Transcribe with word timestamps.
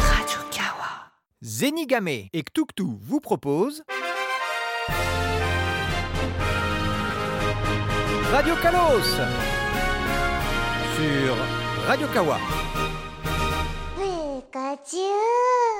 Radio 0.00 0.40
Kawa. 0.50 1.10
Zenigame 1.40 2.28
et 2.32 2.42
Ktuktu 2.42 2.84
vous 3.00 3.20
proposent 3.20 3.82
Radio 8.32 8.54
Kalos 8.62 9.02
sur 10.96 11.36
Radio 11.86 12.06
Kawa. 12.12 12.38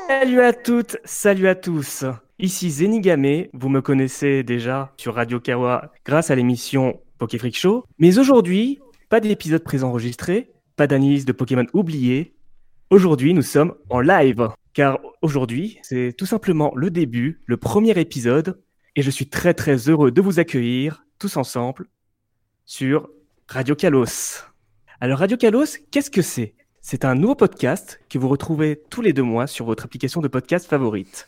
Salut 0.09 0.41
à 0.41 0.53
toutes, 0.53 0.97
salut 1.05 1.49
à 1.49 1.55
tous. 1.55 2.05
Ici 2.39 2.71
Zenigame, 2.71 3.47
vous 3.53 3.69
me 3.69 3.81
connaissez 3.81 4.43
déjà 4.43 4.93
sur 4.97 5.15
Radio 5.15 5.39
Kawa 5.39 5.93
grâce 6.05 6.31
à 6.31 6.35
l'émission 6.35 7.01
Pokéfreak 7.25 7.57
Show. 7.57 7.87
Mais 7.99 8.19
aujourd'hui, 8.19 8.81
pas 9.09 9.19
d'épisode 9.19 9.65
préenregistré, 9.65 10.53
pas 10.77 10.87
d'analyse 10.87 11.25
de 11.25 11.33
Pokémon 11.33 11.65
oublié. 11.73 12.35
Aujourd'hui, 12.91 13.33
nous 13.33 13.41
sommes 13.41 13.75
en 13.89 14.01
live. 14.01 14.51
Car 14.75 14.99
aujourd'hui, 15.23 15.79
c'est 15.83 16.13
tout 16.13 16.27
simplement 16.27 16.71
le 16.77 16.91
début, 16.91 17.41
le 17.47 17.57
premier 17.57 17.99
épisode. 17.99 18.61
Et 18.95 19.01
je 19.01 19.11
suis 19.11 19.27
très 19.27 19.55
très 19.55 19.89
heureux 19.89 20.11
de 20.11 20.21
vous 20.21 20.39
accueillir 20.39 21.07
tous 21.19 21.39
ensemble 21.39 21.87
sur 22.67 23.09
Radio 23.49 23.75
Kalos. 23.75 24.45
Alors 25.01 25.21
Radio 25.21 25.39
Kalos, 25.39 25.79
qu'est-ce 25.91 26.11
que 26.11 26.21
c'est? 26.21 26.55
C'est 26.83 27.07
un 27.07 27.15
nouveau 27.15 27.37
podcast 27.37 28.03
que 28.11 28.19
vous 28.19 28.29
retrouvez 28.29 28.83
tous 28.91 29.01
les 29.01 29.15
deux 29.15 29.23
mois 29.23 29.47
sur 29.47 29.65
votre 29.65 29.87
application 29.87 30.21
de 30.21 30.29
podcast 30.29 30.69
favorite. 30.69 31.27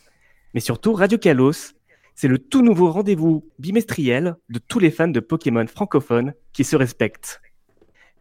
Mais 0.53 0.59
surtout, 0.59 0.93
Radio 0.93 1.17
Kalos, 1.17 1.73
c'est 2.17 2.27
le 2.27 2.39
tout 2.39 2.63
nouveau 2.63 2.91
rendez-vous 2.91 3.47
bimestriel 3.59 4.37
de 4.49 4.57
tous 4.57 4.79
les 4.79 4.89
fans 4.89 5.07
de 5.07 5.19
Pokémon 5.19 5.67
francophones 5.67 6.33
qui 6.51 6.63
se 6.63 6.75
respectent. 6.75 7.41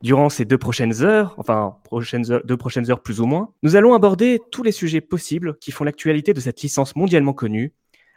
Durant 0.02 0.28
ces 0.28 0.44
deux 0.44 0.58
prochaines 0.58 1.02
heures, 1.02 1.34
enfin 1.38 1.78
deux 2.44 2.56
prochaines 2.58 2.90
heures 2.90 3.02
plus 3.02 3.20
ou 3.20 3.24
moins, 3.24 3.54
nous 3.62 3.74
allons 3.74 3.94
aborder 3.94 4.38
tous 4.52 4.62
les 4.62 4.70
sujets 4.70 5.00
possibles 5.00 5.56
qui 5.62 5.72
font 5.72 5.84
l'actualité 5.84 6.34
de 6.34 6.40
cette 6.40 6.60
licence 6.60 6.94
mondialement 6.94 7.32
connue, 7.32 7.72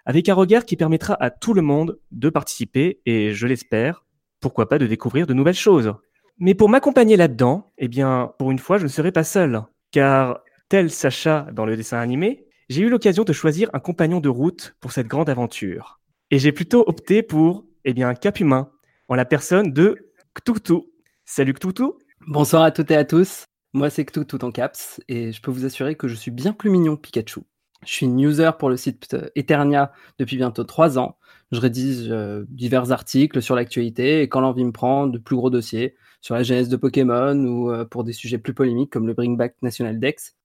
avec 0.06 0.28
un 0.28 0.34
regard 0.34 0.66
qui 0.66 0.76
permettra 0.76 1.16
à 1.24 1.30
tout 1.30 1.54
le 1.54 1.62
monde 1.62 1.98
de 2.12 2.30
participer 2.30 3.00
et, 3.06 3.32
je 3.34 3.48
l'espère, 3.48 4.06
pourquoi 4.42 4.68
pas 4.68 4.80
de 4.80 4.86
découvrir 4.86 5.28
de 5.28 5.34
nouvelles 5.34 5.54
choses. 5.54 5.94
Mais 6.40 6.56
pour 6.56 6.68
m'accompagner 6.68 7.16
là-dedans, 7.16 7.72
eh 7.78 7.88
bien, 7.88 8.34
pour 8.38 8.52
une 8.52 8.60
fois, 8.60 8.80
je 8.80 8.84
ne 8.84 8.90
serai 8.90 9.14
pas 9.14 9.24
seul, 9.24 9.62
car 9.92 10.42
tel 10.68 10.92
Sacha 10.92 11.48
dans 11.54 11.66
le 11.66 11.78
dessin 11.78 12.00
animé, 12.00 12.49
j'ai 12.70 12.84
eu 12.84 12.90
l'occasion 12.90 13.24
de 13.24 13.34
choisir 13.34 13.70
un 13.74 13.80
compagnon 13.80 14.20
de 14.20 14.30
route 14.30 14.76
pour 14.80 14.92
cette 14.92 15.08
grande 15.08 15.28
aventure. 15.28 16.00
Et 16.30 16.38
j'ai 16.38 16.52
plutôt 16.52 16.84
opté 16.88 17.24
pour, 17.24 17.66
eh 17.84 17.94
bien, 17.94 18.08
un 18.08 18.14
cap 18.14 18.40
humain, 18.40 18.72
en 19.08 19.16
la 19.16 19.26
personne 19.26 19.74
de 19.74 20.12
Ktutu. 20.36 20.84
Salut 21.26 21.56
Ktutu 21.56 21.86
Bonsoir 22.28 22.62
à 22.62 22.70
toutes 22.70 22.92
et 22.92 22.96
à 22.96 23.06
tous. 23.06 23.46
Moi, 23.74 23.90
c'est 23.90 24.06
Ktutu 24.06 24.38
en 24.44 24.52
caps 24.52 25.02
et 25.08 25.32
je 25.32 25.42
peux 25.42 25.50
vous 25.50 25.66
assurer 25.66 25.96
que 25.96 26.08
je 26.08 26.14
suis 26.14 26.30
bien 26.30 26.54
plus 26.54 26.70
mignon 26.70 26.96
que 26.96 27.02
Pikachu. 27.02 27.42
Je 27.86 27.92
suis 27.92 28.06
user 28.06 28.52
pour 28.60 28.70
le 28.70 28.78
site 28.78 29.16
Eternia 29.36 29.92
depuis 30.20 30.38
bientôt 30.38 30.64
trois 30.64 31.00
ans. 31.00 31.18
Je 31.52 31.60
rédige 31.60 32.12
euh, 32.12 32.46
divers 32.50 32.92
articles 32.92 33.42
sur 33.42 33.56
l'actualité 33.56 34.22
et 34.22 34.30
quand 34.30 34.42
l'envie 34.42 34.66
me 34.66 34.72
prend, 34.72 35.08
de 35.08 35.18
plus 35.18 35.36
gros 35.36 35.50
dossiers 35.50 35.96
sur 36.22 36.36
la 36.36 36.44
genèse 36.44 36.70
de 36.70 36.76
Pokémon 36.76 37.36
ou 37.46 37.72
euh, 37.72 37.86
pour 37.86 38.04
des 38.04 38.14
sujets 38.14 38.38
plus 38.38 38.54
polémiques 38.54 38.92
comme 38.92 39.08
le 39.08 39.14
Bring 39.14 39.38
Back 39.38 39.56
National 39.64 40.00
Dex 40.00 40.36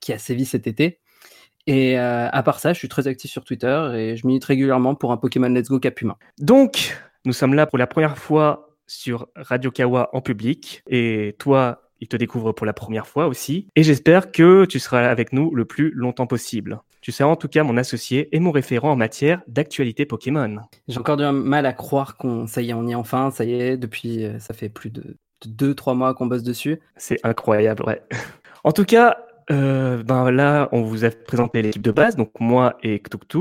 qui 0.00 0.12
a 0.12 0.18
sévi 0.18 0.44
cet 0.44 0.68
été. 0.68 1.00
Et 1.66 1.98
euh, 1.98 2.28
à 2.30 2.42
part 2.42 2.60
ça, 2.60 2.72
je 2.72 2.78
suis 2.78 2.88
très 2.88 3.08
actif 3.08 3.30
sur 3.30 3.44
Twitter 3.44 3.90
et 3.94 4.16
je 4.16 4.26
milite 4.26 4.44
régulièrement 4.44 4.94
pour 4.94 5.12
un 5.12 5.16
Pokémon 5.16 5.48
Let's 5.48 5.68
Go 5.68 5.80
Cap 5.80 6.00
Humain. 6.00 6.16
Donc, 6.38 6.96
nous 7.24 7.32
sommes 7.32 7.54
là 7.54 7.66
pour 7.66 7.78
la 7.78 7.86
première 7.86 8.18
fois 8.18 8.70
sur 8.86 9.26
Radio 9.34 9.70
Kawa 9.70 10.10
en 10.12 10.20
public. 10.20 10.82
Et 10.88 11.34
toi, 11.38 11.82
il 12.00 12.08
te 12.08 12.16
découvre 12.16 12.52
pour 12.52 12.66
la 12.66 12.72
première 12.72 13.06
fois 13.06 13.26
aussi. 13.26 13.68
Et 13.74 13.82
j'espère 13.82 14.30
que 14.30 14.64
tu 14.64 14.78
seras 14.78 15.08
avec 15.08 15.32
nous 15.32 15.54
le 15.54 15.64
plus 15.64 15.90
longtemps 15.90 16.26
possible. 16.26 16.80
Tu 17.00 17.12
seras 17.12 17.30
en 17.30 17.36
tout 17.36 17.48
cas 17.48 17.62
mon 17.62 17.76
associé 17.76 18.34
et 18.34 18.40
mon 18.40 18.50
référent 18.50 18.92
en 18.92 18.96
matière 18.96 19.42
d'actualité 19.46 20.06
Pokémon. 20.06 20.58
J'ai 20.88 20.98
encore 20.98 21.16
du 21.16 21.24
mal 21.24 21.66
à 21.66 21.72
croire 21.72 22.16
qu'on, 22.16 22.46
ça 22.46 22.62
y 22.62 22.70
est, 22.70 22.74
on 22.74 22.86
y 22.86 22.92
est 22.92 22.96
enfin, 22.96 23.30
ça 23.30 23.44
y 23.44 23.54
est, 23.54 23.76
depuis, 23.76 24.24
euh, 24.24 24.38
ça 24.38 24.54
fait 24.54 24.68
plus 24.68 24.90
de 24.90 25.16
2-3 25.46 25.96
mois 25.96 26.14
qu'on 26.14 26.26
bosse 26.26 26.42
dessus. 26.42 26.80
C'est 26.96 27.18
incroyable, 27.24 27.84
ouais. 27.84 28.02
En 28.64 28.72
tout 28.72 28.84
cas, 28.84 29.16
euh, 29.50 30.02
ben 30.02 30.30
là, 30.30 30.68
on 30.72 30.82
vous 30.82 31.04
a 31.04 31.10
présenté 31.10 31.62
l'équipe 31.62 31.82
de 31.82 31.92
base, 31.92 32.16
donc 32.16 32.32
moi 32.40 32.76
et 32.82 32.98
Ktuktu. 33.00 33.38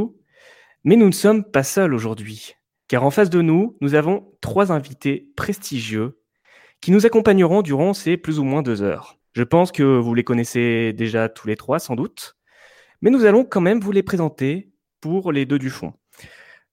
Mais 0.83 0.95
nous 0.95 1.07
ne 1.07 1.11
sommes 1.11 1.43
pas 1.43 1.63
seuls 1.63 1.93
aujourd'hui, 1.93 2.53
car 2.87 3.03
en 3.03 3.11
face 3.11 3.29
de 3.29 3.41
nous, 3.41 3.75
nous 3.81 3.95
avons 3.95 4.31
trois 4.41 4.71
invités 4.71 5.31
prestigieux 5.35 6.19
qui 6.81 6.91
nous 6.91 7.05
accompagneront 7.05 7.63
durant 7.63 7.93
ces 7.93 8.17
plus 8.17 8.37
ou 8.39 8.43
moins 8.43 8.61
deux 8.61 8.83
heures. 8.83 9.17
Je 9.33 9.43
pense 9.43 9.71
que 9.71 9.83
vous 9.83 10.13
les 10.13 10.23
connaissez 10.23 10.93
déjà 10.93 11.27
tous 11.27 11.47
les 11.47 11.55
trois, 11.55 11.79
sans 11.79 11.95
doute, 11.95 12.37
mais 13.01 13.09
nous 13.09 13.25
allons 13.25 13.43
quand 13.43 13.61
même 13.61 13.79
vous 13.79 13.91
les 13.91 14.03
présenter 14.03 14.71
pour 15.01 15.31
les 15.31 15.45
deux 15.45 15.59
du 15.59 15.69
fond. 15.69 15.93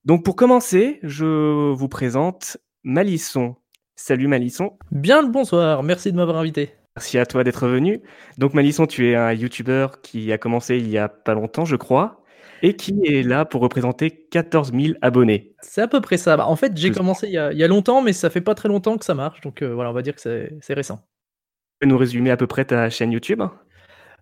Donc 0.04 0.24
pour 0.24 0.36
commencer, 0.36 0.98
je 1.02 1.72
vous 1.72 1.88
présente 1.88 2.58
Malisson. 2.82 3.56
Salut 3.94 4.28
Malisson. 4.28 4.78
Bien 4.90 5.22
le 5.22 5.28
bonsoir, 5.28 5.82
merci 5.82 6.12
de 6.12 6.16
m'avoir 6.16 6.38
invité. 6.38 6.81
Merci 6.96 7.18
à 7.18 7.26
toi 7.26 7.42
d'être 7.42 7.66
venu. 7.66 8.02
Donc 8.38 8.52
Malisson, 8.54 8.86
tu 8.86 9.10
es 9.10 9.14
un 9.14 9.32
YouTuber 9.32 9.86
qui 10.02 10.30
a 10.30 10.38
commencé 10.38 10.76
il 10.76 10.88
y 10.88 10.98
a 10.98 11.08
pas 11.08 11.34
longtemps, 11.34 11.64
je 11.64 11.76
crois, 11.76 12.22
et 12.60 12.76
qui 12.76 13.00
est 13.06 13.22
là 13.22 13.44
pour 13.44 13.62
représenter 13.62 14.10
14 14.10 14.72
000 14.72 14.94
abonnés. 15.00 15.54
C'est 15.62 15.80
à 15.80 15.88
peu 15.88 16.00
près 16.02 16.18
ça. 16.18 16.36
Bah, 16.36 16.46
en 16.46 16.56
fait, 16.56 16.76
j'ai 16.76 16.90
commencé 16.90 17.28
il 17.28 17.32
y, 17.32 17.38
a, 17.38 17.50
il 17.52 17.58
y, 17.58 17.64
a, 17.64 17.68
longtemps, 17.68 18.02
mais 18.02 18.12
ça 18.12 18.28
fait 18.28 18.42
pas 18.42 18.54
très 18.54 18.68
longtemps 18.68 18.98
que 18.98 19.04
ça 19.06 19.14
marche, 19.14 19.40
donc 19.40 19.62
euh, 19.62 19.72
voilà, 19.74 19.90
on 19.90 19.94
va 19.94 20.02
dire 20.02 20.14
que 20.14 20.20
c'est 20.20 20.74
récent. 20.74 20.96
Tu 20.96 21.78
peux 21.80 21.86
nous 21.86 21.98
résumer 21.98 22.30
à 22.30 22.36
peu 22.36 22.46
près 22.46 22.66
ta 22.66 22.90
chaîne 22.90 23.10
YouTube? 23.10 23.42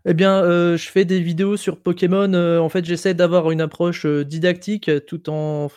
Eh 0.06 0.14
bien, 0.14 0.42
euh, 0.42 0.78
je 0.78 0.88
fais 0.88 1.04
des 1.04 1.20
vidéos 1.20 1.58
sur 1.58 1.78
Pokémon. 1.78 2.32
Euh, 2.32 2.58
en 2.58 2.70
fait, 2.70 2.86
j'essaie 2.86 3.12
d'avoir 3.12 3.50
une 3.50 3.60
approche 3.60 4.06
euh, 4.06 4.24
didactique 4.24 4.90
tout 5.06 5.28
en, 5.28 5.68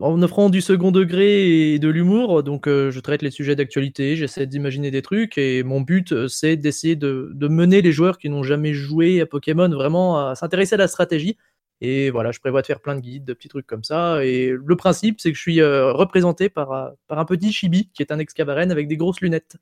offrant 0.00 0.50
du 0.50 0.60
second 0.60 0.90
degré 0.90 1.74
et 1.74 1.78
de 1.78 1.88
l'humour. 1.88 2.42
Donc, 2.42 2.66
je 2.66 3.00
traite 3.00 3.22
les 3.22 3.30
sujets 3.30 3.54
d'actualité, 3.54 4.16
j'essaie 4.16 4.46
d'imaginer 4.46 4.90
des 4.90 5.02
trucs. 5.02 5.38
Et 5.38 5.62
mon 5.62 5.80
but, 5.80 6.26
c'est 6.26 6.56
d'essayer 6.56 6.96
de, 6.96 7.32
mener 7.48 7.80
les 7.80 7.92
joueurs 7.92 8.18
qui 8.18 8.28
n'ont 8.28 8.42
jamais 8.42 8.74
joué 8.74 9.20
à 9.20 9.26
Pokémon 9.26 9.68
vraiment 9.68 10.28
à 10.28 10.34
s'intéresser 10.34 10.74
à 10.74 10.78
la 10.78 10.88
stratégie. 10.88 11.36
Et 11.80 12.10
voilà, 12.10 12.32
je 12.32 12.40
prévois 12.40 12.62
de 12.62 12.66
faire 12.66 12.80
plein 12.80 12.96
de 12.96 13.00
guides, 13.00 13.24
de 13.24 13.32
petits 13.32 13.48
trucs 13.48 13.66
comme 13.66 13.84
ça. 13.84 14.24
Et 14.24 14.50
le 14.50 14.76
principe, 14.76 15.20
c'est 15.20 15.30
que 15.30 15.36
je 15.36 15.42
suis 15.42 15.62
représenté 15.62 16.48
par, 16.48 16.92
par 17.06 17.18
un 17.20 17.24
petit 17.24 17.52
chibi 17.52 17.90
qui 17.94 18.02
est 18.02 18.10
un 18.12 18.18
excavaren 18.18 18.72
avec 18.72 18.88
des 18.88 18.96
grosses 18.96 19.20
lunettes. 19.20 19.56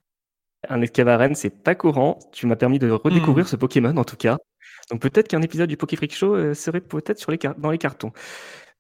Un 0.69 0.81
Escavaren, 0.83 1.35
c'est 1.35 1.51
pas 1.51 1.75
courant. 1.75 2.19
Tu 2.33 2.47
m'as 2.47 2.57
permis 2.57 2.79
de 2.79 2.91
redécouvrir 2.91 3.45
mmh. 3.45 3.49
ce 3.49 3.57
Pokémon 3.57 3.97
en 3.97 4.05
tout 4.05 4.17
cas. 4.17 4.39
Donc 4.91 5.01
peut-être 5.01 5.29
qu'un 5.29 5.43
épisode 5.43 5.69
du 5.69 5.77
Poké 5.77 5.97
Freak 5.97 6.15
Show 6.15 6.35
euh, 6.35 6.55
serait 6.55 6.81
peut-être 6.81 7.19
sur 7.19 7.31
les 7.31 7.39
dans 7.59 7.71
les 7.71 7.79
cartons. 7.79 8.13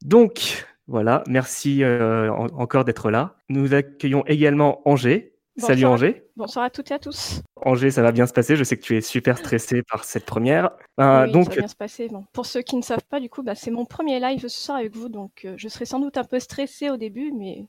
Donc 0.03 0.67
voilà, 0.87 1.25
merci 1.27 1.83
euh, 1.83 2.31
en 2.31 2.47
encore 2.59 2.85
d'être 2.85 3.11
là. 3.11 3.37
Nous 3.49 3.75
accueillons 3.75 4.25
également 4.27 4.83
Angers. 4.89 5.33
Bonsoir. 5.57 5.71
Salut 5.71 5.87
Angers. 5.87 6.23
Bonsoir 6.37 6.67
à 6.67 6.71
toutes 6.71 6.91
et 6.91 6.95
à 6.95 6.99
tous. 6.99 7.41
Angers, 7.57 7.91
ça 7.91 8.03
va 8.03 8.13
bien 8.13 8.27
se 8.27 8.35
passer. 8.35 8.57
Je 8.57 8.63
sais 8.63 8.77
que 8.77 8.83
tu 8.83 8.95
es 8.95 9.01
super 9.01 9.39
stressé 9.39 9.83
par 9.83 10.05
cette 10.05 10.27
première. 10.27 10.71
Euh, 11.01 11.25
oui, 11.25 11.33
donc, 11.33 11.45
ça 11.45 11.51
va 11.51 11.57
bien 11.57 11.69
se 11.69 11.75
passer. 11.75 12.09
Bon, 12.09 12.25
pour 12.35 12.45
ceux 12.45 12.61
qui 12.61 12.77
ne 12.77 12.83
savent 12.83 13.05
pas, 13.09 13.21
du 13.21 13.31
coup, 13.31 13.43
bah, 13.43 13.55
c'est 13.55 13.71
mon 13.71 13.87
premier 13.87 14.21
live 14.21 14.43
ce 14.43 14.49
soir 14.49 14.77
avec 14.77 14.95
vous, 14.95 15.09
donc 15.09 15.47
euh, 15.47 15.55
je 15.57 15.69
serai 15.69 15.87
sans 15.87 15.99
doute 15.99 16.19
un 16.19 16.25
peu 16.25 16.39
stressé 16.41 16.91
au 16.91 16.99
début, 16.99 17.33
mais 17.33 17.65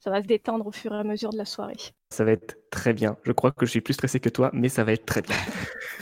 ça 0.00 0.10
va 0.10 0.22
se 0.22 0.26
détendre 0.26 0.66
au 0.66 0.72
fur 0.72 0.94
et 0.94 0.98
à 0.98 1.04
mesure 1.04 1.30
de 1.30 1.36
la 1.36 1.44
soirée. 1.44 1.76
Ça 2.08 2.24
va 2.24 2.32
être 2.32 2.56
très 2.70 2.94
bien. 2.94 3.16
Je 3.22 3.32
crois 3.32 3.52
que 3.52 3.66
je 3.66 3.70
suis 3.70 3.82
plus 3.82 3.92
stressé 3.92 4.18
que 4.18 4.30
toi, 4.30 4.50
mais 4.54 4.70
ça 4.70 4.82
va 4.82 4.92
être 4.92 5.04
très 5.04 5.20
bien. 5.20 5.36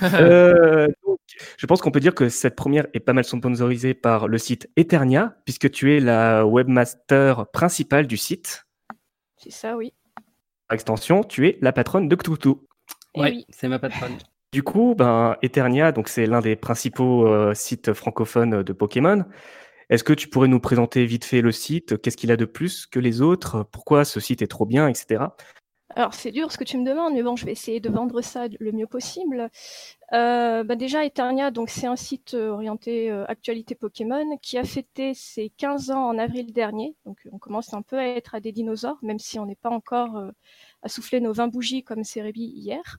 euh, 0.15 0.87
donc, 1.05 1.19
je 1.57 1.67
pense 1.67 1.81
qu'on 1.81 1.91
peut 1.91 2.01
dire 2.01 2.15
que 2.15 2.29
cette 2.29 2.55
première 2.55 2.87
est 2.95 3.01
pas 3.01 3.13
mal 3.13 3.25
sponsorisée 3.25 3.95
par 3.95 4.29
le 4.29 4.39
site 4.39 4.71
Eternia, 4.77 5.37
puisque 5.45 5.71
tu 5.71 5.97
es 5.97 6.01
la 6.01 6.47
webmaster 6.47 7.49
principale 7.51 8.07
du 8.07 8.17
site. 8.17 8.67
C'est 9.37 9.51
ça, 9.51 9.77
oui. 9.77 9.93
Par 10.69 10.77
extension, 10.77 11.25
tu 11.25 11.49
es 11.49 11.59
la 11.61 11.73
patronne 11.73 12.09
de 12.09 12.15
Cthulhu. 12.15 12.55
Eh 13.15 13.21
Ouais, 13.21 13.31
oui. 13.31 13.47
c'est 13.51 13.69
ma 13.69 13.81
patronne. 13.81 14.17
Du 14.53 14.63
coup, 14.63 14.95
ben, 14.97 15.37
Eternia, 15.43 15.91
donc 15.91 16.09
c'est 16.09 16.27
l'un 16.27 16.41
des 16.41 16.55
principaux 16.55 17.27
euh, 17.27 17.53
sites 17.53 17.93
francophones 17.93 18.63
de 18.63 18.73
Pokémon. 18.73 19.25
Est-ce 19.91 20.05
que 20.05 20.13
tu 20.13 20.29
pourrais 20.29 20.49
nous 20.49 20.61
présenter 20.61 21.07
vite 21.07 21.25
fait 21.25 21.41
le 21.41 21.53
site? 21.53 22.01
Qu'est-ce 22.01 22.17
qu'il 22.17 22.31
a 22.31 22.37
de 22.37 22.45
plus 22.45 22.87
que 22.87 22.99
les 22.99 23.23
autres? 23.23 23.67
Pourquoi 23.73 24.05
ce 24.05 24.21
site 24.21 24.43
est 24.43 24.47
trop 24.47 24.67
bien, 24.67 24.87
etc. 24.89 25.29
Alors 25.97 26.13
c'est 26.13 26.31
dur 26.31 26.53
ce 26.53 26.59
que 26.59 26.65
tu 26.65 26.77
me 26.77 26.85
demandes, 26.85 27.15
mais 27.15 27.23
bon, 27.23 27.35
je 27.35 27.47
vais 27.47 27.53
essayer 27.53 27.81
de 27.81 27.89
vendre 27.89 28.21
ça 28.21 28.47
le 28.61 28.73
mieux 28.73 28.87
possible. 28.87 29.49
Euh, 30.13 30.63
bah 30.63 30.77
déjà, 30.77 31.05
Eternia, 31.07 31.51
c'est 31.67 31.87
un 31.87 31.97
site 31.97 32.35
orienté 32.35 33.11
euh, 33.11 33.25
actualité 33.27 33.75
Pokémon 33.75 34.37
qui 34.43 34.59
a 34.59 34.65
fêté 34.65 35.15
ses 35.15 35.51
15 35.57 35.91
ans 35.91 36.07
en 36.09 36.19
avril 36.19 36.53
dernier. 36.53 36.95
Donc 37.07 37.27
on 37.33 37.39
commence 37.39 37.73
un 37.73 37.81
peu 37.81 37.97
à 37.97 38.07
être 38.07 38.35
à 38.35 38.41
des 38.41 38.53
dinosaures, 38.53 38.99
même 39.03 39.19
si 39.19 39.39
on 39.39 39.47
n'est 39.47 39.57
pas 39.57 39.71
encore 39.71 40.19
euh, 40.19 40.31
à 40.83 40.89
souffler 40.91 41.21
nos 41.21 41.33
20 41.33 41.49
bougies 41.49 41.83
comme 41.83 42.05
Cerebi 42.05 42.45
hier. 42.45 42.99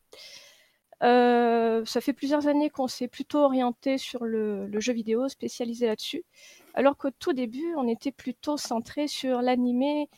Euh, 1.03 1.85
ça 1.85 2.01
fait 2.01 2.13
plusieurs 2.13 2.47
années 2.47 2.69
qu'on 2.69 2.87
s'est 2.87 3.07
plutôt 3.07 3.39
orienté 3.39 3.97
sur 3.97 4.25
le, 4.25 4.69
jeu 4.79 4.93
vidéo, 4.93 5.29
spécialisé 5.29 5.87
là-dessus, 5.87 6.23
alors 6.73 6.97
qu'au 6.97 7.11
tout 7.11 7.33
début, 7.33 7.73
on 7.77 7.87
était 7.87 8.11
plutôt 8.11 8.57
centré 8.57 9.07
sur 9.07 9.41
l'animé 9.41 10.09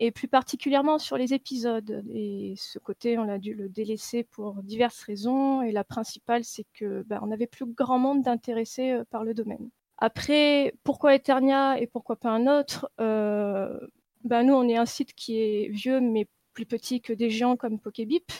et 0.00 0.10
plus 0.10 0.28
particulièrement 0.28 0.98
sur 0.98 1.16
les 1.16 1.34
épisodes. 1.34 2.04
Et 2.12 2.54
ce 2.56 2.78
côté, 2.78 3.18
on 3.18 3.28
a 3.28 3.38
dû 3.38 3.54
le 3.54 3.68
délaisser 3.68 4.24
pour 4.24 4.62
diverses 4.62 5.02
raisons, 5.02 5.62
et 5.62 5.72
la 5.72 5.84
principale, 5.84 6.44
c'est 6.44 6.66
que 6.72 7.02
ben, 7.06 7.18
on 7.22 7.26
n'avait 7.26 7.46
plus 7.46 7.66
grand 7.66 7.98
monde 7.98 8.22
d'intéressés 8.22 8.92
euh, 8.92 9.04
par 9.10 9.24
le 9.24 9.34
domaine. 9.34 9.70
Après, 9.98 10.72
pourquoi 10.84 11.16
Eternia 11.16 11.80
et 11.80 11.88
pourquoi 11.88 12.16
pas 12.16 12.30
un 12.30 12.46
autre 12.46 12.88
euh, 13.00 13.78
ben, 14.22 14.44
Nous, 14.44 14.54
on 14.54 14.68
est 14.68 14.76
un 14.76 14.86
site 14.86 15.12
qui 15.14 15.38
est 15.40 15.68
vieux, 15.68 16.00
mais 16.00 16.28
plus 16.52 16.66
petit 16.66 17.00
que 17.00 17.12
des 17.12 17.30
géants 17.30 17.56
comme 17.56 17.78
Pokébip. 17.80 18.32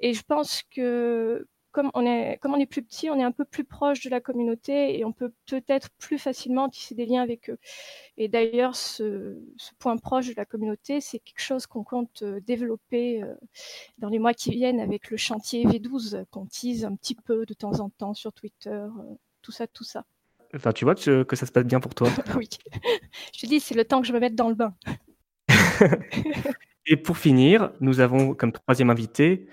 Et 0.00 0.14
je 0.14 0.22
pense 0.22 0.62
que 0.70 1.46
comme 1.78 1.90
on 1.94 2.06
est 2.06 2.38
comme 2.40 2.54
on 2.54 2.58
est 2.58 2.66
plus 2.66 2.82
petit, 2.82 3.10
on 3.10 3.18
est 3.18 3.22
un 3.22 3.32
peu 3.32 3.44
plus 3.44 3.64
proche 3.64 4.00
de 4.00 4.10
la 4.10 4.20
communauté 4.20 4.98
et 4.98 5.04
on 5.04 5.12
peut 5.12 5.32
peut-être 5.46 5.90
plus 5.98 6.18
facilement 6.18 6.68
tisser 6.68 6.94
des 6.94 7.06
liens 7.06 7.22
avec 7.22 7.50
eux. 7.50 7.58
Et 8.16 8.28
d'ailleurs, 8.28 8.74
ce, 8.74 9.38
point 9.78 9.96
proche 9.96 10.28
de 10.28 10.34
la 10.36 10.44
communauté, 10.44 11.00
c'est 11.00 11.18
quelque 11.18 11.42
chose 11.42 11.66
qu'on 11.66 11.84
compte 11.84 12.22
euh, 12.22 12.40
développer 12.40 13.22
euh, 13.22 13.34
dans 13.98 14.08
les 14.08 14.18
mois 14.18 14.34
qui 14.34 14.50
viennent 14.50 14.80
avec 14.80 15.10
le 15.10 15.16
chantier 15.16 15.64
V12 15.66 16.24
qu'on 16.30 16.46
tease 16.46 16.84
un 16.84 16.96
petit 16.96 17.14
peu 17.14 17.44
de 17.46 17.54
temps 17.54 17.80
en 17.80 17.90
temps 17.90 18.14
sur 18.14 18.32
Twitter, 18.32 18.70
euh, 18.70 19.14
tout 19.42 19.52
ça, 19.52 19.66
tout 19.66 19.84
ça. 19.84 20.04
Enfin, 20.54 20.72
tu 20.72 20.84
vois 20.84 20.94
que, 20.94 21.22
que 21.22 21.36
ça 21.36 21.44
se 21.44 21.52
passe 21.52 21.64
bien 21.64 21.80
pour 21.80 21.94
toi. 21.94 22.08
oui. 22.36 22.48
Je 23.34 23.40
te 23.40 23.46
dis, 23.46 23.60
c'est 23.60 23.74
le 23.74 23.84
temps 23.84 24.00
que 24.00 24.06
je 24.06 24.12
me 24.12 24.18
mette 24.18 24.34
dans 24.34 24.48
le 24.48 24.54
bain. 24.54 24.74
et 26.86 26.96
pour 26.96 27.18
finir, 27.18 27.72
nous 27.80 28.00
avons 28.00 28.34
comme 28.34 28.52
troisième 28.52 28.90
invité 28.90 29.46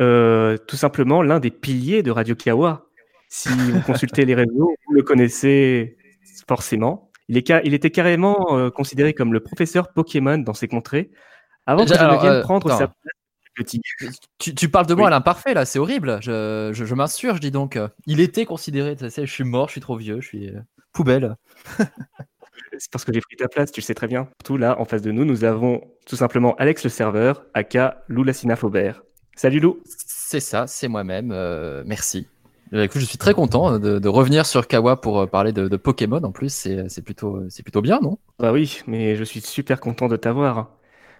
euh, 0.00 0.56
tout 0.56 0.76
simplement 0.76 1.22
l'un 1.22 1.40
des 1.40 1.50
piliers 1.50 2.02
de 2.02 2.10
Radio 2.10 2.34
Kawa. 2.34 2.86
Si 3.28 3.48
vous 3.48 3.80
consultez 3.82 4.24
les 4.24 4.34
réseaux, 4.34 4.74
vous 4.86 4.94
le 4.94 5.02
connaissez 5.02 5.96
forcément. 6.48 7.10
Il, 7.28 7.36
est 7.36 7.52
il 7.64 7.74
était 7.74 7.90
carrément 7.90 8.56
euh, 8.56 8.70
considéré 8.70 9.14
comme 9.14 9.32
le 9.32 9.40
professeur 9.40 9.92
Pokémon 9.92 10.38
dans 10.38 10.54
ses 10.54 10.66
contrées, 10.66 11.10
avant 11.66 11.84
qu'il 11.84 11.94
ne 11.94 12.20
vienne 12.20 12.32
euh, 12.32 12.42
prendre 12.42 12.68
sa 12.70 12.88
place. 12.88 12.96
Petit. 13.56 13.80
Tu, 14.38 14.68
parles 14.68 14.86
de 14.86 14.94
moi 14.94 15.08
à 15.08 15.10
l'imparfait 15.10 15.54
là, 15.54 15.66
c'est 15.66 15.78
horrible. 15.78 16.18
Je, 16.22 16.70
je, 16.72 16.84
je 16.84 17.38
dis 17.38 17.50
donc. 17.50 17.78
Il 18.06 18.20
était 18.20 18.46
considéré, 18.46 18.96
tu 18.96 19.10
sais, 19.10 19.26
je 19.26 19.32
suis 19.32 19.44
mort, 19.44 19.66
je 19.66 19.72
suis 19.72 19.80
trop 19.80 19.96
vieux, 19.96 20.20
je 20.20 20.26
suis 20.28 20.52
poubelle. 20.92 21.36
c'est 22.78 22.90
parce 22.90 23.04
que 23.04 23.12
j'ai 23.12 23.20
pris 23.20 23.36
ta 23.36 23.48
place, 23.48 23.70
tu 23.72 23.80
le 23.80 23.84
sais 23.84 23.94
très 23.94 24.06
bien. 24.06 24.28
Tout 24.44 24.56
là, 24.56 24.80
en 24.80 24.84
face 24.84 25.02
de 25.02 25.12
nous, 25.12 25.24
nous 25.24 25.44
avons 25.44 25.82
tout 26.06 26.16
simplement 26.16 26.54
Alex 26.56 26.84
le 26.84 26.90
serveur, 26.90 27.44
aka 27.54 28.02
Loulacina 28.08 28.56
Faubert. 28.56 29.02
Salut 29.36 29.60
Lou. 29.60 29.80
C'est 29.86 30.40
ça, 30.40 30.66
c'est 30.66 30.88
moi-même. 30.88 31.30
Euh, 31.32 31.82
merci. 31.86 32.26
Euh, 32.72 32.86
je 32.94 33.00
suis 33.00 33.18
très 33.18 33.34
content 33.34 33.78
de, 33.78 34.08
revenir 34.08 34.46
sur 34.46 34.68
Kawa 34.68 35.00
pour 35.00 35.20
euh, 35.20 35.26
parler 35.26 35.52
de, 35.52 35.76
Pokémon. 35.76 36.22
En 36.22 36.30
plus, 36.30 36.52
c'est 36.52 37.02
plutôt, 37.02 37.40
plutôt 37.64 37.82
bien, 37.82 38.00
non? 38.00 38.18
Bah 38.38 38.52
oui, 38.52 38.82
mais 38.86 39.16
je 39.16 39.24
suis 39.24 39.40
super 39.40 39.80
content 39.80 40.08
de 40.08 40.16
t'avoir. 40.16 40.70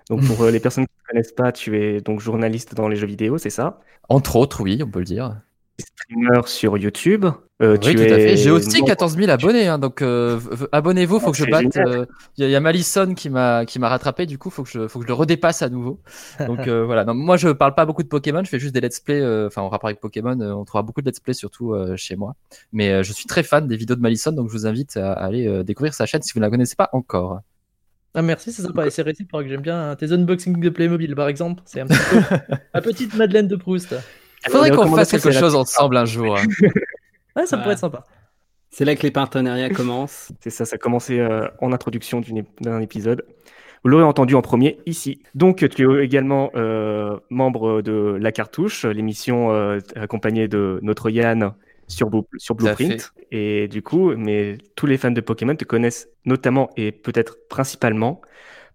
Donc 0.09 0.25
pour 0.27 0.45
les 0.47 0.61
personnes 0.61 0.87
qui 0.87 0.93
ne 1.03 1.13
connaissent 1.13 1.33
pas, 1.33 1.51
tu 1.53 1.81
es 1.81 2.01
donc 2.01 2.21
journaliste 2.21 2.75
dans 2.75 2.89
les 2.89 2.97
jeux 2.97 3.07
vidéo, 3.07 3.39
c'est 3.39 3.51
ça? 3.51 3.81
Entre 4.09 4.37
autres, 4.37 4.61
oui, 4.61 4.81
on 4.85 4.91
peut 4.91 5.01
le 5.01 5.05
dire 5.05 5.41
streamer 5.81 6.43
sur 6.47 6.79
YouTube. 6.79 7.27
Euh, 7.63 7.77
oui, 7.85 7.95
tout 7.95 8.03
à 8.03 8.17
fait. 8.17 8.37
J'ai 8.37 8.51
aussi 8.51 8.83
14 8.83 9.17
000 9.17 9.31
abonnés, 9.31 9.67
hein, 9.69 9.79
donc 9.79 10.01
euh, 10.01 10.41
abonnez-vous. 10.73 11.21
Faut 11.21 11.31
que 11.31 11.37
je 11.37 11.45
batte. 11.45 11.77
Euh, 11.77 12.07
il 12.39 12.49
y, 12.49 12.57
a 12.57 12.61
Malison 12.61 13.15
qui 13.15 13.29
m'a 13.29 13.67
qui 13.67 13.79
m'a 13.79 13.89
rattrapé. 13.91 14.25
Du 14.25 14.39
coup, 14.39 14.49
faut 14.49 14.63
que 14.63 14.71
je 14.71 14.89
faut 14.89 14.99
que 14.99 15.05
je 15.05 15.09
le 15.09 15.15
redépasse 15.15 15.61
à 15.61 15.69
nouveau. 15.69 16.01
Donc 16.47 16.69
voilà. 16.69 17.05
moi, 17.13 17.37
je 17.37 17.49
parle 17.49 17.75
pas 17.75 17.85
beaucoup 17.85 18.03
de 18.03 18.09
Pokémon. 18.09 18.43
Je 18.45 18.49
fais 18.49 18.59
juste 18.59 18.75
des 18.75 18.81
let's 18.81 19.01
play. 19.01 19.21
Enfin, 19.47 19.63
en 19.63 19.69
rapport 19.69 19.89
avec 19.89 20.01
Pokémon, 20.01 20.41
on 20.41 20.65
trouvera 20.65 20.83
beaucoup 20.83 21.03
de 21.03 21.09
let's 21.09 21.21
play 21.21 21.35
surtout 21.35 21.75
chez 21.97 22.17
moi. 22.17 22.35
Mais 22.73 23.05
je 23.05 23.13
suis 23.13 23.27
très 23.27 23.43
fan 23.43 23.67
des 23.67 23.77
vidéos 23.77 23.97
de 23.97 24.01
Malison, 24.01 24.33
donc 24.33 24.49
je 24.49 24.53
vous 24.53 24.67
invite 24.67 24.97
à, 24.97 25.13
aller 25.13 25.63
découvrir 25.65 25.93
sa 25.93 26.07
chaîne 26.07 26.23
si 26.23 26.33
vous 26.33 26.41
ne 26.41 26.47
la 26.47 26.51
connaissez 26.51 26.77
pas 26.77 26.89
encore. 26.93 27.41
Ah 28.15 28.23
merci, 28.23 28.53
c'est 28.53 28.63
sympa. 28.63 28.87
Et 28.87 28.91
c'est 28.91 29.03
réciproque. 29.03 29.47
J'aime 29.47 29.61
bien 29.61 29.95
tes 29.97 30.13
unboxings 30.13 30.59
de 30.59 30.69
Playmobil, 30.69 31.15
par 31.15 31.29
exemple. 31.29 31.63
C'est 31.65 31.81
un 31.81 31.87
petit 31.87 31.99
peu 32.11 32.37
la 32.75 32.81
petite 32.81 33.15
Madeleine 33.15 33.47
de 33.47 33.57
Proust. 33.57 33.95
Il 34.47 34.51
faudrait 34.51 34.71
qu'on 34.71 34.95
fasse 34.95 35.11
quelque 35.11 35.33
chose 35.33 35.55
ensemble 35.55 35.97
un 35.97 36.05
jour. 36.05 36.37
Hein. 36.37 36.45
ouais, 37.37 37.47
ça 37.47 37.59
pourrait 37.59 37.73
être 37.73 37.81
sympa. 37.81 38.05
C'est 38.71 38.85
là 38.85 38.95
que 38.95 39.03
les 39.03 39.11
partenariats 39.11 39.71
commencent. 39.75 40.33
C'est 40.41 40.51
ça, 40.51 40.65
ça 40.65 40.77
a 40.77 40.79
commencé 40.79 41.19
euh, 41.19 41.49
en 41.61 41.73
introduction 41.73 42.23
d'un 42.61 42.81
épisode. 42.81 43.25
Vous 43.83 43.91
l'aurez 43.91 44.05
entendu 44.05 44.35
en 44.35 44.43
premier 44.43 44.79
ici. 44.87 45.23
Donc, 45.35 45.67
tu 45.69 45.83
es 45.83 46.05
également 46.05 46.51
euh, 46.55 47.19
membre 47.31 47.81
de 47.83 48.17
La 48.21 48.31
Cartouche, 48.31 48.85
l'émission 48.85 49.53
euh, 49.53 49.79
accompagnée 49.97 50.49
de 50.49 50.79
notre 50.83 51.09
Yann 51.09 51.55
sur, 51.89 52.11
sur 52.37 52.55
Blueprint. 52.55 53.13
Et 53.31 53.69
du 53.69 53.83
coup, 53.83 54.15
mais 54.17 54.59
tous 54.77 54.87
les 54.87 54.99
fans 54.99 55.11
de 55.11 55.21
Pokémon 55.21 55.57
te 55.57 55.65
connaissent 55.65 56.09
notamment 56.27 56.71
et 56.77 56.93
peut-être 56.93 57.39
principalement 57.49 58.21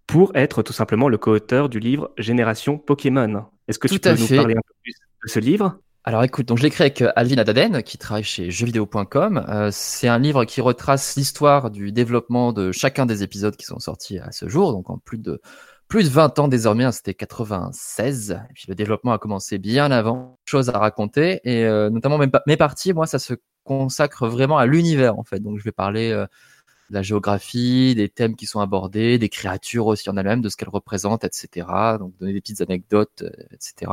pour 0.08 0.36
être 0.36 0.64
tout 0.64 0.74
simplement 0.74 1.08
le 1.08 1.18
co-auteur 1.18 1.70
du 1.70 1.80
livre 1.80 2.12
Génération 2.18 2.78
Pokémon. 2.80 3.46
Est-ce 3.68 3.80
que 3.80 3.88
tu 3.88 4.00
peux 4.00 4.10
nous 4.10 4.28
parler 4.28 4.56
un 4.56 4.62
peu 4.62 4.74
plus? 4.84 4.94
Ce 5.26 5.40
livre 5.40 5.80
alors 6.08 6.24
écoute, 6.24 6.48
donc 6.48 6.60
je 6.60 6.62
l'ai 6.62 6.68
écrit 6.68 6.84
avec 6.84 7.02
euh, 7.02 7.12
Alvin 7.16 7.40
Adaden, 7.40 7.82
qui 7.82 7.98
travaille 7.98 8.24
chez 8.24 8.52
jeuxvideo.com. 8.52 9.44
Euh, 9.50 9.70
c'est 9.72 10.08
un 10.08 10.20
livre 10.20 10.46
qui 10.46 10.62
retrace 10.62 11.16
l'histoire 11.16 11.72
du 11.72 11.92
développement 11.92 12.54
de 12.54 12.72
chacun 12.72 13.08
des 13.08 13.24
épisodes 13.24 13.56
qui 13.56 13.66
sont 13.66 13.80
sortis 13.80 14.20
à 14.20 14.32
ce 14.32 14.48
jour, 14.48 14.72
donc 14.72 14.92
en 14.92 15.00
plus 15.00 15.18
de 15.18 15.42
plus 15.88 16.04
de 16.04 16.10
20 16.10 16.38
ans 16.38 16.48
désormais, 16.48 16.84
hein, 16.84 16.92
c'était 16.92 17.16
96. 17.16 18.40
Et 18.52 18.54
puis 18.54 18.66
le 18.68 18.76
développement 18.76 19.14
a 19.14 19.18
commencé 19.18 19.58
bien 19.58 19.90
avant, 19.90 20.38
chose 20.46 20.70
à 20.70 20.78
raconter, 20.78 21.40
et 21.44 21.66
euh, 21.66 21.90
notamment 21.90 22.20
mes, 22.20 22.28
mes, 22.46 22.58
parties, 22.58 22.94
moi, 22.94 23.08
ça 23.08 23.18
se 23.18 23.34
consacre 23.64 24.28
vraiment 24.28 24.60
à 24.60 24.68
l'univers 24.68 25.18
en 25.18 25.24
fait. 25.24 25.40
Donc 25.40 25.58
je 25.58 25.64
vais 25.64 25.72
parler 25.72 26.14
la 26.90 27.02
géographie, 27.02 27.96
des 27.96 28.10
thèmes 28.10 28.36
qui 28.36 28.46
sont 28.46 28.60
abordés, 28.60 29.18
des 29.18 29.30
créatures 29.30 29.88
aussi 29.88 30.10
en 30.10 30.18
elles-mêmes, 30.18 30.42
de 30.42 30.50
ce 30.50 30.58
qu'elles 30.58 30.70
représentent, 30.70 31.24
etc. 31.24 31.68
Donc 32.00 32.14
donner 32.20 32.34
des 32.34 32.42
petites 32.42 32.62
anecdotes, 32.62 33.24
euh, 33.24 33.32
etc. 33.54 33.92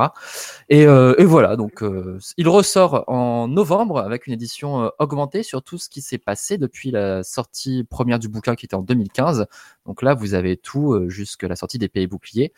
Et, 0.68 0.86
euh, 0.86 1.14
et, 1.18 1.24
voilà, 1.24 1.56
donc 1.56 1.82
euh, 1.82 2.18
il 2.36 2.48
ressort 2.48 3.04
en 3.06 3.48
novembre 3.48 3.98
avec 3.98 4.26
une 4.26 4.34
édition 4.34 4.90
augmentée 4.98 5.42
sur 5.42 5.62
tout 5.62 5.78
ce 5.78 5.88
qui 5.88 6.02
s'est 6.02 6.18
passé 6.18 6.58
depuis 6.58 6.90
la 6.90 7.22
sortie 7.22 7.84
première 7.84 8.18
du 8.18 8.28
bouquin 8.28 8.54
qui 8.54 8.66
était 8.66 8.74
en 8.74 8.82
2015. 8.82 9.46
Donc 9.86 10.02
là, 10.02 10.14
vous 10.14 10.34
avez 10.34 10.56
tout 10.56 11.08
jusqu'à 11.08 11.48
la 11.48 11.56
sortie 11.56 11.78
des 11.78 11.88
pays 11.88 12.06
boucliers. 12.06 12.52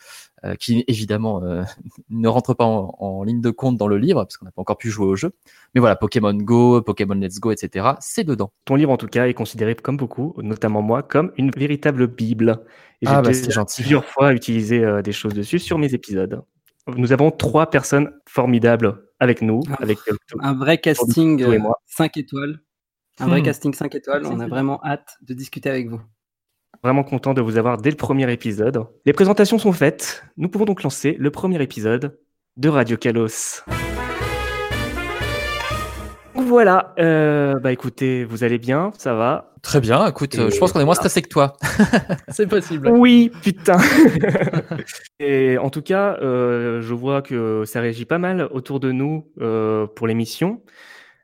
Euh, 0.45 0.53
qui 0.55 0.83
évidemment 0.87 1.43
euh, 1.43 1.63
ne 2.09 2.27
rentre 2.27 2.53
pas 2.53 2.65
en, 2.65 3.23
ligne 3.23 3.41
de 3.41 3.49
compte 3.49 3.77
dans 3.77 3.87
le 3.87 3.97
livre, 3.97 4.23
parce 4.23 4.37
qu'on 4.37 4.45
n'a 4.45 4.51
pas 4.51 4.61
encore 4.61 4.77
pu 4.77 4.91
jouer 4.91 5.07
au 5.07 5.15
jeu. 5.15 5.31
Mais 5.73 5.79
voilà, 5.79 5.95
Pokémon 5.95 6.33
Go, 6.33 6.81
Pokémon 6.81 7.15
Let's 7.15 7.39
Go, 7.39 7.51
etc., 7.51 7.93
c'est 7.99 8.23
dedans. 8.23 8.51
Ton 8.65 8.75
livre, 8.75 8.91
en 8.91 8.97
tout 8.97 9.07
cas, 9.07 9.27
est 9.27 9.33
considéré, 9.33 9.75
comme 9.75 9.97
beaucoup, 9.97 10.35
notamment 10.37 10.81
moi, 10.81 11.01
comme 11.01 11.31
une 11.37 11.49
véritable 11.49 12.07
Bible. 12.07 12.63
Et 13.01 13.07
ah, 13.07 13.21
bah, 13.21 13.31
j'ai 13.31 13.49
plusieurs 13.75 14.05
fois 14.05 14.33
utilisé 14.33 14.83
euh, 14.83 15.01
des 15.01 15.13
choses 15.13 15.33
dessus 15.33 15.57
sur 15.57 15.79
mes 15.79 15.93
épisodes. 15.93 16.43
Nous 16.95 17.11
avons 17.11 17.31
trois 17.31 17.71
personnes 17.71 18.11
formidables 18.27 19.03
avec 19.19 19.41
nous. 19.41 19.61
Ah, 19.71 19.77
avec, 19.79 19.97
un 20.39 20.53
vrai 20.53 20.77
casting 20.77 21.43
5 21.87 22.17
étoiles. 22.17 22.61
Un 23.19 23.27
vrai 23.27 23.41
hmm. 23.41 23.45
casting 23.45 23.73
5 23.73 23.95
étoiles. 23.95 24.27
On 24.27 24.39
a 24.39 24.47
vraiment 24.47 24.79
hâte 24.83 25.17
de 25.21 25.33
discuter 25.33 25.69
avec 25.69 25.89
vous. 25.89 26.01
Vraiment 26.83 27.03
content 27.03 27.33
de 27.33 27.41
vous 27.41 27.57
avoir 27.57 27.77
dès 27.77 27.89
le 27.89 27.95
premier 27.95 28.31
épisode. 28.31 28.85
Les 29.05 29.13
présentations 29.13 29.57
sont 29.57 29.73
faites. 29.73 30.23
Nous 30.37 30.49
pouvons 30.49 30.65
donc 30.65 30.83
lancer 30.83 31.15
le 31.19 31.31
premier 31.31 31.61
épisode 31.61 32.19
de 32.57 32.69
Radio 32.69 32.97
Kalos. 32.97 33.63
Voilà, 36.35 36.93
euh, 36.99 37.59
bah 37.59 37.71
écoutez, 37.71 38.25
vous 38.25 38.43
allez 38.43 38.59
bien, 38.59 38.91
ça 38.97 39.13
va? 39.13 39.53
Très 39.61 39.79
bien, 39.79 40.05
écoute, 40.05 40.35
je 40.35 40.59
pense 40.59 40.73
qu'on 40.73 40.79
est 40.79 40.85
moins 40.85 40.93
stressé 40.93 41.21
que 41.21 41.29
toi. 41.29 41.53
C'est 42.27 42.45
possible. 42.45 42.89
Oui, 42.89 43.31
putain. 43.41 43.77
Et 45.19 45.57
en 45.57 45.69
tout 45.69 45.81
cas, 45.81 46.17
euh, 46.21 46.81
je 46.81 46.93
vois 46.93 47.21
que 47.21 47.63
ça 47.65 47.79
réagit 47.79 48.05
pas 48.05 48.19
mal 48.19 48.47
autour 48.51 48.79
de 48.79 48.91
nous 48.91 49.31
euh, 49.41 49.87
pour 49.87 50.07
l'émission. 50.07 50.61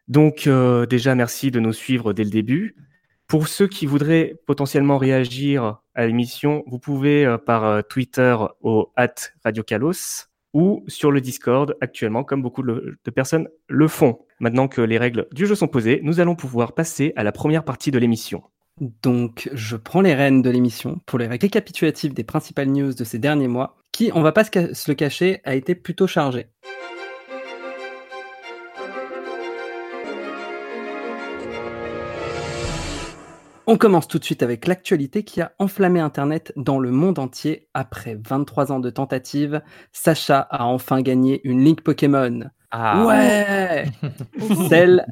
Donc 0.08 0.50
déjà, 0.90 1.14
merci 1.14 1.52
de 1.52 1.60
nous 1.60 1.74
suivre 1.74 2.14
dès 2.14 2.24
le 2.24 2.30
début. 2.30 2.76
Pour 3.32 3.48
ceux 3.48 3.70
qui 3.70 3.86
voudraient 3.86 4.36
potentiellement 4.46 4.98
réagir 4.98 5.78
à 5.96 6.06
l'émission, 6.06 6.66
vous 6.68 6.80
pouvez 6.80 7.26
euh, 7.26 7.38
par 7.38 7.64
euh, 7.64 7.82
Twitter 7.82 8.36
au 8.60 8.92
at 8.98 9.16
Radio 9.46 9.64
ou 10.54 10.84
sur 10.90 11.12
le 11.12 11.22
Discord 11.22 11.78
actuellement, 11.80 12.26
comme 12.26 12.42
beaucoup 12.42 12.62
de 12.62 13.12
personnes 13.16 13.48
le 13.70 13.88
font. 13.88 14.20
Maintenant 14.42 14.68
que 14.68 14.82
les 14.82 14.98
règles 14.98 15.30
du 15.32 15.48
jeu 15.48 15.56
sont 15.56 15.70
posées, 15.70 16.02
nous 16.04 16.20
allons 16.20 16.36
pouvoir 16.36 16.74
passer 16.74 17.14
à 17.16 17.24
la 17.24 17.32
première 17.32 17.64
partie 17.64 17.90
de 17.90 18.00
l'émission. 18.00 18.44
Donc, 18.82 19.50
je 19.54 19.78
prends 19.78 20.02
les 20.02 20.14
rênes 20.14 20.42
de 20.42 20.50
l'émission 20.50 21.00
pour 21.06 21.18
les 21.18 21.28
récapitulatifs 21.28 22.14
des 22.14 22.26
principales 22.26 22.68
news 22.68 22.94
de 22.94 23.06
ces 23.06 23.18
derniers 23.18 23.48
mois, 23.48 23.78
qui, 23.94 24.12
on 24.14 24.24
va 24.24 24.34
pas 24.34 24.44
se 24.44 24.92
le 24.92 24.94
cacher, 24.94 25.40
a 25.46 25.56
été 25.56 25.74
plutôt 25.74 26.06
chargé. 26.06 26.48
On 33.72 33.78
commence 33.78 34.10
tout 34.10 34.20
de 34.20 34.26
suite 34.26 34.44
avec 34.44 34.68
l'actualité 34.68 35.24
qui 35.24 35.40
a 35.40 35.54
enflammé 35.58 36.02
Internet 36.02 36.52
dans 36.58 36.78
le 36.78 36.92
monde 36.92 37.20
entier. 37.20 37.70
Après 37.74 38.20
23 38.22 38.74
ans 38.74 38.82
de 38.82 38.90
tentatives, 38.90 39.62
Sacha 39.94 40.42
a 40.42 40.66
enfin 40.66 41.02
gagné 41.02 41.40
une 41.46 41.64
Ligue 41.64 41.80
Pokémon. 41.80 42.50
Ah 42.72 43.06
ouais 43.06 43.86
Celle, 44.68 45.06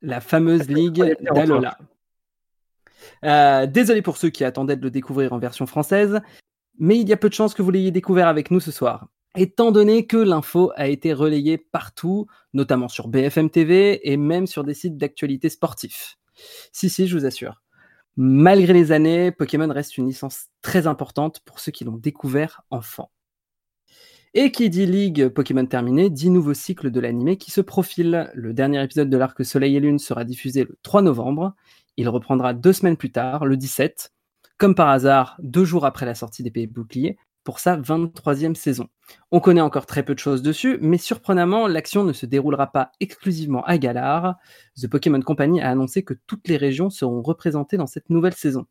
la 0.00 0.20
fameuse 0.20 0.68
Ligue 0.68 1.16
d'Alola. 1.34 1.76
Euh, 3.24 3.66
désolé 3.66 4.00
pour 4.00 4.16
ceux 4.16 4.30
qui 4.30 4.44
attendaient 4.44 4.76
de 4.76 4.82
le 4.84 4.92
découvrir 4.92 5.32
en 5.32 5.40
version 5.40 5.66
française. 5.66 6.20
Mais 6.78 7.00
il 7.00 7.08
y 7.08 7.12
a 7.12 7.16
peu 7.16 7.30
de 7.30 7.34
chances 7.34 7.52
que 7.52 7.62
vous 7.62 7.72
l'ayez 7.72 7.90
découvert 7.90 8.28
avec 8.28 8.52
nous 8.52 8.60
ce 8.60 8.70
soir. 8.70 9.08
Étant 9.36 9.72
donné 9.72 10.06
que 10.06 10.18
l'info 10.18 10.70
a 10.76 10.86
été 10.86 11.12
relayée 11.12 11.58
partout, 11.58 12.28
notamment 12.54 12.86
sur 12.86 13.08
BFM 13.08 13.50
TV 13.50 14.08
et 14.08 14.16
même 14.16 14.46
sur 14.46 14.62
des 14.62 14.74
sites 14.74 14.98
d'actualité 14.98 15.48
sportifs. 15.48 16.16
Si, 16.70 16.88
si, 16.88 17.08
je 17.08 17.18
vous 17.18 17.26
assure. 17.26 17.61
Malgré 18.16 18.72
les 18.72 18.92
années, 18.92 19.30
Pokémon 19.30 19.72
reste 19.72 19.96
une 19.96 20.06
licence 20.06 20.46
très 20.60 20.86
importante 20.86 21.40
pour 21.44 21.60
ceux 21.60 21.72
qui 21.72 21.84
l'ont 21.84 21.96
découvert 21.96 22.62
enfant. 22.70 23.10
Et 24.34 24.50
qui 24.50 24.70
dit 24.70 24.86
Ligue 24.86 25.28
Pokémon 25.28 25.66
terminée, 25.66 26.08
dit 26.08 26.30
nouveau 26.30 26.54
cycle 26.54 26.90
de 26.90 27.00
l'animé 27.00 27.36
qui 27.36 27.50
se 27.50 27.60
profile. 27.60 28.30
Le 28.34 28.54
dernier 28.54 28.82
épisode 28.82 29.10
de 29.10 29.16
l'arc 29.16 29.44
Soleil 29.44 29.76
et 29.76 29.80
Lune 29.80 29.98
sera 29.98 30.24
diffusé 30.24 30.64
le 30.64 30.78
3 30.82 31.02
novembre. 31.02 31.54
Il 31.98 32.08
reprendra 32.08 32.54
deux 32.54 32.72
semaines 32.72 32.96
plus 32.96 33.12
tard, 33.12 33.44
le 33.44 33.58
17, 33.58 34.12
comme 34.56 34.74
par 34.74 34.88
hasard, 34.88 35.36
deux 35.42 35.64
jours 35.64 35.84
après 35.84 36.06
la 36.06 36.14
sortie 36.14 36.42
des 36.42 36.50
Pays 36.50 36.66
Boucliers, 36.66 37.18
pour 37.44 37.58
sa 37.58 37.76
23e 37.76 38.54
saison. 38.54 38.88
On 39.30 39.40
connaît 39.40 39.60
encore 39.60 39.86
très 39.86 40.04
peu 40.04 40.14
de 40.14 40.18
choses 40.18 40.42
dessus, 40.42 40.78
mais 40.80 40.98
surprenamment, 40.98 41.66
l'action 41.66 42.04
ne 42.04 42.12
se 42.12 42.26
déroulera 42.26 42.68
pas 42.72 42.92
exclusivement 43.00 43.64
à 43.64 43.78
Galar. 43.78 44.36
The 44.80 44.88
Pokémon 44.88 45.20
Company 45.20 45.60
a 45.60 45.70
annoncé 45.70 46.02
que 46.04 46.14
toutes 46.26 46.48
les 46.48 46.56
régions 46.56 46.90
seront 46.90 47.22
représentées 47.22 47.76
dans 47.76 47.86
cette 47.86 48.10
nouvelle 48.10 48.34
saison. 48.34 48.66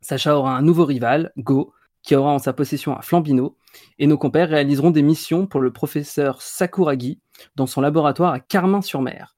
Sacha 0.00 0.36
aura 0.36 0.56
un 0.56 0.62
nouveau 0.62 0.84
rival, 0.84 1.32
Go, 1.36 1.72
qui 2.02 2.14
aura 2.14 2.30
en 2.30 2.38
sa 2.38 2.52
possession 2.52 2.96
un 2.96 3.02
Flambino, 3.02 3.56
et 3.98 4.06
nos 4.06 4.18
compères 4.18 4.48
réaliseront 4.48 4.90
des 4.90 5.02
missions 5.02 5.46
pour 5.46 5.60
le 5.60 5.72
professeur 5.72 6.40
Sakuragi 6.40 7.20
dans 7.56 7.66
son 7.66 7.80
laboratoire 7.80 8.32
à 8.32 8.40
Carmin-sur-Mer. 8.40 9.36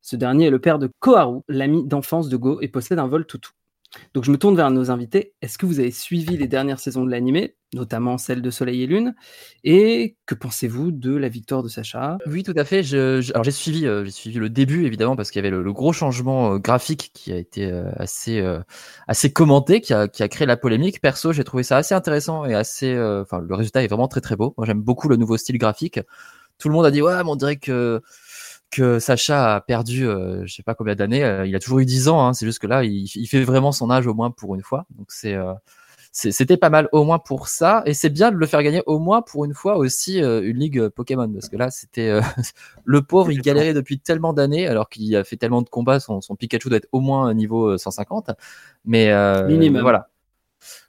Ce 0.00 0.16
dernier 0.16 0.46
est 0.46 0.50
le 0.50 0.60
père 0.60 0.80
de 0.80 0.90
Koharu, 0.98 1.42
l'ami 1.48 1.86
d'enfance 1.86 2.28
de 2.28 2.36
Go, 2.36 2.60
et 2.60 2.68
possède 2.68 2.98
un 2.98 3.06
vol 3.06 3.24
toutou. 3.24 3.52
Donc 4.14 4.24
je 4.24 4.30
me 4.30 4.38
tourne 4.38 4.56
vers 4.56 4.70
nos 4.70 4.90
invités. 4.90 5.34
Est-ce 5.42 5.58
que 5.58 5.66
vous 5.66 5.78
avez 5.78 5.90
suivi 5.90 6.36
les 6.36 6.48
dernières 6.48 6.80
saisons 6.80 7.04
de 7.04 7.10
l'animé, 7.10 7.56
notamment 7.74 8.18
celle 8.18 8.42
de 8.42 8.50
Soleil 8.50 8.82
et 8.82 8.86
Lune 8.86 9.14
Et 9.64 10.16
que 10.26 10.34
pensez-vous 10.34 10.92
de 10.92 11.14
la 11.16 11.28
victoire 11.28 11.62
de 11.62 11.68
Sacha? 11.68 12.18
Oui, 12.26 12.42
tout 12.42 12.54
à 12.56 12.64
fait. 12.64 12.82
Je, 12.82 13.30
alors 13.32 13.44
j'ai 13.44 13.50
suivi, 13.50 13.86
euh, 13.86 14.04
j'ai 14.04 14.10
suivi 14.10 14.38
le 14.38 14.48
début 14.48 14.84
évidemment 14.84 15.16
parce 15.16 15.30
qu'il 15.30 15.42
y 15.42 15.46
avait 15.46 15.56
le, 15.56 15.72
gros 15.72 15.92
changement 15.92 16.54
euh, 16.54 16.58
graphique 16.58 17.10
qui 17.14 17.32
a 17.32 17.36
été 17.36 17.70
euh, 17.70 17.90
assez, 17.96 18.42
assez 19.08 19.32
commenté, 19.32 19.80
qui 19.80 19.94
a, 19.94 20.08
qui 20.08 20.22
a 20.22 20.28
créé 20.28 20.46
la 20.46 20.56
polémique. 20.56 21.00
Perso, 21.00 21.32
j'ai 21.32 21.44
trouvé 21.44 21.62
ça 21.62 21.76
assez 21.76 21.94
intéressant 21.94 22.44
et 22.44 22.54
assez. 22.54 22.98
Enfin, 23.22 23.40
le 23.40 23.54
résultat 23.54 23.82
est 23.82 23.88
vraiment 23.88 24.08
très 24.08 24.20
très 24.20 24.36
beau. 24.36 24.54
Moi, 24.56 24.66
j'aime 24.66 24.82
beaucoup 24.82 25.08
le 25.08 25.16
nouveau 25.16 25.36
style 25.36 25.58
graphique. 25.58 26.00
Tout 26.58 26.68
le 26.68 26.74
monde 26.74 26.86
a 26.86 26.90
dit 26.90 27.02
ouais, 27.02 27.16
mais 27.24 27.30
on 27.30 27.36
dirait 27.36 27.56
que 27.56 28.02
que 28.72 28.98
Sacha 28.98 29.54
a 29.56 29.60
perdu, 29.60 30.08
euh, 30.08 30.44
je 30.46 30.54
sais 30.54 30.62
pas 30.64 30.74
combien 30.74 30.96
d'années. 30.96 31.22
Euh, 31.22 31.46
il 31.46 31.54
a 31.54 31.60
toujours 31.60 31.80
eu 31.80 31.86
10 31.86 32.08
ans. 32.08 32.26
Hein, 32.26 32.32
c'est 32.32 32.46
juste 32.46 32.58
que 32.58 32.66
là, 32.66 32.82
il, 32.82 33.06
fait 33.28 33.44
vraiment 33.44 33.70
son 33.70 33.90
âge 33.90 34.06
au 34.06 34.14
moins 34.14 34.30
pour 34.32 34.54
une 34.56 34.62
fois. 34.62 34.86
Donc 34.96 35.08
euh, 35.10 35.14
c'est 35.14 35.36
c'était 36.12 36.56
pas 36.56 36.70
mal 36.70 36.88
au 36.92 37.04
moins 37.04 37.18
pour 37.18 37.48
ça. 37.48 37.82
Et 37.86 37.94
c'est 37.94 38.10
bien 38.10 38.30
de 38.30 38.36
le 38.36 38.46
faire 38.46 38.62
gagner 38.62 38.82
au 38.86 38.98
moins 38.98 39.22
pour 39.22 39.44
une 39.44 39.54
fois 39.54 39.76
aussi 39.76 40.18
une 40.18 40.58
ligue 40.58 40.88
Pokémon 40.88 41.28
parce 41.32 41.48
que 41.48 41.56
là, 41.56 41.70
c'était 41.70 42.20
le 42.84 43.02
pauvre. 43.02 43.32
Il 43.32 43.40
galérait 43.40 43.74
depuis 43.74 43.98
tellement 43.98 44.32
d'années 44.32 44.66
alors 44.68 44.88
qu'il 44.88 45.16
a 45.16 45.24
fait 45.24 45.36
tellement 45.36 45.62
de 45.62 45.68
combats. 45.68 46.00
Son, 46.00 46.20
Pikachu 46.38 46.68
doit 46.68 46.78
être 46.78 46.88
au 46.92 47.00
moins 47.00 47.32
niveau 47.34 47.78
150. 47.78 48.30
Mais 48.84 49.10
Minimum. 49.46 49.80
voilà. 49.82 50.08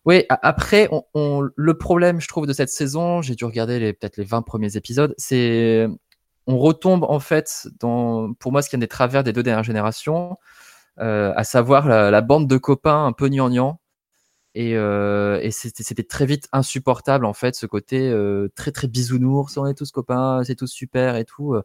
Oui, 0.05 0.25
après, 0.29 0.89
on, 1.13 1.49
le 1.55 1.77
problème, 1.77 2.19
je 2.19 2.27
trouve, 2.27 2.45
de 2.45 2.53
cette 2.53 2.69
saison, 2.69 3.21
j'ai 3.21 3.35
dû 3.35 3.45
regarder 3.45 3.79
les, 3.79 3.93
peut-être 3.93 4.17
les 4.17 4.23
20 4.23 4.41
premiers 4.41 4.75
épisodes, 4.75 5.15
c'est 5.17 5.87
on 6.45 6.57
retombe 6.57 7.05
en 7.05 7.19
fait 7.19 7.67
dans, 7.79 8.33
pour 8.33 8.51
moi, 8.51 8.61
ce 8.61 8.69
qui 8.69 8.75
est 8.75 8.77
un 8.77 8.79
des 8.79 8.87
travers 8.87 9.23
des 9.23 9.33
deux 9.33 9.43
dernières 9.43 9.63
générations, 9.63 10.37
euh, 10.99 11.33
à 11.35 11.43
savoir 11.43 11.87
la, 11.87 12.21
bande 12.21 12.47
de 12.47 12.57
copains 12.57 13.05
un 13.05 13.13
peu 13.13 13.29
gnangnan. 13.29 13.79
Et, 14.55 14.75
euh, 14.75 15.39
et 15.41 15.49
c'était 15.51 16.03
très 16.03 16.27
vite 16.27 16.47
insupportable 16.51 17.25
en 17.25 17.33
fait 17.33 17.55
ce 17.55 17.65
côté 17.65 18.09
euh, 18.09 18.49
très 18.55 18.71
très 18.71 18.87
bisounours, 18.87 19.57
on 19.57 19.65
est 19.65 19.73
tous 19.73 19.91
copains, 19.91 20.43
c'est 20.43 20.55
tous 20.55 20.71
super 20.71 21.15
et 21.15 21.25
tout. 21.25 21.55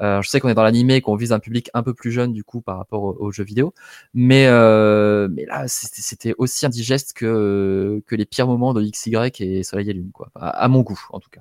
Euh, 0.00 0.22
je 0.22 0.28
sais 0.28 0.38
qu'on 0.38 0.48
est 0.48 0.54
dans 0.54 0.62
l'animé, 0.62 1.00
qu'on 1.00 1.16
vise 1.16 1.32
un 1.32 1.40
public 1.40 1.70
un 1.74 1.82
peu 1.82 1.92
plus 1.92 2.12
jeune 2.12 2.32
du 2.32 2.44
coup 2.44 2.60
par 2.60 2.78
rapport 2.78 3.02
aux, 3.20 3.32
jeux 3.32 3.44
vidéo, 3.44 3.74
mais 4.14 4.46
euh, 4.46 5.28
mais 5.30 5.44
là 5.46 5.64
c'était 5.66 6.34
aussi 6.38 6.66
indigeste 6.66 7.14
que 7.14 8.02
que 8.06 8.14
les 8.14 8.26
pires 8.26 8.46
moments 8.46 8.74
de 8.74 8.82
XY 8.82 9.16
et 9.40 9.62
Soleil 9.64 9.90
et 9.90 9.92
Lune 9.92 10.10
quoi, 10.12 10.30
à 10.34 10.68
mon 10.68 10.82
goût 10.82 11.00
en 11.10 11.18
tout 11.20 11.30
cas. 11.30 11.40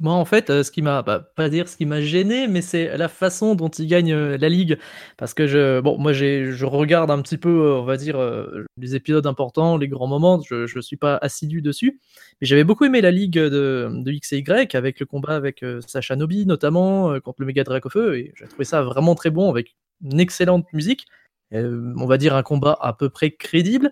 Moi, 0.00 0.14
en 0.14 0.24
fait, 0.24 0.48
euh, 0.48 0.62
ce 0.62 0.70
qui 0.70 0.80
m'a, 0.80 1.02
bah, 1.02 1.30
pas 1.36 1.50
dire 1.50 1.68
ce 1.68 1.76
qui 1.76 1.84
m'a 1.84 2.00
gêné, 2.00 2.48
mais 2.48 2.62
c'est 2.62 2.96
la 2.96 3.08
façon 3.08 3.54
dont 3.54 3.68
il 3.68 3.86
gagne 3.86 4.14
euh, 4.14 4.38
la 4.38 4.48
ligue. 4.48 4.78
Parce 5.18 5.34
que 5.34 5.46
je, 5.46 5.80
bon, 5.80 5.98
moi, 5.98 6.14
je 6.14 6.64
regarde 6.64 7.10
un 7.10 7.20
petit 7.20 7.36
peu, 7.36 7.50
euh, 7.50 7.80
on 7.80 7.84
va 7.84 7.98
dire, 7.98 8.18
les 8.78 8.96
épisodes 8.96 9.26
importants, 9.26 9.76
les 9.76 9.88
grands 9.88 10.06
moments. 10.06 10.40
Je, 10.40 10.66
je 10.66 10.80
suis 10.80 10.96
pas 10.96 11.18
assidu 11.20 11.60
dessus, 11.60 12.00
mais 12.40 12.46
j'avais 12.46 12.64
beaucoup 12.64 12.86
aimé 12.86 13.02
la 13.02 13.10
ligue 13.10 13.34
de, 13.34 13.90
X 14.06 14.32
et 14.32 14.38
Y 14.38 14.74
avec 14.74 15.00
le 15.00 15.06
combat 15.06 15.36
avec 15.36 15.64
Sacha 15.86 16.16
Nobi, 16.16 16.46
notamment 16.46 17.20
contre 17.20 17.42
le 17.42 17.46
Mega 17.46 17.64
Feu, 17.90 18.16
et 18.16 18.32
j'ai 18.36 18.46
trouvé 18.46 18.64
ça 18.64 18.82
vraiment 18.82 19.14
très 19.14 19.30
bon 19.30 19.50
avec 19.50 19.76
une 20.02 20.20
excellente 20.20 20.66
musique. 20.72 21.06
on 21.52 22.06
va 22.06 22.16
dire 22.16 22.34
un 22.34 22.42
combat 22.42 22.76
à 22.80 22.94
peu 22.94 23.10
près 23.10 23.32
crédible. 23.32 23.90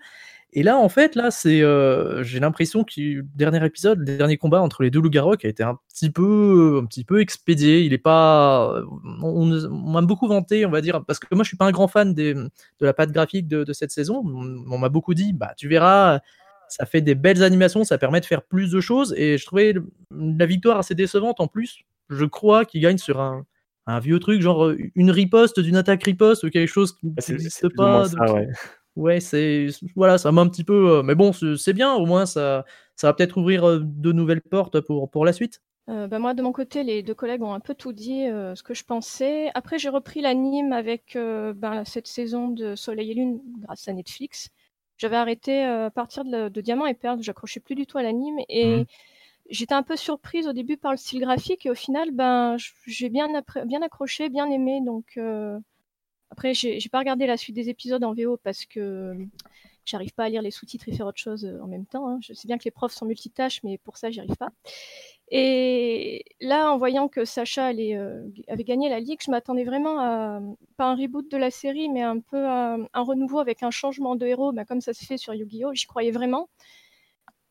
Et 0.55 0.63
là, 0.63 0.79
en 0.79 0.89
fait, 0.89 1.15
là, 1.15 1.31
c'est, 1.31 1.61
euh, 1.61 2.23
j'ai 2.23 2.41
l'impression 2.41 2.83
que 2.83 2.93
le 2.99 3.23
dernier 3.35 3.65
épisode, 3.65 3.99
le 3.99 4.17
dernier 4.17 4.39
combat 4.39 4.63
entre 4.63 4.83
les 4.83 4.91
deux 4.91 5.01
loups 5.01 5.11
a 5.15 5.47
été 5.47 5.63
un 5.63 5.79
petit 5.89 6.11
peu, 6.11 6.81
un 6.83 6.87
petit 6.87 7.05
peu 7.05 7.21
expédié. 7.21 7.81
Il 7.83 7.93
est 7.93 7.99
pas, 7.99 8.83
on, 9.23 9.45
m'a 9.45 10.01
beaucoup 10.01 10.27
vanté, 10.27 10.65
on 10.65 10.71
va 10.71 10.81
dire, 10.81 11.05
parce 11.05 11.19
que 11.19 11.27
moi, 11.35 11.45
je 11.45 11.49
suis 11.49 11.59
pas 11.59 11.67
un 11.67 11.71
grand 11.71 11.89
fan 11.89 12.15
des, 12.15 12.33
de 12.33 12.51
la 12.81 12.95
patte 12.95 13.13
graphique 13.13 13.47
de, 13.47 13.71
cette 13.75 13.91
saison. 13.91 14.23
On, 14.25 14.79
m'a 14.79 14.89
beaucoup 14.89 15.13
dit, 15.13 15.35
bah, 15.35 15.53
tu 15.57 15.69
verras, 15.69 16.21
ça 16.69 16.87
fait 16.87 17.03
des 17.03 17.15
belles 17.15 17.43
animations, 17.43 17.85
ça 17.85 17.99
permet 17.99 18.21
de 18.21 18.27
faire 18.27 18.43
plus 18.43 18.71
de 18.71 18.81
choses. 18.81 19.15
Et 19.19 19.37
je 19.37 19.45
trouvais 19.45 19.75
la 20.11 20.47
victoire 20.47 20.79
assez 20.79 20.95
décevante 20.95 21.41
en 21.41 21.47
plus. 21.47 21.81
Je 22.09 22.25
crois 22.25 22.65
qu'il 22.65 22.81
gagne 22.81 22.97
sur 22.97 23.21
un, 23.21 23.45
un 23.87 24.01
vieux 24.01 24.19
truc, 24.19 24.41
genre 24.41 24.73
une 24.95 25.11
riposte 25.11 25.61
d'une 25.61 25.77
attaque 25.77 26.05
riposte 26.05 26.45
ou 26.45 26.51
quelque 26.51 26.69
chose 26.69 26.97
qui 26.97 27.13
ah, 27.19 27.23
n'existe 27.29 27.69
pas. 27.77 28.07
Ça, 28.07 28.33
ouais. 28.33 28.49
Ouais, 28.99 29.21
c'est 29.21 29.69
voilà, 29.95 30.19
ça 30.19 30.33
m'a 30.33 30.41
un 30.41 30.49
petit 30.49 30.65
peu. 30.65 30.99
Euh, 30.99 31.03
mais 31.05 31.15
bon, 31.15 31.33
c'est 31.33 31.73
bien. 31.73 31.95
Au 31.95 32.05
moins, 32.05 32.27
ça, 32.27 32.65
ça 32.97 33.07
va 33.07 33.15
peut-être 33.15 33.37
ouvrir 33.37 33.65
euh, 33.65 33.79
de 33.81 34.11
nouvelles 34.11 34.43
portes 34.43 34.81
pour 34.81 35.09
pour 35.09 35.25
la 35.25 35.33
suite. 35.33 35.63
Euh, 35.89 36.09
bah, 36.09 36.19
moi, 36.19 36.35
de 36.35 36.43
mon 36.43 36.51
côté, 36.51 36.83
les 36.83 37.05
deux 37.05 37.15
collègues 37.15 37.45
ont 37.45 37.55
un 37.55 37.61
peu 37.61 37.77
tout 37.77 37.93
dit, 37.93 38.25
ce 38.27 38.61
que 38.65 38.75
je 38.75 38.83
pensais. 38.83 39.53
Après, 39.55 39.79
j'ai 39.79 39.89
repris 39.89 40.21
l'anime 40.21 40.73
avec 40.73 41.17
ben, 41.17 41.85
cette 41.85 42.09
saison 42.09 42.49
de 42.49 42.75
Soleil 42.75 43.13
et 43.13 43.15
Lune 43.15 43.41
grâce 43.61 43.87
à 43.87 43.93
Netflix. 43.93 44.49
J'avais 44.97 45.17
arrêté 45.17 45.63
à 45.63 45.91
partir 45.91 46.25
de, 46.25 46.49
de 46.49 46.61
Diamant 46.61 46.87
et 46.87 46.95
Perle, 46.95 47.23
j'accrochais 47.23 47.61
plus 47.61 47.77
du 47.77 47.87
tout 47.87 47.99
à 47.99 48.03
l'anime 48.03 48.37
et 48.49 48.79
mmh. 48.79 48.85
j'étais 49.49 49.75
un 49.75 49.85
peu 49.85 49.95
surprise 49.95 50.49
au 50.49 50.53
début 50.53 50.77
par 50.77 50.91
le 50.91 50.97
style 50.97 51.21
graphique 51.21 51.65
et 51.65 51.71
au 51.71 51.77
final, 51.77 52.11
ben, 52.11 52.57
j'ai 52.87 53.09
bien, 53.09 53.29
bien 53.65 53.81
accroché, 53.81 54.29
bien 54.29 54.51
aimé. 54.51 54.83
Donc, 54.85 55.19
après, 56.31 56.55
j'ai 56.55 56.89
pas 56.91 56.99
regardé 56.99 57.27
la 57.27 57.37
suite 57.37 57.57
des 57.57 57.69
épisodes 57.69 58.05
en 58.05 58.13
VO 58.13 58.37
parce 58.37 58.65
que 58.67 59.17
j'arrive 59.85 60.13
pas 60.13 60.25
à 60.25 60.29
lire 60.29 60.43
les 60.43 60.51
sous-titres 60.51 60.89
et 60.89 60.93
faire 60.93 61.07
autre 61.07 61.19
chose 61.19 61.45
euh, 61.45 61.61
en 61.63 61.67
même 61.67 61.87
temps. 61.87 62.09
Hein. 62.09 62.19
Je 62.21 62.35
sais 62.35 62.47
bien 62.47 62.59
que 62.59 62.65
les 62.65 62.71
profs 62.71 62.93
sont 62.93 63.07
multitâches, 63.07 63.63
mais 63.65 63.79
pour 63.79 63.97
ça, 63.97 64.11
j'y 64.11 64.21
arrive 64.21 64.37
pas. 64.37 64.51
Et 65.31 66.25
là, 66.41 66.71
en 66.73 66.79
voyant 66.79 67.09
que 67.09 67.25
Sacha 67.25 67.71
euh, 67.71 68.29
avait 68.49 68.65
gagné 68.65 68.89
la 68.89 69.01
ligue, 69.01 69.21
je 69.25 69.31
m'attendais 69.31 69.65
vraiment 69.65 69.99
à 70.01 70.41
pas 70.77 70.87
un 70.87 70.95
reboot 70.95 71.31
de 71.31 71.37
la 71.37 71.51
série, 71.51 71.89
mais 71.89 72.03
un 72.03 72.21
peu 72.21 72.47
un 72.47 72.87
renouveau 72.95 73.39
avec 73.39 73.63
un 73.63 73.71
changement 73.71 74.17
de 74.17 74.27
héros, 74.27 74.53
bah, 74.53 74.65
comme 74.65 74.81
ça 74.81 74.93
se 74.93 75.05
fait 75.05 75.17
sur 75.17 75.35
Yu-Gi-Oh! 75.35 75.75
J'y 75.75 75.87
croyais 75.87 76.13
vraiment 76.13 76.49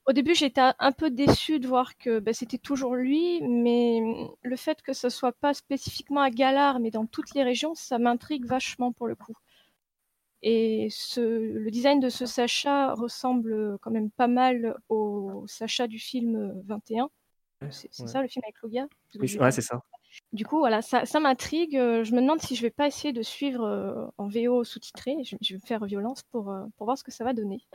au 0.07 0.13
début, 0.13 0.33
j'étais 0.33 0.61
un 0.79 0.91
peu 0.93 1.09
déçue 1.09 1.59
de 1.59 1.67
voir 1.67 1.97
que 1.97 2.19
bah, 2.19 2.33
c'était 2.33 2.57
toujours 2.57 2.95
lui, 2.95 3.41
mais 3.41 3.99
le 4.41 4.55
fait 4.55 4.81
que 4.81 4.93
ce 4.93 5.09
soit 5.09 5.33
pas 5.33 5.53
spécifiquement 5.53 6.21
à 6.21 6.29
Galar, 6.29 6.79
mais 6.79 6.91
dans 6.91 7.05
toutes 7.05 7.35
les 7.35 7.43
régions, 7.43 7.75
ça 7.75 7.99
m'intrigue 7.99 8.45
vachement 8.45 8.93
pour 8.93 9.07
le 9.07 9.15
coup. 9.15 9.35
Et 10.43 10.87
ce, 10.91 11.19
le 11.19 11.69
design 11.71 11.99
de 11.99 12.09
ce 12.09 12.25
Sacha 12.25 12.93
ressemble 12.93 13.77
quand 13.79 13.91
même 13.91 14.09
pas 14.09 14.27
mal 14.27 14.77
au 14.87 15.43
Sacha 15.47 15.87
du 15.87 15.99
film 15.99 16.53
21. 16.65 17.09
C'est 17.71 17.91
ça 17.91 18.21
le 18.21 18.27
film 18.27 18.43
avec 18.45 18.55
Logia 18.61 18.87
Oui, 19.19 19.37
ouais, 19.39 19.51
c'est 19.51 19.61
ça. 19.61 19.81
Du 20.31 20.45
coup, 20.45 20.59
voilà, 20.59 20.81
ça, 20.81 21.05
ça 21.05 21.19
m'intrigue. 21.19 21.73
Je 21.73 22.13
me 22.13 22.21
demande 22.21 22.39
si 22.39 22.55
je 22.55 22.61
vais 22.61 22.69
pas 22.69 22.87
essayer 22.87 23.13
de 23.13 23.23
suivre 23.23 23.63
euh, 23.63 24.05
en 24.17 24.27
VO 24.27 24.63
sous-titré. 24.63 25.17
Je, 25.23 25.35
je, 25.41 25.53
vais 25.53 25.59
me 25.59 25.65
faire 25.65 25.83
violence 25.85 26.23
pour, 26.31 26.49
euh, 26.49 26.63
pour 26.77 26.85
voir 26.85 26.97
ce 26.97 27.03
que 27.03 27.11
ça 27.11 27.23
va 27.23 27.33
donner. 27.33 27.65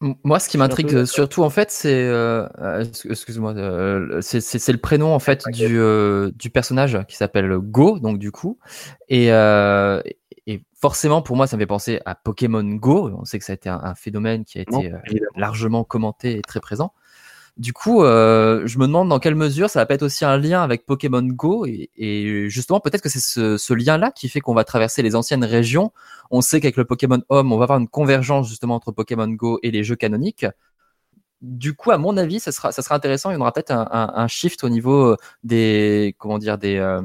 Moi, 0.00 0.38
ce 0.40 0.50
qui 0.50 0.58
m'intrigue 0.58 1.06
surtout, 1.06 1.42
en 1.42 1.48
fait, 1.48 1.70
c'est, 1.70 2.04
euh, 2.06 2.46
euh, 2.58 2.84
excuse-moi, 3.08 3.54
euh, 3.56 4.20
c'est 4.20 4.72
le 4.72 4.78
prénom 4.78 5.14
en 5.14 5.18
fait 5.18 5.44
du, 5.48 5.78
du 6.34 6.50
personnage 6.50 6.98
qui 7.08 7.16
s'appelle 7.16 7.56
Go, 7.58 7.98
donc 7.98 8.18
du 8.18 8.30
coup, 8.30 8.58
et, 9.08 9.28
et 9.28 10.62
forcément 10.74 11.22
pour 11.22 11.36
moi, 11.36 11.46
ça 11.46 11.56
me 11.56 11.62
fait 11.62 11.66
penser 11.66 12.00
à 12.04 12.14
Pokémon 12.14 12.62
Go. 12.62 13.10
On 13.18 13.24
sait 13.24 13.38
que 13.38 13.44
ça 13.44 13.52
a 13.52 13.54
été 13.54 13.70
un, 13.70 13.94
phénomène 13.94 14.44
qui 14.44 14.58
a 14.58 14.62
été 14.62 14.92
largement 15.34 15.82
commenté 15.82 16.36
et 16.36 16.42
très 16.42 16.60
présent. 16.60 16.92
Du 17.56 17.72
coup, 17.72 18.02
euh, 18.04 18.66
je 18.66 18.78
me 18.78 18.86
demande 18.86 19.08
dans 19.08 19.18
quelle 19.18 19.34
mesure 19.34 19.70
ça 19.70 19.80
va 19.80 19.86
pas 19.86 19.94
être 19.94 20.02
aussi 20.02 20.26
un 20.26 20.36
lien 20.36 20.62
avec 20.62 20.84
Pokémon 20.84 21.22
Go 21.22 21.64
et, 21.64 22.48
justement 22.50 22.80
peut-être 22.80 23.00
que 23.00 23.08
c'est 23.08 23.18
ce, 23.18 23.72
lien-là 23.72 24.10
qui 24.10 24.28
fait 24.28 24.40
qu'on 24.40 24.52
va 24.52 24.64
traverser 24.64 25.02
les 25.02 25.16
anciennes 25.16 25.44
régions. 25.44 25.90
On 26.30 26.42
sait 26.42 26.60
qu'avec 26.60 26.76
le 26.76 26.84
Pokémon 26.84 27.22
Home, 27.30 27.52
on 27.52 27.56
va 27.56 27.62
avoir 27.64 27.78
une 27.78 27.88
convergence 27.88 28.50
justement 28.50 28.74
entre 28.74 28.92
Pokémon 28.92 29.28
Go 29.28 29.58
et 29.62 29.70
les 29.70 29.84
jeux 29.84 29.96
canoniques. 29.96 30.44
du 31.42 31.74
coup, 31.74 31.90
à 31.92 31.98
mon 31.98 32.16
avis, 32.16 32.40
ça 32.40 32.52
sera, 32.52 32.72
ça 32.72 32.82
sera 32.82 32.94
intéressant. 32.96 33.30
Il 33.30 33.34
y 33.34 33.36
aura 33.38 33.52
peut-être 33.52 33.70
un, 33.70 33.88
un, 33.90 34.28
shift 34.28 34.64
au 34.64 34.68
niveau 34.68 35.16
des, 35.44 36.14
comment 36.18 36.38
dire, 36.38 36.58
des, 36.58 37.00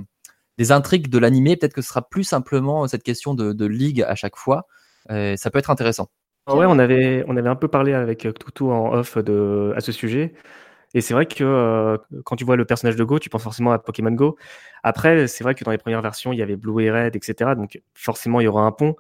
des 0.58 0.72
intrigues 0.72 1.10
de 1.10 1.18
l'animé. 1.20 1.58
Peut-être 1.58 1.74
que 1.74 1.82
ce 1.82 1.90
sera 1.90 2.02
plus 2.10 2.24
simplement 2.26 2.88
cette 2.88 3.04
question 3.04 3.36
de, 3.36 3.54
de 3.54 3.66
ligue 3.66 4.02
à 4.04 4.16
chaque 4.16 4.36
fois. 4.38 4.68
ça 5.10 5.50
peut 5.52 5.60
être 5.60 5.70
intéressant. 5.72 6.10
Ah 6.48 6.56
ouais, 6.56 6.66
on 6.68 6.80
avait, 6.80 7.24
on 7.28 7.38
avait 7.38 7.50
un 7.50 7.56
peu 7.56 7.68
parlé 7.68 7.94
avec 7.94 8.28
Toutou 8.40 8.72
en 8.72 8.94
off 8.94 9.18
de, 9.18 9.74
à 9.76 9.82
ce 9.82 9.92
sujet. 9.92 10.34
Et 10.94 11.02
c'est 11.02 11.14
vrai 11.14 11.26
que 11.26 11.44
euh, 11.44 11.98
quand 12.26 12.36
tu 12.36 12.44
vois 12.44 12.56
le 12.56 12.66
personnage 12.66 12.96
de 12.96 13.04
Go, 13.04 13.20
tu 13.20 13.30
penses 13.30 13.44
forcément 13.44 13.72
à 13.72 13.80
Pokémon 13.80 14.12
Go. 14.12 14.38
Après, 14.84 15.28
c'est 15.28 15.44
vrai 15.44 15.56
que 15.56 15.64
dans 15.64 15.72
les 15.72 15.78
premières 15.78 16.02
versions, 16.02 16.34
il 16.34 16.40
y 16.40 16.42
avait 16.42 16.58
Blue 16.58 16.84
et 16.84 16.92
Red, 16.92 17.16
etc. 17.16 17.52
Donc 17.56 17.82
forcément, 17.94 18.42
il 18.42 18.46
y 18.46 18.48
aura 18.48 18.64
un 18.64 18.72
pont. 18.72 18.96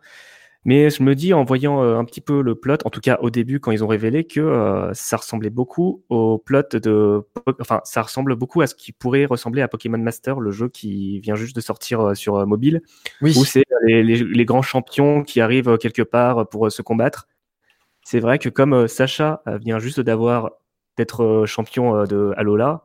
Mais 0.63 0.91
je 0.91 1.01
me 1.01 1.15
dis, 1.15 1.33
en 1.33 1.43
voyant 1.43 1.83
euh, 1.83 1.98
un 1.98 2.05
petit 2.05 2.21
peu 2.21 2.43
le 2.43 2.53
plot, 2.53 2.77
en 2.86 2.91
tout 2.91 3.00
cas 3.00 3.17
au 3.21 3.31
début, 3.31 3.60
quand 3.60 3.71
ils 3.71 3.83
ont 3.83 3.88
révélé 3.88 4.25
que 4.25 4.39
euh, 4.39 4.93
ça 4.93 5.17
ressemblait 5.17 5.50
beaucoup 5.50 6.03
au 6.10 6.38
plot 6.38 6.62
de. 6.74 7.24
Enfin, 7.60 7.81
ça 7.83 8.03
ressemble 8.03 8.36
beaucoup 8.36 8.62
à 8.62 8.67
ce 8.67 8.75
qui 8.75 8.91
pourrait 8.91 9.25
ressembler 9.25 9.63
à 9.63 9.67
Pokémon 9.67 9.98
Master, 9.98 10.39
le 10.39 10.51
jeu 10.51 10.69
qui 10.69 11.19
vient 11.19 11.36
juste 11.36 11.55
de 11.55 11.62
sortir 11.62 12.15
sur 12.15 12.45
mobile. 12.45 12.83
Oui. 13.21 13.36
Où 13.36 13.43
c'est 13.43 13.63
les, 13.88 14.03
les, 14.03 14.45
grands 14.45 14.62
champions 14.62 15.24
qui 15.24 15.41
arrivent 15.41 15.79
quelque 15.79 16.03
part 16.03 16.48
pour 16.48 16.71
se 16.71 16.83
combattre. 16.83 17.27
C'est 18.03 18.20
vrai 18.20 18.39
que 18.39 18.50
comme 18.50 18.88
Sacha 18.88 19.41
vient 19.62 19.79
juste 19.79 20.00
d'avoir 20.00 20.51
d'être 20.98 21.24
euh, 21.24 21.46
champion 21.46 21.96
euh, 21.96 22.05
de 22.05 22.34
Alola, 22.38 22.84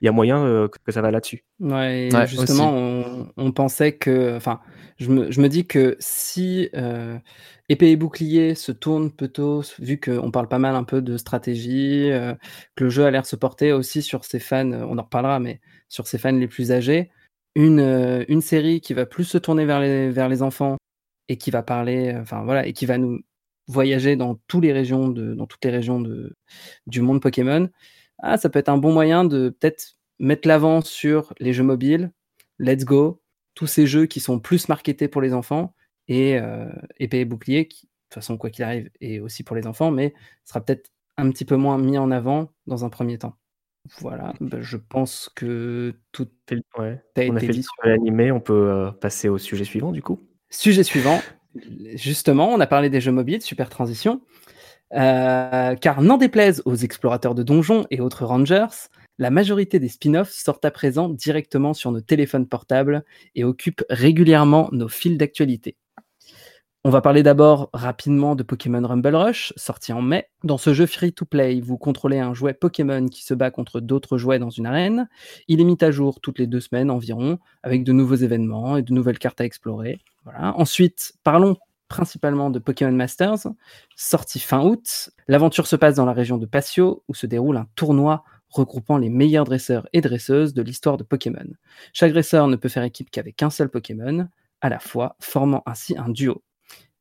il 0.00 0.06
y 0.06 0.08
a 0.08 0.12
moyen 0.12 0.44
euh, 0.44 0.68
que 0.84 0.90
ça 0.90 1.00
va 1.00 1.10
là-dessus. 1.10 1.44
Ouais, 1.60 2.08
justement, 2.26 2.74
on, 3.36 3.52
pensait 3.52 3.92
que. 3.92 4.36
Enfin, 4.36 4.60
je 4.98 5.10
me, 5.10 5.30
je 5.30 5.40
me 5.40 5.48
dis 5.48 5.64
que 5.64 5.96
si 6.00 6.68
épée 7.68 7.90
et 7.90 7.96
bouclier 7.96 8.56
se 8.56 8.72
tourne 8.72 9.12
plutôt, 9.12 9.62
vu 9.78 10.00
qu'on 10.00 10.32
parle 10.32 10.48
pas 10.48 10.58
mal 10.58 10.74
un 10.74 10.82
peu 10.82 11.00
de 11.02 11.16
stratégie, 11.16 12.10
que 12.74 12.84
le 12.84 12.90
jeu 12.90 13.04
a 13.04 13.12
l'air 13.12 13.26
se 13.26 13.36
porter 13.36 13.72
aussi 13.72 14.02
sur 14.02 14.24
ses 14.24 14.40
fans, 14.40 14.72
on 14.72 14.98
en 14.98 15.02
reparlera, 15.02 15.38
mais 15.38 15.60
sur 15.88 16.08
ses 16.08 16.18
fans 16.18 16.32
les 16.32 16.48
plus 16.48 16.72
âgés, 16.72 17.10
une, 17.54 18.24
une 18.28 18.40
série 18.40 18.80
qui 18.80 18.94
va 18.94 19.06
plus 19.06 19.24
se 19.24 19.38
tourner 19.38 19.64
vers 19.64 19.78
les, 19.78 20.10
vers 20.10 20.28
les 20.28 20.42
enfants 20.42 20.78
et 21.28 21.36
qui 21.36 21.52
va 21.52 21.62
parler, 21.62 22.12
enfin 22.20 22.42
voilà, 22.42 22.66
et 22.66 22.72
qui 22.72 22.86
va 22.86 22.98
nous 22.98 23.20
voyager 23.66 24.16
dans, 24.16 24.36
toutes 24.46 24.64
les 24.64 24.72
régions 24.72 25.08
de, 25.08 25.34
dans 25.34 25.46
toutes 25.46 25.64
les 25.64 25.70
régions 25.70 26.00
de, 26.00 26.36
du 26.86 27.00
monde 27.00 27.20
Pokémon, 27.20 27.68
ah, 28.18 28.36
ça 28.36 28.48
peut 28.48 28.58
être 28.58 28.68
un 28.68 28.78
bon 28.78 28.92
moyen 28.92 29.24
de 29.24 29.50
peut-être 29.50 29.96
mettre 30.18 30.46
l'avant 30.46 30.80
sur 30.80 31.34
les 31.38 31.52
jeux 31.52 31.64
mobiles, 31.64 32.12
Let's 32.58 32.84
Go, 32.84 33.22
tous 33.54 33.66
ces 33.66 33.86
jeux 33.86 34.06
qui 34.06 34.20
sont 34.20 34.38
plus 34.38 34.68
marketés 34.68 35.08
pour 35.08 35.20
les 35.20 35.34
enfants, 35.34 35.74
et 36.08 36.38
euh, 36.38 36.70
Épée 36.98 37.20
et 37.20 37.24
Bouclier, 37.24 37.66
qui, 37.68 37.86
de 37.86 37.90
toute 38.08 38.14
façon, 38.14 38.36
quoi 38.36 38.50
qu'il 38.50 38.64
arrive, 38.64 38.90
est 39.00 39.18
aussi 39.20 39.42
pour 39.42 39.56
les 39.56 39.66
enfants, 39.66 39.90
mais 39.90 40.14
sera 40.44 40.60
peut-être 40.60 40.90
un 41.16 41.30
petit 41.30 41.44
peu 41.44 41.56
moins 41.56 41.78
mis 41.78 41.98
en 41.98 42.10
avant 42.10 42.52
dans 42.66 42.84
un 42.84 42.90
premier 42.90 43.18
temps. 43.18 43.36
Voilà, 43.98 44.32
bah, 44.40 44.58
je 44.60 44.76
pense 44.76 45.28
que 45.34 45.94
tout 46.12 46.28
ouais. 46.78 47.02
a 47.16 47.20
on 47.20 47.22
été 47.22 47.36
a 47.36 47.40
fait 47.40 47.48
dit 47.48 47.62
sur 47.62 47.74
l'animé, 47.84 48.30
on 48.30 48.40
peut 48.40 48.70
euh, 48.70 48.92
passer 48.92 49.28
au 49.28 49.38
sujet 49.38 49.64
suivant 49.64 49.90
du 49.90 50.02
coup. 50.02 50.20
Sujet 50.50 50.84
suivant, 50.84 51.20
justement, 51.94 52.48
on 52.48 52.60
a 52.60 52.66
parlé 52.66 52.90
des 52.90 53.00
jeux 53.00 53.12
mobiles, 53.12 53.42
super 53.42 53.68
transition. 53.68 54.20
Euh, 54.94 55.74
car 55.76 56.02
n'en 56.02 56.18
déplaise 56.18 56.62
aux 56.66 56.76
explorateurs 56.76 57.34
de 57.34 57.42
donjons 57.42 57.86
et 57.90 58.00
autres 58.00 58.26
rangers, 58.26 58.66
la 59.18 59.30
majorité 59.30 59.78
des 59.78 59.88
spin-offs 59.88 60.32
sortent 60.32 60.64
à 60.64 60.70
présent 60.70 61.08
directement 61.08 61.72
sur 61.72 61.92
nos 61.92 62.00
téléphones 62.00 62.46
portables 62.46 63.04
et 63.34 63.44
occupent 63.44 63.84
régulièrement 63.88 64.68
nos 64.72 64.88
fils 64.88 65.16
d'actualité. 65.16 65.76
On 66.84 66.90
va 66.90 67.00
parler 67.00 67.22
d'abord 67.22 67.70
rapidement 67.72 68.34
de 68.34 68.42
Pokémon 68.42 68.84
Rumble 68.84 69.14
Rush, 69.14 69.52
sorti 69.54 69.92
en 69.92 70.02
mai. 70.02 70.26
Dans 70.42 70.58
ce 70.58 70.74
jeu 70.74 70.86
free-to-play, 70.86 71.60
vous 71.60 71.78
contrôlez 71.78 72.18
un 72.18 72.34
jouet 72.34 72.54
Pokémon 72.54 73.06
qui 73.06 73.22
se 73.22 73.34
bat 73.34 73.52
contre 73.52 73.78
d'autres 73.78 74.18
jouets 74.18 74.40
dans 74.40 74.50
une 74.50 74.66
arène. 74.66 75.08
Il 75.46 75.60
est 75.60 75.64
mis 75.64 75.78
à 75.80 75.92
jour 75.92 76.20
toutes 76.20 76.40
les 76.40 76.48
deux 76.48 76.58
semaines 76.58 76.90
environ, 76.90 77.38
avec 77.62 77.84
de 77.84 77.92
nouveaux 77.92 78.16
événements 78.16 78.76
et 78.76 78.82
de 78.82 78.92
nouvelles 78.92 79.20
cartes 79.20 79.40
à 79.40 79.44
explorer. 79.44 80.00
Ensuite, 80.26 81.14
parlons 81.24 81.56
principalement 81.88 82.50
de 82.50 82.58
Pokémon 82.58 82.92
Masters, 82.92 83.48
sorti 83.96 84.38
fin 84.38 84.62
août. 84.62 85.10
L'aventure 85.28 85.66
se 85.66 85.76
passe 85.76 85.96
dans 85.96 86.06
la 86.06 86.14
région 86.14 86.38
de 86.38 86.46
Patio, 86.46 87.04
où 87.08 87.14
se 87.14 87.26
déroule 87.26 87.58
un 87.58 87.66
tournoi 87.74 88.24
regroupant 88.48 88.98
les 88.98 89.10
meilleurs 89.10 89.44
dresseurs 89.44 89.86
et 89.92 90.00
dresseuses 90.00 90.54
de 90.54 90.62
l'histoire 90.62 90.96
de 90.96 91.04
Pokémon. 91.04 91.46
Chaque 91.92 92.12
dresseur 92.12 92.48
ne 92.48 92.56
peut 92.56 92.68
faire 92.68 92.82
équipe 92.82 93.10
qu'avec 93.10 93.42
un 93.42 93.50
seul 93.50 93.68
Pokémon, 93.68 94.28
à 94.60 94.68
la 94.68 94.78
fois, 94.78 95.16
formant 95.20 95.62
ainsi 95.66 95.96
un 95.98 96.08
duo. 96.08 96.42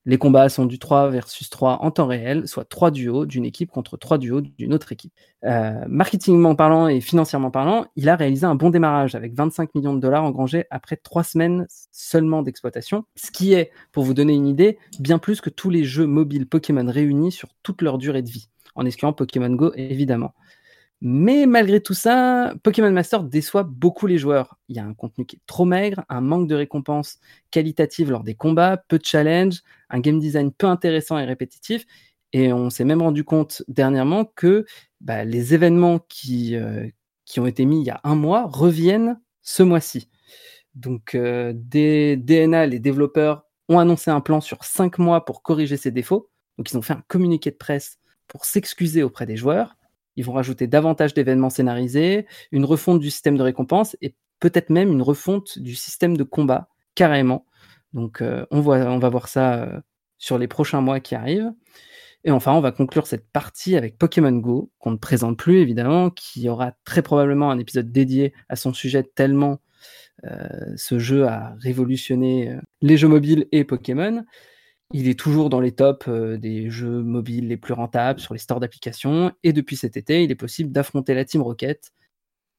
Les 0.06 0.18
combats 0.18 0.50
sont 0.50 0.66
du 0.66 0.80
3 0.80 1.12
versus 1.12 1.50
3 1.52 1.80
en 1.84 1.92
temps 1.92 2.08
réel, 2.08 2.48
soit 2.48 2.66
3 2.66 2.90
duos 2.90 3.28
d'une 3.28 3.46
équipe 3.46 3.70
contre 3.70 3.98
3 3.98 4.18
duos 4.18 4.42
d'une 4.42 4.74
autre 4.74 4.92
équipe. 4.92 5.14
Euh, 5.46 5.86
marketingment 5.88 6.56
parlant 6.56 6.88
et 6.88 7.02
financièrement 7.02 7.52
parlant, 7.52 7.86
il 7.96 8.10
a 8.10 8.16
réalisé 8.16 8.46
un 8.46 8.56
bon 8.56 8.72
démarrage 8.72 9.14
avec 9.14 9.36
25 9.36 9.76
millions 9.76 9.94
de 9.94 10.00
dollars 10.00 10.24
engrangés 10.24 10.66
après 10.72 10.96
3 10.96 11.24
semaines 11.24 11.68
seulement 11.92 12.42
d'exploitation, 12.42 13.06
ce 13.16 13.30
qui 13.30 13.54
est, 13.54 13.70
pour 13.92 14.04
vous 14.04 14.16
donner 14.16 14.34
une 14.34 14.48
idée, 14.48 14.80
bien 15.00 15.20
plus 15.20 15.40
que 15.40 15.52
tous 15.52 15.70
les 15.70 15.84
jeux 15.84 16.08
mobiles 16.08 16.48
Pokémon 16.48 16.90
réunis 16.90 17.32
sur 17.32 17.50
toute 17.62 17.84
leur 17.84 18.00
durée 18.00 18.24
de 18.24 18.30
vie, 18.30 18.50
en 18.74 18.88
excluant 18.88 19.14
Pokémon 19.14 19.52
Go 19.52 19.72
évidemment. 19.76 20.34
Mais 21.02 21.48
malgré 21.48 21.82
tout 21.82 21.96
ça, 21.96 22.54
Pokémon 22.62 22.92
Master 22.92 23.24
déçoit 23.24 23.64
beaucoup 23.64 24.06
les 24.06 24.20
joueurs. 24.20 24.60
Il 24.68 24.76
y 24.76 24.80
a 24.80 24.86
un 24.86 24.94
contenu 24.94 25.26
qui 25.26 25.38
est 25.38 25.42
trop 25.48 25.66
maigre, 25.66 26.06
un 26.10 26.22
manque 26.22 26.48
de 26.48 26.54
récompenses 26.54 27.20
qualitatives 27.50 28.12
lors 28.12 28.24
des 28.24 28.36
combats, 28.36 28.78
peu 28.88 29.00
de 29.00 29.06
challenges, 29.06 29.62
un 29.90 30.00
game 30.00 30.20
design 30.20 30.52
peu 30.52 30.68
intéressant 30.68 31.18
et 31.18 31.26
répétitif. 31.26 31.86
Et 32.34 32.54
on 32.54 32.70
s'est 32.70 32.86
même 32.86 33.02
rendu 33.02 33.24
compte 33.24 33.64
dernièrement 33.68 34.26
que 34.26 34.66
bah, 35.02 35.26
les 35.26 35.56
événements 35.56 36.00
qui, 36.08 36.56
euh, 36.56 36.88
qui 37.26 37.40
ont 37.40 37.48
été 37.48 37.66
mis 37.66 37.82
il 37.82 37.86
y 37.86 37.90
a 37.90 38.00
un 38.04 38.16
mois 38.16 38.46
reviennent 38.46 39.20
ce 39.42 39.64
mois-ci. 39.64 40.08
Donc, 40.76 41.16
euh, 41.16 41.52
DNA, 41.56 42.68
les 42.68 42.80
développeurs 42.80 43.46
ont 43.70 43.80
annoncé 43.80 44.12
un 44.12 44.22
plan 44.22 44.40
sur 44.40 44.64
cinq 44.64 45.00
mois 45.00 45.26
pour 45.26 45.42
corriger 45.42 45.78
ces 45.78 45.92
défauts. 45.92 46.30
Donc, 46.58 46.72
ils 46.72 46.78
ont 46.78 46.82
fait 46.84 46.94
un 46.94 47.04
communiqué 47.08 47.50
de 47.50 47.58
presse 47.58 47.98
pour 48.28 48.46
s'excuser 48.46 49.02
auprès 49.02 49.26
des 49.26 49.36
joueurs. 49.36 49.76
Ils 50.16 50.26
vont 50.26 50.34
rajouter 50.34 50.68
davantage 50.68 51.14
d'événements 51.14 51.50
scénarisés, 51.50 52.26
une 52.52 52.66
refonte 52.66 53.00
du 53.00 53.10
système 53.10 53.38
de 53.38 53.44
récompense 53.44 53.96
et 54.02 54.16
peut-être 54.40 54.70
même 54.70 54.92
une 54.92 55.02
refonte 55.02 55.60
du 55.60 55.76
système 55.76 56.18
de 56.18 56.24
combat, 56.24 56.70
carrément. 56.96 57.46
Donc 57.94 58.22
euh, 58.22 58.46
on, 58.52 58.62
va 58.62 59.10
voir 59.10 59.28
ça 59.28 59.64
euh, 59.64 59.80
sur 60.18 60.38
les 60.38 60.48
prochains 60.48 60.82
mois 60.82 61.00
qui 61.00 61.16
arrivent. 61.16 61.52
Et 62.24 62.32
enfin, 62.32 62.54
on 62.54 62.62
va 62.62 62.72
conclure 62.72 63.08
cette 63.08 63.28
partie 63.32 63.76
avec 63.76 63.98
Pokémon 63.98 64.32
Go, 64.32 64.72
qu'on 64.80 64.92
ne 64.92 64.98
présente 64.98 65.38
plus 65.38 65.58
évidemment, 65.58 66.10
qui 66.12 66.50
aura 66.50 66.74
très 66.86 67.02
probablement 67.02 67.50
un 67.50 67.58
épisode 67.58 67.92
dédié 67.92 68.34
à 68.48 68.56
son 68.56 68.74
sujet 68.74 69.04
tellement 69.04 69.60
euh, 70.26 70.48
ce 70.76 71.00
jeu 71.00 71.26
a 71.26 71.56
révolutionné 71.60 72.56
les 72.82 72.98
jeux 72.98 73.08
mobiles 73.08 73.48
et 73.52 73.64
Pokémon. 73.64 74.24
Il 74.94 75.08
est 75.08 75.18
toujours 75.18 75.50
dans 75.50 75.62
les 75.62 75.72
tops 75.72 76.08
euh, 76.10 76.38
des 76.38 76.70
jeux 76.70 77.02
mobiles 77.02 77.48
les 77.48 77.58
plus 77.58 77.74
rentables 77.74 78.20
sur 78.20 78.34
les 78.34 78.40
stores 78.40 78.60
d'applications. 78.60 79.32
Et 79.44 79.54
depuis 79.54 79.78
cet 79.78 79.96
été, 79.96 80.24
il 80.24 80.32
est 80.32 80.36
possible 80.36 80.72
d'affronter 80.72 81.14
la 81.14 81.24
Team 81.24 81.42
Rocket 81.42 81.92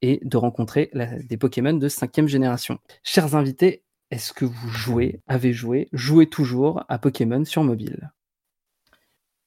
et 0.01 0.19
de 0.23 0.37
rencontrer 0.37 0.91
des 0.95 1.37
Pokémon 1.37 1.75
de 1.75 1.89
cinquième 1.89 2.29
génération. 2.29 2.79
Chers 3.03 3.37
invités, 3.37 3.85
est-ce 4.11 4.33
que 4.33 4.45
vous 4.45 4.69
jouez, 4.69 5.21
avez 5.27 5.53
joué, 5.53 5.89
jouez 5.93 6.27
toujours 6.27 6.85
à 6.89 6.99
Pokémon 6.99 7.45
sur 7.45 7.63
mobile? 7.65 8.11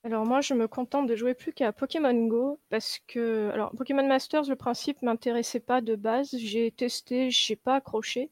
Alors 0.04 0.26
moi, 0.26 0.42
je 0.42 0.54
me 0.54 0.68
contente 0.68 1.08
de 1.08 1.16
jouer 1.16 1.34
plus 1.34 1.52
qu'à 1.52 1.74
Pokémon 1.74 2.28
Go 2.28 2.60
parce 2.70 3.00
que 3.08 3.50
alors 3.52 3.72
Pokémon 3.72 4.08
Masters, 4.08 4.48
le 4.48 4.56
principe 4.56 5.02
m'intéressait 5.02 5.60
pas 5.60 5.82
de 5.82 5.96
base. 5.96 6.30
J'ai 6.38 6.72
testé, 6.72 7.32
j'ai 7.32 7.56
pas 7.56 7.76
accroché. 7.76 8.30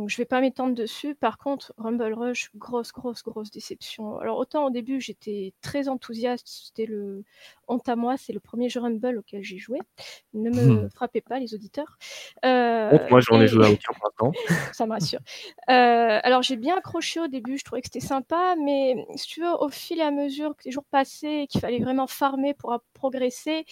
Donc 0.00 0.08
je 0.08 0.16
vais 0.16 0.24
pas 0.24 0.40
m'étendre 0.40 0.74
dessus. 0.74 1.14
Par 1.14 1.36
contre, 1.36 1.74
Rumble 1.76 2.14
Rush, 2.14 2.50
grosse, 2.56 2.90
grosse, 2.90 3.22
grosse 3.22 3.50
déception. 3.50 4.18
Alors 4.18 4.38
autant 4.38 4.64
au 4.64 4.70
début 4.70 4.98
j'étais 4.98 5.52
très 5.60 5.90
enthousiaste, 5.90 6.48
c'était 6.48 6.86
le 6.86 7.22
honte 7.68 7.86
à 7.86 7.96
moi, 7.96 8.16
c'est 8.16 8.32
le 8.32 8.40
premier 8.40 8.70
jeu 8.70 8.80
Rumble 8.80 9.18
auquel 9.18 9.42
j'ai 9.42 9.58
joué. 9.58 9.78
Ne 10.32 10.48
me 10.48 10.62
hmm. 10.62 10.90
frappez 10.90 11.20
pas 11.20 11.38
les 11.38 11.52
auditeurs. 11.52 11.98
Euh, 12.46 12.96
moi 13.10 13.20
j'en 13.20 13.42
ai 13.42 13.46
joué 13.46 13.66
à 13.66 13.70
aucun 13.72 13.92
printemps. 13.92 14.32
Ça 14.72 14.86
me 14.86 14.92
rassure. 14.92 15.20
Euh, 15.68 16.18
alors 16.22 16.40
j'ai 16.40 16.56
bien 16.56 16.78
accroché 16.78 17.20
au 17.20 17.28
début, 17.28 17.58
je 17.58 17.64
trouvais 17.64 17.82
que 17.82 17.88
c'était 17.92 18.00
sympa, 18.00 18.54
mais 18.58 19.04
si 19.16 19.26
tu 19.26 19.42
veux, 19.42 19.52
au 19.60 19.68
fil 19.68 19.98
et 19.98 20.02
à 20.02 20.10
mesure 20.10 20.56
que 20.56 20.62
les 20.64 20.70
jours 20.70 20.84
passaient, 20.90 21.46
qu'il 21.46 21.60
fallait 21.60 21.78
vraiment 21.78 22.06
farmer 22.06 22.54
pour 22.54 22.74
progresser, 22.94 23.66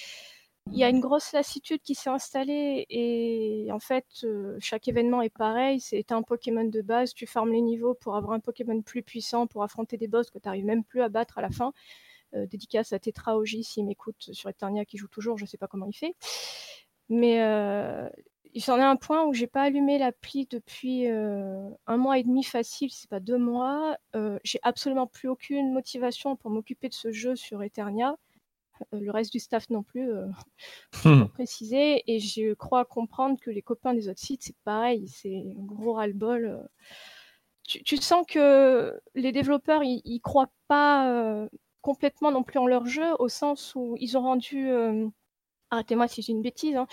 il 0.73 0.79
y 0.79 0.85
a 0.85 0.89
une 0.89 1.01
grosse 1.01 1.33
lassitude 1.33 1.81
qui 1.83 1.95
s'est 1.95 2.11
installée 2.11 2.87
et 2.91 3.69
en 3.73 3.79
fait, 3.79 4.07
euh, 4.25 4.57
chaque 4.61 4.87
événement 4.89 5.23
est 5.23 5.31
pareil. 5.31 5.81
C'est 5.81 6.13
un 6.13 6.23
Pokémon 6.23 6.65
de 6.65 6.83
base, 6.83 7.15
tu 7.15 7.27
farmes 7.27 7.53
les 7.53 7.63
niveaux 7.63 7.95
pour 7.95 8.17
avoir 8.17 8.33
un 8.33 8.41
Pokémon 8.41 8.81
plus 8.83 9.03
puissant, 9.03 9.47
pour 9.47 9.63
affronter 9.63 9.97
des 9.97 10.09
boss 10.09 10.31
que 10.31 10.39
tu 10.39 10.47
n'arrives 10.47 10.67
même 10.67 10.85
plus 10.85 11.03
à 11.03 11.09
battre 11.09 11.39
à 11.39 11.43
la 11.43 11.51
fin. 11.51 11.73
Euh, 12.35 12.47
dédicace 12.47 12.93
à 12.93 12.99
Tetra 12.99 13.39
Oji 13.39 13.65
s'il 13.65 13.87
m'écoute 13.87 14.33
sur 14.33 14.51
Eternia 14.51 14.85
qui 14.85 14.99
joue 14.99 15.09
toujours, 15.09 15.39
je 15.39 15.45
ne 15.45 15.49
sais 15.49 15.57
pas 15.57 15.69
comment 15.69 15.87
il 15.87 15.97
fait. 15.97 16.15
Mais 17.09 17.41
euh, 17.43 18.09
il 18.53 18.63
s'en 18.63 18.79
est 18.79 18.83
un 18.83 18.97
point 18.97 19.25
où 19.25 19.33
j'ai 19.33 19.47
pas 19.47 19.63
allumé 19.63 19.99
l'appli 19.99 20.47
depuis 20.51 21.07
un 21.09 21.97
mois 21.97 22.19
et 22.19 22.23
demi 22.23 22.45
facile, 22.45 22.91
c'est 22.91 23.09
pas 23.09 23.21
deux 23.21 23.39
mois. 23.39 23.97
j'ai 24.45 24.59
absolument 24.63 25.07
plus 25.07 25.29
aucune 25.29 25.73
motivation 25.73 26.37
pour 26.37 26.51
m'occuper 26.51 26.89
de 26.89 26.95
ce 26.95 27.11
jeu 27.11 27.37
sur 27.37 27.63
Eternia 27.63 28.17
le 28.93 29.11
reste 29.11 29.33
du 29.33 29.39
staff 29.41 29.69
non 29.71 29.83
plus, 29.83 30.11
Hmm. 31.05 31.23
pour 31.29 31.31
préciser. 31.31 32.03
Et 32.13 32.19
je 32.21 32.55
crois 32.55 32.85
comprendre 32.85 33.39
que 33.41 33.51
les 33.51 33.63
copains 33.63 33.95
des 33.95 34.09
autres 34.09 34.21
sites, 34.21 34.43
c'est 34.45 34.57
pareil, 34.65 35.09
c'est 35.09 35.37
un 35.59 35.65
gros 35.65 35.95
ras-le-bol. 35.95 36.45
euh. 36.47 36.63
Tu, 37.67 37.83
tu 37.83 37.97
sens 37.99 38.25
que 38.27 38.99
les 39.15 39.33
développeurs, 39.33 39.83
ils, 39.85 40.21
croient 40.23 40.51
pas 40.69 41.11
euh, 41.11 41.49
complètement 41.83 42.31
non 42.31 42.43
plus 42.43 42.59
en 42.59 42.67
leur 42.67 42.87
jeu, 42.87 43.05
au 43.19 43.29
sens 43.29 43.75
où 43.75 43.95
ils 44.01 44.17
ont 44.17 44.23
rendu, 44.23 44.69
euh, 44.71 45.07
arrêtez-moi 45.71 46.09
si 46.09 46.23
j'ai 46.23 46.33
une 46.33 46.43
bêtise, 46.43 46.77
hein, 46.77 46.87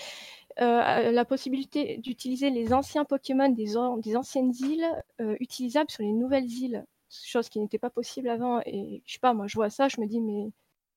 euh, 0.60 1.12
la 1.12 1.24
possibilité 1.26 1.98
d'utiliser 1.98 2.50
les 2.50 2.72
anciens 2.74 3.04
Pokémon 3.04 3.48
des, 3.50 3.76
an- 3.76 3.98
des 3.98 4.16
anciennes 4.16 4.52
îles 4.60 4.86
euh, 5.20 5.36
utilisables 5.40 5.90
sur 5.90 6.02
les 6.04 6.12
nouvelles 6.12 6.50
îles, 6.50 6.84
chose 7.10 7.48
qui 7.50 7.60
n'était 7.60 7.78
pas 7.78 7.90
possible 7.90 8.28
avant. 8.30 8.60
Et 8.66 9.02
je 9.06 9.14
sais 9.14 9.20
pas, 9.20 9.34
moi 9.34 9.46
je 9.48 9.54
vois 9.56 9.70
ça, 9.70 9.88
je 9.88 10.00
me 10.00 10.06
dis 10.06 10.20
mais 10.20 10.50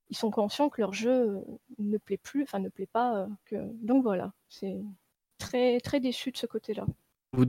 ils 0.09 0.17
sont 0.17 0.31
conscients 0.31 0.69
que 0.69 0.81
leur 0.81 0.93
jeu 0.93 1.11
euh, 1.11 1.41
ne 1.79 1.97
plaît 1.97 2.17
plus, 2.17 2.43
enfin 2.43 2.59
ne 2.59 2.69
plaît 2.69 2.89
pas. 2.91 3.17
euh, 3.23 3.27
que... 3.45 3.55
Donc 3.83 4.03
voilà, 4.03 4.33
c'est 4.49 4.75
très 5.37 5.79
très 5.79 5.99
déçu 5.99 6.31
de 6.31 6.37
ce 6.37 6.45
côté-là. 6.47 6.85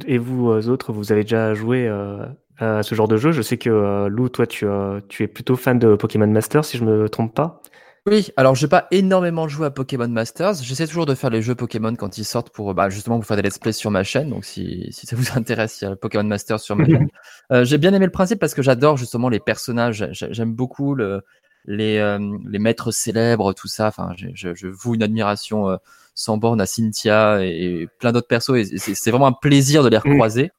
Et 0.06 0.18
vous 0.18 0.50
euh, 0.50 0.68
autres, 0.68 0.92
vous 0.92 1.10
avez 1.10 1.22
déjà 1.22 1.54
joué 1.54 1.88
euh, 1.88 2.26
à 2.58 2.82
ce 2.82 2.94
genre 2.94 3.08
de 3.08 3.16
jeu? 3.16 3.32
Je 3.32 3.40
sais 3.42 3.56
que 3.56 3.70
euh, 3.70 4.08
Lou, 4.08 4.28
toi, 4.28 4.46
tu, 4.46 4.66
euh, 4.66 5.00
tu 5.08 5.22
es 5.22 5.28
plutôt 5.28 5.56
fan 5.56 5.78
de 5.78 5.94
Pokémon 5.96 6.26
Master, 6.26 6.64
si 6.64 6.76
je 6.76 6.84
me 6.84 7.08
trompe 7.08 7.34
pas. 7.34 7.62
Oui, 8.06 8.28
alors 8.36 8.54
je 8.54 8.62
vais 8.62 8.68
pas 8.70 8.86
énormément 8.90 9.46
jouer 9.46 9.66
à 9.66 9.70
Pokémon 9.70 10.08
Masters. 10.08 10.54
J'essaie 10.62 10.86
toujours 10.86 11.04
de 11.06 11.14
faire 11.14 11.28
les 11.30 11.42
jeux 11.42 11.54
Pokémon 11.54 11.94
quand 11.96 12.16
ils 12.16 12.24
sortent 12.24 12.50
pour 12.50 12.72
bah, 12.74 12.88
justement 12.88 13.16
vous 13.16 13.22
faire 13.22 13.36
des 13.36 13.42
let's 13.42 13.58
play 13.58 13.72
sur 13.72 13.90
ma 13.90 14.02
chaîne. 14.04 14.30
Donc 14.30 14.44
si, 14.44 14.86
si 14.90 15.06
ça 15.06 15.16
vous 15.20 15.26
intéresse, 15.36 15.80
il 15.82 15.84
y 15.84 15.88
a 15.88 15.96
Pokémon 15.96 16.24
Masters 16.24 16.60
sur 16.60 16.76
ma 16.76 16.84
chaîne. 16.88 17.08
Euh, 17.52 17.64
J'ai 17.64 17.78
bien 17.78 17.92
aimé 17.92 18.06
le 18.06 18.12
principe 18.12 18.38
parce 18.38 18.54
que 18.54 18.62
j'adore 18.62 18.96
justement 18.96 19.28
les 19.28 19.40
personnages. 19.40 20.08
J'ai- 20.12 20.32
J'aime 20.32 20.54
beaucoup 20.54 20.94
le, 20.94 21.22
les, 21.70 21.98
euh, 21.98 22.18
les 22.48 22.58
maîtres 22.58 22.90
célèbres, 22.90 23.52
tout 23.52 23.68
ça. 23.68 23.86
Enfin, 23.86 24.12
je, 24.16 24.28
je, 24.34 24.54
je 24.54 24.66
voue 24.66 24.94
une 24.94 25.02
admiration 25.02 25.70
euh, 25.70 25.76
sans 26.14 26.36
borne 26.36 26.60
à 26.60 26.66
Cynthia 26.66 27.44
et, 27.44 27.82
et 27.82 27.88
plein 27.98 28.12
d'autres 28.12 28.26
persos. 28.26 28.56
Et 28.56 28.78
c'est 28.78 28.94
c'est 28.94 29.10
vraiment 29.10 29.28
un 29.28 29.32
plaisir 29.32 29.82
de 29.82 29.88
les 29.88 29.98
recroiser. 29.98 30.50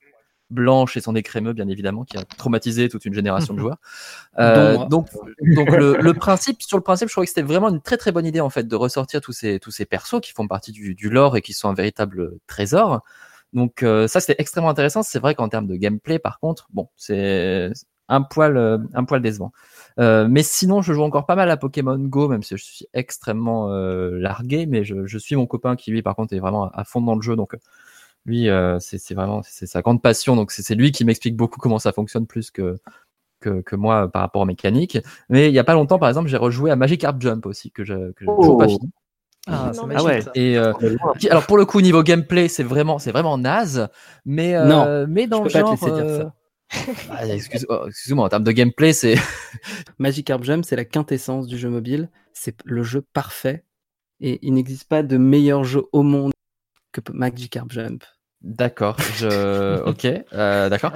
Blanche 0.49 0.97
et 0.97 1.01
son 1.01 1.15
écrémeux, 1.15 1.53
bien 1.53 1.69
évidemment, 1.69 2.03
qui 2.03 2.17
a 2.17 2.25
traumatisé 2.25 2.89
toute 2.89 3.05
une 3.05 3.13
génération 3.13 3.53
de 3.53 3.59
joueurs. 3.61 3.77
Euh, 4.37 4.85
donc, 4.87 5.07
donc 5.39 5.69
le, 5.71 5.95
le 5.97 6.13
principe, 6.13 6.61
sur 6.61 6.77
le 6.77 6.83
principe, 6.83 7.07
je 7.07 7.13
trouvais 7.13 7.25
que 7.25 7.29
c'était 7.29 7.41
vraiment 7.41 7.69
une 7.69 7.81
très 7.81 7.95
très 7.95 8.11
bonne 8.11 8.25
idée 8.25 8.41
en 8.41 8.49
fait 8.49 8.67
de 8.67 8.75
ressortir 8.75 9.21
tous 9.21 9.31
ces 9.31 9.59
tous 9.59 9.71
ces 9.71 9.85
persos 9.85 10.19
qui 10.21 10.33
font 10.33 10.47
partie 10.47 10.73
du, 10.73 10.93
du 10.93 11.09
lore 11.09 11.37
et 11.37 11.41
qui 11.41 11.53
sont 11.53 11.69
un 11.69 11.73
véritable 11.73 12.33
trésor. 12.47 13.01
Donc 13.53 13.83
euh, 13.83 14.07
ça 14.07 14.19
c'était 14.19 14.35
extrêmement 14.39 14.69
intéressant. 14.69 15.03
C'est 15.03 15.19
vrai 15.19 15.35
qu'en 15.35 15.47
termes 15.47 15.67
de 15.67 15.75
gameplay, 15.75 16.19
par 16.19 16.39
contre, 16.39 16.67
bon, 16.73 16.89
c'est 16.97 17.71
un 18.09 18.21
poil 18.21 18.57
euh, 18.57 18.77
un 18.93 19.05
poil 19.05 19.21
décevant. 19.21 19.53
Euh, 19.99 20.27
mais 20.29 20.43
sinon, 20.43 20.81
je 20.81 20.93
joue 20.93 21.03
encore 21.03 21.25
pas 21.25 21.35
mal 21.35 21.49
à 21.49 21.57
Pokémon 21.57 21.97
Go, 21.97 22.27
même 22.27 22.43
si 22.43 22.55
je 22.57 22.63
suis 22.63 22.87
extrêmement 22.93 23.71
euh, 23.71 24.17
largué. 24.19 24.65
Mais 24.65 24.83
je, 24.83 25.05
je 25.05 25.17
suis 25.17 25.35
mon 25.35 25.45
copain 25.45 25.75
qui 25.75 25.91
lui, 25.91 26.01
par 26.01 26.15
contre, 26.15 26.33
est 26.33 26.39
vraiment 26.39 26.69
à 26.71 26.83
fond 26.83 27.01
dans 27.01 27.15
le 27.15 27.21
jeu. 27.21 27.35
Donc 27.35 27.55
lui, 28.25 28.49
euh, 28.49 28.79
c'est 28.79 28.97
c'est 28.97 29.15
vraiment 29.15 29.41
c'est 29.43 29.65
sa 29.65 29.81
grande 29.81 30.01
passion. 30.01 30.35
Donc 30.35 30.51
c'est 30.51 30.61
c'est 30.61 30.75
lui 30.75 30.91
qui 30.91 31.05
m'explique 31.05 31.35
beaucoup 31.35 31.59
comment 31.59 31.79
ça 31.79 31.91
fonctionne 31.91 32.27
plus 32.27 32.51
que 32.51 32.77
que, 33.39 33.61
que 33.61 33.75
moi 33.75 34.03
euh, 34.03 34.07
par 34.07 34.21
rapport 34.21 34.43
aux 34.43 34.45
mécaniques. 34.45 34.99
Mais 35.29 35.47
il 35.49 35.53
y 35.53 35.59
a 35.59 35.63
pas 35.63 35.73
longtemps, 35.73 35.97
par 35.99 36.09
exemple, 36.09 36.29
j'ai 36.29 36.37
rejoué 36.37 36.69
à 36.71 36.75
Magikarp 36.75 37.19
Jump 37.19 37.45
aussi 37.47 37.71
que 37.71 37.83
je 37.83 38.11
que 38.11 38.25
j'ai 38.25 38.31
toujours 38.35 38.57
pas 38.57 38.65
Oh. 38.67 38.77
fini. 38.77 38.91
Ah, 39.47 39.71
Non, 39.75 39.87
magique, 39.87 40.05
ouais. 40.07 40.23
Et 40.35 40.55
euh, 40.59 40.71
qui- 41.17 41.27
alors 41.27 41.47
pour 41.47 41.57
le 41.57 41.65
coup 41.65 41.81
niveau 41.81 42.03
gameplay, 42.03 42.47
c'est 42.47 42.61
vraiment 42.63 42.99
c'est 42.99 43.11
vraiment 43.11 43.39
naze, 43.39 43.87
mais 44.23 44.55
euh, 44.55 44.67
Non, 44.67 45.07
mais 45.11 45.25
dans 45.25 45.39
le 45.43 45.49
pas 45.49 45.63
te 45.63 45.67
genre. 45.75 45.79
euh, 45.87 46.25
ah, 47.09 47.27
excuse, 47.27 47.65
oh, 47.69 47.85
excuse-moi, 47.87 48.25
en 48.25 48.29
termes 48.29 48.43
de 48.43 48.51
gameplay, 48.51 48.93
c'est 48.93 49.15
Magikarp 49.99 50.43
Jump, 50.43 50.65
c'est 50.65 50.75
la 50.75 50.85
quintessence 50.85 51.47
du 51.47 51.57
jeu 51.57 51.69
mobile. 51.69 52.09
C'est 52.33 52.55
le 52.65 52.83
jeu 52.83 53.01
parfait. 53.13 53.63
Et 54.19 54.39
il 54.41 54.53
n'existe 54.53 54.87
pas 54.87 55.03
de 55.03 55.17
meilleur 55.17 55.63
jeu 55.63 55.83
au 55.91 56.03
monde 56.03 56.31
que 56.91 57.01
Magikarp 57.11 57.71
Jump. 57.71 58.03
d'accord. 58.41 58.97
Je 59.15 59.81
ok, 59.85 60.05
euh, 60.33 60.69
d'accord. 60.69 60.93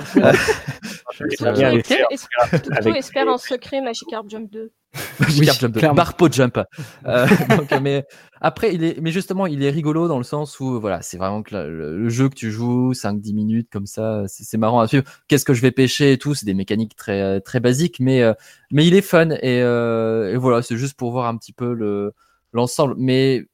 Avec- 2.71 2.95
espère 2.95 3.27
en 3.27 3.37
secret 3.37 3.81
Magikarp 3.81 4.29
Jump 4.29 4.51
2. 4.51 4.71
Magikarp 5.19 5.59
Jump. 5.79 5.95
Barpo 5.95 6.29
Jump. 6.29 6.59
Euh, 7.05 7.27
donc, 7.57 7.69
mais 7.81 8.05
après, 8.41 8.73
il 8.73 8.83
est, 8.83 9.01
mais 9.01 9.11
justement, 9.11 9.47
il 9.47 9.63
est 9.63 9.69
rigolo 9.69 10.07
dans 10.07 10.17
le 10.17 10.23
sens 10.23 10.59
où, 10.59 10.79
voilà, 10.79 11.01
c'est 11.01 11.17
vraiment 11.17 11.41
que 11.43 11.55
le, 11.55 11.97
le 11.97 12.09
jeu 12.09 12.29
que 12.29 12.35
tu 12.35 12.51
joues, 12.51 12.93
5-10 12.93 13.33
minutes 13.33 13.69
comme 13.71 13.85
ça, 13.85 14.23
c'est 14.27 14.57
marrant 14.57 14.79
à 14.79 14.87
suivre. 14.87 15.05
Qu'est-ce 15.27 15.45
que 15.45 15.53
je 15.53 15.61
vais 15.61 15.71
pêcher 15.71 16.13
et 16.13 16.17
tout, 16.17 16.35
c'est 16.35 16.45
des 16.45 16.53
mécaniques 16.53 16.95
très, 16.95 17.21
euh, 17.21 17.39
très 17.39 17.59
basiques, 17.59 17.99
mais, 17.99 18.21
euh, 18.21 18.33
mais 18.71 18.85
il 18.85 18.93
est 18.93 19.01
fun 19.01 19.29
et, 19.31 19.61
euh, 19.61 20.33
et 20.33 20.37
voilà, 20.37 20.61
c'est 20.61 20.77
juste 20.77 20.95
pour 20.95 21.11
voir 21.11 21.27
un 21.27 21.37
petit 21.37 21.53
peu 21.53 21.73
le, 21.73 22.13
l'ensemble. 22.53 22.95
Mais 22.97 23.45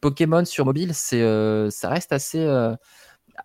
Pokémon 0.00 0.44
sur 0.44 0.64
mobile, 0.64 0.92
c'est, 0.94 1.22
euh, 1.22 1.70
ça 1.70 1.88
reste 1.88 2.12
assez, 2.12 2.40
euh, 2.40 2.74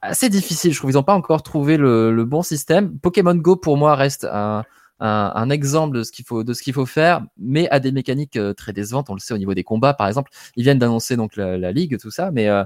assez 0.01 0.29
difficile. 0.29 0.73
Je 0.73 0.77
trouve 0.79 0.91
qu'ils 0.91 0.97
n'ont 0.97 1.03
pas 1.03 1.15
encore 1.15 1.43
trouvé 1.43 1.77
le, 1.77 2.11
le 2.11 2.25
bon 2.25 2.41
système. 2.41 2.97
Pokémon 2.99 3.35
Go, 3.35 3.55
pour 3.55 3.77
moi, 3.77 3.95
reste 3.95 4.25
un, 4.25 4.63
un, 4.99 5.31
un 5.35 5.49
exemple 5.49 5.97
de 5.97 6.03
ce 6.03 6.11
qu'il 6.11 6.25
faut 6.25 6.43
de 6.43 6.53
ce 6.53 6.63
qu'il 6.63 6.73
faut 6.73 6.85
faire, 6.85 7.21
mais 7.37 7.69
à 7.69 7.79
des 7.79 7.91
mécaniques 7.91 8.37
euh, 8.37 8.53
très 8.53 8.73
décevantes. 8.73 9.09
On 9.09 9.13
le 9.13 9.19
sait 9.19 9.33
au 9.33 9.37
niveau 9.37 9.53
des 9.53 9.63
combats, 9.63 9.93
par 9.93 10.07
exemple. 10.07 10.31
Ils 10.55 10.63
viennent 10.63 10.79
d'annoncer 10.79 11.15
donc 11.17 11.35
la, 11.35 11.57
la 11.57 11.71
ligue, 11.71 11.97
tout 11.99 12.11
ça, 12.11 12.31
mais 12.31 12.47
euh, 12.47 12.63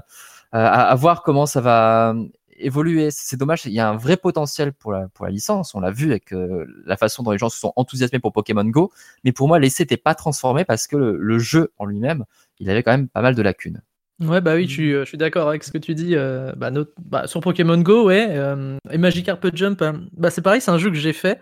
à, 0.52 0.82
à 0.90 0.94
voir 0.94 1.22
comment 1.22 1.46
ça 1.46 1.60
va 1.60 2.14
évoluer. 2.62 3.10
C'est 3.10 3.36
dommage. 3.38 3.66
Il 3.66 3.72
y 3.72 3.80
a 3.80 3.88
un 3.88 3.96
vrai 3.96 4.16
potentiel 4.16 4.72
pour 4.72 4.92
la 4.92 5.08
pour 5.08 5.24
la 5.24 5.30
licence. 5.30 5.74
On 5.74 5.80
l'a 5.80 5.90
vu 5.90 6.10
avec 6.10 6.32
euh, 6.32 6.66
la 6.84 6.96
façon 6.96 7.22
dont 7.22 7.30
les 7.30 7.38
gens 7.38 7.48
se 7.48 7.58
sont 7.58 7.72
enthousiasmés 7.76 8.18
pour 8.18 8.32
Pokémon 8.32 8.64
Go. 8.64 8.92
Mais 9.24 9.32
pour 9.32 9.48
moi, 9.48 9.58
l'essai 9.58 9.82
n'était 9.84 9.96
pas 9.96 10.14
transformé 10.14 10.64
parce 10.64 10.86
que 10.86 10.96
le, 10.96 11.16
le 11.16 11.38
jeu 11.38 11.72
en 11.78 11.86
lui-même, 11.86 12.24
il 12.58 12.68
avait 12.70 12.82
quand 12.82 12.92
même 12.92 13.08
pas 13.08 13.22
mal 13.22 13.34
de 13.34 13.42
lacunes. 13.42 13.82
Ouais, 14.20 14.42
bah 14.42 14.54
oui, 14.54 14.66
je 14.68 14.72
suis, 14.72 14.92
euh, 14.92 15.04
je 15.04 15.08
suis 15.08 15.16
d'accord 15.16 15.48
avec 15.48 15.64
ce 15.64 15.72
que 15.72 15.78
tu 15.78 15.94
dis. 15.94 16.14
euh, 16.14 16.52
bah, 16.54 16.70
notre- 16.70 16.92
bah, 17.00 17.26
sur 17.26 17.40
Pokémon 17.40 17.78
Go, 17.78 18.04
ouais. 18.04 18.26
euh, 18.28 18.76
et 18.90 18.98
Magikarp 18.98 19.40
Jump, 19.54 19.80
hein, 19.80 20.02
bah, 20.12 20.28
c'est 20.28 20.42
pareil, 20.42 20.60
c'est 20.60 20.70
un 20.70 20.76
jeu 20.76 20.90
que 20.90 20.96
j'ai 20.96 21.14
fait. 21.14 21.40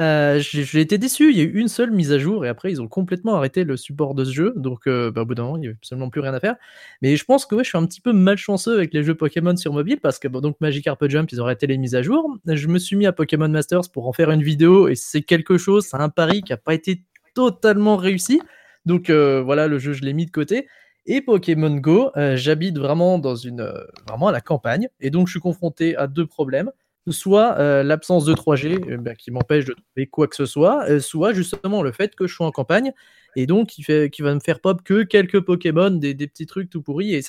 Euh, 0.00 0.38
j'ai 0.38 0.80
été 0.80 0.96
déçu, 0.96 1.32
il 1.32 1.36
y 1.36 1.40
a 1.40 1.44
eu 1.44 1.58
une 1.58 1.66
seule 1.66 1.90
mise 1.90 2.12
à 2.12 2.18
jour 2.18 2.46
et 2.46 2.48
après 2.48 2.70
ils 2.70 2.80
ont 2.80 2.86
complètement 2.86 3.34
arrêté 3.34 3.64
le 3.64 3.76
support 3.76 4.14
de 4.14 4.24
ce 4.24 4.30
jeu, 4.30 4.52
donc 4.54 4.86
euh, 4.86 5.10
bah, 5.10 5.22
au 5.22 5.24
bout 5.24 5.34
d'un 5.34 5.42
moment 5.42 5.56
il 5.56 5.60
n'y 5.62 5.66
avait 5.66 5.76
absolument 5.76 6.08
plus 6.08 6.20
rien 6.20 6.32
à 6.34 6.38
faire. 6.38 6.54
Mais 7.02 7.16
je 7.16 7.24
pense 7.24 7.46
que 7.46 7.56
ouais, 7.56 7.64
je 7.64 7.70
suis 7.70 7.78
un 7.78 7.84
petit 7.84 8.00
peu 8.00 8.12
malchanceux 8.12 8.74
avec 8.74 8.94
les 8.94 9.02
jeux 9.02 9.16
Pokémon 9.16 9.56
sur 9.56 9.72
mobile 9.72 9.98
parce 10.00 10.20
que 10.20 10.28
donc 10.28 10.56
Magikarp 10.60 11.04
Jump 11.08 11.32
ils 11.32 11.40
ont 11.42 11.44
arrêté 11.44 11.66
les 11.66 11.78
mises 11.78 11.96
à 11.96 12.02
jour. 12.02 12.38
Je 12.46 12.68
me 12.68 12.78
suis 12.78 12.94
mis 12.94 13.06
à 13.06 13.12
Pokémon 13.12 13.48
Masters 13.48 13.90
pour 13.92 14.06
en 14.06 14.12
faire 14.12 14.30
une 14.30 14.42
vidéo 14.42 14.86
et 14.86 14.94
c'est 14.94 15.22
quelque 15.22 15.58
chose, 15.58 15.86
c'est 15.86 15.96
un 15.96 16.10
pari 16.10 16.42
qui 16.42 16.52
n'a 16.52 16.58
pas 16.58 16.74
été 16.74 17.02
totalement 17.34 17.96
réussi. 17.96 18.40
Donc 18.86 19.10
euh, 19.10 19.42
voilà, 19.42 19.66
le 19.66 19.80
jeu 19.80 19.94
je 19.94 20.02
l'ai 20.02 20.12
mis 20.12 20.26
de 20.26 20.30
côté. 20.30 20.68
Et 21.06 21.22
Pokémon 21.22 21.74
Go, 21.74 22.12
euh, 22.16 22.36
j'habite 22.36 22.78
vraiment 22.78 23.18
dans 23.18 23.34
une 23.34 23.62
euh, 23.62 23.84
vraiment 24.06 24.28
à 24.28 24.32
la 24.32 24.40
campagne 24.42 24.88
et 25.00 25.10
donc 25.10 25.26
je 25.26 25.32
suis 25.32 25.40
confronté 25.40 25.96
à 25.96 26.06
deux 26.06 26.26
problèmes 26.26 26.70
soit 27.08 27.58
euh, 27.58 27.82
l'absence 27.82 28.24
de 28.24 28.34
3G 28.34 28.90
euh, 28.90 28.96
bah, 28.98 29.14
qui 29.14 29.30
m'empêche 29.30 29.64
de 29.64 29.72
trouver 29.72 30.06
quoi 30.06 30.28
que 30.28 30.36
ce 30.36 30.46
soit, 30.46 30.88
euh, 30.88 31.00
soit 31.00 31.32
justement 31.32 31.82
le 31.82 31.92
fait 31.92 32.14
que 32.14 32.26
je 32.26 32.34
suis 32.34 32.44
en 32.44 32.50
campagne 32.50 32.92
et 33.36 33.46
donc 33.46 33.68
qui, 33.68 33.82
fait, 33.82 34.10
qui 34.10 34.22
va 34.22 34.34
me 34.34 34.40
faire 34.40 34.60
pop 34.60 34.82
que 34.82 35.02
quelques 35.02 35.40
Pokémon, 35.40 35.90
des, 35.90 36.14
petits 36.14 36.46
trucs 36.46 36.70
tout 36.70 36.82
pourris. 36.82 37.14
Et 37.14 37.22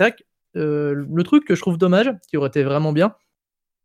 euh, 0.55 1.05
le 1.09 1.23
truc 1.23 1.45
que 1.45 1.55
je 1.55 1.61
trouve 1.61 1.77
dommage, 1.77 2.11
qui 2.29 2.37
aurait 2.37 2.49
été 2.49 2.63
vraiment 2.63 2.93
bien, 2.93 3.15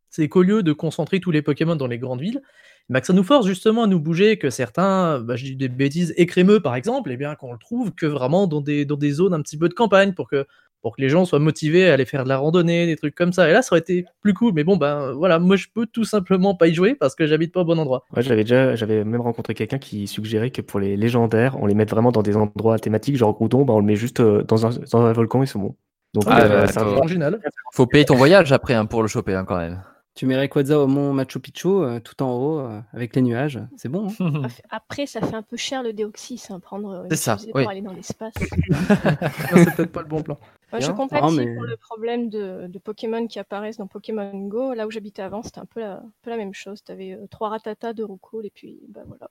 c'est 0.09 0.29
qu'au 0.29 0.43
lieu 0.43 0.63
de 0.63 0.73
concentrer 0.73 1.19
tous 1.19 1.31
les 1.31 1.41
Pokémon 1.41 1.75
dans 1.75 1.87
les 1.87 1.99
grandes 1.99 2.21
villes, 2.21 2.41
bah, 2.89 3.01
que 3.01 3.07
ça 3.07 3.13
nous 3.13 3.23
force 3.23 3.45
justement 3.45 3.83
à 3.83 3.87
nous 3.87 3.99
bouger, 3.99 4.37
que 4.37 4.49
certains, 4.49 5.19
bah, 5.19 5.35
je 5.35 5.43
dis 5.43 5.55
des 5.55 5.69
bêtises, 5.69 6.13
écrémeux 6.17 6.59
par 6.61 6.75
exemple, 6.75 7.11
et 7.11 7.17
bien 7.17 7.35
qu'on 7.35 7.51
le 7.51 7.59
trouve 7.59 7.93
que 7.93 8.05
vraiment 8.05 8.47
dans 8.47 8.61
des, 8.61 8.85
dans 8.85 8.97
des 8.97 9.11
zones 9.11 9.33
un 9.33 9.41
petit 9.41 9.57
peu 9.57 9.69
de 9.69 9.73
campagne 9.73 10.13
pour 10.13 10.27
que 10.27 10.45
pour 10.81 10.95
que 10.95 11.01
les 11.01 11.09
gens 11.09 11.25
soient 11.25 11.39
motivés 11.39 11.89
à 11.89 11.93
aller 11.93 12.05
faire 12.05 12.23
de 12.23 12.29
la 12.29 12.37
randonnée, 12.37 12.85
des 12.85 12.95
trucs 12.95 13.15
comme 13.15 13.33
ça. 13.33 13.49
Et 13.49 13.53
là, 13.53 13.61
ça 13.61 13.73
aurait 13.73 13.79
été 13.79 14.05
plus 14.21 14.33
cool. 14.33 14.53
Mais 14.53 14.63
bon, 14.63 14.77
ben 14.77 15.13
voilà, 15.13 15.39
moi 15.39 15.55
je 15.55 15.67
peux 15.73 15.85
tout 15.85 16.03
simplement 16.03 16.55
pas 16.55 16.67
y 16.67 16.73
jouer 16.73 16.95
parce 16.95 17.15
que 17.15 17.25
j'habite 17.25 17.53
pas 17.53 17.61
au 17.61 17.65
bon 17.65 17.79
endroit. 17.79 18.05
Ouais, 18.15 18.21
j'avais 18.21 18.43
déjà, 18.43 18.75
j'avais 18.75 19.03
même 19.03 19.21
rencontré 19.21 19.53
quelqu'un 19.53 19.79
qui 19.79 20.07
suggérait 20.07 20.51
que 20.51 20.61
pour 20.61 20.79
les 20.79 20.95
légendaires, 20.95 21.57
on 21.59 21.65
les 21.65 21.73
mette 21.73 21.89
vraiment 21.89 22.11
dans 22.11 22.21
des 22.21 22.35
endroits 22.35 22.77
thématiques, 22.79 23.17
genre 23.17 23.33
Groudon, 23.33 23.65
bah, 23.65 23.73
on 23.73 23.79
le 23.79 23.85
met 23.85 23.95
juste 23.95 24.19
euh, 24.19 24.43
dans 24.43 24.65
un, 24.65 24.69
dans 24.91 25.01
un 25.01 25.13
volcan, 25.13 25.41
ils 25.41 25.47
sont 25.47 25.59
bons. 25.59 25.75
Donc, 26.13 26.23
Ah, 26.27 26.43
euh, 26.43 26.67
bah, 26.73 26.85
original. 26.97 27.39
Faut 27.73 27.87
payer 27.87 28.05
ton 28.05 28.15
voyage 28.15 28.51
après 28.51 28.73
hein, 28.73 28.85
pour 28.85 29.01
le 29.01 29.07
choper 29.07 29.33
hein, 29.33 29.43
quand 29.45 29.57
même. 29.57 29.81
Tu 30.15 30.25
mets 30.25 30.37
Rayquaza 30.37 30.79
au 30.79 30.87
mont 30.87 31.11
Machu 31.11 31.41
Picchu, 31.41 31.67
euh, 31.67 31.99
tout 31.99 32.23
en 32.23 32.31
haut, 32.31 32.59
euh, 32.59 32.79
avec 32.93 33.13
les 33.17 33.21
nuages. 33.21 33.59
C'est 33.75 33.89
bon. 33.89 34.07
hein 34.21 34.43
Après, 34.69 35.05
ça 35.07 35.19
fait 35.19 35.35
un 35.35 35.41
peu 35.41 35.57
cher 35.57 35.83
le 35.83 35.91
déoxy, 35.91 36.37
c'est 36.37 36.53
un 36.53 36.61
prendre 36.61 36.89
euh, 36.89 37.03
C'est 37.09 37.17
ça, 37.17 37.37
oui. 37.53 37.63
pour 37.63 37.69
aller 37.69 37.81
dans 37.81 37.91
l'espace. 37.91 38.33
c'est 38.39 39.75
peut-être 39.75 39.91
pas 39.91 40.01
le 40.01 40.07
bon 40.07 40.23
plan. 40.23 40.37
Moi, 40.71 40.79
je 40.79 40.91
compatis 40.91 41.21
Ah, 41.27 41.31
mais- 41.35 41.53
pour 41.53 41.63
le 41.63 41.75
problème 41.77 42.29
de, 42.29 42.67
de 42.67 42.79
Pokémon 42.79 43.27
qui 43.27 43.39
apparaissent 43.39 43.77
dans 43.77 43.87
Pokémon 43.87 44.31
Go. 44.47 44.73
Là 44.73 44.87
où 44.87 44.91
j'habitais 44.91 45.21
avant, 45.21 45.43
c'était 45.43 45.59
un 45.59 45.65
peu 45.65 45.81
la, 45.81 45.97
un 45.97 46.11
peu 46.21 46.29
la 46.29 46.37
même 46.37 46.53
chose. 46.53 46.81
Tu 46.83 46.91
avais 46.93 47.17
trois 47.29 47.49
ratatas, 47.49 47.91
deux 47.93 48.05
roucoules, 48.05 48.45
et 48.45 48.51
puis 48.51 48.79
bah 48.89 49.01
voilà. 49.05 49.29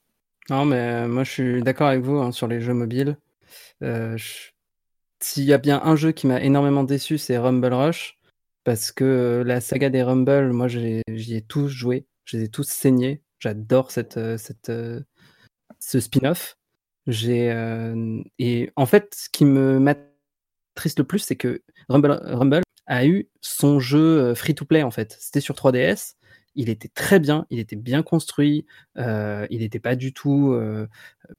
Non, 0.51 0.67
mais 0.67 0.77
euh, 0.79 1.09
moi 1.09 1.25
je 1.25 1.31
suis 1.31 1.63
d'accord 1.63 1.89
avec 1.89 2.03
vous 2.03 2.19
hein, 2.19 2.31
sur 2.31 2.47
les 2.47 2.61
jeux 2.61 2.75
mobiles. 2.75 3.17
Euh, 3.83 4.17
je- 4.19 4.51
S'il 5.21 5.45
y 5.45 5.55
a 5.55 5.59
bien 5.59 5.81
un 5.83 5.97
jeu 5.97 6.13
qui 6.13 6.27
m'a 6.27 6.43
énormément 6.43 6.85
déçu, 6.85 7.17
c'est 7.17 7.39
Rumble 7.39 7.73
Rush. 7.73 8.19
Parce 8.65 8.93
que 8.93 9.43
la 9.47 9.61
saga 9.61 9.91
des 9.91 10.03
Rumble, 10.03 10.53
moi 10.53 10.69
j'y 10.69 11.03
ai 11.35 11.43
tous 11.43 11.69
joué. 11.69 12.07
Je 12.25 12.39
les 12.39 12.45
ai 12.45 12.49
tous 12.49 12.67
saignés. 12.67 13.23
J'adore 13.39 13.91
cette, 13.91 14.17
euh, 14.17 14.39
euh, 14.71 15.01
ce 15.79 16.01
spin-off. 16.01 16.57
Euh, 17.09 18.23
et 18.39 18.73
en 18.77 18.87
fait, 18.87 19.15
ce 19.15 19.29
qui 19.29 19.45
me 19.45 19.79
m'attriste 19.79 20.99
le 20.99 21.05
plus, 21.05 21.19
c'est 21.19 21.37
que 21.37 21.63
Rumble, 21.91 22.63
a 22.87 23.07
eu 23.07 23.29
son 23.43 23.81
jeu 23.81 24.35
free 24.35 24.55
to 24.55 24.65
play 24.65 24.83
en 24.83 24.91
fait. 24.91 25.17
C'était 25.21 25.41
sur 25.41 25.55
3DS. 25.55 26.15
Il 26.55 26.71
était 26.71 26.89
très 26.89 27.19
bien, 27.19 27.47
il 27.51 27.59
était 27.59 27.77
bien 27.77 28.03
construit, 28.03 28.65
il 28.97 29.59
n'était 29.59 29.81
pas 29.81 29.97
du 29.97 30.15
tout 30.15 30.57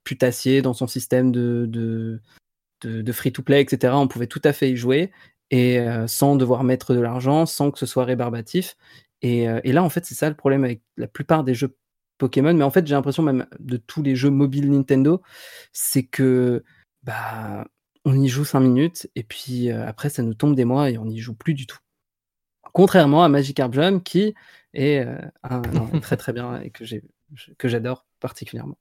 putassier 0.04 0.60
dans 0.62 0.74
son 0.74 0.86
système 0.86 1.32
de 1.32 2.20
free-to-play, 3.12 3.62
etc. 3.62 3.94
On 3.96 4.08
pouvait 4.08 4.26
tout 4.26 4.42
à 4.44 4.52
fait 4.52 4.70
y 4.70 4.76
jouer 4.76 5.10
et 5.50 5.78
euh, 5.78 6.06
sans 6.06 6.36
devoir 6.36 6.64
mettre 6.64 6.94
de 6.94 7.00
l'argent, 7.00 7.46
sans 7.46 7.70
que 7.70 7.78
ce 7.78 7.86
soit 7.86 8.04
rébarbatif. 8.04 8.76
Et, 9.22 9.48
euh, 9.48 9.60
et 9.64 9.72
là, 9.72 9.82
en 9.82 9.88
fait, 9.88 10.04
c'est 10.04 10.14
ça 10.14 10.28
le 10.28 10.36
problème 10.36 10.64
avec 10.64 10.82
la 10.96 11.08
plupart 11.08 11.44
des 11.44 11.54
jeux 11.54 11.76
Pokémon, 12.18 12.54
mais 12.54 12.64
en 12.64 12.70
fait, 12.70 12.86
j'ai 12.86 12.94
l'impression 12.94 13.22
même 13.22 13.46
de 13.58 13.76
tous 13.76 14.02
les 14.02 14.16
jeux 14.16 14.30
mobiles 14.30 14.70
Nintendo, 14.70 15.20
c'est 15.72 16.04
que 16.04 16.64
bah 17.02 17.66
on 18.04 18.18
y 18.20 18.28
joue 18.28 18.44
5 18.44 18.60
minutes 18.60 19.08
et 19.16 19.22
puis 19.22 19.70
euh, 19.70 19.86
après 19.86 20.08
ça 20.10 20.22
nous 20.22 20.34
tombe 20.34 20.54
des 20.54 20.64
mois 20.64 20.90
et 20.90 20.98
on 20.98 21.04
n'y 21.04 21.18
joue 21.18 21.34
plus 21.34 21.54
du 21.54 21.66
tout. 21.66 21.78
Contrairement 22.72 23.24
à 23.24 23.28
Magikarp 23.28 23.72
Jump 23.74 24.02
qui 24.04 24.34
est 24.74 25.06
un, 25.42 25.62
très 26.00 26.16
très 26.16 26.32
bien 26.32 26.60
et 26.60 26.70
que 26.70 27.68
j'adore 27.68 28.06
particulièrement. 28.20 28.78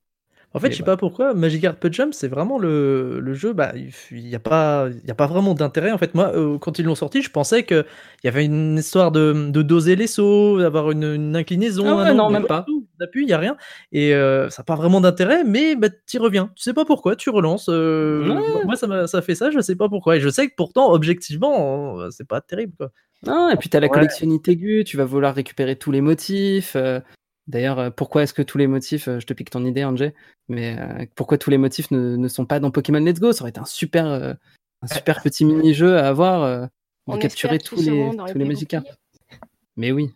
En 0.56 0.60
fait, 0.60 0.68
Mais 0.70 0.72
je 0.74 0.78
sais 0.78 0.84
pas 0.84 0.96
pourquoi, 0.98 1.34
Magikarp 1.34 1.86
Jump, 1.91 2.13
c'est 2.13 2.28
vraiment 2.30 2.58
le, 2.58 3.20
le 3.20 3.34
jeu, 3.34 3.52
bah, 3.54 3.74
il 3.76 4.24
n'y 4.24 4.34
a, 4.36 4.39
pas- 4.39 4.88
il 4.89 5.06
y 5.08 5.12
a 5.12 5.15
pas 5.15 5.28
vraiment 5.28 5.54
d'intérêt. 5.54 5.91
En 5.91 5.98
fait, 5.98 6.15
moi, 6.15 6.32
euh, 6.34 6.58
quand 6.58 6.80
ils 6.80 6.86
l'ont 6.86 6.96
sorti, 6.96 7.22
je 7.22 7.30
pensais 7.30 7.63
qu'il 7.65 7.84
y 8.24 8.28
avait 8.30 8.46
une 8.46 8.78
histoire 8.78 9.12
de, 9.12 9.50
de 9.52 9.62
doser 9.62 9.96
les 9.98 10.08
sauts, 10.08 10.58
d'avoir 10.60 10.91
une, 10.91 11.04
une 11.04 11.36
inclinaison. 11.36 11.86
Ah 11.88 11.96
ouais, 12.04 12.10
un 12.10 12.13
non, 12.13 12.30
même 12.30 12.46
pas. 12.46 12.65
D'appui, 13.00 13.24
il 13.24 13.26
n'y 13.28 13.34
a 13.34 13.38
rien. 13.38 13.58
Et 13.91 14.15
euh, 14.15 14.50
ça 14.50 14.62
n'a 14.62 14.63
pas 14.63 14.76
vraiment 14.76 15.02
d'intérêt, 15.02 15.44
mais 15.44 15.76
bah, 15.76 15.89
tu 16.08 16.18
reviens. 16.20 16.50
Tu 16.56 16.63
sais 16.63 16.74
pas 16.74 16.86
pourquoi, 16.86 17.18
tu 17.18 17.30
relances. 17.30 17.68
euh, 17.70 18.26
Ouais. 18.30 18.63
Moi, 18.63 18.78
ça, 18.78 18.88
m'a- 18.88 19.08
ça 19.08 19.22
fait 19.22 19.36
ça, 19.36 19.52
je 19.52 19.60
sais 19.60 19.76
pas 19.76 19.89
pourquoi. 19.89 20.15
Et 20.15 20.22
je 20.22 20.30
sais 20.30 20.48
que 20.48 20.54
pourtant, 20.56 20.89
objectivement, 20.94 22.00
euh, 22.00 22.10
c'est 22.12 22.28
pas 22.28 22.39
terrible. 22.39 22.72
Quoi. 22.78 22.91
Non, 23.28 23.50
et 23.50 23.58
puis 23.58 23.68
tu 23.68 23.76
as 23.76 23.82
la 23.82 23.88
Ouais. 23.88 23.94
collectionnite 23.94 24.48
aiguë, 24.48 24.84
tu 24.86 24.96
vas 24.96 25.04
vouloir 25.06 25.36
récupérer 25.36 25.76
tous 25.76 25.91
les 25.91 26.00
motifs. 26.02 26.78
D'ailleurs, 27.47 27.79
euh, 27.79 27.89
pourquoi 27.91 28.23
est-ce 28.23 28.34
que 28.34 28.41
tous 28.41 28.58
les 28.58 28.67
motifs, 28.67 29.08
euh, 29.08 29.19
je 29.19 29.25
te 29.25 29.34
pique 29.34 29.49
ton 29.51 29.65
idée, 29.65 29.84
Angé, 29.84 30.13
mais 30.47 30.77
euh, 30.79 31.05
pourquoi 31.15 31.38
tous 31.38 31.49
les 31.51 31.58
motifs 31.58 31.91
ne, 31.91 32.15
ne 32.15 32.27
sont 32.27 32.45
pas 32.45 32.60
dans 32.60 32.71
Pokémon 32.71 32.99
Let's 32.99 33.19
Go? 33.19 33.31
Ça 33.34 33.43
aurait 33.43 33.51
été 33.51 33.60
un 33.60 33.65
super, 33.65 34.08
euh, 34.08 34.34
un 34.81 34.88
super 34.88 35.21
petit 35.21 35.45
mini-jeu 35.45 35.97
à 35.97 36.08
avoir, 36.08 36.43
euh, 36.43 36.62
de 36.62 36.69
On 37.08 37.17
capturer 37.17 37.60
tous 37.60 37.81
les, 37.81 38.10
tous 38.31 38.38
les 38.38 38.45
Magikarp. 38.45 38.88
Mais 39.75 39.91
oui. 39.91 40.12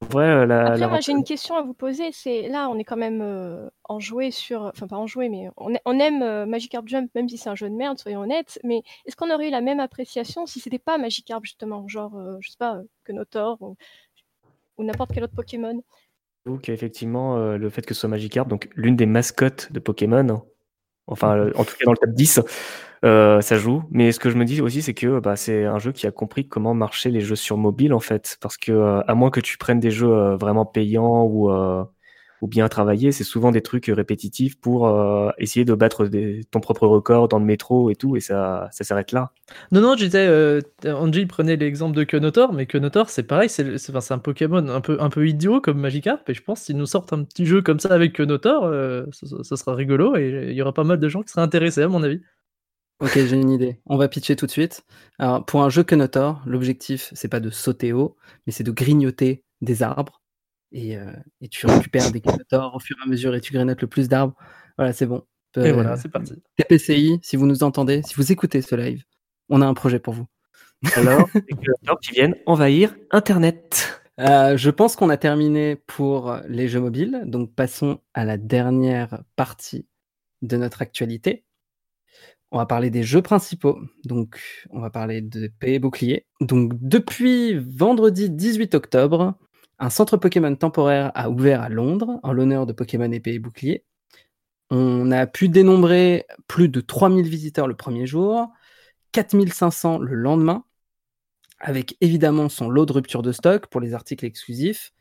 En 0.00 0.06
vrai, 0.06 0.26
euh, 0.26 0.46
la, 0.46 0.66
Après, 0.66 0.78
la- 0.78 0.88
moi, 0.88 1.00
j'ai 1.00 1.10
une 1.10 1.24
question 1.24 1.56
à 1.56 1.62
vous 1.62 1.74
poser. 1.74 2.12
C'est 2.12 2.48
là, 2.48 2.68
on 2.70 2.78
est 2.78 2.84
quand 2.84 2.96
même 2.96 3.20
euh, 3.20 3.68
enjoué 3.88 4.30
sur, 4.30 4.62
enfin 4.62 4.86
pas 4.86 4.96
enjoué, 4.96 5.28
mais 5.28 5.50
on, 5.56 5.74
a- 5.74 5.80
on 5.84 5.98
aime 5.98 6.22
euh, 6.22 6.46
Magikarp 6.46 6.86
Jump, 6.86 7.12
même 7.16 7.28
si 7.28 7.36
c'est 7.36 7.50
un 7.50 7.56
jeu 7.56 7.68
de 7.68 7.74
merde, 7.74 7.98
soyons 7.98 8.20
honnêtes. 8.20 8.60
Mais 8.62 8.82
est-ce 9.04 9.16
qu'on 9.16 9.32
aurait 9.32 9.48
eu 9.48 9.50
la 9.50 9.60
même 9.60 9.80
appréciation 9.80 10.46
si 10.46 10.60
c'était 10.60 10.78
pas 10.78 10.96
Magikarp 10.96 11.42
justement, 11.44 11.88
genre, 11.88 12.16
euh, 12.16 12.36
je 12.40 12.50
sais 12.50 12.56
pas, 12.56 12.80
que 13.02 13.10
Notor 13.10 13.60
ou, 13.60 13.76
ou 14.76 14.84
n'importe 14.84 15.10
quel 15.12 15.24
autre 15.24 15.34
Pokémon? 15.34 15.82
J'avoue 16.48 16.60
qu'effectivement, 16.60 17.36
euh, 17.36 17.58
le 17.58 17.68
fait 17.68 17.84
que 17.84 17.92
ce 17.92 18.00
soit 18.00 18.08
Magikarp, 18.08 18.48
donc 18.48 18.70
l'une 18.74 18.96
des 18.96 19.04
mascottes 19.04 19.70
de 19.70 19.80
Pokémon, 19.80 20.26
hein, 20.30 20.42
enfin, 21.06 21.36
euh, 21.36 21.52
en 21.56 21.64
tout 21.64 21.74
cas 21.78 21.84
dans 21.84 21.92
le 21.92 21.98
top 21.98 22.10
10, 22.10 22.40
euh, 23.04 23.42
ça 23.42 23.58
joue. 23.58 23.82
Mais 23.90 24.12
ce 24.12 24.18
que 24.18 24.30
je 24.30 24.36
me 24.38 24.46
dis 24.46 24.62
aussi, 24.62 24.80
c'est 24.80 24.94
que 24.94 25.20
bah, 25.20 25.36
c'est 25.36 25.66
un 25.66 25.78
jeu 25.78 25.92
qui 25.92 26.06
a 26.06 26.10
compris 26.10 26.48
comment 26.48 26.72
marchaient 26.72 27.10
les 27.10 27.20
jeux 27.20 27.36
sur 27.36 27.58
mobile, 27.58 27.92
en 27.92 28.00
fait. 28.00 28.38
Parce 28.40 28.56
que, 28.56 29.02
à 29.06 29.14
moins 29.14 29.30
que 29.30 29.40
tu 29.40 29.58
prennes 29.58 29.78
des 29.78 29.90
jeux 29.90 30.36
vraiment 30.36 30.64
payants 30.64 31.24
ou, 31.26 31.50
ou 32.40 32.46
bien 32.48 32.68
travaillés, 32.68 33.12
c'est 33.12 33.24
souvent 33.24 33.50
des 33.50 33.60
trucs 33.62 33.86
répétitifs 33.86 34.60
pour 34.60 34.86
euh, 34.88 35.30
essayer 35.38 35.64
de 35.64 35.74
battre 35.74 36.06
des- 36.06 36.44
ton 36.50 36.60
propre 36.60 36.86
record 36.86 37.28
dans 37.28 37.38
le 37.38 37.44
métro 37.44 37.90
et 37.90 37.96
tout, 37.96 38.16
et 38.16 38.20
ça, 38.20 38.68
ça 38.72 38.84
s'arrête 38.84 39.12
là. 39.12 39.32
Non, 39.72 39.80
non, 39.80 39.96
je 39.96 40.04
disais, 40.04 40.26
euh, 40.26 40.60
Angie 40.86 41.26
prenait 41.26 41.56
l'exemple 41.56 41.96
de 41.96 42.04
Kenotor, 42.04 42.52
mais 42.52 42.66
Kenotor, 42.66 43.10
c'est 43.10 43.22
pareil, 43.24 43.48
c'est 43.48 43.78
c'est- 43.78 43.90
enfin, 43.90 44.00
c'est 44.00 44.14
un 44.14 44.18
Pokémon 44.18 44.66
un 44.68 44.80
peu, 44.80 44.96
un 45.00 45.10
peu 45.10 45.26
idiot 45.28 45.60
comme 45.60 45.78
Magikarp, 45.80 46.28
et 46.30 46.34
je 46.34 46.42
pense 46.42 46.64
qu'ils 46.64 46.76
nous 46.76 46.86
sortent 46.86 47.12
un 47.12 47.24
petit 47.24 47.46
jeu 47.46 47.62
comme 47.62 47.80
ça 47.80 47.92
avec 47.92 48.12
Kenotor, 48.14 48.64
euh, 48.64 49.04
ça, 49.12 49.26
ça- 49.26 49.42
ça 49.44 49.56
sera 49.56 49.74
rigolo, 49.74 50.16
et 50.16 50.48
il 50.50 50.54
y 50.54 50.62
aura 50.62 50.72
pas 50.72 50.84
mal 50.84 51.00
de 51.00 51.08
gens 51.08 51.22
qui 51.22 51.30
seraient 51.30 51.42
intéressés, 51.42 51.82
à 51.82 51.88
mon 51.88 52.02
avis. 52.02 52.20
Ok, 53.00 53.12
j'ai 53.14 53.36
une 53.36 53.50
idée. 53.50 53.78
On 53.86 53.96
va 53.96 54.08
pitcher 54.08 54.34
tout 54.34 54.46
de 54.46 54.50
suite. 54.50 54.82
Alors, 55.20 55.44
pour 55.44 55.62
un 55.62 55.70
jeu 55.70 55.84
Kenotor, 55.84 56.42
l'objectif, 56.46 57.10
c'est 57.14 57.28
pas 57.28 57.38
de 57.38 57.48
sauter 57.48 57.92
haut, 57.92 58.16
mais 58.46 58.52
c'est 58.52 58.64
de 58.64 58.72
grignoter 58.72 59.44
des 59.60 59.84
arbres. 59.84 60.20
Et, 60.72 60.96
euh, 60.96 61.12
et 61.40 61.48
tu 61.48 61.66
récupères 61.66 62.10
des 62.12 62.20
Kenotors 62.20 62.74
au 62.74 62.78
fur 62.78 62.96
et 63.00 63.06
à 63.06 63.08
mesure 63.08 63.34
et 63.34 63.40
tu 63.40 63.52
grignotes 63.52 63.80
le 63.80 63.88
plus 63.88 64.08
d'arbres. 64.08 64.34
Voilà, 64.76 64.92
c'est 64.92 65.06
bon. 65.06 65.24
Et 65.56 65.72
voilà, 65.72 65.96
c'est 65.96 66.10
parti. 66.10 66.34
TPCI, 66.56 67.18
si 67.22 67.36
vous 67.36 67.46
nous 67.46 67.62
entendez, 67.62 68.02
si 68.04 68.14
vous 68.14 68.30
écoutez 68.30 68.62
ce 68.62 68.74
live, 68.76 69.02
on 69.48 69.62
a 69.62 69.66
un 69.66 69.74
projet 69.74 69.98
pour 69.98 70.14
vous. 70.14 70.26
Alors, 70.94 71.28
créateurs 71.62 71.98
qui 72.00 72.12
viennent 72.12 72.36
envahir 72.46 72.94
Internet. 73.10 74.02
Euh, 74.20 74.56
je 74.56 74.70
pense 74.70 74.94
qu'on 74.94 75.10
a 75.10 75.16
terminé 75.16 75.76
pour 75.76 76.38
les 76.48 76.68
jeux 76.68 76.80
mobiles, 76.80 77.22
donc 77.24 77.54
passons 77.54 78.00
à 78.14 78.24
la 78.24 78.36
dernière 78.36 79.22
partie 79.36 79.86
de 80.42 80.56
notre 80.56 80.82
actualité. 80.82 81.44
On 82.50 82.58
va 82.58 82.66
parler 82.66 82.90
des 82.90 83.02
jeux 83.02 83.20
principaux, 83.20 83.78
donc 84.04 84.40
on 84.70 84.80
va 84.80 84.90
parler 84.90 85.20
de 85.20 85.50
paix 85.60 85.74
et 85.74 85.78
bouclier. 85.78 86.26
Donc 86.40 86.72
depuis 86.80 87.54
vendredi 87.54 88.30
18 88.30 88.74
octobre, 88.74 89.34
un 89.78 89.90
centre 89.90 90.16
Pokémon 90.16 90.54
temporaire 90.54 91.12
a 91.14 91.30
ouvert 91.30 91.62
à 91.62 91.68
Londres 91.68 92.20
en 92.22 92.32
l'honneur 92.32 92.66
de 92.66 92.72
Pokémon 92.72 93.10
épée 93.10 93.34
et 93.34 93.38
bouclier. 93.38 93.84
On 94.70 95.10
a 95.12 95.26
pu 95.26 95.48
dénombrer 95.48 96.26
plus 96.46 96.68
de 96.68 96.80
3000 96.80 97.26
visiteurs 97.26 97.68
le 97.68 97.76
premier 97.76 98.06
jour, 98.06 98.48
4500 99.12 99.98
le 99.98 100.14
lendemain, 100.14 100.64
avec 101.60 101.96
évidemment 102.00 102.48
son 102.48 102.68
lot 102.68 102.86
de 102.86 102.92
rupture 102.92 103.22
de 103.22 103.32
stock 103.32 103.66
pour 103.68 103.80
les 103.80 103.94
articles 103.94 104.24
exclusifs. 104.24 104.92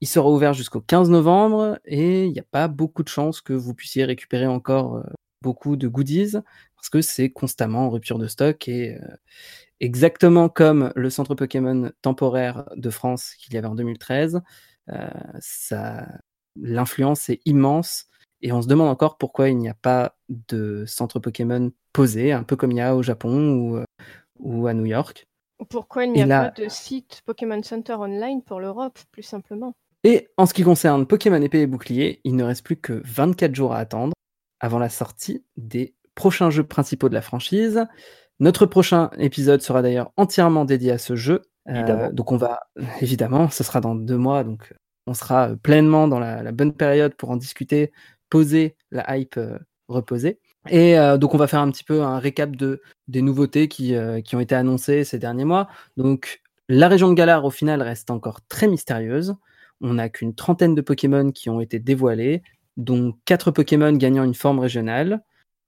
Il 0.00 0.08
sera 0.08 0.28
ouvert 0.28 0.52
jusqu'au 0.52 0.80
15 0.80 1.10
novembre 1.10 1.78
et 1.84 2.24
il 2.26 2.32
n'y 2.32 2.40
a 2.40 2.44
pas 2.50 2.68
beaucoup 2.68 3.02
de 3.02 3.08
chances 3.08 3.40
que 3.40 3.52
vous 3.52 3.74
puissiez 3.74 4.04
récupérer 4.04 4.46
encore 4.46 4.96
euh, 4.96 5.02
beaucoup 5.42 5.76
de 5.76 5.88
goodies 5.88 6.32
parce 6.76 6.88
que 6.88 7.02
c'est 7.02 7.30
constamment 7.30 7.86
en 7.86 7.90
rupture 7.90 8.18
de 8.18 8.26
stock 8.26 8.68
et 8.68 8.96
euh, 8.96 9.06
exactement 9.82 10.48
comme 10.48 10.92
le 10.96 11.10
centre 11.10 11.34
Pokémon 11.34 11.90
temporaire 12.00 12.64
de 12.76 12.88
France 12.88 13.34
qu'il 13.38 13.52
y 13.52 13.58
avait 13.58 13.66
en 13.66 13.74
2013, 13.74 14.40
euh, 14.88 15.08
ça, 15.40 16.06
l'influence 16.56 17.28
est 17.28 17.40
immense 17.44 18.06
et 18.40 18.52
on 18.52 18.62
se 18.62 18.68
demande 18.68 18.88
encore 18.88 19.18
pourquoi 19.18 19.48
il 19.50 19.58
n'y 19.58 19.68
a 19.68 19.74
pas 19.74 20.16
de 20.28 20.84
centre 20.86 21.18
Pokémon 21.18 21.70
posé, 21.92 22.32
un 22.32 22.42
peu 22.44 22.56
comme 22.56 22.72
il 22.72 22.78
y 22.78 22.80
a 22.80 22.96
au 22.96 23.02
Japon 23.02 23.50
ou, 23.54 23.76
euh, 23.76 23.84
ou 24.38 24.66
à 24.66 24.74
New 24.74 24.86
York. 24.86 25.26
Ou 25.60 25.64
Pourquoi 25.64 26.04
il 26.04 26.12
n'y 26.12 26.22
a 26.22 26.26
là- 26.26 26.50
pas 26.50 26.62
de 26.62 26.68
site 26.68 27.22
Pokémon 27.26 27.62
Center 27.62 27.94
Online 27.94 28.42
pour 28.42 28.60
l'Europe, 28.60 28.98
plus 29.12 29.22
simplement? 29.22 29.74
Et 30.04 30.28
en 30.36 30.46
ce 30.46 30.54
qui 30.54 30.64
concerne 30.64 31.06
Pokémon 31.06 31.40
épée 31.42 31.60
et 31.60 31.66
bouclier, 31.66 32.20
il 32.24 32.34
ne 32.34 32.42
reste 32.44 32.64
plus 32.64 32.76
que 32.76 33.00
24 33.04 33.54
jours 33.54 33.72
à 33.72 33.78
attendre 33.78 34.12
avant 34.58 34.80
la 34.80 34.88
sortie 34.88 35.44
des 35.56 35.94
prochains 36.16 36.50
jeux 36.50 36.64
principaux 36.66 37.08
de 37.08 37.14
la 37.14 37.22
franchise. 37.22 37.86
Notre 38.42 38.66
prochain 38.66 39.08
épisode 39.18 39.62
sera 39.62 39.82
d'ailleurs 39.82 40.10
entièrement 40.16 40.64
dédié 40.64 40.90
à 40.90 40.98
ce 40.98 41.14
jeu. 41.14 41.42
Euh, 41.68 42.10
donc 42.10 42.32
on 42.32 42.36
va, 42.36 42.62
évidemment, 43.00 43.48
ce 43.48 43.62
sera 43.62 43.80
dans 43.80 43.94
deux 43.94 44.16
mois, 44.16 44.42
donc 44.42 44.74
on 45.06 45.14
sera 45.14 45.50
pleinement 45.62 46.08
dans 46.08 46.18
la, 46.18 46.42
la 46.42 46.50
bonne 46.50 46.72
période 46.72 47.14
pour 47.14 47.30
en 47.30 47.36
discuter, 47.36 47.92
poser 48.30 48.74
la 48.90 49.16
hype 49.16 49.36
euh, 49.36 49.60
reposée. 49.86 50.40
Et 50.70 50.98
euh, 50.98 51.18
donc 51.18 51.34
on 51.34 51.38
va 51.38 51.46
faire 51.46 51.60
un 51.60 51.70
petit 51.70 51.84
peu 51.84 52.02
un 52.02 52.18
récap 52.18 52.56
de, 52.56 52.82
des 53.06 53.22
nouveautés 53.22 53.68
qui, 53.68 53.94
euh, 53.94 54.20
qui 54.20 54.34
ont 54.34 54.40
été 54.40 54.56
annoncées 54.56 55.04
ces 55.04 55.20
derniers 55.20 55.44
mois. 55.44 55.68
Donc 55.96 56.42
la 56.68 56.88
région 56.88 57.10
de 57.10 57.14
Galar 57.14 57.44
au 57.44 57.50
final 57.50 57.80
reste 57.80 58.10
encore 58.10 58.40
très 58.48 58.66
mystérieuse. 58.66 59.36
On 59.80 59.94
n'a 59.94 60.08
qu'une 60.08 60.34
trentaine 60.34 60.74
de 60.74 60.80
Pokémon 60.80 61.30
qui 61.30 61.48
ont 61.48 61.60
été 61.60 61.78
dévoilés, 61.78 62.42
dont 62.76 63.14
quatre 63.24 63.52
Pokémon 63.52 63.92
gagnant 63.92 64.24
une 64.24 64.34
forme 64.34 64.58
régionale 64.58 65.22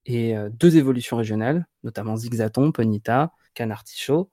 et 0.07 0.37
euh, 0.37 0.51
deux 0.51 0.77
évolutions 0.77 1.17
régionales, 1.17 1.67
notamment 1.83 2.17
Zigzaton, 2.17 2.73
Ponyta, 2.73 3.33
Canartichaud. 3.55 4.31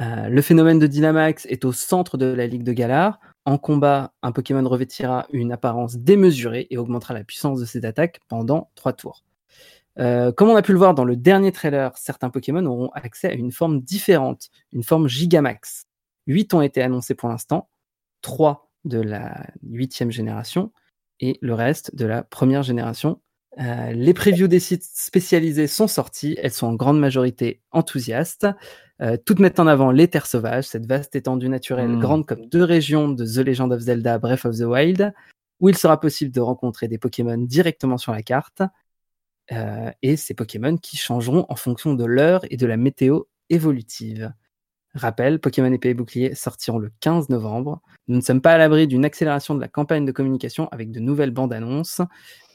Euh, 0.00 0.28
le 0.28 0.42
phénomène 0.42 0.78
de 0.78 0.86
Dynamax 0.86 1.46
est 1.46 1.64
au 1.64 1.72
centre 1.72 2.18
de 2.18 2.26
la 2.26 2.46
Ligue 2.46 2.64
de 2.64 2.72
Galar. 2.72 3.20
En 3.44 3.58
combat, 3.58 4.12
un 4.22 4.32
Pokémon 4.32 4.66
revêtira 4.68 5.26
une 5.32 5.52
apparence 5.52 5.96
démesurée 5.96 6.66
et 6.70 6.78
augmentera 6.78 7.14
la 7.14 7.24
puissance 7.24 7.60
de 7.60 7.64
ses 7.64 7.84
attaques 7.84 8.20
pendant 8.28 8.70
trois 8.74 8.92
tours. 8.92 9.24
Euh, 10.00 10.32
comme 10.32 10.48
on 10.48 10.56
a 10.56 10.62
pu 10.62 10.72
le 10.72 10.78
voir 10.78 10.94
dans 10.94 11.04
le 11.04 11.16
dernier 11.16 11.52
trailer, 11.52 11.96
certains 11.96 12.30
Pokémon 12.30 12.64
auront 12.66 12.90
accès 12.94 13.28
à 13.28 13.34
une 13.34 13.52
forme 13.52 13.80
différente, 13.80 14.48
une 14.72 14.82
forme 14.82 15.08
Gigamax. 15.08 15.86
8 16.26 16.54
ont 16.54 16.62
été 16.62 16.82
annoncés 16.82 17.14
pour 17.14 17.28
l'instant, 17.28 17.68
3 18.22 18.70
de 18.84 19.00
la 19.00 19.46
huitième 19.62 20.10
génération 20.10 20.72
et 21.20 21.38
le 21.40 21.54
reste 21.54 21.94
de 21.94 22.06
la 22.06 22.22
première 22.22 22.62
génération. 22.62 23.20
Euh, 23.60 23.92
les 23.92 24.14
previews 24.14 24.48
des 24.48 24.58
sites 24.60 24.82
spécialisés 24.84 25.68
sont 25.68 25.86
sorties, 25.86 26.36
elles 26.42 26.52
sont 26.52 26.66
en 26.66 26.74
grande 26.74 26.98
majorité 26.98 27.60
enthousiastes. 27.70 28.46
Euh, 29.00 29.16
toutes 29.24 29.38
mettent 29.40 29.60
en 29.60 29.66
avant 29.68 29.90
les 29.92 30.08
terres 30.08 30.26
sauvages, 30.26 30.64
cette 30.64 30.86
vaste 30.86 31.14
étendue 31.16 31.48
naturelle 31.48 31.90
Mm. 31.90 32.00
grande 32.00 32.26
comme 32.26 32.46
deux 32.46 32.64
régions 32.64 33.08
de 33.08 33.24
The 33.24 33.46
Legend 33.46 33.72
of 33.72 33.80
Zelda 33.80 34.18
Breath 34.18 34.44
of 34.44 34.56
the 34.56 34.62
Wild, 34.62 35.12
où 35.60 35.68
il 35.68 35.76
sera 35.76 36.00
possible 36.00 36.32
de 36.32 36.40
rencontrer 36.40 36.88
des 36.88 36.98
Pokémon 36.98 37.38
directement 37.38 37.98
sur 37.98 38.12
la 38.12 38.22
carte. 38.22 38.62
euh, 39.52 39.90
et 40.02 40.16
ces 40.16 40.34
Pokémon 40.34 40.76
qui 40.78 40.96
changeront 40.96 41.46
en 41.48 41.56
fonction 41.56 41.94
de 41.94 42.04
l'heure 42.04 42.42
et 42.50 42.56
de 42.56 42.66
la 42.66 42.76
météo 42.78 43.22
évolutive. 43.50 44.32
Rappel, 44.94 45.40
Pokémon 45.40 45.72
épée 45.72 45.90
et 45.90 45.94
bouclier 45.94 46.34
sortiront 46.34 46.78
le 46.78 46.92
15 47.00 47.28
novembre. 47.28 47.80
Nous 48.06 48.16
ne 48.16 48.20
sommes 48.20 48.40
pas 48.40 48.52
à 48.52 48.58
l'abri 48.58 48.86
d'une 48.86 49.04
accélération 49.04 49.54
de 49.54 49.60
la 49.60 49.66
campagne 49.66 50.04
de 50.04 50.12
communication 50.12 50.68
avec 50.68 50.92
de 50.92 51.00
nouvelles 51.00 51.32
bandes 51.32 51.52
annonces. 51.52 52.00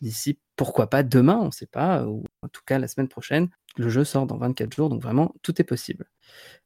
D'ici, 0.02 0.40
pourquoi 0.56 0.90
pas 0.90 1.04
demain, 1.04 1.38
on 1.42 1.48
ne 1.48 1.52
sait 1.52 1.66
pas, 1.66 2.06
ou 2.06 2.24
en 2.42 2.48
tout 2.48 2.62
cas 2.66 2.80
la 2.80 2.88
semaine 2.88 3.10
prochaine. 3.10 3.50
Le 3.78 3.90
jeu 3.90 4.06
sort 4.06 4.26
dans 4.26 4.38
24 4.38 4.74
jours, 4.74 4.90
donc 4.90 5.02
vraiment, 5.02 5.34
tout 5.42 5.60
est 5.62 5.66
possible. 5.66 6.06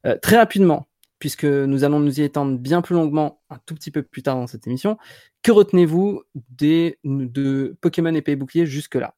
Euh, 0.06 0.16
très 0.22 0.36
rapidement, 0.36 0.86
puisque 1.18 1.44
nous 1.44 1.82
allons 1.82 1.98
nous 1.98 2.20
y 2.20 2.22
étendre 2.22 2.56
bien 2.58 2.80
plus 2.80 2.94
longuement 2.94 3.40
un 3.50 3.58
tout 3.66 3.74
petit 3.74 3.90
peu 3.90 4.02
plus 4.02 4.22
tard 4.22 4.36
dans 4.36 4.46
cette 4.46 4.66
émission, 4.66 4.96
que 5.42 5.50
retenez-vous 5.50 6.22
de 6.34 7.76
Pokémon 7.80 8.14
épée 8.14 8.32
et 8.32 8.36
bouclier 8.36 8.66
jusque-là? 8.66 9.14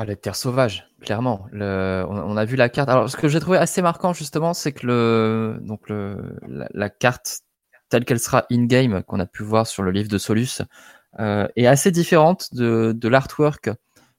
Ah, 0.00 0.04
les 0.04 0.14
terres 0.14 0.36
sauvages, 0.36 0.88
clairement. 1.00 1.46
On, 1.52 2.36
a 2.36 2.44
vu 2.44 2.54
la 2.54 2.68
carte. 2.68 2.88
Alors, 2.88 3.10
ce 3.10 3.16
que 3.16 3.26
j'ai 3.26 3.40
trouvé 3.40 3.58
assez 3.58 3.82
marquant, 3.82 4.12
justement, 4.12 4.54
c'est 4.54 4.70
que 4.70 4.86
le, 4.86 5.58
donc 5.60 5.88
le, 5.88 6.36
la, 6.46 6.88
carte 6.88 7.40
telle 7.88 8.04
qu'elle 8.04 8.20
sera 8.20 8.46
in-game, 8.52 9.02
qu'on 9.02 9.18
a 9.18 9.26
pu 9.26 9.42
voir 9.42 9.66
sur 9.66 9.82
le 9.82 9.90
livre 9.90 10.08
de 10.08 10.16
Solus, 10.16 10.62
euh, 11.18 11.48
est 11.56 11.66
assez 11.66 11.90
différente 11.90 12.54
de, 12.54 13.08
l'artwork 13.08 13.70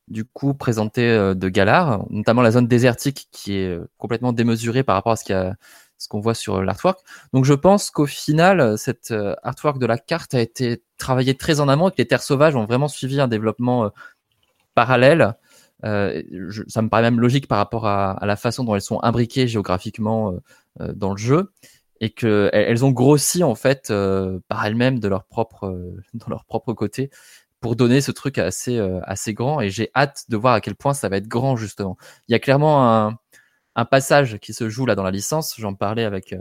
du 0.10 0.26
coup 0.26 0.54
présenté 0.54 1.08
euh, 1.08 1.34
de 1.34 1.48
Galar, 1.48 2.04
notamment 2.10 2.42
la 2.42 2.52
zone 2.52 2.68
désertique 2.68 3.30
qui 3.32 3.58
est 3.58 3.70
euh, 3.70 3.88
complètement 3.98 4.34
démesurée 4.34 4.84
par 4.84 4.96
rapport 4.96 5.13
à 5.13 5.15
ce 5.15 5.24
qu'il 5.24 5.36
y 5.36 5.38
a 5.38 5.56
ce 5.98 6.08
qu'on 6.08 6.20
voit 6.20 6.34
sur 6.34 6.62
l'artwork. 6.62 7.00
Donc 7.34 7.46
je 7.46 7.54
pense 7.54 7.89
qu'au 7.89 8.06
final, 8.06 8.60
euh, 8.60 9.36
artwork 9.44 9.80
de 9.80 9.86
la 9.86 9.98
carte 9.98 10.34
a 10.34 10.42
été 10.42 10.84
travaillée 10.98 11.36
très 11.36 11.60
en 11.60 11.70
amont 11.70 11.89
et 11.89 11.92
que 11.92 11.98
les 12.00 12.08
terres 12.08 12.24
sauvages 12.24 12.56
ont 12.56 12.65
vraiment 12.65 12.88
suivi 12.88 13.22
un 13.22 13.28
développement 13.28 13.92
parallèle 14.76 15.36
euh, 15.86 16.24
je, 16.50 16.63
ça 16.68 16.82
me 16.82 16.89
paraît 16.89 17.04
même 17.04 17.20
logique 17.20 17.48
par 17.48 17.58
rapport 17.58 17.88
à, 17.88 18.12
à, 18.12 18.26
la 18.26 18.36
façon 18.36 18.63
dont 18.63 18.76
elles 18.76 18.82
sont 18.82 19.00
imbriquées 19.02 19.48
géographiquement 19.48 20.32
euh, 20.32 20.39
euh 20.82 20.94
dans 20.94 21.12
le 21.12 21.18
jeu 21.18 21.52
et 22.02 22.10
que 22.10 22.50
elles 22.54 22.86
ont 22.86 22.92
grossi 22.92 23.44
en 23.44 23.56
fait 23.56 23.89
euh, 23.89 24.39
par 24.48 24.65
elles-mêmes 24.65 25.00
de 25.00 25.08
leur 25.08 25.26
propre 25.26 25.94
dans 26.13 26.28
leur 26.28 26.46
propre 26.46 26.74
côté 26.74 27.10
pour 27.62 27.76
donner 27.76 28.02
ce 28.02 28.12
truc 28.12 28.38
assez 28.38 28.80
assez 29.04 29.34
grand 29.34 29.62
et 29.62 29.70
j'ai 29.70 29.89
hâte 29.96 30.26
de 30.30 30.38
voir 30.38 30.54
à 30.54 30.62
quel 30.62 30.76
point 30.76 30.94
ça 30.94 31.10
va 31.10 31.18
être 31.18 31.28
grand 31.28 31.56
justement. 31.58 31.98
Il 32.28 32.32
y 32.34 32.36
a 32.36 32.39
clairement 32.39 33.08
un, 33.08 33.18
un 33.76 33.86
passage 33.86 34.38
qui 34.39 34.54
se 34.54 34.70
joue 34.70 34.86
là 34.86 34.96
dans 34.96 35.04
la 35.04 35.12
licence, 35.12 35.56
j'en 35.58 35.74
parlais 35.76 36.06
avec 36.06 36.36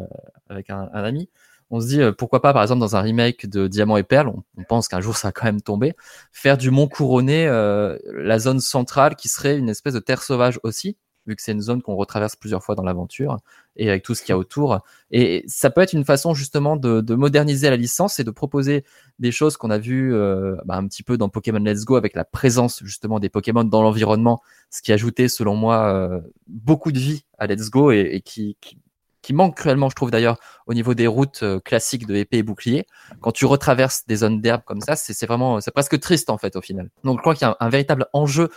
avec 0.48 0.70
un 0.70 0.88
ami 0.92 1.28
on 1.70 1.80
se 1.80 1.86
dit 1.86 2.00
euh, 2.00 2.12
pourquoi 2.12 2.40
pas 2.40 2.52
par 2.52 2.62
exemple 2.62 2.80
dans 2.80 2.96
un 2.96 3.00
remake 3.00 3.46
de 3.46 3.66
Diamant 3.66 3.96
et 3.96 4.02
Perle, 4.02 4.32
on, 4.56 4.62
pense 4.64 4.88
qu'un 4.88 5.00
jour 5.00 5.16
ça 5.16 5.28
va 5.28 5.32
quand 5.32 5.44
même 5.44 5.60
tomber, 5.60 5.94
faire 6.32 6.58
du 6.58 6.70
Mont 6.70 6.88
Couronné 6.88 7.46
euh, 7.46 7.98
la 8.12 8.38
zone 8.38 8.60
centrale 8.60 9.16
qui 9.16 9.28
serait 9.28 9.58
une 9.58 9.68
espèce 9.68 9.94
de 9.94 10.00
terre 10.00 10.22
sauvage 10.22 10.58
aussi, 10.62 10.96
vu 11.26 11.36
que 11.36 11.42
c'est 11.42 11.52
une 11.52 11.60
zone 11.60 11.82
qu'on 11.82 11.94
retraverse 11.94 12.36
plusieurs 12.36 12.64
fois 12.64 12.74
dans 12.74 12.82
l'aventure 12.82 13.36
et 13.76 13.90
avec 13.90 14.02
tout 14.02 14.14
ce 14.14 14.22
qu'il 14.22 14.30
y 14.30 14.32
a 14.32 14.38
autour. 14.38 14.80
Et 15.10 15.44
ça 15.46 15.68
peut 15.68 15.82
être 15.82 15.92
une 15.92 16.06
façon 16.06 16.32
justement 16.32 16.76
de, 16.76 17.14
moderniser 17.14 17.68
la 17.68 17.76
licence 17.76 18.18
et 18.18 18.24
de 18.24 18.30
proposer 18.30 18.84
des 19.18 19.30
choses 19.30 19.58
qu'on 19.58 19.70
a 19.70 19.78
vues 19.78 20.14
euh, 20.14 20.56
bah, 20.64 20.76
un 20.76 20.88
petit 20.88 21.02
peu 21.02 21.18
dans 21.18 21.28
Pokémon 21.28 21.58
Let's 21.58 21.84
Go 21.84 21.96
avec 21.96 22.16
la 22.16 22.24
présence 22.24 22.82
justement 22.82 23.20
des 23.20 23.28
Pokémon 23.28 23.64
dans 23.64 23.82
l'environnement, 23.82 24.40
ce 24.70 24.80
qui 24.80 24.90
ajoutait 24.90 25.28
selon 25.28 25.54
moi 25.54 26.22
beaucoup 26.46 26.92
de 26.92 26.98
vie 26.98 27.24
à 27.36 27.46
Let's 27.46 27.68
Go 27.68 27.90
et, 27.92 28.22
qui, 28.24 28.56
qui 28.62 28.78
qui 29.22 29.32
manque 29.32 29.56
cruellement, 29.56 29.90
je 29.90 29.94
trouve 29.94 30.10
d'ailleurs, 30.10 30.38
au 30.66 30.74
niveau 30.74 30.94
des 30.94 31.06
routes 31.06 31.42
euh, 31.42 31.60
classiques 31.60 32.06
de 32.06 32.14
épée 32.14 32.38
et 32.38 32.42
bouclier. 32.42 32.86
Quand 33.20 33.32
tu 33.32 33.46
retraverses 33.46 34.06
des 34.06 34.16
zones 34.16 34.40
d'herbe 34.40 34.62
comme 34.64 34.80
ça, 34.80 34.96
c'est 34.96 35.26
vraiment, 35.26 35.60
c'est 35.60 35.70
presque 35.70 35.98
triste 36.00 36.30
en 36.30 36.38
fait 36.38 36.56
au 36.56 36.60
final. 36.60 36.90
Donc 37.04 37.18
je 37.18 37.20
crois 37.22 37.34
qu'il 37.34 37.46
y 37.46 37.50
a 37.50 37.56
un, 37.58 37.68
véritable 37.68 38.06
enjeu 38.12 38.50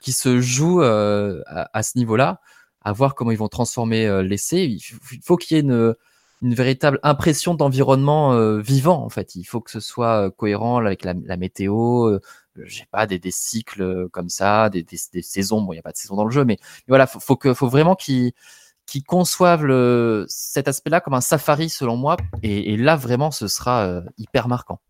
qui 0.00 0.12
se 0.12 0.40
joue 0.40 0.82
euh, 0.82 1.42
à, 1.46 1.82
ce 1.82 1.98
niveau-là, 1.98 2.40
à 2.82 2.92
voir 2.92 3.14
comment 3.14 3.30
ils 3.30 3.38
vont 3.38 3.48
transformer 3.48 4.06
euh, 4.06 4.22
l'essai. 4.22 4.64
Il 4.64 4.80
faut 5.22 5.36
qu'il 5.36 5.56
y 5.56 5.60
ait 5.60 5.62
une, 5.62 5.94
une 6.42 6.54
véritable 6.54 6.98
impression 7.02 7.54
d'environnement 7.54 8.32
euh, 8.32 8.60
vivant 8.60 9.04
en 9.04 9.10
fait. 9.10 9.34
Il 9.36 9.44
faut 9.44 9.60
que 9.60 9.70
ce 9.70 9.80
soit 9.80 10.30
cohérent 10.32 10.78
avec 10.78 11.04
la, 11.04 11.14
la 11.24 11.36
météo, 11.36 12.18
je 12.56 12.78
sais 12.78 12.88
pas 12.90 13.06
des, 13.06 13.18
des 13.18 13.30
cycles 13.30 14.08
comme 14.08 14.28
ça, 14.28 14.70
des, 14.70 14.82
des, 14.82 15.22
saisons. 15.22 15.62
Bon, 15.62 15.72
il 15.72 15.76
y 15.76 15.78
a 15.78 15.82
pas 15.82 15.92
de 15.92 15.96
saison 15.96 16.16
dans 16.16 16.24
le 16.24 16.30
jeu, 16.30 16.44
mais, 16.44 16.58
voilà, 16.88 17.06
faut, 17.06 17.20
faut 17.20 17.36
que, 17.36 17.54
faut 17.54 17.68
vraiment 17.68 17.94
qu'il 17.94 18.32
qui 18.90 19.04
conçoivent 19.04 19.64
le, 19.64 20.24
cet 20.26 20.66
aspect-là 20.66 21.00
comme 21.00 21.14
un 21.14 21.20
safari 21.20 21.68
selon 21.68 21.96
moi. 21.96 22.16
Et, 22.42 22.76
là 22.76 22.96
vraiment, 22.96 23.30
ce 23.30 23.46
sera 23.46 23.86
euh, 23.86 24.00
hyper 24.18 24.48
marquant. 24.48 24.80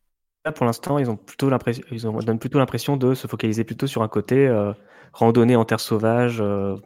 Pour 0.55 0.65
l'instant, 0.65 0.97
ils 0.97 1.11
ont 1.11 1.17
plutôt 1.17 1.51
l'impression, 1.51 1.85
ils 1.93 2.09
ont, 2.09 2.19
donnent 2.19 2.39
plutôt 2.39 2.59
l'impression 2.59 2.97
de 2.97 3.13
se 3.13 3.27
focaliser 3.27 3.63
plutôt 3.63 3.87
sur 3.87 4.03
un 4.03 4.09
côté 4.09 4.49
euh, 4.49 4.73
randonnée 5.13 5.55
en 5.55 5.67
terre 5.67 5.81
sauvage, 5.81 6.39
euh, 6.41 6.77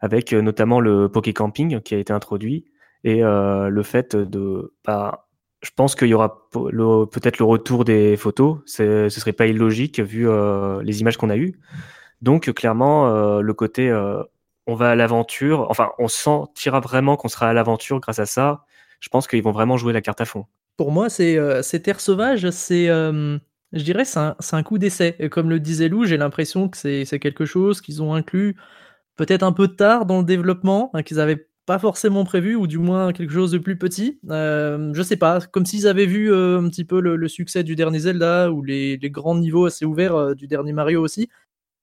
avec 0.00 0.32
notamment 0.32 0.80
le 0.80 1.08
poké 1.08 1.32
camping 1.32 1.80
qui 1.80 1.94
a 1.94 1.98
été 1.98 2.12
introduit 2.12 2.64
et 3.04 3.20
le 3.20 3.82
fait 3.82 4.16
de, 4.16 4.74
bah, 4.84 5.28
je 5.62 5.70
pense 5.76 5.94
qu'il 5.94 6.08
y 6.08 6.14
aura 6.14 6.48
peut-être 6.50 7.38
le 7.38 7.44
retour 7.44 7.84
des 7.84 8.16
photos. 8.16 8.58
Ce 8.66 9.08
serait 9.10 9.32
pas 9.32 9.46
illogique 9.46 10.00
vu 10.00 10.26
les 10.82 11.00
images 11.00 11.16
qu'on 11.16 11.30
a 11.30 11.36
eues. 11.36 11.60
Donc 12.20 12.52
clairement, 12.52 13.40
le 13.40 13.54
côté 13.54 13.90
on 14.66 14.74
va 14.74 14.90
à 14.90 14.94
l'aventure. 14.94 15.66
Enfin, 15.70 15.90
on 15.98 16.08
sentira 16.08 16.80
vraiment 16.80 17.16
qu'on 17.16 17.28
sera 17.28 17.48
à 17.48 17.52
l'aventure 17.52 18.00
grâce 18.00 18.18
à 18.18 18.26
ça. 18.26 18.64
Je 19.00 19.08
pense 19.08 19.26
qu'ils 19.26 19.42
vont 19.42 19.52
vraiment 19.52 19.76
jouer 19.76 19.92
la 19.92 20.00
carte 20.00 20.20
à 20.20 20.24
fond. 20.24 20.46
Pour 20.76 20.90
moi, 20.90 21.08
c'est 21.08 21.36
euh, 21.36 21.62
Terre 21.62 22.00
Sauvage, 22.00 22.50
c'est, 22.50 22.88
euh, 22.88 23.38
je 23.72 23.82
dirais, 23.82 24.04
c'est 24.04 24.18
un, 24.18 24.36
un, 24.52 24.62
coup 24.62 24.78
d'essai. 24.78 25.16
Comme 25.30 25.50
le 25.50 25.60
disait 25.60 25.88
Lou, 25.88 26.04
j'ai 26.04 26.16
l'impression 26.16 26.68
que 26.68 26.76
c'est 26.76 27.18
quelque 27.18 27.44
chose 27.44 27.80
qu'ils 27.80 28.02
ont 28.02 28.14
inclus 28.14 28.56
peut-être 29.16 29.44
un 29.44 29.52
peu 29.52 29.68
tard 29.68 30.06
dans 30.06 30.18
le 30.18 30.24
développement, 30.24 30.90
hein, 30.94 31.02
qu'ils 31.02 31.20
avaient 31.20 31.46
pas 31.66 31.78
forcément 31.78 32.24
prévu, 32.24 32.56
ou 32.56 32.66
du 32.66 32.78
moins 32.78 33.12
quelque 33.12 33.32
chose 33.32 33.52
de 33.52 33.58
plus 33.58 33.78
petit. 33.78 34.18
Euh, 34.30 34.92
je 34.92 35.02
sais 35.02 35.16
pas, 35.16 35.40
comme 35.40 35.64
s'ils 35.64 35.86
avaient 35.86 36.06
vu 36.06 36.32
euh, 36.32 36.58
un 36.60 36.68
petit 36.68 36.84
peu 36.84 37.00
le, 37.00 37.28
succès 37.28 37.62
du 37.62 37.76
dernier 37.76 38.00
Zelda 38.00 38.50
ou 38.50 38.62
les, 38.62 38.96
les 38.96 39.10
grands 39.10 39.36
niveaux 39.36 39.66
assez 39.66 39.84
ouverts 39.84 40.34
du 40.34 40.46
dernier 40.46 40.72
Mario 40.72 41.00
aussi, 41.02 41.30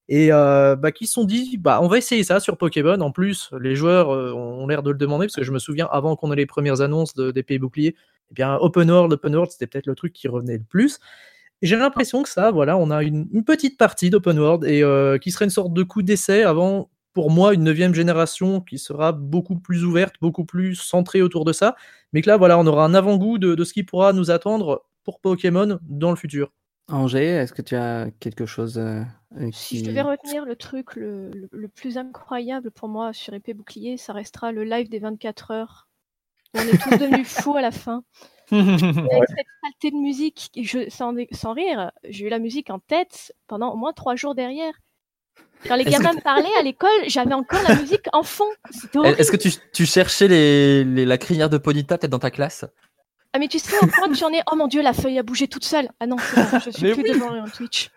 et 0.10 0.32
euh, 0.32 0.76
bah, 0.76 0.92
qui 0.92 1.08
se 1.08 1.14
sont 1.14 1.24
dit 1.24 1.58
bah 1.58 1.80
on 1.82 1.88
va 1.88 1.98
essayer 1.98 2.24
ça 2.24 2.40
sur 2.40 2.58
Pokémon. 2.58 3.00
En 3.02 3.12
plus, 3.12 3.50
les 3.60 3.76
joueurs 3.76 4.14
euh, 4.14 4.34
ont 4.34 4.68
l'air 4.68 4.84
de 4.84 4.92
le 4.92 4.98
demander 4.98 5.28
parce 5.28 5.36
que 5.36 5.44
je 5.44 5.52
me 5.52 5.60
souviens 5.60 5.88
avant 5.92 6.16
qu'on 6.16 6.32
ait 6.32 6.36
les 6.36 6.46
premières 6.46 6.82
annonces 6.82 7.16
des 7.16 7.44
pays 7.44 7.60
boucliers, 7.60 7.96
eh 8.32 8.34
bien 8.34 8.58
Open 8.58 8.90
World, 8.90 9.14
Open 9.14 9.34
World, 9.36 9.52
c'était 9.52 9.68
peut-être 9.68 9.88
le 9.88 9.96
truc 9.96 10.14
qui 10.14 10.28
revenait 10.28 10.58
le 10.58 10.64
plus. 10.64 11.00
J'ai 11.62 11.76
l'impression 11.76 12.24
que 12.24 12.30
ça, 12.30 12.50
voilà, 12.52 12.76
on 12.78 12.90
a 12.90 13.04
une, 13.04 13.44
petite 13.46 13.78
partie 13.78 14.10
d'Open 14.10 14.40
World 14.40 14.66
et 14.66 14.82
euh, 14.84 15.20
qui 15.20 15.30
serait 15.32 15.46
une 15.46 15.52
sorte 15.52 15.74
de 15.74 15.84
coup 15.84 16.02
d'essai 16.02 16.42
avant, 16.44 16.90
pour 17.14 17.30
moi, 17.30 17.54
une 17.54 17.64
neuvième 17.64 17.94
génération 17.94 18.62
qui 18.62 18.80
sera 18.80 19.12
beaucoup 19.12 19.60
plus 19.60 19.86
ouverte, 19.86 20.16
beaucoup 20.22 20.46
plus 20.46 20.76
centrée 20.76 21.22
autour 21.22 21.46
de 21.46 21.54
ça. 21.54 21.76
Mais 22.14 22.22
que 22.24 22.30
là, 22.30 22.38
voilà, 22.38 22.58
on 22.58 22.66
aura 22.66 22.84
un 22.86 22.96
avant-goût 22.96 23.38
de, 23.38 23.54
de 23.54 23.64
ce 23.64 23.74
qui 23.74 23.84
pourra 23.84 24.12
nous 24.12 24.32
attendre 24.32 24.86
pour 25.04 25.20
Pokémon 25.20 25.80
dans 25.84 26.10
le 26.10 26.16
futur. 26.16 26.52
Angers, 26.92 27.38
est-ce 27.38 27.54
que 27.54 27.62
tu 27.62 27.76
as 27.76 28.08
quelque 28.20 28.46
chose 28.46 28.78
euh, 28.78 29.04
Si 29.52 29.80
je 29.80 29.86
devais 29.86 30.02
retenir 30.02 30.46
le 30.46 30.56
truc 30.56 30.96
le, 30.96 31.68
plus 31.68 31.98
incroyable 31.98 32.72
pour 32.72 32.90
moi 32.90 33.14
sur 33.14 33.34
Épée 33.34 33.54
Bouclier, 33.54 33.98
ça 33.98 34.14
restera 34.14 34.52
le 34.52 34.64
live 34.64 34.90
des 34.90 35.00
24 35.00 35.52
heures. 35.52 35.88
On 36.54 36.60
est 36.60 36.78
tous 36.78 36.98
devenus 36.98 37.28
fous 37.42 37.56
à 37.56 37.62
la 37.62 37.72
fin. 37.72 38.04
Avec 38.52 38.80
cette 38.80 39.48
qualité 39.62 39.92
de 39.92 40.02
musique, 40.02 40.52
je, 40.62 40.90
sans, 40.90 41.14
sans 41.32 41.54
rire, 41.54 41.92
j'ai 42.04 42.26
eu 42.26 42.30
la 42.30 42.40
musique 42.40 42.70
en 42.70 42.80
tête 42.80 43.34
pendant 43.48 43.74
au 43.74 43.78
moins 43.78 43.94
trois 43.94 44.16
jours 44.16 44.36
derrière. 44.36 44.74
Quand 45.68 45.76
les 45.76 45.86
gamins 45.86 46.14
me 46.14 46.22
parlaient 46.22 46.58
à 46.60 46.64
l'école, 46.64 46.90
j'avais 47.08 47.34
encore 47.34 47.62
la 47.68 47.76
musique 47.76 48.08
en 48.14 48.24
fond. 48.24 48.50
Est-ce 49.06 49.32
que 49.32 49.38
tu, 49.38 49.52
tu 49.72 49.86
cherchais 49.86 50.28
les, 50.28 51.06
la 51.06 51.18
crinière 51.18 51.50
de 51.50 51.58
Ponita 51.58 51.98
peut-être 51.98 52.12
dans 52.12 52.20
ta 52.20 52.32
classe? 52.32 52.66
Ah, 53.34 53.40
mais 53.40 53.48
tu 53.48 53.60
sais, 53.60 53.78
en 53.82 53.88
fin 53.88 54.08
de 54.08 54.14
journée, 54.14 54.42
oh 54.52 54.56
mon 54.56 54.68
dieu, 54.68 54.82
la 54.82 54.94
feuille 54.94 55.18
a 55.18 55.24
bougé 55.24 55.48
toute 55.48 55.64
seule. 55.64 55.90
Ah 56.00 56.08
non, 56.08 56.18
je 56.18 56.70
suis 56.70 56.94
plus 56.94 57.04
devant 57.04 57.32
un 57.32 57.48
Twitch. 57.48 57.90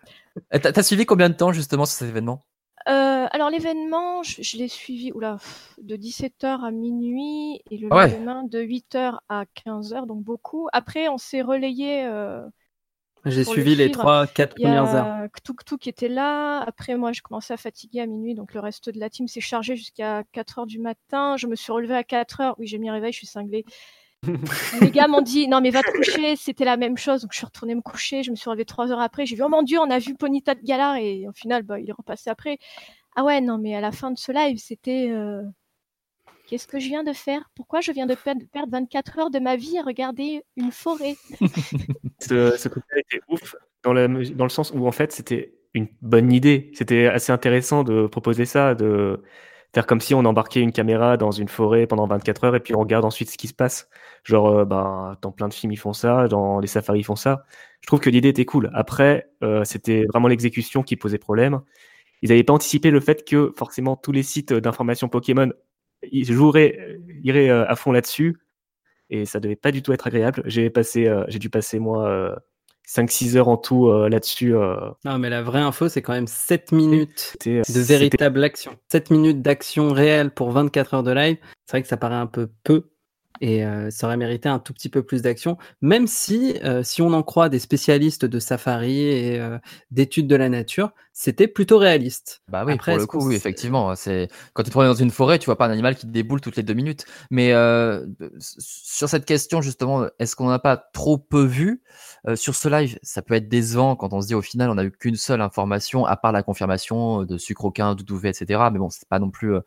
Eh, 0.51 0.59
t'as 0.59 0.83
suivi 0.83 1.05
combien 1.05 1.29
de 1.29 1.35
temps 1.35 1.51
justement 1.51 1.85
cet 1.85 2.07
événement? 2.07 2.41
Euh, 2.87 3.25
alors 3.31 3.49
l'événement, 3.49 4.21
je, 4.21 4.57
l'ai 4.57 4.67
suivi 4.67 5.11
oula, 5.11 5.37
de 5.81 5.95
17h 5.95 6.63
à 6.63 6.71
minuit 6.71 7.59
et 7.71 7.77
le 7.77 7.87
ah 7.89 8.07
lendemain 8.07 8.43
de 8.43 8.59
8h 8.61 9.17
à 9.27 9.45
15h, 9.65 10.05
donc 10.05 10.23
beaucoup. 10.23 10.67
Après, 10.71 11.09
on 11.09 11.17
s'est 11.17 11.41
relayé. 11.41 12.05
Euh, 12.05 12.43
J'ai 13.25 13.43
suivi 13.43 13.75
les 13.75 13.89
3-4 13.89 14.49
premières 14.49 14.93
heures. 14.93 15.27
Tuk 15.43 15.79
qui 15.79 15.89
était 15.89 16.09
là. 16.09 16.59
Après, 16.61 16.95
moi, 16.95 17.11
je 17.11 17.21
commençais 17.23 17.55
à 17.55 17.57
fatiguer 17.57 18.01
à 18.01 18.05
minuit, 18.05 18.35
donc 18.35 18.53
le 18.53 18.59
reste 18.59 18.89
de 18.89 18.99
la 18.99 19.09
team 19.09 19.27
s'est 19.27 19.41
chargé 19.41 19.75
jusqu'à 19.75 20.21
4h 20.35 20.67
du 20.67 20.79
matin. 20.79 21.37
Je 21.37 21.47
me 21.47 21.55
suis 21.55 21.71
relevée 21.71 21.95
à 21.95 22.03
4h. 22.03 22.53
Oui, 22.59 22.67
j'ai 22.67 22.77
mis 22.77 22.89
un 22.89 22.93
réveil, 22.93 23.11
je 23.11 23.17
suis 23.17 23.27
cinglée. 23.27 23.65
les 24.81 24.91
gars 24.91 25.07
m'ont 25.07 25.21
dit 25.21 25.47
non 25.47 25.61
mais 25.61 25.69
va 25.69 25.81
te 25.81 25.91
coucher, 25.91 26.35
c'était 26.35 26.65
la 26.65 26.77
même 26.77 26.97
chose. 26.97 27.21
Donc 27.21 27.31
je 27.33 27.37
suis 27.37 27.45
retournée 27.45 27.75
me 27.75 27.81
coucher, 27.81 28.23
je 28.23 28.31
me 28.31 28.35
suis 28.35 28.49
réveillée 28.49 28.65
trois 28.65 28.91
heures 28.91 28.99
après, 28.99 29.25
j'ai 29.25 29.35
vu 29.35 29.43
oh 29.43 29.49
mon 29.49 29.63
dieu, 29.63 29.79
on 29.79 29.89
a 29.89 29.99
vu 29.99 30.15
Ponita 30.15 30.55
de 30.55 30.61
Galar 30.63 30.97
et 30.97 31.27
au 31.27 31.33
final 31.33 31.63
bah, 31.63 31.79
il 31.79 31.89
est 31.89 31.93
repassé 31.93 32.29
après. 32.29 32.57
Ah 33.15 33.23
ouais 33.23 33.41
non 33.41 33.57
mais 33.57 33.75
à 33.75 33.81
la 33.81 33.91
fin 33.91 34.11
de 34.11 34.17
ce 34.17 34.31
live 34.31 34.57
c'était 34.57 35.09
euh, 35.09 35.41
qu'est-ce 36.47 36.67
que 36.67 36.79
je 36.79 36.87
viens 36.87 37.03
de 37.03 37.13
faire? 37.13 37.49
Pourquoi 37.55 37.81
je 37.81 37.91
viens 37.91 38.05
de 38.05 38.15
perdre, 38.15 38.71
24 38.71 39.19
heures 39.19 39.31
de 39.31 39.39
ma 39.39 39.55
vie 39.55 39.77
à 39.77 39.83
regarder 39.83 40.43
une 40.57 40.71
forêt? 40.71 41.15
Ce, 42.19 42.55
ce 42.57 42.69
était 42.97 43.21
ouf 43.27 43.55
dans 43.83 43.93
le, 43.93 44.07
dans 44.29 44.45
le 44.45 44.49
sens 44.49 44.71
où 44.73 44.87
en 44.87 44.91
fait 44.91 45.11
c'était 45.11 45.53
une 45.75 45.87
bonne 46.01 46.31
idée. 46.31 46.71
C'était 46.73 47.07
assez 47.07 47.31
intéressant 47.31 47.83
de 47.83 48.07
proposer 48.07 48.45
ça, 48.45 48.73
de 48.73 49.21
faire 49.75 49.85
comme 49.85 50.01
si 50.01 50.15
on 50.15 50.25
embarquait 50.25 50.61
une 50.61 50.71
caméra 50.71 51.17
dans 51.17 51.31
une 51.31 51.49
forêt 51.49 51.85
pendant 51.85 52.07
24 52.07 52.45
heures 52.45 52.55
et 52.55 52.59
puis 52.59 52.75
on 52.75 52.79
regarde 52.79 53.05
ensuite 53.05 53.29
ce 53.29 53.37
qui 53.37 53.47
se 53.47 53.53
passe. 53.53 53.89
Genre, 54.23 54.47
euh, 54.47 54.65
bah, 54.65 55.17
dans 55.21 55.31
plein 55.31 55.47
de 55.47 55.53
films, 55.53 55.73
ils 55.73 55.77
font 55.77 55.93
ça, 55.93 56.27
dans 56.27 56.59
les 56.59 56.67
safaris, 56.67 57.01
ils 57.01 57.03
font 57.03 57.15
ça. 57.15 57.45
Je 57.81 57.87
trouve 57.87 57.99
que 57.99 58.09
l'idée 58.09 58.29
était 58.29 58.45
cool. 58.45 58.71
Après, 58.73 59.29
euh, 59.43 59.63
c'était 59.65 60.05
vraiment 60.05 60.27
l'exécution 60.27 60.81
qui 60.81 60.95
posait 60.95 61.19
problème. 61.19 61.61
Ils 62.23 62.29
n'avaient 62.29 62.43
pas 62.43 62.53
anticipé 62.53 62.89
le 62.89 62.99
fait 62.99 63.23
que 63.27 63.53
forcément 63.55 63.95
tous 63.95 64.11
les 64.11 64.23
sites 64.23 64.53
d'information 64.53 65.09
Pokémon 65.09 65.51
ils 66.11 66.31
joueraient, 66.31 66.99
iraient 67.23 67.49
euh, 67.49 67.67
à 67.67 67.75
fond 67.75 67.91
là-dessus. 67.91 68.37
Et 69.09 69.25
ça 69.25 69.39
devait 69.39 69.55
pas 69.55 69.71
du 69.71 69.83
tout 69.83 69.93
être 69.93 70.07
agréable. 70.07 70.43
Euh, 70.45 71.25
j'ai 71.27 71.39
dû 71.39 71.49
passer 71.49 71.79
moi 71.79 72.35
5-6 72.87 73.35
heures 73.35 73.47
en 73.47 73.57
tout 73.57 73.91
là-dessus. 74.07 74.53
Non, 75.05 75.17
mais 75.19 75.29
la 75.29 75.41
vraie 75.41 75.59
info, 75.61 75.89
c'est 75.89 76.01
quand 76.01 76.13
même 76.13 76.27
7 76.27 76.71
minutes 76.71 77.33
C'était- 77.33 77.61
de 77.61 77.79
véritable 77.79 78.43
action. 78.43 78.75
7 78.91 79.09
minutes 79.11 79.41
d'action 79.41 79.91
réelle 79.91 80.31
pour 80.31 80.51
24 80.51 80.93
heures 80.93 81.03
de 81.03 81.11
live. 81.11 81.37
C'est 81.65 81.71
vrai 81.77 81.81
que 81.81 81.87
ça 81.87 81.97
paraît 81.97 82.15
un 82.15 82.27
peu 82.27 82.49
peu. 82.63 82.83
Et 83.41 83.65
euh, 83.65 83.89
ça 83.91 84.07
aurait 84.07 84.17
mérité 84.17 84.49
un 84.49 84.59
tout 84.59 84.73
petit 84.73 84.89
peu 84.89 85.03
plus 85.03 85.21
d'action, 85.21 85.57
même 85.81 86.07
si, 86.07 86.57
euh, 86.63 86.83
si 86.83 87.01
on 87.01 87.13
en 87.13 87.23
croit 87.23 87.49
des 87.49 87.59
spécialistes 87.59 88.25
de 88.25 88.39
safari 88.39 89.01
et 89.01 89.39
euh, 89.39 89.57
d'études 89.91 90.27
de 90.27 90.35
la 90.35 90.49
nature, 90.49 90.91
c'était 91.17 91.47
plutôt 91.47 91.77
réaliste. 91.77 92.41
Bah 92.49 92.63
oui, 92.65 92.73
Après, 92.73 92.91
pour 92.91 92.99
le 92.99 93.07
coup, 93.07 93.25
oui, 93.25 93.35
effectivement. 93.35 93.95
C'est 93.95 94.27
quand 94.53 94.63
tu 94.63 94.69
te 94.69 94.71
promènes 94.71 94.91
dans 94.91 94.97
une 94.97 95.11
forêt, 95.11 95.39
tu 95.39 95.45
vois 95.45 95.57
pas 95.57 95.65
un 95.65 95.71
animal 95.71 95.95
qui 95.95 96.05
te 96.05 96.11
déboule 96.11 96.41
toutes 96.41 96.57
les 96.57 96.63
deux 96.63 96.73
minutes. 96.73 97.05
Mais 97.31 97.53
euh, 97.53 98.05
sur 98.39 99.07
cette 99.07 99.25
question 99.25 99.61
justement, 99.61 100.07
est-ce 100.19 100.35
qu'on 100.35 100.49
n'a 100.49 100.59
pas 100.59 100.75
trop 100.75 101.17
peu 101.17 101.43
vu? 101.43 101.81
Euh, 102.27 102.35
sur 102.35 102.55
ce 102.55 102.67
live 102.67 102.99
Ça 103.01 103.21
peut 103.21 103.33
être 103.35 103.47
décevant 103.47 103.95
quand 103.95 104.11
on 104.11 104.21
se 104.21 104.27
dit 104.27 104.35
au 104.35 104.41
final, 104.41 104.69
on 104.69 104.77
a 104.77 104.83
eu 104.83 104.91
qu'une 104.91 105.15
seule 105.15 105.41
information, 105.41 106.05
à 106.05 106.17
part 106.17 106.31
la 106.31 106.43
confirmation 106.43 107.23
de 107.23 107.37
sucroquin, 107.37 107.95
doudouvet, 107.95 108.29
etc. 108.29 108.63
Mais 108.71 108.79
bon, 108.79 108.89
c'est 108.89 109.07
pas 109.07 109.19
non 109.19 109.29
plus, 109.29 109.55
euh, 109.55 109.61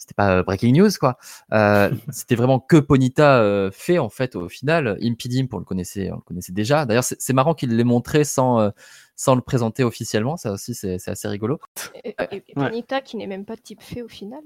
c'était 0.00 0.14
pas 0.14 0.38
euh, 0.38 0.42
breaking 0.42 0.72
news 0.76 0.88
quoi. 0.98 1.18
Euh, 1.52 1.90
c'était 2.10 2.34
vraiment 2.34 2.58
que 2.58 2.78
Ponita 2.78 3.38
euh, 3.42 3.70
fait 3.70 3.98
en 3.98 4.08
fait 4.08 4.34
au 4.34 4.48
final. 4.48 4.98
Impidim, 5.02 5.46
on 5.52 5.58
le 5.58 5.64
connaissait, 5.64 6.10
on 6.10 6.16
le 6.16 6.22
connaissait 6.22 6.52
déjà. 6.52 6.86
D'ailleurs, 6.86 7.04
c'est 7.04 7.32
marrant 7.34 7.52
qu'il 7.54 7.76
l'ait 7.76 7.84
montré 7.84 8.24
sans 8.24 8.58
euh, 8.60 8.70
sans 9.14 9.34
le 9.34 9.42
présenter 9.42 9.84
officiellement. 9.84 10.38
Ça 10.38 10.52
aussi, 10.52 10.74
c'est 10.74 10.98
c'est 10.98 11.10
assez 11.10 11.28
rigolo. 11.28 11.60
Et, 12.02 12.08
et- 12.08 12.36
et 12.36 12.42
Ouais. 12.56 12.70
Bonita 12.70 13.02
qui 13.02 13.18
n'est 13.18 13.26
même 13.26 13.44
pas 13.44 13.56
type 13.58 13.82
fée 13.82 14.02
au 14.02 14.08
final. 14.08 14.40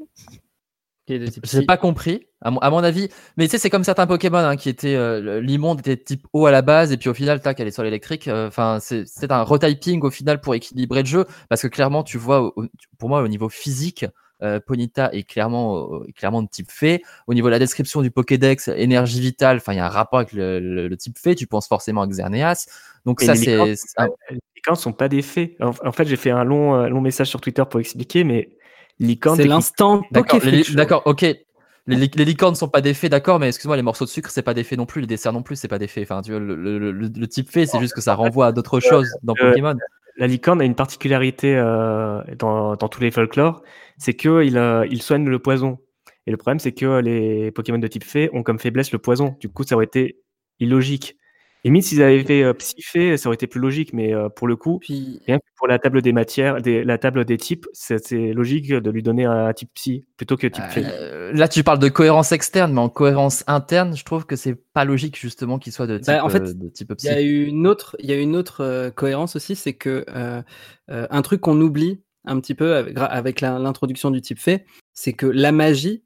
J'ai 1.06 1.66
pas 1.66 1.76
compris, 1.76 2.28
à 2.40 2.50
mon, 2.50 2.58
à 2.60 2.70
mon 2.70 2.78
avis. 2.82 3.10
Mais 3.36 3.44
tu 3.44 3.50
sais, 3.50 3.58
c'est 3.58 3.68
comme 3.68 3.84
certains 3.84 4.06
Pokémon 4.06 4.38
hein, 4.38 4.56
qui 4.56 4.70
étaient. 4.70 4.94
Euh, 4.94 5.38
L'immonde 5.38 5.80
était 5.80 5.98
type 5.98 6.26
eau 6.32 6.46
à 6.46 6.50
la 6.50 6.62
base, 6.62 6.92
et 6.92 6.96
puis 6.96 7.10
au 7.10 7.14
final, 7.14 7.42
tac, 7.42 7.60
elle 7.60 7.68
est 7.68 7.72
sur 7.72 7.82
l'électrique. 7.82 8.26
Enfin, 8.32 8.78
c'est 8.80 9.06
c'est 9.06 9.30
un 9.30 9.42
retyping 9.42 10.00
au 10.02 10.10
final 10.10 10.40
pour 10.40 10.54
équilibrer 10.54 11.00
le 11.02 11.06
jeu, 11.06 11.26
parce 11.50 11.60
que 11.60 11.66
clairement, 11.68 12.04
tu 12.04 12.16
vois, 12.16 12.40
au- 12.56 12.64
pour 12.96 13.10
moi, 13.10 13.20
au 13.20 13.28
niveau 13.28 13.50
physique, 13.50 14.06
euh, 14.42 14.60
Ponyta 14.60 15.10
est 15.12 15.22
clairement, 15.22 15.94
euh, 16.00 16.04
est 16.08 16.12
clairement 16.12 16.42
de 16.42 16.48
type 16.48 16.70
fée. 16.70 17.02
Au 17.26 17.34
niveau 17.34 17.48
de 17.48 17.52
la 17.52 17.58
description 17.58 18.02
du 18.02 18.10
Pokédex, 18.10 18.68
énergie 18.68 19.20
vitale, 19.20 19.58
enfin, 19.58 19.72
il 19.72 19.76
y 19.76 19.80
a 19.80 19.86
un 19.86 19.90
rapport 19.90 20.18
avec 20.18 20.32
le, 20.32 20.60
le- 20.60 20.88
le 20.88 20.96
type 20.96 21.18
fée. 21.18 21.34
Tu 21.34 21.46
penses 21.46 21.68
forcément 21.68 22.02
à 22.02 22.06
Xerneas. 22.06 22.66
Donc 23.06 23.20
Mais 23.20 23.26
ça, 23.26 23.34
les 23.34 23.38
c'est. 23.38 23.52
licornes, 23.52 24.10
Les 24.30 24.38
licornes 24.56 24.76
sont 24.76 24.92
pas 24.92 25.08
des 25.08 25.22
fées. 25.22 25.56
En, 25.60 25.70
en 25.84 25.92
fait, 25.92 26.06
j'ai 26.06 26.16
fait 26.16 26.30
un 26.30 26.44
long, 26.44 26.74
euh, 26.74 26.88
long 26.88 27.00
message 27.00 27.28
sur 27.28 27.40
Twitter 27.40 27.62
pour 27.70 27.80
expliquer, 27.80 28.24
mais 28.24 28.50
licorne, 28.98 29.36
C'est 29.36 29.46
l'instant 29.46 30.02
D'accord, 30.10 31.02
ok. 31.06 31.22
Les, 31.86 31.96
li- 31.96 32.10
les 32.14 32.24
licornes 32.24 32.54
sont 32.54 32.68
pas 32.68 32.80
des 32.80 32.94
fées, 32.94 33.10
d'accord, 33.10 33.38
mais 33.38 33.48
excuse-moi, 33.48 33.76
les 33.76 33.82
morceaux 33.82 34.06
de 34.06 34.10
sucre, 34.10 34.30
c'est 34.30 34.40
pas 34.40 34.54
des 34.54 34.64
fées 34.64 34.76
non 34.78 34.86
plus, 34.86 35.02
les 35.02 35.06
desserts 35.06 35.34
non 35.34 35.42
plus, 35.42 35.56
c'est 35.56 35.68
pas 35.68 35.78
des 35.78 35.86
fées. 35.86 36.00
Enfin, 36.02 36.22
tu 36.22 36.30
vois, 36.30 36.40
le, 36.40 36.54
le- 36.56 36.78
le- 36.78 36.92
le 37.14 37.28
type 37.28 37.50
fée, 37.50 37.66
c'est 37.66 37.78
juste 37.78 37.92
que 37.94 38.00
ça 38.00 38.14
renvoie 38.14 38.46
à 38.46 38.52
d'autres 38.52 38.80
choses 38.80 39.10
dans 39.22 39.34
euh, 39.38 39.50
Pokémon. 39.50 39.76
La 40.16 40.26
licorne 40.26 40.60
a 40.60 40.64
une 40.64 40.74
particularité 40.74 41.56
euh, 41.56 42.22
dans, 42.38 42.76
dans 42.76 42.88
tous 42.88 43.00
les 43.00 43.10
folklores, 43.10 43.62
c'est 43.98 44.14
qu'il 44.14 44.56
euh, 44.56 44.86
il 44.90 45.02
soigne 45.02 45.28
le 45.28 45.38
poison. 45.38 45.78
Et 46.26 46.30
le 46.30 46.36
problème, 46.36 46.58
c'est 46.58 46.72
que 46.72 47.00
les 47.00 47.50
Pokémon 47.50 47.78
de 47.78 47.86
type 47.86 48.04
fée 48.04 48.30
ont 48.32 48.42
comme 48.42 48.58
faiblesse 48.58 48.92
le 48.92 48.98
poison. 48.98 49.36
Du 49.40 49.48
coup, 49.48 49.64
ça 49.64 49.74
aurait 49.74 49.84
été 49.84 50.20
illogique. 50.58 51.16
Limite, 51.64 51.84
s'ils 51.84 52.02
avaient 52.02 52.22
fait 52.22 52.42
euh, 52.42 52.52
psy-fée, 52.52 53.16
ça 53.16 53.28
aurait 53.28 53.34
été 53.34 53.46
plus 53.46 53.60
logique, 53.60 53.92
mais 53.94 54.14
euh, 54.14 54.28
pour 54.28 54.46
le 54.46 54.54
coup, 54.54 54.78
Puis, 54.80 55.20
rien 55.26 55.38
que 55.38 55.44
pour 55.56 55.66
la 55.66 55.78
table 55.78 56.02
des 56.02 56.12
matières, 56.12 56.60
des- 56.60 56.84
la 56.84 56.98
table 56.98 57.24
des 57.24 57.38
types, 57.38 57.66
c'est 57.72 58.32
logique 58.32 58.68
de 58.70 58.90
lui 58.90 59.02
donner 59.02 59.24
un 59.24 59.50
type 59.54 59.70
psy 59.74 60.04
plutôt 60.18 60.36
que 60.36 60.46
type. 60.46 60.62
Euh, 60.76 61.32
là, 61.32 61.48
tu 61.48 61.64
parles 61.64 61.78
de 61.78 61.88
cohérence 61.88 62.32
externe, 62.32 62.74
mais 62.74 62.80
en 62.80 62.90
cohérence 62.90 63.44
interne, 63.46 63.96
je 63.96 64.04
trouve 64.04 64.26
que 64.26 64.36
c'est 64.36 64.54
pas 64.74 64.84
logique 64.84 65.18
justement 65.18 65.58
qu'il 65.58 65.72
soit 65.72 65.86
de 65.86 65.96
type, 65.96 66.08
Bah, 66.08 66.22
en 66.24 66.28
fait, 66.28 66.42
euh, 66.42 66.52
de 66.54 66.68
type 66.68 66.88
Il 66.90 66.96
psy. 66.96 67.06
y 67.06 67.10
a 67.10 67.22
eu 67.22 67.44
une 67.46 67.66
autre, 67.66 67.96
il 67.98 68.10
y 68.10 68.12
a 68.12 68.20
une 68.20 68.36
autre 68.36 68.60
euh, 68.62 68.90
cohérence 68.90 69.34
aussi, 69.34 69.56
c'est 69.56 69.72
que 69.74 70.04
euh, 70.14 70.42
euh, 70.90 71.06
un 71.08 71.22
truc 71.22 71.40
qu'on 71.40 71.58
oublie 71.60 72.02
un 72.26 72.40
petit 72.40 72.54
peu 72.54 72.74
avec, 72.74 73.40
l'introduction 73.40 74.10
du 74.10 74.20
type 74.20 74.38
fait, 74.38 74.64
c'est 74.92 75.12
que 75.12 75.26
la 75.26 75.52
magie 75.52 76.02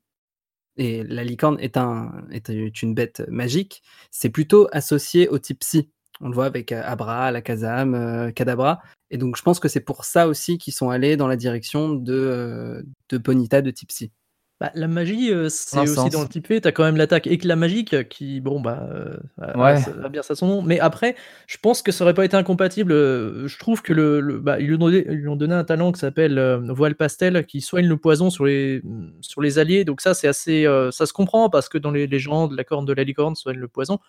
et 0.79 1.03
la 1.05 1.25
licorne 1.25 1.59
est, 1.61 1.77
un, 1.77 2.25
est 2.31 2.49
une 2.83 2.95
bête 2.95 3.23
magique, 3.29 3.83
c'est 4.11 4.31
plutôt 4.31 4.69
associé 4.73 5.29
au 5.29 5.39
type 5.39 5.59
psy. 5.61 5.91
On 6.21 6.29
le 6.29 6.35
voit 6.35 6.47
avec 6.47 6.73
euh, 6.73 6.83
Abra, 6.85 7.27
Alakazam, 7.27 7.95
euh, 7.95 8.31
Kadabra. 8.33 8.81
Et 9.11 9.19
donc 9.19 9.37
je 9.37 9.43
pense 9.43 9.61
que 9.61 9.69
c'est 9.69 9.81
pour 9.81 10.05
ça 10.05 10.29
aussi 10.29 10.59
qu'ils 10.59 10.75
sont 10.75 10.91
allés 10.91 11.17
dans 11.17 11.29
la 11.29 11.37
direction 11.37 11.95
de, 11.95 12.15
euh, 12.15 12.83
de 13.09 13.19
Bonita 13.19 13.63
de 13.63 13.71
type 13.71 13.89
psy. 13.89 14.13
Bah, 14.61 14.73
la 14.75 14.89
magie, 14.89 15.31
euh, 15.33 15.49
c'est 15.49 15.79
aussi 15.79 15.95
sens. 15.95 16.11
dans 16.11 16.23
le 16.23 16.29
type 16.29 16.49
fait. 16.49 16.61
T'as 16.61 16.73
quand 16.73 16.83
même 16.83 16.97
l'attaque 16.97 17.29
éclat 17.29 17.55
magique 17.55 18.09
qui, 18.09 18.41
bon, 18.41 18.61
bah, 18.61 18.89
euh, 18.93 19.17
Ouais. 19.55 19.77
ça 19.81 19.93
va 19.93 20.09
bien 20.09 20.21
ça 20.23 20.35
son 20.35 20.49
nom. 20.49 20.63
Mais 20.63 20.81
après, 20.81 21.15
je 21.47 21.59
pense 21.59 21.81
que 21.81 21.93
ça 21.93 22.03
aurait 22.03 22.15
pas 22.15 22.25
été 22.25 22.37
incompatible. 22.37 22.91
euh, 22.91 23.47
Je 23.47 23.57
trouve 23.59 23.83
que 23.83 23.93
le, 23.93 24.21
le- 24.21 24.41
bah, 24.41 24.59
ils, 24.59 24.67
lui 24.67 24.75
ont 24.75 24.79
donné, 24.79 25.05
ils 25.09 25.15
lui 25.19 25.29
ont 25.29 25.37
donné 25.37 25.55
un 25.55 25.63
talent 25.63 25.93
qui 25.93 26.01
s'appelle 26.01 26.39
euh, 26.39 26.59
voile 26.73 26.97
pastel 26.97 27.47
qui 27.47 27.61
soigne 27.61 27.87
le 27.87 27.97
poison 27.97 28.31
sur 28.31 28.47
les, 28.47 28.83
sur 29.21 29.43
les 29.43 29.61
alliés. 29.61 29.85
Donc 29.85 30.01
ça, 30.01 30.13
c'est 30.13 30.27
assez, 30.27 30.67
ça 30.91 31.07
se 31.07 31.13
comprend 31.13 31.49
parce 31.51 31.69
que 31.69 31.79
dans 31.79 31.93
les 31.93 32.09
légendes, 32.09 32.53
la 32.53 32.65
corne 32.65 32.85
de 32.85 32.93
la 32.93 33.05
licorne 33.05 33.37
soigne 33.37 33.59
le 33.59 33.69
poison. 33.69 34.01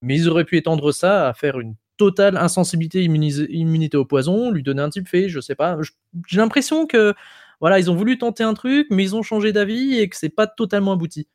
Mais 0.00 0.16
ils 0.16 0.28
auraient 0.30 0.44
pu 0.44 0.56
étendre 0.56 0.90
ça 0.90 1.28
à 1.28 1.34
faire 1.34 1.60
une 1.60 1.74
totale 1.98 2.36
insensibilité, 2.38 3.02
immunité 3.02 3.96
au 3.98 4.04
poison, 4.06 4.50
lui 4.52 4.62
donner 4.62 4.80
un 4.80 4.88
type 4.88 5.08
fait, 5.08 5.28
je 5.28 5.40
sais 5.40 5.56
pas. 5.56 5.76
J'ai 6.28 6.38
l'impression 6.38 6.86
que 6.86 7.12
voilà, 7.60 7.78
ils 7.78 7.90
ont 7.90 7.94
voulu 7.94 8.18
tenter 8.18 8.44
un 8.44 8.54
truc, 8.54 8.86
mais 8.90 9.02
ils 9.02 9.16
ont 9.16 9.22
changé 9.22 9.52
d'avis 9.52 9.98
et 9.98 10.08
que 10.08 10.16
c'est 10.16 10.28
pas 10.28 10.46
totalement 10.46 10.92
abouti. 10.92 11.28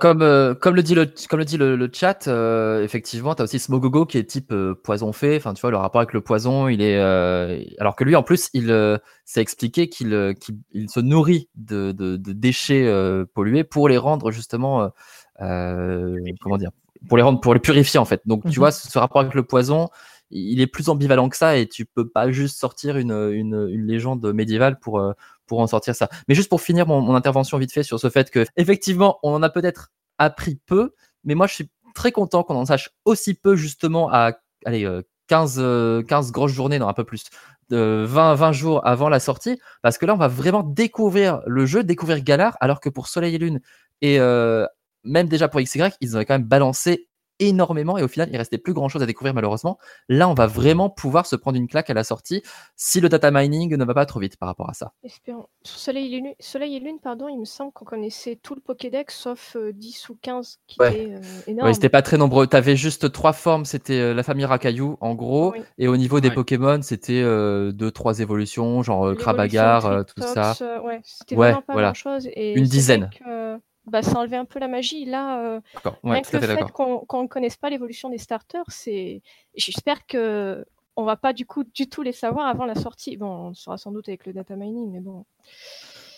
Comme, 0.00 0.22
euh, 0.22 0.54
comme 0.54 0.74
le 0.76 0.82
dit 0.82 0.94
le, 0.94 1.04
comme 1.28 1.38
le, 1.40 1.44
dit 1.44 1.58
le, 1.58 1.76
le 1.76 1.90
chat, 1.92 2.26
euh, 2.26 2.82
effectivement, 2.82 3.34
tu 3.34 3.42
as 3.42 3.44
aussi 3.44 3.58
Smogogo 3.58 4.06
qui 4.06 4.16
est 4.16 4.24
type 4.24 4.50
euh, 4.50 4.74
poison 4.82 5.12
fait. 5.12 5.36
Enfin, 5.36 5.52
tu 5.52 5.60
vois, 5.60 5.70
le 5.70 5.76
rapport 5.76 6.00
avec 6.00 6.14
le 6.14 6.22
poison, 6.22 6.68
il 6.68 6.80
est. 6.80 6.98
alors 6.98 7.94
que 7.94 8.02
lui, 8.04 8.16
en 8.16 8.22
plus, 8.22 8.48
il 8.54 8.98
s'est 9.26 9.42
expliqué 9.42 9.90
qu'il 9.90 10.34
qu'il- 10.40 10.56
il 10.72 10.88
se 10.88 11.00
nourrit 11.00 11.50
de, 11.54 11.92
de, 11.92 12.16
de 12.16 12.32
déchets 12.32 12.90
pollués 13.34 13.64
pour 13.64 13.90
les 13.90 13.98
rendre 13.98 14.30
justement. 14.30 14.90
comment 15.38 16.56
dire 16.56 16.70
Pour 17.08 17.18
les 17.18 17.22
rendre, 17.22 17.40
pour 17.40 17.52
les 17.52 17.60
purifier 17.60 18.00
en 18.00 18.06
fait. 18.06 18.22
Donc, 18.24 18.42
tu 18.44 18.48
Mhm. 18.48 18.54
vois, 18.54 18.70
ce, 18.72 18.88
ce 18.90 18.98
rapport 18.98 19.20
avec 19.20 19.34
le 19.34 19.42
poison, 19.42 19.88
il 20.30 20.62
est 20.62 20.66
plus 20.66 20.88
ambivalent 20.88 21.28
que 21.28 21.36
ça 21.36 21.58
et 21.58 21.68
tu 21.68 21.84
peux 21.84 22.08
pas 22.08 22.30
juste 22.30 22.58
sortir 22.58 22.96
une, 22.96 23.12
une, 23.12 23.68
une 23.70 23.86
légende 23.86 24.32
médiévale 24.32 24.78
pour, 24.78 24.98
pour 25.46 25.60
en 25.60 25.66
sortir 25.66 25.94
ça. 25.94 26.08
Mais 26.28 26.34
juste 26.34 26.48
pour 26.48 26.60
finir 26.60 26.86
mon, 26.86 27.14
intervention 27.14 27.58
vite 27.58 27.72
fait 27.72 27.82
sur 27.82 28.00
ce 28.00 28.10
fait 28.10 28.30
que, 28.30 28.44
effectivement, 28.56 29.18
on 29.22 29.32
en 29.34 29.42
a 29.42 29.50
peut-être 29.50 29.92
appris 30.18 30.56
peu, 30.66 30.94
mais 31.24 31.34
moi 31.34 31.46
je 31.46 31.54
suis 31.54 31.70
très 31.94 32.12
content 32.12 32.42
qu'on 32.42 32.56
en 32.56 32.66
sache 32.66 32.90
aussi 33.04 33.34
peu 33.34 33.56
justement 33.56 34.10
à 34.12 34.32
allez, 34.64 34.84
euh, 34.84 35.02
15, 35.28 35.56
euh, 35.58 36.02
15 36.02 36.32
grosses 36.32 36.52
journées, 36.52 36.78
non 36.78 36.88
un 36.88 36.92
peu 36.92 37.04
plus, 37.04 37.24
de 37.70 38.04
20, 38.06 38.34
20 38.34 38.52
jours 38.52 38.86
avant 38.86 39.08
la 39.08 39.20
sortie, 39.20 39.58
parce 39.82 39.98
que 39.98 40.06
là 40.06 40.14
on 40.14 40.18
va 40.18 40.28
vraiment 40.28 40.62
découvrir 40.62 41.40
le 41.46 41.66
jeu, 41.66 41.82
découvrir 41.84 42.22
Galar, 42.22 42.56
alors 42.60 42.80
que 42.80 42.88
pour 42.88 43.08
Soleil 43.08 43.34
et 43.34 43.38
Lune 43.38 43.60
et 44.00 44.18
euh, 44.20 44.66
même 45.04 45.28
déjà 45.28 45.48
pour 45.48 45.60
XY, 45.60 45.82
ils 46.00 46.16
avaient 46.16 46.24
quand 46.24 46.34
même 46.34 46.44
balancé 46.44 47.08
énormément 47.38 47.98
et 47.98 48.02
au 48.02 48.08
final 48.08 48.28
il 48.32 48.36
restait 48.36 48.58
plus 48.58 48.72
grand 48.72 48.88
chose 48.88 49.02
à 49.02 49.06
découvrir 49.06 49.34
malheureusement. 49.34 49.78
Là 50.08 50.28
on 50.28 50.34
va 50.34 50.46
vraiment 50.46 50.90
pouvoir 50.90 51.26
se 51.26 51.36
prendre 51.36 51.56
une 51.56 51.68
claque 51.68 51.90
à 51.90 51.94
la 51.94 52.04
sortie 52.04 52.42
si 52.76 53.00
le 53.00 53.08
data 53.08 53.30
mining 53.30 53.74
ne 53.76 53.84
va 53.84 53.94
pas 53.94 54.06
trop 54.06 54.20
vite 54.20 54.36
par 54.36 54.48
rapport 54.48 54.70
à 54.70 54.74
ça. 54.74 54.92
Espérons. 55.02 55.46
Sur 55.62 55.78
Soleil 55.78 56.06
et 56.06 56.20
Lune, 56.20 56.34
Soleil 56.40 56.76
et 56.76 56.80
Lune 56.80 56.98
pardon, 57.02 57.28
il 57.28 57.38
me 57.38 57.44
semble 57.44 57.72
qu'on 57.72 57.84
connaissait 57.84 58.38
tout 58.42 58.54
le 58.54 58.60
Pokédex 58.60 59.14
sauf 59.16 59.56
euh, 59.56 59.72
10 59.72 60.08
ou 60.08 60.18
15 60.20 60.58
qui 60.66 60.80
Ouais. 60.80 60.92
étaient 60.92 61.14
euh, 61.14 61.20
énormes. 61.46 61.68
Ouais, 61.68 61.74
c'était 61.74 61.88
pas 61.88 62.02
très 62.02 62.16
nombreux. 62.18 62.46
T'avais 62.46 62.76
juste 62.76 63.10
trois 63.12 63.32
formes, 63.32 63.64
c'était 63.64 63.98
euh, 64.00 64.14
la 64.14 64.22
famille 64.22 64.44
Racaillou 64.44 64.96
en 65.00 65.14
gros, 65.14 65.52
Oui. 65.52 65.62
et 65.78 65.88
au 65.88 65.96
niveau 65.96 66.20
des 66.20 66.28
Ouais. 66.28 66.34
Pokémon, 66.34 66.80
c'était 66.82 67.22
euh, 67.22 67.72
deux, 67.72 67.90
trois 67.90 68.20
évolutions, 68.20 68.82
genre 68.82 69.06
euh, 69.06 69.14
euh, 69.14 70.02
tout 70.04 70.22
ça. 70.22 70.54
euh, 70.60 70.80
ouais, 70.80 71.00
c'était 71.04 71.36
Ouais, 71.36 71.48
vraiment 71.50 71.62
pas 71.62 71.72
voilà. 71.72 71.88
grand 71.88 71.94
chose. 71.94 72.28
Et 72.34 72.54
Une 72.54 72.64
dizaine. 72.64 73.10
que, 73.18 73.58
bah, 73.86 74.02
ça 74.02 74.18
enlevait 74.18 74.36
un 74.36 74.44
peu 74.44 74.58
la 74.58 74.68
magie. 74.68 75.04
Là, 75.04 75.40
euh, 75.40 75.60
D'accord. 75.74 75.98
rien 76.02 76.14
Ouais, 76.14 76.22
le 76.32 76.40
fait 76.40 76.70
qu'on 76.72 76.98
qu'on 77.00 77.22
ne 77.22 77.28
connaisse 77.28 77.56
pas 77.56 77.70
l'évolution 77.70 78.08
des 78.08 78.18
starters, 78.18 78.64
c'est. 78.68 79.22
J'espère 79.54 80.06
que 80.06 80.64
on 80.96 81.04
va 81.04 81.16
pas 81.16 81.32
du 81.32 81.44
coup 81.44 81.64
du 81.64 81.88
tout 81.88 82.02
les 82.02 82.12
savoir 82.12 82.46
avant 82.46 82.64
la 82.64 82.74
sortie. 82.74 83.16
Bon, 83.16 83.26
on 83.26 83.48
le 83.48 83.54
saura 83.54 83.78
sans 83.78 83.92
doute 83.92 84.08
avec 84.08 84.26
le 84.26 84.32
data 84.32 84.56
mining, 84.56 84.90
mais 84.92 85.00
bon. 85.00 85.24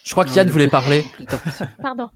Je 0.04 0.12
crois 0.12 0.24
qu'Yann 0.24 0.48
voulait 0.48 0.68
parler. 0.68 1.04
Plus 1.14 1.26
tard 1.26 1.42
possible. 1.42 1.70
Pardon. 1.82 2.10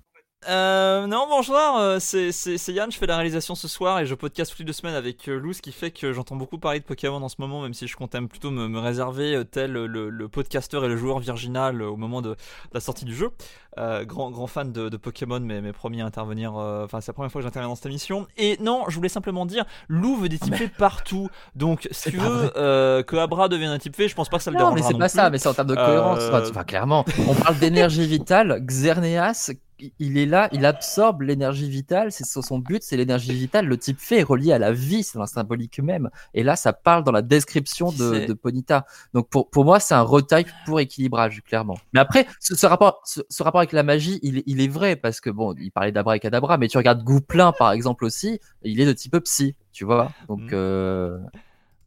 Euh, 0.48 1.06
non, 1.06 1.26
bonsoir, 1.28 1.76
euh, 1.78 1.98
c'est 2.00 2.32
Yann, 2.68 2.90
je 2.90 2.96
fais 2.96 3.04
la 3.06 3.16
réalisation 3.16 3.54
ce 3.54 3.68
soir 3.68 4.00
et 4.00 4.06
je 4.06 4.14
podcast 4.14 4.50
toutes 4.50 4.60
les 4.60 4.64
deux 4.64 4.72
semaines 4.72 4.94
avec 4.94 5.28
euh, 5.28 5.38
Lou, 5.38 5.52
ce 5.52 5.60
qui 5.60 5.70
fait 5.70 5.90
que 5.90 6.14
j'entends 6.14 6.36
beaucoup 6.36 6.56
parler 6.56 6.80
de 6.80 6.84
Pokémon 6.84 7.22
en 7.22 7.28
ce 7.28 7.34
moment, 7.40 7.60
même 7.60 7.74
si 7.74 7.86
je 7.86 7.94
comptais 7.94 8.22
plutôt 8.22 8.50
me, 8.50 8.66
me 8.66 8.78
réserver 8.78 9.34
euh, 9.36 9.44
tel 9.44 9.72
le, 9.72 10.08
le 10.08 10.28
podcasteur 10.28 10.82
et 10.86 10.88
le 10.88 10.96
joueur 10.96 11.18
virginal 11.18 11.82
au 11.82 11.96
moment 11.98 12.22
de, 12.22 12.30
de 12.30 12.36
la 12.72 12.80
sortie 12.80 13.04
du 13.04 13.14
jeu. 13.14 13.32
Euh, 13.78 14.04
grand, 14.06 14.30
grand 14.30 14.46
fan 14.46 14.72
de, 14.72 14.88
de 14.88 14.96
Pokémon, 14.96 15.40
mais, 15.40 15.60
mais 15.60 15.72
promis 15.74 16.00
à 16.00 16.06
intervenir, 16.06 16.56
euh, 16.56 16.86
enfin 16.86 17.00
c'est 17.02 17.10
la 17.10 17.14
première 17.14 17.30
fois 17.30 17.42
que 17.42 17.46
j'interviens 17.46 17.68
dans 17.68 17.76
cette 17.76 17.86
émission. 17.86 18.26
Et 18.38 18.56
non, 18.60 18.84
je 18.88 18.96
voulais 18.96 19.10
simplement 19.10 19.44
dire, 19.44 19.64
Lou 19.88 20.16
veut 20.16 20.28
des 20.30 20.38
types 20.38 20.56
faits 20.56 20.74
partout, 20.74 21.28
donc 21.54 21.86
si 21.92 22.10
tu 22.10 22.16
veux 22.16 22.50
euh, 22.56 23.02
que 23.02 23.14
Abra 23.16 23.48
devienne 23.48 23.70
un 23.70 23.78
type 23.78 23.94
fait, 23.94 24.08
je 24.08 24.14
pense 24.14 24.28
pas 24.30 24.38
que 24.38 24.42
ça 24.42 24.50
le 24.50 24.56
Non, 24.58 24.70
mais 24.72 24.80
dérangera 24.80 24.88
c'est 24.88 24.98
pas 24.98 25.08
plus. 25.08 25.14
ça, 25.16 25.30
mais 25.30 25.38
c'est 25.38 25.48
en 25.48 25.54
termes 25.54 25.68
de 25.68 25.74
cohérence. 25.76 26.22
Enfin, 26.50 26.64
clairement, 26.64 27.04
on 27.28 27.34
parle 27.34 27.58
d'énergie 27.58 28.06
vitale. 28.06 28.58
Xerneas, 28.64 29.52
il 29.98 30.18
est 30.18 30.26
là, 30.26 30.48
il 30.52 30.64
absorbe 30.66 31.22
l'énergie 31.22 31.68
vitale. 31.68 32.12
C'est 32.12 32.24
son 32.24 32.58
but, 32.58 32.82
c'est 32.82 32.96
l'énergie 32.96 33.32
vitale. 33.32 33.66
Le 33.66 33.76
type 33.78 33.98
fait 33.98 34.18
est 34.20 34.22
relié 34.22 34.52
à 34.52 34.58
la 34.58 34.72
vie, 34.72 35.02
c'est 35.02 35.14
dans 35.14 35.20
la 35.22 35.26
symbolique 35.26 35.78
même. 35.80 36.10
Et 36.34 36.42
là, 36.42 36.56
ça 36.56 36.72
parle 36.72 37.04
dans 37.04 37.12
la 37.12 37.22
description 37.22 37.90
de, 37.92 38.26
de 38.26 38.32
Ponita. 38.32 38.86
Donc 39.14 39.28
pour, 39.28 39.50
pour 39.50 39.64
moi, 39.64 39.80
c'est 39.80 39.94
un 39.94 40.02
retype 40.02 40.48
pour 40.66 40.80
équilibrage, 40.80 41.42
clairement. 41.46 41.78
Mais 41.92 42.00
après, 42.00 42.26
ce, 42.40 42.54
ce 42.54 42.66
rapport, 42.66 43.00
ce, 43.04 43.20
ce 43.28 43.42
rapport 43.42 43.60
avec 43.60 43.72
la 43.72 43.82
magie, 43.82 44.18
il, 44.22 44.38
est- 44.38 44.44
il 44.46 44.60
est 44.60 44.68
vrai 44.68 44.96
parce 44.96 45.20
que 45.20 45.30
bon, 45.30 45.54
il 45.58 45.70
parlait 45.70 45.92
d'Abra 45.92 46.16
et 46.16 46.20
Cadabra, 46.20 46.58
mais 46.58 46.68
tu 46.68 46.78
regardes 46.78 47.02
Gouplin 47.02 47.52
par 47.52 47.72
exemple 47.72 48.04
aussi, 48.04 48.40
il 48.62 48.80
est 48.80 48.86
de 48.86 48.92
type 48.92 49.16
psy, 49.20 49.54
tu 49.72 49.84
vois. 49.84 50.12
Donc 50.28 50.40
Mhm. 50.40 50.48
euh, 50.52 51.18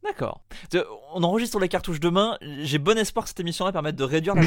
D'accord. 0.04 0.42
On 1.14 1.22
enregistre 1.22 1.58
les 1.58 1.68
cartouches 1.68 2.00
demain. 2.00 2.36
J'ai 2.60 2.78
bon 2.78 2.98
espoir 2.98 3.24
que 3.24 3.30
cette 3.30 3.40
émission-là 3.40 3.72
permette 3.72 3.96
de 3.96 4.04
réduire 4.04 4.34
la 4.34 4.42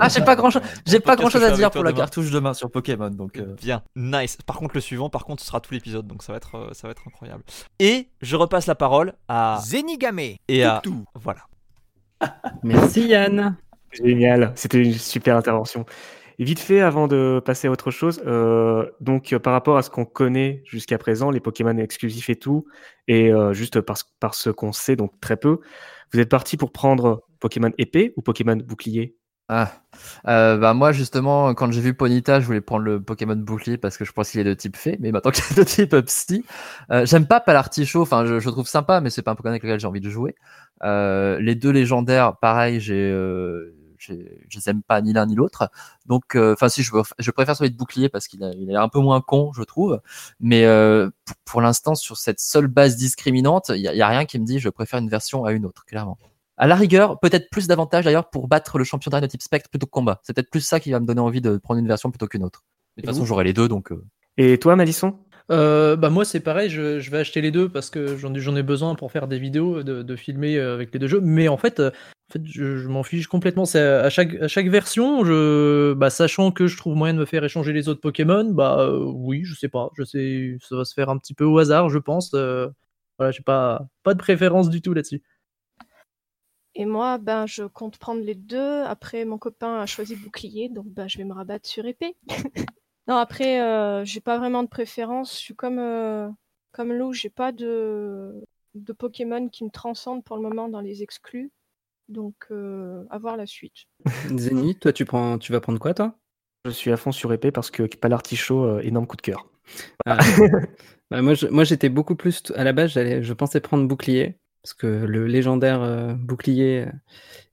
ah, 0.00 0.08
j'ai 0.08 0.20
pas 0.20 0.36
grand 0.36 0.50
chose, 0.50 0.62
j'ai 0.86 1.00
pas 1.00 1.16
grand 1.16 1.30
chose 1.30 1.42
à 1.42 1.52
dire 1.52 1.70
pour 1.70 1.82
la 1.82 1.90
demain. 1.92 2.02
cartouche 2.02 2.30
demain 2.30 2.52
sur 2.52 2.70
Pokémon. 2.70 3.10
Donc 3.10 3.38
euh, 3.38 3.54
Bien, 3.60 3.82
nice. 3.96 4.36
Par 4.44 4.56
contre, 4.56 4.74
le 4.74 4.80
suivant, 4.80 5.08
par 5.08 5.24
contre, 5.24 5.42
ce 5.42 5.48
sera 5.48 5.60
tout 5.60 5.72
l'épisode, 5.72 6.06
donc 6.06 6.22
ça 6.22 6.32
va 6.32 6.36
être, 6.36 6.56
euh, 6.56 6.68
ça 6.72 6.86
va 6.86 6.92
être 6.92 7.02
incroyable. 7.06 7.42
Et 7.78 8.08
je 8.20 8.36
repasse 8.36 8.66
la 8.66 8.74
parole 8.74 9.14
à 9.28 9.58
Zenigame, 9.64 10.18
et 10.48 10.64
à 10.64 10.80
Toutou. 10.82 11.04
voilà. 11.14 11.40
Merci 12.62 13.08
Yann. 13.08 13.56
Génial, 13.92 14.52
c'était 14.54 14.82
une 14.82 14.92
super 14.92 15.36
intervention. 15.36 15.86
Et 16.38 16.44
vite 16.44 16.60
fait, 16.60 16.80
avant 16.80 17.08
de 17.08 17.42
passer 17.44 17.66
à 17.66 17.70
autre 17.72 17.90
chose, 17.90 18.22
euh, 18.26 18.88
donc 19.00 19.32
euh, 19.32 19.40
par 19.40 19.52
rapport 19.52 19.76
à 19.76 19.82
ce 19.82 19.90
qu'on 19.90 20.04
connaît 20.04 20.62
jusqu'à 20.64 20.96
présent, 20.96 21.30
les 21.30 21.40
Pokémon 21.40 21.76
exclusifs 21.78 22.30
et 22.30 22.36
tout, 22.36 22.64
et 23.08 23.32
euh, 23.32 23.52
juste 23.52 23.80
par, 23.80 23.96
par 24.20 24.34
ce 24.34 24.50
qu'on 24.50 24.72
sait, 24.72 24.94
donc 24.94 25.18
très 25.20 25.36
peu, 25.36 25.58
vous 26.12 26.20
êtes 26.20 26.28
parti 26.28 26.56
pour 26.56 26.70
prendre 26.72 27.24
Pokémon 27.40 27.72
épée 27.78 28.12
ou 28.16 28.22
Pokémon 28.22 28.56
bouclier? 28.56 29.16
Ah, 29.50 30.56
bah 30.56 30.74
moi 30.74 30.92
justement, 30.92 31.54
quand 31.54 31.72
j'ai 31.72 31.80
vu 31.80 31.94
Ponita, 31.94 32.38
je 32.38 32.44
voulais 32.44 32.60
prendre 32.60 32.84
le 32.84 33.02
Pokémon 33.02 33.34
bouclier 33.34 33.78
parce 33.78 33.96
que 33.96 34.04
je 34.04 34.12
pense 34.12 34.30
qu'il 34.30 34.40
est 34.40 34.44
de 34.44 34.52
type 34.52 34.76
fée, 34.76 34.98
mais 35.00 35.10
maintenant 35.10 35.30
qu'il 35.32 35.42
est 35.52 35.58
de 35.58 35.64
type 35.64 35.96
psy, 36.04 36.44
j'aime 37.04 37.26
pas 37.26 37.40
Palartichaut, 37.40 38.02
enfin 38.02 38.26
je, 38.26 38.40
je 38.40 38.50
trouve 38.50 38.68
sympa, 38.68 39.00
mais 39.00 39.08
c'est 39.08 39.22
pas 39.22 39.30
un 39.30 39.34
Pokémon 39.36 39.52
avec 39.52 39.62
lequel 39.62 39.80
j'ai 39.80 39.86
envie 39.86 40.02
de 40.02 40.10
jouer. 40.10 40.34
Les 40.84 41.54
deux 41.54 41.70
légendaires, 41.70 42.36
pareil, 42.36 42.78
j'ai- 42.80 43.10
je 43.98 44.12
les 44.12 44.68
aime 44.68 44.82
pas 44.82 45.00
ni 45.00 45.12
l'un 45.12 45.26
ni 45.26 45.34
l'autre. 45.34 45.70
Donc, 46.06 46.34
euh, 46.34 46.52
enfin 46.54 46.68
si, 46.68 46.82
je, 46.82 46.90
je 47.18 47.30
préfère 47.30 47.56
celui 47.56 47.70
de 47.70 47.76
bouclier 47.76 48.08
parce 48.08 48.28
qu'il 48.28 48.42
a, 48.44 48.50
il 48.52 48.74
a 48.74 48.82
un 48.82 48.88
peu 48.88 49.00
moins 49.00 49.20
con, 49.20 49.52
je 49.52 49.62
trouve. 49.62 50.00
Mais 50.40 50.64
euh, 50.64 51.10
pour, 51.24 51.36
pour 51.44 51.60
l'instant, 51.60 51.94
sur 51.94 52.16
cette 52.16 52.40
seule 52.40 52.66
base 52.66 52.96
discriminante, 52.96 53.70
il 53.70 53.80
y, 53.80 53.82
y 53.82 54.02
a 54.02 54.08
rien 54.08 54.24
qui 54.24 54.38
me 54.38 54.44
dit 54.44 54.58
je 54.58 54.68
préfère 54.68 54.98
une 54.98 55.08
version 55.08 55.44
à 55.44 55.52
une 55.52 55.66
autre, 55.66 55.84
clairement. 55.84 56.18
À 56.56 56.66
la 56.66 56.74
rigueur, 56.74 57.20
peut-être 57.20 57.50
plus 57.50 57.68
d'avantages 57.68 58.04
d'ailleurs 58.04 58.30
pour 58.30 58.48
battre 58.48 58.78
le 58.78 58.84
champion 58.84 59.10
de 59.10 59.26
type 59.26 59.42
spectre 59.42 59.70
plutôt 59.70 59.86
que 59.86 59.92
combat. 59.92 60.20
C'est 60.24 60.32
peut-être 60.34 60.50
plus 60.50 60.60
ça 60.60 60.80
qui 60.80 60.90
va 60.90 60.98
me 60.98 61.06
donner 61.06 61.20
envie 61.20 61.40
de 61.40 61.56
prendre 61.56 61.78
une 61.78 61.86
version 61.86 62.10
plutôt 62.10 62.26
qu'une 62.26 62.42
autre. 62.42 62.64
Mais 62.96 63.02
de 63.02 63.06
toute 63.06 63.14
façon, 63.14 63.24
j'aurai 63.24 63.44
les 63.44 63.52
deux, 63.52 63.68
donc. 63.68 63.92
euh, 63.92 64.04
Et 64.38 64.58
toi, 64.58 64.74
Malisson 64.74 65.18
Euh, 65.50 65.96
bah 65.96 66.10
moi 66.10 66.26
c'est 66.26 66.40
pareil, 66.40 66.68
je, 66.68 67.10
vais 67.10 67.18
acheter 67.18 67.40
les 67.40 67.50
deux 67.50 67.70
parce 67.70 67.88
que 67.88 68.18
j'en 68.18 68.34
ai, 68.34 68.62
besoin 68.62 68.94
pour 68.94 69.10
faire 69.10 69.28
des 69.28 69.38
vidéos, 69.38 69.82
de, 69.82 70.16
filmer 70.16 70.58
euh, 70.58 70.74
avec 70.74 70.92
les 70.92 70.98
deux 70.98 71.08
jeux. 71.08 71.20
Mais 71.20 71.48
en 71.48 71.56
fait, 71.56 71.80
euh, 71.80 71.90
en 71.90 72.32
fait 72.32 72.42
je, 72.44 72.86
m'en 72.88 73.02
fiche 73.02 73.26
complètement. 73.26 73.64
C'est 73.64 73.80
à 73.80 74.02
à 74.02 74.10
chaque, 74.10 74.34
à 74.34 74.48
chaque 74.48 74.68
version, 74.68 75.24
je, 75.24 75.94
bah, 75.94 76.10
sachant 76.10 76.52
que 76.52 76.66
je 76.66 76.76
trouve 76.76 76.96
moyen 76.96 77.14
de 77.14 77.20
me 77.20 77.24
faire 77.24 77.44
échanger 77.44 77.72
les 77.72 77.88
autres 77.88 78.00
Pokémon, 78.00 78.44
bah 78.52 78.80
euh, 78.80 79.04
oui, 79.04 79.44
je 79.44 79.54
sais 79.54 79.68
pas, 79.68 79.90
je 79.96 80.04
sais, 80.04 80.58
ça 80.60 80.76
va 80.76 80.84
se 80.84 80.94
faire 80.94 81.08
un 81.08 81.18
petit 81.18 81.34
peu 81.34 81.44
au 81.44 81.58
hasard, 81.58 81.88
je 81.88 81.98
pense. 81.98 82.34
euh, 82.34 82.68
voilà, 83.18 83.32
j'ai 83.32 83.42
pas, 83.42 83.86
pas 84.02 84.14
de 84.14 84.18
préférence 84.18 84.68
du 84.70 84.82
tout 84.82 84.94
là-dessus. 84.94 85.22
Et 86.74 86.84
moi, 86.86 87.18
ben, 87.18 87.46
je 87.46 87.64
compte 87.64 87.98
prendre 87.98 88.22
les 88.22 88.36
deux. 88.36 88.82
Après, 88.84 89.24
mon 89.24 89.38
copain 89.38 89.80
a 89.80 89.86
choisi 89.86 90.14
bouclier, 90.14 90.68
donc 90.68 90.86
ben, 90.86 91.08
je 91.08 91.18
vais 91.18 91.24
me 91.24 91.32
rabattre 91.32 91.68
sur 91.68 91.84
épée. 91.86 92.16
non, 93.08 93.16
après, 93.16 93.60
euh, 93.60 94.04
j'ai 94.04 94.20
pas 94.20 94.38
vraiment 94.38 94.62
de 94.62 94.68
préférence. 94.68 95.32
Je 95.32 95.38
suis 95.38 95.54
comme, 95.54 95.78
euh, 95.78 96.28
comme 96.72 96.92
Lou, 96.92 97.12
j'ai 97.12 97.30
pas 97.30 97.52
de, 97.52 98.44
de 98.74 98.92
Pokémon 98.92 99.48
qui 99.48 99.64
me 99.64 99.70
transcendent 99.70 100.24
pour 100.24 100.36
le 100.36 100.42
moment 100.42 100.68
dans 100.68 100.80
les 100.80 101.02
exclus. 101.02 101.50
Donc, 102.08 102.34
euh, 102.50 103.04
à 103.10 103.18
voir 103.18 103.36
la 103.36 103.46
suite. 103.46 103.84
Zeni, 104.38 104.76
toi 104.76 104.92
tu 104.92 105.04
prends, 105.04 105.38
tu 105.38 105.52
vas 105.52 105.60
prendre 105.60 105.78
quoi 105.78 105.92
toi? 105.92 106.14
Je 106.64 106.70
suis 106.70 106.90
à 106.90 106.96
fond 106.96 107.12
sur 107.12 107.32
épée 107.32 107.52
parce 107.52 107.70
que 107.70 107.82
Palartichaut, 107.82 108.64
euh, 108.64 108.80
énorme 108.80 109.06
coup 109.06 109.16
de 109.16 109.22
cœur. 109.22 109.50
Ah. 110.06 110.18
Bah, 111.10 111.22
moi, 111.22 111.64
j'étais 111.64 111.88
beaucoup 111.88 112.16
plus. 112.16 112.42
À 112.54 112.64
la 112.64 112.74
base, 112.74 112.90
j'allais, 112.90 113.22
je 113.22 113.32
pensais 113.32 113.60
prendre 113.60 113.86
bouclier. 113.88 114.36
Parce 114.62 114.74
que 114.74 114.86
le 114.86 115.26
légendaire 115.26 115.80
euh, 115.82 116.12
bouclier 116.12 116.84
euh, 116.86 116.92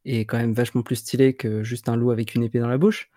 est 0.04 0.26
quand 0.26 0.38
même 0.38 0.54
vachement 0.54 0.82
plus 0.82 0.98
stylé 0.98 1.34
que 1.36 1.64
juste 1.64 1.88
un 1.88 1.96
loup 1.96 2.12
avec 2.12 2.36
une 2.36 2.44
épée 2.44 2.60
dans 2.60 2.68
la 2.68 2.78
bouche. 2.78 3.10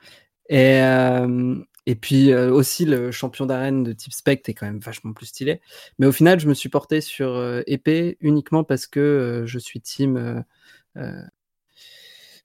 Et, 0.48 0.80
euh, 0.80 1.56
et 1.88 1.94
puis 1.94 2.32
euh, 2.32 2.52
aussi, 2.52 2.84
le 2.84 3.10
champion 3.10 3.46
d'arène 3.46 3.82
de 3.82 3.94
type 3.94 4.12
spectre 4.12 4.50
est 4.50 4.54
quand 4.54 4.66
même 4.66 4.78
vachement 4.78 5.14
plus 5.14 5.24
stylé. 5.24 5.62
Mais 5.98 6.04
au 6.04 6.12
final, 6.12 6.38
je 6.38 6.46
me 6.46 6.52
suis 6.52 6.68
porté 6.68 7.00
sur 7.00 7.30
euh, 7.30 7.62
épée 7.66 8.18
uniquement 8.20 8.62
parce 8.62 8.86
que 8.86 9.00
euh, 9.00 9.46
je 9.46 9.58
suis 9.58 9.80
team. 9.80 10.44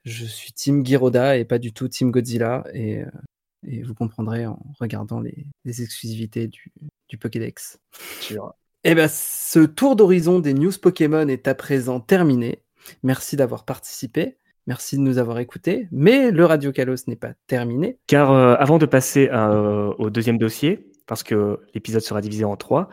je 0.05 0.25
suis 0.25 0.53
team 0.53 0.85
Giroda 0.85 1.35
et 1.35 1.43
pas 1.43 1.59
du 1.59 1.73
tout 1.73 1.89
team 1.89 2.09
Godzilla. 2.09 2.63
Et, 2.73 3.01
et 3.67 3.83
vous 3.83 3.93
comprendrez 3.93 4.45
en 4.45 4.63
regardant 4.79 5.19
les, 5.19 5.45
les 5.65 5.81
exclusivités 5.81 6.47
du, 6.47 6.71
du 7.09 7.17
Pokédex. 7.17 7.79
Eh 8.85 8.95
ben, 8.95 9.09
ce 9.09 9.59
tour 9.59 9.97
d'horizon 9.97 10.39
des 10.39 10.53
news 10.53 10.71
Pokémon 10.81 11.27
est 11.27 11.49
à 11.49 11.55
présent 11.55 11.99
terminé. 11.99 12.63
Merci 13.03 13.35
d'avoir 13.35 13.65
participé. 13.65 14.37
Merci 14.67 14.97
de 14.97 15.01
nous 15.01 15.17
avoir 15.17 15.39
écoutés. 15.39 15.87
Mais 15.91 16.31
le 16.31 16.45
Radio 16.45 16.71
Kalos 16.71 17.07
n'est 17.07 17.15
pas 17.15 17.33
terminé. 17.47 17.97
Car 18.07 18.31
euh, 18.31 18.55
avant 18.57 18.77
de 18.77 18.85
passer 18.85 19.29
euh, 19.31 19.93
au 19.97 20.09
deuxième 20.09 20.37
dossier, 20.37 20.91
parce 21.05 21.23
que 21.23 21.59
l'épisode 21.73 22.01
sera 22.01 22.21
divisé 22.21 22.45
en 22.45 22.55
trois, 22.55 22.89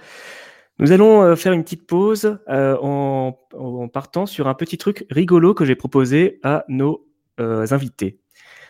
nous 0.79 0.93
allons 0.93 1.23
euh, 1.23 1.37
faire 1.37 1.53
une 1.53 1.63
petite 1.63 1.87
pause 1.87 2.39
en, 2.49 3.37
en 3.55 3.89
partant 3.89 4.27
sur 4.27 4.49
un 4.49 4.55
petit 4.55 4.79
truc 4.79 5.07
rigolo 5.11 5.55
que 5.55 5.65
j'ai 5.65 5.77
proposé 5.77 6.41
à 6.43 6.65
nos 6.69 7.07
invités. 7.39 8.19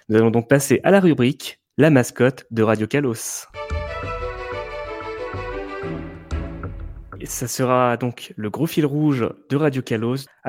Nous 0.09 0.17
allons 0.17 0.31
donc 0.31 0.49
passer 0.49 0.81
à 0.85 0.93
la 0.93 1.01
rubrique 1.01 1.61
La 1.77 1.91
mascotte 1.91 2.47
de 2.53 2.63
Radio 2.63 2.87
Kalos. 2.87 3.47
Et 7.21 7.27
ça 7.27 7.47
sera 7.49 7.97
donc 7.97 8.33
le 8.37 8.51
gros 8.51 8.67
fil 8.67 8.87
rouge 8.87 9.29
de 9.51 9.57
Radio 9.57 9.83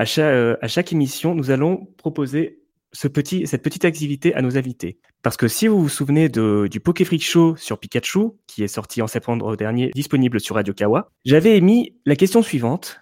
chaque, 0.05 0.23
euh, 0.23 0.55
à 0.61 0.67
chaque 0.67 0.93
émission, 0.93 1.35
nous 1.35 1.51
allons 1.51 1.87
proposer 1.97 2.59
cette 2.93 3.13
petite 3.13 3.85
activité 3.85 4.33
à 4.35 4.41
nos 4.41 4.57
invités. 4.57 4.99
Parce 5.21 5.37
que 5.37 5.47
si 5.47 5.67
vous 5.67 5.81
vous 5.81 5.89
souvenez 5.89 6.29
du 6.29 6.79
Poké 6.79 7.05
Freak 7.05 7.23
Show 7.23 7.55
sur 7.55 7.79
Pikachu, 7.79 8.31
qui 8.47 8.63
est 8.63 8.67
sorti 8.67 9.01
en 9.01 9.07
septembre 9.07 9.55
dernier, 9.55 9.91
disponible 9.93 10.39
sur 10.39 10.55
Radio 10.55 10.73
Kawa, 10.73 11.09
j'avais 11.25 11.57
émis 11.57 11.95
la 12.05 12.15
question 12.15 12.41
suivante. 12.41 13.01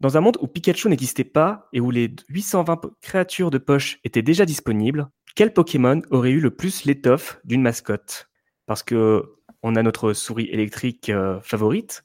Dans 0.00 0.16
un 0.18 0.20
monde 0.20 0.36
où 0.40 0.46
Pikachu 0.46 0.88
n'existait 0.88 1.24
pas 1.24 1.68
et 1.72 1.80
où 1.80 1.90
les 1.90 2.14
820 2.28 2.76
po- 2.76 2.92
créatures 3.00 3.50
de 3.50 3.58
poche 3.58 3.98
étaient 4.04 4.22
déjà 4.22 4.44
disponibles, 4.44 5.08
quel 5.36 5.52
Pokémon 5.52 6.02
aurait 6.10 6.30
eu 6.32 6.40
le 6.40 6.50
plus 6.50 6.84
l'étoffe 6.84 7.40
d'une 7.44 7.62
mascotte? 7.62 8.28
Parce 8.66 8.82
que 8.82 9.22
on 9.62 9.76
a 9.76 9.82
notre 9.82 10.12
souris 10.12 10.48
électrique 10.50 11.08
euh, 11.08 11.40
favorite, 11.40 12.04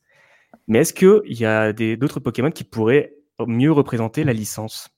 mais 0.69 0.79
est-ce 0.79 0.93
qu'il 0.93 1.37
y 1.37 1.45
a 1.45 1.73
d'autres 1.73 2.21
Pokémon 2.21 2.51
qui 2.51 2.63
pourraient 2.63 3.13
mieux 3.45 3.71
représenter 3.71 4.23
la 4.23 4.33
licence? 4.33 4.89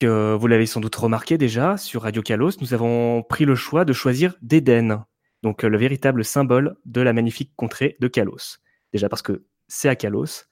Vous 0.00 0.46
l'avez 0.46 0.66
sans 0.66 0.80
doute 0.80 0.94
remarqué 0.94 1.36
déjà, 1.36 1.76
sur 1.76 2.02
Radio 2.02 2.22
Kalos, 2.22 2.52
nous 2.60 2.72
avons 2.72 3.22
pris 3.24 3.44
le 3.44 3.56
choix 3.56 3.84
de 3.84 3.92
choisir 3.92 4.36
Dédène, 4.42 5.04
donc 5.42 5.64
euh, 5.64 5.68
le 5.68 5.76
véritable 5.76 6.24
symbole 6.24 6.76
de 6.84 7.00
la 7.00 7.12
magnifique 7.12 7.52
contrée 7.56 7.96
de 7.98 8.06
Kalos. 8.06 8.58
Déjà 8.92 9.08
parce 9.08 9.22
que 9.22 9.44
c'est 9.66 9.88
à 9.88 9.96
Kalos, 9.96 10.44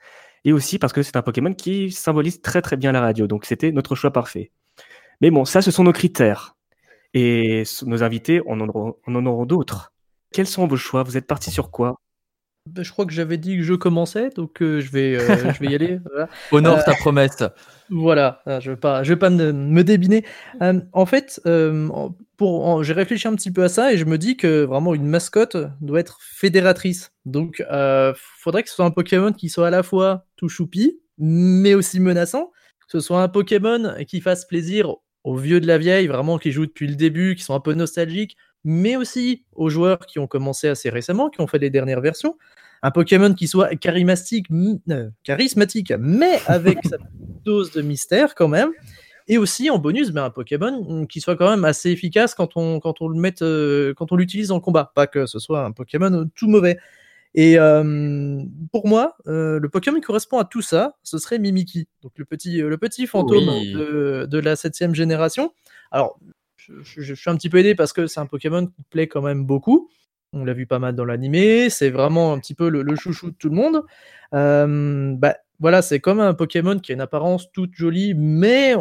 et 0.45 0.53
aussi 0.53 0.81
parce 0.81 0.93
que 0.93 1.03
c'est 1.03 1.17
un 1.17 1.23
Pokémon 1.23 1.55
qui 1.55 1.93
symbolise 1.93 2.41
très 2.43 2.61
très 2.61 2.77
bien 2.77 2.91
la 2.91 3.01
radio, 3.01 3.29
donc 3.29 3.45
c'était 3.45 3.71
notre 3.71 3.95
choix 3.95 4.13
parfait. 4.13 4.51
Mais 5.21 5.31
bon, 5.31 5.45
ça, 5.45 5.63
ce 5.63 5.71
sont 5.71 5.85
nos 5.85 5.93
critères. 5.93 6.57
Et 7.15 7.63
nos 7.87 8.03
invités, 8.03 8.43
on 8.47 8.61
en 8.61 8.69
auront, 8.69 8.97
on 9.07 9.15
en 9.15 9.25
auront 9.27 9.47
d'autres. 9.47 9.93
Quels 10.33 10.47
sont 10.47 10.67
vos 10.67 10.77
choix? 10.77 11.05
Vous 11.05 11.17
êtes 11.17 11.27
partis 11.27 11.51
sur 11.51 11.71
quoi? 11.71 12.01
Bah, 12.67 12.83
je 12.83 12.91
crois 12.91 13.07
que 13.07 13.13
j'avais 13.13 13.39
dit 13.39 13.57
que 13.57 13.63
je 13.63 13.75
commençais, 13.75 14.31
donc 14.31 14.61
euh, 14.61 14.81
je, 14.81 14.91
vais, 14.91 15.17
euh, 15.17 15.53
je 15.55 15.61
vais 15.61 15.71
y 15.71 15.75
aller. 15.75 16.01
Voilà. 16.05 16.29
Honore 16.51 16.79
Euh, 16.79 16.83
ta 16.85 16.95
promesse. 16.95 17.43
Voilà, 17.89 18.43
ah, 18.47 18.59
je 18.59 18.71
ne 18.71 18.75
vais 18.75 18.81
pas, 18.81 19.05
je 19.05 19.13
vais 19.13 19.19
pas 19.19 19.31
me, 19.31 19.53
me 19.53 19.85
débiner. 19.85 20.25
Euh, 20.61 20.81
en 20.93 21.07
fait, 21.07 21.41
euh, 21.47 21.89
pour, 22.37 22.83
j'ai 22.83 22.93
réfléchi 22.93 23.29
un 23.29 23.37
petit 23.37 23.53
peu 23.53 23.63
à 23.63 23.69
ça 23.69 23.93
et 23.93 23.97
je 23.97 24.05
me 24.05 24.19
dis 24.19 24.37
que 24.37 24.65
vraiment 24.65 24.95
une 24.95 25.07
mascotte 25.07 25.57
doit 25.81 26.01
être 26.01 26.19
fédératrice. 26.21 27.13
Donc, 27.25 27.63
euh, 27.71 28.13
faudrait 28.17 28.65
que 28.65 28.69
ce 28.69 28.75
soit 28.75 28.85
un 28.85 28.91
Pokémon 28.91 29.33
qui 29.33 29.49
soit 29.49 29.69
à 29.69 29.71
la 29.71 29.85
fois 29.85 30.27
tout 30.37 30.49
choupi, 30.49 30.99
mais 31.19 31.75
aussi 31.75 32.01
menaçant. 32.01 32.51
Que 32.89 32.99
ce 32.99 33.01
soit 33.01 33.23
un 33.23 33.29
Pokémon 33.29 33.95
qui 34.07 34.21
fasse 34.21 34.45
plaisir 34.45 34.95
aux 35.25 35.37
vieux 35.37 35.61
de 35.61 35.67
la 35.67 35.79
vieille, 35.79 36.07
vraiment 36.07 36.39
qui 36.39 36.53
jouent 36.53 36.67
depuis 36.67 36.87
le 36.87 36.95
début, 36.95 37.35
qui 37.35 37.43
sont 37.43 37.55
un 37.55 37.61
peu 37.61 37.75
nostalgiques, 37.75 38.37
mais 38.67 38.97
aussi 38.97 39.45
aux 39.55 39.71
joueurs 39.71 40.01
qui 40.01 40.19
ont 40.19 40.27
commencé 40.27 40.69
assez 40.69 40.91
récemment, 40.91 41.31
qui 41.31 41.41
ont 41.41 41.47
fait 41.47 41.59
les 41.59 41.71
dernières 41.71 42.01
versions. 42.01 42.37
Un 42.83 42.91
Pokémon 42.91 43.33
qui 43.33 43.47
soit 43.49 43.75
charismatique, 43.77 44.49
euh, 44.91 45.09
charismatique 45.23 45.93
mais 45.99 46.41
avec 46.47 46.79
sa 46.85 46.97
dose 47.45 47.71
de 47.73 47.81
mystère 47.81 48.35
quand 48.35 48.49
même. 48.49 48.71
Et 49.29 49.39
aussi 49.39 49.71
en 49.71 49.79
bonus, 49.79 50.11
ben, 50.11 50.25
un 50.25 50.31
Pokémon 50.31 50.85
mm, 51.03 51.07
qui 51.07 51.21
soit 51.21 51.37
quand 51.37 51.49
même 51.49 51.65
assez 51.65 51.91
efficace 51.91 52.35
quand 52.35 52.57
on, 52.57 52.81
quand 52.81 53.01
on 53.01 53.09
le 53.09 53.19
met, 53.19 53.41
euh, 53.41 53.95
quand 53.95 54.13
on 54.13 54.17
l'utilise 54.17 54.51
en 54.51 54.61
combat, 54.61 54.93
pas 54.95 55.07
que 55.07 55.27
ce 55.27 55.39
soit 55.39 55.65
un 55.65 55.73
Pokémon 55.73 56.29
tout 56.35 56.49
mauvais. 56.49 56.79
Et 57.37 57.59
euh, 57.59 58.43
pour 58.73 58.89
moi, 58.89 59.17
euh, 59.27 59.61
le 59.61 59.69
Pokémon 59.69 59.97
qui 59.97 60.07
correspond 60.07 60.39
à 60.39 60.45
tout 60.45 60.63
ça, 60.63 60.97
ce 61.03 61.19
serait 61.19 61.39
Mimiki, 61.39 61.87
donc 62.03 62.13
le 62.17 62.25
petit, 62.25 62.63
euh, 62.63 62.71
le 62.71 62.79
petit 62.79 63.07
fantôme 63.07 63.49
Oui. 63.49 63.75
de, 63.75 64.27
de 64.29 64.39
la 64.39 64.57
septième 64.57 64.95
génération. 64.95 65.53
Alors, 65.91 66.19
je, 66.83 67.15
suis 67.15 67.31
un 67.31 67.37
petit 67.37 67.49
peu 67.49 67.59
aidé 67.59 67.75
parce 67.75 67.93
que 67.93 68.07
c'est 68.07 68.21
un 68.21 68.27
Pokémon 68.27 68.67
qui 68.67 68.83
plaît 68.91 69.07
quand 69.07 69.23
même 69.23 69.45
beaucoup. 69.45 69.89
On 70.33 70.45
l'a 70.45 70.53
vu 70.53 70.67
pas 70.67 70.79
mal 70.79 70.95
dans 70.95 71.05
l'animé, 71.05 71.71
c'est 71.71 71.91
vraiment 71.91 72.33
un 72.33 72.39
petit 72.39 72.55
peu 72.55 72.69
le, 72.69 72.97
chouchou 72.97 73.31
de 73.31 73.37
tout 73.37 73.49
le 73.49 73.55
monde. 73.55 73.83
Euh, 74.35 75.15
bah, 75.17 75.37
voilà, 75.61 75.83
c'est 75.83 76.01
comme 76.01 76.21
un 76.21 76.35
Pokémon 76.35 76.79
qui 76.79 76.93
a 76.93 76.95
une 76.95 77.01
apparence 77.01 77.51
toute 77.53 77.75
jolie, 77.75 78.15
mais 78.15 78.75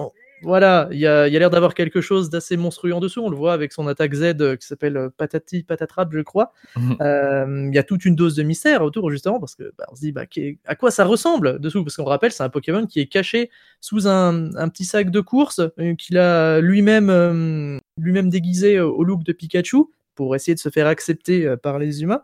voilà, 0.45 0.87
il 0.91 0.99
y 0.99 1.07
a, 1.07 1.27
il 1.27 1.33
y 1.33 1.35
a 1.35 1.39
l'air 1.39 1.49
d'avoir 1.49 1.73
quelque 1.73 2.01
chose 2.01 2.29
d'assez 2.29 2.55
monstrueux 2.55 2.93
en 2.93 2.99
dessous. 2.99 3.21
On 3.21 3.29
le 3.29 3.35
voit 3.35 3.53
avec 3.53 3.73
son 3.73 3.87
attaque 3.87 4.13
Z 4.13 4.35
euh, 4.39 4.55
qui 4.55 4.65
s'appelle 4.65 4.95
euh, 4.95 5.09
Patati 5.09 5.63
Patatrap, 5.63 6.13
je 6.13 6.21
crois. 6.21 6.53
Mhm. 6.77 6.97
Euh, 7.01 7.67
Il 7.69 7.75
y 7.75 7.77
a 7.77 7.83
toute 7.83 8.05
une 8.05 8.15
dose 8.15 8.35
de 8.35 8.43
mystère 8.43 8.83
autour, 8.83 9.09
justement, 9.11 9.39
parce 9.39 9.55
que 9.55 9.73
bah, 9.77 9.85
on 9.91 9.95
se 9.95 10.01
dit 10.01 10.11
bah, 10.11 10.25
à 10.65 10.75
quoi 10.75 10.91
ça 10.91 11.03
ressemble 11.03 11.59
dessous? 11.59 11.83
Parce 11.83 11.97
qu'on 11.97 12.05
rappelle, 12.05 12.31
c'est 12.31 12.43
un 12.43 12.49
Pokémon 12.49 12.85
qui 12.85 12.99
est 12.99 13.07
caché 13.07 13.49
sous 13.81 14.07
un, 14.07 14.55
un 14.55 14.69
petit 14.69 14.85
sac 14.85 15.09
de 15.09 15.19
course 15.19 15.59
euh, 15.59 15.95
qu'il 15.95 16.17
a 16.17 16.61
lui-même 16.61 17.09
euh, 17.09 17.77
lui-même 17.97 18.29
déguisé 18.29 18.79
au 18.79 19.03
look 19.03 19.23
de 19.23 19.33
Pikachu 19.33 19.85
pour 20.13 20.35
essayer 20.35 20.53
de 20.53 20.59
se 20.59 20.69
faire 20.69 20.87
accepter 20.87 21.55
par 21.61 21.79
les 21.79 22.03
humains. 22.03 22.21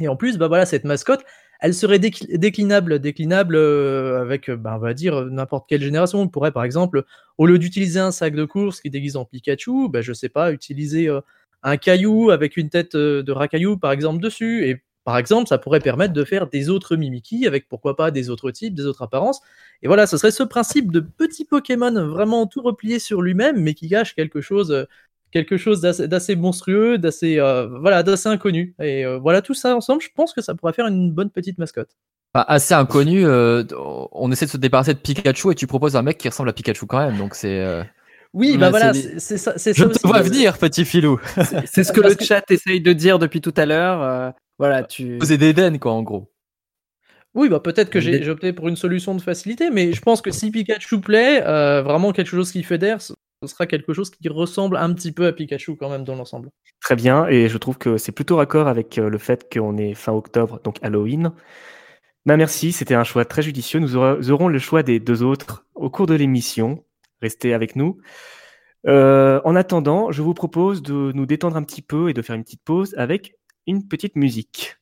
Et 0.00 0.08
en 0.08 0.16
plus, 0.16 0.38
bah 0.38 0.48
voilà, 0.48 0.66
cette 0.66 0.84
mascotte, 0.84 1.24
elle 1.60 1.74
serait 1.74 1.98
décl- 1.98 2.36
déclinable, 2.36 2.98
déclinable 2.98 3.56
euh, 3.56 4.20
avec, 4.20 4.50
bah, 4.50 4.74
on 4.76 4.78
va 4.78 4.94
dire, 4.94 5.16
euh, 5.16 5.30
n'importe 5.30 5.68
quelle 5.68 5.82
génération. 5.82 6.20
On 6.20 6.28
pourrait, 6.28 6.52
par 6.52 6.64
exemple, 6.64 7.04
au 7.38 7.46
lieu 7.46 7.58
d'utiliser 7.58 8.00
un 8.00 8.12
sac 8.12 8.34
de 8.34 8.44
course 8.44 8.80
qui 8.80 8.90
déguise 8.90 9.16
en 9.16 9.24
Pikachu, 9.24 9.88
bah, 9.88 10.00
je 10.02 10.12
sais 10.12 10.28
pas, 10.28 10.52
utiliser 10.52 11.08
un 11.62 11.76
caillou 11.76 12.30
avec 12.30 12.56
une 12.56 12.70
tête 12.70 12.96
de 12.96 13.32
racaillou, 13.32 13.76
par 13.76 13.92
exemple, 13.92 14.22
dessus. 14.22 14.68
Et 14.68 14.82
par 15.04 15.18
exemple, 15.18 15.48
ça 15.48 15.58
pourrait 15.58 15.80
permettre 15.80 16.12
de 16.12 16.24
faire 16.24 16.48
des 16.48 16.68
autres 16.68 16.94
Mimikyu 16.96 17.46
avec 17.46 17.66
pourquoi 17.68 17.96
pas 17.96 18.10
des 18.10 18.30
autres 18.30 18.50
types, 18.50 18.74
des 18.74 18.84
autres 18.84 19.02
apparences. 19.02 19.40
Et 19.82 19.86
voilà, 19.88 20.06
ce 20.06 20.16
serait 20.16 20.30
ce 20.30 20.42
principe 20.42 20.92
de 20.92 21.00
petit 21.00 21.44
Pokémon 21.44 21.92
vraiment 22.08 22.46
tout 22.46 22.62
replié 22.62 22.98
sur 22.98 23.22
lui-même, 23.22 23.60
mais 23.60 23.74
qui 23.74 23.88
cache 23.88 24.14
quelque 24.14 24.40
chose, 24.40 24.86
quelque 25.32 25.56
chose 25.56 25.80
d'assez 25.80 26.36
monstrueux, 26.36 26.98
d'assez 26.98 27.38
euh, 27.38 27.66
voilà, 27.80 28.02
d'assez 28.02 28.28
inconnu. 28.28 28.74
Et 28.80 29.04
euh, 29.04 29.18
voilà, 29.18 29.42
tout 29.42 29.54
ça 29.54 29.76
ensemble, 29.76 30.02
je 30.02 30.08
pense 30.14 30.32
que 30.32 30.40
ça 30.42 30.54
pourrait 30.54 30.72
faire 30.72 30.86
une 30.86 31.12
bonne 31.12 31.30
petite 31.30 31.58
mascotte. 31.58 31.90
Enfin, 32.34 32.44
assez 32.48 32.74
inconnu. 32.74 33.24
euh, 33.26 33.64
on 34.12 34.30
essaie 34.32 34.46
de 34.46 34.50
se 34.50 34.56
débarrasser 34.58 34.94
de 34.94 34.98
Pikachu 34.98 35.50
et 35.52 35.54
tu 35.54 35.66
proposes 35.66 35.96
un 35.96 36.02
mec 36.02 36.18
qui 36.18 36.28
ressemble 36.28 36.48
à 36.50 36.52
Pikachu 36.52 36.86
quand 36.86 36.98
même. 36.98 37.16
Donc 37.16 37.34
c'est. 37.34 37.60
euh, 37.60 37.82
Oui, 38.34 38.58
bah 38.58 38.70
voilà, 38.70 38.92
c'est 38.94 39.38
ça. 39.38 39.54
Je 39.56 39.58
ça 39.58 39.72
te 39.72 39.82
aussi, 39.88 40.00
vois 40.06 40.20
venir, 40.20 40.58
petit 40.58 40.84
filou. 40.84 41.18
C'est 41.66 41.84
ce 41.84 41.92
que 41.92 42.00
Parce 42.00 42.12
le 42.14 42.18
que- 42.18 42.24
chat 42.24 42.42
essaye 42.50 42.80
de 42.80 42.92
dire 42.92 43.18
depuis 43.18 43.40
tout 43.40 43.54
à 43.56 43.64
l'heure. 43.66 44.02
euh, 44.02 44.30
voilà, 44.58 44.82
tu. 44.82 45.16
Poser 45.18 45.38
d'Eden, 45.38 45.78
quoi, 45.78 45.92
en 45.92 46.02
gros. 46.02 46.30
Oui, 47.34 47.48
bah 47.48 47.60
peut-être 47.60 47.90
que 47.90 48.00
j'ai 48.00 48.28
opté 48.30 48.52
pour 48.52 48.68
une 48.68 48.76
solution 48.76 49.14
de 49.14 49.20
facilité, 49.22 49.70
mais 49.70 49.92
je 49.92 50.00
pense 50.00 50.20
que 50.22 50.30
si 50.30 50.50
Pikachu 50.50 51.00
plaît, 51.00 51.42
euh, 51.46 51.82
vraiment 51.82 52.12
quelque 52.12 52.26
chose 52.28 52.50
qui 52.50 52.62
fédère, 52.62 52.98
ce 53.42 53.48
sera 53.48 53.66
quelque 53.66 53.92
chose 53.92 54.10
qui 54.10 54.28
ressemble 54.28 54.76
un 54.76 54.92
petit 54.92 55.12
peu 55.12 55.26
à 55.26 55.32
Pikachu 55.32 55.76
quand 55.76 55.90
même 55.90 56.04
dans 56.04 56.16
l'ensemble. 56.16 56.50
Très 56.80 56.96
bien, 56.96 57.26
et 57.26 57.48
je 57.48 57.58
trouve 57.58 57.78
que 57.78 57.96
c'est 57.96 58.12
plutôt 58.12 58.36
raccord 58.36 58.68
avec 58.68 58.98
euh, 58.98 59.08
le 59.08 59.18
fait 59.18 59.52
qu'on 59.52 59.76
est 59.76 59.94
fin 59.94 60.12
octobre, 60.12 60.60
donc 60.64 60.76
Halloween. 60.82 61.32
Bah 62.26 62.36
merci, 62.36 62.72
c'était 62.72 62.94
un 62.94 63.04
choix 63.04 63.24
très 63.24 63.42
judicieux. 63.42 63.80
Nous 63.80 63.96
aurons 63.96 64.48
le 64.48 64.58
choix 64.58 64.82
des 64.82 65.00
deux 65.00 65.22
autres 65.22 65.64
au 65.74 65.88
cours 65.88 66.06
de 66.06 66.14
l'émission. 66.14 66.84
Restez 67.22 67.54
avec 67.54 67.74
nous. 67.74 67.98
Euh, 68.86 69.40
en 69.44 69.56
attendant, 69.56 70.12
je 70.12 70.22
vous 70.22 70.34
propose 70.34 70.82
de 70.82 71.12
nous 71.12 71.26
détendre 71.26 71.56
un 71.56 71.62
petit 71.62 71.82
peu 71.82 72.10
et 72.10 72.14
de 72.14 72.22
faire 72.22 72.36
une 72.36 72.44
petite 72.44 72.62
pause 72.64 72.94
avec 72.96 73.36
une 73.66 73.86
petite 73.86 74.16
musique. 74.16 74.76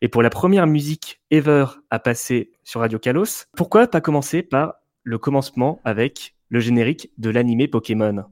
Et 0.00 0.08
pour 0.08 0.22
la 0.22 0.30
première 0.30 0.66
musique 0.66 1.20
ever 1.30 1.66
à 1.90 1.98
passer 1.98 2.52
sur 2.64 2.80
Radio 2.80 2.98
Kalos, 2.98 3.46
pourquoi 3.56 3.86
pas 3.86 4.00
commencer 4.00 4.42
par 4.42 4.74
le 5.02 5.18
commencement 5.18 5.80
avec 5.84 6.35
le 6.48 6.60
générique 6.60 7.10
de 7.18 7.30
l'animé 7.30 7.68
Pokémon 7.68 8.26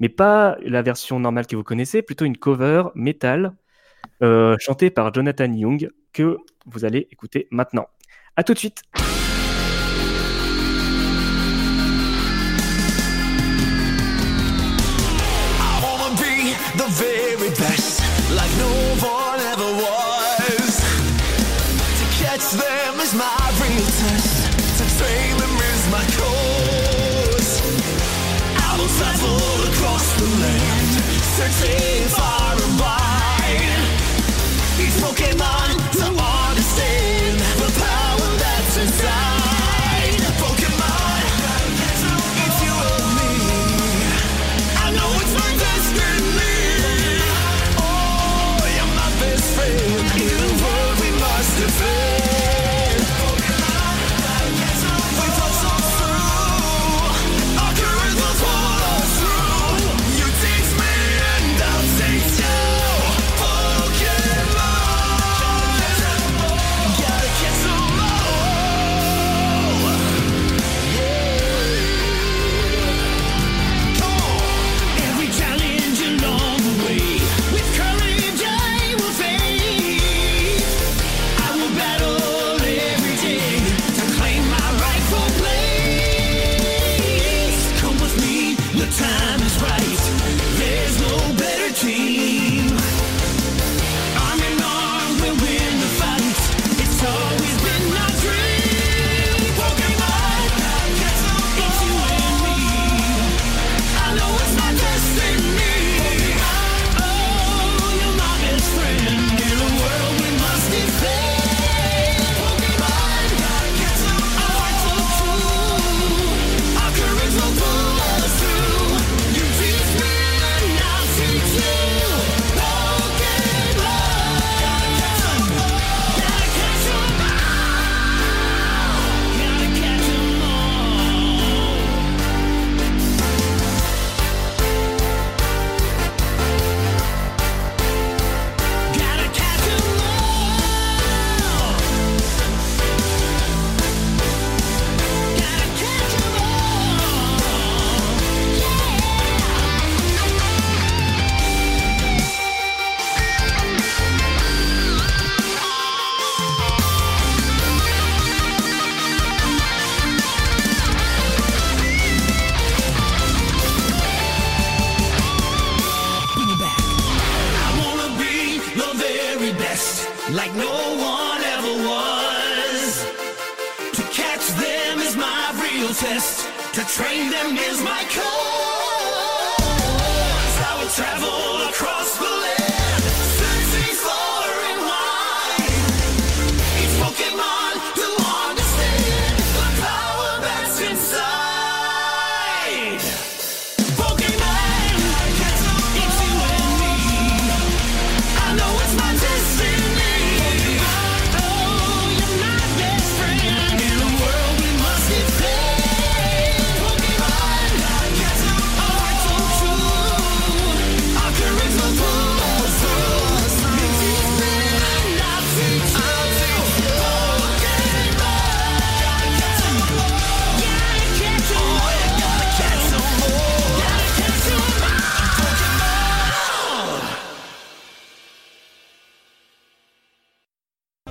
mais 0.00 0.08
pas 0.08 0.56
la 0.62 0.82
version 0.82 1.18
normale 1.20 1.46
que 1.46 1.56
vous 1.56 1.64
connaissez, 1.64 2.02
plutôt 2.02 2.24
une 2.24 2.36
cover 2.36 2.84
métal 2.94 3.54
euh, 4.22 4.56
chantée 4.58 4.90
par 4.90 5.12
Jonathan 5.12 5.52
Young 5.52 5.90
que 6.12 6.38
vous 6.66 6.84
allez 6.84 7.08
écouter 7.10 7.48
maintenant. 7.50 7.86
À 8.36 8.44
tout 8.44 8.54
de 8.54 8.58
suite. 8.58 8.82
13, 31.50 32.08
5. 32.08 32.37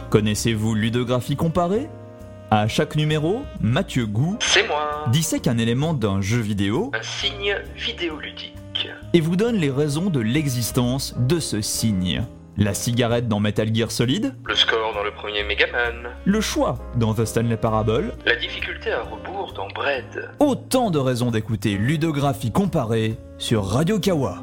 Connaissez-vous 0.10 0.74
ludographie 0.74 1.36
comparée? 1.36 1.90
À 2.50 2.68
chaque 2.70 2.96
numéro, 2.96 3.42
Mathieu 3.60 4.06
Gou 4.06 4.38
C'est 4.40 4.66
moi. 4.68 5.06
dissèque 5.12 5.48
un 5.48 5.58
élément 5.58 5.94
d'un 5.94 6.22
jeu 6.22 6.40
vidéo 6.40 6.92
Un 6.98 7.04
signe 7.04 7.56
vidéoludique. 7.76 8.54
et 9.14 9.20
vous 9.20 9.36
donne 9.36 9.56
les 9.58 9.70
raisons 9.72 10.10
de 10.10 10.22
l'existence 10.22 11.14
de 11.18 11.40
ce 11.40 11.60
signe. 11.62 12.24
La 12.58 12.74
cigarette 12.74 13.28
dans 13.28 13.40
Metal 13.42 13.74
Gear 13.76 13.92
Solid, 13.92 14.34
Le 14.46 14.56
score 14.56 14.94
dans 14.94 15.04
le 15.04 15.12
premier 15.12 15.44
Megaman. 15.44 16.10
le 16.24 16.42
choix 16.42 16.78
dans 16.96 17.14
The 17.14 17.26
Stanley 17.26 17.58
Parable, 17.58 18.14
La 18.26 18.36
difficulté 18.38 18.92
à 18.92 19.02
rebours 19.04 19.52
dans 19.54 19.68
Bread. 19.76 20.30
autant 20.40 20.90
de 20.90 21.00
raisons 21.00 21.32
d'écouter 21.32 21.72
ludographie 21.78 22.52
comparée 22.52 23.18
sur 23.38 23.66
Radio 23.66 24.00
Kawa. 24.00 24.38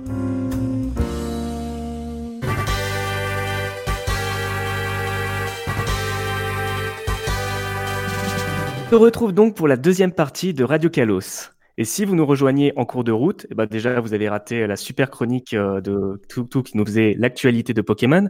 Se 8.95 8.99
retrouve 8.99 9.33
donc 9.33 9.57
pour 9.57 9.67
la 9.67 9.77
deuxième 9.77 10.13
partie 10.13 10.55
de 10.55 10.63
Radio 10.63 10.89
Kalos. 10.89 11.51
Et 11.79 11.85
si 11.85 12.05
vous 12.05 12.15
nous 12.15 12.25
rejoignez 12.25 12.73
en 12.77 12.85
cours 12.85 13.03
de 13.03 13.11
route, 13.11 13.45
eh 13.51 13.55
ben 13.57 13.67
déjà 13.67 13.99
vous 13.99 14.15
avez 14.15 14.29
raté 14.29 14.69
la 14.69 14.77
super 14.77 15.11
chronique 15.11 15.53
euh, 15.53 15.81
de 15.81 16.23
Toutou 16.29 16.63
qui 16.63 16.77
nous 16.77 16.87
faisait 16.87 17.17
l'actualité 17.19 17.75
de 17.75 17.83
Pokémon. 17.83 18.29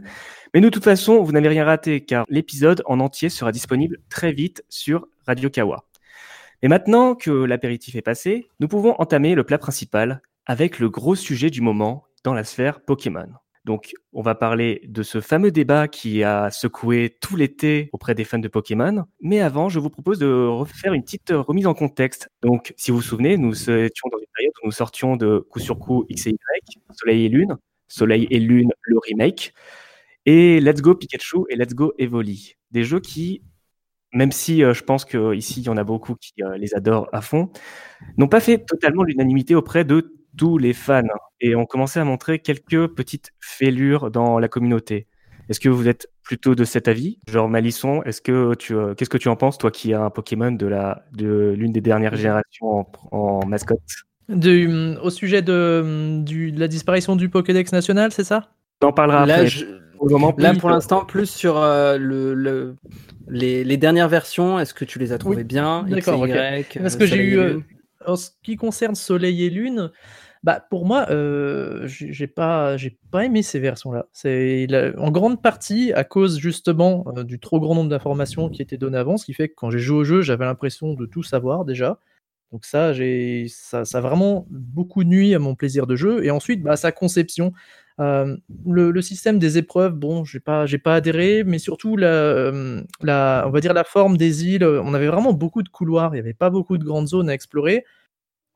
Mais 0.55 0.61
de 0.61 0.69
toute 0.69 0.83
façon, 0.83 1.21
vous 1.21 1.31
n'avez 1.33 1.49
rien 1.49 1.65
raté 1.65 2.01
car 2.01 2.25
l'épisode 2.29 2.81
en 2.87 2.99
entier 2.99 3.29
sera 3.29 3.51
disponible 3.51 3.99
très 4.09 4.31
vite 4.31 4.65
sur 4.67 5.07
Radio 5.27 5.51
Kawa. 5.51 5.85
Et 6.63 6.67
maintenant 6.67 7.13
que 7.13 7.29
l'apéritif 7.29 7.93
est 7.93 8.01
passé, 8.01 8.47
nous 8.59 8.67
pouvons 8.67 8.95
entamer 8.97 9.35
le 9.35 9.43
plat 9.43 9.59
principal 9.59 10.23
avec 10.47 10.79
le 10.79 10.89
gros 10.89 11.13
sujet 11.13 11.51
du 11.51 11.61
moment 11.61 12.05
dans 12.23 12.33
la 12.33 12.43
sphère 12.43 12.81
Pokémon. 12.81 13.27
Donc, 13.65 13.93
on 14.13 14.21
va 14.21 14.35
parler 14.35 14.81
de 14.87 15.01
ce 15.01 15.19
fameux 15.19 15.49
débat 15.49 15.87
qui 15.87 16.23
a 16.23 16.51
secoué 16.51 17.17
tout 17.19 17.35
l'été 17.35 17.89
auprès 17.93 18.13
des 18.13 18.23
fans 18.23 18.37
de 18.37 18.47
Pokémon. 18.47 19.05
Mais 19.21 19.41
avant, 19.41 19.69
je 19.69 19.79
vous 19.79 19.89
propose 19.89 20.19
de 20.19 20.27
refaire 20.27 20.93
une 20.93 21.03
petite 21.03 21.31
remise 21.31 21.65
en 21.65 21.73
contexte. 21.73 22.29
Donc, 22.43 22.75
si 22.77 22.91
vous 22.91 22.97
vous 22.97 23.03
souvenez, 23.03 23.37
nous 23.37 23.69
étions 23.71 24.07
dans 24.11 24.19
une 24.19 24.25
période 24.35 24.53
où 24.61 24.67
nous 24.67 24.71
sortions 24.71 25.17
de 25.17 25.39
coup 25.39 25.59
sur 25.59 25.79
coup 25.79 26.05
X 26.09 26.27
et 26.27 26.29
Y, 26.29 26.79
Soleil 26.91 27.25
et 27.25 27.29
Lune, 27.29 27.57
Soleil 27.87 28.27
et 28.29 28.39
Lune, 28.39 28.71
le 28.83 28.99
remake, 28.99 29.51
et 30.27 30.59
Let's 30.59 30.81
Go 30.81 30.93
Pikachu 30.93 31.45
et 31.49 31.55
Let's 31.55 31.73
Go 31.73 31.93
Evoli. 31.97 32.53
Des 32.69 32.83
jeux 32.83 32.99
qui, 32.99 33.41
même 34.13 34.31
si 34.31 34.63
euh, 34.63 34.75
je 34.75 34.83
pense 34.83 35.05
qu'ici, 35.05 35.61
il 35.61 35.65
y 35.65 35.69
en 35.69 35.77
a 35.77 35.83
beaucoup 35.83 36.15
qui 36.15 36.33
euh, 36.43 36.55
les 36.57 36.75
adorent 36.75 37.09
à 37.13 37.21
fond, 37.21 37.49
n'ont 38.17 38.27
pas 38.27 38.41
fait 38.41 38.59
totalement 38.63 39.01
l'unanimité 39.01 39.55
auprès 39.55 39.85
de 39.85 40.15
tous 40.37 40.57
les 40.57 40.73
fans 40.73 41.01
et 41.41 41.55
ont 41.55 41.65
commencé 41.65 41.99
à 41.99 42.03
montrer 42.05 42.39
quelques 42.39 42.87
petites 42.87 43.31
fêlures 43.39 44.11
dans 44.11 44.39
la 44.39 44.47
communauté. 44.47 45.07
Est-ce 45.49 45.59
que 45.59 45.69
vous 45.69 45.87
êtes 45.87 46.09
plutôt 46.23 46.55
de 46.55 46.63
cet 46.63 46.87
avis? 46.87 47.19
Genre 47.27 47.47
Malisson, 47.47 48.01
est-ce 48.03 48.21
que 48.21 48.55
tu, 48.55 48.75
euh, 48.75 48.95
qu'est-ce 48.95 49.09
que 49.09 49.17
tu 49.17 49.27
en 49.29 49.35
penses, 49.35 49.57
toi 49.57 49.69
qui 49.71 49.93
as 49.93 50.01
un 50.01 50.09
Pokémon 50.09 50.51
de 50.51 50.65
la, 50.65 51.05
de 51.13 51.53
l'une 51.55 51.71
des 51.71 51.81
dernières 51.81 52.15
générations 52.15 52.67
en, 52.67 52.87
en 53.11 53.45
mascotte? 53.45 53.79
De- 54.27 54.97
au 55.03 55.11
sujet 55.11 55.43
de, 55.43 56.21
du- 56.23 56.51
de 56.51 56.59
la 56.59 56.67
disparition 56.67 57.15
du 57.15 57.29
Pokédex 57.29 57.71
national, 57.71 58.11
c'est 58.11 58.23
ça? 58.23 58.49
On 58.81 58.87
en 58.87 58.91
parlera 58.91 59.21
Là, 59.23 59.35
après. 59.35 59.47
je- 59.47 59.65
moment, 60.01 60.33
là, 60.37 60.53
pour 60.55 60.69
l'instant, 60.69 61.05
plus 61.05 61.29
sur 61.29 61.57
euh, 61.57 61.97
le, 61.97 62.33
le- 62.33 62.75
les, 63.29 63.63
les 63.63 63.77
dernières 63.77 64.09
versions. 64.09 64.59
Est-ce 64.59 64.73
que 64.73 64.85
tu 64.85 64.99
les 64.99 65.11
as 65.11 65.17
trouvées 65.17 65.37
Oui, 65.37 65.43
bien? 65.43 65.83
D'accord, 65.83 66.25
et 66.25 66.31
ok. 66.31 66.35
Y, 66.35 66.77
Parce 66.79 66.95
euh, 66.95 66.99
que 66.99 67.05
j'ai 67.05 67.17
Soleil 67.17 67.29
eu. 67.33 67.37
euh, 67.37 67.59
en 68.05 68.15
ce 68.15 68.29
qui 68.43 68.55
concerne 68.55 68.95
Soleil 68.95 69.45
et 69.45 69.49
Lune, 69.49 69.91
bah 70.45 70.63
pour 70.69 70.85
moi, 70.85 71.07
euh, 71.09 71.87
j'ai 71.87 72.27
pas, 72.27 72.77
j'ai 72.77 72.99
pas 73.09 73.25
aimé 73.25 73.41
ces 73.41 73.59
versions-là. 73.59 74.05
C'est 74.13 74.67
en 74.95 75.09
grande 75.09 75.41
partie 75.41 75.91
à 75.93 76.03
cause 76.03 76.37
justement 76.37 77.03
euh, 77.17 77.23
du 77.23 77.39
trop 77.39 77.59
grand 77.59 77.73
nombre 77.73 77.89
d'informations 77.89 78.49
qui 78.49 78.61
étaient 78.61 78.77
données 78.77 78.99
avant, 78.99 79.17
ce 79.17 79.25
qui 79.25 79.33
fait 79.33 79.49
que 79.49 79.55
quand 79.55 79.71
j'ai 79.71 79.79
joué 79.79 79.97
au 79.97 80.03
jeu, 80.03 80.21
j'avais 80.21 80.45
l'impression 80.45 80.93
de 80.93 81.07
tout 81.07 81.23
savoir 81.23 81.65
déjà. 81.65 81.99
Donc 82.51 82.63
ça, 82.63 82.93
j'ai, 82.93 83.47
ça, 83.49 83.85
ça 83.85 83.97
a 83.97 84.01
vraiment 84.01 84.45
beaucoup 84.51 85.03
nuit 85.03 85.33
à 85.33 85.39
mon 85.39 85.55
plaisir 85.55 85.87
de 85.87 85.95
jeu. 85.95 86.23
Et 86.23 86.29
ensuite, 86.29 86.61
bah, 86.61 86.75
sa 86.75 86.91
conception. 86.91 87.51
Euh, 87.99 88.37
le, 88.67 89.01
système 89.01 89.39
des 89.39 89.57
épreuves, 89.57 89.93
bon, 89.93 90.25
j'ai 90.25 90.41
pas, 90.41 90.65
j'ai 90.67 90.77
pas 90.77 90.95
adhéré, 90.95 91.43
mais 91.43 91.57
surtout 91.59 91.97
la, 91.97 92.07
euh, 92.07 92.83
la, 93.01 93.45
on 93.47 93.51
va 93.51 93.61
dire 93.61 93.73
la 93.73 93.83
forme 93.83 94.17
des 94.17 94.45
îles. 94.45 94.63
On 94.65 94.93
avait 94.93 95.07
vraiment 95.07 95.33
beaucoup 95.33 95.63
de 95.63 95.69
couloirs, 95.69 96.13
il 96.13 96.17
y 96.17 96.19
avait 96.19 96.33
pas 96.33 96.51
beaucoup 96.51 96.77
de 96.77 96.83
grandes 96.83 97.07
zones 97.07 97.29
à 97.29 97.33
explorer. 97.33 97.83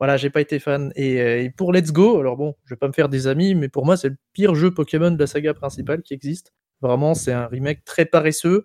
Voilà, 0.00 0.16
j'ai 0.16 0.30
pas 0.30 0.40
été 0.40 0.58
fan. 0.58 0.92
Et, 0.96 1.20
euh, 1.20 1.42
et 1.42 1.50
pour 1.50 1.74
Let's 1.74 1.92
Go, 1.92 2.18
alors 2.18 2.38
bon, 2.38 2.54
je 2.64 2.74
vais 2.74 2.78
pas 2.78 2.88
me 2.88 2.92
faire 2.92 3.10
des 3.10 3.26
amis, 3.26 3.54
mais 3.54 3.68
pour 3.68 3.84
moi, 3.84 3.98
c'est 3.98 4.08
le 4.08 4.16
pire 4.32 4.54
jeu 4.54 4.72
Pokémon 4.72 5.10
de 5.10 5.18
la 5.18 5.26
saga 5.26 5.52
principale 5.52 6.00
qui 6.00 6.14
existe. 6.14 6.54
Vraiment, 6.80 7.12
c'est 7.12 7.32
un 7.32 7.46
remake 7.46 7.84
très 7.84 8.06
paresseux. 8.06 8.64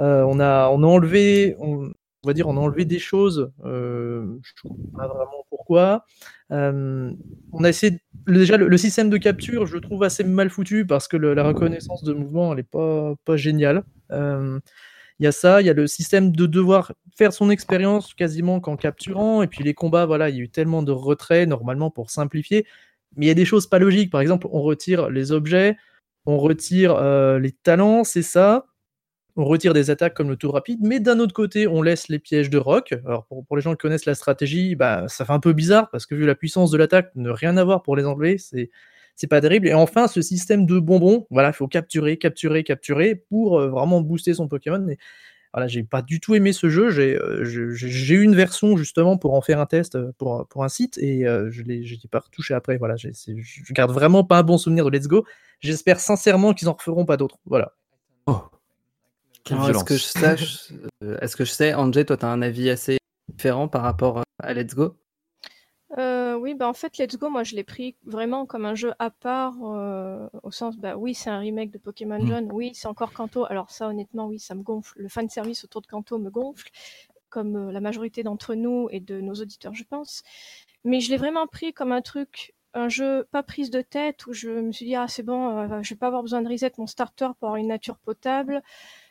Euh, 0.00 0.22
on 0.22 0.38
a, 0.38 0.68
on 0.68 0.84
a 0.84 0.86
enlevé, 0.86 1.56
on, 1.58 1.90
va 2.24 2.32
dire, 2.34 2.46
on 2.46 2.56
a 2.56 2.60
enlevé 2.60 2.84
des 2.84 3.00
choses. 3.00 3.50
Euh, 3.64 4.38
je 4.42 4.52
trouve 4.54 4.76
pas 4.96 5.08
vraiment 5.08 5.44
pourquoi. 5.50 6.04
On 6.50 7.64
a 7.64 7.68
essayé 7.68 8.00
déjà 8.28 8.56
le, 8.56 8.78
système 8.78 9.10
de 9.10 9.16
capture, 9.16 9.66
je 9.66 9.78
trouve 9.78 10.04
assez 10.04 10.22
mal 10.22 10.50
foutu 10.50 10.86
parce 10.86 11.08
que 11.08 11.16
la 11.16 11.42
reconnaissance 11.42 12.04
de 12.04 12.12
mouvement, 12.12 12.52
elle 12.52 12.60
est 12.60 12.62
pas 12.62 13.14
pas 13.24 13.36
géniale. 13.36 13.82
Il 15.18 15.24
y 15.24 15.26
a 15.26 15.32
ça, 15.32 15.60
il 15.62 15.66
y 15.66 15.70
a 15.70 15.72
le 15.72 15.86
système 15.86 16.32
de 16.32 16.46
devoir 16.46 16.92
faire 17.16 17.32
son 17.32 17.50
expérience 17.50 18.14
quasiment 18.14 18.60
qu'en 18.60 18.76
capturant, 18.76 19.42
et 19.42 19.46
puis 19.46 19.64
les 19.64 19.74
combats, 19.74 20.06
voilà, 20.06 20.28
il 20.28 20.36
y 20.36 20.40
a 20.40 20.42
eu 20.42 20.48
tellement 20.48 20.82
de 20.82 20.92
retraits 20.92 21.48
normalement 21.48 21.90
pour 21.90 22.10
simplifier, 22.10 22.66
mais 23.16 23.26
il 23.26 23.28
y 23.28 23.32
a 23.32 23.34
des 23.34 23.46
choses 23.46 23.66
pas 23.66 23.78
logiques. 23.78 24.10
Par 24.10 24.20
exemple, 24.20 24.46
on 24.50 24.62
retire 24.62 25.08
les 25.10 25.32
objets, 25.32 25.76
on 26.26 26.38
retire 26.38 26.94
euh, 26.96 27.38
les 27.38 27.52
talents, 27.52 28.04
c'est 28.04 28.22
ça. 28.22 28.66
On 29.36 29.44
retire 29.44 29.74
des 29.74 29.90
attaques 29.90 30.14
comme 30.14 30.30
le 30.30 30.36
tour 30.36 30.54
rapide, 30.54 30.80
mais 30.82 30.98
d'un 31.00 31.18
autre 31.20 31.34
côté, 31.34 31.66
on 31.66 31.82
laisse 31.82 32.08
les 32.08 32.18
pièges 32.18 32.50
de 32.50 32.58
rock. 32.58 32.94
Alors 33.06 33.26
pour, 33.26 33.44
pour 33.46 33.56
les 33.56 33.62
gens 33.62 33.72
qui 33.72 33.78
connaissent 33.78 34.06
la 34.06 34.14
stratégie, 34.14 34.74
bah, 34.76 35.08
ça 35.08 35.26
fait 35.26 35.32
un 35.32 35.40
peu 35.40 35.52
bizarre 35.52 35.90
parce 35.90 36.06
que 36.06 36.14
vu 36.14 36.26
la 36.26 36.34
puissance 36.34 36.70
de 36.70 36.78
l'attaque, 36.78 37.10
ne 37.16 37.30
rien 37.30 37.56
avoir 37.58 37.82
pour 37.82 37.96
les 37.96 38.06
enlever, 38.06 38.38
c'est 38.38 38.70
c'est 39.16 39.26
pas 39.26 39.40
terrible. 39.40 39.66
Et 39.66 39.74
enfin, 39.74 40.06
ce 40.06 40.22
système 40.22 40.64
de 40.66 40.78
bonbons, 40.78 41.26
voilà, 41.30 41.48
il 41.48 41.54
faut 41.54 41.66
capturer, 41.68 42.16
capturer, 42.18 42.62
capturer 42.62 43.14
pour 43.16 43.58
euh, 43.58 43.68
vraiment 43.68 44.00
booster 44.00 44.34
son 44.34 44.46
Pokémon. 44.46 44.86
Et 44.88 44.98
voilà, 45.52 45.68
j'ai 45.68 45.82
pas 45.82 46.02
du 46.02 46.20
tout 46.20 46.34
aimé 46.34 46.52
ce 46.52 46.68
jeu. 46.68 46.90
J'ai 46.90 47.16
euh, 47.16 47.42
je- 47.44 47.70
j'ai 47.70 47.88
j'ai 47.88 48.14
eu 48.14 48.22
une 48.22 48.34
version 48.36 48.76
justement 48.76 49.16
pour 49.16 49.32
en 49.34 49.40
faire 49.40 49.58
un 49.58 49.64
test 49.66 49.94
euh, 49.96 50.12
pour, 50.18 50.46
pour 50.48 50.64
un 50.64 50.68
site 50.68 50.98
et 50.98 51.26
euh, 51.26 51.50
je 51.50 51.62
l'ai 51.62 51.82
j'ai 51.82 51.98
pas 52.10 52.18
retouché 52.20 52.52
après. 52.52 52.76
Voilà, 52.76 52.96
j'ai- 52.96 53.14
c'est- 53.14 53.34
je 53.40 53.72
garde 53.72 53.90
vraiment 53.90 54.22
pas 54.22 54.38
un 54.38 54.42
bon 54.42 54.58
souvenir 54.58 54.84
de 54.84 54.90
Let's 54.90 55.06
Go. 55.08 55.24
J'espère 55.60 55.98
sincèrement 55.98 56.52
qu'ils 56.52 56.68
en 56.68 56.74
referont 56.74 57.06
pas 57.06 57.16
d'autres. 57.16 57.38
Voilà. 57.46 57.72
Alors, 59.70 59.70
Est-ce 59.70 59.84
que 59.84 59.94
je 59.94 60.02
sache, 60.02 60.72
euh, 61.04 61.16
est-ce 61.22 61.36
que 61.36 61.44
je 61.44 61.52
sais, 61.52 61.72
Angé, 61.72 62.04
toi, 62.04 62.16
tu 62.16 62.24
as 62.26 62.28
un 62.28 62.42
avis 62.42 62.68
assez 62.68 62.98
différent 63.32 63.68
par 63.68 63.82
rapport 63.82 64.22
à 64.42 64.52
Let's 64.52 64.74
Go? 64.74 64.96
Euh, 65.98 66.34
oui, 66.36 66.54
bah 66.54 66.68
en 66.68 66.72
fait, 66.72 66.98
Let's 66.98 67.16
Go, 67.16 67.30
moi 67.30 67.44
je 67.44 67.54
l'ai 67.54 67.62
pris 67.64 67.96
vraiment 68.04 68.44
comme 68.44 68.64
un 68.66 68.74
jeu 68.74 68.92
à 68.98 69.10
part, 69.10 69.54
euh, 69.62 70.28
au 70.42 70.50
sens, 70.50 70.76
bah 70.76 70.96
oui, 70.96 71.14
c'est 71.14 71.30
un 71.30 71.38
remake 71.38 71.70
de 71.70 71.78
Pokémon 71.78 72.18
Mm. 72.18 72.26
Jaune, 72.26 72.52
oui, 72.52 72.72
c'est 72.74 72.88
encore 72.88 73.12
Kanto. 73.12 73.44
Alors 73.46 73.70
ça, 73.70 73.88
honnêtement, 73.88 74.26
oui, 74.26 74.38
ça 74.40 74.54
me 74.54 74.62
gonfle. 74.62 74.94
Le 75.00 75.08
fan 75.08 75.28
service 75.28 75.64
autour 75.64 75.82
de 75.82 75.86
Kanto 75.86 76.18
me 76.18 76.30
gonfle, 76.30 76.70
comme 77.30 77.56
euh, 77.56 77.72
la 77.72 77.80
majorité 77.80 78.22
d'entre 78.24 78.54
nous 78.54 78.88
et 78.90 79.00
de 79.00 79.20
nos 79.20 79.34
auditeurs, 79.34 79.74
je 79.74 79.84
pense. 79.84 80.22
Mais 80.84 81.00
je 81.00 81.10
l'ai 81.10 81.16
vraiment 81.18 81.46
pris 81.46 81.72
comme 81.72 81.92
un 81.92 82.02
truc 82.02 82.54
un 82.74 82.88
jeu 82.90 83.26
pas 83.30 83.42
prise 83.42 83.70
de 83.70 83.80
tête 83.80 84.26
où 84.26 84.34
je 84.34 84.50
me 84.50 84.70
suis 84.72 84.84
dit 84.86 84.94
ah 84.96 85.08
c'est 85.08 85.22
bon, 85.22 85.82
je 85.82 85.94
vais 85.94 85.98
pas 85.98 86.08
avoir 86.08 86.22
besoin 86.22 86.42
de 86.42 86.48
reset 86.48 86.72
mon 86.78 86.86
starter 86.86 87.28
pour 87.38 87.48
avoir 87.48 87.56
une 87.56 87.68
nature 87.68 87.96
potable. 87.98 88.62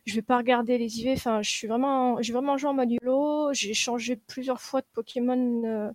Je 0.06 0.16
vais 0.16 0.22
pas 0.22 0.38
regarder 0.38 0.78
les 0.78 1.00
IV. 1.02 1.14
Enfin, 1.14 1.42
je 1.42 1.50
suis 1.50 1.68
vraiment, 1.68 2.22
j'ai 2.22 2.34
vraiment 2.34 2.58
joué 2.58 2.70
en 2.70 2.74
mode 2.76 2.92
YOLO. 2.92 3.54
J'ai 3.54 3.74
changé 3.74 4.18
plusieurs 4.18 4.62
fois 4.62 4.82
de 4.82 4.88
Pokémon 4.94 5.64
euh, 5.66 5.92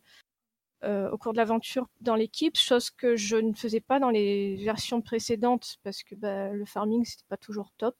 euh, 0.85 1.11
au 1.11 1.19
cours 1.19 1.33
de 1.33 1.39
l'aventure 1.39 1.89
dans 2.01 2.15
l'équipe, 2.15 2.57
chose 2.57 2.91
que 2.91 3.17
je 3.17 3.37
ne 3.37 3.53
faisais 3.53 3.81
pas 3.81 3.99
dans 3.99 4.11
les 4.11 4.57
versions 4.57 5.01
précédentes 5.03 5.77
parce 5.83 6.03
que 6.03 6.15
bah, 6.15 6.51
le 6.51 6.65
farming 6.65 7.05
c'était 7.05 7.25
pas 7.29 7.37
toujours 7.37 7.71
top. 7.77 7.97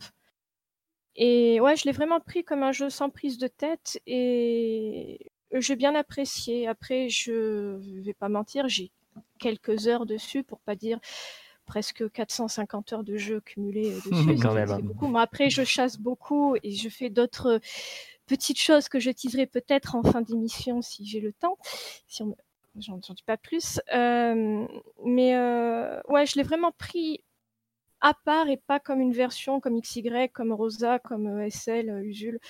Et 1.17 1.61
ouais, 1.61 1.77
je 1.77 1.85
l'ai 1.85 1.93
vraiment 1.93 2.21
pris 2.21 2.45
comme 2.45 2.63
un 2.63 2.73
jeu 2.73 2.89
sans 2.89 3.11
prise 3.11 3.37
de 3.39 3.49
tête 3.49 4.01
et 4.07 5.19
j'ai 5.53 5.77
bien 5.77 5.95
apprécié. 5.95 6.67
Après, 6.69 7.09
je 7.09 7.77
vais 8.01 8.15
pas 8.15 8.29
mentir, 8.29 8.69
j'ai 8.69 8.91
quelques 9.39 9.89
heures 9.89 10.07
dessus 10.07 10.43
pour 10.45 10.61
pas 10.61 10.77
dire 10.77 10.99
presque 11.67 12.11
450 12.11 12.93
heures 12.93 13.05
de 13.05 13.17
jeu 13.17 13.41
cumulées 13.41 13.93
dessus. 13.93 14.11
Quand 14.43 14.55
même, 14.55 14.67
c'est 14.69 14.83
beaucoup. 14.83 15.09
Mais 15.09 15.21
après, 15.21 15.51
je 15.51 15.65
chasse 15.65 15.99
beaucoup 15.99 16.57
et 16.63 16.73
je 16.73 16.89
fais 16.89 17.11
d'autres 17.11 17.61
petites 18.27 18.61
choses 18.61 18.89
que 18.89 19.01
je 19.01 19.11
teaserai 19.11 19.47
peut-être 19.47 19.97
en 19.97 20.03
fin 20.03 20.23
d'émission 20.23 20.83
si 20.83 21.05
j'ai 21.07 21.21
le 21.21 21.33
temps. 21.33 21.59
Si 22.07 22.23
on 22.23 22.27
me- 22.27 22.35
J'en 22.79 22.99
dis 22.99 23.23
pas 23.25 23.37
plus. 23.37 23.81
Euh, 23.93 24.67
mais 25.05 25.35
euh, 25.35 26.01
ouais, 26.09 26.27
je 26.27 26.37
l'ai 26.37 26.43
vraiment 26.43 26.73
pris 26.73 27.25
à 28.01 28.15
part 28.15 28.49
et 28.49 28.57
pas 28.57 28.81
comme 28.81 29.01
une 29.01 29.13
version 29.13 29.61
comme 29.61 29.81
XY, 29.81 30.29
comme 30.33 30.53
Rosa, 30.53 30.99
comme 31.01 31.27
euh, 31.27 31.51
SL, 31.51 32.03
Usul. 32.05 32.41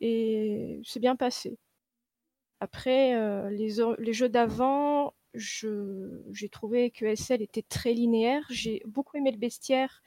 Et 0.00 0.80
c'est 0.84 1.00
bien 1.00 1.16
passé. 1.16 1.58
Après, 2.60 3.14
les, 3.50 3.68
jeux 4.12 4.28
d'avant, 4.28 5.14
j'ai 5.34 6.48
trouvé 6.50 6.90
que 6.90 7.14
SL 7.14 7.42
était 7.42 7.62
très 7.62 7.92
linéaire. 7.92 8.44
J'ai 8.50 8.82
beaucoup 8.86 9.16
aimé 9.16 9.30
le 9.30 9.38
bestiaire. 9.38 10.02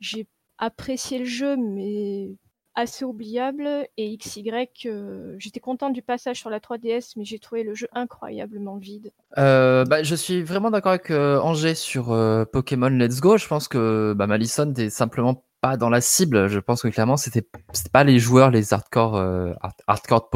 J'ai 0.00 0.26
apprécié 0.58 1.18
le 1.18 1.24
jeu, 1.24 1.56
mais 1.56 2.36
assez 2.74 3.04
oubliable. 3.04 3.86
Et 3.96 4.16
XY, 4.16 4.50
euh, 4.86 5.34
j'étais 5.38 5.60
contente 5.60 5.92
du 5.92 6.02
passage 6.02 6.38
sur 6.40 6.50
la 6.50 6.60
3DS, 6.60 7.12
mais 7.16 7.24
j'ai 7.24 7.38
trouvé 7.38 7.62
le 7.62 7.74
jeu 7.74 7.88
incroyablement 7.92 8.76
vide. 8.76 9.12
Euh, 9.38 9.84
bah, 9.84 10.02
je 10.02 10.14
suis 10.14 10.42
vraiment 10.42 10.70
d'accord 10.70 10.92
avec 10.92 11.10
euh, 11.10 11.38
Angers 11.40 11.74
sur 11.74 12.12
euh, 12.12 12.44
Pokémon 12.44 12.88
Let's 12.88 13.20
Go. 13.20 13.36
Je 13.36 13.46
pense 13.46 13.68
que 13.68 14.14
bah, 14.16 14.26
Malison 14.26 14.66
n'est 14.76 14.90
simplement 14.90 15.44
pas 15.60 15.76
dans 15.76 15.90
la 15.90 16.00
cible. 16.00 16.48
Je 16.48 16.58
pense 16.58 16.82
que 16.82 16.88
clairement, 16.88 17.16
c'était 17.16 17.46
pas 17.92 18.04
les 18.04 18.18
joueurs, 18.18 18.50
les 18.50 18.74
hardcore, 18.74 19.16
hard- 19.16 19.74
hardcore 19.86 20.30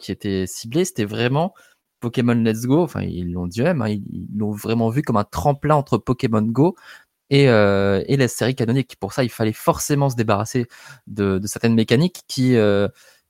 qui 0.00 0.12
étaient 0.12 0.44
ciblés. 0.46 0.84
C'était 0.84 1.04
vraiment 1.04 1.54
Pokémon 2.00 2.34
Let's 2.34 2.66
Go. 2.66 2.82
Enfin, 2.82 3.02
ils 3.02 3.32
l'ont 3.32 3.46
dit 3.46 3.60
eux-mêmes. 3.60 3.82
hein, 3.82 3.88
ils 3.88 4.26
l'ont 4.36 4.50
vraiment 4.50 4.88
vu 4.90 5.02
comme 5.02 5.16
un 5.16 5.24
tremplin 5.24 5.76
entre 5.76 5.98
Pokémon 5.98 6.42
Go 6.42 6.74
et, 7.30 7.48
euh, 7.48 8.02
et 8.06 8.16
la 8.16 8.28
série 8.28 8.54
canonique. 8.54 8.96
Pour 9.00 9.12
ça, 9.12 9.24
il 9.24 9.30
fallait 9.30 9.52
forcément 9.52 10.10
se 10.10 10.16
débarrasser 10.16 10.66
de, 11.06 11.38
de 11.38 11.46
certaines 11.46 11.74
mécaniques 11.74 12.22
qui 12.28 12.56
euh, 12.56 12.88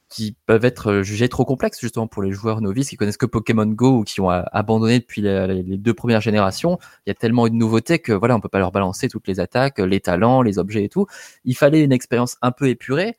qui 0.08 0.36
peuvent 0.46 0.64
être 0.64 1.02
jugées 1.02 1.28
trop 1.28 1.44
complexes 1.44 1.80
justement 1.80 2.06
pour 2.06 2.22
les 2.22 2.30
joueurs 2.32 2.60
novices 2.60 2.90
qui 2.90 2.96
connaissent 2.96 3.16
que 3.16 3.26
Pokémon 3.26 3.66
Go 3.66 3.98
ou 3.98 4.04
qui 4.04 4.20
ont 4.20 4.30
abandonné 4.30 5.00
depuis 5.00 5.20
les, 5.20 5.64
deux 5.78 5.94
premières 5.94 6.20
générations. 6.20 6.78
Il 7.06 7.10
y 7.10 7.12
a 7.12 7.14
tellement 7.14 7.48
de 7.48 7.54
nouveautés 7.54 7.98
que 7.98 8.12
voilà, 8.12 8.36
on 8.36 8.40
peut 8.40 8.48
pas 8.48 8.60
leur 8.60 8.70
balancer 8.70 9.08
toutes 9.08 9.26
les 9.26 9.40
attaques, 9.40 9.78
les 9.80 10.00
talents, 10.00 10.42
les 10.42 10.58
objets 10.58 10.84
et 10.84 10.88
tout. 10.88 11.06
Il 11.44 11.56
fallait 11.56 11.82
une 11.82 11.92
expérience 11.92 12.36
un 12.40 12.52
peu 12.52 12.68
épurée, 12.68 13.16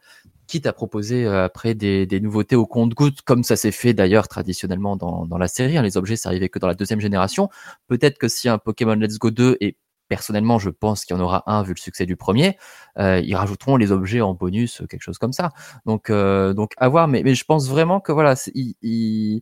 quitte 0.47 0.65
à 0.65 0.71
proposer 0.73 1.25
euh, 1.25 1.43
après 1.43 1.73
des, 1.75 2.05
des 2.05 2.21
nouveautés 2.21 2.55
au 2.55 2.65
compte-gouttes, 2.65 3.21
comme 3.23 3.43
ça 3.43 3.57
s'est 3.57 3.71
fait 3.71 3.93
d'ailleurs 3.93 4.29
traditionnellement 4.29 4.95
dans, 4.95 5.25
dans 5.25 5.37
la 5.37 5.47
série. 5.49 5.77
hein. 5.77 5.81
Les 5.81 5.97
objets, 5.97 6.15
ça 6.15 6.29
arrivait 6.29 6.47
que 6.49 6.59
dans 6.59 6.67
la 6.67 6.75
deuxième 6.75 7.01
génération. 7.01 7.49
Peut-être 7.87 8.17
que 8.17 8.29
si 8.29 8.47
un 8.47 8.57
Pokémon 8.57 8.95
Let's 8.95 9.19
Go 9.19 9.29
2 9.31 9.57
et 9.59 9.75
Personnellement, 10.07 10.59
je 10.59 10.69
pense 10.69 11.05
qu'il 11.05 11.15
y 11.15 11.19
en 11.19 11.23
aura 11.23 11.43
un 11.47 11.63
vu 11.63 11.73
le 11.73 11.79
succès 11.79 12.05
du 12.05 12.15
premier. 12.15 12.57
Euh, 12.97 13.19
ils 13.19 13.35
rajouteront 13.35 13.75
les 13.75 13.91
objets 13.91 14.21
en 14.21 14.33
bonus, 14.33 14.81
quelque 14.89 15.01
chose 15.01 15.17
comme 15.17 15.33
ça. 15.33 15.51
Donc, 15.85 16.09
euh, 16.09 16.53
donc 16.53 16.71
à 16.77 16.87
voir. 16.87 17.07
Mais, 17.07 17.23
mais 17.23 17.35
je 17.35 17.43
pense 17.43 17.69
vraiment 17.69 17.99
que 17.99 18.11
voilà, 18.11 18.35
il, 18.53 18.75
il, 18.81 19.41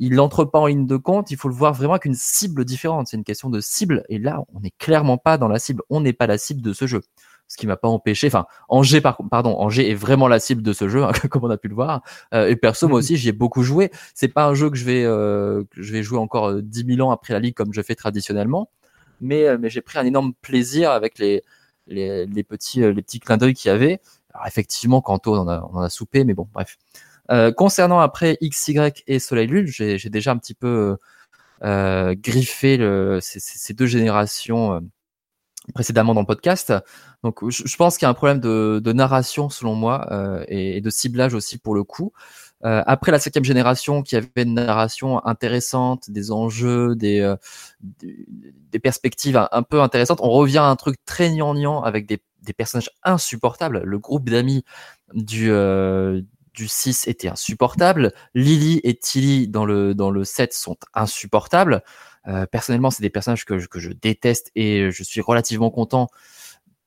il 0.00 0.18
entre 0.18 0.44
pas 0.44 0.58
en 0.58 0.66
ligne 0.66 0.86
de 0.86 0.96
compte. 0.96 1.30
Il 1.30 1.36
faut 1.36 1.48
le 1.48 1.54
voir 1.54 1.74
vraiment 1.74 1.92
avec 1.92 2.06
une 2.06 2.14
cible 2.14 2.64
différente. 2.64 3.08
C'est 3.08 3.18
une 3.18 3.24
question 3.24 3.50
de 3.50 3.60
cible. 3.60 4.04
Et 4.08 4.18
là, 4.18 4.42
on 4.54 4.60
n'est 4.60 4.72
clairement 4.78 5.18
pas 5.18 5.38
dans 5.38 5.46
la 5.46 5.58
cible. 5.58 5.82
On 5.90 6.00
n'est 6.00 6.14
pas 6.14 6.26
la 6.26 6.38
cible 6.38 6.62
de 6.62 6.72
ce 6.72 6.86
jeu. 6.86 7.02
Ce 7.48 7.56
qui 7.56 7.66
m'a 7.66 7.76
pas 7.76 7.88
empêché. 7.88 8.28
Enfin, 8.28 8.46
Angers, 8.68 9.02
par, 9.02 9.18
pardon, 9.30 9.56
Angers 9.58 9.90
est 9.90 9.94
vraiment 9.94 10.26
la 10.26 10.38
cible 10.38 10.62
de 10.62 10.72
ce 10.72 10.88
jeu, 10.88 11.04
hein, 11.04 11.12
comme 11.30 11.44
on 11.44 11.50
a 11.50 11.58
pu 11.58 11.68
le 11.68 11.74
voir. 11.74 12.02
Euh, 12.32 12.46
et 12.46 12.56
perso, 12.56 12.88
moi 12.88 13.00
aussi, 13.00 13.16
j'y 13.16 13.28
ai 13.28 13.32
beaucoup 13.32 13.62
joué. 13.62 13.90
C'est 14.14 14.28
pas 14.28 14.46
un 14.46 14.54
jeu 14.54 14.70
que 14.70 14.76
je 14.76 14.84
vais, 14.84 15.04
euh, 15.04 15.64
que 15.70 15.82
je 15.82 15.92
vais 15.92 16.02
jouer 16.02 16.18
encore 16.18 16.48
euh, 16.48 16.62
10 16.62 16.94
000 16.94 17.06
ans 17.06 17.10
après 17.10 17.34
la 17.34 17.40
ligue 17.40 17.54
comme 17.54 17.74
je 17.74 17.82
fais 17.82 17.94
traditionnellement. 17.96 18.70
Mais, 19.20 19.46
euh, 19.46 19.58
mais 19.60 19.70
j'ai 19.70 19.80
pris 19.82 19.98
un 19.98 20.06
énorme 20.06 20.32
plaisir 20.42 20.90
avec 20.90 21.18
les, 21.18 21.42
les, 21.86 22.26
les 22.26 22.42
petits, 22.44 22.82
euh, 22.82 22.92
les 22.92 23.02
petits 23.02 23.20
clins 23.20 23.36
d'œil 23.36 23.54
qu'il 23.54 23.70
y 23.70 23.74
avait. 23.74 24.00
Alors 24.34 24.46
effectivement, 24.46 25.00
Kanto, 25.02 25.34
on 25.36 25.48
a, 25.48 25.60
on 25.72 25.76
en 25.78 25.80
a 25.82 25.90
soupé, 25.90 26.24
mais 26.24 26.34
bon, 26.34 26.48
bref. 26.52 26.76
Euh, 27.30 27.52
concernant 27.52 28.00
après 28.00 28.38
XY 28.42 28.78
et 29.06 29.18
Soleil 29.20 29.46
Lune, 29.46 29.66
j'ai 29.66 29.98
déjà 30.10 30.32
un 30.32 30.36
petit 30.38 30.54
peu 30.54 30.96
euh, 31.64 32.14
griffé 32.18 32.76
le, 32.76 33.18
ces, 33.20 33.40
ces- 33.40 33.74
deux 33.74 33.86
générations 33.86 34.74
euh, 34.74 34.80
précédemment 35.74 36.14
dans 36.14 36.20
le 36.22 36.26
podcast. 36.26 36.72
Donc 37.22 37.48
je, 37.50 37.62
je 37.66 37.76
pense 37.76 37.98
qu'il 37.98 38.06
y 38.06 38.08
a 38.08 38.10
un 38.10 38.14
problème 38.14 38.40
de, 38.40 38.80
de 38.82 38.92
narration 38.92 39.48
selon 39.50 39.74
moi 39.74 40.08
euh, 40.10 40.44
et, 40.48 40.78
et 40.78 40.80
de 40.80 40.90
ciblage 40.90 41.34
aussi 41.34 41.58
pour 41.58 41.74
le 41.74 41.84
coup. 41.84 42.12
Euh, 42.64 42.82
après 42.86 43.10
la 43.10 43.18
cinquième 43.18 43.44
génération, 43.44 44.02
qui 44.02 44.16
avait 44.16 44.28
une 44.36 44.54
narration 44.54 45.24
intéressante, 45.26 46.10
des 46.10 46.30
enjeux, 46.30 46.94
des, 46.94 47.20
euh, 47.20 47.36
des, 47.82 48.78
perspectives 48.78 49.48
un, 49.50 49.62
peu 49.62 49.80
intéressantes, 49.80 50.20
on 50.22 50.30
revient 50.30 50.58
à 50.58 50.66
un 50.66 50.76
truc 50.76 50.96
très 51.06 51.30
gnangnan 51.30 51.82
avec 51.82 52.06
des, 52.06 52.20
des 52.42 52.52
personnages 52.52 52.90
insupportables. 53.02 53.82
Le 53.84 53.98
groupe 53.98 54.28
d'amis 54.28 54.64
du, 55.14 55.50
euh, 55.50 56.20
du 56.54 56.68
6 56.68 57.08
était 57.08 57.28
insupportable. 57.28 58.12
Lily 58.34 58.80
et 58.84 58.94
Tilly 58.94 59.48
dans 59.48 59.64
le, 59.64 59.94
dans 59.94 60.10
le 60.10 60.24
7 60.24 60.52
sont 60.52 60.76
insupportables. 60.94 61.82
Euh, 62.28 62.44
personnellement, 62.46 62.90
c'est 62.90 63.02
des 63.02 63.10
personnages 63.10 63.46
que, 63.46 63.66
que 63.66 63.80
je 63.80 63.92
déteste 63.92 64.50
et 64.54 64.90
je 64.90 65.02
suis 65.02 65.22
relativement 65.22 65.70
content 65.70 66.08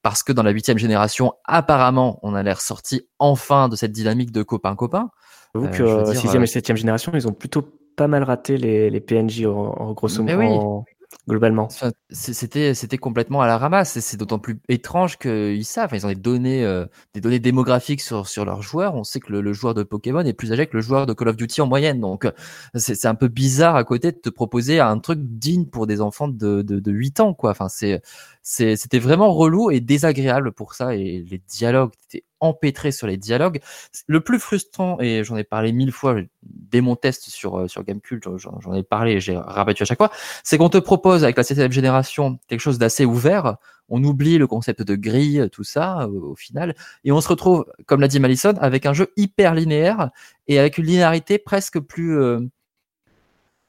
parce 0.03 0.23
que 0.23 0.33
dans 0.33 0.43
la 0.43 0.51
huitième 0.51 0.77
génération, 0.77 1.33
apparemment, 1.45 2.19
on 2.23 2.35
a 2.35 2.43
l'air 2.43 2.61
sorti 2.61 3.07
enfin 3.19 3.69
de 3.69 3.75
cette 3.77 3.93
dynamique 3.93 4.31
de 4.31 4.43
copain-copain. 4.43 5.09
J'avoue 5.55 5.67
Euh, 5.67 5.69
que 5.69 5.83
euh, 5.83 6.13
sixième 6.13 6.41
euh, 6.41 6.45
et 6.45 6.47
septième 6.47 6.77
génération, 6.77 7.11
ils 7.15 7.27
ont 7.27 7.33
plutôt 7.33 7.63
pas 7.95 8.07
mal 8.07 8.23
raté 8.23 8.57
les, 8.57 8.89
les 8.91 9.01
PNJ 9.01 9.45
en, 9.45 9.51
en 9.55 9.93
grosso 9.93 10.23
modo, 10.23 10.37
oui. 10.39 10.47
en- 10.47 10.85
globalement. 11.27 11.71
Enfin, 11.71 11.91
c'était 12.09 12.73
c'était 12.73 12.97
complètement 12.97 13.41
à 13.41 13.47
la 13.47 13.57
ramasse 13.57 13.99
c'est 13.99 14.17
d'autant 14.17 14.39
plus 14.39 14.59
étrange 14.67 15.17
qu'ils 15.17 15.63
savent 15.65 15.85
Enfin, 15.85 15.95
ils 15.97 16.05
ont 16.05 16.09
des 16.09 16.15
données 16.15 16.65
euh, 16.65 16.85
des 17.13 17.21
données 17.21 17.39
démographiques 17.39 18.01
sur 18.01 18.27
sur 18.27 18.45
leurs 18.45 18.61
joueurs 18.61 18.95
on 18.95 19.03
sait 19.03 19.19
que 19.19 19.31
le, 19.31 19.41
le 19.41 19.53
joueur 19.53 19.73
de 19.73 19.83
Pokémon 19.83 20.21
est 20.21 20.33
plus 20.33 20.51
âgé 20.51 20.67
que 20.67 20.75
le 20.75 20.81
joueur 20.81 21.05
de 21.05 21.13
Call 21.13 21.29
of 21.29 21.37
Duty 21.37 21.61
en 21.61 21.67
moyenne 21.67 21.99
donc 22.01 22.27
c'est 22.75 22.95
c'est 22.95 23.07
un 23.07 23.15
peu 23.15 23.27
bizarre 23.29 23.75
à 23.75 23.83
côté 23.85 24.11
de 24.11 24.17
te 24.17 24.29
proposer 24.29 24.79
un 24.81 24.99
truc 24.99 25.19
digne 25.21 25.65
pour 25.65 25.87
des 25.87 26.01
enfants 26.01 26.27
de 26.27 26.61
de, 26.63 26.79
de 26.79 26.91
8 26.91 27.19
ans 27.21 27.33
quoi 27.33 27.51
enfin 27.51 27.69
c'est 27.69 28.01
c'était 28.43 28.99
vraiment 28.99 29.33
relou 29.33 29.71
et 29.71 29.79
désagréable 29.79 30.51
pour 30.51 30.73
ça 30.73 30.95
et 30.95 31.25
les 31.29 31.41
dialogues 31.47 31.93
étaient 32.07 32.25
empêtrés 32.41 32.91
sur 32.91 33.07
les 33.07 33.15
dialogues 33.15 33.61
le 34.07 34.19
plus 34.19 34.37
frustrant 34.37 34.99
et 34.99 35.23
j'en 35.23 35.37
ai 35.37 35.45
parlé 35.45 35.71
mille 35.71 35.93
fois 35.93 36.17
dès 36.43 36.81
mon 36.81 36.97
test 36.97 37.29
sur 37.29 37.57
euh, 37.57 37.67
sur 37.69 37.83
Gamecult 37.83 38.27
j'en 38.37 38.73
ai 38.73 38.83
parlé 38.83 39.13
et 39.13 39.19
j'ai 39.21 39.37
rabattu 39.37 39.83
à 39.83 39.85
chaque 39.85 39.97
fois 39.97 40.11
c'est 40.43 40.57
qu'on 40.57 40.69
te 40.69 40.77
propose 40.77 41.23
avec 41.23 41.37
la 41.37 41.43
septième 41.43 41.71
génération 41.71 42.39
quelque 42.47 42.59
chose 42.59 42.77
d'assez 42.77 43.05
ouvert. 43.05 43.57
On 43.89 44.03
oublie 44.03 44.37
le 44.37 44.47
concept 44.47 44.81
de 44.81 44.95
grille, 44.95 45.49
tout 45.51 45.63
ça, 45.63 46.07
au 46.07 46.35
final. 46.35 46.75
Et 47.03 47.11
on 47.11 47.21
se 47.21 47.27
retrouve, 47.27 47.65
comme 47.85 48.01
l'a 48.01 48.07
dit 48.07 48.19
Malison, 48.19 48.53
avec 48.59 48.85
un 48.85 48.93
jeu 48.93 49.11
hyper 49.17 49.53
linéaire 49.53 50.09
et 50.47 50.59
avec 50.59 50.77
une 50.77 50.85
linéarité 50.85 51.37
presque 51.37 51.79
plus, 51.79 52.17
euh, 52.17 52.39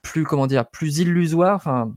plus, 0.02 0.24
comment 0.24 0.46
dire, 0.46 0.68
plus 0.68 0.98
illusoire. 0.98 1.56
Enfin, 1.56 1.94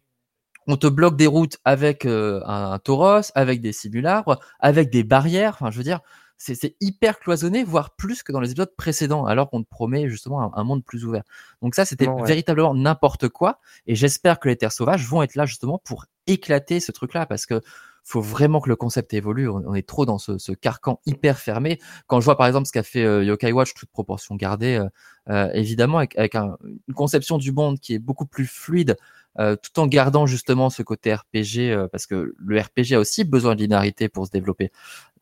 on 0.67 0.77
te 0.77 0.87
bloque 0.87 1.15
des 1.17 1.27
routes 1.27 1.57
avec 1.65 2.05
euh, 2.05 2.41
un, 2.45 2.71
un 2.73 2.79
tauros, 2.79 3.31
avec 3.35 3.61
des 3.61 3.71
simulacres, 3.73 4.39
avec 4.59 4.89
des 4.89 5.03
barrières. 5.03 5.53
Enfin, 5.59 5.71
je 5.71 5.77
veux 5.77 5.83
dire, 5.83 6.01
c'est 6.37 6.53
c'est 6.53 6.75
hyper 6.81 7.17
cloisonné, 7.19 7.63
voire 7.63 7.95
plus 7.95 8.21
que 8.21 8.31
dans 8.31 8.39
les 8.39 8.51
épisodes 8.51 8.75
précédents, 8.77 9.25
alors 9.25 9.49
qu'on 9.49 9.63
te 9.63 9.69
promet 9.69 10.07
justement 10.09 10.43
un, 10.43 10.51
un 10.53 10.63
monde 10.63 10.83
plus 10.83 11.03
ouvert. 11.05 11.23
Donc 11.61 11.73
ça, 11.73 11.83
c'était 11.85 12.07
ouais. 12.07 12.27
véritablement 12.27 12.75
n'importe 12.75 13.27
quoi. 13.29 13.59
Et 13.87 13.95
j'espère 13.95 14.39
que 14.39 14.47
les 14.49 14.55
terres 14.55 14.71
sauvages 14.71 15.07
vont 15.07 15.23
être 15.23 15.35
là 15.35 15.45
justement 15.45 15.79
pour 15.83 16.05
éclater 16.27 16.79
ce 16.79 16.91
truc-là, 16.91 17.25
parce 17.25 17.45
que 17.47 17.61
faut 18.03 18.21
vraiment 18.21 18.61
que 18.61 18.69
le 18.69 18.75
concept 18.77 19.13
évolue. 19.13 19.49
On 19.49 19.63
on 19.65 19.73
est 19.73 19.85
trop 19.85 20.05
dans 20.05 20.17
ce, 20.17 20.37
ce 20.37 20.53
carcan 20.53 21.01
hyper 21.05 21.39
fermé. 21.39 21.79
Quand 22.05 22.21
je 22.21 22.25
vois 22.25 22.37
par 22.37 22.47
exemple 22.47 22.65
ce 22.67 22.71
qu'a 22.71 22.83
fait 22.83 23.03
euh, 23.03 23.23
Yokai 23.23 23.51
Watch, 23.51 23.73
toute 23.73 23.89
proportion 23.89 24.35
gardée, 24.35 24.75
euh, 24.77 24.87
euh, 25.29 25.51
évidemment 25.53 25.97
avec, 25.97 26.17
avec 26.17 26.35
un- 26.35 26.55
une 26.87 26.93
conception 26.93 27.37
du 27.37 27.51
monde 27.51 27.79
qui 27.79 27.95
est 27.95 27.99
beaucoup 27.99 28.25
plus 28.25 28.45
fluide, 28.47 28.95
euh, 29.39 29.55
tout 29.55 29.79
en 29.79 29.87
gardant 29.87 30.25
justement 30.25 30.69
ce 30.69 30.81
côté 30.83 31.13
RPG, 31.13 31.71
euh, 31.71 31.87
parce 31.87 32.05
que 32.07 32.33
le 32.37 32.59
RPG 32.59 32.93
a 32.95 32.99
aussi 32.99 33.23
besoin 33.23 33.55
de 33.55 33.61
linéarité 33.61 34.09
pour 34.09 34.25
se 34.25 34.31
développer. 34.31 34.71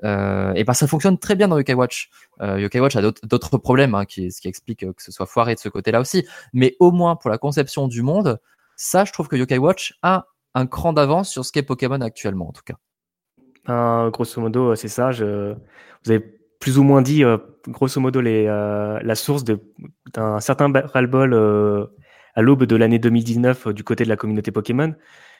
Euh, 0.04 0.54
et 0.54 0.64
ben 0.64 0.74
ça 0.74 0.88
fonctionne 0.88 1.18
très 1.18 1.36
bien 1.36 1.48
dans 1.48 1.58
Yokai 1.58 1.74
Watch. 1.74 2.10
Euh, 2.42 2.60
Yokai 2.60 2.80
Watch 2.80 2.96
a 2.96 3.02
d'autres- 3.02 3.58
problèmes, 3.58 3.96
hein, 3.96 4.06
qui, 4.06 4.32
ce 4.32 4.42
qui 4.42 4.48
explique 4.48 4.80
que 4.80 5.04
ce 5.04 5.12
soit 5.12 5.26
foiré 5.26 5.56
de 5.56 5.60
ce 5.60 5.70
côté-là 5.70 6.00
aussi. 6.02 6.26
Mais 6.54 6.76
au 6.80 6.92
moins 6.92 7.16
pour 7.16 7.30
la 7.30 7.38
conception 7.38 7.88
du 7.88 8.02
monde, 8.02 8.40
Ça, 8.78 9.06
je 9.06 9.14
trouve 9.14 9.30
que 9.30 9.38
Yokai 9.38 9.58
Watch 9.58 9.94
a 10.02 10.26
un 10.54 10.68
cran 10.68 10.92
d'avance 10.92 11.30
sur 11.30 11.46
ce 11.46 11.52
qu'est 11.54 11.64
Pokémon 11.64 12.02
actuellement, 12.02 12.50
en 12.50 12.52
tout 12.52 12.64
cas. 12.66 12.76
Euh, 13.70 14.10
grosso 14.12 14.42
modo, 14.42 14.76
c'est 14.76 14.90
ça. 14.90 15.12
Vous 15.12 16.12
avez 16.12 16.20
plus 16.60 16.78
ou 16.78 16.84
moins 16.84 17.02
dit, 17.02 17.24
grosso 17.70 18.02
modo, 18.02 18.20
les, 18.20 18.46
la 18.46 19.16
source 19.16 19.44
d'un 19.46 20.40
certain 20.42 20.72
ras-le-bol 20.72 21.34
euh, 21.34 21.86
à 22.36 22.42
l'aube 22.42 22.66
de 22.66 22.76
l'année 22.76 23.00
2019 23.00 23.68
euh, 23.68 23.74
du 23.74 23.84
côté 23.84 24.04
de 24.04 24.10
la 24.10 24.18
communauté 24.18 24.52
Pokémon. 24.52 24.94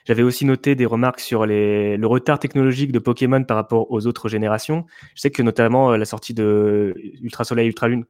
J'avais 0.06 0.22
aussi 0.22 0.44
noté 0.44 0.74
des 0.74 0.86
remarques 0.86 1.20
sur 1.20 1.46
les, 1.46 1.96
le 1.96 2.06
retard 2.06 2.38
technologique 2.38 2.92
de 2.92 2.98
Pokémon 2.98 3.44
par 3.44 3.56
rapport 3.56 3.90
aux 3.90 4.06
autres 4.06 4.28
générations. 4.28 4.86
Je 5.14 5.20
sais 5.20 5.30
que 5.30 5.42
notamment 5.42 5.92
euh, 5.92 5.96
la 5.96 6.04
sortie 6.04 6.34
de 6.34 6.94
Ultra 7.20 7.44
Soleil, 7.44 7.68
Ultra 7.68 7.88
Lune, 7.88 8.04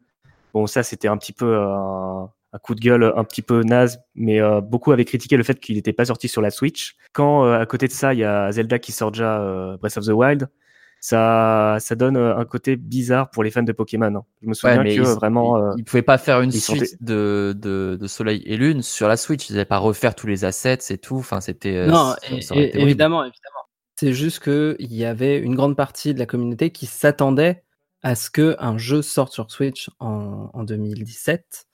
bon, 0.54 0.66
ça 0.66 0.82
c'était 0.82 1.08
un 1.08 1.16
petit 1.16 1.32
peu 1.32 1.58
un, 1.58 2.30
coup 2.62 2.74
de 2.74 2.80
gueule 2.80 3.12
un 3.16 3.24
petit 3.24 3.42
peu 3.42 3.62
naze, 3.62 4.00
mais 4.14 4.40
euh, 4.40 4.62
beaucoup 4.62 4.92
avaient 4.92 5.04
critiqué 5.04 5.36
le 5.36 5.42
fait 5.42 5.60
qu'il 5.60 5.76
n'était 5.76 5.92
pas 5.92 6.06
sorti 6.06 6.28
sur 6.28 6.40
la 6.40 6.50
Switch. 6.50 6.96
Quand 7.12 7.44
à 7.44 7.66
côté 7.66 7.86
de 7.86 7.92
ça, 7.92 8.14
il 8.14 8.20
y 8.20 8.24
a 8.24 8.50
Zelda 8.52 8.78
qui 8.78 8.92
sort 8.92 9.10
déjà 9.10 9.76
Breath 9.78 9.98
of 9.98 10.06
the 10.06 10.12
Wild, 10.12 10.48
ça, 11.08 11.76
ça 11.78 11.94
donne 11.94 12.16
euh, 12.16 12.36
un 12.36 12.44
côté 12.44 12.74
bizarre 12.76 13.30
pour 13.30 13.44
les 13.44 13.50
fans 13.52 13.62
de 13.62 13.70
Pokémon. 13.72 14.12
hein. 14.14 14.24
Je 14.42 14.48
me 14.48 14.54
souviens 14.54 14.82
mais 14.82 14.96
que 14.96 15.02
ils, 15.02 15.06
vraiment. 15.06 15.56
ils- 15.56 15.62
euh, 15.62 15.74
ils 15.78 15.84
pouvaient 15.84 16.02
pas 16.02 16.18
faire 16.18 16.40
une 16.40 16.50
suite 16.80 16.96
de, 17.00 17.54
de, 17.56 17.96
de 18.00 18.06
Soleil 18.08 18.42
et 18.44 18.56
Lune 18.56 18.82
sur 18.82 19.06
la 19.06 19.16
Switch. 19.16 19.48
Ils 19.48 19.52
n'avaient 19.52 19.64
pas 19.64 19.78
refaire 19.78 20.14
tous 20.16 20.26
les 20.26 20.44
assets 20.44 20.78
et 20.90 20.98
tout. 20.98 21.16
Enfin, 21.16 21.40
c'était. 21.40 21.76
euh, 21.76 21.86
Non, 21.86 22.14
et- 22.30 22.42
et- 22.58 22.80
évidemment, 22.82 23.22
évidemment. 23.22 23.60
C'est 23.98 24.12
juste 24.12 24.42
qu'il 24.42 24.76
y 24.94 25.04
avait 25.04 25.38
une 25.38 25.54
grande 25.54 25.76
partie 25.76 26.12
de 26.12 26.18
la 26.18 26.26
communauté 26.26 26.70
qui 26.70 26.86
s'attendait 26.86 27.62
à 28.02 28.14
ce 28.14 28.28
qu'un 28.30 28.76
jeu 28.76 29.00
sorte 29.00 29.32
sur 29.32 29.50
Switch 29.50 29.88
en, 30.00 30.50
en 30.52 30.64
2017. 30.64 31.66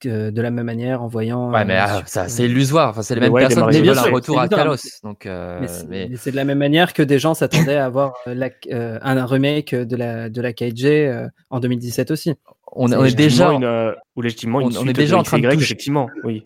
Que- 0.00 0.30
de 0.30 0.42
la 0.42 0.50
même 0.50 0.66
manière, 0.66 1.02
en 1.02 1.06
voyant. 1.08 1.50
Ouais, 1.52 1.64
mais 1.64 1.76
euh, 1.76 1.84
ah, 1.86 2.02
ça, 2.06 2.28
c'est 2.28 2.44
illusoire. 2.44 2.90
Enfin, 2.90 3.02
c'est 3.02 3.14
les 3.14 3.20
mêmes 3.20 3.32
ouais, 3.32 3.42
personnes 3.42 3.68
qui 3.70 3.80
bien 3.80 3.92
veulent 3.92 4.04
un 4.06 4.14
retour 4.14 4.40
à 4.40 4.48
Kalos. 4.48 4.76
Donc, 5.02 5.26
euh, 5.26 5.58
Mais 5.60 5.68
c'est 5.68 5.88
mais- 5.88 6.06
mais 6.10 6.16
c'est 6.16 6.30
de 6.30 6.36
la 6.36 6.44
même 6.44 6.58
manière 6.58 6.92
que 6.92 7.02
des 7.02 7.18
gens 7.18 7.34
s'attendaient 7.34 7.76
à 7.76 7.84
avoir 7.86 8.14
euh, 8.26 8.34
la- 8.34 8.50
euh, 8.72 8.98
un 9.02 9.24
remake 9.26 9.74
de 9.74 9.96
la, 9.96 10.28
de 10.30 10.40
la 10.40 10.52
KJ 10.52 10.84
euh, 10.86 11.28
en 11.50 11.60
2017 11.60 12.10
aussi. 12.10 12.34
on, 12.72 12.90
est 13.04 13.14
déjà 13.14 13.50
une, 13.52 13.64
euh, 13.64 13.92
ou 14.16 14.22
légitimement 14.22 14.60
une 14.60 14.76
on- 14.76 14.82
on 14.82 14.86
est 14.86 14.92
déjà 14.92 15.16
en 15.18 15.22
train 15.22 15.38
de 15.38 15.48
toucher- 15.48 15.62
effectivement. 15.64 16.08
Oui. 16.24 16.44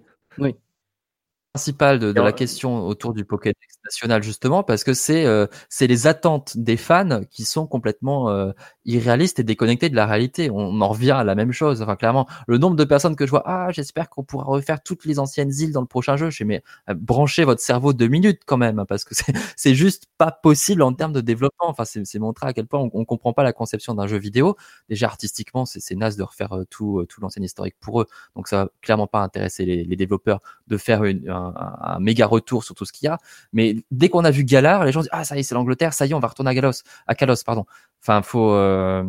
Principal 1.52 1.98
de, 1.98 2.12
de 2.12 2.20
la 2.22 2.32
question 2.32 2.86
autour 2.86 3.12
du 3.12 3.26
Pokédex 3.26 3.76
national 3.84 4.22
justement 4.22 4.62
parce 4.62 4.84
que 4.84 4.94
c'est 4.94 5.26
euh, 5.26 5.46
c'est 5.68 5.86
les 5.86 6.06
attentes 6.06 6.56
des 6.56 6.78
fans 6.78 7.20
qui 7.30 7.44
sont 7.44 7.66
complètement 7.66 8.30
euh, 8.30 8.52
irréalistes 8.86 9.38
et 9.38 9.44
déconnectées 9.44 9.90
de 9.90 9.96
la 9.96 10.06
réalité. 10.06 10.50
On 10.50 10.80
en 10.80 10.88
revient 10.88 11.10
à 11.10 11.24
la 11.24 11.34
même 11.34 11.52
chose. 11.52 11.82
Enfin 11.82 11.96
clairement, 11.96 12.26
le 12.46 12.56
nombre 12.56 12.76
de 12.76 12.84
personnes 12.84 13.16
que 13.16 13.26
je 13.26 13.30
vois, 13.30 13.42
ah 13.44 13.70
j'espère 13.70 14.08
qu'on 14.08 14.24
pourra 14.24 14.44
refaire 14.44 14.82
toutes 14.82 15.04
les 15.04 15.18
anciennes 15.18 15.52
îles 15.52 15.72
dans 15.72 15.82
le 15.82 15.86
prochain 15.86 16.16
jeu. 16.16 16.30
Je 16.30 16.38
fais 16.38 16.44
mais 16.44 16.62
euh, 16.88 16.94
branchez 16.94 17.44
votre 17.44 17.60
cerveau 17.60 17.92
deux 17.92 18.08
minutes 18.08 18.40
quand 18.46 18.56
même 18.56 18.78
hein, 18.78 18.86
parce 18.86 19.04
que 19.04 19.14
c'est 19.14 19.34
c'est 19.54 19.74
juste 19.74 20.06
pas 20.16 20.30
possible 20.30 20.80
en 20.80 20.94
termes 20.94 21.12
de 21.12 21.20
développement. 21.20 21.68
Enfin 21.68 21.84
c'est 21.84 22.06
c'est 22.06 22.18
montrer 22.18 22.46
à 22.46 22.54
quel 22.54 22.66
point 22.66 22.80
on, 22.80 22.90
on 22.94 23.04
comprend 23.04 23.34
pas 23.34 23.42
la 23.42 23.52
conception 23.52 23.94
d'un 23.94 24.06
jeu 24.06 24.16
vidéo. 24.16 24.56
Déjà 24.88 25.06
artistiquement 25.06 25.66
c'est 25.66 25.80
c'est 25.80 25.96
naze 25.96 26.16
de 26.16 26.22
refaire 26.22 26.56
euh, 26.56 26.64
tout 26.70 27.00
euh, 27.00 27.06
tout 27.06 27.20
l'ancien 27.20 27.42
historique 27.42 27.76
pour 27.78 28.00
eux. 28.00 28.06
Donc 28.36 28.48
ça 28.48 28.64
va 28.64 28.70
clairement 28.80 29.06
pas 29.06 29.20
intéresser 29.20 29.66
les, 29.66 29.84
les 29.84 29.96
développeurs 29.96 30.40
de 30.68 30.78
faire 30.78 31.04
une, 31.04 31.28
un, 31.28 31.41
un- 31.42 31.94
un 31.96 31.98
méga 32.00 32.26
retour 32.26 32.64
sur 32.64 32.74
tout 32.74 32.84
ce 32.84 32.92
qu'il 32.92 33.06
y 33.06 33.08
a. 33.08 33.18
Mais 33.52 33.76
dès 33.90 34.08
qu'on 34.08 34.24
a 34.24 34.30
vu 34.30 34.44
Galar, 34.44 34.84
les 34.84 34.92
gens 34.92 35.00
disent 35.00 35.10
ah 35.12 35.24
ça 35.24 35.36
y 35.36 35.40
est 35.40 35.42
c'est 35.42 35.54
l'Angleterre, 35.54 35.92
ça 35.92 36.06
y 36.06 36.10
est 36.10 36.14
on 36.14 36.20
va 36.20 36.28
retourner 36.28 36.50
à 36.50 36.54
Galos, 36.54 36.82
à 37.06 37.14
Kalos 37.14 37.42
pardon. 37.44 37.64
Enfin 38.02 38.22
faut 38.22 38.52
euh, 38.52 39.04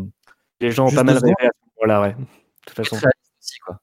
Les 0.59 0.71
gens 0.71 0.87
ont 0.87 0.91
pas 0.91 1.03
mal 1.03 1.17
rêvé 1.17 1.33
à 1.39 1.45
ce 1.45 1.81
moment-là, 1.81 2.01
ouais. 2.01 2.13
De 2.13 2.25
toute 2.65 2.75
façon. 2.77 2.95
réaliste 2.95 3.31
aussi 3.41 3.59
quoi. 3.59 3.79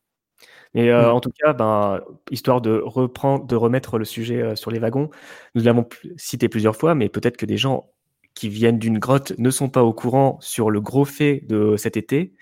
Mais 0.75 0.89
euh, 0.91 1.11
Mm. 1.11 1.15
en 1.17 1.21
tout 1.21 1.33
cas, 1.43 1.53
ben, 1.53 2.01
histoire 2.31 2.61
de 2.61 2.81
reprendre, 2.85 3.45
de 3.45 3.57
remettre 3.57 3.99
le 3.99 4.05
sujet 4.05 4.41
euh, 4.41 4.55
sur 4.57 4.71
les 4.71 4.79
wagons, 4.79 5.11
nous 5.57 5.63
l'avons 5.65 5.89
cité 6.17 6.49
plusieurs 6.49 6.77
fois, 6.77 6.95
mais 6.95 7.09
peut-être 7.09 7.37
que 7.37 7.45
des 7.47 7.57
gens 7.57 7.91
qui 8.35 8.49
viennent 8.49 8.79
d'une 8.79 8.99
grotte 9.01 9.33
ne 9.39 9.51
sont 9.51 9.69
pas 9.69 9.83
au 9.83 9.93
courant 9.93 10.39
sur 10.41 10.71
le 10.71 10.81
gros 10.81 11.05
fait 11.05 11.41
de 11.49 11.77
cet 11.77 11.97
été. 11.97 12.33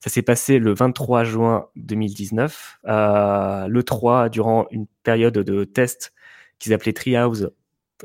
Ça 0.00 0.10
s'est 0.10 0.22
passé 0.22 0.58
le 0.58 0.74
23 0.74 1.24
juin 1.24 1.66
2019, 1.76 2.78
à 2.84 3.66
l'E3, 3.68 4.30
durant 4.30 4.66
une 4.70 4.86
période 5.02 5.34
de 5.34 5.64
test 5.64 6.12
qu'ils 6.58 6.72
appelaient 6.72 6.92
Treehouse, 6.92 7.50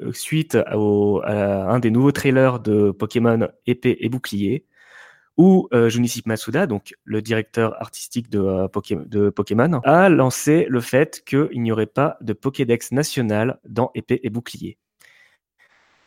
euh, 0.01 0.11
suite 0.11 0.55
à 0.55 0.75
un 0.75 1.79
des 1.79 1.91
nouveaux 1.91 2.11
trailers 2.11 2.59
de 2.59 2.91
Pokémon 2.91 3.47
épée 3.67 3.97
et 3.99 4.09
bouclier 4.09 4.65
où 5.37 5.67
euh, 5.73 5.89
Junichi 5.89 6.21
Masuda, 6.25 6.67
donc 6.67 6.93
le 7.03 7.21
directeur 7.21 7.79
artistique 7.81 8.29
de, 8.29 8.39
euh, 8.39 9.31
Pokémon, 9.31 9.81
a 9.83 10.09
lancé 10.09 10.65
le 10.69 10.79
fait 10.79 11.23
qu'il 11.25 11.61
n'y 11.61 11.71
aurait 11.71 11.87
pas 11.87 12.17
de 12.21 12.33
Pokédex 12.33 12.91
national 12.91 13.59
dans 13.67 13.91
épée 13.95 14.19
et 14.23 14.29
bouclier. 14.29 14.77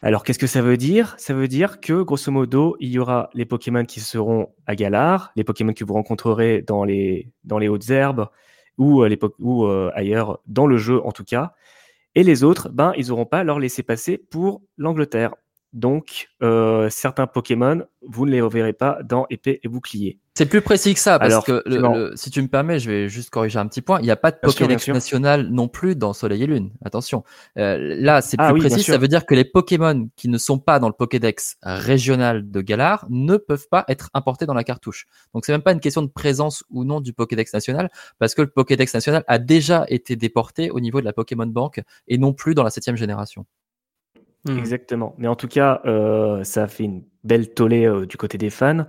Alors, 0.03 0.25
qu'est-ce 0.25 0.39
que 0.39 0.47
ça 0.47 0.63
veut 0.63 0.77
dire? 0.77 1.15
Ça 1.19 1.35
veut 1.35 1.49
dire 1.49 1.81
que, 1.81 2.03
grosso 2.03 2.31
modo, 2.31 2.77
il 2.81 2.91
y 2.91 2.99
aura 2.99 3.31
les 3.35 3.47
Pokémon 3.47 3.85
qui 3.85 4.01
seront 4.01 4.53
à 4.67 4.77
Galar, 4.77 5.33
les 5.37 5.45
Pokémon 5.45 5.73
que 5.73 5.85
vous 5.85 5.95
rencontrerez 5.95 6.63
dans 6.63 6.85
les, 6.85 7.31
dans 7.45 7.59
les 7.59 7.69
hautes 7.69 7.89
herbes 7.89 8.29
ou, 8.79 9.03
euh, 9.03 9.17
ou 9.39 9.65
euh, 9.65 9.91
ailleurs 9.95 10.41
dans 10.47 10.67
le 10.67 10.77
jeu, 10.77 11.01
en 11.05 11.13
tout 11.13 11.25
cas. 11.25 11.55
Et 12.15 12.23
les 12.23 12.45
autres, 12.45 12.69
ben, 12.71 12.93
ils 12.97 13.09
n'auront 13.09 13.27
pas 13.27 13.43
leur 13.43 13.59
laisser 13.59 13.83
passer 13.83 14.19
pour 14.19 14.63
l'Angleterre. 14.77 15.35
Donc, 15.73 16.29
euh, 16.43 16.89
certains 16.91 17.27
Pokémon, 17.27 17.83
vous 18.03 18.25
ne 18.25 18.31
les 18.31 18.41
reverrez 18.41 18.73
pas 18.73 18.99
dans 19.05 19.27
épée 19.31 19.61
et 19.63 19.69
bouclier. 19.69 20.19
C'est 20.35 20.47
plus 20.47 20.61
précis 20.61 20.93
que 20.95 21.01
ça, 21.01 21.19
parce 21.19 21.31
Alors, 21.33 21.45
que 21.45 21.53
le- 21.53 21.61
effectivement. 21.67 21.95
le- 21.97 22.13
si 22.15 22.31
tu 22.31 22.41
me 22.43 22.49
permets, 22.49 22.79
je 22.79 22.91
vais 22.91 23.09
juste 23.09 23.31
corriger 23.31 23.59
un 23.59 23.67
petit 23.67 23.81
point. 23.83 24.01
Il 24.01 24.05
n'y 24.05 24.11
a 24.11 24.17
pas 24.17 24.31
de 24.31 24.37
Bien 24.43 24.51
Pokédex 24.53 24.85
sûr. 24.85 24.95
national 24.95 25.49
non 25.51 25.67
plus 25.69 25.97
dans 25.97 26.13
Soleil 26.13 26.43
et 26.43 26.47
Lune. 26.47 26.73
Attention. 26.85 27.25
Euh, 27.59 27.79
là, 28.01 28.21
c'est 28.21 28.37
Ah 28.39 28.53
plus 28.53 28.61
oui, 28.63 28.69
précis. 28.69 28.85
Ça 28.91 28.99
veut 28.99 29.09
dire 29.09 29.25
que 29.27 29.35
les 29.35 29.45
Pokémon 29.45 30.09
qui 30.17 30.29
ne 30.29 30.37
sont 30.39 30.59
pas 30.59 30.79
dans 30.79 30.89
le 30.89 30.95
Pokédex 30.95 31.57
régional 31.63 32.51
de 32.51 32.61
Galar 32.61 33.07
ne 33.09 33.37
peuvent 33.39 33.69
pas 33.71 33.85
être 33.89 34.11
importés 34.15 34.45
dans 34.47 34.55
la 34.55 34.65
cartouche. 34.65 35.07
Donc, 35.35 35.47
c'est 35.47 35.53
même 35.53 35.63
pas 35.63 35.73
une 35.73 35.81
question 35.81 36.03
de 36.03 36.09
présence 36.09 36.65
ou 36.71 36.85
non 36.85 37.01
du 37.01 37.13
Pokédex 37.15 37.53
national, 37.55 37.91
parce 38.19 38.35
que 38.35 38.43
le 38.43 38.49
Pokédex 38.49 38.93
national 38.93 39.25
a 39.27 39.39
déjà 39.39 39.87
été 39.89 40.17
déporté 40.17 40.71
au 40.71 40.81
niveau 40.81 41.01
de 41.01 41.07
la 41.07 41.13
Pokémon 41.15 41.47
Bank 41.47 41.83
et 42.09 42.19
non 42.19 42.33
plus 42.35 42.55
dans 42.55 42.63
la 42.63 42.71
septième 42.71 42.97
génération. 42.97 43.47
Hmm. 44.47 44.59
Exactement. 44.59 45.15
Mais 45.19 45.29
en 45.29 45.35
tout 45.37 45.49
cas, 45.49 45.81
euh, 45.87 46.45
ça 46.45 46.65
a 46.65 46.69
fait 46.69 46.85
une 46.85 47.05
belle 47.25 47.53
tollée 47.53 47.87
euh, 47.87 48.07
du 48.07 48.17
côté 48.17 48.39
des 48.39 48.51
fans. 48.51 48.87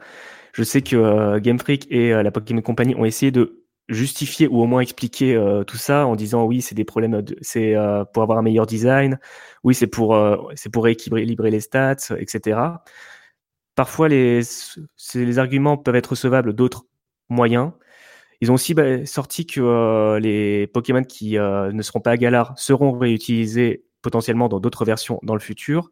Je 0.53 0.63
sais 0.63 0.81
que 0.81 0.95
euh, 0.95 1.39
Game 1.39 1.59
Freak 1.59 1.87
et 1.91 2.11
la 2.11 2.31
Pokémon 2.31 2.61
Company 2.61 2.95
ont 2.95 3.05
essayé 3.05 3.31
de 3.31 3.63
justifier 3.89 4.47
ou 4.47 4.61
au 4.61 4.65
moins 4.65 4.81
expliquer 4.81 5.41
tout 5.65 5.77
ça 5.77 6.05
en 6.07 6.15
disant 6.17 6.43
oui, 6.45 6.61
c'est 6.61 6.75
des 6.75 6.83
problèmes, 6.83 7.21
de- 7.21 7.37
c'est 7.41 7.73
pour 8.13 8.21
avoir 8.23 8.37
un 8.37 8.41
meilleur 8.41 8.65
design, 8.65 9.17
oui, 9.63 9.73
c'est 9.75 9.87
pour, 9.87 10.17
c'est 10.55 10.69
pour 10.69 10.87
équilibrer 10.89 11.51
les 11.51 11.61
stats, 11.61 11.95
etc. 12.19 12.83
Parfois, 13.75 14.09
les, 14.09 14.41
les 15.15 15.39
arguments 15.39 15.77
peuvent 15.77 15.95
être 15.95 16.07
recevables 16.11 16.53
d'autres 16.53 16.85
moyens. 17.29 17.71
Ils 18.41 18.51
ont 18.51 18.55
aussi 18.55 18.73
bah, 18.75 19.05
sorti 19.05 19.45
que 19.47 20.17
les 20.19 20.67
Pokémon 20.67 21.03
qui 21.03 21.37
ne 21.37 21.81
seront 21.81 22.01
pas 22.01 22.11
à 22.11 22.17
Galar 22.17 22.59
seront 22.59 22.93
réutilisés 22.97 23.86
potentiellement 24.07 24.47
dans 24.47 24.61
d'autres 24.61 24.85
versions 24.85 25.19
dans 25.21 25.33
le 25.33 25.41
futur 25.41 25.91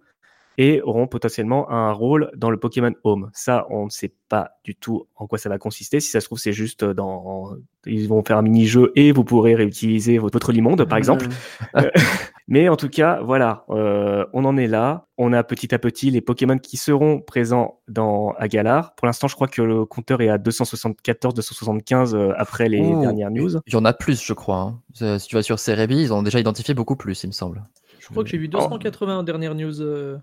et 0.58 0.82
auront 0.84 1.06
potentiellement 1.06 1.70
un 1.70 1.92
rôle 1.92 2.32
dans 2.38 2.50
le 2.50 2.56
Pokémon 2.56 2.94
Home. 3.04 3.30
Ça, 3.34 3.68
on 3.70 3.84
ne 3.86 3.90
sait 3.90 4.14
pas 4.30 4.52
du 4.64 4.74
tout 4.74 5.06
en 5.18 5.28
quoi 5.28 5.38
ça 5.38 5.50
va 5.50 5.58
consister. 5.58 6.00
Si 6.00 6.12
ça 6.12 6.22
se 6.22 6.28
trouve, 6.28 6.38
c'est 6.38 6.54
juste 6.54 6.86
dans... 6.86 7.58
Ils 7.86 8.08
vont 8.08 8.24
faire 8.24 8.38
un 8.38 8.42
mini-jeu 8.42 8.94
et 8.96 9.12
vous 9.12 9.26
pourrez 9.26 9.54
réutiliser 9.54 10.18
votre, 10.18 10.54
Limonde, 10.54 10.86
par 10.86 10.98
exemple. 10.98 11.28
Euh, 11.76 11.92
Mais 12.48 12.70
en 12.70 12.78
tout 12.78 12.88
cas, 12.88 13.20
voilà, 13.22 13.66
euh, 13.70 14.24
on 14.32 14.46
en 14.46 14.56
est 14.56 14.68
là. 14.68 15.08
On 15.18 15.34
a 15.34 15.44
petit 15.44 15.76
à 15.76 15.80
petit 15.80 16.10
les 16.10 16.22
Pokémon 16.22 16.58
qui 16.58 16.78
seront 16.78 17.20
présents 17.20 17.82
dans 17.90 18.32
à 18.38 18.48
Galar. 18.48 18.96
Pour 18.96 19.08
l'instant, 19.08 19.28
je 19.28 19.36
crois 19.36 19.48
que 19.48 19.62
le 19.62 19.86
compteur 19.86 20.22
est 20.22 20.30
à 20.30 20.38
274, 20.38 21.34
275 21.34 22.16
euh, 22.16 22.32
après 22.38 22.70
les 22.70 22.82
dernières 22.82 23.32
news. 23.32 23.58
Il 23.68 23.74
y 23.74 23.76
en 23.76 23.84
a 23.84 23.94
plus, 23.94 24.24
je 24.24 24.34
crois. 24.34 24.74
hein. 25.02 25.20
Si 25.20 25.28
tu 25.28 25.36
vas 25.36 25.44
sur 25.44 25.60
Cerebi, 25.60 26.02
ils 26.02 26.14
ont 26.14 26.24
déjà 26.24 26.40
identifié 26.40 26.74
beaucoup 26.74 26.96
plus, 26.96 27.24
il 27.24 27.28
me 27.28 27.34
semble. 27.34 27.64
Je 28.06 28.12
crois 28.12 28.24
que 28.24 28.30
j'ai 28.30 28.38
vu 28.38 28.48
280 28.48 29.18
en 29.20 29.24
dernière 29.24 29.56
news. 29.56 29.82
euh, 29.82 30.18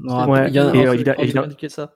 Non, 0.00 0.28
Ouais, 0.28 0.48
il 0.48 0.54
y 0.54 0.60
en 0.60 0.68
a- 0.68 0.74
et, 0.74 0.86
euh, 0.86 0.92
évidemment- 0.94 1.46
indiqué 1.46 1.68
ça. 1.68 1.94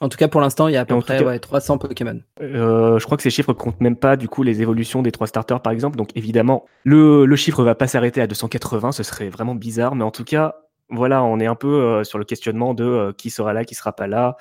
En 0.00 0.08
tout 0.08 0.16
cas, 0.16 0.26
pour 0.28 0.40
l'instant, 0.40 0.66
il 0.68 0.72
y 0.74 0.76
a 0.76 0.80
à 0.80 0.84
peu 0.84 0.98
près 1.00 1.18
cas- 1.18 1.24
ouais, 1.24 1.38
300 1.38 1.78
Pokémon. 1.78 2.20
Euh, 2.40 2.98
je 2.98 3.04
crois 3.04 3.16
que 3.16 3.22
ces 3.22 3.30
chiffres 3.30 3.52
comptent 3.52 3.80
même 3.80 3.96
pas 3.96 4.16
du 4.16 4.28
coup 4.28 4.42
les 4.42 4.60
évolutions 4.62 5.02
des 5.02 5.12
trois 5.12 5.26
starters 5.26 5.60
par 5.60 5.72
exemple. 5.72 5.96
Donc 5.96 6.08
évidemment, 6.16 6.64
le, 6.84 7.24
le 7.26 7.36
chiffre 7.36 7.62
va 7.62 7.74
pas 7.74 7.86
s'arrêter 7.86 8.20
à 8.20 8.26
280, 8.26 8.92
ce 8.92 9.02
serait 9.02 9.28
vraiment 9.28 9.54
bizarre. 9.54 9.94
Mais 9.94 10.02
en 10.04 10.10
tout 10.10 10.24
cas, 10.24 10.56
voilà, 10.88 11.22
on 11.22 11.38
est 11.38 11.46
un 11.46 11.54
peu 11.54 11.68
euh, 11.68 12.04
sur 12.04 12.18
le 12.18 12.24
questionnement 12.24 12.74
de 12.74 12.84
euh, 12.84 13.12
qui 13.12 13.30
sera 13.30 13.52
là, 13.52 13.64
qui 13.64 13.74
sera 13.74 13.92
pas 13.94 14.06
là. 14.08 14.36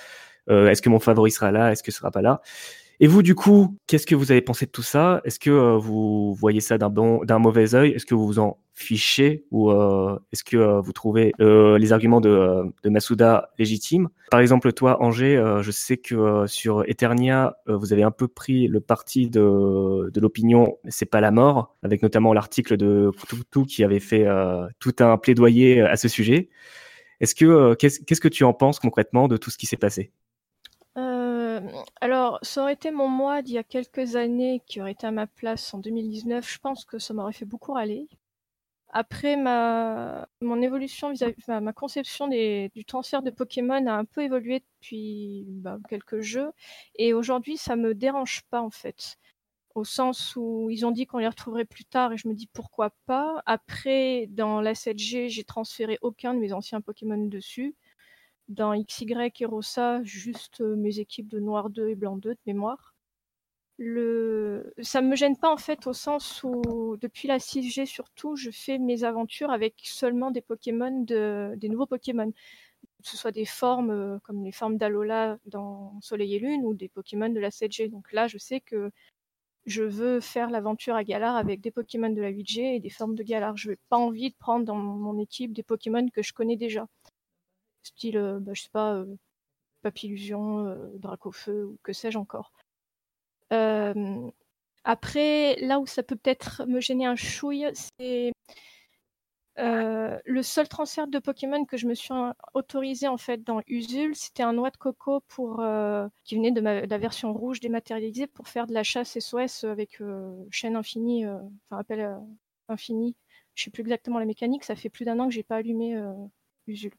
Euh, 0.49 0.69
est-ce 0.69 0.81
que 0.81 0.89
mon 0.89 0.99
favori 0.99 1.29
sera 1.29 1.51
là, 1.51 1.71
est-ce 1.71 1.83
que 1.83 1.91
ce 1.91 1.97
sera 1.99 2.09
pas 2.11 2.21
là? 2.21 2.41
Et 2.99 3.07
vous 3.07 3.21
du 3.21 3.35
coup, 3.35 3.77
qu'est-ce 3.87 4.07
que 4.07 4.15
vous 4.15 4.31
avez 4.31 4.41
pensé 4.41 4.65
de 4.65 4.71
tout 4.71 4.81
ça? 4.83 5.21
Est-ce 5.25 5.39
que 5.39 5.49
euh, 5.51 5.77
vous 5.77 6.33
voyez 6.33 6.61
ça 6.61 6.77
d'un 6.79 6.89
bon, 6.89 7.23
d'un 7.23 7.39
mauvais 7.39 7.75
œil? 7.75 7.91
Est-ce 7.91 8.05
que 8.05 8.15
vous 8.15 8.25
vous 8.25 8.39
en 8.39 8.57
fiché 8.73 9.45
ou 9.51 9.71
euh, 9.71 10.17
est-ce 10.31 10.43
que 10.43 10.57
euh, 10.57 10.81
vous 10.81 10.93
trouvez 10.93 11.33
euh, 11.39 11.77
les 11.77 11.93
arguments 11.93 12.21
de, 12.21 12.63
de 12.83 12.89
Masuda 12.89 13.49
légitimes? 13.57 14.09
Par 14.29 14.39
exemple, 14.39 14.71
toi, 14.73 15.01
Angers, 15.01 15.41
je 15.61 15.71
sais 15.71 15.97
que 15.97 16.45
sur 16.47 16.83
Eternia, 16.87 17.57
vous 17.67 17.91
avez 17.91 18.03
un 18.03 18.11
peu 18.11 18.27
pris 18.27 18.67
le 18.67 18.79
parti 18.79 19.29
de, 19.29 20.09
l'opinion 20.19 20.77
c'est 20.87 21.05
pas 21.05 21.19
la 21.19 21.31
mort, 21.31 21.75
avec 21.83 22.01
notamment 22.01 22.33
l'article 22.33 22.77
de 22.77 23.11
Kutukutu 23.19 23.65
qui 23.65 23.83
avait 23.83 23.99
fait 23.99 24.25
tout 24.79 24.95
un 24.99 25.17
plaidoyer 25.17 25.81
à 25.81 25.97
ce 25.97 26.07
sujet. 26.07 26.49
Est-ce 27.19 27.35
que 27.35 27.73
qu'est-ce 27.73 28.21
que 28.21 28.29
tu 28.29 28.45
en 28.45 28.53
penses 28.53 28.79
concrètement 28.79 29.27
de 29.27 29.35
tout 29.35 29.49
ce 29.49 29.57
qui 29.57 29.65
s'est 29.65 29.77
passé? 29.77 30.13
Alors, 31.99 32.39
ça 32.41 32.61
aurait 32.61 32.73
été 32.73 32.89
mon 32.89 33.07
moi 33.07 33.41
d'il 33.41 33.55
y 33.55 33.57
a 33.57 33.63
quelques 33.63 34.15
années 34.15 34.61
qui 34.65 34.81
aurait 34.81 34.93
été 34.93 35.05
à 35.05 35.11
ma 35.11 35.27
place 35.27 35.73
en 35.73 35.77
2019. 35.79 36.49
Je 36.49 36.57
pense 36.59 36.85
que 36.85 36.99
ça 36.99 37.13
m'aurait 37.13 37.33
fait 37.33 37.45
beaucoup 37.45 37.73
râler. 37.73 38.07
Après, 38.93 39.37
ma, 39.37 40.27
mon 40.41 40.61
évolution 40.61 41.11
vis-à-vis, 41.11 41.47
ma 41.47 41.71
conception 41.73 42.27
des, 42.27 42.69
du 42.75 42.83
transfert 42.83 43.21
de 43.23 43.29
Pokémon 43.31 43.85
a 43.87 43.93
un 43.93 44.03
peu 44.05 44.21
évolué 44.21 44.59
depuis 44.59 45.45
bah, 45.47 45.79
quelques 45.89 46.19
jeux. 46.19 46.51
Et 46.95 47.13
aujourd'hui, 47.13 47.55
ça 47.57 47.77
me 47.77 47.95
dérange 47.95 48.41
pas, 48.49 48.61
en 48.61 48.69
fait. 48.69 49.17
Au 49.75 49.85
sens 49.85 50.35
où 50.35 50.69
ils 50.69 50.85
ont 50.85 50.91
dit 50.91 51.07
qu'on 51.07 51.19
les 51.19 51.27
retrouverait 51.27 51.65
plus 51.65 51.85
tard 51.85 52.11
et 52.13 52.17
je 52.17 52.27
me 52.27 52.33
dis 52.33 52.47
pourquoi 52.47 52.91
pas. 53.05 53.41
Après, 53.45 54.27
dans 54.31 54.59
la 54.61 54.73
7G, 54.73 55.29
j'ai 55.29 55.43
transféré 55.45 55.97
aucun 56.01 56.33
de 56.33 56.39
mes 56.39 56.51
anciens 56.53 56.81
Pokémon 56.81 57.25
dessus. 57.27 57.75
Dans 58.49 58.73
XY 58.75 59.31
et 59.39 59.45
Rossa, 59.45 60.03
juste 60.03 60.61
euh, 60.61 60.75
mes 60.75 60.99
équipes 60.99 61.29
de 61.29 61.39
Noir 61.39 61.69
2 61.69 61.89
et 61.89 61.95
Blanc 61.95 62.17
2 62.17 62.31
de 62.31 62.39
mémoire. 62.45 62.90
Le... 63.83 64.73
Ça 64.79 65.01
me 65.01 65.15
gêne 65.15 65.35
pas 65.35 65.51
en 65.51 65.57
fait 65.57 65.87
au 65.87 65.93
sens 65.93 66.43
où 66.43 66.97
depuis 67.01 67.27
la 67.27 67.39
6G 67.39 67.87
surtout, 67.87 68.35
je 68.35 68.51
fais 68.51 68.77
mes 68.77 69.03
aventures 69.03 69.49
avec 69.49 69.73
seulement 69.83 70.29
des 70.29 70.41
Pokémon 70.41 71.01
de... 71.01 71.53
des 71.57 71.67
nouveaux 71.67 71.87
Pokémon. 71.87 72.31
Que 72.31 73.09
ce 73.09 73.17
soit 73.17 73.31
des 73.31 73.45
formes 73.45 73.89
euh, 73.89 74.19
comme 74.23 74.43
les 74.43 74.51
formes 74.51 74.77
d'Alola 74.77 75.39
dans 75.45 75.99
Soleil 76.01 76.35
et 76.35 76.39
Lune 76.39 76.63
ou 76.63 76.75
des 76.75 76.89
Pokémon 76.89 77.29
de 77.29 77.39
la 77.39 77.49
7G. 77.49 77.89
Donc 77.89 78.11
là, 78.11 78.27
je 78.27 78.37
sais 78.37 78.59
que 78.59 78.91
je 79.65 79.83
veux 79.83 80.19
faire 80.19 80.51
l'aventure 80.51 80.95
à 80.95 81.03
Galar 81.03 81.35
avec 81.35 81.61
des 81.61 81.71
Pokémon 81.71 82.09
de 82.09 82.21
la 82.21 82.31
8G 82.31 82.75
et 82.75 82.79
des 82.79 82.89
formes 82.91 83.15
de 83.15 83.23
Galar. 83.23 83.57
Je 83.57 83.71
n'ai 83.71 83.77
pas 83.89 83.97
envie 83.97 84.29
de 84.29 84.35
prendre 84.35 84.65
dans 84.65 84.75
mon 84.75 85.17
équipe 85.19 85.53
des 85.53 85.63
Pokémon 85.63 86.07
que 86.09 86.21
je 86.21 86.33
connais 86.33 86.57
déjà. 86.57 86.87
Style, 87.83 88.17
euh, 88.17 88.39
bah, 88.39 88.53
je 88.53 88.63
sais 88.63 88.69
pas, 88.71 88.95
euh, 88.95 89.05
Papillusion, 89.81 90.67
euh, 90.67 90.91
Dracofeu 90.99 91.65
ou 91.65 91.77
que 91.83 91.93
sais-je 91.93 92.17
encore. 92.19 92.51
Euh, 93.51 94.29
après, 94.83 95.55
là 95.61 95.79
où 95.79 95.85
ça 95.85 96.03
peut 96.03 96.15
peut-être 96.15 96.65
me 96.65 96.79
gêner 96.79 97.05
un 97.05 97.15
chouille, 97.15 97.67
c'est 97.73 98.31
euh, 99.59 100.17
le 100.25 100.43
seul 100.43 100.67
transfert 100.67 101.07
de 101.07 101.19
Pokémon 101.19 101.65
que 101.65 101.77
je 101.77 101.87
me 101.87 101.93
suis 101.93 102.13
autorisé 102.53 103.07
en 103.07 103.17
fait 103.17 103.43
dans 103.43 103.61
Usul, 103.67 104.15
c'était 104.15 104.43
un 104.43 104.53
noix 104.53 104.71
de 104.71 104.77
coco 104.77 105.21
pour 105.27 105.59
euh, 105.59 106.07
qui 106.23 106.35
venait 106.35 106.51
de, 106.51 106.61
ma, 106.61 106.85
la 106.85 106.97
version 106.97 107.33
rouge 107.33 107.59
dématérialisée 107.59 108.27
pour 108.27 108.47
faire 108.47 108.65
de 108.65 108.73
la 108.73 108.83
chasse 108.83 109.19
SOS 109.19 109.65
avec 109.65 110.01
chaîne 110.51 110.75
infinie, 110.75 111.25
enfin 111.27 111.79
appel 111.79 112.17
infini. 112.69 113.15
Je 113.55 113.63
sais 113.63 113.71
plus 113.71 113.81
exactement 113.81 114.19
la 114.19 114.25
mécanique. 114.25 114.63
Ça 114.63 114.75
fait 114.75 114.89
plus 114.89 115.05
d'un 115.05 115.19
an 115.19 115.27
que 115.27 115.33
j'ai 115.33 115.43
pas 115.43 115.57
allumé 115.57 116.01
Usul. 116.67 116.93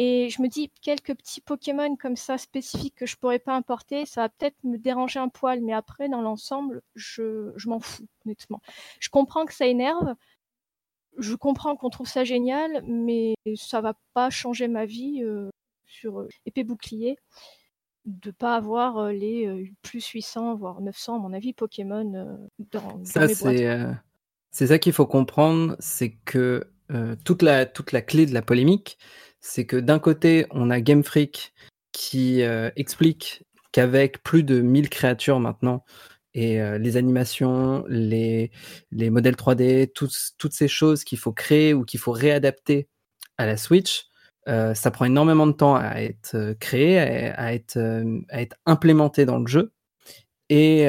Et 0.00 0.30
je 0.30 0.40
me 0.40 0.48
dis 0.48 0.70
quelques 0.80 1.14
petits 1.14 1.40
Pokémon 1.40 1.96
comme 1.96 2.16
ça 2.16 2.38
spécifiques 2.38 2.94
que 2.94 3.04
je 3.04 3.16
pourrais 3.16 3.40
pas 3.40 3.54
importer, 3.54 4.06
ça 4.06 4.22
va 4.22 4.28
peut-être 4.28 4.56
me 4.62 4.78
déranger 4.78 5.18
un 5.18 5.28
poil, 5.28 5.60
mais 5.60 5.72
après 5.74 6.08
dans 6.08 6.22
l'ensemble, 6.22 6.82
je, 6.94 7.52
je 7.56 7.68
m'en 7.68 7.80
fous 7.80 8.06
honnêtement. 8.24 8.62
Je 9.00 9.08
comprends 9.08 9.44
que 9.44 9.52
ça 9.52 9.66
énerve, 9.66 10.14
je 11.18 11.34
comprends 11.34 11.74
qu'on 11.76 11.90
trouve 11.90 12.06
ça 12.06 12.22
génial, 12.22 12.82
mais 12.86 13.34
ça 13.56 13.80
va 13.80 13.94
pas 14.14 14.30
changer 14.30 14.68
ma 14.68 14.86
vie 14.86 15.22
euh, 15.24 15.50
sur 15.84 16.20
euh, 16.20 16.28
épée 16.46 16.62
bouclier 16.62 17.18
de 18.04 18.30
pas 18.30 18.56
avoir 18.56 18.98
euh, 18.98 19.12
les 19.12 19.46
euh, 19.46 19.64
plus 19.82 20.06
800 20.06 20.54
voire 20.54 20.80
900 20.80 21.16
à 21.16 21.18
mon 21.18 21.32
avis 21.32 21.52
Pokémon 21.52 22.48
dans, 22.58 23.02
dans 23.04 23.04
Ça, 23.04 23.26
mes 23.26 23.34
boîtes. 23.34 23.56
c'est 23.56 23.66
euh, 23.66 23.92
c'est 24.50 24.68
ça 24.68 24.78
qu'il 24.78 24.92
faut 24.92 25.06
comprendre, 25.06 25.76
c'est 25.78 26.12
que 26.24 26.70
euh, 26.90 27.16
toute, 27.24 27.42
la, 27.42 27.66
toute 27.66 27.92
la 27.92 28.02
clé 28.02 28.26
de 28.26 28.34
la 28.34 28.42
polémique, 28.42 28.98
c'est 29.40 29.66
que 29.66 29.76
d'un 29.76 29.98
côté, 29.98 30.46
on 30.50 30.70
a 30.70 30.80
Game 30.80 31.04
Freak 31.04 31.54
qui 31.92 32.42
euh, 32.42 32.70
explique 32.76 33.44
qu'avec 33.72 34.22
plus 34.22 34.42
de 34.42 34.60
1000 34.60 34.88
créatures 34.88 35.40
maintenant, 35.40 35.84
et 36.34 36.60
euh, 36.60 36.78
les 36.78 36.96
animations, 36.96 37.84
les, 37.88 38.50
les 38.90 39.10
modèles 39.10 39.34
3D, 39.34 39.92
tous- 39.92 40.34
toutes 40.38 40.52
ces 40.52 40.68
choses 40.68 41.04
qu'il 41.04 41.18
faut 41.18 41.32
créer 41.32 41.74
ou 41.74 41.84
qu'il 41.84 42.00
faut 42.00 42.12
réadapter 42.12 42.88
à 43.36 43.46
la 43.46 43.56
Switch, 43.56 44.04
ça 44.46 44.90
prend 44.90 45.04
énormément 45.04 45.46
de 45.46 45.52
temps 45.52 45.76
à 45.76 46.00
être 46.00 46.54
créé, 46.58 46.98
à, 46.98 47.52
être, 47.52 47.76
à 48.30 48.40
être 48.40 48.56
implémenté 48.64 49.26
dans 49.26 49.38
le 49.38 49.46
jeu. 49.46 49.72
Et, 50.48 50.88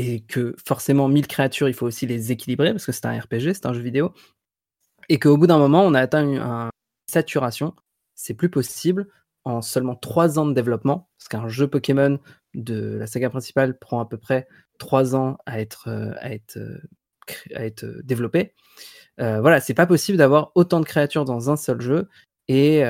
et 0.00 0.20
que 0.20 0.54
forcément 0.64 1.08
1000 1.08 1.26
créatures, 1.26 1.68
il 1.68 1.74
faut 1.74 1.86
aussi 1.86 2.06
les 2.06 2.32
équilibrer 2.32 2.72
parce 2.72 2.86
que 2.86 2.92
c'est 2.92 3.04
un 3.04 3.18
RPG, 3.18 3.52
c'est 3.52 3.66
un 3.66 3.74
jeu 3.74 3.82
vidéo. 3.82 4.14
Et 5.10 5.18
qu'au 5.18 5.36
bout 5.36 5.46
d'un 5.46 5.58
moment, 5.58 5.82
on 5.82 5.92
a 5.94 6.00
atteint 6.00 6.24
une, 6.24 6.38
un- 6.38 6.70
saturation. 7.06 7.74
C'est 8.14 8.34
plus 8.34 8.48
possible 8.50 9.08
en 9.44 9.62
seulement 9.62 9.96
3 9.96 10.38
ans 10.38 10.46
de 10.46 10.54
développement, 10.54 11.10
parce 11.18 11.28
qu'un 11.28 11.48
jeu 11.48 11.66
Pokémon 11.66 12.18
de 12.54 12.96
la 12.98 13.06
saga 13.06 13.28
principale 13.30 13.78
prend 13.78 14.00
à 14.00 14.06
peu 14.06 14.16
près 14.16 14.46
3 14.78 15.16
ans 15.16 15.36
à 15.46 15.60
être, 15.60 15.88
euh, 15.88 16.12
à 16.20 16.32
être, 16.32 16.56
euh, 16.58 16.78
à 17.54 17.64
être 17.64 17.84
euh, 17.84 18.00
développé. 18.04 18.54
Euh, 19.20 19.40
voilà, 19.40 19.60
c'est 19.60 19.74
pas 19.74 19.86
possible 19.86 20.16
d'avoir 20.18 20.52
autant 20.54 20.80
de 20.80 20.86
créatures 20.86 21.24
dans 21.24 21.50
un 21.50 21.56
seul 21.56 21.80
jeu 21.80 22.08
et 22.48 22.82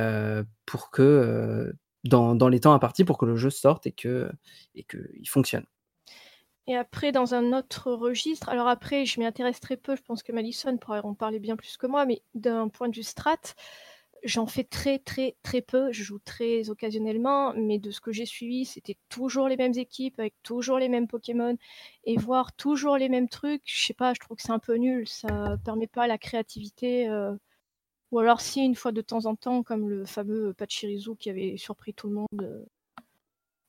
pour 0.67 0.91
que 0.91 1.75
dans, 2.05 2.35
dans 2.35 2.49
les 2.49 2.61
temps 2.61 2.73
impartis 2.73 3.05
pour 3.05 3.19
que 3.19 3.27
le 3.27 3.37
jeu 3.37 3.51
sorte 3.51 3.87
et 3.87 3.93
que 3.93 4.31
et 4.75 4.85
que 4.85 4.99
il 5.15 5.29
fonctionne. 5.29 5.67
Et 6.71 6.77
après, 6.77 7.11
dans 7.11 7.35
un 7.35 7.53
autre 7.53 7.91
registre, 7.91 8.49
alors 8.49 8.69
après, 8.69 9.05
je 9.05 9.19
m'y 9.19 9.27
intéresse 9.27 9.59
très 9.59 9.77
peu, 9.77 9.97
je 9.97 10.03
pense 10.03 10.23
que 10.23 10.31
Madison 10.31 10.77
pourrait 10.77 11.01
en 11.01 11.15
parler 11.15 11.41
bien 11.41 11.57
plus 11.57 11.77
que 11.77 11.89
moi, 11.89 12.07
mais 12.07 12.23
d'un 12.35 12.69
point 12.69 12.89
de 12.89 12.95
vue 12.95 13.03
strat, 13.03 13.41
j'en 14.23 14.47
fais 14.47 14.63
très 14.63 15.01
très 15.01 15.35
très 15.43 15.63
peu, 15.63 15.91
je 15.91 16.05
joue 16.05 16.21
très 16.21 16.71
occasionnellement, 16.71 17.55
mais 17.57 17.81
de 17.81 17.91
ce 17.91 18.01
que 18.01 18.13
j'ai 18.13 18.25
suivi, 18.25 18.67
c'était 18.67 18.97
toujours 19.09 19.49
les 19.49 19.57
mêmes 19.57 19.77
équipes, 19.77 20.21
avec 20.21 20.35
toujours 20.45 20.79
les 20.79 20.89
mêmes 20.89 21.09
Pokémon, 21.09 21.57
et 22.05 22.17
voir 22.17 22.53
toujours 22.55 22.97
les 22.97 23.09
mêmes 23.09 23.29
trucs, 23.29 23.63
je 23.65 23.87
sais 23.87 23.95
pas, 23.95 24.15
je 24.15 24.21
trouve 24.21 24.37
que 24.37 24.43
c'est 24.45 24.53
un 24.53 24.61
peu 24.61 24.77
nul, 24.77 25.09
ça 25.09 25.57
permet 25.65 25.89
pas 25.89 26.07
la 26.07 26.19
créativité, 26.19 27.09
euh, 27.09 27.35
ou 28.13 28.21
alors 28.21 28.41
si, 28.41 28.61
une 28.65 28.77
fois 28.77 28.93
de 28.93 29.01
temps 29.03 29.27
en 29.27 29.35
temps, 29.37 29.65
comme 29.65 29.89
le 29.89 30.05
fameux 30.07 30.55
Pachirisu 30.55 31.17
qui 31.17 31.31
avait 31.31 31.57
surpris 31.57 31.95
tout 31.95 32.09
le 32.09 32.15
monde 32.15 32.29
euh, 32.43 32.65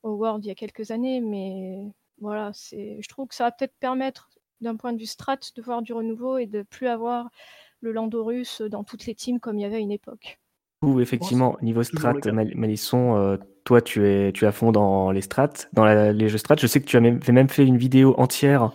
au 0.04 0.12
World 0.12 0.44
il 0.44 0.48
y 0.48 0.52
a 0.52 0.54
quelques 0.54 0.92
années, 0.92 1.20
mais 1.20 1.92
voilà, 2.22 2.50
c'est, 2.54 2.96
je 3.00 3.08
trouve 3.08 3.28
que 3.28 3.34
ça 3.34 3.44
va 3.44 3.52
peut-être 3.52 3.74
permettre, 3.78 4.30
d'un 4.60 4.76
point 4.76 4.92
de 4.92 4.98
vue 4.98 5.06
strat, 5.06 5.36
de 5.56 5.62
voir 5.62 5.82
du 5.82 5.92
renouveau 5.92 6.38
et 6.38 6.46
de 6.46 6.62
plus 6.62 6.86
avoir 6.86 7.30
le 7.80 7.92
Landorus 7.92 8.62
dans 8.62 8.84
toutes 8.84 9.06
les 9.06 9.14
teams 9.14 9.40
comme 9.40 9.58
il 9.58 9.62
y 9.62 9.64
avait 9.64 9.76
à 9.76 9.80
une 9.80 9.90
époque. 9.90 10.38
Ou 10.82 11.00
effectivement, 11.00 11.56
niveau 11.62 11.82
strat, 11.82 12.14
Malisson, 12.32 13.16
euh, 13.16 13.36
toi 13.64 13.80
tu 13.80 14.06
es, 14.06 14.32
tu 14.32 14.44
es 14.44 14.48
à 14.48 14.52
fond 14.52 14.72
dans 14.72 15.10
les 15.10 15.20
strats, 15.20 15.50
dans 15.72 15.84
la- 15.84 16.12
les 16.12 16.28
jeux 16.28 16.38
strats. 16.38 16.56
Je 16.58 16.66
sais 16.66 16.80
que 16.80 16.86
tu 16.86 16.96
as 16.96 17.00
même, 17.00 17.22
fait- 17.22 17.32
même 17.32 17.48
fait 17.48 17.64
une 17.64 17.76
vidéo 17.76 18.14
entière, 18.18 18.72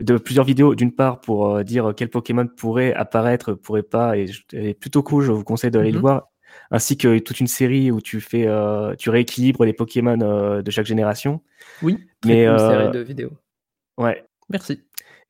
de 0.00 0.18
plusieurs 0.18 0.44
vidéos, 0.44 0.74
d'une 0.74 0.92
part 0.92 1.20
pour 1.20 1.46
euh, 1.56 1.62
dire 1.62 1.92
quel 1.96 2.10
Pokémon 2.10 2.46
pourrait 2.48 2.92
apparaître, 2.94 3.54
pourrait 3.54 3.82
pas, 3.84 4.16
et 4.18 4.26
est 4.52 4.74
plutôt 4.74 5.02
cool, 5.02 5.24
je 5.24 5.32
vous 5.32 5.44
conseille 5.44 5.70
d'aller 5.70 5.90
le 5.92 5.98
Mhm. 5.98 6.02
voir, 6.02 6.32
ainsi 6.70 6.96
que 6.96 7.18
toute 7.18 7.40
une 7.40 7.46
série 7.46 7.90
où 7.90 8.00
tu 8.00 8.20
fais, 8.20 8.46
euh, 8.46 8.94
tu 8.96 9.10
rééquilibres 9.10 9.64
les 9.64 9.72
Pokémon 9.72 10.18
euh, 10.20 10.62
de 10.62 10.70
chaque 10.70 10.86
génération. 10.86 11.40
Oui, 11.82 11.98
Mais 12.24 12.46
euh, 12.46 12.58
série 12.58 12.90
de 12.90 13.00
vidéos. 13.00 13.32
ouais, 13.98 14.24
merci. 14.48 14.80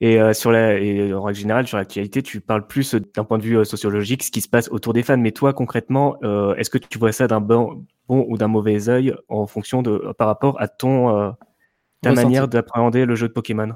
et 0.01 0.21
euh, 0.21 0.33
sur 0.33 0.51
la, 0.53 0.79
et 0.79 1.13
en 1.15 1.23
règle 1.23 1.39
générale, 1.39 1.67
sur 1.67 1.77
l'actualité, 1.79 2.23
tu 2.23 2.41
parles 2.41 2.67
plus 2.67 2.95
d'un 2.95 3.25
point 3.25 3.39
de 3.39 3.43
vue 3.45 3.59
euh, 3.59 3.65
sociologique, 3.65 4.23
ce 4.23 4.31
qui 4.31 4.41
se 4.41 4.49
passe 4.49 4.69
autour 4.71 4.93
des 4.93 5.03
fans. 5.03 5.17
Mais 5.19 5.33
toi, 5.33 5.53
concrètement, 5.53 6.17
euh, 6.25 6.55
est-ce 6.57 6.71
que 6.71 6.79
tu 6.79 6.99
vois 6.99 7.13
ça 7.13 7.27
d'un 7.29 7.41
bon, 7.41 7.85
bon 8.09 8.25
ou 8.29 8.37
d'un 8.39 8.49
mauvais 8.49 8.89
œil 8.89 9.15
en 9.29 9.47
fonction 9.47 9.83
de, 9.83 10.13
par 10.19 10.27
rapport 10.29 10.61
à 10.61 10.69
ton, 10.69 11.17
euh, 11.17 11.31
ta 12.03 12.11
Ressenti. 12.11 12.27
manière 12.27 12.49
d'appréhender 12.49 13.07
le 13.07 13.15
jeu 13.15 13.29
de 13.29 13.33
Pokémon? 13.33 13.75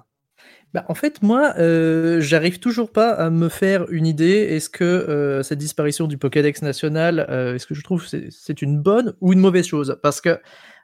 Bah, 0.74 0.84
en 0.88 0.94
fait, 0.94 1.22
moi, 1.22 1.54
euh, 1.58 2.20
j'arrive 2.20 2.58
toujours 2.58 2.92
pas 2.92 3.12
à 3.12 3.30
me 3.30 3.48
faire 3.48 3.90
une 3.90 4.06
idée. 4.06 4.40
Est-ce 4.50 4.68
que 4.68 4.84
euh, 4.84 5.42
cette 5.42 5.58
disparition 5.58 6.06
du 6.06 6.18
Pokédex 6.18 6.60
national, 6.60 7.26
euh, 7.30 7.54
est-ce 7.54 7.66
que 7.66 7.74
je 7.74 7.82
trouve 7.82 8.06
c'est 8.06 8.28
c'est 8.30 8.60
une 8.60 8.78
bonne 8.78 9.14
ou 9.22 9.32
une 9.32 9.38
mauvaise 9.38 9.66
chose? 9.66 9.98
Parce 10.02 10.20
que 10.20 10.38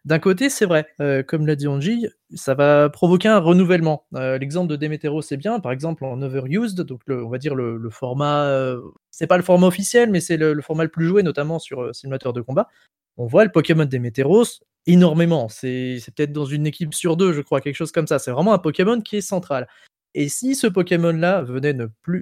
d'un 0.06 0.18
côté, 0.18 0.50
c'est 0.50 0.66
vrai, 0.66 0.86
comme 1.26 1.46
l'a 1.46 1.56
dit 1.56 1.66
Angie, 1.66 2.06
ça 2.34 2.54
va 2.54 2.90
provoquer 2.90 3.28
un 3.28 3.38
renouvellement. 3.38 4.04
L'exemple 4.12 4.68
de 4.68 4.76
Demetero, 4.76 5.22
c'est 5.22 5.38
bien. 5.38 5.60
Par 5.60 5.72
exemple, 5.72 6.04
en 6.04 6.20
Overused, 6.20 6.78
donc 6.82 7.00
on 7.08 7.30
va 7.30 7.38
dire 7.38 7.54
le, 7.54 7.88
format, 7.90 8.76
c'est 9.10 9.26
pas 9.26 9.38
le 9.38 9.42
format 9.42 9.66
officiel, 9.66 10.10
mais 10.10 10.20
c'est 10.20 10.36
le, 10.36 10.52
le 10.52 10.60
format 10.60 10.84
le 10.84 10.90
plus 10.90 11.06
joué, 11.06 11.22
notamment 11.22 11.58
sur 11.58 11.94
simulateur 11.94 12.34
de 12.34 12.42
combat. 12.42 12.68
On 13.16 13.26
voit 13.26 13.44
le 13.44 13.50
Pokémon 13.50 13.86
Demeteros 13.86 14.60
énormément. 14.86 15.48
C'est 15.48 16.00
peut-être 16.14 16.32
dans 16.32 16.44
une 16.44 16.66
équipe 16.66 16.94
sur 16.94 17.16
deux, 17.16 17.32
je 17.32 17.40
crois, 17.40 17.60
quelque 17.60 17.76
chose 17.76 17.92
comme 17.92 18.06
ça. 18.06 18.18
C'est 18.18 18.30
vraiment 18.30 18.52
un 18.52 18.58
Pokémon 18.58 19.00
qui 19.00 19.16
est 19.16 19.20
central. 19.20 19.68
Et 20.14 20.28
si 20.28 20.54
ce 20.54 20.66
Pokémon-là 20.68 21.42
venait 21.42 21.76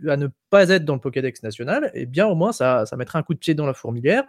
à 0.08 0.16
ne 0.16 0.28
pas 0.50 0.70
être 0.70 0.84
dans 0.84 0.94
le 0.94 1.00
Pokédex 1.00 1.42
national, 1.42 1.90
eh 1.94 2.06
bien 2.06 2.26
au 2.26 2.34
moins 2.34 2.52
ça, 2.52 2.84
mettrait 2.96 3.18
un 3.18 3.22
coup 3.22 3.34
de 3.34 3.38
pied 3.38 3.54
dans 3.54 3.66
la 3.66 3.74
fourmilière 3.74 4.24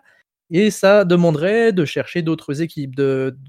et 0.51 0.69
ça 0.69 1.05
demanderait 1.05 1.71
de 1.71 1.85
chercher 1.85 2.21
d'autres 2.21 2.61
équipes, 2.61 2.99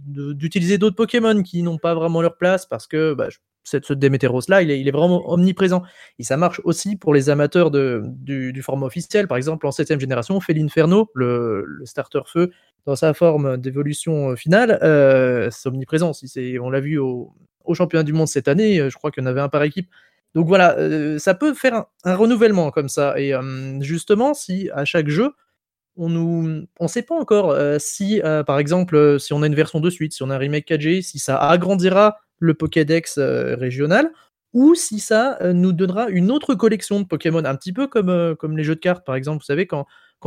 d'utiliser 0.06 0.78
d'autres 0.78 0.94
Pokémon 0.96 1.42
qui 1.42 1.62
n'ont 1.62 1.78
pas 1.78 1.94
vraiment 1.94 2.22
leur 2.22 2.36
place 2.36 2.64
parce 2.64 2.86
que 2.86 3.14
bah, 3.14 3.28
cette, 3.64 3.84
ce 3.86 3.94
Démétéros-là, 3.94 4.62
il 4.62 4.70
est, 4.70 4.80
il 4.80 4.86
est 4.86 4.92
vraiment 4.92 5.30
omniprésent. 5.30 5.82
Et 6.18 6.22
ça 6.22 6.36
marche 6.36 6.60
aussi 6.64 6.96
pour 6.96 7.14
les 7.14 7.30
amateurs 7.30 7.70
de, 7.70 8.02
du, 8.04 8.62
format 8.62 8.86
officiel. 8.86 9.26
Par 9.26 9.36
exemple, 9.36 9.66
en 9.66 9.72
7 9.72 9.98
génération, 9.98 10.38
Félinferno, 10.40 11.10
le, 11.14 11.64
le 11.66 11.86
starter 11.86 12.20
feu, 12.26 12.50
dans 12.86 12.96
sa 12.96 13.14
forme 13.14 13.56
d'évolution 13.56 14.36
finale, 14.36 14.78
euh, 14.82 15.48
c'est 15.50 15.68
omniprésent. 15.68 16.12
Si 16.12 16.58
on 16.60 16.70
l'a 16.70 16.80
vu 16.80 16.98
au, 16.98 17.32
championnat 17.72 18.02
du 18.02 18.12
monde 18.12 18.28
cette 18.28 18.48
année, 18.48 18.78
euh, 18.78 18.90
je 18.90 18.96
crois 18.96 19.10
qu'il 19.10 19.22
y 19.22 19.26
en 19.26 19.30
avait 19.30 19.40
un 19.40 19.48
par 19.48 19.62
équipe. 19.62 19.88
Donc 20.34 20.48
voilà, 20.48 20.76
euh, 20.78 21.18
ça 21.18 21.34
peut 21.34 21.54
faire 21.54 21.84
un, 22.04 22.14
renouvellement 22.14 22.70
comme 22.70 22.88
ça. 22.88 23.18
Et 23.18 23.32
justement, 23.80 24.34
si 24.34 24.68
à 24.74 24.84
chaque 24.84 25.08
jeu, 25.08 25.32
on 25.96 26.08
nous, 26.08 26.66
on 26.80 26.88
sait 26.88 27.02
pas 27.02 27.14
encore 27.14 27.56
si, 27.78 28.20
par 28.46 28.58
exemple, 28.58 29.20
si 29.20 29.32
on 29.32 29.42
a 29.42 29.46
une 29.46 29.54
version 29.54 29.78
de 29.78 29.88
suite, 29.90 30.12
si 30.12 30.24
on 30.24 30.30
a 30.30 30.34
un 30.34 30.38
remake 30.38 30.68
4G, 30.68 31.02
si 31.02 31.20
ça 31.20 31.38
agrandira 31.38 32.18
le 32.44 32.54
Pokédex 32.54 33.18
euh, 33.18 33.56
régional, 33.56 34.10
ou 34.52 34.74
si 34.74 35.00
ça 35.00 35.38
euh, 35.40 35.52
nous 35.52 35.72
donnera 35.72 36.08
une 36.08 36.30
autre 36.30 36.54
collection 36.54 37.00
de 37.00 37.06
Pokémon, 37.06 37.44
un 37.44 37.56
petit 37.56 37.72
peu 37.72 37.88
comme, 37.88 38.10
euh, 38.10 38.34
les 38.54 38.64
jeux 38.64 38.76
de 38.76 38.80
cartes, 38.80 39.04
par 39.04 39.16
exemple. 39.16 39.38
Vous 39.38 39.46
savez, 39.46 39.66
quand, 39.66 39.86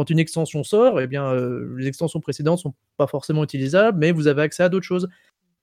une 0.10 0.20
extension 0.20 0.64
sort, 0.64 1.02
eh 1.02 1.08
bien, 1.08 1.34
les 1.76 1.88
extensions 1.88 2.20
précédentes 2.20 2.60
sont 2.60 2.76
pas 2.98 3.08
forcément 3.08 3.44
utilisables, 3.44 3.98
mais 3.98 4.12
vous 4.12 4.28
avez 4.28 4.44
accès 4.44 4.62
à 4.62 4.70
d'autres 4.70 4.86
choses. 4.86 5.10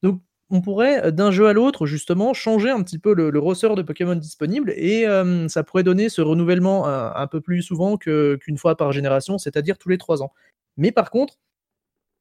Donc, 0.02 0.20
on 0.50 0.60
pourrait, 0.60 1.12
d'un 1.12 1.30
jeu 1.30 1.46
à 1.46 1.52
l'autre, 1.52 1.86
justement, 1.86 2.34
changer 2.34 2.68
un 2.68 2.82
petit 2.82 2.98
peu 2.98 3.14
le, 3.14 3.38
ressort 3.38 3.76
de 3.76 3.82
Pokémon 3.82 4.16
disponible 4.16 4.72
et 4.76 5.06
ça 5.46 5.62
pourrait 5.62 5.84
donner 5.84 6.08
ce 6.08 6.20
renouvellement 6.20 6.84
un, 6.88 7.26
peu 7.28 7.40
plus 7.40 7.62
souvent 7.62 7.96
qu'une 7.96 8.58
fois 8.58 8.76
par 8.76 8.90
génération, 8.90 9.38
c'est-à-dire 9.38 9.78
tous 9.78 9.88
les 9.88 9.98
trois 9.98 10.20
ans. 10.20 10.32
Mais 10.76 10.90
par 10.90 11.12
contre, 11.12 11.38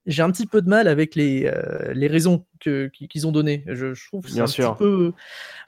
j'ai 0.06 0.22
un 0.24 0.32
petit 0.32 0.46
peu 0.46 0.62
de 0.62 0.70
mal 0.70 0.88
avec 0.88 1.16
les, 1.16 1.46
euh, 1.46 1.94
les 1.94 2.08
raisons 2.08 2.46
qu'ils 2.62 3.28
ont 3.28 3.32
données. 3.32 3.64
Je, 3.68 3.94
je 3.94 4.08
trouve 4.08 4.24
que 4.24 4.30
c'est 4.32 4.40
un 4.42 4.48
sûr. 4.48 4.76
petit 4.76 4.84
peu, 4.84 5.14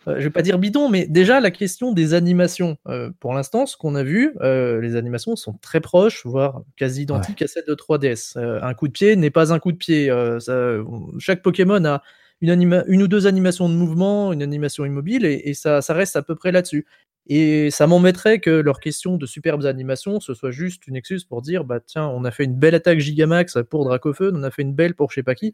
euh, 0.08 0.16
je 0.18 0.24
vais 0.24 0.30
pas 0.30 0.42
dire 0.42 0.60
bidon, 0.60 0.90
mais 0.90 1.08
déjà 1.08 1.40
la 1.40 1.52
question 1.52 1.92
des 1.94 2.14
animations. 2.14 2.78
Euh, 2.88 3.12
pour 3.20 3.34
l'instant, 3.34 3.66
ce 3.66 3.78
qu'on 3.78 3.96
a 3.96 4.04
vu, 4.04 4.34
euh, 4.42 4.80
les 4.82 4.96
animations 4.96 5.36
sont 5.36 5.54
très 5.62 5.82
proches, 5.82 6.26
voire 6.26 6.64
quasi 6.78 7.04
identiques 7.04 7.42
à 7.42 7.48
celles 7.48 7.66
de 7.68 7.76
3DS. 7.76 8.38
Euh, 8.38 8.60
un 8.62 8.74
coup 8.74 8.88
de 8.88 8.94
pied 8.94 9.16
n'est 9.16 9.30
pas 9.32 9.54
un 9.54 9.60
coup 9.60 9.72
de 9.72 9.78
pied. 9.78 10.08
Ça- 10.40 10.78
chaque 11.20 11.42
Pokémon 11.42 11.84
a 11.86 12.02
une, 12.42 12.50
anima- 12.50 12.84
une 12.88 13.02
ou 13.04 13.08
deux 13.08 13.28
animations 13.28 13.70
de 13.70 13.74
mouvement, 13.76 14.34
une 14.34 14.44
animation 14.44 14.86
immobile, 14.86 15.26
et, 15.26 15.42
et 15.46 15.54
ça, 15.54 15.82
ça 15.82 15.94
reste 15.94 16.16
à 16.18 16.22
peu 16.22 16.36
près 16.36 16.52
là-dessus. 16.52 16.86
Et 17.28 17.72
ça 17.72 17.88
m'embêterait 17.88 18.40
que 18.40 18.52
leur 18.52 18.80
question 18.80 19.18
de 19.18 19.26
superbes 19.26 19.66
animations, 19.66 20.20
ce 20.20 20.34
soit 20.34 20.52
juste 20.52 20.88
une 20.88 20.96
excuse 20.96 21.24
pour 21.24 21.42
dire, 21.42 21.64
bah 21.64 21.80
tiens, 21.80 22.08
on 22.08 22.24
a 22.24 22.32
fait 22.32 22.44
une 22.44 22.56
belle 22.56 22.76
attaque 22.76 23.00
Gigamax 23.00 23.58
pour 23.70 23.86
Dracofeu, 23.86 24.32
on 24.36 24.44
a 24.44 24.52
fait 24.52 24.62
une 24.62 24.74
belle 24.74 24.94
pour 24.96 25.10
je 25.12 25.16
sais 25.16 25.24
pas 25.24 25.36
qui. 25.36 25.54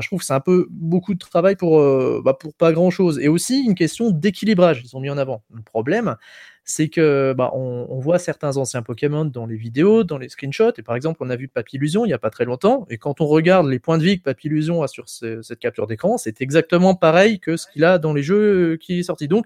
Je 0.00 0.06
trouve 0.06 0.20
que 0.20 0.24
c'est 0.24 0.32
un 0.32 0.40
peu 0.40 0.66
beaucoup 0.70 1.12
de 1.12 1.18
travail 1.18 1.56
pour, 1.56 1.78
euh, 1.78 2.22
bah, 2.24 2.32
pour 2.32 2.54
pas 2.54 2.72
grand 2.72 2.88
chose. 2.90 3.18
Et 3.18 3.28
aussi 3.28 3.64
une 3.64 3.74
question 3.74 4.10
d'équilibrage, 4.10 4.82
ils 4.82 4.96
ont 4.96 5.00
mis 5.00 5.10
en 5.10 5.18
avant. 5.18 5.42
Le 5.52 5.60
problème, 5.60 6.16
c'est 6.64 6.88
que 6.88 7.34
bah, 7.36 7.50
on, 7.52 7.98
voit 8.00 8.18
certains 8.18 8.56
anciens 8.56 8.82
Pokémon 8.82 9.26
dans 9.26 9.44
les 9.44 9.56
vidéos, 9.56 10.02
dans 10.02 10.16
les 10.16 10.30
screenshots, 10.30 10.72
et 10.78 10.82
par 10.82 10.96
exemple, 10.96 11.18
on 11.22 11.28
a 11.28 11.36
vu 11.36 11.48
Papillusion 11.48 12.06
il 12.06 12.10
y 12.10 12.14
a 12.14 12.18
pas 12.18 12.30
très 12.30 12.46
longtemps, 12.46 12.86
et 12.88 12.96
quand 12.96 13.20
on 13.20 13.26
regarde 13.26 13.66
les 13.68 13.78
points 13.78 13.98
de 13.98 14.04
vie 14.04 14.18
que 14.18 14.22
Papillusion 14.22 14.82
a 14.82 14.88
sur 14.88 15.08
ce- 15.08 15.42
cette 15.42 15.58
capture 15.58 15.86
d'écran, 15.86 16.16
c'est 16.16 16.40
exactement 16.40 16.94
pareil 16.94 17.38
que 17.38 17.58
ce 17.58 17.66
qu'il 17.70 17.84
a 17.84 17.98
dans 17.98 18.14
les 18.14 18.22
jeux 18.22 18.78
qui 18.80 19.00
est 19.00 19.02
sorti. 19.02 19.28
Donc, 19.28 19.44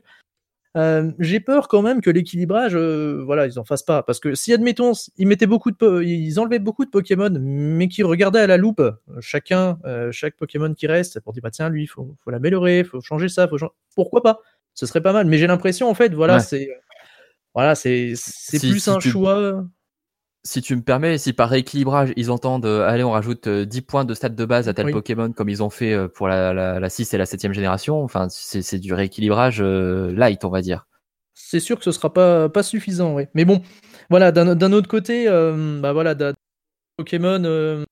euh, 0.76 1.10
j'ai 1.18 1.40
peur 1.40 1.66
quand 1.68 1.82
même 1.82 2.00
que 2.00 2.10
l'équilibrage, 2.10 2.72
euh, 2.76 3.22
voilà, 3.24 3.46
ils 3.46 3.58
en 3.58 3.64
fassent 3.64 3.82
pas. 3.82 4.02
Parce 4.02 4.20
que 4.20 4.34
si, 4.34 4.52
admettons, 4.52 4.92
ils 5.16 5.26
mettaient 5.26 5.46
beaucoup 5.46 5.70
de, 5.70 6.02
ils 6.02 6.38
enlevaient 6.38 6.58
beaucoup 6.58 6.84
de 6.84 6.90
Pokémon, 6.90 7.30
mais 7.40 7.88
qui 7.88 8.02
regardaient 8.02 8.40
à 8.40 8.46
la 8.46 8.56
loupe 8.58 8.80
euh, 8.80 8.92
chacun, 9.20 9.78
euh, 9.86 10.12
chaque 10.12 10.36
Pokémon 10.36 10.72
qui 10.74 10.86
reste, 10.86 11.20
pour 11.20 11.32
dire, 11.32 11.42
bah 11.42 11.50
tiens, 11.50 11.68
lui, 11.68 11.84
il 11.84 11.86
faut, 11.86 12.14
faut 12.22 12.30
l'améliorer, 12.30 12.84
faut 12.84 13.00
changer 13.00 13.28
ça, 13.28 13.48
faut 13.48 13.58
changer... 13.58 13.72
pourquoi 13.94 14.22
pas? 14.22 14.40
Ce 14.74 14.86
serait 14.86 15.00
pas 15.00 15.12
mal. 15.12 15.26
Mais 15.26 15.38
j'ai 15.38 15.46
l'impression, 15.46 15.88
en 15.88 15.94
fait, 15.94 16.14
voilà, 16.14 16.34
Ouais. 16.34 16.40
c'est, 16.40 16.68
voilà, 17.54 17.74
c'est, 17.74 18.12
c'est 18.16 18.58
Si- 18.58 18.70
plus 18.70 18.80
si 18.80 18.90
un 18.90 18.98
tu- 18.98 19.08
choix. 19.10 19.64
Si 20.48 20.62
tu 20.62 20.74
me 20.74 20.80
permets, 20.80 21.18
si 21.18 21.34
par 21.34 21.50
rééquilibrage, 21.50 22.14
ils 22.16 22.30
entendent, 22.30 22.64
euh, 22.64 22.88
allez, 22.88 23.04
on 23.04 23.10
rajoute 23.10 23.48
euh, 23.48 23.66
10 23.66 23.82
points 23.82 24.04
de 24.06 24.14
stats 24.14 24.30
de 24.30 24.44
base 24.46 24.66
à 24.66 24.72
tel 24.72 24.86
Oui. 24.86 24.92
Pokémon, 24.92 25.30
comme 25.30 25.50
ils 25.50 25.62
ont 25.62 25.68
fait 25.68 25.92
euh, 25.92 26.08
pour 26.08 26.26
la, 26.26 26.54
la, 26.54 26.80
la 26.80 26.88
6 26.88 27.12
et 27.12 27.18
la 27.18 27.26
7 27.26 27.52
génération, 27.52 28.02
enfin, 28.02 28.28
c'est 28.30 28.78
du 28.78 28.94
rééquilibrage 28.94 29.60
euh, 29.60 30.10
light, 30.10 30.46
on 30.46 30.48
va 30.48 30.62
dire. 30.62 30.86
c'est 31.34 31.60
sûr 31.60 31.76
que 31.76 31.84
ce 31.84 31.92
sera 31.92 32.14
pas, 32.14 32.48
pas 32.48 32.62
suffisant, 32.62 33.14
oui. 33.14 33.24
Mais 33.34 33.44
bon, 33.44 33.60
voilà, 34.08 34.32
d'un 34.32 34.72
autre 34.72 34.88
côté, 34.88 35.26
bah 35.26 35.92
voilà, 35.92 36.16
Pokémon, 36.96 37.84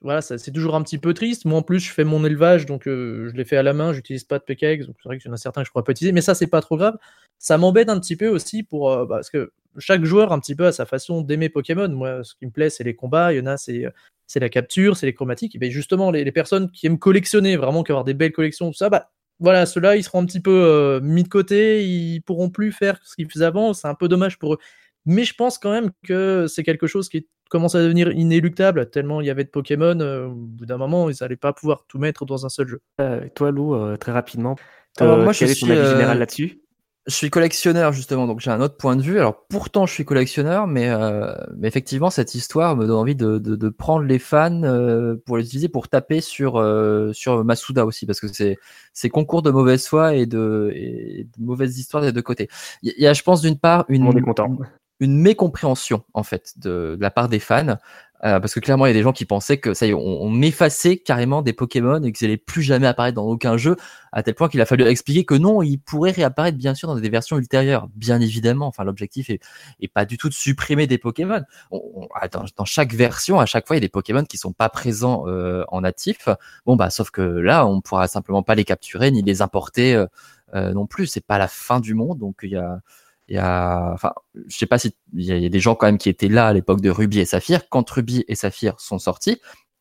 voilà, 0.00 0.20
c'est 0.22 0.52
toujours 0.52 0.76
un 0.76 0.82
petit 0.82 0.98
peu 0.98 1.12
triste. 1.12 1.44
Moi, 1.44 1.58
en 1.58 1.62
plus, 1.62 1.80
je 1.80 1.92
fais 1.92 2.04
mon 2.04 2.24
élevage, 2.24 2.66
donc 2.66 2.82
je 2.84 3.34
l'ai 3.34 3.44
fait 3.44 3.56
à 3.56 3.64
la 3.64 3.72
main, 3.72 3.92
j'utilise 3.92 4.22
pas 4.22 4.38
de 4.38 4.44
PKX, 4.44 4.86
donc 4.86 4.94
c'est 5.02 5.08
vrai 5.08 5.18
qu'il 5.18 5.26
y 5.26 5.30
en 5.32 5.34
a 5.34 5.38
certains 5.38 5.62
que 5.62 5.66
je 5.66 5.72
pourrais 5.72 5.82
pas 5.82 5.90
utiliser, 5.90 6.12
mais 6.12 6.20
ça, 6.20 6.36
c'est 6.36 6.46
pas 6.46 6.60
trop 6.60 6.76
grave. 6.76 6.96
Ça 7.40 7.58
m'embête 7.58 7.88
un 7.88 7.98
petit 7.98 8.14
peu 8.14 8.28
aussi 8.28 8.62
pour, 8.62 8.96
bah, 9.06 9.16
parce 9.16 9.30
que 9.30 9.50
chaque 9.78 10.04
joueur, 10.04 10.32
un 10.32 10.40
petit 10.40 10.54
peu, 10.54 10.66
a 10.66 10.72
sa 10.72 10.86
façon 10.86 11.20
d'aimer 11.20 11.48
Pokémon. 11.48 11.88
Moi, 11.88 12.24
ce 12.24 12.34
qui 12.34 12.46
me 12.46 12.50
plaît, 12.50 12.70
c'est 12.70 12.84
les 12.84 12.94
combats, 12.94 13.32
il 13.32 13.38
y 13.38 13.40
en 13.40 13.46
a, 13.46 13.56
c'est 13.56 13.84
c'est 14.26 14.40
la 14.40 14.48
capture, 14.48 14.96
c'est 14.96 15.06
les 15.06 15.14
chromatiques. 15.14 15.54
Et 15.54 15.58
bien 15.58 15.70
justement, 15.70 16.10
les, 16.10 16.24
les 16.24 16.32
personnes 16.32 16.70
qui 16.70 16.86
aiment 16.86 16.98
collectionner, 16.98 17.56
vraiment, 17.56 17.82
qui 17.84 17.92
avoir 17.92 18.04
des 18.04 18.14
belles 18.14 18.32
collections, 18.32 18.70
tout 18.70 18.76
ça, 18.76 18.88
bah, 18.88 19.10
voilà, 19.38 19.66
ceux-là, 19.66 19.96
ils 19.96 20.02
seront 20.02 20.22
un 20.22 20.26
petit 20.26 20.40
peu 20.40 20.50
euh, 20.50 21.00
mis 21.00 21.22
de 21.22 21.28
côté, 21.28 21.86
ils 21.86 22.20
pourront 22.20 22.50
plus 22.50 22.72
faire 22.72 22.98
ce 23.04 23.14
qu'ils 23.14 23.30
faisaient 23.30 23.44
avant, 23.44 23.74
c'est 23.74 23.86
un 23.86 23.94
peu 23.94 24.08
dommage 24.08 24.38
pour 24.38 24.54
eux. 24.54 24.58
Mais 25.04 25.24
je 25.24 25.34
pense 25.34 25.58
quand 25.58 25.70
même 25.70 25.90
que 26.04 26.46
c'est 26.48 26.64
quelque 26.64 26.88
chose 26.88 27.08
qui 27.08 27.28
commence 27.48 27.76
à 27.76 27.82
devenir 27.82 28.10
inéluctable, 28.10 28.90
tellement 28.90 29.20
il 29.20 29.26
y 29.28 29.30
avait 29.30 29.44
de 29.44 29.50
Pokémon, 29.50 30.00
euh, 30.00 30.26
au 30.26 30.34
bout 30.34 30.66
d'un 30.66 30.78
moment, 30.78 31.08
ils 31.10 31.16
n'allaient 31.20 31.36
pas 31.36 31.52
pouvoir 31.52 31.84
tout 31.86 31.98
mettre 31.98 32.24
dans 32.24 32.44
un 32.44 32.48
seul 32.48 32.66
jeu. 32.66 32.80
Euh, 33.00 33.28
toi, 33.34 33.52
Lou, 33.52 33.76
euh, 33.76 33.96
très 33.96 34.10
rapidement, 34.10 34.56
euh, 35.00 35.22
moi, 35.22 35.32
je 35.32 35.40
quel 35.40 35.50
est 35.50 35.60
ton 35.60 35.66
suis, 35.66 35.72
avis 35.72 35.80
euh, 35.80 35.92
général 35.92 36.18
là-dessus? 36.18 36.60
Je 37.08 37.14
suis 37.14 37.30
collectionneur 37.30 37.92
justement, 37.92 38.26
donc 38.26 38.40
j'ai 38.40 38.50
un 38.50 38.60
autre 38.60 38.76
point 38.76 38.96
de 38.96 39.02
vue. 39.02 39.20
Alors 39.20 39.46
pourtant 39.48 39.86
je 39.86 39.92
suis 39.92 40.04
collectionneur, 40.04 40.66
mais, 40.66 40.88
euh, 40.88 41.32
mais 41.56 41.68
effectivement 41.68 42.10
cette 42.10 42.34
histoire 42.34 42.74
me 42.74 42.84
donne 42.84 42.96
envie 42.96 43.14
de, 43.14 43.38
de, 43.38 43.54
de 43.54 43.68
prendre 43.68 44.04
les 44.04 44.18
fans 44.18 44.64
euh, 44.64 45.14
pour 45.24 45.36
les 45.36 45.44
utiliser 45.44 45.68
pour 45.68 45.86
taper 45.86 46.20
sur 46.20 46.56
euh, 46.56 47.12
sur 47.12 47.44
Masuda 47.44 47.86
aussi, 47.86 48.06
parce 48.06 48.18
que 48.18 48.26
c'est 48.26 48.58
c'est 48.92 49.08
concours 49.08 49.42
de 49.42 49.52
mauvaise 49.52 49.86
foi 49.86 50.14
et 50.14 50.26
de, 50.26 50.72
et 50.74 51.28
de 51.38 51.44
mauvaises 51.44 51.78
histoires 51.78 52.02
des 52.02 52.10
deux 52.10 52.22
côtés. 52.22 52.48
Il 52.82 52.92
y, 52.98 53.06
a, 53.06 53.12
je 53.12 53.22
pense, 53.22 53.40
d'une 53.40 53.58
part 53.58 53.84
est 53.88 54.20
content. 54.22 54.46
une, 54.48 54.66
une 54.98 55.20
mécompréhension 55.20 56.02
en 56.12 56.24
fait 56.24 56.54
de, 56.56 56.96
de 56.96 57.02
la 57.02 57.12
part 57.12 57.28
des 57.28 57.38
fans. 57.38 57.76
Euh, 58.24 58.40
parce 58.40 58.54
que 58.54 58.60
clairement, 58.60 58.86
il 58.86 58.88
y 58.88 58.92
a 58.92 58.94
des 58.94 59.02
gens 59.02 59.12
qui 59.12 59.26
pensaient 59.26 59.58
que 59.58 59.74
ça 59.74 59.86
y 59.86 59.90
est, 59.90 59.94
on, 59.94 60.00
on 60.00 60.40
effaçait 60.40 60.96
carrément 60.96 61.42
des 61.42 61.52
Pokémon 61.52 62.02
et 62.02 62.12
qu'ils 62.12 62.26
allaient 62.26 62.38
plus 62.38 62.62
jamais 62.62 62.86
apparaître 62.86 63.14
dans 63.16 63.26
aucun 63.26 63.56
jeu, 63.58 63.76
à 64.10 64.22
tel 64.22 64.34
point 64.34 64.48
qu'il 64.48 64.60
a 64.62 64.66
fallu 64.66 64.84
expliquer 64.84 65.24
que 65.26 65.34
non, 65.34 65.60
ils 65.62 65.76
pourraient 65.78 66.12
réapparaître 66.12 66.56
bien 66.56 66.74
sûr 66.74 66.88
dans 66.88 66.98
des 66.98 67.08
versions 67.10 67.36
ultérieures, 67.36 67.88
bien 67.94 68.20
évidemment. 68.20 68.66
Enfin, 68.68 68.84
l'objectif 68.84 69.28
est, 69.28 69.40
est 69.80 69.88
pas 69.88 70.06
du 70.06 70.16
tout 70.16 70.28
de 70.30 70.34
supprimer 70.34 70.86
des 70.86 70.96
Pokémon. 70.98 71.42
On- 71.70 71.82
on- 71.94 72.08
dans, 72.32 72.44
dans 72.56 72.64
chaque 72.64 72.94
version, 72.94 73.38
à 73.38 73.44
chaque 73.46 73.66
fois, 73.66 73.76
il 73.76 73.80
y 73.80 73.84
a 73.84 73.86
des 73.86 73.90
Pokémon 73.90 74.24
qui 74.24 74.38
sont 74.38 74.52
pas 74.52 74.70
présents 74.70 75.24
euh, 75.26 75.64
en 75.68 75.82
natif. 75.82 76.28
Bon 76.64 76.76
bah, 76.76 76.88
sauf 76.90 77.10
que 77.10 77.20
là, 77.20 77.66
on 77.66 77.80
pourra 77.82 78.08
simplement 78.08 78.42
pas 78.42 78.54
les 78.54 78.64
capturer 78.64 79.10
ni 79.10 79.22
les 79.22 79.42
importer 79.42 79.94
euh, 79.94 80.06
euh, 80.54 80.72
non 80.72 80.86
plus. 80.86 81.06
C'est 81.06 81.24
pas 81.26 81.36
la 81.38 81.48
fin 81.48 81.80
du 81.80 81.92
monde, 81.94 82.18
donc 82.18 82.36
il 82.42 82.50
y 82.50 82.56
a 82.56 82.80
il 83.28 83.36
y 83.36 83.38
a, 83.38 83.92
enfin, 83.92 84.12
je 84.46 84.56
sais 84.56 84.66
pas 84.66 84.78
si 84.78 84.94
il 85.14 85.24
y, 85.24 85.46
a 85.46 85.48
des 85.48 85.60
gens 85.60 85.74
quand 85.74 85.86
même 85.86 85.98
qui 85.98 86.08
étaient 86.08 86.28
là 86.28 86.46
à 86.48 86.52
l'époque 86.52 86.80
de 86.80 86.90
Ruby 86.90 87.20
et 87.20 87.24
Saphir. 87.24 87.68
Quand 87.68 87.88
Ruby 87.90 88.24
et 88.28 88.34
Saphir 88.34 88.78
sont 88.78 88.98
sortis, 88.98 89.40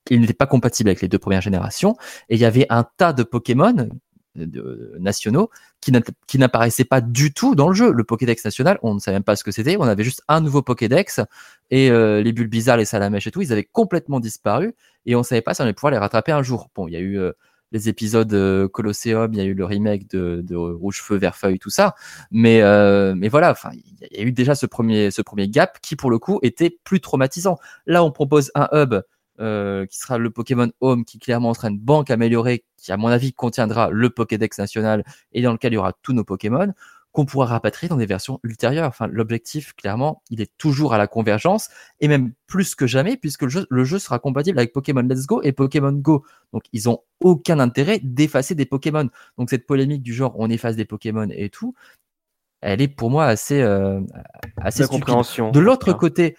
ils 0.09 0.19
n'étaient 0.19 0.33
pas 0.33 0.47
compatibles 0.47 0.89
avec 0.89 1.01
les 1.01 1.07
deux 1.07 1.19
premières 1.19 1.41
générations, 1.41 1.95
et 2.29 2.35
il 2.35 2.41
y 2.41 2.45
avait 2.45 2.67
un 2.69 2.85
tas 2.97 3.13
de 3.13 3.23
Pokémon 3.23 3.89
de- 4.35 4.95
nationaux 4.99 5.49
qui 5.81 5.91
n'a- 5.91 6.01
qui 6.27 6.37
n'apparaissaient 6.37 6.85
pas 6.85 7.01
du 7.01 7.33
tout 7.33 7.55
dans 7.55 7.69
le 7.69 7.75
jeu. 7.75 7.91
Le 7.91 8.03
Pokédex 8.03 8.43
national, 8.43 8.79
on 8.81 8.95
ne 8.95 8.99
savait 8.99 9.15
même 9.15 9.23
pas 9.23 9.35
ce 9.35 9.43
que 9.43 9.51
c'était. 9.51 9.77
On 9.77 9.83
avait 9.83 10.03
juste 10.03 10.23
un 10.27 10.41
nouveau 10.41 10.61
Pokédex 10.61 11.21
et 11.71 11.89
euh, 11.89 12.21
les 12.21 12.33
bulles 12.33 12.47
bizarres, 12.49 12.77
les 12.77 12.85
salamèches 12.85 13.27
et 13.27 13.31
tout, 13.31 13.41
ils 13.41 13.51
avaient 13.53 13.63
complètement 13.63 14.19
disparu 14.19 14.75
et 15.05 15.15
on 15.15 15.23
savait 15.23 15.41
pas 15.41 15.53
si 15.53 15.61
on 15.61 15.63
allait 15.63 15.73
pouvoir 15.73 15.91
les 15.91 15.97
rattraper 15.97 16.31
un 16.31 16.43
jour. 16.43 16.69
Bon, 16.75 16.87
il 16.87 16.93
y 16.93 16.97
a 16.97 16.99
eu 16.99 17.17
euh, 17.19 17.31
les 17.75 17.89
épisodes 17.89 18.33
euh, 18.33 18.69
Colosseum, 18.69 19.33
il 19.33 19.37
y 19.37 19.41
a 19.41 19.43
eu 19.43 19.53
le 19.53 19.65
remake 19.65 20.09
de, 20.09 20.55
Rouge 20.55 21.01
Feu, 21.01 21.17
Vert 21.17 21.35
Feuille, 21.35 21.59
tout 21.59 21.69
ça. 21.69 21.93
Mais 22.31 22.61
euh, 22.61 23.13
mais 23.17 23.27
voilà, 23.27 23.51
enfin, 23.51 23.69
il 23.73 24.17
y 24.17 24.21
a 24.21 24.23
eu 24.23 24.31
déjà 24.31 24.55
ce 24.55 24.65
premier 24.65 25.11
ce 25.11 25.21
premier 25.21 25.49
gap 25.49 25.79
qui 25.81 25.97
pour 25.97 26.09
le 26.09 26.17
coup 26.17 26.39
était 26.41 26.69
plus 26.69 27.01
traumatisant. 27.01 27.57
Là, 27.85 28.01
on 28.03 28.11
propose 28.11 28.49
un 28.55 28.69
hub 28.71 29.01
euh, 29.41 29.85
qui 29.87 29.97
sera 29.97 30.17
le 30.17 30.29
Pokémon 30.29 30.71
Home, 30.79 31.03
qui 31.03 31.19
clairement 31.19 31.53
sera 31.53 31.67
une 31.67 31.79
banque 31.79 32.09
améliorée, 32.11 32.63
qui 32.77 32.93
à 32.93 32.97
mon 32.97 33.09
avis 33.09 33.33
contiendra 33.33 33.89
le 33.91 34.09
Pokédex 34.09 34.57
national 34.57 35.03
et 35.33 35.41
dans 35.41 35.51
lequel 35.51 35.73
il 35.73 35.75
y 35.75 35.77
aura 35.77 35.91
tous 36.01 36.13
nos 36.13 36.23
Pokémon 36.23 36.73
qu'on 37.15 37.25
pourra 37.25 37.45
rapatrier 37.45 37.87
dans 37.87 37.95
des 37.95 38.05
versions 38.05 38.39
ultérieures. 38.43 38.87
Enfin, 38.87 39.07
l'objectif, 39.07 39.73
clairement, 39.73 40.21
il 40.29 40.41
est 40.41 40.51
toujours 40.57 40.93
à 40.93 40.97
la 40.97 41.07
convergence, 41.07 41.69
et 42.01 42.07
même 42.07 42.33
plus 42.45 42.75
que 42.75 42.85
jamais, 42.85 43.15
puisque 43.15 43.43
le 43.43 43.49
jeu, 43.49 43.65
le 43.69 43.85
jeu 43.85 43.99
sera 43.99 44.19
compatible 44.19 44.59
avec 44.59 44.73
Pokémon 44.73 45.01
Let's 45.01 45.25
Go 45.25 45.41
et 45.41 45.53
Pokémon 45.53 45.93
Go. 45.93 46.25
Donc, 46.53 46.63
ils 46.73 46.89
ont 46.89 46.99
aucun 47.21 47.59
intérêt 47.59 47.99
d'effacer 48.03 48.53
des 48.53 48.65
Pokémon. 48.65 49.09
Donc, 49.37 49.49
cette 49.49 49.65
polémique 49.65 50.03
du 50.03 50.13
genre, 50.13 50.35
on 50.37 50.49
efface 50.49 50.75
des 50.75 50.85
Pokémon 50.85 51.27
et 51.31 51.49
tout, 51.49 51.73
elle 52.61 52.81
est 52.81 52.87
pour 52.89 53.09
moi 53.09 53.25
assez, 53.25 53.61
euh, 53.61 54.01
assez 54.57 54.85
compréhension. 54.85 55.51
De 55.51 55.59
l'autre 55.59 55.89
Hein. 55.91 55.93
côté, 55.93 56.35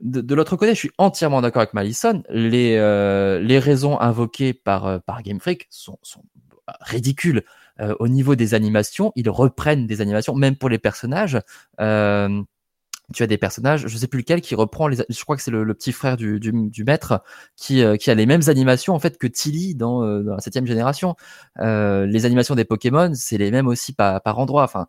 de, 0.00 0.20
de 0.20 0.34
l'autre 0.34 0.56
côté, 0.56 0.72
je 0.72 0.78
suis 0.78 0.90
entièrement 0.98 1.40
d'accord 1.42 1.62
avec 1.62 1.74
Malison. 1.74 2.22
Les, 2.28 2.76
euh, 2.76 3.38
les 3.38 3.58
raisons 3.60 4.00
invoquées 4.00 4.52
par, 4.52 4.86
euh, 4.86 4.98
par 4.98 5.22
Game 5.22 5.38
Freak 5.38 5.68
sont, 5.70 5.98
sont 6.02 6.24
ridicules. 6.80 7.44
Euh, 7.80 7.94
au 8.00 8.08
niveau 8.08 8.34
des 8.34 8.54
animations, 8.54 9.12
ils 9.16 9.28
reprennent 9.30 9.86
des 9.86 10.00
animations, 10.00 10.34
même 10.34 10.56
pour 10.56 10.68
les 10.68 10.78
personnages. 10.78 11.38
Euh, 11.80 12.42
tu 13.14 13.22
as 13.22 13.26
des 13.26 13.38
personnages, 13.38 13.86
je 13.86 13.96
sais 13.96 14.06
plus 14.06 14.18
lequel, 14.18 14.42
qui 14.42 14.54
reprend 14.54 14.86
les. 14.86 14.98
Je 15.08 15.22
crois 15.22 15.36
que 15.36 15.42
c'est 15.42 15.50
le, 15.50 15.64
petit 15.74 15.92
frère 15.92 16.16
du, 16.18 16.84
maître 16.86 17.22
qui, 17.56 17.82
euh, 17.82 17.96
qui 17.96 18.10
a 18.10 18.14
les 18.14 18.26
mêmes 18.26 18.42
animations 18.48 18.94
en 18.94 18.98
fait 18.98 19.16
que 19.16 19.26
Tilly 19.26 19.74
dans, 19.74 20.02
euh, 20.02 20.22
dans 20.22 20.34
la 20.34 20.40
septième 20.40 20.66
génération. 20.66 21.16
Euh, 21.60 22.04
les 22.06 22.26
animations 22.26 22.54
des 22.54 22.64
Pokémon, 22.66 23.12
c'est 23.14 23.38
les 23.38 23.50
mêmes 23.50 23.66
aussi 23.66 23.94
par, 23.94 24.22
par 24.22 24.38
endroit. 24.38 24.64
Enfin, 24.64 24.88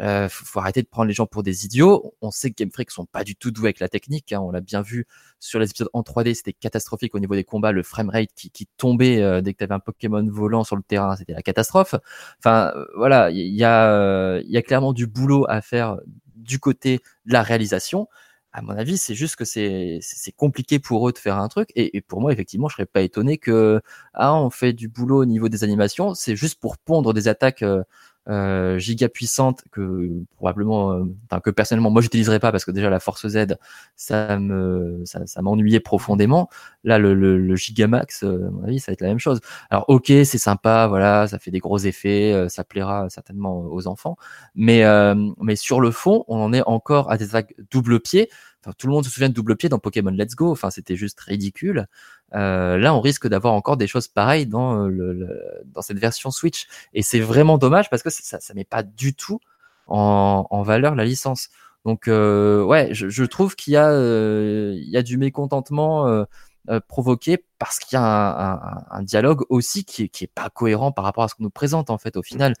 euh, 0.00 0.28
faut, 0.30 0.58
arrêter 0.60 0.82
de 0.82 0.88
prendre 0.88 1.08
les 1.08 1.14
gens 1.14 1.26
pour 1.26 1.42
des 1.42 1.64
idiots. 1.66 2.14
On 2.20 2.30
sait 2.30 2.50
que 2.50 2.56
Game 2.56 2.70
Freak 2.72 2.90
sont 2.90 3.06
pas 3.06 3.24
du 3.24 3.36
tout 3.36 3.50
doués 3.50 3.66
avec 3.68 3.80
la 3.80 3.88
technique. 3.88 4.32
hein. 4.32 4.40
On 4.40 4.50
l'a 4.50 4.60
bien 4.60 4.82
vu 4.82 5.06
sur 5.38 5.58
les 5.58 5.68
épisodes 5.70 5.90
en 5.92 6.02
3D, 6.02 6.34
c'était 6.34 6.52
catastrophique 6.52 7.14
au 7.14 7.18
niveau 7.18 7.34
des 7.34 7.44
combats. 7.44 7.72
Le 7.72 7.82
framerate 7.82 8.30
qui, 8.34 8.50
qui 8.50 8.66
tombait 8.76 9.22
euh, 9.22 9.40
dès 9.40 9.52
que 9.52 9.58
tu 9.58 9.64
avais 9.64 9.74
un 9.74 9.80
Pokémon 9.80 10.26
volant 10.30 10.64
sur 10.64 10.76
le 10.76 10.82
terrain, 10.82 11.16
c'était 11.16 11.32
la 11.34 11.42
catastrophe. 11.42 11.94
Enfin, 12.38 12.72
euh, 12.76 12.84
voilà, 12.96 13.30
il 13.30 13.54
y, 13.54 13.64
a, 13.64 13.92
euh, 13.92 14.42
y 14.46 14.56
a 14.56 14.62
clairement 14.62 14.92
du 14.92 15.06
boulot 15.06 15.46
à 15.48 15.60
faire 15.60 15.98
du 16.36 16.58
côté 16.58 17.00
de 17.26 17.32
la 17.32 17.42
réalisation. 17.42 18.08
À 18.52 18.62
mon 18.62 18.72
avis, 18.72 18.98
c'est 18.98 19.14
juste 19.14 19.36
que 19.36 19.44
c'est 19.44 20.00
compliqué 20.36 20.80
pour 20.80 21.08
eux 21.08 21.12
de 21.12 21.18
faire 21.18 21.36
un 21.36 21.46
truc. 21.48 21.70
Et, 21.76 21.96
et 21.96 22.00
pour 22.00 22.20
moi, 22.20 22.32
effectivement, 22.32 22.68
je 22.68 22.74
serais 22.74 22.86
pas 22.86 23.02
étonné 23.02 23.38
que 23.38 23.80
ah, 24.14 24.34
on 24.34 24.50
fait 24.50 24.72
du 24.72 24.88
boulot 24.88 25.22
au 25.22 25.24
niveau 25.24 25.48
des 25.48 25.62
animations. 25.62 26.14
C'est 26.14 26.34
juste 26.34 26.58
pour 26.60 26.76
pondre 26.78 27.14
des 27.14 27.28
attaques 27.28 27.62
euh, 27.62 27.84
euh, 28.28 28.78
giga 28.78 29.08
puissantes 29.08 29.62
que 29.72 30.08
probablement, 30.36 30.92
euh, 30.92 31.40
que 31.42 31.50
personnellement, 31.50 31.90
moi, 31.90 32.02
j'utiliserais 32.02 32.38
pas 32.38 32.52
parce 32.52 32.64
que 32.64 32.70
déjà 32.70 32.90
la 32.90 33.00
Force 33.00 33.26
Z, 33.28 33.56
ça 33.96 34.38
me 34.38 35.02
ça, 35.04 35.26
ça 35.26 35.42
m'ennuyait 35.42 35.80
profondément. 35.80 36.48
Là, 36.84 36.98
le, 36.98 37.14
le, 37.14 37.38
le 37.38 37.56
Gigamax, 37.56 38.22
euh, 38.24 38.46
à 38.48 38.50
mon 38.50 38.64
avis, 38.64 38.80
ça 38.80 38.90
va 38.90 38.94
être 38.94 39.00
la 39.02 39.08
même 39.08 39.18
chose. 39.18 39.40
Alors, 39.70 39.84
ok, 39.88 40.06
c'est 40.06 40.38
sympa, 40.38 40.86
voilà, 40.88 41.26
ça 41.26 41.38
fait 41.38 41.50
des 41.50 41.58
gros 41.58 41.78
effets, 41.78 42.32
euh, 42.32 42.48
ça 42.48 42.64
plaira 42.64 43.08
certainement 43.10 43.64
aux 43.70 43.86
enfants, 43.86 44.16
mais 44.54 44.84
euh, 44.84 45.14
mais 45.40 45.56
sur 45.56 45.80
le 45.80 45.90
fond, 45.90 46.24
on 46.28 46.38
en 46.40 46.52
est 46.52 46.62
encore 46.66 47.10
à 47.10 47.16
des 47.18 47.24
attaques 47.30 47.54
double 47.70 48.00
pied. 48.00 48.30
Tout 48.78 48.86
le 48.86 48.92
monde 48.92 49.04
se 49.04 49.10
souvient 49.10 49.28
de 49.28 49.34
double 49.34 49.56
pied 49.56 49.68
dans 49.68 49.78
Pokémon 49.78 50.10
Let's 50.10 50.34
Go. 50.34 50.50
Enfin, 50.52 50.70
c'était 50.70 50.96
juste 50.96 51.18
ridicule. 51.20 51.86
Euh, 52.34 52.76
là, 52.78 52.94
on 52.94 53.00
risque 53.00 53.26
d'avoir 53.26 53.54
encore 53.54 53.76
des 53.76 53.86
choses 53.86 54.06
pareilles 54.08 54.46
dans 54.46 54.86
le, 54.86 55.12
le- 55.12 55.40
dans 55.66 55.82
cette 55.82 55.98
version 55.98 56.30
Switch, 56.30 56.66
et 56.94 57.02
c'est 57.02 57.20
vraiment 57.20 57.58
dommage 57.58 57.90
parce 57.90 58.02
que 58.02 58.10
ça, 58.10 58.38
ça 58.40 58.54
met 58.54 58.64
pas 58.64 58.82
du 58.82 59.14
tout 59.14 59.40
en, 59.86 60.46
en 60.50 60.62
valeur 60.62 60.94
la 60.94 61.04
licence. 61.04 61.48
Donc, 61.84 62.08
euh, 62.08 62.62
ouais, 62.62 62.88
je, 62.92 63.08
je 63.08 63.24
trouve 63.24 63.56
qu'il 63.56 63.72
y 63.72 63.76
a 63.76 63.88
euh, 63.90 64.74
il 64.76 64.88
y 64.90 64.96
a 64.96 65.02
du 65.02 65.16
mécontentement. 65.18 66.06
euh, 66.06 66.24
euh, 66.68 66.78
provoqué 66.86 67.42
parce 67.58 67.78
qu'il 67.78 67.96
y 67.96 67.98
a 67.98 68.04
un, 68.04 68.52
un- 68.52 68.84
un 68.90 69.02
dialogue 69.02 69.44
aussi 69.48 69.84
qui 69.86 70.04
est, 70.04 70.08
qui 70.08 70.24
est 70.24 70.30
pas 70.32 70.50
cohérent 70.50 70.92
par 70.92 71.06
rapport 71.06 71.24
à 71.24 71.28
ce 71.28 71.34
qu'on 71.34 71.44
nous 71.44 71.50
présente 71.50 71.88
en 71.88 71.96
fait 71.96 72.18
au 72.18 72.22
final. 72.22 72.54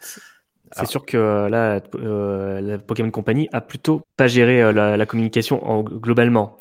C'est 0.72 0.86
sûr 0.86 1.04
que 1.04 1.16
euh, 1.16 1.48
là, 1.48 1.80
euh, 1.96 2.60
la 2.60 2.78
Pokémon 2.78 3.10
Company 3.10 3.48
a 3.52 3.60
plutôt 3.60 4.02
pas 4.16 4.28
géré 4.28 4.62
euh, 4.62 4.72
la, 4.72 4.96
la 4.96 5.06
communication 5.06 5.64
en, 5.68 5.82
globalement, 5.82 6.56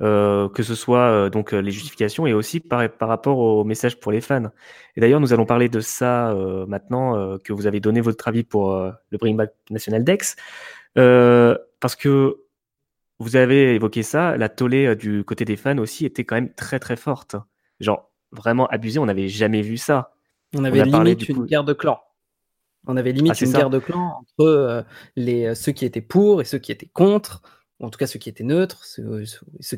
Euh, 0.00 0.48
que 0.48 0.64
ce 0.64 0.74
soit 0.74 1.06
euh, 1.12 1.30
donc 1.30 1.52
euh, 1.52 1.60
les 1.62 1.70
justifications 1.70 2.26
et 2.26 2.32
aussi 2.34 2.58
par, 2.58 2.88
par 2.90 3.08
rapport 3.08 3.38
aux 3.38 3.62
messages 3.62 4.00
pour 4.00 4.10
les 4.10 4.20
fans. 4.20 4.50
Et 4.96 5.00
d'ailleurs, 5.00 5.20
nous 5.20 5.32
allons 5.32 5.46
parler 5.46 5.68
de 5.68 5.78
ça 5.80 6.32
euh, 6.32 6.66
maintenant 6.66 7.14
euh, 7.16 7.38
que 7.44 7.52
vous 7.52 7.66
avez 7.68 7.78
donné 7.78 8.00
votre 8.00 8.26
avis 8.26 8.42
pour 8.42 8.72
euh, 8.72 8.90
le 9.10 9.18
Bring 9.18 9.36
Back 9.36 9.50
National 9.70 10.02
Dex, 10.02 10.34
Euh, 10.98 11.56
parce 11.78 11.94
que 11.94 12.36
vous 13.18 13.36
avez 13.36 13.74
évoqué 13.76 14.02
ça, 14.02 14.36
la 14.36 14.48
tollée 14.48 14.86
euh, 14.86 14.96
du 14.96 15.22
côté 15.24 15.44
des 15.44 15.56
fans 15.56 15.78
aussi 15.78 16.04
était 16.04 16.24
quand 16.24 16.34
même 16.34 16.52
très 16.52 16.78
très 16.80 16.96
forte, 16.96 17.36
genre 17.78 18.10
vraiment 18.32 18.66
abusée. 18.68 18.98
On 18.98 19.06
n'avait 19.06 19.28
jamais 19.28 19.62
vu 19.62 19.76
ça. 19.76 20.14
On 20.56 20.64
avait 20.64 20.84
parlé, 20.90 21.10
limite 21.14 21.18
du 21.20 21.30
une 21.32 21.36
coup- 21.38 21.46
guerre 21.46 21.64
de 21.64 21.74
clans. 21.74 22.00
On 22.86 22.96
avait 22.96 23.12
limite 23.12 23.34
Ah, 23.34 23.34
c'est 23.34 23.46
une 23.46 23.52
ça. 23.52 23.52
guerre 23.52 23.70
de 23.70 23.78
clans 23.78 24.18
entre 24.20 24.40
euh, 24.46 24.82
les, 25.16 25.46
euh, 25.46 25.54
ceux 25.54 25.72
qui 25.72 25.84
étaient 25.84 26.00
pour 26.02 26.40
et 26.40 26.44
ceux 26.44 26.58
qui 26.58 26.72
étaient 26.72 26.88
contre, 26.88 27.42
ou 27.80 27.86
en 27.86 27.90
tout 27.90 27.98
cas 27.98 28.06
ceux 28.08 28.18
qui 28.18 28.28
étaient 28.28 28.44
neutres, 28.44 28.84
ceux, 28.84 29.24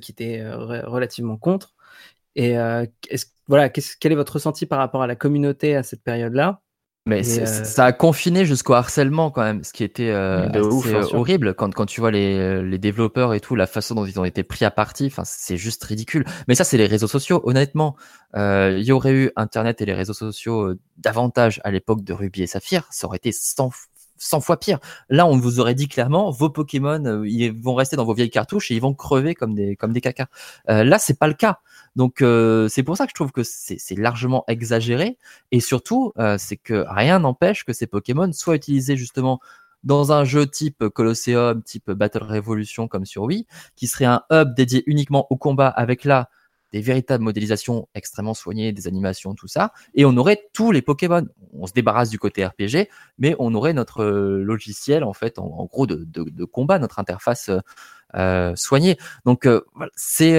qui 0.00 0.12
étaient 0.12 0.40
euh, 0.40 0.56
re- 0.58 0.86
relativement 0.86 1.36
contre. 1.36 1.74
Et 2.36 2.58
euh, 2.58 2.86
voilà, 3.48 3.70
quel 3.70 4.12
est 4.12 4.16
votre 4.16 4.34
ressenti 4.34 4.66
par 4.66 4.80
rapport 4.80 5.02
à 5.04 5.08
la 5.08 5.16
communauté 5.16 5.76
à 5.76 5.84
cette 5.84 6.04
période-là? 6.04 6.62
Mais 7.06 7.22
euh, 7.42 7.64
ça 7.64 7.84
a 7.84 7.92
confiné 7.92 8.46
jusqu'au 8.46 8.72
harcèlement 8.72 9.30
quand 9.30 9.42
même, 9.42 9.62
ce 9.62 9.74
qui 9.74 9.84
était 9.84 10.08
euh, 10.10 10.46
ouf, 10.70 10.86
bien 10.86 10.94
euh, 11.00 11.04
horrible 11.18 11.54
quand, 11.54 11.74
quand 11.74 11.84
tu 11.84 12.00
vois 12.00 12.10
les, 12.10 12.62
les 12.62 12.78
développeurs 12.78 13.34
et 13.34 13.40
tout, 13.40 13.54
la 13.56 13.66
façon 13.66 13.94
dont 13.94 14.06
ils 14.06 14.18
ont 14.18 14.24
été 14.24 14.42
pris 14.42 14.64
à 14.64 14.70
partie, 14.70 15.06
enfin 15.08 15.22
c'est 15.26 15.58
juste 15.58 15.84
ridicule. 15.84 16.24
Mais 16.48 16.54
ça 16.54 16.64
c'est 16.64 16.78
les 16.78 16.86
réseaux 16.86 17.06
sociaux, 17.08 17.42
honnêtement. 17.44 17.94
Euh, 18.36 18.76
Il 18.78 18.84
y 18.84 18.92
aurait 18.92 19.12
eu 19.12 19.30
Internet 19.36 19.82
et 19.82 19.84
les 19.86 19.92
réseaux 19.92 20.14
sociaux 20.14 20.72
davantage 20.96 21.60
à 21.62 21.70
l'époque 21.70 22.02
de 22.04 22.14
Ruby 22.14 22.42
et 22.42 22.46
Saphir, 22.46 22.86
ça 22.90 23.06
aurait 23.06 23.18
été 23.18 23.32
100, 23.32 23.68
f- 23.68 23.72
100 24.24 24.40
fois 24.40 24.58
pire. 24.58 24.78
Là 25.08 25.26
on 25.26 25.36
vous 25.36 25.60
aurait 25.60 25.74
dit 25.74 25.88
clairement, 25.88 26.30
vos 26.30 26.50
Pokémon, 26.50 27.04
euh, 27.04 27.28
ils 27.28 27.52
vont 27.52 27.74
rester 27.74 27.96
dans 27.96 28.04
vos 28.04 28.14
vieilles 28.14 28.30
cartouches 28.30 28.70
et 28.70 28.74
ils 28.74 28.80
vont 28.80 28.94
crever 28.94 29.34
comme 29.34 29.54
des, 29.54 29.76
comme 29.76 29.92
des 29.92 30.00
cacas. 30.00 30.26
Euh, 30.68 30.84
là 30.84 30.98
c'est 30.98 31.18
pas 31.18 31.28
le 31.28 31.34
cas. 31.34 31.60
Donc 31.96 32.22
euh, 32.22 32.68
c'est 32.68 32.82
pour 32.82 32.96
ça 32.96 33.04
que 33.04 33.10
je 33.10 33.14
trouve 33.14 33.32
que 33.32 33.42
c'est 33.44 33.98
largement 33.98 34.44
exagéré. 34.48 35.18
Et 35.52 35.60
surtout, 35.60 36.12
c'est 36.38 36.56
que 36.56 36.84
rien 36.88 37.20
n'empêche 37.20 37.64
que 37.64 37.72
ces 37.72 37.86
Pokémon 37.86 38.32
soient 38.32 38.56
utilisés 38.56 38.96
justement 38.96 39.40
dans 39.84 40.12
un 40.12 40.24
jeu 40.24 40.46
type 40.46 40.88
Colosseum, 40.88 41.62
type 41.62 41.90
Battle 41.90 42.24
Revolution 42.24 42.88
comme 42.88 43.04
sur 43.04 43.24
Wii, 43.24 43.46
qui 43.76 43.86
serait 43.86 44.06
un 44.06 44.22
hub 44.32 44.54
dédié 44.54 44.82
uniquement 44.86 45.26
au 45.30 45.36
combat 45.36 45.68
avec 45.68 46.04
là 46.04 46.28
des 46.74 46.80
véritables 46.80 47.22
modélisations 47.22 47.86
extrêmement 47.94 48.34
soignées, 48.34 48.72
des 48.72 48.88
animations, 48.88 49.36
tout 49.36 49.46
ça, 49.46 49.72
et 49.94 50.04
on 50.04 50.16
aurait 50.16 50.48
tous 50.52 50.72
les 50.72 50.82
Pokémon. 50.82 51.24
On 51.52 51.68
se 51.68 51.72
débarrasse 51.72 52.10
du 52.10 52.18
côté 52.18 52.44
RPG, 52.44 52.88
mais 53.16 53.36
on 53.38 53.54
aurait 53.54 53.74
notre 53.74 54.02
euh, 54.02 54.42
logiciel 54.42 55.04
en 55.04 55.12
fait, 55.12 55.38
en, 55.38 55.66
gros 55.66 55.86
de, 55.86 56.44
combat, 56.44 56.80
notre 56.80 56.98
interface 56.98 57.48
euh, 57.48 57.60
euh, 58.16 58.56
soignée. 58.56 58.98
Donc 59.24 59.48
c'est 59.94 60.36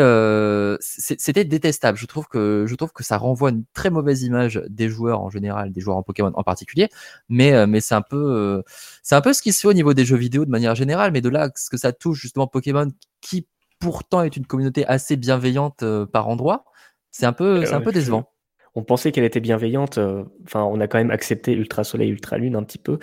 c'était 0.82 1.46
détestable. 1.46 1.98
Je 1.98 2.06
trouve 2.06 2.28
que 2.28 2.66
je 2.68 2.76
trouve 2.76 2.92
que 2.92 3.04
ça 3.04 3.18
renvoie 3.18 3.52
une 3.52 3.64
très 3.74 3.90
mauvaise 3.90 4.24
image 4.24 4.62
des 4.68 4.90
joueurs 4.90 5.22
en 5.22 5.30
général, 5.30 5.72
des 5.72 5.80
joueurs 5.80 5.96
en 5.96 6.04
Pokémon 6.04 6.34
en 6.36 6.44
particulier. 6.44 6.90
Mais 7.30 7.66
mais 7.66 7.80
c'est 7.80 7.96
un 7.96 8.02
peu 8.02 8.62
c'est 9.04 9.16
un 9.16 9.22
peu 9.22 9.32
ce 9.32 9.42
qui 9.42 9.54
se 9.54 9.62
fait 9.62 9.70
au 9.70 9.74
niveau 9.74 9.94
des 9.94 10.04
jeux 10.04 10.18
vidéo 10.18 10.44
de 10.44 10.52
manière 10.52 10.76
générale. 10.76 11.12
Mais 11.14 11.22
de 11.22 11.30
là 11.30 11.50
ce 11.56 11.70
que 11.70 11.78
ça 11.78 11.94
touche 11.94 12.20
justement 12.20 12.48
Pokémon, 12.48 12.92
qui 13.22 13.48
pourtant 13.80 14.24
est 14.24 14.36
une 14.38 14.46
communauté 14.46 14.86
assez 14.86 15.16
bienveillante 15.18 15.84
euh, 15.84 16.06
par 16.06 16.28
endroits, 16.30 16.66
c'est 17.12 17.26
un 17.26 17.34
peu 17.34 17.66
c'est 17.66 17.74
un 17.74 17.82
Euh, 17.82 17.84
peu 17.84 17.92
décevant. 17.92 18.32
On 18.76 18.84
pensait 18.84 19.12
qu'elle 19.12 19.24
était 19.24 19.40
bienveillante. 19.40 19.98
euh, 19.98 20.26
Enfin, 20.46 20.64
on 20.64 20.80
a 20.82 20.88
quand 20.88 20.98
même 20.98 21.12
accepté 21.12 21.54
Ultra 21.54 21.84
Soleil, 21.86 22.10
Ultra 22.10 22.38
Lune 22.38 22.56
un 22.58 22.64
petit 22.64 22.78
peu. 22.78 23.00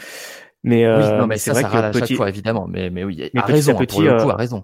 Mais, 0.65 0.85
euh, 0.85 1.13
oui, 1.13 1.19
non, 1.19 1.27
mais, 1.27 1.39
c'est 1.39 1.51
vrai 1.51 1.63
ça 1.63 1.69
râle 1.69 1.85
à 1.87 1.91
que 1.91 1.99
chaque 1.99 2.05
petit, 2.09 2.15
fois 2.15 2.29
évidemment. 2.29 2.67
Mais 2.69 2.91
mais 2.91 3.05
oui, 3.05 3.31
mais 3.35 3.41
a 3.41 3.45
petit 3.45 3.53
raison 3.53 3.73
à 3.73 3.77
hein, 3.77 3.79
petit, 3.81 3.95
pour 3.95 4.03
le 4.03 4.11
coup, 4.23 4.29
euh, 4.29 4.33
a 4.33 4.37
raison. 4.37 4.63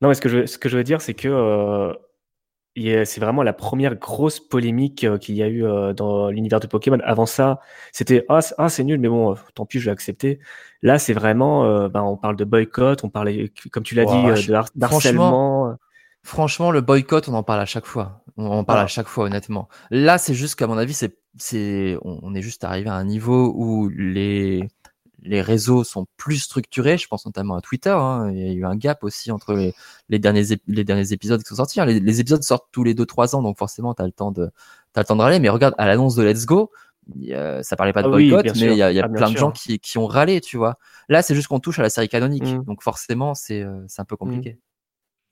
Non, 0.00 0.08
mais 0.08 0.14
ce 0.14 0.20
que 0.20 0.28
je, 0.28 0.46
ce 0.46 0.56
que 0.58 0.68
je 0.68 0.76
veux 0.76 0.84
dire, 0.84 1.00
c'est 1.00 1.14
que 1.14 1.28
c'est 2.76 3.18
vraiment 3.20 3.42
la 3.42 3.52
première 3.52 3.96
grosse 3.96 4.40
polémique 4.40 5.04
euh, 5.04 5.18
qu'il 5.18 5.34
y 5.34 5.42
a 5.42 5.48
eu 5.48 5.64
euh, 5.64 5.92
dans 5.92 6.30
l'univers 6.30 6.60
de 6.60 6.66
Pokémon. 6.66 6.98
Avant 7.04 7.26
ça, 7.26 7.60
c'était 7.92 8.24
ah, 8.28 8.40
c'est 8.40 8.54
ah, 8.58 8.84
nul, 8.84 9.00
mais 9.00 9.08
bon, 9.08 9.32
euh, 9.32 9.34
tant 9.54 9.66
pis, 9.66 9.80
je 9.80 9.86
vais 9.86 9.90
accepter. 9.90 10.38
Là, 10.82 10.98
c'est 10.98 11.12
vraiment, 11.12 11.88
ben, 11.88 12.02
on 12.02 12.16
parle 12.16 12.36
de 12.36 12.44
boycott, 12.44 13.02
on 13.02 13.10
parlait, 13.10 13.52
comme 13.72 13.82
tu 13.82 13.94
l'as 13.96 14.04
dit, 14.04 14.42
je- 14.42 14.48
de 14.48 14.54
har- 14.54 14.66
franchement, 14.66 14.78
d'harcèlement. 14.78 15.76
Franchement, 16.22 16.70
le 16.70 16.80
boycott, 16.80 17.28
on 17.28 17.34
en 17.34 17.42
parle 17.42 17.60
à 17.60 17.66
chaque 17.66 17.86
fois. 17.86 18.22
On 18.36 18.46
en 18.50 18.64
parle 18.64 18.80
à 18.80 18.86
chaque 18.86 19.08
fois, 19.08 19.24
honnêtement. 19.24 19.68
Là, 19.90 20.18
c'est 20.18 20.34
juste 20.34 20.54
qu'à 20.56 20.66
mon 20.66 20.78
avis, 20.78 20.94
c'est, 20.94 21.98
on 22.02 22.34
est 22.34 22.42
juste 22.42 22.64
arrivé 22.64 22.90
à 22.90 22.94
un 22.94 23.04
niveau 23.04 23.52
où 23.56 23.88
les, 23.88 24.68
les 25.22 25.42
réseaux 25.42 25.84
sont 25.84 26.06
plus 26.16 26.36
structurés. 26.38 26.96
Je 26.98 27.08
pense 27.08 27.26
notamment 27.26 27.56
à 27.56 27.60
Twitter. 27.60 27.90
hein. 27.90 28.30
Il 28.32 28.38
y 28.38 28.48
a 28.48 28.52
eu 28.52 28.64
un 28.64 28.76
gap 28.76 29.02
aussi 29.04 29.30
entre 29.30 29.54
les, 29.54 29.74
les 30.08 30.18
derniers, 30.18 30.44
ép- 30.44 30.60
les 30.68 30.84
derniers 30.84 31.12
épisodes 31.12 31.42
qui 31.42 31.48
sont 31.48 31.56
sortis. 31.56 31.80
hein. 31.80 31.86
Les, 31.86 32.00
les 32.00 32.20
épisodes 32.20 32.42
sortent 32.42 32.68
tous 32.72 32.84
les 32.84 32.94
2-3 32.94 33.34
ans, 33.34 33.42
donc 33.42 33.58
forcément, 33.58 33.94
t'as 33.94 34.06
le 34.06 34.12
temps 34.12 34.30
de, 34.32 34.50
t'as 34.92 35.00
le 35.02 35.06
temps 35.06 35.16
de 35.16 35.22
râler. 35.22 35.40
Mais 35.40 35.48
regarde, 35.48 35.74
à 35.78 35.86
l'annonce 35.86 36.14
de 36.14 36.22
Let's 36.22 36.46
Go, 36.46 36.70
il 37.16 37.24
y 37.26 37.34
a- 37.34 37.62
ça 37.62 37.74
parlait 37.76 37.92
pas 37.92 38.02
de 38.02 38.08
Ah 38.08 38.12
oui, 38.16 38.30
boycott, 38.30 38.54
mais 38.60 38.72
il 38.72 38.76
y 38.76 38.82
a, 38.82 38.92
il 38.92 38.96
y 38.96 39.00
a 39.00 39.04
Ah, 39.04 39.08
bien 39.08 39.16
plein 39.16 39.26
de 39.26 39.32
sûr. 39.32 39.40
gens 39.40 39.50
qui, 39.50 39.78
qui 39.80 39.98
ont 39.98 40.06
râlé, 40.06 40.40
tu 40.40 40.56
vois. 40.56 40.78
Là, 41.08 41.22
c'est 41.22 41.34
juste 41.34 41.48
qu'on 41.48 41.58
touche 41.60 41.78
à 41.78 41.82
la 41.82 41.90
série 41.90 42.08
canonique. 42.08 42.44
Mm. 42.44 42.64
Donc 42.64 42.82
forcément, 42.82 43.34
c'est, 43.34 43.62
euh, 43.62 43.80
c'est 43.88 44.00
un 44.02 44.04
peu 44.04 44.16
compliqué. 44.16 44.58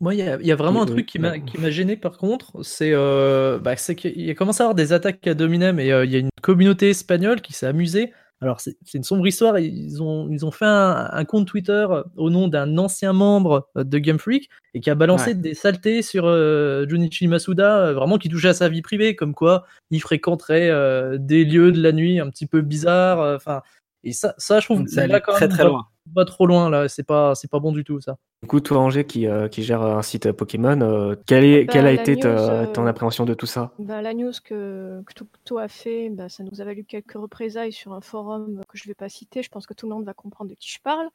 Moi, 0.01 0.15
il 0.15 0.19
y, 0.19 0.23
a- 0.23 0.37
il 0.41 0.47
y 0.47 0.53
a 0.53 0.57
vraiment 0.57 0.83
un 0.83 0.87
truc 0.87 1.07
qui 1.07 1.19
m'a 1.19 1.31
ouais. 1.31 1.41
qui 1.43 1.59
m'a 1.59 1.71
gêné 1.71 1.97
par 1.97 2.19
contre, 2.19 2.63
c'est 2.63 2.91
euh, 2.93 3.59
bah, 3.59 3.77
c'est 3.77 3.95
qu'il 3.95 4.21
y 4.21 4.31
a 4.31 4.35
commencé 4.35 4.61
à 4.63 4.65
avoir 4.65 4.75
des 4.75 4.93
attaques 4.93 5.27
à 5.27 5.33
Dominem 5.33 5.79
et 5.81 5.91
euh, 5.91 6.05
il 6.05 6.11
y 6.13 6.17
a 6.17 6.19
une 6.19 6.29
communauté 6.43 6.91
espagnole 6.91 7.41
qui 7.41 7.53
s'est 7.55 7.67
amusée. 7.67 8.13
Alors, 8.43 8.61
c'est 8.61 8.77
une 8.93 9.03
sombre 9.03 9.27
histoire. 9.27 9.59
Ils 9.59 10.03
ont, 10.03 10.29
ils 10.31 10.45
ont 10.45 10.51
fait 10.51 10.67
un, 10.67 11.09
un 11.11 11.25
compte 11.25 11.47
Twitter 11.47 11.87
au 12.17 12.29
nom 12.31 12.49
d'un 12.49 12.77
ancien 12.77 13.13
membre 13.15 13.69
de 13.75 13.99
Game 13.99 14.19
Freak 14.19 14.51
et 14.75 14.81
qui 14.81 14.91
a 14.91 14.95
balancé 14.95 15.31
Ouais. 15.31 15.35
des 15.35 15.55
saletés 15.55 16.03
sur 16.03 16.27
euh, 16.27 16.87
Junichi 16.87 17.29
Masuda, 17.29 17.79
euh, 17.79 17.93
vraiment 17.95 18.19
qui 18.19 18.29
touchait 18.29 18.49
à 18.49 18.55
sa 18.55 18.69
vie 18.69 18.83
privée, 18.83 19.17
comme 19.17 19.35
quoi 19.35 19.65
il 19.91 20.01
fréquenterait 20.03 20.69
euh, 20.69 21.17
des 21.19 21.45
lieux 21.47 21.73
de 21.73 21.81
la 21.81 21.93
nuit 21.93 22.21
un 22.21 22.29
petit 22.29 22.47
peu 22.47 22.61
bizarres. 22.61 23.21
euh, 23.23 23.37
Enfin, 23.37 23.63
et 24.05 24.13
ça, 24.13 24.35
ça, 24.37 24.61
je 24.61 24.67
trouve 24.67 24.81
Donc, 24.81 24.91
ça 24.91 25.07
là, 25.07 25.15
allait 25.17 25.23
quand 25.23 25.33
très 25.33 25.49
même, 25.49 25.57
très 25.57 25.65
loin. 25.65 25.87
Pas 26.15 26.25
trop 26.25 26.47
loin 26.47 26.71
là, 26.71 26.89
c'est 26.89 27.03
pas, 27.03 27.35
c'est 27.35 27.51
pas 27.51 27.59
bon 27.59 27.73
du 27.73 27.85
tout 27.85 28.01
ça. 28.01 28.19
Du 28.43 28.49
coup, 28.49 28.61
toi, 28.61 28.79
Angers, 28.79 29.07
qui, 29.07 29.27
euh, 29.27 29.49
qui 29.49 29.63
gère 29.63 29.83
un 29.83 30.03
site 30.03 30.31
Pokémon, 30.33 30.81
euh, 30.81 31.15
quelle, 31.27 31.45
est, 31.45 31.65
Bah, 31.65 31.73
quelle 31.73 31.87
a 31.87 31.93
été 31.93 32.17
news, 32.17 32.27
euh, 32.27 32.67
ton 32.67 32.87
appréhension 32.87 33.25
de 33.25 33.35
tout 33.35 33.47
ça? 33.47 33.73
Bah, 33.79 34.03
la 34.03 34.15
news 34.15 34.33
que, 34.45 35.03
que 35.07 35.15
Tukto 35.15 35.59
a 35.59 35.69
fait, 35.69 36.11
bah, 36.11 36.29
ça 36.29 36.45
nous 36.45 36.61
a 36.61 36.65
valu 36.65 36.85
quelques 36.85 37.15
représailles 37.15 37.73
sur 37.73 37.93
un 37.93 38.01
forum 38.01 38.61
que 38.69 38.77
je 38.77 38.85
ne 38.85 38.89
vais 38.91 38.95
pas 38.95 39.09
citer. 39.09 39.43
Je 39.43 39.49
pense 39.49 39.67
que 39.67 39.75
tout 39.75 39.89
le 39.89 39.95
monde 39.95 40.05
va 40.05 40.15
comprendre 40.15 40.51
de 40.51 40.55
qui 40.55 40.71
je 40.71 40.81
parle. 40.81 41.09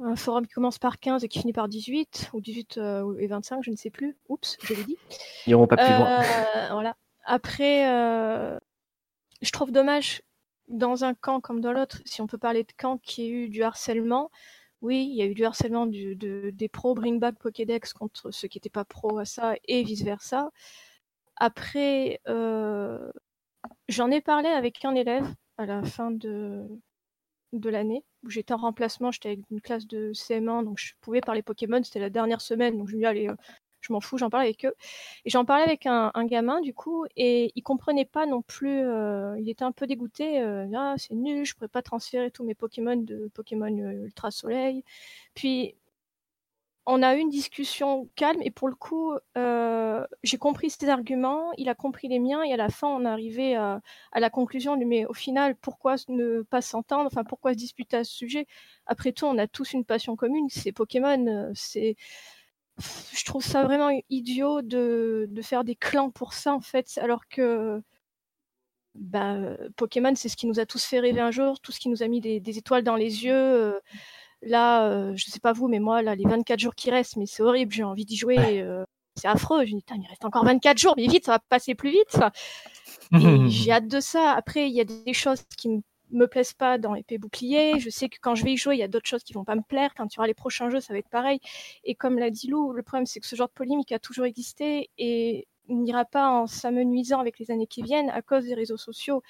Un 0.00 0.16
forum 0.16 0.46
qui 0.46 0.52
commence 0.54 0.78
par 0.78 0.98
15 0.98 1.22
et 1.22 1.28
qui 1.28 1.40
finit 1.40 1.52
par 1.52 1.68
18, 1.68 2.30
ou 2.32 2.40
18 2.40 2.78
euh, 2.78 3.14
et 3.18 3.26
25, 3.26 3.62
je 3.62 3.70
ne 3.70 3.76
sais 3.76 3.90
plus. 3.90 4.16
Oups, 4.28 4.56
je 4.62 4.74
l'ai 4.74 4.84
dit. 4.84 4.96
Ils 5.46 5.50
n'iront 5.50 5.66
pas 5.66 5.76
plus 5.76 5.86
loin. 5.86 6.20
Euh, 6.20 6.68
voilà. 6.72 6.96
Après, 7.24 7.88
euh, 7.88 8.58
je 9.42 9.50
trouve 9.52 9.70
dommage, 9.70 10.22
dans 10.72 11.04
un 11.04 11.14
camp 11.14 11.40
comme 11.40 11.60
dans 11.60 11.72
l'autre, 11.72 12.00
si 12.04 12.20
on 12.22 12.26
peut 12.26 12.38
parler 12.38 12.64
de 12.64 12.72
camp 12.76 12.98
qui 12.98 13.24
ait 13.24 13.28
eu 13.30 13.48
du 13.48 13.62
harcèlement. 13.62 14.30
Oui, 14.80 15.06
il 15.10 15.16
y 15.16 15.22
a 15.22 15.26
eu 15.26 15.34
du 15.34 15.44
harcèlement 15.44 15.86
des 15.86 16.68
pros 16.72 16.94
Bring 16.94 17.20
Back 17.20 17.38
Pokédex 17.38 17.92
contre 17.92 18.32
ceux 18.32 18.48
qui 18.48 18.58
n'étaient 18.58 18.70
pas 18.70 18.84
pros 18.84 19.18
à 19.18 19.24
ça 19.24 19.54
et 19.68 19.84
vice-versa. 19.84 20.50
Après, 21.36 22.20
euh, 22.28 23.10
j'en 23.88 24.10
ai 24.10 24.20
parlé 24.20 24.48
avec 24.48 24.84
un 24.84 24.94
élève 24.94 25.26
à 25.58 25.66
la 25.66 25.82
fin 25.84 26.10
de, 26.10 26.66
de 27.52 27.70
l'année, 27.70 28.04
où 28.24 28.30
j'étais 28.30 28.54
en 28.54 28.58
remplacement, 28.58 29.10
j'étais 29.12 29.30
avec 29.30 29.40
une 29.50 29.60
classe 29.60 29.86
de 29.86 30.12
CM1, 30.14 30.64
donc 30.64 30.78
je 30.78 30.94
pouvais 31.00 31.20
parler 31.20 31.42
Pokémon, 31.42 31.82
c'était 31.84 32.00
la 32.00 32.10
dernière 32.10 32.40
semaine, 32.40 32.78
donc 32.78 32.88
je 32.88 32.94
me 32.94 33.00
dis, 33.00 33.06
allez, 33.06 33.28
euh, 33.28 33.36
je 33.82 33.92
m'en 33.92 34.00
fous, 34.00 34.18
j'en 34.18 34.30
parle 34.30 34.44
avec 34.44 34.64
eux. 34.64 34.74
Et 35.24 35.30
j'en 35.30 35.44
parlais 35.44 35.64
avec 35.64 35.86
un, 35.86 36.10
un 36.14 36.24
gamin, 36.26 36.60
du 36.60 36.74
coup, 36.74 37.04
et 37.16 37.52
il 37.54 37.62
comprenait 37.62 38.04
pas 38.04 38.26
non 38.26 38.42
plus, 38.42 38.80
euh, 38.80 39.36
il 39.38 39.48
était 39.48 39.64
un 39.64 39.72
peu 39.72 39.86
dégoûté, 39.86 40.40
euh, 40.40 40.66
ah, 40.74 40.94
c'est 40.98 41.14
nul, 41.14 41.44
je 41.44 41.54
pourrais 41.54 41.68
pas 41.68 41.82
transférer 41.82 42.30
tous 42.30 42.44
mes 42.44 42.54
Pokémon 42.54 42.96
de 42.96 43.28
Pokémon 43.34 43.76
euh, 43.78 44.04
Ultra 44.04 44.30
Soleil. 44.30 44.84
Puis, 45.34 45.76
on 46.84 47.00
a 47.04 47.14
eu 47.14 47.20
une 47.20 47.28
discussion 47.28 48.08
calme, 48.16 48.40
et 48.42 48.50
pour 48.50 48.68
le 48.68 48.74
coup, 48.74 49.12
euh, 49.38 50.04
j'ai 50.24 50.36
compris 50.36 50.68
ses 50.68 50.88
arguments, 50.88 51.52
il 51.56 51.68
a 51.68 51.76
compris 51.76 52.08
les 52.08 52.18
miens, 52.18 52.42
et 52.42 52.52
à 52.52 52.56
la 52.56 52.70
fin, 52.70 52.88
on 52.88 53.04
est 53.04 53.08
arrivé 53.08 53.54
à, 53.54 53.80
à 54.10 54.18
la 54.18 54.30
conclusion 54.30 54.76
du, 54.76 54.84
mais 54.84 55.06
au 55.06 55.12
final, 55.14 55.54
pourquoi 55.54 55.94
ne 56.08 56.42
pas 56.42 56.60
s'entendre, 56.60 57.06
enfin, 57.06 57.22
pourquoi 57.22 57.52
se 57.52 57.58
disputer 57.58 57.98
à 57.98 58.04
ce 58.04 58.12
sujet? 58.12 58.46
Après 58.86 59.12
tout, 59.12 59.26
on 59.26 59.38
a 59.38 59.46
tous 59.46 59.74
une 59.74 59.84
passion 59.84 60.16
commune, 60.16 60.48
c'est 60.50 60.72
Pokémon, 60.72 61.24
euh, 61.28 61.52
c'est 61.54 61.94
je 63.14 63.24
trouve 63.24 63.44
ça 63.44 63.64
vraiment 63.64 63.90
idiot 64.10 64.62
de, 64.62 65.26
de 65.30 65.42
faire 65.42 65.64
des 65.64 65.76
clans 65.76 66.10
pour 66.10 66.32
ça 66.34 66.54
en 66.54 66.60
fait, 66.60 66.98
alors 67.00 67.26
que 67.28 67.82
bah, 68.94 69.38
Pokémon 69.76 70.12
c'est 70.14 70.28
ce 70.28 70.36
qui 70.36 70.46
nous 70.46 70.60
a 70.60 70.66
tous 70.66 70.84
fait 70.84 71.00
rêver 71.00 71.20
un 71.20 71.30
jour, 71.30 71.60
tout 71.60 71.72
ce 71.72 71.80
qui 71.80 71.88
nous 71.88 72.02
a 72.02 72.08
mis 72.08 72.20
des, 72.20 72.40
des 72.40 72.58
étoiles 72.58 72.84
dans 72.84 72.96
les 72.96 73.24
yeux. 73.24 73.32
euh, 73.34 73.80
là, 74.42 74.88
euh, 74.90 75.12
je 75.16 75.30
sais 75.30 75.40
pas 75.40 75.52
vous, 75.52 75.68
mais 75.68 75.78
moi 75.80 76.02
là 76.02 76.14
les 76.14 76.24
24 76.24 76.60
jours 76.60 76.74
qui 76.74 76.90
restent, 76.90 77.16
mais 77.16 77.26
c'est 77.26 77.42
horrible, 77.42 77.72
j'ai 77.72 77.84
envie 77.84 78.04
d'y 78.04 78.16
jouer. 78.16 78.60
euh, 78.62 78.84
c'est 79.16 79.28
affreux, 79.28 79.64
je 79.66 79.74
me 79.74 79.78
dis, 79.80 79.84
il 79.96 80.06
reste 80.08 80.24
encore 80.24 80.44
24 80.44 80.78
jours, 80.78 80.94
mais 80.96 81.06
vite, 81.06 81.26
ça 81.26 81.32
va 81.32 81.38
passer 81.50 81.74
plus 81.74 81.90
vite. 81.90 82.18
j'ai 83.48 83.70
hâte 83.72 83.88
de 83.88 84.00
ça. 84.00 84.32
Après, 84.32 84.68
il 84.68 84.74
y 84.74 84.80
a 84.80 84.84
des 84.84 85.12
choses 85.12 85.42
qui 85.56 85.68
me 85.68 85.80
me 86.12 86.26
plaisent 86.26 86.52
pas 86.52 86.78
dans 86.78 86.94
épée 86.94 87.18
bouclier. 87.18 87.78
Je 87.78 87.90
sais 87.90 88.08
que 88.08 88.18
quand 88.20 88.34
je 88.34 88.44
vais 88.44 88.52
y 88.52 88.56
jouer, 88.56 88.76
il 88.76 88.78
y 88.78 88.82
a 88.82 88.88
d'autres 88.88 89.08
choses 89.08 89.24
qui 89.24 89.32
vont 89.32 89.44
pas 89.44 89.56
me 89.56 89.62
plaire. 89.62 89.92
Quand 89.96 90.06
tu 90.06 90.20
auras 90.20 90.26
les 90.26 90.34
prochains 90.34 90.70
jeux, 90.70 90.80
ça 90.80 90.92
va 90.92 90.98
être 90.98 91.08
pareil. 91.08 91.40
Et 91.84 91.94
comme 91.94 92.18
l'a 92.18 92.30
dit 92.30 92.48
Lou, 92.48 92.72
le 92.72 92.82
problème 92.82 93.06
c'est 93.06 93.20
que 93.20 93.26
ce 93.26 93.36
genre 93.36 93.48
de 93.48 93.52
polémique 93.52 93.92
a 93.92 93.98
toujours 93.98 94.24
existé 94.24 94.90
et 94.98 95.48
n'ira 95.68 96.04
pas 96.04 96.28
en 96.28 96.46
s'amenuisant 96.46 97.20
avec 97.20 97.38
les 97.38 97.50
années 97.50 97.66
qui 97.66 97.82
viennent 97.82 98.10
à 98.10 98.22
cause 98.22 98.44
des 98.44 98.54
réseaux 98.54 98.76
sociaux. 98.76 99.22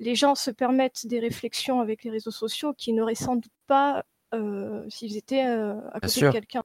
Les 0.00 0.14
gens 0.14 0.34
se 0.34 0.50
permettent 0.50 1.06
des 1.06 1.20
réflexions 1.20 1.80
avec 1.80 2.04
les 2.04 2.10
réseaux 2.10 2.30
sociaux 2.30 2.74
qui 2.74 2.92
n'auraient 2.92 3.14
sans 3.14 3.36
doute 3.36 3.52
pas 3.66 4.04
euh, 4.34 4.84
s'ils 4.88 5.16
étaient 5.16 5.46
euh, 5.46 5.78
à 5.92 6.00
côté 6.00 6.22
de 6.22 6.30
quelqu'un. 6.30 6.62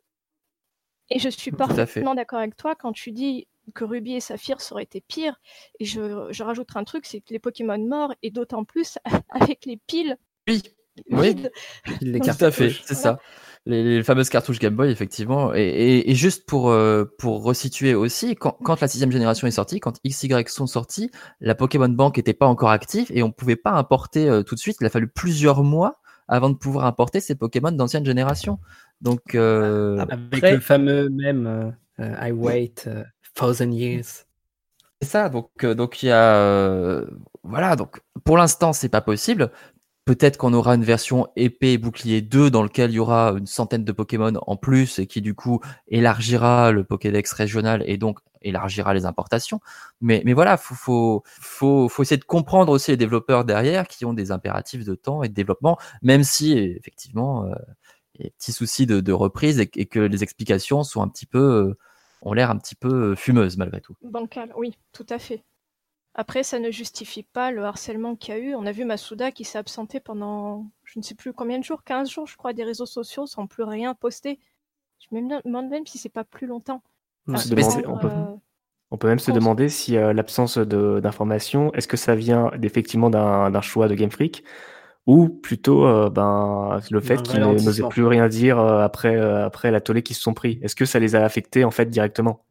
Et 1.12 1.20
je 1.20 1.30
suis 1.30 1.52
parfaitement 1.52 2.16
d'accord 2.16 2.40
avec 2.40 2.56
toi 2.56 2.76
quand 2.76 2.92
tu 2.92 3.12
dis 3.12 3.48
que 3.74 3.84
Ruby 3.84 4.14
et 4.16 4.20
Saphir 4.20 4.62
ça 4.62 4.74
aurait 4.76 4.84
été 4.84 5.02
pire. 5.02 5.40
Et 5.80 5.86
je, 5.86 6.28
je 6.32 6.44
rajouterai 6.44 6.80
un 6.80 6.84
truc, 6.84 7.06
c'est 7.06 7.20
que 7.20 7.32
les 7.32 7.40
Pokémon 7.40 7.78
morts, 7.78 8.14
et 8.24 8.32
d'autant 8.32 8.64
plus 8.66 8.98
avec 9.30 9.66
les 9.66 9.78
piles 9.88 10.18
Oui, 10.48 10.62
oui. 11.12 11.36
les 12.02 12.20
Tout 12.20 12.30
à 12.42 12.52
fait, 12.52 12.72
c'est 12.84 12.96
ça. 12.96 13.20
Les, 13.66 13.84
les 13.98 14.04
fameuses 14.04 14.30
cartouches 14.30 14.60
Game 14.60 14.76
Boy, 14.76 14.90
effectivement. 14.90 15.54
Et, 15.54 15.62
et- 15.62 16.12
et 16.12 16.16
juste 16.16 16.46
pour, 16.48 16.70
euh, 16.72 17.04
pour 17.20 17.44
resituer 17.44 17.94
aussi, 17.94 18.36
quand, 18.36 18.58
quand 18.64 18.80
la 18.82 18.88
sixième 18.88 19.12
génération 19.12 19.48
est 19.48 19.52
sortie, 19.52 19.80
quand 19.80 20.00
XY 20.08 20.32
sont 20.48 20.66
sortis, 20.66 21.12
la 21.42 21.56
Pokémon 21.56 21.90
Bank 21.90 22.18
n'était 22.18 22.34
pas 22.34 22.48
encore 22.48 22.70
active 22.70 23.08
et 23.14 23.22
on 23.22 23.32
pouvait 23.32 23.58
pas 23.58 23.72
importer 23.72 24.30
euh, 24.30 24.44
tout 24.44 24.56
de 24.56 24.60
suite. 24.60 24.78
Il 24.82 24.88
a 24.88 24.90
fallu 24.90 25.08
plusieurs 25.08 25.64
mois 25.64 26.00
avant 26.28 26.50
de 26.50 26.56
pouvoir 26.56 26.86
importer 26.86 27.20
ces 27.20 27.36
Pokémon 27.36 27.72
d'ancienne 27.72 28.06
génération. 28.06 28.60
Donc, 29.02 29.36
euh, 29.36 29.98
Avec 30.00 30.34
Après- 30.38 30.54
le 30.56 30.60
fameux 30.62 31.10
même 31.10 31.76
I 32.00 32.32
wait 32.32 32.86
euh, 32.88 33.04
thousand 33.40 33.72
years. 33.72 34.26
C'est 35.02 35.08
ça, 35.08 35.30
donc 35.30 35.50
euh, 35.64 35.74
donc 35.74 36.04
il 36.04 36.08
y 36.08 36.12
a 36.12 36.36
euh, 36.36 37.06
voilà, 37.44 37.76
donc 37.76 38.02
pour 38.26 38.38
l'instant 38.38 38.74
c'est 38.74 38.90
pas 38.90 39.02
possible. 39.02 39.52
Peut-être 40.06 40.38
qu'on 40.38 40.54
aura 40.54 40.74
une 40.76 40.84
version 40.84 41.28
épée 41.36 41.78
bouclier 41.78 42.22
2 42.22 42.50
dans 42.50 42.64
lequel 42.64 42.90
il 42.92 42.96
y 42.96 43.00
aura 43.00 43.36
une 43.38 43.46
centaine 43.46 43.86
de 43.86 43.92
Pokémon 43.92 44.34
en 44.48 44.58
plus 44.58 44.98
et 45.00 45.06
qui 45.08 45.22
du 45.22 45.36
coup 45.36 45.62
élargira 45.88 46.72
le 46.72 46.84
Pokédex 46.84 47.32
régional 47.32 47.84
et 47.86 47.98
donc 47.98 48.20
élargira 48.42 48.94
les 48.94 49.06
importations. 49.06 49.62
Mais 50.02 50.22
mais 50.26 50.34
voilà, 50.34 50.58
faut 50.58 50.76
faut 50.76 51.24
faut 51.26 51.88
faut 51.90 52.04
essayer 52.04 52.18
de 52.18 52.26
comprendre 52.26 52.72
aussi 52.74 52.92
les 52.92 52.98
développeurs 52.98 53.46
derrière 53.46 53.88
qui 53.88 54.04
ont 54.06 54.14
des 54.14 54.32
impératifs 54.32 54.84
de 54.84 54.96
temps 54.96 55.24
et 55.24 55.30
de 55.30 55.34
développement, 55.34 55.78
même 56.02 56.24
si 56.24 56.58
effectivement 56.58 57.46
euh, 57.46 57.54
il 58.16 58.22
y 58.22 58.24
a 58.26 58.30
des 58.30 58.34
petits 58.38 58.52
soucis 58.52 58.86
de, 58.86 59.00
de 59.00 59.14
reprise 59.14 59.60
et, 59.60 59.70
et 59.76 59.86
que 59.86 60.00
les 60.00 60.24
explications 60.24 60.84
sont 60.84 61.02
un 61.02 61.08
petit 61.08 61.26
peu 61.28 61.40
euh, 61.40 61.78
ont 62.22 62.34
l'air 62.34 62.50
un 62.52 62.58
petit 62.58 62.76
peu 62.76 63.12
euh, 63.12 63.16
fumeuses 63.16 63.58
malgré 63.58 63.82
tout. 63.82 63.96
Bancal, 64.02 64.52
oui, 64.58 64.76
tout 64.94 65.06
à 65.10 65.20
fait. 65.20 65.44
Après, 66.16 66.44
ça 66.44 66.60
ne 66.60 66.72
justifie 66.72 67.24
pas 67.24 67.52
le 67.52 67.64
harcèlement 67.64 68.16
qu'il 68.16 68.34
y 68.34 68.38
a 68.38 68.40
eu. 68.40 68.56
On 68.56 68.66
a 68.66 68.72
vu 68.72 68.84
Masuda 68.84 69.32
qui 69.32 69.46
s'est 69.46 69.58
absenté 69.60 70.00
pendant 70.00 70.66
je 70.84 71.00
ne 71.00 71.04
sais 71.04 71.16
plus 71.16 71.34
combien 71.34 71.60
de 71.60 71.64
jours, 71.64 71.84
15 71.84 72.10
jours, 72.10 72.28
je 72.28 72.36
crois, 72.36 72.52
des 72.52 72.64
réseaux 72.64 72.88
sociaux 72.88 73.28
sans 73.28 73.46
plus 73.48 73.64
rien 73.64 73.94
poster. 73.94 74.40
Je 75.00 75.16
me 75.16 75.42
demande 75.44 75.70
même 75.70 75.86
si 75.86 75.98
c'est 75.98 76.10
pas 76.10 76.24
plus 76.24 76.48
longtemps. 76.48 76.82
On, 77.28 77.38
se 77.38 77.54
mais 77.54 77.62
demandait- 77.62 77.82
c'est- 77.84 77.88
on 77.88 77.98
peut, 77.98 78.08
Euh, 78.08 78.36
on 78.92 78.98
peut 78.98 79.08
même 79.08 79.20
se 79.20 79.32
demander 79.32 79.70
si 79.70 79.96
euh, 79.98 80.12
l'absence 80.14 80.58
de- 80.58 81.00
d'informations, 81.00 81.72
est-ce 81.74 81.88
que 81.88 81.96
ça 81.96 82.16
vient 82.16 82.52
effectivement 82.64 83.10
d'un 83.12 83.62
choix 83.62 83.88
de 83.88 83.94
Game 83.96 84.10
Freak? 84.12 84.44
Ou 85.10 85.30
plutôt 85.30 85.86
euh, 85.88 86.10
ben, 86.10 86.80
le 86.92 87.00
fait 87.02 87.22
qu'ils 87.24 87.42
n'osaient 87.42 87.84
plus 87.84 88.06
rien 88.06 88.28
dire 88.28 88.60
euh, 88.60 88.84
après, 88.84 89.16
euh, 89.18 89.46
après 89.46 89.72
la 89.72 89.82
tollée 89.82 90.04
qu'ils 90.04 90.16
se 90.16 90.22
sont 90.22 90.34
pris. 90.34 90.60
Est-ce 90.62 90.76
que 90.76 90.86
ça 90.86 91.00
les 91.00 91.16
a 91.16 91.24
affectés 91.26 91.64
en 91.66 91.72
fait 91.72 91.88
directement? 91.90 92.46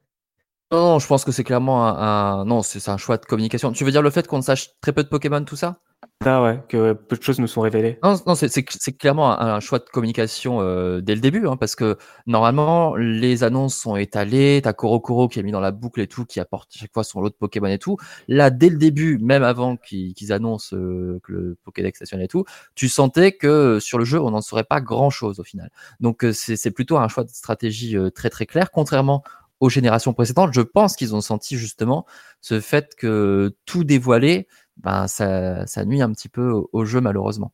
Non, 0.70 0.78
non, 0.80 0.98
je 0.98 1.06
pense 1.06 1.24
que 1.24 1.32
c'est 1.32 1.44
clairement 1.44 1.86
un, 1.88 2.40
un- 2.40 2.44
non, 2.44 2.62
c'est 2.62 2.88
un 2.90 2.98
choix 2.98 3.16
de 3.16 3.24
communication. 3.24 3.72
Tu 3.72 3.84
veux 3.84 3.90
dire 3.90 4.02
le 4.02 4.10
fait 4.10 4.26
qu'on 4.26 4.42
sache 4.42 4.70
très 4.80 4.92
peu 4.92 5.02
de 5.02 5.08
Pokémon, 5.08 5.42
tout 5.44 5.56
Ça, 5.56 5.80
ouais, 6.24 6.60
que 6.68 6.92
peu 6.92 7.16
de 7.16 7.22
choses 7.22 7.38
nous 7.38 7.46
sont 7.46 7.60
révélées. 7.60 7.98
Non, 8.02 8.34
c'est- 8.34 8.98
clairement 8.98 9.38
un, 9.40 9.60
choix 9.60 9.78
de 9.78 9.84
communication 9.84 10.60
euh, 10.60 11.00
dès 11.00 11.14
le 11.14 11.20
début, 11.20 11.46
hein, 11.46 11.56
parce 11.56 11.74
que 11.76 11.96
normalement 12.26 12.96
les 12.96 13.44
annonces 13.44 13.76
sont 13.76 13.96
étalées. 13.96 14.60
T'as 14.62 14.72
Korokoro 14.72 15.28
qui 15.28 15.38
est 15.38 15.42
mis 15.42 15.52
dans 15.52 15.60
la 15.60 15.70
boucle 15.70 16.00
et 16.00 16.06
tout, 16.06 16.24
qui 16.24 16.40
apporte 16.40 16.70
chaque 16.72 16.92
fois 16.92 17.04
son 17.04 17.20
lot 17.20 17.30
de 17.30 17.34
Pokémon 17.34 17.68
et 17.68 17.78
tout. 17.78 17.96
Là, 18.28 18.50
dès 18.50 18.68
le 18.68 18.76
début, 18.76 19.18
même 19.18 19.42
avant 19.42 19.76
qu'ils 19.76 20.32
annoncent 20.32 20.76
euh, 20.76 21.20
que 21.22 21.32
le 21.32 21.56
Pokédex 21.64 21.96
stationnait 21.98 22.24
et 22.24 22.28
tout, 22.28 22.44
tu 22.74 22.88
sentais 22.88 23.32
que 23.32 23.46
euh, 23.46 23.80
sur 23.80 23.98
le 23.98 24.04
jeu 24.04 24.20
on 24.20 24.30
n'en 24.30 24.40
saurait 24.40 24.64
pas 24.64 24.80
grand 24.80 25.10
chose 25.10 25.40
au 25.40 25.44
final. 25.44 25.70
Donc 26.00 26.24
c'est 26.32 26.70
plutôt 26.70 26.98
un 26.98 27.08
choix 27.08 27.24
de 27.24 27.30
stratégie 27.30 27.96
très 28.14 28.30
très 28.30 28.46
clair, 28.46 28.70
contrairement 28.70 29.22
aux 29.60 29.68
générations 29.68 30.12
précédentes. 30.12 30.52
Je 30.52 30.60
pense 30.60 30.96
qu'ils 30.96 31.14
ont 31.14 31.20
senti 31.20 31.56
justement 31.56 32.06
ce 32.40 32.60
fait 32.60 32.94
que 32.96 33.54
tout 33.66 33.84
dévoiler, 33.84 34.46
ben 34.78 35.06
ça, 35.08 35.64
nuit 35.84 36.02
un 36.02 36.12
petit 36.12 36.28
peu 36.28 36.52
au, 36.72 36.84
jeu 36.84 37.00
malheureusement. 37.00 37.52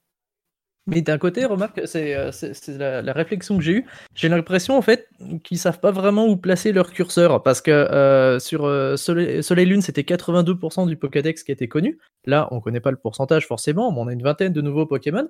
Mais 0.86 1.01
d'un 1.01 1.16
côté, 1.16 1.46
remarque, 1.46 1.80
c'est 1.86 2.14
euh, 2.14 3.02
la, 3.02 3.12
réflexion 3.14 3.56
que 3.56 3.64
j'ai 3.64 3.72
eue. 3.72 3.86
J'ai 4.14 4.28
l'impression 4.28 4.76
en 4.76 4.82
fait 4.82 5.09
qu'ils 5.42 5.59
savent 5.59 5.80
pas 5.80 5.90
vraiment 5.90 6.26
où 6.26 6.36
placer 6.36 6.72
leur 6.72 6.92
curseur 6.92 7.42
parce 7.42 7.62
que 7.62 7.70
euh, 7.70 8.38
sur 8.38 8.66
euh, 8.66 8.96
Soleil, 8.96 9.64
Lune, 9.64 9.80
c'était 9.80 10.02
82% 10.02 10.86
du 10.86 10.98
Pokédex 10.98 11.42
qui 11.42 11.52
était 11.52 11.68
connu. 11.68 11.98
Là, 12.26 12.48
on 12.51 12.60
connaît 12.60 12.80
pas 12.80 12.90
le 12.90 12.98
pourcentage 12.98 13.46
forcément, 13.46 13.92
mais 13.92 14.01
on 14.01 14.09
a 14.09 14.12
une 14.12 14.22
vingtaine 14.22 14.52
de 14.52 14.60
nouveaux 14.60 14.84
Pokémon. 14.84 15.26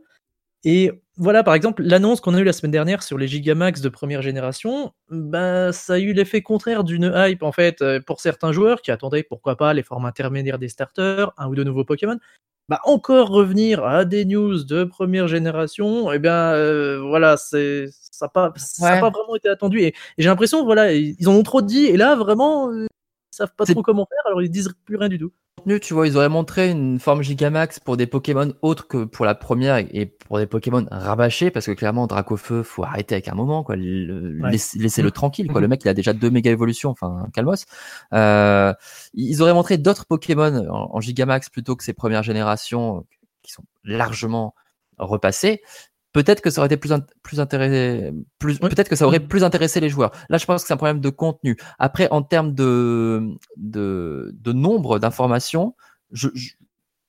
Et 0.64 0.92
voilà, 1.16 1.42
par 1.44 1.54
exemple, 1.54 1.82
l'annonce 1.82 2.20
qu'on 2.20 2.34
a 2.34 2.40
eue 2.40 2.44
la 2.44 2.52
semaine 2.52 2.72
dernière 2.72 3.02
sur 3.02 3.18
les 3.18 3.28
Gigamax 3.28 3.80
de 3.80 3.88
première 3.88 4.22
génération, 4.22 4.92
ben, 5.10 5.72
ça 5.72 5.94
a 5.94 5.98
eu 5.98 6.12
l'effet 6.12 6.42
contraire 6.42 6.84
d'une 6.84 7.12
hype, 7.14 7.42
en 7.42 7.52
fait, 7.52 7.82
euh, 7.82 8.00
pour 8.00 8.20
certains 8.20 8.52
joueurs 8.52 8.80
qui 8.82 8.90
attendaient, 8.90 9.22
pourquoi 9.22 9.56
pas, 9.56 9.74
les 9.74 9.82
formes 9.82 10.06
intermédiaires 10.06 10.58
des 10.58 10.68
starters, 10.68 11.32
un 11.36 11.48
ou 11.48 11.54
deux 11.54 11.64
nouveaux 11.64 11.84
Pokémon. 11.84 12.18
Bah, 12.70 12.80
encore 12.84 13.28
revenir 13.28 13.84
à 13.84 14.06
des 14.06 14.24
news 14.24 14.64
de 14.64 14.84
première 14.84 15.28
génération, 15.28 16.10
eh 16.12 16.18
bien, 16.18 16.32
euh, 16.54 16.98
voilà, 17.00 17.36
c'est, 17.36 17.88
ça 17.90 18.26
n'a 18.26 18.30
pas, 18.30 18.52
Ouais. 18.80 19.00
vraiment 19.00 19.36
été 19.36 19.50
attendu. 19.50 19.80
Et, 19.82 19.88
et 19.88 19.94
j'ai 20.18 20.28
l'impression, 20.30 20.64
voilà, 20.64 20.94
ils 20.94 21.14
ils 21.18 21.28
en 21.28 21.34
ont 21.34 21.42
trop 21.42 21.60
dit, 21.62 21.84
et 21.86 21.96
là, 21.98 22.16
vraiment, 22.16 22.70
euh, 22.72 22.86
savent 23.30 23.54
pas 23.56 23.66
trop 23.66 23.82
comment 23.82 24.06
faire, 24.06 24.22
alors 24.26 24.42
ils 24.42 24.50
disent 24.50 24.72
plus 24.86 24.96
rien 24.96 25.08
du 25.10 25.18
tout. 25.18 25.32
Contenu, 25.56 25.78
tu 25.80 25.94
vois, 25.94 26.06
ils 26.06 26.16
auraient 26.16 26.28
montré 26.28 26.70
une 26.70 26.98
forme 26.98 27.22
Gigamax 27.22 27.78
pour 27.80 27.96
des 27.96 28.06
Pokémon 28.06 28.52
autres 28.62 28.86
que 28.88 29.04
pour 29.04 29.24
la 29.24 29.34
première 29.34 29.76
et- 29.78 30.06
pour 30.06 30.38
des 30.38 30.46
Pokémon 30.46 30.86
rabâchés, 30.90 31.50
parce 31.50 31.66
que 31.66 31.72
clairement, 31.72 32.06
Dracofeu, 32.06 32.62
faut 32.62 32.82
arrêter 32.84 33.14
avec 33.14 33.28
un 33.28 33.34
moment, 33.34 33.62
quoi. 33.62 33.76
Le- 33.76 34.40
Ouais. 34.42 34.50
laisse- 34.50 34.74
Laissez-le 34.74 35.10
tranquille, 35.10 35.48
quoi. 35.50 35.60
Le 35.60 35.68
mec, 35.68 35.82
il 35.84 35.88
a 35.88 35.94
déjà 35.94 36.12
deux 36.12 36.30
méga 36.30 36.50
évolutions, 36.50 36.90
enfin, 36.90 37.28
calmos. 37.32 37.64
Euh, 38.12 38.74
ils 39.14 39.42
auraient 39.42 39.54
montré 39.54 39.78
d'autres 39.78 40.06
Pokémon 40.06 40.66
en, 40.68 40.90
en 40.96 41.00
Gigamax 41.00 41.48
plutôt 41.50 41.76
que 41.76 41.84
ces 41.84 41.92
premières 41.94 42.22
générations 42.22 43.06
qui 43.42 43.52
sont 43.52 43.64
largement 43.84 44.54
repassées. 44.98 45.60
Peut-être 46.14 46.40
que 46.40 46.48
ça 46.48 46.60
aurait 46.60 46.68
été 46.68 46.76
plus, 46.78 46.92
int- 46.92 47.04
plus 47.22 47.40
intéressé, 47.40 48.12
plus, 48.38 48.58
peut-être 48.58 48.88
que 48.88 48.96
ça 48.96 49.06
aurait 49.06 49.20
plus 49.20 49.44
intéressé 49.44 49.80
les 49.80 49.90
joueurs. 49.90 50.12
Là, 50.30 50.38
je 50.38 50.46
pense 50.46 50.62
que 50.62 50.68
c'est 50.68 50.72
un 50.72 50.78
problème 50.78 51.00
de 51.00 51.10
contenu. 51.10 51.56
Après, 51.78 52.08
en 52.10 52.22
termes 52.22 52.54
de, 52.54 53.34
de, 53.56 54.32
de 54.32 54.52
nombre 54.52 55.00
d'informations, 55.00 55.74
je, 56.12 56.28
je, 56.34 56.50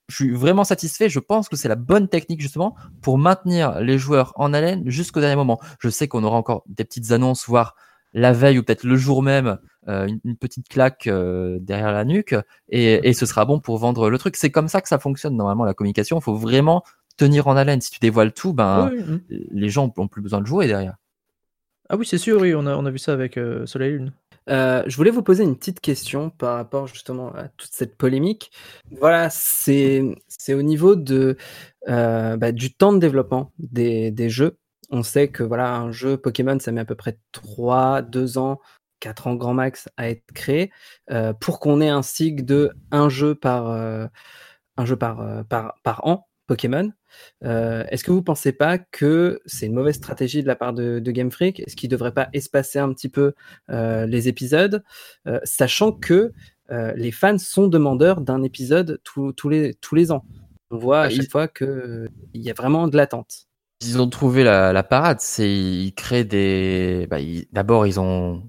je 0.08 0.14
suis 0.14 0.32
vraiment 0.32 0.64
satisfait. 0.64 1.08
Je 1.08 1.20
pense 1.20 1.48
que 1.48 1.56
c'est 1.56 1.68
la 1.68 1.76
bonne 1.76 2.08
technique 2.08 2.40
justement 2.40 2.74
pour 3.00 3.16
maintenir 3.16 3.80
les 3.80 3.96
joueurs 3.96 4.32
en 4.34 4.52
haleine 4.52 4.82
jusqu'au 4.90 5.20
dernier 5.20 5.36
moment. 5.36 5.60
Je 5.78 5.88
sais 5.88 6.08
qu'on 6.08 6.24
aura 6.24 6.36
encore 6.36 6.64
des 6.66 6.84
petites 6.84 7.12
annonces, 7.12 7.46
voire 7.46 7.76
la 8.12 8.32
veille 8.32 8.58
ou 8.58 8.64
peut-être 8.64 8.84
le 8.84 8.96
jour 8.96 9.22
même, 9.22 9.58
euh, 9.88 10.06
une, 10.06 10.20
une 10.24 10.36
petite 10.36 10.68
claque 10.68 11.06
euh, 11.06 11.58
derrière 11.60 11.92
la 11.92 12.04
nuque, 12.04 12.34
et, 12.70 13.08
et 13.08 13.12
ce 13.12 13.24
sera 13.26 13.44
bon 13.44 13.60
pour 13.60 13.78
vendre 13.78 14.10
le 14.10 14.18
truc. 14.18 14.36
C'est 14.36 14.50
comme 14.50 14.68
ça 14.68 14.80
que 14.80 14.88
ça 14.88 14.98
fonctionne 14.98 15.36
normalement 15.36 15.64
la 15.64 15.74
communication. 15.74 16.18
Il 16.18 16.22
faut 16.22 16.34
vraiment 16.34 16.82
tenir 17.16 17.46
en 17.48 17.56
haleine. 17.56 17.80
Si 17.80 17.90
tu 17.90 17.98
dévoiles 18.00 18.32
tout, 18.32 18.52
ben 18.52 18.90
Oui, 18.92 19.02
oui. 19.08 19.46
les 19.50 19.68
gens 19.68 19.92
ont 19.96 20.08
plus 20.08 20.22
besoin 20.22 20.40
de 20.40 20.46
jouer 20.46 20.66
derrière. 20.66 20.96
Ah 21.88 21.96
oui, 21.96 22.04
c'est 22.04 22.18
sûr, 22.18 22.40
oui, 22.40 22.54
on 22.54 22.66
a, 22.66 22.76
on 22.76 22.84
a 22.84 22.90
vu 22.90 22.98
ça 22.98 23.12
avec 23.12 23.36
euh, 23.36 23.64
Soleil 23.66 23.90
et 23.90 23.98
Lune. 23.98 24.12
Euh, 24.48 24.82
je 24.86 24.96
voulais 24.96 25.10
vous 25.10 25.22
poser 25.22 25.44
une 25.44 25.56
petite 25.56 25.80
question 25.80 26.30
par 26.30 26.56
rapport 26.56 26.86
justement 26.86 27.32
à 27.34 27.48
toute 27.48 27.70
cette 27.72 27.96
polémique. 27.96 28.50
Voilà, 29.00 29.28
c'est 29.30 30.02
c'est 30.28 30.54
au 30.54 30.62
niveau 30.62 30.94
de 30.96 31.36
euh, 31.88 32.36
bah, 32.36 32.52
du 32.52 32.72
temps 32.72 32.92
de 32.92 32.98
développement 32.98 33.52
des, 33.58 34.10
des 34.10 34.30
jeux. 34.30 34.56
On 34.90 35.02
sait 35.02 35.28
que 35.28 35.42
voilà, 35.42 35.74
un 35.76 35.90
jeu 35.90 36.16
Pokémon, 36.16 36.58
ça 36.60 36.70
met 36.72 36.80
à 36.80 36.84
peu 36.84 36.94
près 36.94 37.18
3, 37.32 38.02
2 38.02 38.38
ans, 38.38 38.60
4 39.00 39.26
ans 39.26 39.34
grand 39.34 39.54
max 39.54 39.88
à 39.96 40.08
être 40.10 40.24
créé. 40.32 40.70
Euh, 41.10 41.32
pour 41.32 41.58
qu'on 41.60 41.80
ait 41.80 41.88
un 41.88 42.02
cycle 42.02 42.44
de 42.44 42.70
un 42.92 43.08
jeu 43.08 43.34
par, 43.34 43.68
euh, 43.70 44.06
un 44.76 44.84
jeu 44.84 44.96
par, 44.96 45.20
euh, 45.20 45.42
par, 45.44 45.74
par 45.82 46.06
an 46.06 46.28
Pokémon. 46.46 46.92
Euh, 47.44 47.84
Est-ce 47.90 48.04
que 48.04 48.10
vous 48.10 48.22
pensez 48.22 48.52
pas 48.52 48.78
que 48.78 49.40
c'est 49.46 49.66
une 49.66 49.74
mauvaise 49.74 49.96
stratégie 49.96 50.42
de 50.42 50.46
la 50.48 50.56
part 50.56 50.72
de, 50.72 50.98
de 50.98 51.10
Game 51.10 51.30
Freak? 51.30 51.60
Est-ce 51.60 51.76
qu'il 51.76 51.88
ne 51.88 51.92
devrait 51.92 52.12
pas 52.14 52.28
espacer 52.32 52.78
un 52.78 52.92
petit 52.92 53.08
peu 53.08 53.32
euh, 53.70 54.06
les 54.06 54.28
épisodes, 54.28 54.82
euh, 55.26 55.40
sachant 55.44 55.92
que 55.92 56.32
les 56.96 57.12
fans 57.12 57.38
sont 57.38 57.68
demandeurs 57.68 58.20
d'un 58.20 58.42
épisode 58.42 58.98
tous- 59.04 59.48
les, 59.48 59.74
tous 59.74 59.94
les 59.94 60.10
ans 60.10 60.24
On 60.72 60.78
voit 60.78 61.02
à 61.02 61.04
Bah, 61.04 61.10
chaque 61.10 61.24
ils- 61.26 61.30
fois 61.30 61.46
qu'il 61.46 62.08
y 62.34 62.50
a 62.50 62.54
vraiment 62.54 62.88
de 62.88 62.96
l'attente. 62.96 63.46
Ils 63.82 64.00
ont 64.00 64.08
trouvé 64.08 64.42
la, 64.42 64.72
la 64.72 64.82
parade, 64.82 65.20
c'est 65.20 65.48
ils 65.48 65.92
créent 65.94 66.24
des. 66.24 67.06
Bah, 67.08 67.20
ils- 67.20 67.46
D'abord, 67.52 67.86
ils 67.86 68.00
ont 68.00 68.42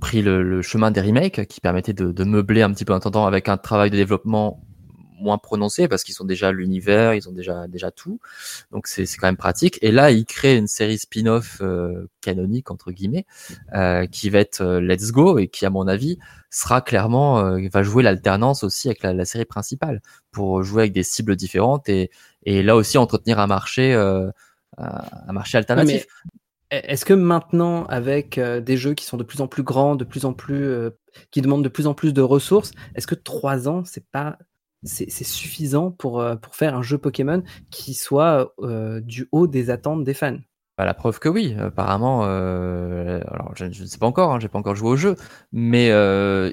pris 0.00 0.22
le, 0.22 0.42
le 0.42 0.62
chemin 0.62 0.90
des 0.90 1.00
remakes 1.02 1.44
qui 1.46 1.60
permettait 1.60 1.92
de, 1.92 2.10
de 2.10 2.24
meubler 2.24 2.62
un 2.62 2.72
petit 2.72 2.84
peu 2.86 2.94
en 2.94 2.96
attendant 2.96 3.26
avec 3.26 3.48
un 3.50 3.58
travail 3.58 3.90
de 3.90 3.96
développement 3.96 4.64
moins 5.20 5.38
prononcé 5.38 5.88
parce 5.88 6.04
qu'ils 6.04 6.14
sont 6.14 6.24
déjà 6.24 6.52
l'univers, 6.52 7.14
ils 7.14 7.28
ont 7.28 7.32
déjà 7.32 7.66
déjà 7.68 7.90
tout, 7.90 8.20
donc 8.72 8.86
c'est 8.86 9.06
c'est 9.06 9.18
quand 9.18 9.26
même 9.28 9.36
pratique. 9.36 9.78
Et 9.82 9.90
là, 9.92 10.10
ils 10.10 10.24
créent 10.26 10.56
une 10.56 10.66
série 10.68 10.98
spin-off 10.98 11.58
euh, 11.60 12.08
canonique 12.20 12.70
entre 12.70 12.92
guillemets 12.92 13.26
euh, 13.74 14.06
qui 14.06 14.30
va 14.30 14.38
être 14.40 14.60
euh, 14.62 14.80
Let's 14.80 15.12
Go 15.12 15.38
et 15.38 15.48
qui, 15.48 15.66
à 15.66 15.70
mon 15.70 15.86
avis, 15.88 16.18
sera 16.50 16.80
clairement 16.80 17.40
euh, 17.40 17.68
va 17.72 17.82
jouer 17.82 18.02
l'alternance 18.02 18.64
aussi 18.64 18.88
avec 18.88 19.02
la, 19.02 19.12
la 19.14 19.24
série 19.24 19.44
principale 19.44 20.02
pour 20.32 20.62
jouer 20.62 20.82
avec 20.82 20.92
des 20.92 21.02
cibles 21.02 21.36
différentes 21.36 21.88
et 21.88 22.10
et 22.44 22.62
là 22.62 22.76
aussi 22.76 22.98
entretenir 22.98 23.38
un 23.40 23.46
marché. 23.46 23.94
euh, 23.94 24.30
un 24.78 25.02
un 25.28 25.32
marché 25.32 25.58
alternatif. 25.58 26.06
Mais 26.70 26.78
Est-ce 26.78 27.04
que 27.04 27.14
maintenant, 27.14 27.84
avec 27.86 28.36
euh, 28.38 28.60
des 28.60 28.76
jeux 28.76 28.94
qui 28.94 29.04
sont 29.06 29.16
de 29.16 29.24
plus 29.24 29.40
en 29.40 29.48
plus 29.48 29.62
grands, 29.62 29.96
de 29.96 30.04
plus 30.04 30.24
en 30.26 30.34
plus, 30.34 30.64
euh, 30.64 30.90
qui 31.30 31.40
demandent 31.40 31.64
de 31.64 31.68
plus 31.70 31.86
en 31.86 31.94
plus 31.94 32.12
de 32.12 32.20
ressources, 32.22 32.72
est-ce 32.94 33.06
que 33.06 33.14
trois 33.14 33.68
ans, 33.68 33.84
c'est 33.86 34.04
pas, 34.10 34.38
c'est 34.84 35.10
suffisant 35.24 35.90
pour 35.90 36.20
euh, 36.20 36.36
pour 36.36 36.54
faire 36.54 36.74
un 36.76 36.82
jeu 36.82 36.98
Pokémon 36.98 37.42
qui 37.70 37.94
soit 37.94 38.54
euh, 38.60 39.00
du 39.00 39.28
haut 39.32 39.46
des 39.46 39.70
attentes 39.70 40.04
des 40.04 40.14
fans 40.14 40.38
Bah, 40.76 40.84
la 40.84 40.94
preuve 40.94 41.18
que 41.18 41.28
oui. 41.28 41.56
Apparemment, 41.58 42.22
euh, 42.26 43.20
alors 43.32 43.52
je, 43.56 43.64
ne 43.64 43.72
sais 43.72 43.98
pas 43.98 44.06
encore, 44.06 44.32
hein, 44.32 44.38
j'ai 44.40 44.48
pas 44.48 44.58
encore 44.58 44.76
joué 44.76 44.90
au 44.90 44.96
jeu, 44.96 45.16
mais 45.52 45.88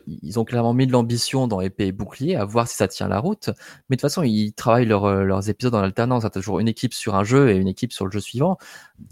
ils 0.07 0.39
ont 0.39 0.45
clairement 0.45 0.73
mis 0.73 0.87
de 0.87 0.91
l'ambition 0.91 1.47
dans 1.47 1.61
épée 1.61 1.87
et 1.87 1.91
bouclier, 1.91 2.35
à 2.35 2.45
voir 2.45 2.67
si 2.67 2.75
ça 2.75 2.87
tient 2.87 3.07
la 3.07 3.19
route. 3.19 3.51
Mais 3.89 3.95
de 3.95 4.01
toute 4.01 4.09
façon, 4.09 4.23
ils 4.23 4.53
travaillent 4.53 4.87
leur- 4.87 5.23
leurs 5.23 5.47
épisodes 5.49 5.75
en 5.75 5.83
alternance. 5.83 6.23
Il 6.23 6.25
y 6.25 6.27
a 6.27 6.29
toujours 6.31 6.59
une 6.59 6.67
équipe 6.67 6.93
sur 6.95 7.13
un 7.15 7.23
jeu 7.23 7.51
et 7.51 7.57
une 7.57 7.67
équipe 7.67 7.93
sur 7.93 8.05
le 8.05 8.11
jeu 8.11 8.19
suivant, 8.19 8.57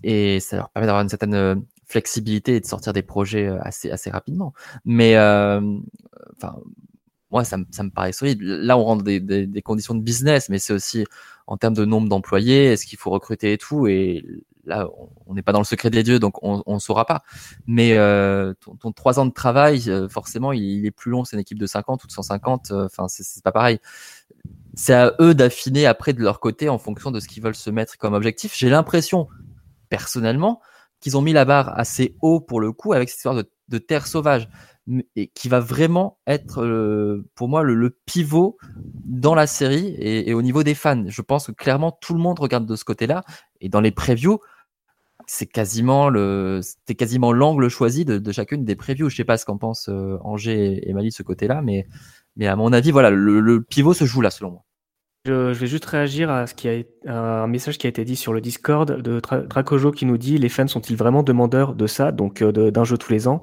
et 0.04 0.40
ça 0.40 0.58
leur 0.58 0.70
permet 0.70 0.88
d'avoir 0.88 1.04
une 1.04 1.10
certaine 1.10 1.64
flexibilité 1.86 2.56
et 2.56 2.60
de 2.62 2.66
sortir 2.66 2.94
des 2.94 3.04
projets 3.04 3.48
assez 3.62 3.92
assez 3.92 4.10
rapidement. 4.10 4.54
Mais 4.86 5.16
enfin, 5.18 6.56
moi, 7.34 7.44
ça, 7.44 7.58
me- 7.58 7.90
paraît 7.90 8.14
solide. 8.14 8.42
Là, 8.42 8.78
on 8.78 8.84
rentre 8.84 9.04
des, 9.04 9.20
des, 9.20 9.62
conditions 9.62 9.96
de 9.96 10.02
business, 10.02 10.50
mais 10.50 10.60
c'est 10.60 10.74
aussi 10.74 11.04
en 11.48 11.58
termes 11.58 11.74
de 11.74 11.84
nombre 11.84 12.08
d'employés, 12.08 12.66
est-ce 12.68 12.86
qu'il 12.86 12.98
faut 13.00 13.10
recruter 13.10 13.54
et 13.54 13.58
tout. 13.58 13.88
Et 13.88 14.24
là, 14.66 14.88
on- 15.28 15.34
n'est 15.34 15.42
pas 15.42 15.52
dans 15.52 15.60
le 15.60 15.66
secret 15.66 15.90
des 15.90 16.04
dieux, 16.04 16.20
donc 16.20 16.36
on 16.44 16.64
ne 16.68 16.80
saura 16.80 17.06
pas. 17.06 17.24
Mais 17.68 17.98
euh, 17.98 18.54
ton, 18.80 18.92
trois 18.92 19.20
ans 19.20 19.26
de 19.26 19.34
travail, 19.34 19.90
euh, 19.90 20.08
forcément, 20.08 20.52
il, 20.54 20.86
est 20.86 20.92
plus 20.92 21.12
long. 21.12 21.26
C'est 21.26 21.36
une 21.36 21.42
équipe 21.42 21.60
de 21.60 21.66
50 21.68 22.04
ou 22.04 22.08
de 22.08 22.12
150. 22.12 22.72
euh, 22.72 22.86
Enfin, 22.86 23.08
c'est 23.08 23.24
c'est 23.24 23.44
pas 23.44 23.52
pareil. 23.52 23.80
C'est 24.76 24.94
à 24.94 25.14
eux 25.20 25.34
d'affiner 25.36 25.86
après 25.86 26.14
de 26.14 26.22
leur 26.22 26.40
côté 26.40 26.70
en 26.70 26.78
fonction 26.78 27.12
de 27.12 27.20
ce 27.20 27.28
qu'ils 27.28 27.44
veulent 27.44 27.56
se 27.56 27.70
mettre 27.70 27.98
comme 27.98 28.14
objectif. 28.14 28.54
J'ai 28.56 28.70
l'impression, 28.70 29.28
personnellement, 29.90 30.62
qu'ils 31.00 31.18
ont 31.18 31.22
mis 31.22 31.34
la 31.34 31.46
barre 31.46 31.78
assez 31.78 32.16
haut 32.22 32.40
pour 32.40 32.62
le 32.62 32.72
coup 32.72 32.94
avec 32.94 33.10
cette 33.10 33.18
histoire 33.18 33.36
de, 33.36 33.78
terre 33.80 34.08
sauvage 34.08 34.48
et 35.16 35.28
qui 35.28 35.48
va 35.48 35.62
vraiment 35.62 36.20
être 36.28 36.62
euh, 36.62 37.26
pour 37.36 37.48
moi 37.48 37.64
le, 37.64 37.74
le 37.74 37.90
pivot 38.06 38.58
dans 39.06 39.34
la 39.34 39.48
série 39.48 39.88
et, 39.98 40.30
et 40.30 40.34
au 40.34 40.42
niveau 40.42 40.64
des 40.64 40.76
fans. 40.76 41.06
Je 41.08 41.22
pense 41.22 41.48
que 41.48 41.52
clairement 41.54 41.92
tout 42.02 42.14
le 42.14 42.20
monde 42.20 42.40
regarde 42.40 42.66
de 42.66 42.76
ce 42.76 42.84
côté-là 42.84 43.24
et 43.62 43.70
dans 43.70 43.80
les 43.80 43.92
previews, 43.92 44.40
c'est 45.26 45.46
quasiment 45.46 46.10
le 46.10 46.60
c'était 46.62 46.96
quasiment 46.96 47.32
l'angle 47.32 47.70
choisi 47.70 48.04
de, 48.04 48.18
de 48.18 48.32
chacune 48.34 48.66
des 48.66 48.76
previews. 48.76 49.10
Je 49.10 49.16
sais 49.16 49.24
pas 49.24 49.38
ce 49.38 49.46
qu'en 49.46 49.58
pense 49.58 49.88
euh, 49.88 50.18
Angers 50.22 50.84
et, 50.84 50.90
et 50.90 50.94
de 50.94 51.10
ce 51.10 51.24
côté-là, 51.24 51.62
mais 51.62 51.88
mais 52.36 52.48
à 52.48 52.58
mon 52.58 52.74
avis 52.74 52.92
voilà 52.92 53.10
le, 53.10 53.40
le 53.40 53.62
pivot 53.64 53.94
se 53.94 54.04
joue 54.04 54.20
là 54.20 54.32
selon 54.32 54.52
moi. 54.52 54.66
Je, 55.26 55.54
je 55.54 55.60
vais 55.60 55.68
juste 55.68 55.86
réagir 55.86 56.30
à 56.30 56.46
ce 56.46 56.54
qui 56.54 56.68
a 56.68 56.84
à 57.08 57.44
un 57.44 57.48
message 57.48 57.78
qui 57.78 57.88
a 57.88 57.90
été 57.90 58.04
dit 58.04 58.18
sur 58.18 58.34
le 58.34 58.42
Discord 58.42 59.02
de 59.02 59.22
Dracojo 59.22 59.92
qui 59.92 60.06
nous 60.06 60.18
dit 60.18 60.38
les 60.38 60.50
fans 60.50 60.68
sont-ils 60.68 60.98
vraiment 60.98 61.24
demandeurs 61.24 61.74
de 61.74 61.88
ça, 61.88 62.12
donc 62.12 62.42
euh, 62.42 62.52
d'un 62.70 62.84
jeu 62.84 62.98
tous 62.98 63.14
les 63.14 63.30
ans? 63.30 63.42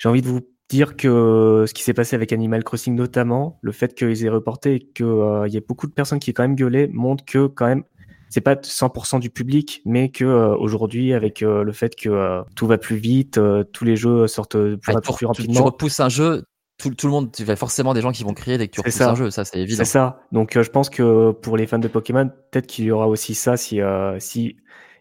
J'ai 0.00 0.08
envie 0.08 0.22
de 0.22 0.26
vous 0.26 0.40
dire 0.70 0.96
que 0.96 1.64
ce 1.68 1.74
qui 1.74 1.82
s'est 1.82 1.94
passé 1.94 2.16
avec 2.16 2.32
Animal 2.32 2.64
Crossing 2.64 2.94
notamment, 2.94 3.58
le 3.62 3.72
fait 3.72 3.94
qu'ils 3.94 4.24
aient 4.24 4.28
reporté 4.30 4.74
et 4.76 4.80
qu'il 4.80 5.06
y 5.48 5.56
ait 5.56 5.64
beaucoup 5.66 5.86
de 5.86 5.92
personnes 5.92 6.18
qui 6.18 6.30
aient 6.30 6.32
quand 6.32 6.42
même 6.44 6.56
gueulé 6.56 6.88
montre 6.92 7.24
que 7.24 7.46
quand 7.46 7.66
même 7.66 7.84
c'est 8.30 8.40
pas 8.40 8.54
100% 8.56 9.20
du 9.20 9.30
public, 9.30 9.80
mais 9.84 10.08
que 10.08 10.24
euh, 10.24 10.56
aujourd'hui 10.56 11.12
avec 11.12 11.42
euh, 11.42 11.62
le 11.62 11.70
fait 11.72 11.94
que 11.94 12.08
euh, 12.08 12.42
tout 12.56 12.66
va 12.66 12.78
plus 12.78 12.96
vite, 12.96 13.38
euh, 13.38 13.62
tous 13.62 13.84
les 13.84 13.94
jeux 13.94 14.26
sortent 14.26 14.56
plus, 14.56 14.78
tu, 14.78 15.00
plus 15.00 15.12
tu- 15.12 15.18
tu 15.18 15.26
rapidement. 15.26 15.64
repousses 15.64 16.00
un 16.00 16.08
jeu, 16.08 16.42
tout, 16.78 16.90
tout 16.92 17.06
le 17.06 17.12
monde, 17.12 17.30
tu 17.30 17.44
vas 17.44 17.54
forcément 17.54 17.94
des 17.94 18.00
gens 18.00 18.10
qui 18.10 18.24
vont 18.24 18.34
crier 18.34 18.58
dès 18.58 18.66
que 18.66 18.72
tu 18.72 18.80
repousses 18.80 18.94
ça. 18.94 19.12
un 19.12 19.14
jeu, 19.14 19.30
ça 19.30 19.44
c'est 19.44 19.60
évident. 19.60 19.76
C'est 19.76 19.84
ça. 19.84 20.22
Donc 20.32 20.56
euh, 20.56 20.64
je 20.64 20.70
pense 20.70 20.90
que 20.90 21.30
pour 21.30 21.56
les 21.56 21.68
fans 21.68 21.78
de 21.78 21.86
Pokémon, 21.86 22.28
peut-être 22.50 22.66
qu'il 22.66 22.86
y 22.86 22.90
aura 22.90 23.06
aussi 23.06 23.34
ça 23.36 23.56
si 23.56 23.80
euh, 23.80 24.18
si 24.18 24.56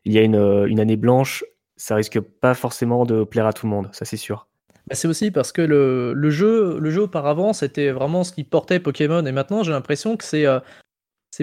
il 0.06 0.14
y 0.14 0.20
a 0.20 0.22
une, 0.22 0.36
euh, 0.36 0.68
une 0.68 0.80
année 0.80 0.98
blanche, 0.98 1.44
ça 1.76 1.96
risque 1.96 2.20
pas 2.20 2.54
forcément 2.54 3.04
de 3.06 3.24
plaire 3.24 3.48
à 3.48 3.54
tout 3.54 3.66
le 3.66 3.72
monde, 3.72 3.90
ça 3.94 4.06
c'est 4.06 4.18
sûr. 4.18 4.48
Bah, 4.94 4.98
c'est 4.98 5.08
aussi 5.08 5.32
parce 5.32 5.52
que 5.52 5.64
le, 5.64 6.30
jeu, 6.30 6.78
le 6.80 6.92
jeu 6.92 7.02
auparavant, 7.02 7.52
c'était 7.52 7.90
vraiment 7.90 8.24
ce 8.24 8.32
qui 8.32 8.44
portait 8.44 8.80
Pokémon, 8.80 9.26
et 9.26 9.32
maintenant 9.32 9.64
j'ai 9.64 9.72
l'impression 9.72 10.18
que 10.18 10.24
c'est 10.24 10.46
euh, 10.46 10.60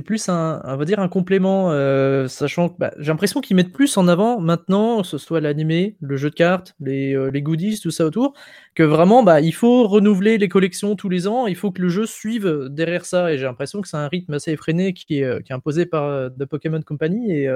plus 0.04 0.28
un, 0.28 0.62
on 0.64 0.76
va 0.76 0.84
dire 0.84 1.00
un 1.00 1.08
complément, 1.08 1.72
euh, 1.72 2.28
sachant 2.28 2.68
que 2.68 2.78
bah, 2.78 2.92
j'ai 3.00 3.10
l'impression 3.10 3.40
qu'ils 3.40 3.56
mettent 3.56 3.72
plus 3.72 3.96
en 3.96 4.06
avant 4.06 4.38
maintenant, 4.38 5.02
que 5.02 5.08
ce 5.08 5.18
soit 5.18 5.40
l'animé, 5.40 5.96
le 6.00 6.16
jeu 6.16 6.30
de 6.30 6.36
cartes, 6.36 6.76
les, 6.78 7.12
euh, 7.16 7.32
goodies, 7.40 7.80
tout 7.80 7.90
ça 7.90 8.06
autour, 8.06 8.34
que 8.76 8.84
vraiment 8.84 9.24
bah, 9.24 9.40
il 9.40 9.52
faut 9.52 9.88
renouveler 9.88 10.38
les 10.38 10.48
collections 10.48 10.94
tous 10.94 11.08
les 11.08 11.26
ans, 11.26 11.48
il 11.48 11.56
faut 11.56 11.72
que 11.72 11.82
le 11.82 11.88
jeu 11.88 12.06
suive 12.06 12.68
derrière 12.70 13.04
ça, 13.04 13.32
et 13.32 13.38
j'ai 13.38 13.46
l'impression 13.46 13.80
que 13.80 13.88
c'est 13.88 13.96
un 13.96 14.06
rythme 14.06 14.34
assez 14.34 14.52
effréné 14.52 14.94
qui 14.94 15.22
est, 15.22 15.50
imposé 15.50 15.86
par 15.86 16.30
The 16.38 16.44
Pokémon 16.44 16.82
Company, 16.82 17.32
et 17.32 17.50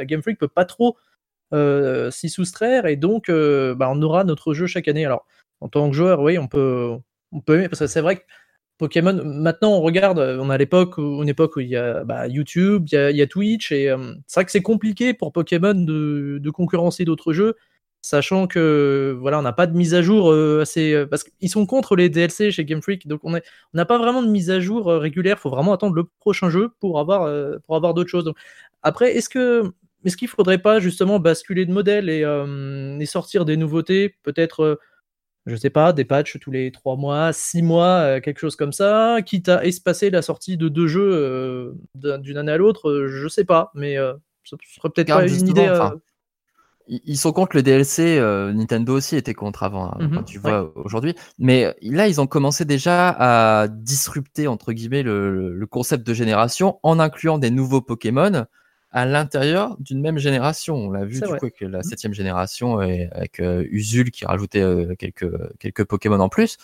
Game 0.00 0.20
Freak 0.20 0.40
peut 0.40 0.48
pas 0.48 0.64
trop 0.64 0.96
s'y 2.10 2.28
soustraire 2.28 2.86
et 2.86 2.96
donc 2.96 3.28
euh, 3.28 3.74
bah, 3.74 3.88
on 3.90 4.00
aura 4.02 4.24
notre 4.24 4.54
jeu 4.54 4.66
chaque 4.66 4.88
année. 4.88 5.04
Alors 5.04 5.26
en 5.60 5.68
tant 5.68 5.88
que 5.90 5.96
joueur, 5.96 6.20
oui, 6.20 6.38
on 6.38 6.46
peut, 6.48 6.96
on 7.32 7.40
peut 7.40 7.56
aimer 7.56 7.68
parce 7.68 7.80
que 7.80 7.86
c'est 7.86 8.00
vrai 8.00 8.16
que 8.16 8.22
Pokémon, 8.78 9.20
maintenant 9.24 9.72
on 9.72 9.80
regarde, 9.80 10.18
euh, 10.20 10.38
on 10.40 10.50
a 10.50 10.58
l'époque 10.58 10.98
une 10.98 11.28
époque 11.28 11.56
où 11.56 11.60
il 11.60 11.68
y 11.68 11.76
a 11.76 12.04
bah, 12.04 12.28
YouTube, 12.28 12.86
il 12.92 12.94
y 12.94 12.98
a, 12.98 13.10
il 13.10 13.28
Twitch 13.28 13.72
et 13.72 13.90
euh, 13.90 14.14
c'est 14.26 14.40
vrai 14.40 14.44
que 14.44 14.52
c'est 14.52 14.62
compliqué 14.62 15.14
pour 15.14 15.32
Pokémon 15.32 15.74
de, 15.74 16.38
de 16.40 16.50
concurrencer 16.50 17.04
d'autres 17.04 17.32
jeux 17.32 17.56
sachant 18.02 18.46
que 18.46 19.16
voilà, 19.20 19.38
on 19.38 19.42
n'a 19.42 19.52
pas 19.52 19.66
de 19.66 19.76
mise 19.76 19.94
à 19.94 20.02
jour 20.02 20.30
euh, 20.30 20.60
assez 20.62 20.92
euh, 20.92 21.06
parce 21.06 21.24
qu'ils 21.24 21.50
sont 21.50 21.66
contre 21.66 21.96
les 21.96 22.08
DLC 22.08 22.50
chez 22.50 22.64
Game 22.64 22.82
Freak, 22.82 23.06
donc 23.06 23.20
on 23.24 23.32
n'a 23.74 23.84
pas 23.84 23.98
vraiment 23.98 24.22
de 24.22 24.28
mise 24.28 24.50
à 24.50 24.60
jour 24.60 24.88
euh, 24.90 24.98
régulière. 24.98 25.38
Faut 25.38 25.50
vraiment 25.50 25.72
attendre 25.72 25.94
le 25.94 26.04
prochain 26.20 26.50
jeu 26.50 26.70
pour 26.80 27.00
avoir 27.00 27.22
euh, 27.24 27.58
pour 27.66 27.76
avoir 27.76 27.94
d'autres 27.94 28.10
choses. 28.10 28.24
Donc, 28.24 28.36
après, 28.82 29.16
est-ce 29.16 29.28
que 29.28 29.72
est-ce 30.04 30.16
qu'il 30.16 30.28
faudrait 30.28 30.58
pas 30.58 30.80
justement 30.80 31.18
basculer 31.18 31.66
de 31.66 31.72
modèle 31.72 32.08
et, 32.08 32.22
euh, 32.24 32.98
et 32.98 33.06
sortir 33.06 33.44
des 33.44 33.56
nouveautés, 33.56 34.16
peut-être 34.22 34.62
euh, 34.62 34.76
je 35.46 35.56
sais 35.56 35.70
pas, 35.70 35.92
des 35.92 36.04
patchs 36.04 36.38
tous 36.40 36.50
les 36.50 36.70
3 36.72 36.96
mois, 36.96 37.32
6 37.32 37.62
mois, 37.62 38.00
euh, 38.00 38.20
quelque 38.20 38.38
chose 38.38 38.54
comme 38.56 38.72
ça, 38.72 39.18
quitte 39.24 39.48
à 39.48 39.64
espacer 39.64 40.10
la 40.10 40.20
sortie 40.22 40.56
de 40.56 40.68
deux 40.68 40.86
jeux 40.86 41.74
d'un- 41.94 42.18
d'une 42.18 42.36
année 42.36 42.52
à 42.52 42.56
l'autre, 42.58 43.06
je 43.08 43.28
sais 43.28 43.44
pas, 43.44 43.70
mais 43.74 43.96
ce 44.44 44.56
serait 44.76 44.90
peut-être 44.90 45.08
pas 45.08 45.22
une 45.26 45.48
idée. 45.48 45.68
enfin, 45.70 45.94
ils 46.90 47.18
sont 47.18 47.32
contre 47.32 47.54
le 47.54 47.62
DLC. 47.62 48.18
Nintendo 48.54 48.94
aussi 48.96 49.16
était 49.16 49.34
contre 49.34 49.62
avant, 49.62 49.86
hein, 49.92 49.96
Mhm, 50.00 50.10
quand 50.14 50.22
tu 50.22 50.38
vois 50.38 50.72
aujourd'hui. 50.76 51.14
Mais 51.38 51.74
là, 51.82 52.08
ils 52.08 52.18
ont 52.20 52.26
commencé 52.26 52.64
déjà 52.64 53.10
à 53.10 53.68
disrupter 53.68 54.46
entre 54.48 54.72
guillemets 54.72 55.02
le, 55.02 55.52
le 55.54 55.66
concept 55.66 56.06
de 56.06 56.14
génération 56.14 56.78
en 56.82 56.98
incluant 56.98 57.36
des 57.38 57.50
nouveaux 57.50 57.82
Pokémon 57.82 58.46
à 58.90 59.04
l'intérieur 59.06 59.76
d'une 59.80 60.00
même 60.00 60.18
génération. 60.18 60.74
On 60.76 60.90
l'a 60.90 61.04
vu 61.04 61.20
du 61.20 61.26
vrai. 61.26 61.38
coup 61.38 61.46
avec 61.46 61.60
la 61.60 61.82
septième 61.82 62.14
génération 62.14 62.80
et 62.82 63.08
avec 63.12 63.40
euh, 63.40 63.64
Usul 63.70 64.10
qui 64.10 64.24
rajoutait 64.24 64.62
euh, 64.62 64.94
quelques 64.98 65.30
quelques 65.58 65.84
Pokémon 65.84 66.20
en 66.20 66.28
plus. 66.28 66.56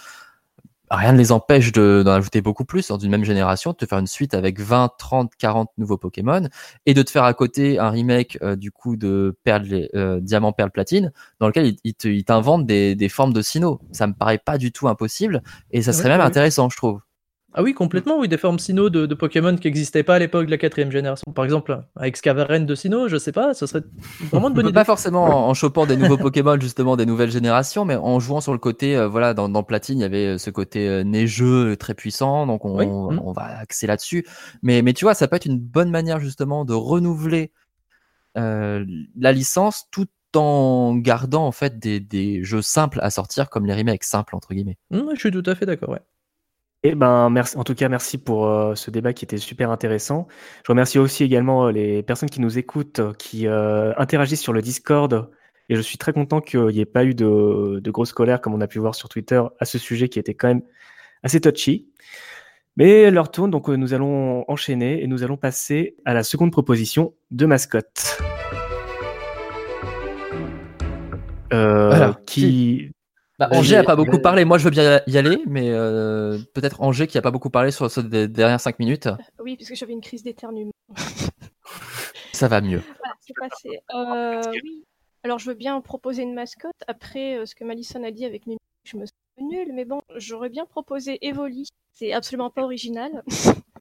Rien 0.91 1.13
ne 1.15 1.19
les 1.19 1.33
empêche 1.33 1.73
de- 1.73 2.03
d'en 2.05 2.13
ajouter 2.13 2.43
beaucoup 2.43 2.67
plus 2.67 2.89
dans 2.89 2.99
une 2.99 3.11
même 3.11 3.25
génération, 3.25 3.73
de 3.73 3.77
te 3.77 3.87
faire 3.87 3.99
une 3.99 4.07
suite 4.07 4.35
avec 4.35 4.61
20, 4.61 4.91
30, 4.99 5.33
40 5.39 5.71
nouveaux 5.79 5.97
Pokémon 5.97 6.47
et 6.85 6.93
de 6.93 7.03
te 7.03 7.11
faire 7.11 7.25
à 7.25 7.33
côté 7.33 7.79
un 7.79 7.89
remake 7.89 8.39
euh, 8.43 8.55
du 8.55 8.71
coup 8.71 8.97
de 8.97 9.37
Perle, 9.45 9.89
euh, 9.95 10.21
Diamant, 10.21 10.53
Perle, 10.53 10.71
Platine 10.71 11.11
dans 11.41 11.47
lequel 11.49 11.67
il, 11.67 11.77
il 11.85 11.95
te- 11.95 12.07
il 12.07 12.25
t'invente 12.25 12.67
des, 12.67 12.95
des 12.95 13.09
formes 13.09 13.33
de 13.33 13.41
Sinnoh. 13.41 13.81
Ça 13.93 14.07
me 14.07 14.13
paraît 14.13 14.39
pas 14.39 14.59
du 14.59 14.73
tout 14.73 14.87
impossible 14.87 15.43
et 15.71 15.81
ça 15.83 15.93
serait 15.95 16.11
même 16.11 16.21
intéressant, 16.21 16.69
je 16.69 16.77
trouve. 16.77 17.01
Ah 17.57 17.63
oui, 17.63 17.73
complètement, 17.73 18.19
oui, 18.19 18.27
des 18.27 18.37
formes 18.37 18.59
Sinnoh 18.59 18.91
de, 18.91 19.07
de 19.07 19.15
Pokémon 19.15 19.55
qui 19.57 19.69
n'existaient 19.69 20.03
pas 20.03 20.17
à 20.17 20.19
l'époque 20.19 20.47
de 20.47 20.51
la 20.51 20.59
quatrième 20.59 20.91
génération. 20.91 21.31
Par 21.33 21.45
exemple, 21.45 21.85
avec 21.95 22.17
Scavaren 22.17 22.67
de 22.67 22.75
Sinnoh, 22.75 23.07
je 23.07 23.17
sais 23.17 23.31
pas, 23.31 23.55
ce 23.55 23.67
serait 23.67 23.83
vraiment 24.33 24.49
une 24.49 24.55
bonne 24.57 24.67
idée. 24.67 24.75
Pas 24.75 24.85
forcément 24.85 25.23
en, 25.25 25.51
en 25.51 25.55
chopant 25.55 25.87
des 25.87 25.97
nouveaux 25.97 26.17
Pokémon 26.19 26.59
justement 26.61 26.97
des 26.97 27.07
nouvelles 27.07 27.31
générations, 27.31 27.85
mais 27.85 27.95
en 27.95 28.19
jouant 28.19 28.41
sur 28.41 28.53
le 28.53 28.59
côté, 28.59 28.97
euh, 28.97 29.07
voilà, 29.07 29.35
dans, 29.35 29.49
dans 29.49 29.63
Platine, 29.63 30.01
il 30.01 30.03
y 30.03 30.05
avait 30.05 30.37
ce 30.37 30.51
côté 30.51 30.89
euh, 30.89 31.05
neigeux 31.05 31.73
euh, 31.73 31.77
très 31.77 31.95
puissant, 31.95 32.47
donc 32.49 32.65
on, 32.65 32.77
Oui. 32.77 32.87
on, 32.87 33.19
on 33.25 33.33
va 33.33 33.59
axer 33.61 33.87
là-dessus. 33.87 34.27
Mais, 34.63 34.83
mais 34.83 34.93
tu 34.93 35.05
vois, 35.05 35.15
ça 35.15 35.29
peut 35.29 35.37
être 35.37 35.47
une 35.47 35.61
bonne 35.61 35.91
manière 35.91 36.19
justement 36.19 36.65
de 36.65 36.75
renouveler 36.75 37.53
euh, 38.37 38.85
la 39.17 39.31
licence 39.33 39.85
tout 39.93 40.09
en 40.35 40.97
gardant 40.97 41.47
en 41.47 41.53
fait 41.53 41.79
des, 41.79 42.01
des 42.01 42.43
jeux 42.43 42.63
simples 42.63 42.99
à 43.03 43.11
sortir 43.11 43.49
comme 43.49 43.65
les 43.65 43.75
remakes 43.75 44.03
simples 44.03 44.35
entre 44.35 44.53
guillemets. 44.55 44.77
Hum, 44.93 45.11
je 45.15 45.21
suis 45.21 45.31
tout 45.31 45.45
à 45.47 45.55
fait 45.55 45.67
d'accord, 45.67 45.91
ouais. 45.91 46.01
Eh 46.87 46.95
ben, 46.95 47.31
merci, 47.31 47.57
en 47.57 47.65
tout 47.65 47.75
cas, 47.75 47.89
merci 47.89 48.19
pour 48.19 48.47
euh, 48.47 48.75
ce 48.75 48.91
débat 48.91 49.15
qui 49.15 49.25
était 49.25 49.39
super 49.39 49.71
intéressant. 49.71 50.29
Je 50.67 50.71
remercie 50.71 50.99
aussi 50.99 51.25
également 51.25 51.69
euh, 51.69 51.73
les 51.73 52.03
personnes 52.03 52.29
qui 52.29 52.43
nous 52.43 52.59
écoutent, 52.59 52.99
euh, 52.99 53.15
qui 53.15 53.47
euh, 53.47 53.95
interagissent 53.97 54.43
sur 54.43 54.53
le 54.53 54.61
Discord. 54.61 55.31
Et 55.71 55.77
je 55.77 55.81
suis 55.81 55.97
très 55.97 56.13
content 56.13 56.43
qu'il 56.43 56.67
n'y 56.67 56.81
ait 56.81 56.85
pas 56.85 57.07
eu 57.07 57.15
de, 57.15 57.81
de 57.83 57.91
grosse 57.91 58.13
colère, 58.13 58.43
comme 58.43 58.53
on 58.53 58.61
a 58.61 58.67
pu 58.67 58.81
voir 58.81 58.95
sur 58.95 59.09
Twitter, 59.09 59.43
à 59.59 59.65
ce 59.65 59.79
sujet 59.79 60.11
qui 60.11 60.19
était 60.19 60.35
quand 60.35 60.49
même 60.49 60.61
assez 61.23 61.41
touchy. 61.41 61.89
Mais 62.77 63.11
leur 63.11 63.31
tourne, 63.31 63.51
donc 63.51 63.69
nous 63.69 63.95
allons 63.95 64.45
enchaîner 64.51 65.03
et 65.03 65.07
nous 65.07 65.23
allons 65.23 65.39
passer 65.39 65.97
à 66.05 66.13
la 66.13 66.23
seconde 66.23 66.53
proposition 66.53 67.15
de 67.31 67.47
mascotte. 67.47 68.19
Voilà. 71.51 72.19
qui, 72.27 72.94
Bah, 73.39 73.49
Angers 73.51 73.77
a 73.77 73.85
pas 73.85 73.97
beaucoup 73.97 74.21
parlé, 74.21 74.45
moi 74.45 74.59
je 74.59 74.65
veux 74.65 74.71
bien 74.71 75.01
y 75.07 75.19
aller, 75.19 75.43
mais 75.47 75.71
euh, 75.71 76.39
peut-être 76.55 76.81
Angers 76.83 77.09
qui 77.09 77.19
a 77.19 77.23
pas 77.23 77.33
beaucoup 77.33 77.51
parlé 77.51 77.73
sur 77.73 77.91
ces 77.91 78.05
des 78.05 78.29
dernières 78.29 78.61
cinq 78.61 78.79
minutes, 78.79 79.09
Oui, 79.41 79.57
parce 79.57 79.69
que 79.69 79.75
j'avais 79.75 79.93
une 79.93 80.01
crise 80.01 80.23
d'éternuement. 80.23 80.73
ça 82.33 82.49
va 82.49 82.61
mieux. 82.61 82.83
Voilà, 82.99 83.15
c'est 83.21 83.35
passé. 83.35 83.81
Euh, 83.93 84.43
oui. 84.53 84.85
Alors, 85.25 85.39
je 85.39 85.47
veux 85.49 85.57
bien 85.57 85.81
proposer 85.81 86.23
une 86.23 86.35
mascotte. 86.35 86.77
Après, 86.87 87.39
euh, 87.39 87.47
ce 87.47 87.55
que 87.55 87.65
Malison 87.65 88.05
a 88.05 88.11
dit 88.11 88.27
avec 88.27 88.47
Mimi, 88.47 88.59
je 88.85 88.99
me 88.99 89.07
sens 89.07 89.15
nulle, 89.39 89.73
mais 89.73 89.87
bon, 89.87 90.03
j'aurais 90.17 90.51
bien 90.51 90.67
proposé 90.67 91.19
Evoli. 91.27 91.67
C'est 91.93 92.13
absolument 92.13 92.51
pas 92.51 92.63
original. 92.63 93.23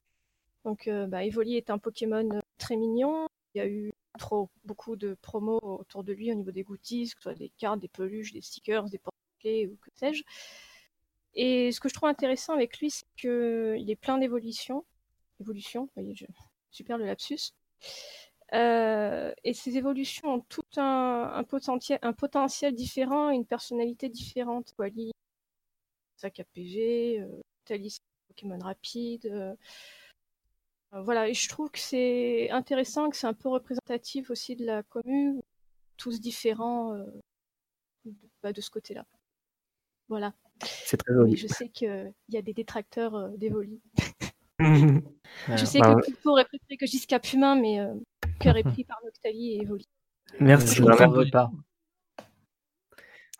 Donc, 0.64 0.88
euh, 0.88 1.06
bah, 1.06 1.22
Evoli 1.22 1.56
est 1.56 1.68
un 1.68 1.76
Pokémon 1.76 2.40
très 2.56 2.76
mignon. 2.76 3.26
Il 3.54 3.58
y 3.58 3.60
a 3.60 3.66
eu 3.66 3.92
trop 4.18 4.48
beaucoup 4.64 4.96
de 4.96 5.18
promos 5.20 5.60
autour 5.62 6.02
de 6.02 6.14
lui 6.14 6.32
au 6.32 6.34
niveau 6.34 6.50
des 6.50 6.62
goodies, 6.62 7.10
que 7.10 7.16
ce 7.18 7.22
soit 7.22 7.34
des 7.34 7.50
cartes, 7.58 7.80
des 7.80 7.88
peluches, 7.88 8.32
des 8.32 8.40
stickers, 8.40 8.84
des 8.88 8.98
ou 9.44 9.76
que 9.76 9.90
sais-je. 9.94 10.22
Et 11.34 11.72
ce 11.72 11.80
que 11.80 11.88
je 11.88 11.94
trouve 11.94 12.08
intéressant 12.08 12.54
avec 12.54 12.78
lui, 12.78 12.90
c'est 12.90 13.06
qu'il 13.16 13.90
est 13.90 14.00
plein 14.00 14.18
d'évolutions. 14.18 14.84
Évolution, 15.40 15.84
vous 15.84 15.90
voyez, 15.96 16.14
je... 16.14 16.26
super 16.70 16.98
le 16.98 17.06
lapsus. 17.06 17.52
Euh, 18.52 19.32
et 19.42 19.52
ces 19.52 19.76
évolutions 19.76 20.34
ont 20.34 20.40
tout 20.40 20.62
un, 20.76 21.44
potentiel, 21.48 21.98
un 22.02 22.12
potentiel 22.12 22.74
différent 22.74 23.30
une 23.30 23.46
personnalité 23.46 24.08
différente. 24.08 24.74
Wally, 24.78 25.10
sac 26.16 26.38
à 26.40 26.44
PG, 26.44 27.20
euh, 27.20 27.42
Thalys, 27.64 27.98
Pokémon 28.28 28.58
rapide. 28.58 29.26
euh, 29.26 29.54
voilà, 31.02 31.28
et 31.28 31.34
je 31.34 31.48
trouve 31.48 31.70
que 31.70 31.80
c'est 31.80 32.50
intéressant, 32.50 33.10
que 33.10 33.16
c'est 33.16 33.26
un 33.26 33.34
peu 33.34 33.48
représentatif 33.48 34.30
aussi 34.30 34.54
de 34.54 34.64
la 34.64 34.82
commune, 34.84 35.40
tous 35.96 36.20
différents 36.20 36.94
euh, 36.94 37.04
bah, 38.42 38.52
de 38.52 38.60
ce 38.60 38.70
côté-là. 38.70 39.04
Voilà. 40.08 40.32
c'est 40.62 40.96
très 40.96 41.12
Mais 41.12 41.20
joli. 41.20 41.36
je 41.36 41.46
sais 41.46 41.68
qu'il 41.68 42.12
y 42.28 42.36
a 42.36 42.42
des 42.42 42.52
détracteurs 42.52 43.14
euh, 43.14 43.28
d'Evoli. 43.36 43.80
Je 45.48 45.64
sais 45.64 45.80
bah, 45.80 45.96
que 45.96 46.06
Pipo 46.06 46.30
aurait 46.30 46.44
préféré 46.44 46.76
que 46.76 46.86
Giscap 46.86 47.32
humain, 47.32 47.56
mais 47.56 47.80
euh, 47.80 47.92
cœur 48.38 48.56
est 48.56 48.62
pris 48.72 48.84
par 48.84 48.98
Noctali 49.04 49.54
et 49.54 49.62
Evoli. 49.62 49.88
Merci. 50.38 50.80
T'en 50.80 51.10
veux 51.10 51.28
pas. 51.30 51.50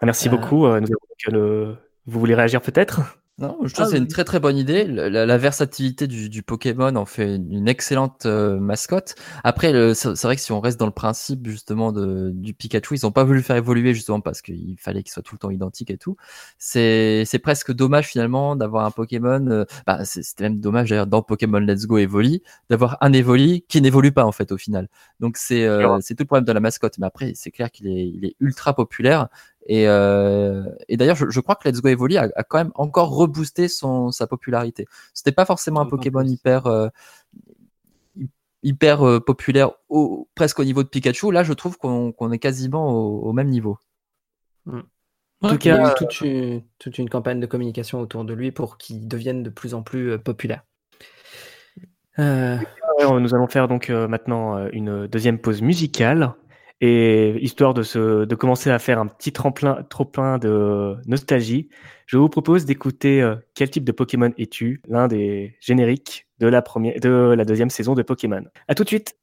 Merci 0.03 0.28
Euh, 0.28 0.32
beaucoup. 0.32 0.66
Euh, 0.66 0.81
nous 0.81 0.89
avons 0.89 1.07
donc 1.09 1.32
le... 1.32 1.77
Vous 2.07 2.19
voulez 2.19 2.35
réagir 2.35 2.61
peut-être? 2.61 3.19
Non, 3.36 3.59
je 3.65 3.74
trouve 3.74 3.86
Ah 3.86 3.86
que 3.86 3.90
c'est 3.90 3.98
une 3.98 4.06
très 4.06 4.23
très 4.23 4.39
bonne 4.39 4.56
idée. 4.56 4.85
La, 4.85 5.11
la- 5.11 5.27
la 5.27 5.39
versatilité 5.39 6.06
du, 6.06 6.28
du 6.28 6.44
Pokémon 6.44 6.94
en 6.94 7.05
fait 7.05 7.35
une 7.35 7.66
excellente 7.66 8.27
euh, 8.27 8.61
mascotte. 8.61 9.16
Après, 9.43 9.73
c'est 9.94 10.23
vrai 10.23 10.36
que 10.36 10.40
si 10.43 10.52
on 10.52 10.61
reste 10.61 10.78
dans 10.78 10.86
le 10.86 10.93
principe 10.93 11.48
justement 11.48 11.90
de, 11.90 12.31
du 12.32 12.55
Pikachu, 12.55 12.94
ils 12.94 13.05
ont 13.06 13.11
pas 13.11 13.24
voulu 13.24 13.39
le 13.39 13.43
faire 13.43 13.56
évoluer 13.56 13.93
justement 13.93 14.20
parce 14.20 14.40
qu'il 14.40 14.77
fallait 14.78 15.02
qu'il 15.02 15.11
soit 15.11 15.24
tout 15.24 15.35
le 15.35 15.40
temps 15.40 15.51
identique 15.51 15.90
et 15.90 15.98
tout. 15.98 16.16
C'est 16.59 17.24
c'est 17.27 17.40
presque 17.40 17.73
dommage 17.73 18.06
finalement 18.06 18.55
d'avoir 18.55 18.85
un 18.86 18.93
Pokémon. 18.93 19.44
euh, 19.48 19.65
bah, 19.85 20.05
c'est- 20.05 20.23
c'était 20.23 20.44
même 20.44 20.61
dommage 20.61 20.90
d'ailleurs 20.90 21.09
dans 21.09 21.23
Pokémon 21.23 21.59
Let's 21.59 21.86
Go 21.86 21.98
Evoli 21.98 22.40
d'avoir 22.70 22.98
un 23.01 23.12
Evoli 23.12 23.65
qui 23.69 23.81
n'évolue 23.81 24.12
pas 24.12 24.24
en 24.24 24.32
fait 24.32 24.52
au 24.52 24.56
final. 24.59 24.89
Donc 25.19 25.39
c'est 25.39 25.65
euh, 25.66 25.98
c'est 26.01 26.15
tout 26.15 26.23
le 26.23 26.27
problème 26.27 26.44
de 26.44 26.52
la 26.52 26.61
mascotte. 26.61 26.98
Mais 26.98 27.06
après, 27.06 27.32
c'est 27.35 27.51
clair 27.51 27.73
qu'il 27.73 27.89
est, 27.89 28.06
il 28.09 28.24
est 28.27 28.36
ultra 28.39 28.74
populaire. 28.77 29.28
Et, 29.66 29.89
euh, 29.89 30.65
et 30.89 30.97
d'ailleurs, 30.97 31.16
je, 31.16 31.31
je 31.31 31.41
crois 31.41 31.55
que 31.57 31.69
Let's 31.69 31.81
Go 31.81 31.89
Evoli 31.89 32.19
a, 32.19 32.28
a 32.36 32.43
quand 32.45 32.59
même 32.59 32.73
encore 32.74 33.11
reboosté 33.16 33.69
son, 33.69 34.11
sa 34.11 34.27
popularité. 34.27 34.86
C'était 35.15 35.32
pas 35.32 35.47
forcément 35.47 35.81
un 35.81 35.86
Pokémon 35.86 36.23
hyper, 36.23 36.66
euh, 36.66 36.89
hy- 38.16 38.31
hyper 38.62 39.03
euh, 39.07 39.20
populaire 39.20 39.73
au, 39.89 40.28
presque 40.35 40.59
au 40.59 40.65
niveau 40.65 40.82
de 40.82 40.89
Pikachu. 40.89 41.31
Là, 41.32 41.43
je 41.45 41.53
trouve 41.53 41.78
qu'on 41.78 42.32
est 42.32 42.39
quasiment 42.39 42.91
au, 42.91 43.20
au 43.23 43.32
même 43.32 43.49
niveau. 43.49 43.78
En 44.66 44.82
Ouais, 45.43 45.51
tout 45.51 45.59
il 45.65 45.66
y 45.66 45.70
a 45.70 45.74
cas, 45.74 45.91
eu 45.91 45.95
toute 45.95 46.20
une, 46.23 46.62
toute 46.78 46.99
une 46.99 47.11
campagne 47.11 47.39
de 47.41 47.47
communication 47.47 48.01
autour 48.01 48.24
de 48.24 48.32
lui 48.35 48.51
pour 48.51 48.78
qu'il 48.78 49.07
devienne 49.07 49.43
de 49.43 49.51
plus 49.51 49.74
en 49.74 49.82
plus 49.82 50.12
euh, 50.12 50.19
populaire. 50.19 50.65
Euh, 52.19 52.59
nous 53.01 53.35
allons 53.35 53.49
faire 53.49 53.66
donc 53.69 53.89
maintenant 53.89 54.69
une 54.69 55.07
deuxième 55.09 55.39
pause 55.39 55.62
musicale. 55.62 56.35
Et 56.80 57.36
histoire 57.40 57.72
de, 57.72 57.82
se, 57.82 58.24
de 58.24 58.34
commencer 58.34 58.70
à 58.70 58.78
faire 58.78 58.98
un 58.98 59.06
petit 59.06 59.32
tremplin, 59.32 59.84
trop 59.88 60.05
plein 60.05 60.38
de 60.38 60.96
nostalgie, 61.06 61.68
je 62.06 62.18
vous 62.18 62.28
propose 62.28 62.64
d'écouter 62.66 63.22
euh, 63.22 63.36
Quel 63.55 63.70
type 63.70 63.84
de 63.84 63.92
Pokémon 63.92 64.32
es-tu? 64.36 64.82
L'un 64.88 65.09
des 65.09 65.56
génériques 65.60 66.26
de 66.40 66.48
la, 66.48 66.62
première, 66.62 66.98
de 67.01 67.34
la 67.36 67.44
deuxième 67.44 67.70
saison 67.70 67.94
de 67.94 68.02
Pokémon. 68.02 68.42
À 68.68 68.74
tout 68.74 68.82
de 68.82 68.88
suite 68.88 69.16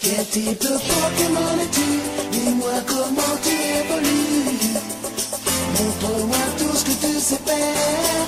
Quel 0.00 0.24
type 0.26 0.60
de 0.60 0.74
Pokémon 0.78 1.60
es-tu? 1.62 1.88
Dis-moi 2.32 2.72
comment 2.86 3.36
tu 3.42 3.54
évolues. 3.80 4.80
Montre-moi 5.78 6.44
tout 6.58 6.76
ce 6.76 6.84
que 6.84 7.06
tu 7.06 7.12
sais 7.20 7.36
faire. 7.44 8.26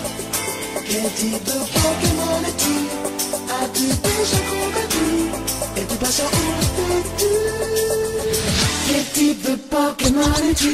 Quel 0.87 1.11
type 1.13 1.45
de 1.45 1.59
Pokémon 1.73 2.41
es-tu? 2.47 2.77
As-tu 3.61 3.87
déjà 3.87 4.39
combattu 4.51 4.88
Quel 6.01 6.09
type 9.13 9.43
de 9.51 9.57
Pokémon 9.57 10.33
es-tu 10.49 10.71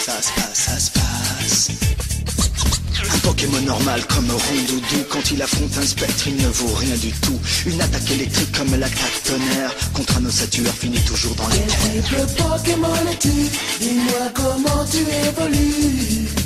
ça 0.00 0.22
se 0.22 0.30
passe, 0.40 0.54
ça 0.54 0.78
se 0.78 0.90
passe. 0.92 1.68
Un 3.12 3.18
Pokémon 3.18 3.60
normal 3.62 4.06
comme 4.06 4.30
Rondoudou 4.30 5.04
Quand 5.10 5.30
il 5.32 5.42
affronte 5.42 5.76
un 5.76 5.84
spectre 5.86 6.28
il 6.28 6.36
ne 6.36 6.46
vaut 6.48 6.74
rien 6.74 6.94
du 6.96 7.10
tout. 7.10 7.40
Une 7.66 7.80
attaque 7.80 8.08
électrique 8.12 8.52
comme 8.56 8.70
l'attaque 8.78 9.22
tonnerre 9.24 9.74
Contre 9.94 10.18
un 10.18 10.26
ossature 10.26 10.72
finit 10.78 11.00
toujours 11.00 11.34
dans 11.34 11.48
les 11.48 11.58
Quel 11.58 12.02
type 12.02 12.18
de 12.18 12.24
Pokémon 12.42 12.94
es-tu 13.10 13.32
Dis-moi 13.80 14.30
comment 14.34 14.84
tu 14.84 14.98
évolues 14.98 16.37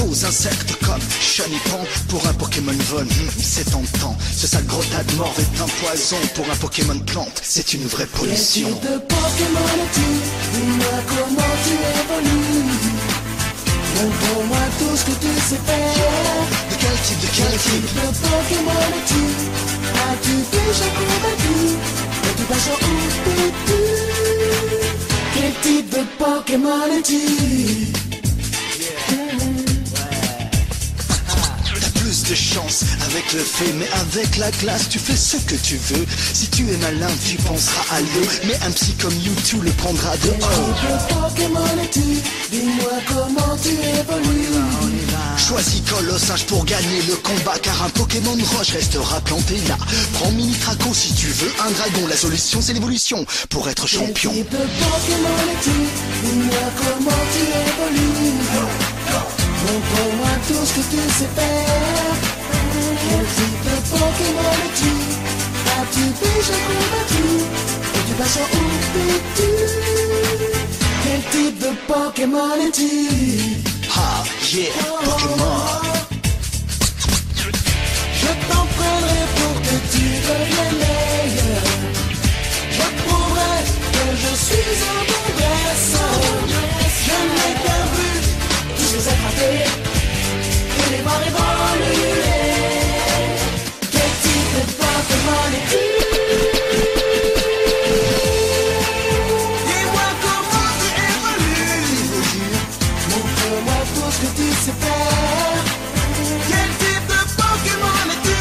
aux 0.00 0.24
insectes 0.24 0.74
comme 0.84 1.00
Chenipan 1.20 1.80
Pour 2.08 2.26
un 2.26 2.32
Pokémon 2.34 2.72
vol, 2.90 3.04
hmm, 3.04 3.28
c'est 3.38 3.70
tentant. 3.70 4.16
Ce 4.36 4.46
sale 4.46 4.64
gros 4.66 4.82
tas 4.84 5.02
de 5.04 5.12
mort 5.16 5.34
est 5.38 5.60
un 5.60 5.66
poison 5.66 6.16
Pour 6.34 6.44
un 6.50 6.56
Pokémon 6.56 6.98
plante, 7.00 7.40
c'est 7.42 7.74
une 7.74 7.86
vraie 7.86 8.06
Quel 8.12 8.20
pollution 8.20 8.68
type 8.68 8.82
de 8.82 8.98
Pokémon 8.98 9.68
es-tu? 9.84 10.08
Dis-moi 10.54 10.98
comment 11.08 11.54
tu 11.64 11.74
évolues. 12.00 12.78
Montre-moi 13.96 14.58
tout 14.78 14.96
ce 14.96 15.04
que 15.06 15.10
tu 15.20 15.32
sais 15.48 15.60
faire. 15.66 16.46
De 16.70 16.74
quel 16.78 16.98
type, 17.06 17.20
de 17.20 17.26
quel 17.34 17.46
Quel 17.48 17.58
type 17.58 17.70
type? 17.72 17.94
de 17.94 18.06
Pokémon 18.28 18.86
es-tu? 18.98 19.24
As-tu 20.08 20.34
déjà 20.52 20.88
combattu? 20.98 21.56
Et 22.24 22.34
tu 22.36 22.42
passes 22.44 22.68
où 22.68 23.30
es-tu 23.30 23.80
Quel 25.34 25.52
type 25.62 25.90
de 25.90 26.02
Pokémon 26.18 26.86
es-tu? 26.98 28.07
De 32.28 32.34
chance 32.34 32.84
avec 33.06 33.32
le 33.32 33.40
feu, 33.40 33.72
mais 33.76 33.88
avec 34.00 34.36
la 34.36 34.50
glace, 34.50 34.88
tu 34.90 34.98
fais 34.98 35.16
ce 35.16 35.38
que 35.38 35.54
tu 35.54 35.76
veux. 35.76 36.04
Si 36.34 36.48
tu 36.48 36.68
es 36.70 36.76
malin, 36.76 37.08
tu 37.26 37.36
penseras 37.36 37.96
à 37.96 38.00
l'eau, 38.00 38.26
mais 38.46 38.54
un 38.66 38.70
psy 38.70 38.92
comme 39.00 39.14
YouTube 39.22 39.62
le 39.64 39.70
prendra 39.72 40.10
Quel 40.20 40.32
de 40.32 40.44
Pokémon 41.14 41.82
es-tu 41.82 42.00
Dis-moi 42.50 42.92
comment 43.06 43.56
tu 43.62 43.70
évolues 43.70 44.48
Choisis 45.38 45.80
Colossinge 45.88 46.44
pour 46.46 46.64
gagner 46.66 47.00
le 47.08 47.16
combat, 47.16 47.58
car 47.62 47.82
un 47.82 47.88
Pokémon 47.90 48.36
roche 48.56 48.70
restera 48.72 49.20
planté 49.22 49.56
là. 49.66 49.78
Prends 50.14 50.30
Mini 50.32 50.52
Traco 50.52 50.92
si 50.92 51.14
tu 51.14 51.28
veux 51.28 51.52
un 51.66 51.70
dragon, 51.70 52.06
la 52.08 52.16
solution 52.16 52.60
c'est 52.60 52.74
l'évolution 52.74 53.24
pour 53.48 53.68
être 53.70 53.86
Quel 53.86 54.00
champion. 54.00 54.32
type 54.32 54.50
de 54.50 54.56
Pokémon 54.56 55.38
es-tu 55.52 55.70
Dis-moi 56.24 56.58
comment 56.76 57.22
tu 57.32 57.40
évolues 57.40 58.97
Montre-moi 59.66 60.32
tout 60.46 60.64
ce 60.64 60.72
que 60.74 60.82
tu 60.90 61.00
sais 61.18 61.30
faire 61.36 62.16
Quel 63.04 63.24
type 63.36 63.60
de 63.66 63.74
Pokémon 63.90 64.54
es-tu? 64.66 64.94
As-tu 65.76 66.04
déjà 66.22 66.56
combattu? 66.66 67.26
Et 67.94 68.02
tu 68.06 68.12
passes 68.18 68.38
où 68.38 68.64
es-tu 69.14 69.50
Quel 71.02 71.22
type 71.32 71.56
de 71.58 71.70
Pokémon 71.92 72.54
es-tu? 72.66 72.92
Ah, 73.96 74.22
yeah, 74.52 74.70
Pokémon. 75.04 75.60
Je 78.20 78.30
t'entraînerai 78.48 79.22
pour 79.36 79.54
que 79.66 79.76
tu 79.92 80.04
deviennes 80.26 80.78
meilleur. 80.82 81.64
Je 82.76 82.86
prouverai 83.02 83.58
que 83.94 84.04
je 84.22 84.32
suis 84.46 84.72
un 84.94 85.00
bon 85.08 85.24
dresseur. 85.38 86.16
Je 87.06 87.16
n'ai 87.34 87.52
qu'un 87.62 87.84
but, 87.94 88.07
les 88.92 89.08
évoluer. 89.08 89.64
Quel 93.92 94.12
type 94.22 94.50
de 94.54 94.62
Pokémon 94.80 95.48
es-tu 95.58 95.84
Dis-moi 99.66 100.08
comment 100.22 100.72
tu 100.80 100.88
évolues. 101.10 102.56
Montre-moi 103.10 103.78
tout 103.94 104.10
ce 104.10 104.18
que 104.22 104.30
tu 104.36 104.46
sais 104.64 104.76
faire. 104.82 105.64
Quel 106.48 106.70
type 106.82 107.06
de 107.12 107.20
Pokémon 107.40 108.06
es-tu? 108.14 108.40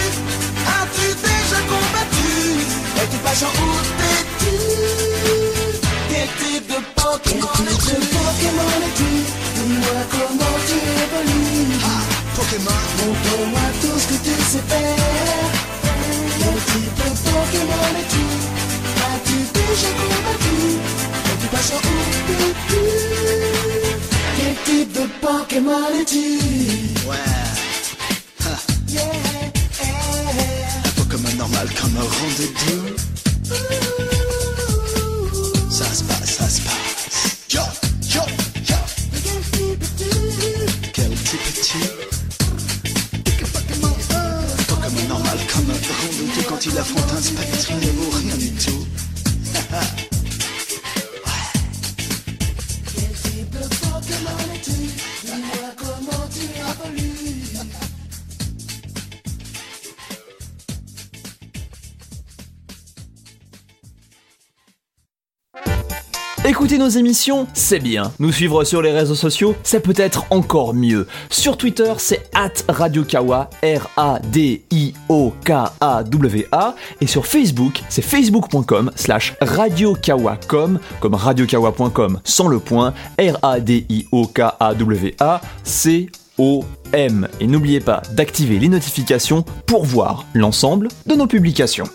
As-tu 0.78 1.08
déjà 1.28 1.60
combattu? 1.72 2.36
Et 3.02 3.08
tu 3.12 3.18
passes 3.24 3.44
où 3.44 3.70
t'es-tu 4.00 4.56
Quel 6.10 6.30
type 6.40 6.68
de 6.68 6.80
Pokémon 6.96 7.58
es-tu? 7.64 7.66
Quel 7.66 7.78
type 7.78 8.00
de 8.00 8.08
Pokémon 8.18 8.78
es-tu? 8.88 9.37
Dis-moi 9.68 10.02
comment 10.12 10.58
tu 10.66 10.78
évolues 11.04 11.76
Ah, 11.84 12.04
Pokémon. 12.38 12.82
Montre-moi 13.00 13.66
tout 13.82 14.00
ce 14.00 14.08
que 14.08 14.18
tu 14.24 14.36
sais 14.52 14.64
faire 14.70 15.50
Quel 16.40 16.58
type 16.72 16.96
de 16.96 17.10
Pokémon 17.28 17.92
es-tu 18.00 18.24
As-tu 19.12 19.38
déjà 19.58 19.92
combattu 20.00 20.58
Et 21.26 21.38
tu 21.42 21.48
passes 21.52 21.72
où 21.74 21.78
t'es-tu 22.28 22.82
Quel 24.38 24.56
type 24.66 24.92
de 24.94 25.06
Pokémon 25.20 25.88
es-tu 26.00 26.26
Ouais, 27.06 27.18
Yeah, 28.90 29.04
un 30.86 30.90
Pokémon 30.96 31.34
normal 31.38 31.68
comme 31.80 31.98
un 31.98 32.04
Rondoudou. 32.04 33.97
Rondoudou 46.78 46.88
Quand 46.94 46.94
il 46.94 47.00
affronte 47.00 47.12
un 47.12 47.22
spectre, 47.22 47.72
il 47.72 47.88
ne 47.88 47.92
vaut 47.94 48.18
rien 48.18 48.38
du 48.38 48.52
tout. 48.52 48.88
Écouter 66.68 66.80
nos 66.80 66.90
émissions, 66.90 67.48
c'est 67.54 67.80
bien. 67.80 68.12
Nous 68.20 68.34
suivre 68.34 68.66
sur 68.66 68.82
les 68.82 68.92
réseaux 68.92 69.16
sociaux, 69.16 69.56
c'est 69.64 69.80
peut-être 69.80 70.26
encore 70.32 70.74
mieux. 70.74 71.08
Sur 71.30 71.56
Twitter, 71.56 71.94
c'est 71.98 72.30
at 72.36 72.52
RadioKawa, 72.68 73.50
R-A-D-I-O-K-A-W-A. 73.64 74.36
Et 77.00 77.08
sur 77.08 77.26
Facebook, 77.26 77.82
c'est 77.88 78.02
facebook.com 78.02 78.92
slash 78.98 79.36
radiokawacom, 79.40 80.80
comme 81.00 81.14
radiokawa.com 81.14 82.20
sans 82.26 82.50
le 82.50 82.60
point, 82.60 82.94
R-A-D-I-O-K-A-W-A, 83.18 83.62
C-O-M. 85.64 87.28
Et 87.40 87.48
n'oubliez 87.48 87.80
pas 87.80 88.02
d'activer 88.12 88.60
les 88.60 88.68
notifications 88.68 89.46
pour 89.68 89.86
voir 89.86 90.26
l'ensemble 90.34 90.90
de 91.06 91.16
nos 91.16 91.28
publications. 91.28 91.88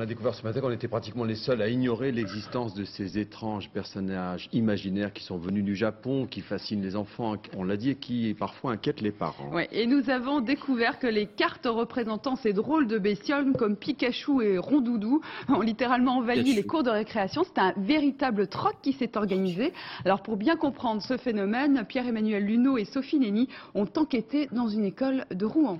On 0.00 0.04
a 0.04 0.06
découvert 0.06 0.34
ce 0.34 0.42
matin 0.42 0.62
qu'on 0.62 0.70
était 0.70 0.88
pratiquement 0.88 1.24
les 1.24 1.34
seuls 1.34 1.60
à 1.60 1.68
ignorer 1.68 2.10
l'existence 2.10 2.72
de 2.72 2.86
ces 2.86 3.18
étranges 3.18 3.68
personnages 3.68 4.48
imaginaires 4.54 5.12
qui 5.12 5.22
sont 5.22 5.36
venus 5.36 5.62
du 5.62 5.76
Japon, 5.76 6.26
qui 6.26 6.40
fascinent 6.40 6.80
les 6.80 6.96
enfants, 6.96 7.34
on 7.54 7.64
l'a 7.64 7.76
dit, 7.76 7.90
et 7.90 7.94
qui 7.96 8.32
parfois 8.32 8.72
inquiètent 8.72 9.02
les 9.02 9.10
parents. 9.10 9.52
Ouais, 9.52 9.68
et 9.72 9.86
nous 9.86 10.08
avons 10.08 10.40
découvert 10.40 10.98
que 10.98 11.06
les 11.06 11.26
cartes 11.26 11.66
représentant 11.66 12.36
ces 12.36 12.54
drôles 12.54 12.86
de 12.86 12.96
bestioles 12.96 13.52
comme 13.58 13.76
Pikachu 13.76 14.42
et 14.42 14.56
Rondoudou 14.56 15.20
ont 15.50 15.60
littéralement 15.60 16.16
envahi 16.16 16.44
Pikachu. 16.44 16.56
les 16.56 16.66
cours 16.66 16.82
de 16.82 16.90
récréation. 16.90 17.44
C'est 17.44 17.60
un 17.60 17.74
véritable 17.76 18.46
troc 18.46 18.76
qui 18.80 18.94
s'est 18.94 19.18
organisé. 19.18 19.74
Alors 20.06 20.22
pour 20.22 20.38
bien 20.38 20.56
comprendre 20.56 21.02
ce 21.02 21.18
phénomène, 21.18 21.84
Pierre-Emmanuel 21.86 22.46
Luneau 22.46 22.78
et 22.78 22.86
Sophie 22.86 23.18
Néni 23.18 23.48
ont 23.74 23.88
enquêté 23.98 24.48
dans 24.50 24.68
une 24.68 24.86
école 24.86 25.26
de 25.30 25.44
Rouen. 25.44 25.78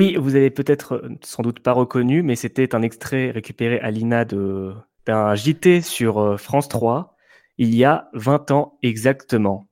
Oui, 0.00 0.16
vous 0.18 0.34
avez 0.34 0.48
peut-être 0.48 0.94
euh, 0.94 1.10
sans 1.22 1.42
doute 1.42 1.60
pas 1.60 1.72
reconnu, 1.72 2.22
mais 2.22 2.34
c'était 2.34 2.74
un 2.74 2.80
extrait 2.80 3.30
récupéré 3.32 3.78
à 3.80 3.90
l'INA 3.90 4.24
d'un 4.24 5.34
JT 5.34 5.82
sur 5.82 6.18
euh, 6.18 6.36
France 6.38 6.68
3 6.68 7.14
il 7.58 7.74
y 7.74 7.84
a 7.84 8.08
20 8.14 8.50
ans 8.52 8.78
exactement. 8.82 9.68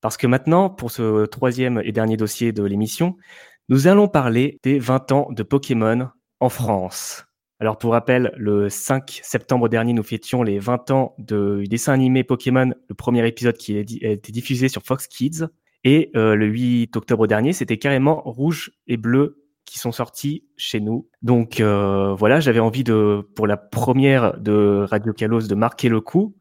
Parce 0.00 0.16
que 0.16 0.28
maintenant, 0.28 0.70
pour 0.70 0.92
ce 0.92 1.26
troisième 1.26 1.82
et 1.84 1.90
dernier 1.90 2.16
dossier 2.16 2.52
de 2.52 2.62
l'émission, 2.62 3.16
nous 3.68 3.88
allons 3.88 4.06
parler 4.06 4.60
des 4.62 4.78
20 4.78 5.10
ans 5.10 5.28
de 5.32 5.42
Pokémon 5.42 6.10
en 6.38 6.48
France. 6.48 7.24
Alors 7.58 7.76
pour 7.76 7.90
rappel, 7.90 8.32
le 8.36 8.68
5 8.68 9.22
septembre 9.24 9.68
dernier, 9.68 9.92
nous 9.92 10.04
fêtions 10.04 10.44
les 10.44 10.60
20 10.60 10.92
ans 10.92 11.16
de- 11.18 11.58
du 11.62 11.66
dessin 11.66 11.94
animé 11.94 12.22
Pokémon, 12.22 12.72
le 12.88 12.94
premier 12.94 13.26
épisode 13.26 13.56
qui 13.56 13.76
a 13.76 13.80
été 13.80 14.30
diffusé 14.30 14.68
sur 14.68 14.82
Fox 14.84 15.08
Kids. 15.08 15.46
Et 15.82 16.12
euh, 16.14 16.36
le 16.36 16.46
8 16.46 16.96
octobre 16.96 17.26
dernier, 17.26 17.52
c'était 17.52 17.78
carrément 17.78 18.22
Rouge 18.24 18.70
et 18.86 18.96
Bleu 18.96 19.43
qui 19.64 19.78
sont 19.78 19.92
sortis 19.92 20.44
chez 20.56 20.80
nous. 20.80 21.08
Donc 21.22 21.60
euh, 21.60 22.14
voilà, 22.14 22.40
j'avais 22.40 22.60
envie 22.60 22.84
de, 22.84 23.26
pour 23.34 23.46
la 23.46 23.56
première 23.56 24.38
de 24.38 24.84
Radio 24.88 25.12
Kalos, 25.12 25.48
de 25.48 25.54
marquer 25.54 25.88
le 25.88 26.00
coup 26.00 26.34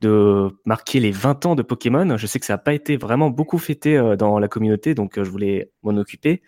de 0.00 0.48
marquer 0.64 1.00
les 1.00 1.10
20 1.10 1.46
ans 1.46 1.54
de 1.54 1.62
Pokémon. 1.62 2.16
Je 2.16 2.26
sais 2.26 2.40
que 2.40 2.46
ça 2.46 2.54
n'a 2.54 2.58
pas 2.58 2.72
été 2.72 2.96
vraiment 2.96 3.30
beaucoup 3.30 3.58
fêté 3.58 3.96
euh, 3.96 4.16
dans 4.16 4.38
la 4.38 4.48
communauté, 4.48 4.94
donc 4.94 5.18
euh, 5.18 5.24
je 5.24 5.30
voulais 5.30 5.70
m'en 5.82 5.96
occuper. 5.96 6.42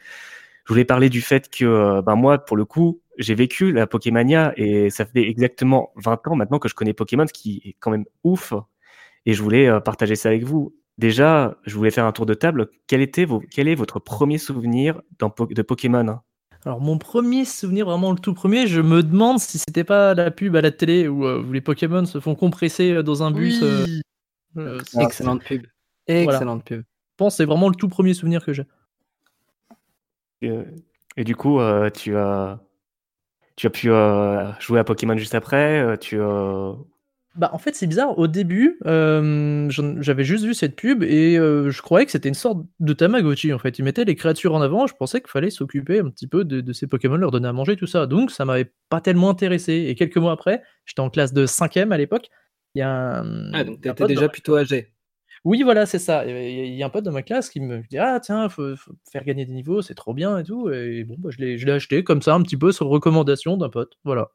Je 0.65 0.73
voulais 0.73 0.85
parler 0.85 1.09
du 1.09 1.21
fait 1.21 1.51
que 1.51 1.65
euh, 1.65 2.03
ben 2.03 2.15
moi, 2.15 2.39
pour 2.39 2.57
le 2.57 2.65
coup, 2.65 3.01
j'ai 3.19 3.35
vécu 3.35 3.73
la 3.73 3.87
Pokémania 3.87 4.53
et 4.57 4.91
ça 4.91 5.05
fait 5.05 5.29
exactement 5.29 5.93
20 5.97 6.29
ans 6.29 6.37
maintenant 6.37 6.59
que 6.59 6.69
je 6.69 6.75
connais 6.75 6.95
Pokémon, 6.95 7.27
ce 7.27 7.33
qui 7.33 7.61
est 7.65 7.77
quand 7.79 7.91
même 7.91 8.07
ouf. 8.25 8.55
Et 9.27 9.35
je 9.35 9.43
voulais 9.43 9.69
partager 9.85 10.17
ça 10.17 10.31
avec 10.31 10.43
vous. 10.43 10.75
Déjà, 10.99 11.57
je 11.65 11.75
voulais 11.77 11.91
faire 11.91 12.05
un 12.05 12.13
tour 12.13 12.27
de 12.27 12.35
table. 12.35 12.69
Quel, 12.87 13.01
était 13.01 13.25
vos, 13.25 13.41
quel 13.51 13.67
est 13.69 13.75
votre 13.75 13.99
premier 13.99 14.39
souvenir 14.39 15.01
dans 15.19 15.31
Po- 15.31 15.47
de 15.47 15.63
Pokémon? 15.63 16.19
Alors 16.65 16.81
mon 16.81 16.97
premier 16.99 17.45
souvenir, 17.45 17.87
vraiment 17.87 18.13
le 18.13 18.19
tout 18.19 18.35
premier, 18.35 18.67
je 18.69 18.81
me 18.81 19.03
demande 19.03 19.41
si 19.41 19.59
c'était 19.59 19.85
pas 19.85 20.15
la 20.15 20.31
pub 20.31 20.55
à 20.55 20.61
la 20.61 20.71
télé 20.71 21.09
où, 21.09 21.27
euh, 21.27 21.43
où 21.43 21.53
les 21.53 21.61
Pokémon 21.61 22.05
se 22.05 22.21
font 22.21 22.35
compresser 22.37 22.93
euh, 22.93 23.03
dans 23.03 23.23
un 23.23 23.31
bus. 23.33 23.63
euh, 23.63 23.85
euh, 24.59 24.79
c'est- 24.87 25.03
Excellente 25.03 25.43
pub. 25.43 25.67
Voilà. 26.09 26.33
Excellente 26.33 26.65
pub. 26.65 26.81
Je 26.81 27.17
pense 27.17 27.35
que 27.35 27.37
c'est 27.39 27.45
vraiment 27.47 27.69
le 27.69 27.75
tout 27.75 27.89
premier 27.89 28.15
souvenir 28.15 28.45
que 28.45 28.53
j'ai. 28.53 28.65
Et, 30.43 30.53
et 31.17 31.25
du 31.25 31.35
coup, 31.37 31.59
euh, 31.61 31.91
tu 31.91 32.17
as, 32.17 32.61
tu 33.57 33.67
as 33.67 33.71
pu 33.71 33.91
euh, 33.91 34.53
jouer 34.61 34.79
à 34.79 34.85
Pokémon 34.85 35.17
juste 35.17 35.35
après. 35.35 35.99
tu, 36.01 36.19
euh, 36.21 36.73
Bah, 37.35 37.49
en 37.55 37.59
fait, 37.59 37.75
c'est 37.75 37.87
bizarre. 37.87 38.19
Au 38.19 38.27
début, 38.27 38.79
euh, 38.85 39.67
j'avais 40.01 40.23
juste 40.25 40.45
vu 40.45 40.53
cette 40.53 40.77
pub 40.77 41.03
et 41.03 41.39
euh, 41.39 41.71
je 41.71 41.81
croyais 41.81 42.05
que 42.05 42.13
c'était 42.13 42.29
une 42.29 42.35
sorte 42.35 42.59
de 42.79 42.93
Tamagotchi. 42.93 43.55
En 43.55 43.59
fait, 43.59 43.79
ils 43.79 43.83
mettaient 43.85 44.05
les 44.05 44.15
créatures 44.17 44.55
en 44.55 44.61
avant. 44.61 44.87
Je 44.87 44.95
pensais 44.95 45.21
qu'il 45.23 45.31
fallait 45.31 45.49
s'occuper 45.49 46.01
un 46.01 46.11
petit 46.11 46.27
peu 46.27 46.45
de, 46.45 46.61
de 46.61 46.73
ces 46.75 46.87
Pokémon, 46.87 47.17
leur 47.17 47.31
donner 47.31 47.49
à 47.49 47.53
manger, 47.55 47.77
tout 47.77 47.87
ça. 47.87 48.07
Donc, 48.07 48.31
ça 48.31 48.45
m'avait 48.45 48.71
pas 48.91 49.01
tellement 49.01 49.31
intéressé. 49.31 49.87
Et 49.89 49.95
quelques 49.95 50.19
mois 50.19 50.33
après, 50.33 50.63
j'étais 50.85 51.01
en 51.01 51.09
classe 51.09 51.33
de 51.33 51.47
5 51.47 51.77
à 51.79 51.97
l'époque. 51.97 52.29
Il 52.75 52.81
y 52.81 52.83
a 52.83 53.21
un. 53.21 53.53
Ah, 53.55 53.65
donc 53.65 53.81
t'étais 53.81 54.07
déjà 54.07 54.23
dans- 54.23 54.29
plutôt 54.29 54.57
âgé. 54.57 54.93
Oui, 55.45 55.63
voilà, 55.63 55.87
c'est 55.87 55.99
ça. 55.99 56.25
Il 56.27 56.75
y 56.75 56.83
a- 56.83 56.87
un 56.87 56.91
pote 56.91 57.05
de 57.05 57.11
ma 57.11 57.23
classe 57.23 57.49
qui 57.49 57.61
me 57.61 57.81
dit 57.89 57.97
Ah, 57.99 58.21
tiens, 58.23 58.49
faut, 58.51 58.77
faut 58.77 58.93
faire 59.11 59.25
gagner 59.25 59.47
des 59.47 59.53
niveaux, 59.53 59.81
c'est 59.81 59.95
trop 59.95 60.13
bien 60.13 60.37
et 60.39 60.45
tout. 60.45 60.71
Et 60.71 61.05
bon, 61.05 61.17
bah, 61.19 61.31
je 61.33 61.39
l'ai 61.43 61.73
acheté 61.73 62.05
comme 62.05 62.21
ça, 62.21 62.35
un 62.35 62.43
petit 62.43 62.59
peu 62.59 62.73
sur 62.73 62.87
recommandation 62.89 63.57
d'un 63.57 63.71
pote. 63.71 63.95
Voilà. 64.05 64.29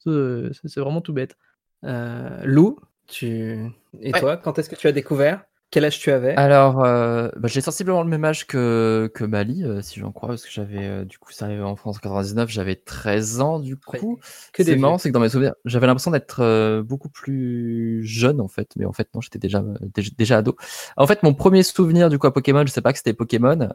C'est 0.00 0.76
vraiment 0.80 1.00
tout 1.00 1.12
bête. 1.12 1.36
Euh, 1.84 2.40
Lou, 2.44 2.78
tu... 3.08 3.70
et 4.00 4.12
Ouais. 4.12 4.20
toi, 4.20 4.36
quand 4.36 4.58
est-ce 4.58 4.68
que 4.70 4.76
tu 4.76 4.86
as 4.88 4.92
découvert? 4.92 5.44
Quel 5.70 5.84
âge 5.84 5.98
tu 5.98 6.10
avais? 6.10 6.36
Alors, 6.36 6.84
euh, 6.84 7.28
bah, 7.36 7.48
j'ai 7.48 7.60
sensiblement 7.60 8.02
le 8.02 8.08
même 8.08 8.24
âge 8.24 8.46
que, 8.46 9.10
que 9.14 9.24
Mali, 9.24 9.64
euh, 9.64 9.80
si 9.82 10.00
j'en 10.00 10.12
crois, 10.12 10.28
parce 10.30 10.44
que 10.44 10.50
j'avais, 10.50 10.84
euh, 10.84 11.04
du 11.04 11.18
coup, 11.18 11.32
ça 11.32 11.46
arrivait 11.46 11.62
en 11.62 11.76
France 11.76 11.96
en 11.96 12.00
99, 12.00 12.50
j'avais 12.50 12.76
13 12.76 13.40
ans, 13.40 13.58
du 13.58 13.76
coup. 13.76 14.18
que 14.52 14.62
des 14.62 14.72
c'est 14.72 14.76
marrant, 14.76 14.98
c'est 14.98 15.08
que 15.08 15.14
dans 15.14 15.20
mes 15.20 15.28
souvenirs, 15.28 15.54
j'avais 15.64 15.86
l'impression 15.86 16.10
d'être 16.10 16.80
beaucoup 16.82 17.08
plus 17.08 18.04
jeune, 18.04 18.40
en 18.40 18.48
fait, 18.48 18.68
mais 18.76 18.84
en 18.84 18.92
fait, 18.92 19.08
non, 19.14 19.20
j'étais 19.20 19.38
déjà, 19.38 19.64
déjà, 19.94 20.10
déjà 20.16 20.38
ado. 20.38 20.56
En 20.96 21.06
fait, 21.06 21.22
mon 21.22 21.34
premier 21.34 21.62
souvenir, 21.62 22.10
du 22.10 22.18
coup, 22.18 22.26
à 22.26 22.32
Pokémon, 22.32 22.64
je 22.66 22.72
sais 22.72 22.82
pas 22.82 22.92
que 22.92 22.98
c'était 22.98 23.14
Pokémon, 23.14 23.68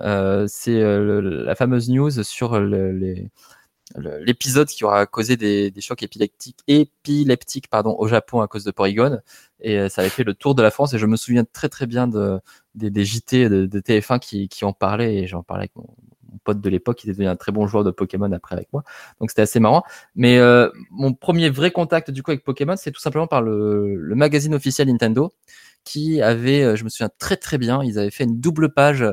c'est 0.48 0.80
la 0.82 1.56
fameuse 1.56 1.90
news 1.90 2.24
sur 2.24 2.60
le- 2.60 2.92
les, 2.92 3.16
le- 3.16 3.30
l'épisode 3.98 4.68
qui 4.68 4.84
aura 4.86 5.06
causé 5.06 5.38
des, 5.38 5.72
des 5.72 5.82
chocs 5.82 6.04
épileptiques, 6.04 6.60
épileptiques 6.68 7.68
pardon, 7.70 7.96
au 7.98 8.08
Japon 8.08 8.42
à 8.42 8.48
cause 8.48 8.64
de 8.64 8.72
Porygon. 8.72 9.20
Et 9.60 9.78
euh, 9.78 9.90
ça 9.90 10.02
avait 10.02 10.10
fait 10.10 10.24
le 10.24 10.34
tour 10.34 10.56
de 10.56 10.62
la 10.62 10.72
France. 10.72 10.94
Et 10.94 10.98
je 10.98 11.06
me 11.06 11.16
souviens 11.16 11.46
très 11.46 11.70
très 11.70 11.88
bien 11.88 12.08
de, 12.08 12.40
des, 12.76 12.90
des 12.90 13.06
JT 13.06 13.50
de, 13.50 13.66
de 13.66 13.80
TF1 13.80 14.20
qui, 14.20 14.50
qui 14.50 14.66
en 14.66 14.74
parlaient. 14.74 15.16
Et 15.16 15.28
j'en 15.28 15.44
parlais 15.44 15.64
avec 15.64 15.76
mon, 15.76 15.88
pote 16.44 16.62
de 16.62 16.70
l'époque, 16.70 16.98
qui 16.98 17.08
était 17.08 17.14
devenu 17.14 17.28
un 17.28 17.36
très 17.36 17.52
bon 17.52 17.68
joueur 17.68 17.84
de 17.84 17.92
Pokémon 17.92 18.32
après 18.32 18.56
avec 18.56 18.72
moi. 18.74 18.84
Donc 19.20 19.30
c'était 19.30 19.42
assez 19.44 19.60
marrant. 19.60 19.84
Mais 20.16 20.38
euh, 20.38 20.70
mon 20.90 21.14
premier 21.14 21.50
vrai 21.50 21.72
contact 21.72 22.12
du 22.12 22.24
coup 22.24 22.32
avec 22.32 22.44
Pokémon, 22.44 22.76
c'est 22.78 22.92
tout 22.92 23.02
simplement 23.02 23.28
par 23.28 23.42
le, 23.42 23.96
le 23.96 24.16
magazine 24.16 24.54
officiel 24.56 24.88
Nintendo 24.88 25.32
qui 25.84 26.22
avait, 26.22 26.64
euh, 26.64 26.76
je 26.76 26.84
me 26.84 26.90
souviens 26.90 27.10
très 27.18 27.38
très 27.38 27.58
bien, 27.58 27.84
ils 27.84 27.98
avaient 27.98 28.12
fait 28.12 28.24
une 28.24 28.40
double 28.40 28.74
page 28.74 29.04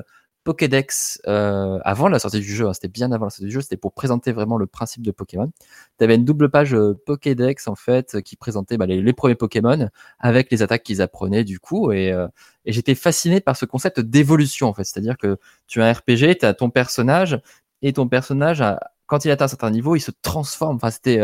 Pokédex 0.48 1.20
euh, 1.26 1.78
avant 1.84 2.08
la 2.08 2.18
sortie 2.18 2.40
du 2.40 2.54
jeu, 2.54 2.66
hein, 2.66 2.72
c'était 2.72 2.88
bien 2.88 3.12
avant 3.12 3.26
la 3.26 3.30
sortie 3.30 3.44
du 3.44 3.50
jeu, 3.50 3.60
c'était 3.60 3.76
pour 3.76 3.92
présenter 3.92 4.32
vraiment 4.32 4.56
le 4.56 4.66
principe 4.66 5.02
de 5.02 5.10
Pokémon. 5.10 5.52
Tu 5.98 6.04
avais 6.04 6.14
une 6.14 6.24
double 6.24 6.50
page 6.50 6.72
euh, 6.72 6.94
Pokédex 7.04 7.68
en 7.68 7.74
fait 7.74 8.22
qui 8.22 8.34
présentait 8.34 8.78
bah, 8.78 8.86
les, 8.86 9.12
premiers 9.12 9.34
Pokémon 9.34 9.90
avec 10.18 10.50
les 10.50 10.62
attaques 10.62 10.84
qu'ils 10.84 11.02
apprenaient 11.02 11.44
du 11.44 11.60
coup 11.60 11.92
et, 11.92 12.12
euh, 12.12 12.28
et 12.64 12.72
j'étais 12.72 12.94
fasciné 12.94 13.42
par 13.42 13.58
ce 13.58 13.66
concept 13.66 14.00
d'évolution 14.00 14.68
en 14.68 14.72
fait, 14.72 14.84
c'est-à-dire 14.84 15.18
que 15.18 15.36
tu 15.66 15.82
as 15.82 15.86
un 15.86 15.92
RPG, 15.92 16.38
tu 16.40 16.46
as 16.46 16.54
ton 16.54 16.70
personnage 16.70 17.38
et 17.82 17.92
ton 17.92 18.08
personnage 18.08 18.64
quand 19.04 19.26
il 19.26 19.30
atteint 19.30 19.44
un 19.44 19.48
certain 19.48 19.70
niveau, 19.70 19.96
il 19.96 20.00
se 20.00 20.12
transforme. 20.22 20.76
Enfin, 20.76 20.90
c'était 20.90 21.20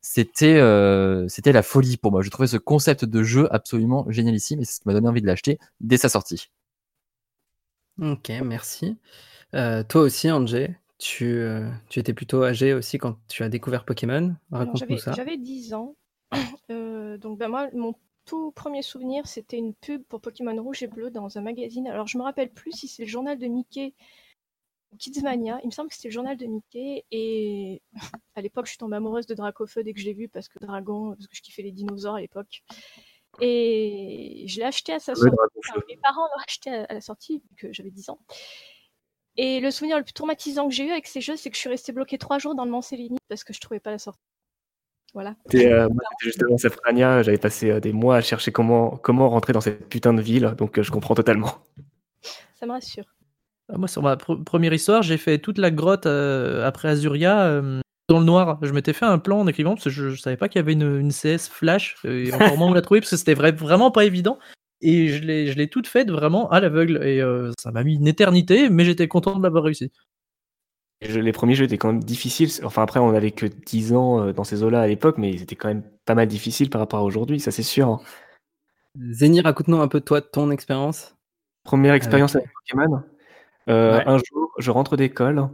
c'était 0.00 0.60
c'était 1.28 1.52
la 1.52 1.62
folie 1.64 1.96
pour 1.96 2.12
moi. 2.12 2.22
Je 2.22 2.30
trouvais 2.30 2.46
ce 2.46 2.58
concept 2.58 3.04
de 3.04 3.22
jeu 3.24 3.48
absolument 3.52 4.06
génialissime 4.08 4.60
et 4.60 4.64
c'est 4.64 4.74
ce 4.74 4.80
qui 4.82 4.86
m'a 4.88 4.94
donné 4.94 5.08
envie 5.08 5.22
de 5.22 5.26
l'acheter 5.26 5.58
dès 5.80 5.96
sa 5.96 6.08
sortie. 6.08 6.48
Ok, 8.00 8.30
merci. 8.44 8.96
Euh, 9.54 9.82
toi 9.82 10.02
aussi, 10.02 10.30
Angé, 10.30 10.76
tu, 10.98 11.26
euh, 11.26 11.68
tu 11.88 12.00
étais 12.00 12.14
plutôt 12.14 12.42
âgé 12.42 12.74
aussi 12.74 12.98
quand 12.98 13.18
tu 13.28 13.42
as 13.42 13.48
découvert 13.48 13.84
Pokémon? 13.84 14.34
Alors, 14.50 14.66
Raconte-nous 14.66 14.96
J'avais 14.96 14.98
ça. 14.98 15.12
j'avais 15.12 15.36
10 15.36 15.74
ans. 15.74 15.96
Euh, 16.70 17.18
donc 17.18 17.38
ben, 17.38 17.48
moi, 17.48 17.68
mon 17.74 17.94
tout 18.24 18.52
premier 18.52 18.80
souvenir, 18.80 19.26
c'était 19.26 19.58
une 19.58 19.74
pub 19.74 20.02
pour 20.04 20.22
Pokémon 20.22 20.56
Rouge 20.62 20.82
et 20.82 20.86
Bleu 20.86 21.10
dans 21.10 21.36
un 21.36 21.42
magazine. 21.42 21.86
Alors 21.86 22.06
je 22.06 22.16
me 22.16 22.22
rappelle 22.22 22.50
plus 22.50 22.72
si 22.72 22.88
c'est 22.88 23.02
le 23.02 23.08
journal 23.08 23.36
de 23.36 23.46
Mickey 23.46 23.92
ou 24.92 24.96
Kidsmania. 24.96 25.60
Il 25.62 25.66
me 25.66 25.70
semble 25.72 25.90
que 25.90 25.96
c'était 25.96 26.08
le 26.08 26.14
journal 26.14 26.36
de 26.38 26.46
Mickey. 26.46 27.04
Et 27.10 27.82
à 28.34 28.40
l'époque, 28.40 28.66
je 28.66 28.70
suis 28.70 28.78
tombée 28.78 28.96
amoureuse 28.96 29.26
de 29.26 29.34
Dracofeu 29.34 29.82
dès 29.82 29.92
que 29.92 30.00
je 30.00 30.06
l'ai 30.06 30.14
vu 30.14 30.28
parce 30.28 30.48
que 30.48 30.58
Dragon, 30.60 31.10
parce 31.10 31.26
que 31.26 31.36
je 31.36 31.42
kiffais 31.42 31.62
les 31.62 31.72
dinosaures 31.72 32.14
à 32.14 32.20
l'époque. 32.20 32.62
Et 33.40 34.44
je 34.46 34.58
l'ai 34.60 34.66
acheté 34.66 34.92
à 34.92 34.98
sa 35.00 35.12
Ouais, 35.12 35.18
sortie. 35.18 35.34
Enfin, 35.58 35.80
mes 35.88 35.96
parents 35.96 36.26
l'ont 36.26 36.42
acheté 36.46 36.70
à, 36.70 36.94
la 36.94 37.00
sortie, 37.00 37.38
vu 37.38 37.56
que 37.56 37.72
j'avais 37.72 37.90
10 37.90 38.10
ans. 38.10 38.18
Et 39.36 39.60
le 39.60 39.70
souvenir 39.70 39.96
le 39.96 40.04
plus 40.04 40.12
traumatisant 40.12 40.68
que 40.68 40.74
j'ai 40.74 40.84
eu 40.86 40.90
avec 40.90 41.06
ces 41.06 41.20
jeux, 41.20 41.36
c'est 41.36 41.48
que 41.50 41.56
je 41.56 41.60
suis 41.60 41.70
restée 41.70 41.92
bloquée 41.92 42.18
trois 42.18 42.38
jours 42.38 42.54
dans 42.54 42.64
le 42.64 42.70
Mont 42.70 42.82
Sélénite 42.82 43.18
parce 43.28 43.44
que 43.44 43.52
je 43.54 43.60
trouvais 43.60 43.80
pas 43.80 43.90
la 43.90 43.98
sortie. 43.98 44.20
Voilà. 45.14 45.36
C'était, 45.46 45.70
euh, 45.72 45.88
moi, 45.88 46.02
c'était 46.10 46.24
juste 46.30 46.42
avant 46.42 46.56
Safrania, 46.58 47.22
j'avais 47.22 47.38
passé 47.38 47.70
euh, 47.70 47.80
des 47.80 47.92
mois 47.92 48.16
à 48.16 48.20
chercher 48.22 48.50
comment, 48.52 48.96
comment 48.96 49.28
rentrer 49.28 49.52
dans 49.52 49.60
cette 49.60 49.88
putain 49.88 50.14
de 50.14 50.22
ville, 50.22 50.54
donc 50.56 50.78
euh, 50.78 50.82
je 50.82 50.90
comprends 50.90 51.14
totalement. 51.14 51.50
Ça 52.54 52.64
me 52.66 52.72
rassure. 52.72 53.04
Ah, 53.68 53.76
Moi, 53.76 53.88
sur 53.88 54.02
ma 54.02 54.16
pr- 54.16 54.42
première 54.42 54.72
histoire, 54.72 55.02
j'ai 55.02 55.18
fait 55.18 55.38
toute 55.38 55.58
la 55.58 55.70
grotte 55.70 56.06
euh, 56.06 56.66
après 56.66 56.88
Azuria 56.88 57.42
euh, 57.44 57.81
dans 58.08 58.18
le 58.18 58.24
noir. 58.24 58.58
Je 58.62 58.72
m'étais 58.72 58.92
fait 58.92 59.04
un 59.06 59.18
plan 59.18 59.40
en 59.40 59.46
écrivant 59.46 59.74
parce 59.74 59.84
que 59.84 59.90
je, 59.90 60.10
je 60.10 60.20
savais 60.20 60.36
pas 60.36 60.48
qu'il 60.48 60.58
y 60.58 60.62
avait 60.62 60.72
une, 60.72 60.98
une 61.00 61.10
CS 61.12 61.48
flash 61.48 61.96
euh, 62.04 62.24
et 62.26 62.32
encore 62.34 62.56
moins 62.58 62.70
où 62.70 62.74
la 62.74 62.82
trouver 62.82 63.00
parce 63.00 63.10
que 63.10 63.16
c'était 63.16 63.34
vrai- 63.34 63.52
vraiment 63.52 63.90
pas 63.90 64.04
évident. 64.04 64.38
Et 64.80 65.08
je 65.08 65.22
l'ai, 65.22 65.46
je 65.46 65.56
l'ai 65.56 65.68
toute 65.68 65.86
faite 65.86 66.10
vraiment 66.10 66.50
à 66.50 66.58
l'aveugle 66.60 67.00
et 67.04 67.20
euh, 67.22 67.52
ça 67.58 67.70
m'a 67.70 67.84
mis 67.84 67.94
une 67.94 68.08
éternité, 68.08 68.68
mais 68.68 68.84
j'étais 68.84 69.06
content 69.08 69.36
de 69.38 69.42
l'avoir 69.42 69.64
réussi. 69.64 69.92
Je- 71.02 71.20
les 71.20 71.32
premiers 71.32 71.54
jeux 71.54 71.64
étaient 71.64 71.78
quand 71.78 71.92
même 71.92 72.02
difficiles. 72.02 72.50
Enfin, 72.64 72.82
après, 72.82 73.00
on 73.00 73.14
avait 73.14 73.30
que 73.30 73.46
10 73.46 73.92
ans 73.92 74.20
euh, 74.20 74.32
dans 74.32 74.44
ces 74.44 74.62
eaux-là 74.62 74.80
à 74.82 74.86
l'époque, 74.86 75.18
mais 75.18 75.30
ils 75.30 75.42
étaient 75.42 75.56
quand 75.56 75.68
même 75.68 75.84
pas 76.04 76.14
mal 76.14 76.26
difficiles 76.28 76.70
par 76.70 76.80
rapport 76.80 76.98
à 77.00 77.04
aujourd'hui, 77.04 77.38
ça 77.40 77.50
c'est 77.52 77.62
sûr. 77.62 77.88
hein. 77.88 78.00
Zeni, 79.12 79.40
raconte-nous 79.40 79.80
un 79.80 79.88
peu 79.88 80.00
toi 80.00 80.20
de 80.20 80.26
ton 80.26 80.50
expérience. 80.50 81.16
Première 81.64 81.94
expérience 81.94 82.36
avec 82.36 82.48
Pokémon. 82.52 83.02
Euh, 83.68 83.96
Ouais. 83.98 84.04
Un 84.06 84.18
jour, 84.18 84.52
je 84.58 84.70
rentre 84.70 84.96
d'école. 84.96 85.48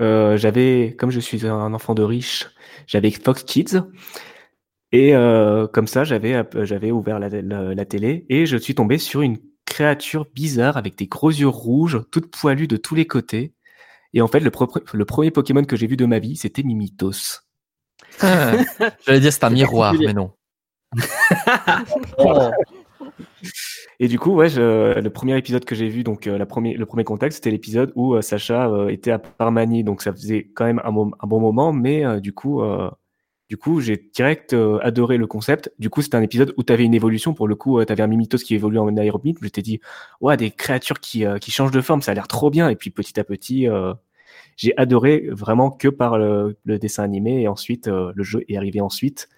Euh, 0.00 0.36
j'avais, 0.36 0.96
comme 0.98 1.10
je 1.10 1.20
suis 1.20 1.46
un 1.46 1.74
enfant 1.74 1.94
de 1.94 2.02
riche, 2.02 2.48
j'avais 2.86 3.10
Fox 3.10 3.42
Kids. 3.44 3.82
Et 4.92 5.14
euh, 5.14 5.66
comme 5.66 5.86
ça, 5.86 6.04
j'avais 6.04 6.44
j'avais 6.64 6.90
ouvert 6.90 7.18
la, 7.18 7.28
la- 7.28 7.74
la 7.74 7.84
télé 7.84 8.26
et 8.28 8.44
je 8.46 8.56
suis 8.58 8.74
tombé 8.74 8.98
sur 8.98 9.22
une 9.22 9.38
créature 9.64 10.26
bizarre 10.34 10.76
avec 10.76 10.96
des 10.98 11.06
gros 11.06 11.30
yeux 11.30 11.48
rouges, 11.48 12.00
toute 12.10 12.30
poilue 12.30 12.66
de 12.66 12.76
tous 12.76 12.94
les 12.94 13.06
côtés. 13.06 13.54
Et 14.12 14.20
en 14.20 14.28
fait, 14.28 14.40
le, 14.40 14.50
propre- 14.50 14.82
le 14.92 15.04
premier 15.06 15.30
Pokémon 15.30 15.64
que 15.64 15.76
j'ai 15.76 15.86
vu 15.86 15.96
de 15.96 16.04
ma 16.04 16.18
vie, 16.18 16.36
c'était 16.36 16.62
Mimitos. 16.62 17.40
J'allais 18.20 19.20
dire 19.20 19.32
c'est 19.32 19.44
un 19.44 19.50
miroir, 19.50 19.94
mais 19.94 20.12
non. 20.12 20.32
Oh. 22.18 22.50
Et 24.00 24.08
du 24.08 24.18
coup, 24.18 24.32
ouais, 24.32 24.48
le 24.48 25.08
premier 25.08 25.36
épisode 25.38 25.64
que 25.64 25.74
j'ai 25.74 25.88
vu, 25.88 26.02
donc 26.02 26.26
euh, 26.26 26.38
la 26.38 26.46
premier, 26.46 26.74
le 26.74 26.86
premier 26.86 27.04
contact, 27.04 27.34
c'était 27.34 27.50
l'épisode 27.50 27.92
où 27.94 28.14
euh, 28.14 28.22
Sacha 28.22 28.68
euh, 28.68 28.88
était 28.88 29.12
à 29.12 29.18
Parmanie, 29.18 29.84
donc 29.84 30.02
ça 30.02 30.12
faisait 30.12 30.50
quand 30.54 30.64
même 30.64 30.80
un, 30.84 30.90
mom- 30.90 31.14
un 31.20 31.26
bon 31.26 31.40
moment, 31.40 31.72
mais 31.72 32.20
du 32.20 32.32
coup, 32.32 32.62
du 33.48 33.56
coup, 33.56 33.80
j'ai 33.80 34.10
direct 34.14 34.56
adoré 34.82 35.18
le 35.18 35.26
concept. 35.26 35.72
Du 35.78 35.90
coup, 35.90 36.02
c'était 36.02 36.16
un 36.16 36.22
épisode 36.22 36.54
où 36.56 36.62
tu 36.62 36.72
avais 36.72 36.84
une 36.84 36.94
évolution. 36.94 37.34
Pour 37.34 37.46
le 37.46 37.54
coup, 37.54 37.84
tu 37.84 37.92
avais 37.92 38.02
un 38.02 38.06
Mimitos 38.06 38.38
qui 38.38 38.54
évolue 38.54 38.78
en 38.78 38.96
aérobite. 38.96 39.38
Je 39.42 39.48
t'ai 39.48 39.62
dit, 39.62 39.80
ouais, 40.20 40.36
des 40.36 40.50
créatures 40.50 41.00
qui, 41.00 41.24
qui 41.40 41.50
changent 41.50 41.70
de 41.70 41.80
forme, 41.80 42.00
ça 42.02 42.12
a 42.12 42.14
l'air 42.14 42.28
trop 42.28 42.50
bien. 42.50 42.70
Et 42.70 42.76
puis 42.76 42.90
petit 42.90 43.20
à 43.20 43.24
petit, 43.24 43.66
j'ai 44.56 44.72
adoré 44.78 45.28
vraiment 45.30 45.70
que 45.70 45.88
par 45.88 46.18
le, 46.18 46.56
dessin 46.64 47.04
animé. 47.04 47.42
Et 47.42 47.48
ensuite, 47.48 47.88
le 47.88 48.22
jeu 48.22 48.42
est 48.48 48.56
arrivé 48.56 48.80
ensuite. 48.80 49.28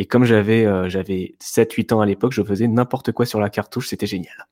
Et 0.00 0.06
comme 0.06 0.24
j'avais 0.24 0.64
euh, 0.64 0.88
j'avais 0.88 1.34
7-8 1.42 1.92
ans 1.92 2.00
à 2.00 2.06
l'époque, 2.06 2.32
je 2.32 2.42
faisais 2.42 2.66
n'importe 2.66 3.12
quoi 3.12 3.26
sur 3.26 3.38
la 3.38 3.50
cartouche, 3.50 3.88
c'était 3.88 4.06
génial. 4.06 4.48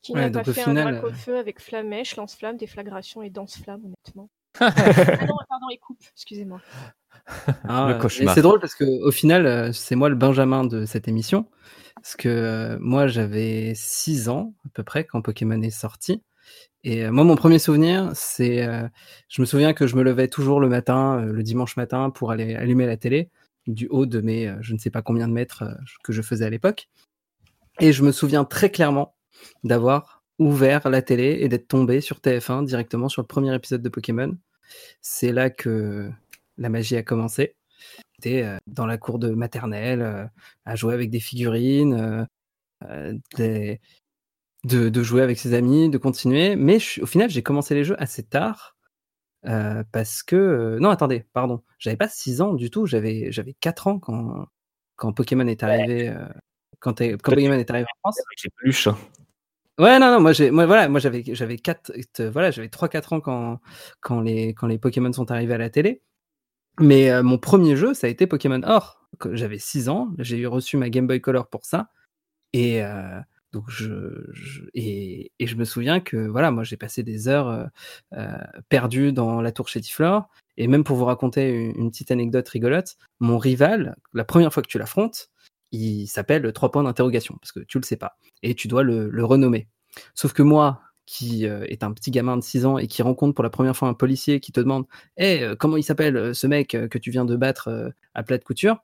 Qui 0.00 0.14
Ouais, 0.14 0.28
n'a 0.28 0.42
pas 0.42 0.52
fait 0.52 0.64
final, 0.64 0.88
un 0.88 0.90
drac 0.90 1.04
euh, 1.04 1.08
au 1.10 1.12
feu 1.12 1.38
avec 1.38 1.60
flamèche, 1.60 2.16
lance-flamme, 2.16 2.56
déflagration 2.56 3.22
et 3.22 3.30
danse-flamme, 3.30 3.82
honnêtement. 3.84 4.30
ah 4.60 4.72
non, 5.28 5.36
pardon, 5.48 5.66
et 5.72 5.78
coupe, 5.78 6.02
excusez-moi. 6.16 6.60
Ah, 7.68 8.00
C'est 8.08 8.42
drôle 8.42 8.58
parce 8.58 8.74
que 8.74 8.84
au 9.04 9.12
final, 9.12 9.46
euh, 9.46 9.72
c'est 9.72 9.94
moi 9.94 10.08
le 10.08 10.16
Benjamin 10.16 10.64
de 10.64 10.86
cette 10.86 11.06
émission. 11.06 11.46
Parce 11.94 12.16
que 12.16 12.28
euh, 12.28 12.78
moi, 12.80 13.06
j'avais 13.06 13.74
6 13.76 14.28
ans 14.28 14.54
à 14.66 14.70
peu 14.74 14.82
près 14.82 15.04
quand 15.04 15.22
Pokémon 15.22 15.62
est 15.62 15.70
sorti. 15.70 16.20
Et 16.84 17.04
euh, 17.04 17.12
moi, 17.12 17.24
mon 17.24 17.36
premier 17.36 17.58
souvenir, 17.58 18.10
c'est, 18.14 18.66
euh, 18.66 18.88
je 19.28 19.40
me 19.40 19.46
souviens 19.46 19.72
que 19.72 19.86
je 19.86 19.96
me 19.96 20.02
levais 20.02 20.28
toujours 20.28 20.60
le 20.60 20.68
matin, 20.68 21.20
euh, 21.20 21.32
le 21.32 21.42
dimanche 21.42 21.76
matin, 21.76 22.10
pour 22.10 22.32
aller 22.32 22.54
allumer 22.54 22.86
la 22.86 22.96
télé 22.96 23.30
du 23.66 23.86
haut 23.88 24.06
de 24.06 24.20
mes, 24.20 24.48
euh, 24.48 24.56
je 24.60 24.74
ne 24.74 24.78
sais 24.78 24.90
pas 24.90 25.02
combien 25.02 25.28
de 25.28 25.32
mètres 25.32 25.62
euh, 25.62 25.74
que 26.02 26.12
je 26.12 26.22
faisais 26.22 26.44
à 26.44 26.50
l'époque. 26.50 26.88
Et 27.80 27.92
je 27.92 28.02
me 28.02 28.12
souviens 28.12 28.44
très 28.44 28.70
clairement 28.70 29.14
d'avoir 29.64 30.22
ouvert 30.38 30.88
la 30.88 31.02
télé 31.02 31.38
et 31.40 31.48
d'être 31.48 31.68
tombé 31.68 32.00
sur 32.00 32.18
TF1 32.18 32.64
directement 32.64 33.08
sur 33.08 33.22
le 33.22 33.26
premier 33.26 33.54
épisode 33.54 33.82
de 33.82 33.88
Pokémon. 33.88 34.36
C'est 35.00 35.32
là 35.32 35.50
que 35.50 36.10
la 36.58 36.68
magie 36.68 36.96
a 36.96 37.02
commencé. 37.02 37.56
J'étais 38.14 38.42
euh, 38.42 38.58
dans 38.66 38.86
la 38.86 38.98
cour 38.98 39.18
de 39.18 39.30
maternelle 39.30 40.30
à 40.64 40.76
jouer 40.76 40.94
avec 40.94 41.10
des 41.10 41.20
figurines, 41.20 42.26
de, 43.38 43.78
de 44.64 45.02
jouer 45.02 45.22
avec 45.22 45.38
ses 45.38 45.54
amis, 45.54 45.88
de 45.88 45.98
continuer. 45.98 46.56
Mais 46.56 46.78
au 47.00 47.06
final, 47.06 47.30
j'ai 47.30 47.42
commencé 47.42 47.74
les 47.74 47.84
jeux 47.84 48.00
assez 48.00 48.22
tard. 48.22 48.76
Euh, 49.46 49.82
parce 49.92 50.22
que. 50.22 50.78
non, 50.80 50.90
attendez, 50.90 51.26
pardon. 51.32 51.62
J'avais 51.78 51.96
pas 51.96 52.08
6 52.08 52.40
ans 52.40 52.54
du 52.54 52.70
tout. 52.70 52.86
J'avais 52.86 53.32
j'avais 53.32 53.54
4 53.54 53.86
ans 53.88 53.98
quand, 53.98 54.46
quand 54.96 55.12
Pokémon 55.12 55.46
est 55.46 55.62
arrivé. 55.62 56.14
quand, 56.80 56.94
Pokémon 57.22 57.54
est 57.54 57.70
arrivé 57.70 57.86
en 58.04 58.10
France. 58.10 58.20
Les 58.44 58.50
peluches. 58.56 58.88
hein. 58.88 58.98
Ouais, 59.78 59.98
non, 59.98 60.10
non, 60.12 60.20
moi, 60.20 60.32
j'ai, 60.32 60.50
moi, 60.50 60.66
voilà, 60.66 60.88
moi, 60.88 61.00
j'avais, 61.00 61.24
j'avais 61.26 61.56
quatre, 61.56 61.92
voilà, 62.30 62.50
j'avais 62.50 62.68
3-4 62.68 63.14
ans 63.14 63.20
quand, 63.20 63.60
quand 64.00 64.20
les, 64.20 64.54
quand 64.54 64.66
les 64.66 64.78
Pokémon 64.78 65.12
sont 65.12 65.30
arrivés 65.30 65.54
à 65.54 65.58
la 65.58 65.70
télé. 65.70 66.02
Mais 66.80 67.10
euh, 67.10 67.22
mon 67.22 67.38
premier 67.38 67.76
jeu, 67.76 67.94
ça 67.94 68.06
a 68.06 68.10
été 68.10 68.26
Pokémon 68.26 68.60
Or. 68.64 69.08
J'avais 69.32 69.58
6 69.58 69.88
ans, 69.88 70.10
j'ai 70.18 70.46
reçu 70.46 70.76
ma 70.76 70.90
Game 70.90 71.06
Boy 71.06 71.20
Color 71.20 71.48
pour 71.48 71.64
ça. 71.64 71.90
Et, 72.52 72.82
euh, 72.82 73.20
donc 73.52 73.64
je, 73.68 74.30
et, 74.74 75.30
je 75.40 75.54
me 75.56 75.64
souviens 75.64 76.00
que, 76.00 76.16
voilà, 76.16 76.50
moi, 76.50 76.64
j'ai 76.64 76.76
passé 76.76 77.02
des 77.02 77.28
heures 77.28 77.48
euh, 77.48 77.64
euh, 78.14 78.38
perdues 78.68 79.12
dans 79.12 79.40
la 79.40 79.52
tour 79.52 79.68
Chétiflore. 79.68 80.28
Et 80.56 80.68
même 80.68 80.84
pour 80.84 80.96
vous 80.96 81.04
raconter 81.04 81.50
une, 81.50 81.90
petite 81.90 82.10
anecdote 82.10 82.48
rigolote, 82.48 82.96
mon 83.20 83.38
rival, 83.38 83.96
la 84.12 84.24
première 84.24 84.52
fois 84.52 84.62
que 84.62 84.68
tu 84.68 84.78
l'affrontes, 84.78 85.30
il 85.70 86.06
s'appelle 86.06 86.52
3 86.52 86.70
points 86.70 86.82
d'interrogation, 86.82 87.36
parce 87.40 87.52
que 87.52 87.60
tu 87.60 87.78
le 87.78 87.84
sais 87.84 87.96
pas 87.96 88.18
et 88.42 88.54
tu 88.54 88.68
dois 88.68 88.82
le, 88.82 89.08
le 89.08 89.24
renommer. 89.24 89.68
Sauf 90.14 90.34
que 90.34 90.42
moi, 90.42 90.82
qui 91.06 91.46
euh, 91.46 91.64
est 91.68 91.84
un 91.84 91.92
petit 91.92 92.10
gamin 92.10 92.36
de 92.36 92.42
6 92.42 92.66
ans 92.66 92.78
et 92.78 92.86
qui 92.86 93.02
rencontre 93.02 93.34
pour 93.34 93.44
la 93.44 93.50
première 93.50 93.76
fois 93.76 93.88
un 93.88 93.94
policier 93.94 94.40
qui 94.40 94.52
te 94.52 94.60
demande 94.60 94.86
hey, 95.16 95.42
euh, 95.42 95.56
comment 95.56 95.76
il 95.76 95.82
s'appelle 95.82 96.34
ce 96.34 96.46
mec 96.46 96.68
que 96.68 96.98
tu 96.98 97.10
viens 97.10 97.24
de 97.24 97.36
battre 97.36 97.92
à 98.14 98.22
plat 98.22 98.38
de 98.38 98.44
couture? 98.44 98.78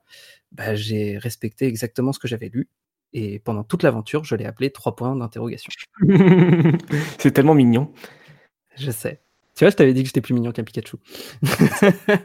Bah, 0.51 0.75
J'ai 0.75 1.17
respecté 1.17 1.67
exactement 1.67 2.13
ce 2.13 2.19
que 2.19 2.27
j'avais 2.27 2.49
lu. 2.49 2.67
Et 3.13 3.39
pendant 3.39 3.63
toute 3.63 3.83
l'aventure, 3.83 4.23
je 4.23 4.35
l'ai 4.35 4.45
appelé 4.45 4.71
3 4.71 4.95
points 4.95 5.15
d'interrogation. 5.15 5.71
C'est 7.17 7.31
tellement 7.31 7.55
mignon. 7.55 7.91
Je 8.77 8.91
sais. 8.91 9.21
Tu 9.55 9.63
vois, 9.63 9.71
je 9.71 9.75
t'avais 9.75 9.93
dit 9.93 10.03
que 10.03 10.07
j'étais 10.07 10.21
plus 10.21 10.33
mignon 10.33 10.51
qu'un 10.51 10.63
Pikachu. 10.63 10.97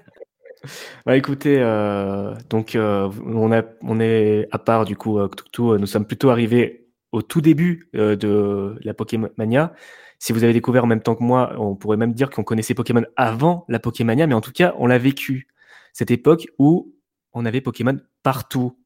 Bah 1.05 1.15
écoutez, 1.15 1.59
euh, 1.59 2.35
donc 2.49 2.75
euh, 2.75 3.11
on, 3.27 3.53
a, 3.53 3.63
on 3.83 4.01
est 4.01 4.49
à 4.51 4.59
part 4.59 4.87
du 4.87 4.97
coup, 4.97 5.19
euh, 5.19 5.29
Cthulhu, 5.29 5.79
nous 5.79 5.87
sommes 5.87 6.07
plutôt 6.07 6.31
arrivés 6.31 6.85
au 7.13 7.23
tout 7.23 7.41
début 7.41 7.89
euh, 7.95 8.17
de 8.17 8.77
la 8.83 8.95
Pokémania. 8.95 9.73
Si 10.19 10.33
vous 10.33 10.43
avez 10.43 10.53
découvert 10.53 10.85
en 10.85 10.87
même 10.87 11.03
temps 11.03 11.15
que 11.15 11.23
moi, 11.23 11.55
on 11.59 11.77
pourrait 11.77 11.97
même 11.97 12.13
dire 12.13 12.31
qu'on 12.31 12.45
connaissait 12.45 12.75
Pokémon 12.75 13.05
avant 13.17 13.65
la 13.69 13.79
Pokémania, 13.79 14.27
mais 14.27 14.35
en 14.35 14.41
tout 14.41 14.53
cas, 14.53 14.75
on 14.79 14.87
l'a 14.87 14.99
vécu. 14.99 15.49
Cette 15.93 16.11
époque 16.11 16.49
où 16.59 16.93
on 17.33 17.47
avait 17.47 17.61
Pokémon 17.61 17.99
partout, 18.25 18.77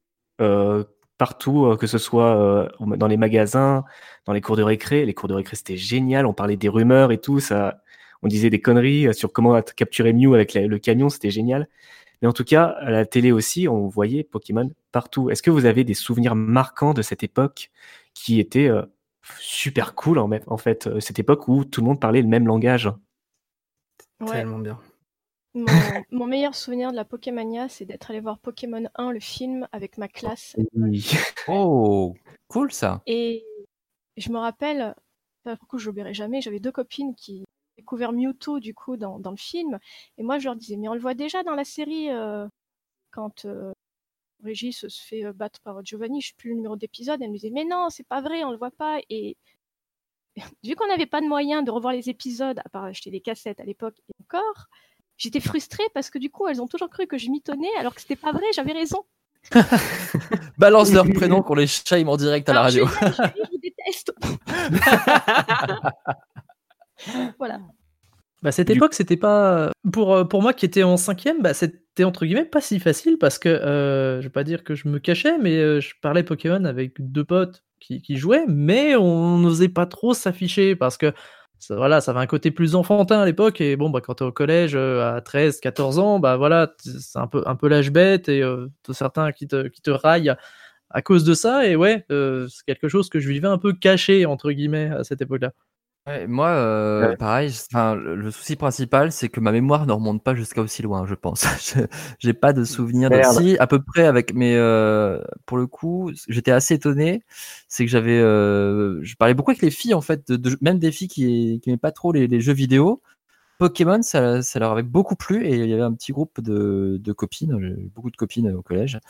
euh, 0.41 0.85
partout, 1.19 1.67
euh, 1.67 1.77
que 1.77 1.87
ce 1.87 1.99
soit 1.99 2.37
euh, 2.37 2.69
dans 2.97 3.09
les 3.09 3.17
magasins, 3.17 3.85
dans 4.25 4.33
les 4.33 4.41
cours 4.41 4.57
de 4.57 4.63
récré. 4.63 5.05
Les 5.05 5.15
cours 5.15 5.29
de 5.29 5.35
récré, 5.35 5.57
c'était 5.57 5.77
génial. 5.77 6.27
On 6.27 6.33
parlait 6.33 6.57
des 6.57 6.69
rumeurs 6.69 7.13
et 7.13 7.19
tout. 7.19 7.41
Ça, 7.41 7.83
on 8.23 8.29
disait 8.29 8.51
des 8.51 8.61
conneries 8.61 9.09
euh, 9.09 9.13
sur 9.13 9.33
comment 9.33 9.61
capturer 9.63 10.13
Mew 10.13 10.35
avec 10.35 10.55
la- 10.55 10.67
le 10.67 10.79
camion. 10.79 11.09
C'était 11.09 11.31
génial. 11.31 11.69
Mais 12.23 12.29
en 12.29 12.33
tout 12.33 12.45
cas, 12.45 12.65
à 12.65 12.91
la 12.91 13.07
télé 13.07 13.33
aussi, 13.33 13.69
on 13.69 13.87
voyait 13.89 14.25
Pokémon 14.25 14.71
partout. 14.93 15.31
Est-ce 15.31 15.43
que 15.43 15.51
vous 15.51 15.67
avez 15.67 15.85
des 15.85 15.95
souvenirs 15.95 16.35
marquants 16.35 16.95
de 16.95 17.03
cette 17.03 17.23
époque 17.23 17.71
qui 18.15 18.41
était 18.41 18.69
euh, 18.69 18.83
super 19.39 19.95
cool 19.95 20.19
en, 20.19 20.31
en 20.47 20.57
fait, 20.57 20.87
euh, 20.87 21.01
cette 21.01 21.19
époque 21.19 21.47
où 21.49 21.65
tout 21.65 21.81
le 21.81 21.87
monde 21.87 22.01
parlait 22.01 22.23
le 22.23 22.29
même 22.29 22.47
langage? 22.47 22.91
Ouais. 24.21 24.33
Tellement 24.33 24.59
bien. 24.59 24.81
Mon, 25.55 25.67
mon 26.11 26.27
meilleur 26.27 26.55
souvenir 26.55 26.91
de 26.91 26.97
la 26.97 27.05
Pokémania, 27.05 27.69
c'est 27.69 27.85
d'être 27.85 28.11
allé 28.11 28.21
voir 28.21 28.39
Pokémon 28.39 28.89
1, 28.95 29.13
le 29.13 29.21
film, 29.21 29.69
avec 29.73 29.99
ma 29.99 30.09
classe. 30.09 30.57
Oh, 31.51 32.15
cool 32.49 32.73
ça. 32.73 33.03
Et 33.07 33.47
je 34.19 34.31
me 34.31 34.39
rappelle, 34.39 34.95
pour 35.45 35.69
coup, 35.69 35.79
je 35.79 35.87
l'oublierai 35.87 36.13
jamais, 36.13 36.43
j'avais 36.43 36.61
deux 36.61 36.73
copines 36.73 37.15
qui 37.15 37.41
ont 37.41 37.79
découvert 37.79 38.13
Mewtwo, 38.13 38.61
du 38.61 38.75
coup, 38.75 38.97
dans, 38.97 39.19
dans 39.19 39.31
le 39.31 39.39
film. 39.39 39.79
Et 40.19 40.23
moi, 40.23 40.39
je 40.39 40.45
leur 40.45 40.57
disais, 40.57 40.77
mais 40.77 40.89
on 40.89 40.95
le 40.95 41.01
voit 41.01 41.15
déjà 41.15 41.43
dans 41.43 41.55
la 41.55 41.65
série, 41.65 42.11
euh, 42.11 42.47
quand 43.11 43.47
euh, 43.47 43.73
Régis 44.45 44.87
se 44.87 44.89
fait 44.89 45.25
euh, 45.25 45.33
battre 45.33 45.61
par 45.61 45.85
Giovanni, 45.85 46.21
je 46.21 46.29
sais 46.29 46.35
plus 46.37 46.51
le 46.51 46.57
numéro 46.57 46.77
d'épisode. 46.77 47.21
Elle 47.23 47.31
me 47.31 47.35
disait, 47.35 47.51
mais 47.51 47.65
non, 47.65 47.89
c'est 47.91 48.07
pas 48.07 48.21
vrai, 48.21 48.45
on 48.45 48.51
le 48.51 48.59
voit 48.59 48.71
pas. 48.71 49.01
Et 49.11 49.37
vu 50.65 50.75
qu'on 50.75 50.87
n'avait 50.89 51.07
pas 51.07 51.21
de 51.21 51.27
moyen 51.27 51.63
de 51.63 51.71
revoir 51.71 51.93
les 51.93 52.11
épisodes, 52.11 52.59
à 52.59 52.69
part 52.69 52.85
acheter 52.85 53.11
des 53.11 53.21
cassettes 53.21 53.61
à 53.61 53.65
l'époque 53.65 53.97
et 54.09 54.13
encore, 54.23 54.69
j'étais 55.19 55.41
frustrée 55.41 55.85
parce 55.93 56.09
que 56.09 56.19
du 56.19 56.31
coup, 56.31 56.47
elles 56.49 56.63
ont 56.63 56.67
toujours 56.67 56.89
cru 56.89 57.07
que 57.07 57.19
je 57.19 57.29
m'itonnais 57.29 57.69
alors 57.79 57.95
que 57.95 58.01
c'était 58.01 58.17
pas 58.17 58.33
vrai, 58.33 58.47
j'avais 58.55 58.73
raison. 58.73 59.05
Balance 60.59 60.93
leur 60.93 61.07
prénom 61.09 61.43
qu'on 61.43 61.55
les 61.55 61.67
shame 61.67 62.09
en 62.09 62.17
direct 62.17 62.49
à 62.49 62.55
la 62.55 62.63
radio. 62.63 62.87
Je 62.87 63.53
vous 63.53 63.59
déteste. 63.63 64.13
voilà. 67.39 67.61
Bah, 68.43 68.53
cette 68.53 68.71
époque, 68.71 68.95
c'était 68.95 69.17
pas. 69.17 69.73
Pour, 69.93 70.15
euh, 70.15 70.25
pour 70.25 70.43
moi 70.43 70.53
qui 70.53 70.65
était 70.65 70.85
en 70.85 70.97
cinquième, 70.97 71.43
bah, 71.43 71.55
c'était 71.55 72.05
entre 72.05 72.25
guillemets 72.25 72.45
pas 72.45 72.61
si 72.61 72.79
facile 72.79 73.19
parce 73.19 73.39
que 73.39 73.49
euh, 73.49 74.21
je 74.21 74.27
vais 74.27 74.33
pas 74.33 74.45
dire 74.45 74.63
que 74.63 74.75
je 74.75 74.89
me 74.89 74.99
cachais, 74.99 75.39
mais 75.39 75.57
euh, 75.57 75.81
je 75.81 75.95
parlais 76.01 76.23
Pokémon 76.23 76.65
avec 76.65 76.95
deux 76.99 77.25
potes 77.25 77.65
qui, 77.81 78.01
qui 78.01 78.17
jouaient, 78.17 78.45
mais 78.47 78.95
on 78.97 79.39
n'osait 79.39 79.69
pas 79.69 79.87
trop 79.87 80.15
s'afficher 80.15 80.77
parce 80.77 80.97
que 80.97 81.13
ça, 81.59 81.77
voilà, 81.77 82.01
ça 82.01 82.13
avait 82.13 82.21
un 82.21 82.27
côté 82.27 82.51
plus 82.51 82.75
enfantin 82.75 83.21
à 83.21 83.27
l'époque. 83.27 83.61
Et 83.61 83.77
bon, 83.77 83.91
bah, 83.91 84.01
quand 84.01 84.17
tu 84.17 84.25
es 84.25 84.27
au 84.27 84.33
collège 84.33 84.75
euh, 84.75 85.17
à 85.17 85.21
13, 85.21 85.61
14 85.61 85.99
ans, 85.99 86.19
bah 86.21 86.37
voilà, 86.37 86.73
c'est 86.79 87.19
un 87.19 87.27
peu, 87.27 87.43
un 87.47 87.57
peu 87.57 87.69
l'âge 87.69 87.91
bête 87.91 88.29
et 88.29 88.43
euh, 88.43 88.69
certains 88.93 89.33
qui 89.33 89.47
te, 89.49 89.69
qui 89.69 89.83
te 89.83 89.91
raillent 89.91 90.35
à 90.91 91.03
cause 91.03 91.25
de 91.25 91.35
ça. 91.35 91.67
Et 91.67 91.77
ouais, 91.77 92.05
euh, 92.11 92.47
c'est 92.49 92.65
quelque 92.65 92.89
chose 92.89 93.09
que 93.09 93.21
je 93.21 93.29
vivais 93.29 93.49
un 93.49 93.59
peu 93.59 93.73
caché, 93.73 94.27
entre 94.27 94.53
guillemets, 94.53 94.91
à 94.91 95.05
cette 95.05 95.23
époque-là. 95.23 95.53
Ouais, 96.09 96.27
moi, 96.27 96.49
euh, 96.49 97.11
Ouais. 97.11 97.17
pareil, 97.19 97.53
le, 97.75 98.15
le 98.17 98.31
souci 98.31 98.57
principal, 98.57 99.13
c'est 99.13 99.29
que 99.29 99.41
ma 99.41 99.53
mémoire 99.53 99.85
ne 99.85 99.93
remonte 99.93 100.23
pas 100.25 100.35
jusqu'à 100.35 100.63
aussi 100.63 100.81
loin, 100.81 101.05
je 101.07 101.15
pense. 101.15 101.45
J'ai 102.19 102.33
pas 102.33 102.55
de 102.55 102.65
souvenir 102.65 103.11
de 103.11 103.21
si, 103.21 103.59
à 103.59 103.67
peu 103.67 103.83
près 103.83 104.07
avec 104.07 104.33
mes, 104.33 104.55
euh, 104.57 105.21
pour 105.45 105.59
le 105.59 105.67
coup, 105.67 106.11
j'étais 106.29 106.51
assez 106.53 106.75
étonné, 106.75 107.25
c'est 107.69 107.85
que 107.85 107.91
j'avais, 107.91 108.19
euh, 108.19 109.01
je 109.03 109.17
parlais 109.17 109.35
beaucoup 109.35 109.51
avec 109.51 109.61
les 109.63 109.71
filles 109.71 109.93
en 109.93 110.01
fait, 110.01 110.27
de, 110.31 110.37
de- 110.37 110.57
même 110.63 110.79
des 110.79 110.93
filles 110.93 111.09
qui 111.09 111.61
qui 111.63 111.69
n'aimaient 111.69 111.77
pas 111.79 111.93
trop 111.93 112.13
les, 112.13 112.27
les 112.27 112.41
jeux 112.41 112.55
vidéo. 112.55 113.03
Pokémon, 113.59 114.03
ça, 114.03 114.43
ça 114.43 114.61
leur 114.61 114.73
avait 114.73 114.85
beaucoup 114.85 115.17
plu 115.17 115.45
et 115.47 115.57
il 115.57 115.69
y 115.69 115.75
avait 115.75 115.83
un 115.83 115.93
petit 115.95 116.13
groupe 116.13 116.41
de, 116.41 116.99
de 117.03 117.13
copines, 117.13 117.57
j'ai 117.61 117.67
eu 117.69 117.91
beaucoup 117.95 118.11
de 118.11 118.17
copines 118.17 118.53
au 118.53 118.63
collège, 118.63 119.01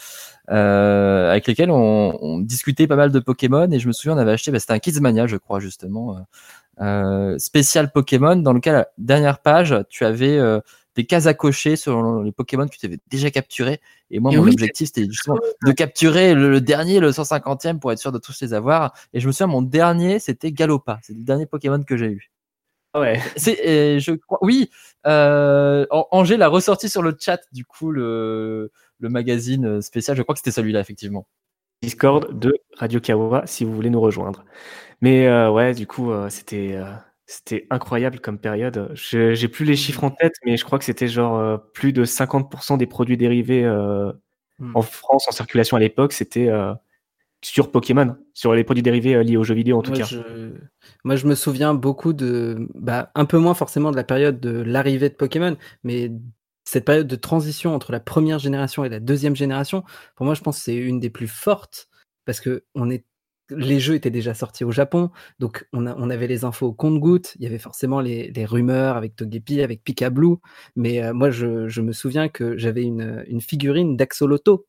euh, 0.50 1.30
avec 1.30 1.46
lesquelles 1.46 1.70
on, 1.70 2.18
on 2.22 2.38
discutait 2.40 2.86
pas 2.86 2.96
mal 2.96 3.12
de 3.12 3.18
Pokémon 3.20 3.70
et 3.70 3.78
je 3.78 3.86
me 3.88 3.92
souviens 3.92 4.14
on 4.16 4.18
avait 4.18 4.32
acheté, 4.32 4.50
bah, 4.50 4.58
c'était 4.58 4.72
un 4.72 4.78
Kidsmania 4.78 5.26
je 5.26 5.36
crois 5.36 5.60
justement, 5.60 6.16
euh, 6.16 6.20
euh, 6.20 6.22
spécial 7.38 7.90
Pokémon 7.92 8.36
dans 8.36 8.52
lequel 8.52 8.74
à 8.74 8.78
la 8.78 8.88
dernière 8.98 9.40
page 9.40 9.74
tu 9.88 10.04
avais 10.04 10.38
euh, 10.38 10.60
des 10.94 11.06
cases 11.06 11.26
à 11.26 11.34
cocher 11.34 11.76
selon 11.76 12.22
les 12.22 12.32
Pokémon 12.32 12.66
que 12.68 12.76
tu 12.76 12.86
avais 12.86 12.98
déjà 13.08 13.30
capturés 13.30 13.80
et 14.10 14.20
moi 14.20 14.32
Et 14.32 14.36
mon 14.36 14.42
oui, 14.44 14.52
objectif 14.52 14.88
c'était 14.88 15.06
justement 15.06 15.38
de 15.64 15.72
capturer 15.72 16.34
le, 16.34 16.50
le 16.50 16.60
dernier 16.60 17.00
le 17.00 17.10
150e 17.12 17.78
pour 17.78 17.92
être 17.92 17.98
sûr 17.98 18.12
de 18.12 18.18
tous 18.18 18.40
les 18.42 18.54
avoir 18.54 18.92
et 19.12 19.20
je 19.20 19.26
me 19.26 19.32
souviens 19.32 19.46
mon 19.48 19.62
dernier 19.62 20.18
c'était 20.18 20.52
Galopa 20.52 20.98
c'est 21.02 21.14
le 21.14 21.22
dernier 21.22 21.46
Pokémon 21.46 21.82
que 21.82 21.96
j'ai 21.96 22.06
eu 22.10 22.30
Ouais. 22.94 23.20
c'est, 23.36 24.00
je 24.00 24.12
crois, 24.12 24.38
oui, 24.42 24.70
euh, 25.06 25.86
An- 25.90 26.08
Angers 26.10 26.36
l'a 26.36 26.48
ressorti 26.48 26.88
sur 26.88 27.02
le 27.02 27.16
chat, 27.18 27.40
du 27.52 27.64
coup, 27.64 27.90
le, 27.92 28.72
le 28.98 29.08
magazine 29.08 29.80
spécial. 29.82 30.16
Je 30.16 30.22
crois 30.22 30.34
que 30.34 30.38
c'était 30.40 30.50
celui-là, 30.52 30.80
effectivement. 30.80 31.26
Discord 31.82 32.38
de 32.38 32.54
Radio 32.76 33.00
Kawa 33.00 33.46
si 33.46 33.64
vous 33.64 33.74
voulez 33.74 33.90
nous 33.90 34.00
rejoindre. 34.00 34.44
Mais 35.00 35.26
euh, 35.28 35.50
ouais, 35.50 35.74
du 35.74 35.86
coup, 35.86 36.10
euh, 36.12 36.28
c'était 36.28 36.74
euh, 36.74 36.92
c'était 37.26 37.66
incroyable 37.70 38.20
comme 38.20 38.38
période. 38.38 38.90
Je- 38.94 39.34
J'ai 39.34 39.48
plus 39.48 39.64
les 39.64 39.76
chiffres 39.76 40.04
en 40.04 40.10
tête, 40.10 40.34
mais 40.44 40.56
je 40.56 40.64
crois 40.64 40.78
que 40.78 40.84
c'était 40.84 41.08
genre 41.08 41.60
plus 41.74 41.92
de 41.92 42.04
50% 42.04 42.76
des 42.78 42.86
produits 42.86 43.16
dérivés 43.16 43.64
Hmm. 44.60 44.72
en 44.74 44.82
France 44.82 45.28
en 45.28 45.30
circulation 45.30 45.76
à 45.76 45.80
l'époque, 45.80 46.12
c'était 46.12 46.50
sur 47.42 47.70
Pokémon, 47.70 48.16
sur 48.34 48.52
les 48.54 48.64
produits 48.64 48.82
dérivés 48.82 49.22
liés 49.22 49.36
aux 49.36 49.44
jeux 49.44 49.54
vidéo 49.54 49.78
en 49.78 49.82
tout 49.82 49.92
Moi 49.92 50.00
cas. 50.00 50.04
je... 50.04 50.18
Moi, 51.04 51.14
je 51.14 51.28
me 51.28 51.36
souviens 51.36 51.74
beaucoup 51.74 52.12
de. 52.12 52.66
Bah, 52.74 53.12
un 53.14 53.24
peu 53.24 53.38
moins 53.38 53.54
forcément 53.54 53.92
de 53.92 53.96
la 53.96 54.02
période 54.02 54.40
de 54.40 54.50
l'arrivée 54.50 55.10
de 55.10 55.14
Pokémon, 55.14 55.56
mais 55.84 56.10
cette 56.70 56.84
période 56.84 57.06
de 57.06 57.16
transition 57.16 57.74
entre 57.74 57.92
la 57.92 58.00
première 58.00 58.38
génération 58.38 58.84
et 58.84 58.88
la 58.88 59.00
deuxième 59.00 59.36
génération, 59.36 59.84
pour 60.16 60.26
moi, 60.26 60.34
je 60.34 60.42
pense 60.42 60.58
que 60.58 60.64
c'est 60.64 60.76
une 60.76 61.00
des 61.00 61.10
plus 61.10 61.28
fortes 61.28 61.88
parce 62.24 62.40
que 62.40 62.64
on 62.74 62.90
est 62.90 63.04
les 63.50 63.80
jeux 63.80 63.94
étaient 63.94 64.10
déjà 64.10 64.34
sortis 64.34 64.62
au 64.64 64.70
Japon, 64.72 65.10
donc 65.38 65.66
on, 65.72 65.86
a- 65.86 65.94
on 65.96 66.10
avait 66.10 66.26
les 66.26 66.44
infos 66.44 66.66
au 66.66 66.72
compte-gouttes, 66.74 67.32
il 67.38 67.44
y 67.44 67.46
avait 67.46 67.58
forcément 67.58 68.02
les, 68.02 68.30
les 68.30 68.44
rumeurs 68.44 68.96
avec 68.98 69.16
Togepi, 69.16 69.62
avec 69.62 69.82
Pika 69.82 70.10
Blue, 70.10 70.36
mais 70.76 71.02
euh, 71.02 71.14
moi 71.14 71.30
je, 71.30 71.66
je 71.66 71.80
me 71.80 71.92
souviens 71.92 72.28
que 72.28 72.58
j'avais 72.58 72.82
une, 72.82 73.24
une 73.26 73.40
figurine 73.40 73.96
d'Axoloto 73.96 74.66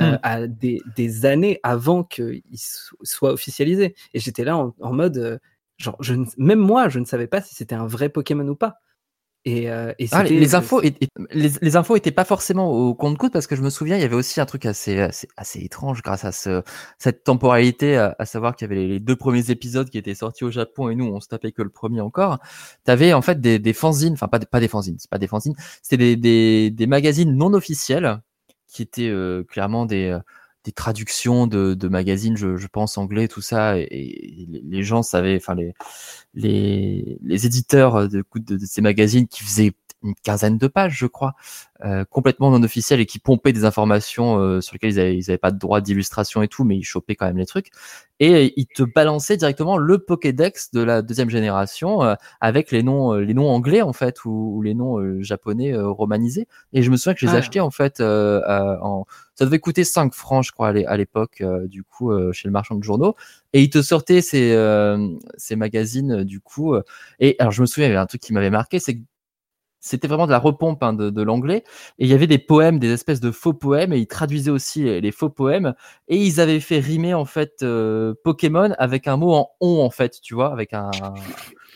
euh, 0.00 0.14
Mm. 0.14 0.18
à 0.22 0.46
des, 0.48 0.80
des 0.96 1.26
années 1.26 1.60
avant 1.62 2.02
qu'il 2.02 2.42
so- 2.56 2.96
soit 3.04 3.32
officialisé, 3.32 3.94
et 4.14 4.18
j'étais 4.18 4.44
là 4.44 4.56
en, 4.56 4.74
en 4.80 4.92
mode, 4.92 5.18
euh, 5.18 5.38
genre, 5.78 5.96
je 6.00 6.14
ne- 6.14 6.26
même 6.38 6.58
moi 6.58 6.88
je 6.88 6.98
ne 6.98 7.04
savais 7.04 7.28
pas 7.28 7.40
si 7.42 7.54
c'était 7.54 7.76
un 7.76 7.86
vrai 7.86 8.08
Pokémon 8.08 8.48
ou 8.48 8.56
pas. 8.56 8.76
Et, 9.44 9.68
euh, 9.70 9.92
et 9.98 10.06
Ah, 10.12 10.22
les, 10.22 10.28
c'était- 10.28 10.40
les 10.40 10.54
infos, 10.54 10.82
et- 10.82 10.94
et- 11.00 11.08
les, 11.32 11.50
les 11.60 11.76
infos 11.76 11.96
étaient 11.96 12.12
pas 12.12 12.24
forcément 12.24 12.70
au 12.70 12.94
compte-goutte 12.94 13.32
parce 13.32 13.48
que 13.48 13.56
je 13.56 13.62
me 13.62 13.70
souviens, 13.70 13.96
il 13.96 14.02
y 14.02 14.04
avait 14.04 14.14
aussi 14.14 14.40
un 14.40 14.46
truc 14.46 14.66
assez, 14.66 15.00
assez, 15.00 15.26
assez 15.36 15.58
étrange 15.60 16.00
grâce 16.02 16.24
à 16.24 16.30
ce, 16.30 16.62
cette 16.98 17.24
temporalité, 17.24 17.96
à, 17.96 18.14
à 18.20 18.24
savoir 18.24 18.54
qu'il 18.54 18.68
y 18.68 18.70
avait 18.72 18.80
les, 18.80 18.86
les 18.88 19.00
deux 19.00 19.16
premiers 19.16 19.50
épisodes 19.50 19.90
qui 19.90 19.98
étaient 19.98 20.14
sortis 20.14 20.44
au 20.44 20.52
Japon 20.52 20.90
et 20.90 20.94
nous, 20.94 21.06
on 21.06 21.18
se 21.20 21.26
tapait 21.26 21.50
que 21.50 21.62
le 21.62 21.70
premier 21.70 22.00
encore. 22.00 22.38
T'avais 22.84 23.12
en 23.14 23.22
fait 23.22 23.40
des, 23.40 23.58
des 23.58 23.72
fanzines, 23.72 24.12
enfin 24.12 24.28
pas, 24.28 24.38
des- 24.38 24.46
pas 24.46 24.60
des 24.60 24.68
fanzines, 24.68 24.96
c'est 25.00 25.10
pas 25.10 25.18
des 25.18 25.26
fanzines, 25.26 25.54
c'était 25.82 25.96
des, 25.96 26.16
des, 26.16 26.70
des 26.70 26.86
magazines 26.86 27.34
non 27.36 27.52
officiels 27.52 28.20
qui 28.68 28.82
étaient 28.82 29.08
euh, 29.08 29.42
clairement 29.44 29.86
des, 29.86 30.06
euh, 30.10 30.18
des 30.64 30.72
traductions 30.72 31.46
de, 31.46 31.74
de 31.74 31.88
magazines, 31.88 32.36
je, 32.36 32.56
je 32.56 32.66
pense 32.68 32.98
anglais, 32.98 33.28
tout 33.28 33.40
ça, 33.42 33.78
et, 33.78 34.48
les 34.48 34.82
gens 34.82 35.02
savaient, 35.02 35.36
enfin 35.36 35.54
les, 35.54 35.74
les, 36.34 37.18
les 37.22 37.46
éditeurs 37.46 38.08
de, 38.08 38.24
de, 38.36 38.56
de 38.56 38.66
ces 38.66 38.80
magazines 38.80 39.26
qui 39.28 39.42
faisaient 39.42 39.72
une 40.02 40.14
quinzaine 40.22 40.58
de 40.58 40.66
pages, 40.66 40.96
je 40.98 41.06
crois, 41.06 41.34
euh, 41.84 42.04
complètement 42.04 42.50
non 42.50 42.62
officielles 42.62 43.00
et 43.00 43.06
qui 43.06 43.18
pompaient 43.18 43.52
des 43.52 43.64
informations 43.64 44.38
euh, 44.38 44.60
sur 44.60 44.74
lesquelles 44.74 44.92
ils 44.92 45.00
avaient, 45.00 45.16
ils 45.16 45.30
avaient 45.30 45.38
pas 45.38 45.50
de 45.50 45.58
droit 45.58 45.80
d'illustration 45.80 46.42
et 46.42 46.48
tout, 46.48 46.64
mais 46.64 46.76
ils 46.76 46.84
chopaient 46.84 47.14
quand 47.16 47.26
même 47.26 47.38
les 47.38 47.46
trucs. 47.46 47.70
Et 48.20 48.52
ils 48.60 48.66
te 48.66 48.84
balançaient 48.84 49.36
directement 49.36 49.78
le 49.78 49.98
Pokédex 49.98 50.70
de 50.70 50.80
la 50.82 51.02
deuxième 51.02 51.28
génération 51.30 52.04
euh, 52.04 52.14
avec 52.40 52.70
les 52.70 52.84
noms, 52.84 53.14
euh, 53.14 53.20
les 53.20 53.34
noms 53.34 53.48
anglais 53.50 53.82
en 53.82 53.92
fait 53.92 54.24
ou, 54.24 54.54
ou 54.56 54.62
les 54.62 54.74
noms 54.74 54.98
euh, 55.00 55.20
japonais 55.22 55.72
euh, 55.74 55.88
romanisés. 55.88 56.46
Et 56.72 56.82
je 56.82 56.90
me 56.90 56.96
souviens 56.96 57.14
que 57.14 57.20
je 57.20 57.26
les 57.26 57.34
Ah. 57.34 57.38
achetais 57.38 57.58
en 57.60 57.70
fait 57.72 57.98
euh, 58.00 58.40
euh, 58.48 58.76
en, 58.80 59.06
ça 59.34 59.44
devait 59.44 59.58
coûter 59.58 59.82
5 59.82 60.14
francs, 60.14 60.44
je 60.44 60.52
crois, 60.52 60.68
à 60.68 60.72
l'é- 60.72 60.86
à 60.86 60.96
l'époque, 60.96 61.40
euh, 61.40 61.66
du 61.66 61.82
coup, 61.82 62.12
euh, 62.12 62.32
chez 62.32 62.46
le 62.46 62.52
marchand 62.52 62.76
de 62.76 62.84
journaux. 62.84 63.16
Et 63.54 63.62
ils 63.62 63.70
te 63.70 63.82
sortaient 63.82 64.20
ces, 64.22 64.52
euh, 64.52 65.08
ces 65.36 65.56
magazines, 65.56 66.12
euh, 66.20 66.24
du 66.24 66.38
coup. 66.40 66.74
euh, 66.74 66.82
et 67.18 67.34
alors, 67.40 67.50
je 67.52 67.60
me 67.62 67.66
souviens, 67.66 67.86
il 67.86 67.90
y 67.90 67.92
avait 67.94 68.00
un 68.02 68.06
truc 68.06 68.20
qui 68.20 68.32
m'avait 68.32 68.50
marqué, 68.50 68.78
c'est 68.78 68.96
que 68.96 69.02
c'était 69.84 70.06
vraiment 70.06 70.26
de 70.26 70.30
la 70.30 70.38
repompe 70.38 70.80
hein, 70.84 70.92
de, 70.92 71.10
de 71.10 71.22
l'anglais. 71.22 71.64
Et 71.98 72.04
il 72.04 72.06
y 72.06 72.14
avait 72.14 72.28
des 72.28 72.38
poèmes, 72.38 72.78
des 72.78 72.90
espèces 72.92 73.20
de 73.20 73.32
faux 73.32 73.52
poèmes, 73.52 73.92
et 73.92 73.98
ils 73.98 74.06
traduisaient 74.06 74.52
aussi 74.52 74.84
les, 74.84 75.00
les 75.00 75.10
faux 75.10 75.28
poèmes. 75.28 75.74
Et 76.08 76.16
ils 76.16 76.40
avaient 76.40 76.60
fait 76.60 76.78
rimer, 76.78 77.14
en 77.14 77.24
fait, 77.24 77.56
euh, 77.62 78.14
Pokémon 78.22 78.72
avec 78.78 79.08
un 79.08 79.16
mot 79.16 79.34
en 79.34 79.50
on, 79.60 79.80
en 79.80 79.90
fait, 79.90 80.20
tu 80.22 80.34
vois, 80.34 80.52
avec 80.52 80.72
un. 80.72 80.90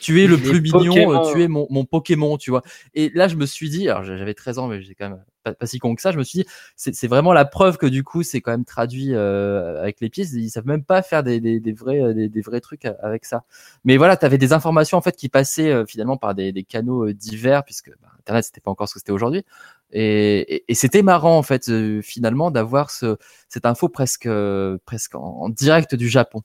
Tu 0.01 0.23
es 0.23 0.27
le 0.29 0.37
Les 0.37 0.43
plus 0.43 0.61
mignon, 0.61 0.95
Pokémon. 0.95 1.25
euh, 1.27 1.33
tu 1.33 1.43
es 1.43 1.49
mon, 1.49 1.67
mon 1.69 1.85
Pokémon, 1.85 2.37
tu 2.39 2.51
vois. 2.51 2.63
Et 2.95 3.11
là, 3.15 3.27
je 3.27 3.35
me 3.37 3.45
suis 3.45 3.71
dit, 3.71 3.89
alors 3.89 4.05
j'avais 4.05 4.35
13 4.35 4.59
ans, 4.59 4.69
mais 4.69 4.81
j'ai 4.83 4.95
quand 4.95 5.09
même 5.11 5.25
pas, 5.51 5.55
pas 5.55 5.67
si 5.67 5.79
con 5.79 5.95
que 5.95 6.03
ça, 6.03 6.11
je 6.11 6.19
me 6.19 6.25
suis 6.25 6.41
dit, 6.41 6.47
c'est 6.77 7.07
vraiment 7.07 7.33
la 7.33 7.45
preuve 7.45 7.79
que 7.79 7.87
du 7.87 8.03
coup, 8.03 8.23
c'est 8.23 8.41
quand 8.41 8.51
même 8.51 8.65
traduit 8.65 9.15
euh, 9.15 9.81
avec 9.81 10.01
les 10.01 10.11
pièces. 10.11 10.33
Ils 10.33 10.51
savent 10.51 10.67
même 10.67 10.83
pas 10.85 11.03
faire 11.03 11.23
des, 11.23 11.41
des, 11.41 11.61
des 11.61 11.73
vrais, 11.73 12.03
euh, 12.03 12.13
des, 12.15 12.29
des 12.29 12.41
vrais 12.41 12.61
trucs 12.61 12.85
a- 12.85 12.97
avec 13.03 13.25
ça. 13.25 13.45
Mais 13.85 13.97
voilà, 13.97 14.17
tu 14.17 14.25
avais 14.27 14.39
des 14.39 14.53
informations 14.53 14.99
en 14.99 15.01
fait 15.01 15.15
qui 15.17 15.29
passaient 15.29 15.71
euh, 15.71 15.87
finalement 15.87 16.17
par 16.17 16.35
des, 16.35 16.53
des 16.53 16.65
canaux 16.65 17.07
euh, 17.09 17.15
divers, 17.15 17.63
puisque 17.65 17.91
bah, 18.03 18.09
Internet, 18.19 18.45
c'était 18.45 18.61
pas 18.61 18.71
encore 18.73 18.89
ce 18.89 18.95
que 18.95 19.01
c'était 19.01 19.13
aujourd'hui. 19.13 19.45
Et, 19.93 20.57
et, 20.57 20.65
et 20.69 20.75
c'était 20.75 21.03
marrant 21.03 21.39
en 21.39 21.43
fait, 21.43 21.69
euh, 21.69 22.03
finalement, 22.03 22.51
d'avoir 22.51 22.91
ce, 22.91 23.17
cette 23.49 23.67
info 23.67 23.89
presque, 23.89 24.27
euh, 24.27 24.79
presque 24.85 25.15
en, 25.15 25.21
en 25.43 25.49
direct 25.49 25.95
du 25.95 26.09
Japon. 26.09 26.43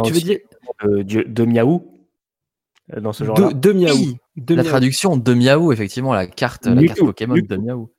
On 0.00 0.04
se 0.04 0.14
souvient 0.20 0.38
de, 0.84 1.02
de, 1.02 1.22
de 1.24 1.44
Miaou 1.44 1.92
euh, 2.94 3.00
dans 3.00 3.12
ce 3.12 3.24
genre-là. 3.24 3.48
de, 3.48 3.52
de 3.58 3.72
Miaou. 3.72 4.16
De 4.38 4.54
la 4.54 4.62
Miaou. 4.62 4.70
traduction 4.70 5.16
de 5.16 5.34
Miaou, 5.34 5.72
effectivement, 5.72 6.14
la 6.14 6.26
carte, 6.26 6.66
la 6.66 6.82
carte 6.84 6.98
Pokémon 7.00 7.34
de. 7.34 7.56
Miaou. 7.56 7.92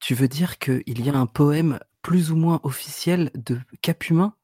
Tu 0.00 0.14
veux 0.14 0.28
dire 0.28 0.58
qu'il 0.58 0.82
y 1.04 1.10
a 1.10 1.14
un 1.16 1.26
poème 1.26 1.78
plus 2.02 2.30
ou 2.32 2.36
moins 2.36 2.60
officiel 2.62 3.30
de 3.34 3.58
Cap 3.82 4.08
Humain 4.08 4.34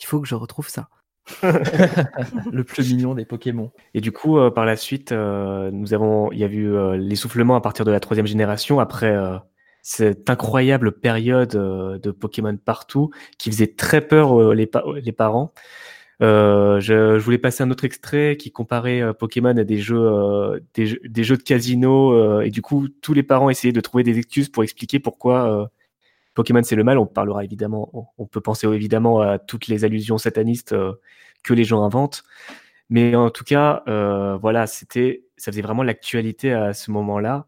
Il 0.00 0.06
faut 0.06 0.20
que 0.20 0.26
je 0.26 0.34
retrouve 0.34 0.68
ça. 0.68 0.88
le 1.42 2.62
plus 2.62 2.92
mignon 2.92 3.14
des 3.14 3.24
Pokémon. 3.24 3.72
Et 3.94 4.00
du 4.00 4.12
coup, 4.12 4.38
euh, 4.38 4.50
par 4.50 4.64
la 4.64 4.76
suite, 4.76 5.12
euh, 5.12 5.70
nous 5.72 5.92
avons, 5.94 6.30
il 6.32 6.38
y 6.38 6.44
a 6.44 6.46
eu 6.48 6.72
euh, 6.72 6.96
l'essoufflement 6.96 7.56
à 7.56 7.60
partir 7.60 7.84
de 7.84 7.90
la 7.90 8.00
troisième 8.00 8.26
génération 8.26 8.78
après 8.80 9.10
euh, 9.14 9.36
cette 9.82 10.28
incroyable 10.30 10.92
période 10.92 11.54
euh, 11.56 11.98
de 11.98 12.10
Pokémon 12.10 12.56
partout 12.56 13.10
qui 13.38 13.50
faisait 13.50 13.74
très 13.74 14.00
peur 14.00 14.40
euh, 14.40 14.54
les, 14.54 14.66
pa- 14.66 14.84
les 15.02 15.12
parents. 15.12 15.52
Euh, 16.22 16.80
je, 16.80 17.18
voulais 17.18 17.38
passer 17.38 17.62
un 17.62 17.70
autre 17.70 17.84
extrait 17.84 18.38
qui 18.38 18.50
comparait 18.50 19.02
euh, 19.02 19.12
Pokémon 19.12 19.54
à 19.56 19.64
des 19.64 19.78
jeux, 19.78 20.00
euh, 20.00 20.60
des, 20.72 20.98
de 21.04 21.36
casino 21.36 22.40
et 22.40 22.50
du 22.50 22.62
coup 22.62 22.88
tous 22.88 23.12
les 23.12 23.22
parents 23.22 23.50
essayaient 23.50 23.72
de 23.72 23.80
trouver 23.82 24.02
des 24.02 24.16
excuses 24.16 24.48
pour 24.48 24.62
expliquer 24.62 24.98
pourquoi 24.98 25.70
Pokémon 26.34 26.62
c'est 26.62 26.76
le 26.76 26.84
mal. 26.84 26.98
On 26.98 27.06
parlera 27.06 27.44
évidemment, 27.44 28.12
on, 28.18 28.26
peut 28.26 28.40
penser 28.40 28.66
évidemment 28.66 29.20
à 29.20 29.38
toutes 29.38 29.68
les 29.68 29.84
allusions 29.84 30.18
satanistes 30.18 30.74
que 31.42 31.54
les 31.54 31.64
gens 31.64 31.82
inventent. 31.84 32.24
Mais 32.90 33.14
en 33.16 33.30
tout 33.30 33.44
cas, 33.44 33.82
voilà, 34.40 34.66
c'était, 34.66 35.24
ça 35.36 35.52
faisait 35.52 35.62
vraiment 35.62 35.82
l'actualité 35.82 36.52
à 36.52 36.72
ce 36.72 36.90
moment-là, 36.92 37.46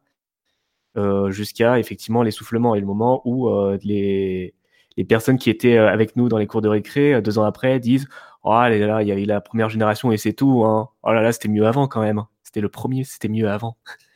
jusqu'à 1.30 1.78
effectivement 1.78 2.22
l'essoufflement 2.22 2.74
et 2.74 2.80
le 2.80 2.86
moment 2.86 3.22
où 3.24 3.50
les, 3.82 4.54
les 4.96 5.04
personnes 5.04 5.38
qui 5.38 5.50
étaient 5.50 5.78
avec 5.78 6.16
nous 6.16 6.28
dans 6.28 6.38
les 6.38 6.46
cours 6.46 6.62
de 6.62 6.68
récré, 6.68 7.20
deux 7.22 7.38
ans 7.38 7.44
après, 7.44 7.78
disent 7.80 8.08
Oh 8.50 8.52
là 8.52 8.70
là, 8.70 9.02
il 9.02 9.08
y 9.08 9.12
avait 9.12 9.26
la 9.26 9.42
première 9.42 9.68
génération 9.68 10.10
et 10.10 10.16
c'est 10.16 10.32
tout. 10.32 10.64
Hein. 10.64 10.88
Oh 11.02 11.12
là 11.12 11.20
là, 11.20 11.32
c'était 11.32 11.48
mieux 11.48 11.66
avant 11.66 11.86
quand 11.86 12.00
même. 12.00 12.24
C'était 12.42 12.62
le 12.62 12.70
premier, 12.70 13.04
c'était 13.04 13.28
mieux 13.28 13.50
avant. 13.50 13.76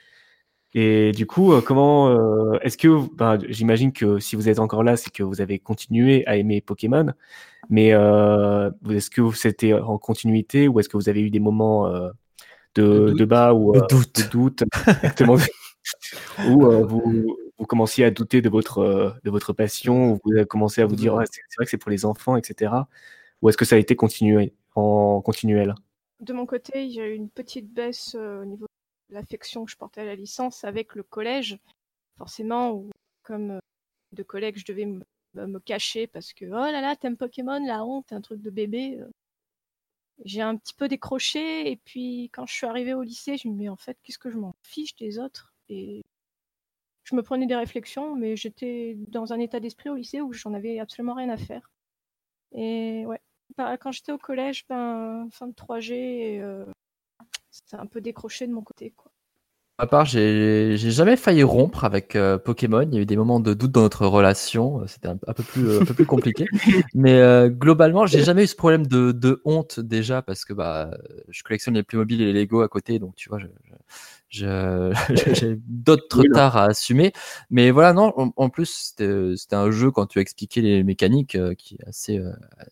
Et 0.75 1.13
du 1.13 1.27
coup, 1.27 1.53
euh, 1.53 1.61
comment 1.61 2.09
euh, 2.09 2.59
est-ce 2.63 2.79
que, 2.79 3.15
ben, 3.15 3.37
j'imagine 3.51 3.93
que 3.93 4.19
si 4.21 4.37
vous 4.37 4.49
êtes 4.49 4.59
encore 4.59 4.83
là, 4.83 4.97
c'est 4.97 5.11
que 5.11 5.23
vous 5.23 5.43
avez 5.43 5.59
continué 5.59 6.27
à 6.27 6.37
aimer 6.37 6.63
Pokémon. 6.63 7.13
Mais 7.69 7.93
euh, 7.93 8.71
est-ce 8.89 9.11
que 9.11 9.33
c'était 9.33 9.75
en 9.75 9.99
continuité 9.99 10.69
ou 10.69 10.81
est-ce 10.81 10.89
que 10.89 10.97
vous 10.97 11.11
avez 11.11 11.21
eu 11.21 11.29
des 11.29 11.41
moments 11.41 11.89
euh, 11.89 12.09
de, 12.75 12.83
De 12.83 13.07
doute. 13.09 13.19
de 13.19 13.25
bas 13.27 13.53
ou 13.53 13.73
De 13.73 13.81
doute. 13.87 14.17
de 14.17 14.31
doute, 14.31 14.63
exactement, 14.87 15.37
où 16.49 16.71
vous, 16.87 17.37
vous 17.59 17.67
commenciez 17.67 18.07
à 18.07 18.11
douter 18.11 18.41
de 18.41 18.49
votre 18.49 19.15
de 19.23 19.31
votre 19.31 19.53
passion, 19.53 20.13
ou 20.13 20.21
vous 20.25 20.33
avez 20.33 20.47
commencé 20.47 20.81
à 20.81 20.87
vous 20.87 20.97
dire 20.97 21.19
c'est 21.31 21.43
vrai 21.59 21.67
que 21.67 21.71
c'est 21.71 21.77
pour 21.77 21.91
les 21.91 22.07
enfants, 22.07 22.37
etc. 22.37 22.73
Ou 23.43 23.49
est-ce 23.49 23.57
que 23.57 23.65
ça 23.65 23.77
a 23.77 23.79
été 23.79 23.97
continué 23.97 24.55
en 24.75 25.21
continuel? 25.21 25.75
De 26.21 26.33
mon 26.33 26.47
côté, 26.47 26.85
il 26.87 26.93
y 26.93 27.01
a 27.01 27.07
eu 27.09 27.15
une 27.15 27.29
petite 27.29 27.69
baisse 27.73 28.15
euh, 28.15 28.43
au 28.43 28.45
niveau 28.45 28.67
de 29.11 29.15
l'affection 29.15 29.65
que 29.65 29.71
je 29.73 29.77
portais 29.77 30.03
à 30.03 30.05
la 30.05 30.15
licence 30.15 30.65
avec 30.65 30.95
le 30.95 31.03
collège. 31.03 31.59
Forcément, 32.19 32.85
comme 33.25 33.51
euh, 33.53 33.59
de 34.13 34.23
collègues, 34.23 34.59
je 34.59 34.65
devais 34.65 34.87
me, 34.87 35.03
me- 35.35 35.47
me 35.47 35.59
cacher 35.59 36.07
parce 36.07 36.33
que 36.33 36.45
oh 36.45 36.51
là 36.51 36.81
là, 36.81 36.95
t'aimes 36.95 37.17
Pokémon, 37.17 37.65
la 37.67 37.85
honte, 37.85 38.13
un 38.13 38.21
truc 38.21 38.41
de 38.41 38.51
bébé. 38.51 38.99
euh. 39.01 39.09
J'ai 40.25 40.43
un 40.43 40.57
petit 40.57 40.75
peu 40.75 40.87
décroché 40.87 41.71
et 41.71 41.77
puis 41.77 42.31
quand 42.33 42.47
je 42.47 42.55
suis 42.55 42.67
arrivée 42.67 42.95
au 42.95 43.03
lycée, 43.03 43.37
je 43.37 43.49
me 43.49 43.55
dis 43.55 43.59
mais 43.65 43.69
en 43.69 43.77
fait, 43.77 43.99
qu'est-ce 44.05 44.19
que 44.19 44.31
je 44.31 44.39
m'en 44.39 44.55
fiche 44.63 44.95
des 44.97 45.19
autres? 45.19 45.53
Et 45.69 46.03
je 47.05 47.17
me 47.17 47.23
prenais 47.23 47.47
des 47.47 47.57
réflexions, 47.57 48.15
mais 48.15 48.37
j'étais 48.37 48.95
dans 49.09 49.33
un 49.33 49.41
état 49.41 49.59
d'esprit 49.59 49.91
au 49.91 49.97
lycée 49.97 50.21
où 50.21 50.33
j'en 50.33 50.55
avais 50.55 50.79
absolument 50.79 51.15
rien 51.15 51.31
à 51.31 51.37
faire. 51.37 51.71
Et 52.53 53.05
ouais, 53.07 53.21
bah, 53.57 53.77
quand 53.79 53.93
j'étais 53.93 54.13
au 54.13 54.19
collège, 54.19 54.67
ben, 54.69 55.29
fin 55.31 55.47
de 55.47 55.53
3G, 55.53 55.93
et, 55.95 56.41
euh, 56.41 56.65
c'est 57.51 57.77
un 57.77 57.87
peu 57.87 58.01
décroché 58.01 58.47
de 58.47 58.53
mon 58.53 58.63
côté. 58.63 58.91
Quoi. 58.93 59.12
À 59.83 59.87
part, 59.89 60.05
j'ai 60.05 60.77
j'ai 60.77 60.93
jamais 60.93 61.17
failli 61.17 61.43
rompre 61.43 61.83
avec 61.83 62.15
euh, 62.15 62.39
Pokémon. 62.39 62.83
Il 62.83 62.95
y 62.95 62.99
a 62.99 63.01
eu 63.01 63.05
des 63.07 63.17
moments 63.17 63.41
de 63.41 63.53
doute 63.53 63.73
dans 63.73 63.81
notre 63.83 64.07
relation. 64.07 64.87
C'était 64.87 65.09
un, 65.09 65.19
un 65.27 65.33
peu 65.33 65.43
plus 65.43 65.69
euh, 65.69 65.81
un 65.81 65.85
peu 65.85 65.93
plus 65.93 66.07
compliqué. 66.07 66.47
Mais 66.95 67.15
euh, 67.21 67.49
globalement, 67.49 68.07
j'ai 68.07 68.23
jamais 68.23 68.45
eu 68.45 68.47
ce 68.47 68.55
problème 68.55 68.87
de, 68.87 69.11
de 69.11 69.43
honte 69.45 69.81
déjà 69.81 70.23
parce 70.23 70.45
que 70.45 70.53
bah 70.53 70.97
je 71.31 71.43
collectionne 71.43 71.75
les 71.75 71.83
Playmobil 71.83 72.23
et 72.23 72.33
les 72.33 72.43
Lego 72.43 72.61
à 72.61 72.69
côté, 72.69 73.01
donc 73.01 73.17
tu 73.17 73.29
vois, 73.29 73.41
je, 73.41 73.49
je- 74.29 74.93
je- 75.11 75.35
j'ai 75.35 75.59
d'autres 75.67 76.23
tares 76.33 76.57
à 76.57 76.65
assumer. 76.67 77.13
Mais 77.51 77.73
voilà, 77.73 77.93
non. 77.93 78.13
En, 78.17 78.33
en 78.37 78.51
plus, 78.51 78.67
c'était 78.95 79.33
c'était 79.37 79.57
un 79.57 79.73
jeu 79.73 79.91
quand 79.91 80.07
tu 80.07 80.21
as 80.21 80.23
expliqué 80.23 80.61
les 80.61 80.85
mécaniques 80.85 81.35
euh, 81.35 81.55
qui 81.55 81.75
est 81.75 81.89
assez 81.89 82.19
euh, 82.21 82.31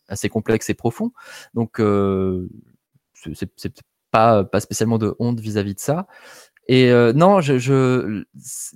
assez 0.09 0.29
complexe 0.29 0.71
et 0.71 0.75
profond. 0.75 1.11
Donc 1.55 1.81
euh, 1.81 2.49
c'est 3.15 3.83
pas 4.11 4.43
pas 4.45 4.61
spécialement 4.61 4.99
de 4.99 5.15
honte 5.19 5.39
vis-à-vis 5.41 5.75
de 5.75 5.81
ça. 5.81 6.07
Et 6.73 6.89
euh, 6.93 7.13
non, 7.13 7.41
je, 7.41 7.59
je, 7.59 8.23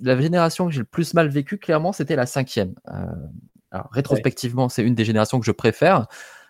la 0.03 0.19
génération 0.19 0.65
que 0.65 0.73
j'ai 0.73 0.79
le 0.79 0.85
plus 0.85 1.13
mal 1.13 1.29
vécu, 1.29 1.57
clairement, 1.57 1.93
c'était 1.93 2.17
la 2.17 2.25
cinquième. 2.25 2.75
Euh, 2.89 3.05
alors, 3.71 3.87
rétrospectivement, 3.89 4.67
c'est 4.67 4.83
une 4.83 4.95
des 4.95 5.05
générations 5.05 5.39
que 5.39 5.45
je 5.45 5.53
préfère. 5.53 6.05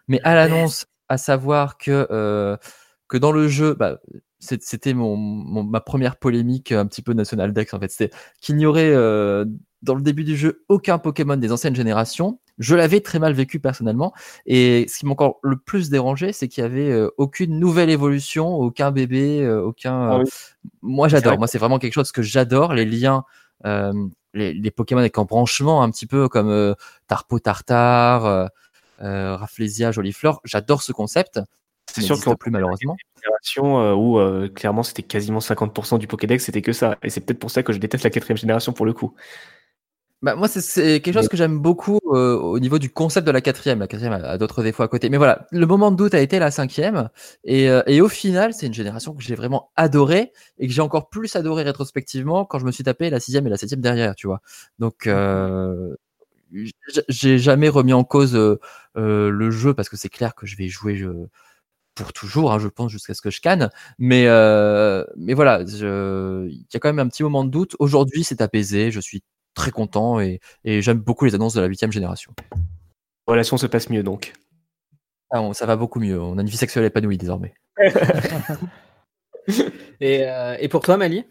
Mais 0.07 0.19
à 0.23 0.33
l'annonce, 0.33 0.87
à 1.07 1.19
savoir 1.19 1.77
que, 1.77 2.07
euh, 2.09 2.57
que 3.07 3.17
dans 3.17 3.31
le 3.31 3.47
jeu, 3.47 3.75
bah, 3.75 3.99
c'était 4.39 4.93
mon, 4.93 5.15
mon- 5.15 5.63
ma 5.63 5.81
première 5.81 6.17
polémique 6.17 6.71
un 6.71 6.85
petit 6.85 7.01
peu 7.01 7.13
National 7.13 7.53
Dex 7.53 7.73
en 7.73 7.79
fait. 7.79 7.89
C'était 7.91 8.15
qu'il 8.41 8.55
n'y 8.57 8.65
aurait 8.65 8.91
euh, 8.93 9.45
dans 9.81 9.95
le 9.95 10.01
début 10.01 10.23
du 10.23 10.35
jeu 10.35 10.63
aucun 10.69 10.97
Pokémon 10.97 11.37
des 11.37 11.51
anciennes 11.51 11.75
générations. 11.75 12.39
Je 12.57 12.75
l'avais 12.75 13.01
très 13.01 13.19
mal 13.19 13.33
vécu 13.33 13.59
personnellement. 13.59 14.13
Et 14.45 14.85
ce 14.87 14.99
qui 14.99 15.05
m'a 15.05 15.11
encore 15.11 15.39
le 15.43 15.57
plus 15.57 15.89
dérangé, 15.89 16.31
c'est 16.31 16.47
qu'il 16.47 16.63
y 16.63 16.65
avait 16.65 16.89
euh, 16.91 17.09
aucune 17.17 17.59
nouvelle 17.59 17.89
évolution, 17.89 18.47
aucun 18.55 18.91
bébé, 18.91 19.41
euh, 19.43 19.61
aucun. 19.61 20.09
Ah 20.09 20.19
oui. 20.19 20.29
Moi, 20.81 21.07
j'adore. 21.09 21.33
Moi, 21.39 21.47
c'est 21.47 21.57
vraiment 21.57 21.79
quelque 21.79 21.93
chose 21.93 22.11
que 22.13 22.21
j'adore. 22.21 22.73
Les 22.73 22.85
liens, 22.85 23.25
euh, 23.65 23.91
les, 24.33 24.53
les 24.53 24.71
Pokémon 24.71 24.99
avec 24.99 25.17
embranchement, 25.17 25.83
un 25.83 25.91
petit 25.91 26.07
peu 26.07 26.29
comme 26.29 26.49
euh, 26.49 26.73
Tarpo 27.07 27.39
Tartare, 27.39 28.25
euh, 28.25 28.47
euh, 29.01 29.35
Rafflesia, 29.35 29.91
Jolifleur. 29.91 30.39
J'adore 30.45 30.81
ce 30.81 30.93
concept. 30.93 31.41
C'est 31.91 32.01
sûr 32.01 32.15
qu'en 32.23 32.35
plus 32.35 32.51
malheureusement. 32.51 32.95
Génération 33.25 33.79
euh, 33.81 33.93
où 33.93 34.19
euh, 34.19 34.47
clairement 34.49 34.83
c'était 34.83 35.03
quasiment 35.03 35.39
50% 35.39 35.97
du 35.97 36.07
Pokédex, 36.07 36.43
c'était 36.45 36.61
que 36.61 36.73
ça. 36.73 36.97
Et 37.03 37.09
c'est 37.09 37.21
peut-être 37.21 37.39
pour 37.39 37.51
ça 37.51 37.63
que 37.63 37.73
je 37.73 37.79
déteste 37.79 38.03
la 38.03 38.09
quatrième 38.09 38.37
génération 38.37 38.73
pour 38.73 38.85
le 38.85 38.93
coup. 38.93 39.13
Bah, 40.21 40.35
moi, 40.35 40.47
c'est- 40.47 41.01
quelque 41.01 41.13
chose 41.13 41.27
que 41.27 41.37
j'aime 41.37 41.59
beaucoup 41.59 41.99
euh, 42.07 42.35
au 42.37 42.57
niveau 42.59 42.79
du 42.79 42.89
concept 42.89 43.27
de 43.27 43.31
la 43.31 43.41
quatrième. 43.41 43.79
La 43.79 43.87
quatrième 43.87 44.13
a, 44.13 44.27
a 44.29 44.37
d'autres 44.37 44.63
défauts 44.63 44.81
à 44.81 44.87
côté. 44.87 45.09
Mais 45.09 45.17
voilà, 45.17 45.45
le 45.51 45.65
moment 45.67 45.91
de 45.91 45.97
doute 45.97 46.15
a 46.15 46.19
été 46.19 46.39
la 46.39 46.49
cinquième. 46.51 47.09
Et, 47.43 47.69
euh, 47.69 47.83
et 47.85 48.01
au 48.01 48.07
final, 48.09 48.53
c'est 48.53 48.65
une 48.65 48.73
génération 48.73 49.13
que 49.13 49.21
j'ai 49.21 49.35
vraiment 49.35 49.71
adorée 49.75 50.31
et 50.57 50.67
que 50.67 50.73
j'ai 50.73 50.81
encore 50.81 51.09
plus 51.09 51.35
adoré 51.35 51.63
rétrospectivement 51.63 52.43
quand 52.45 52.57
je 52.59 52.65
me 52.65 52.71
suis 52.71 52.83
tapé 52.83 53.09
la 53.11 53.19
sixième 53.19 53.45
et 53.45 53.49
la 53.51 53.57
septième 53.57 53.81
derrière, 53.81 54.15
tu 54.15 54.25
vois. 54.27 54.41
Donc, 54.79 55.05
euh, 55.05 55.95
j'ai 57.09 57.37
jamais 57.37 57.69
remis 57.69 57.93
en 57.93 58.03
cause 58.03 58.35
le 58.95 59.51
jeu 59.51 59.73
parce 59.73 59.89
que 59.89 59.97
c'est 59.97 60.09
clair 60.09 60.35
que 60.35 60.45
je 60.45 60.57
vais 60.57 60.67
jouer 60.67 60.95
je, 60.95 61.07
pour 61.95 62.13
toujours, 62.13 62.51
hein, 62.51 62.59
je 62.59 62.67
pense, 62.67 62.91
jusqu'à 62.91 63.13
ce 63.13 63.21
que 63.21 63.31
je 63.31 63.41
canne. 63.41 63.69
Mais, 63.97 64.25
euh, 64.27 65.03
mais 65.17 65.33
voilà, 65.33 65.61
il 65.61 66.65
y 66.73 66.77
a 66.77 66.79
quand 66.79 66.89
même 66.89 66.99
un 66.99 67.07
petit 67.07 67.23
moment 67.23 67.43
de 67.43 67.49
doute. 67.49 67.75
Aujourd'hui, 67.79 68.23
c'est 68.23 68.41
apaisé. 68.41 68.91
Je 68.91 68.99
suis 68.99 69.23
très 69.53 69.71
content 69.71 70.19
et, 70.19 70.39
et 70.65 70.81
j'aime 70.81 70.99
beaucoup 70.99 71.25
les 71.25 71.33
annonces 71.35 71.53
de 71.53 71.61
la 71.61 71.67
huitième 71.67 71.91
génération. 71.91 72.33
La 73.27 73.31
relation 73.33 73.57
se 73.57 73.67
passe 73.67 73.89
mieux 73.89 74.03
donc. 74.03 74.33
Ah, 75.31 75.39
bon, 75.39 75.53
ça 75.53 75.65
va 75.65 75.75
beaucoup 75.75 75.99
mieux. 75.99 76.21
On 76.21 76.37
a 76.37 76.41
une 76.41 76.47
vie 76.47 76.57
sexuelle 76.57 76.85
épanouie 76.85 77.17
désormais. 77.17 77.53
Et, 80.01 80.23
euh, 80.23 80.57
et 80.59 80.67
pour 80.67 80.81
toi, 80.81 80.97
Mali? 80.97 81.25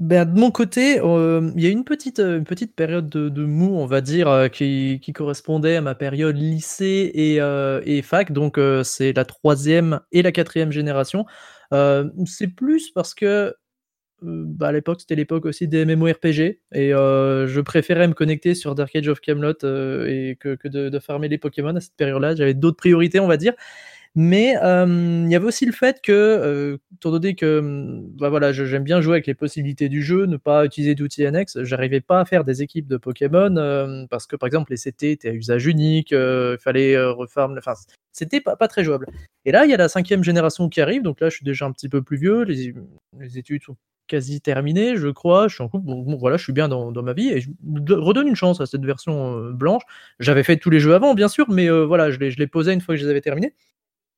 Ben, 0.00 0.24
de 0.24 0.40
mon 0.40 0.50
côté, 0.50 0.98
euh, 0.98 1.50
il 1.56 1.62
y 1.62 1.66
a 1.66 1.68
une 1.68 1.84
petite, 1.84 2.20
euh, 2.20 2.38
une 2.38 2.44
petite 2.44 2.74
période 2.74 3.10
de, 3.10 3.44
mou, 3.44 3.76
on 3.76 3.84
va 3.84 4.00
dire, 4.00 4.28
euh, 4.28 4.48
qui, 4.48 4.98
correspondait 5.14 5.76
à 5.76 5.82
ma 5.82 5.94
période 5.94 6.38
lycée 6.38 7.10
et, 7.14 8.02
fac. 8.02 8.32
Donc, 8.32 8.58
c'est 8.82 9.12
la 9.12 9.26
troisième 9.26 10.00
et 10.10 10.22
la 10.22 10.32
quatrième 10.32 10.72
génération. 10.72 11.26
C'est 12.24 12.48
plus 12.48 12.90
parce 12.92 13.12
que 13.14 13.54
bah, 14.22 14.68
à 14.68 14.72
l'époque, 14.72 15.00
c'était 15.02 15.16
l'époque 15.16 15.44
aussi 15.44 15.68
des 15.68 15.84
MMORPG 15.84 16.60
et 16.72 16.90
je 16.92 17.60
préférais 17.60 18.08
me 18.08 18.14
connecter 18.14 18.54
sur 18.54 18.74
Dark 18.74 18.96
Age 18.96 19.08
of 19.08 19.20
Camelot 19.20 19.52
et 20.06 20.38
que, 20.40 20.54
que 20.54 20.68
de, 20.68 20.88
de 20.88 20.98
farmer 20.98 21.28
les 21.28 21.38
Pokémon 21.38 21.76
à 21.76 21.80
cette 21.80 21.96
période-là. 21.96 22.34
J'avais 22.36 22.54
d'autres 22.54 22.78
priorités, 22.78 23.20
on 23.20 23.28
va 23.28 23.36
dire. 23.36 23.52
Mais 24.16 24.56
euh, 24.60 25.22
il 25.24 25.30
y 25.30 25.36
avait 25.36 25.46
aussi 25.46 25.64
le 25.66 25.72
fait 25.72 26.00
que, 26.02 26.10
euh, 26.12 26.78
étant 26.94 27.12
donné 27.12 27.36
que 27.36 27.60
hum, 27.60 28.08
bah 28.18 28.28
voilà, 28.28 28.52
j'aime 28.52 28.82
bien 28.82 29.00
jouer 29.00 29.14
avec 29.14 29.28
les 29.28 29.34
possibilités 29.34 29.88
du 29.88 30.02
jeu, 30.02 30.26
ne 30.26 30.36
pas 30.36 30.64
utiliser 30.64 30.96
d'outils 30.96 31.24
annexes, 31.24 31.62
j'arrivais 31.62 32.00
pas 32.00 32.20
à 32.20 32.24
faire 32.24 32.42
des 32.44 32.60
équipes 32.60 32.88
de 32.88 32.96
Pokémon 32.96 33.54
euh, 33.56 34.06
parce 34.10 34.26
que 34.26 34.34
par 34.34 34.48
exemple 34.48 34.72
les 34.72 34.78
CT 34.78 35.12
étaient 35.12 35.28
à 35.28 35.32
usage 35.32 35.66
unique, 35.66 36.10
il 36.10 36.56
fallait 36.60 37.00
refarm, 37.00 37.56
enfin 37.56 37.74
c'était 38.12 38.40
pas, 38.40 38.56
pas 38.56 38.66
très 38.66 38.82
jouable. 38.82 39.06
Et 39.44 39.52
là 39.52 39.64
il 39.64 39.70
y 39.70 39.74
a 39.74 39.76
la 39.76 39.88
cinquième 39.88 40.24
génération 40.24 40.68
qui 40.68 40.80
arrive, 40.80 41.02
donc 41.02 41.20
là 41.20 41.28
je 41.28 41.36
suis 41.36 41.44
déjà 41.44 41.66
un 41.66 41.72
petit 41.72 41.88
peu 41.88 42.02
plus 42.02 42.16
vieux, 42.16 42.42
les, 42.42 42.74
les 43.20 43.38
études 43.38 43.62
sont 43.62 43.76
quasi 44.08 44.40
terminées, 44.40 44.96
je 44.96 45.06
crois, 45.06 45.46
je 45.46 45.54
suis 45.54 45.62
en 45.62 45.68
couple, 45.68 45.86
bon, 45.86 46.16
voilà, 46.16 46.36
je 46.36 46.42
suis 46.42 46.52
bien 46.52 46.66
dans, 46.66 46.90
dans 46.90 47.04
ma 47.04 47.12
vie 47.12 47.28
et 47.28 47.40
je 47.42 47.48
redonne 47.92 48.26
une 48.26 48.34
chance 48.34 48.60
à 48.60 48.66
cette 48.66 48.84
version 48.84 49.52
blanche. 49.52 49.84
J'avais 50.18 50.42
fait 50.42 50.56
tous 50.56 50.70
les 50.70 50.80
jeux 50.80 50.94
avant 50.96 51.14
bien 51.14 51.28
sûr, 51.28 51.48
mais 51.48 51.68
voilà, 51.70 52.10
je 52.10 52.18
les 52.18 52.46
posais 52.48 52.74
une 52.74 52.80
fois 52.80 52.96
que 52.96 53.00
je 53.00 53.04
les 53.04 53.10
avais 53.10 53.20
terminés. 53.20 53.54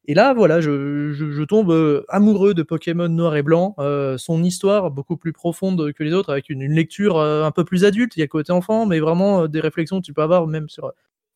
Et 0.06 0.14
là, 0.14 0.34
voilà, 0.34 0.60
je, 0.60 1.12
je- 1.12 1.44
tombe 1.44 1.70
euh, 1.70 2.04
amoureux 2.08 2.54
de 2.54 2.62
Pokémon 2.62 3.08
Noir 3.08 3.36
et 3.36 3.42
Blanc. 3.42 3.74
euh, 3.78 4.18
son 4.18 4.42
histoire 4.42 4.90
beaucoup 4.90 5.16
plus 5.16 5.32
profonde 5.32 5.92
que 5.92 6.02
les 6.02 6.12
autres, 6.12 6.30
avec 6.32 6.48
une, 6.50 6.62
lecture 6.72 7.18
euh, 7.18 7.44
un 7.44 7.52
peu 7.52 7.64
plus 7.64 7.84
adulte. 7.84 8.16
Il 8.16 8.20
y 8.20 8.22
a 8.22 8.26
côté 8.28 8.52
enfant, 8.52 8.86
mais 8.86 8.98
vraiment 9.00 9.46
des 9.48 9.60
réflexions 9.60 10.00
que 10.00 10.04
tu 10.06 10.12
peux 10.12 10.22
avoir 10.22 10.46
même 10.48 10.68
sur, 10.68 10.92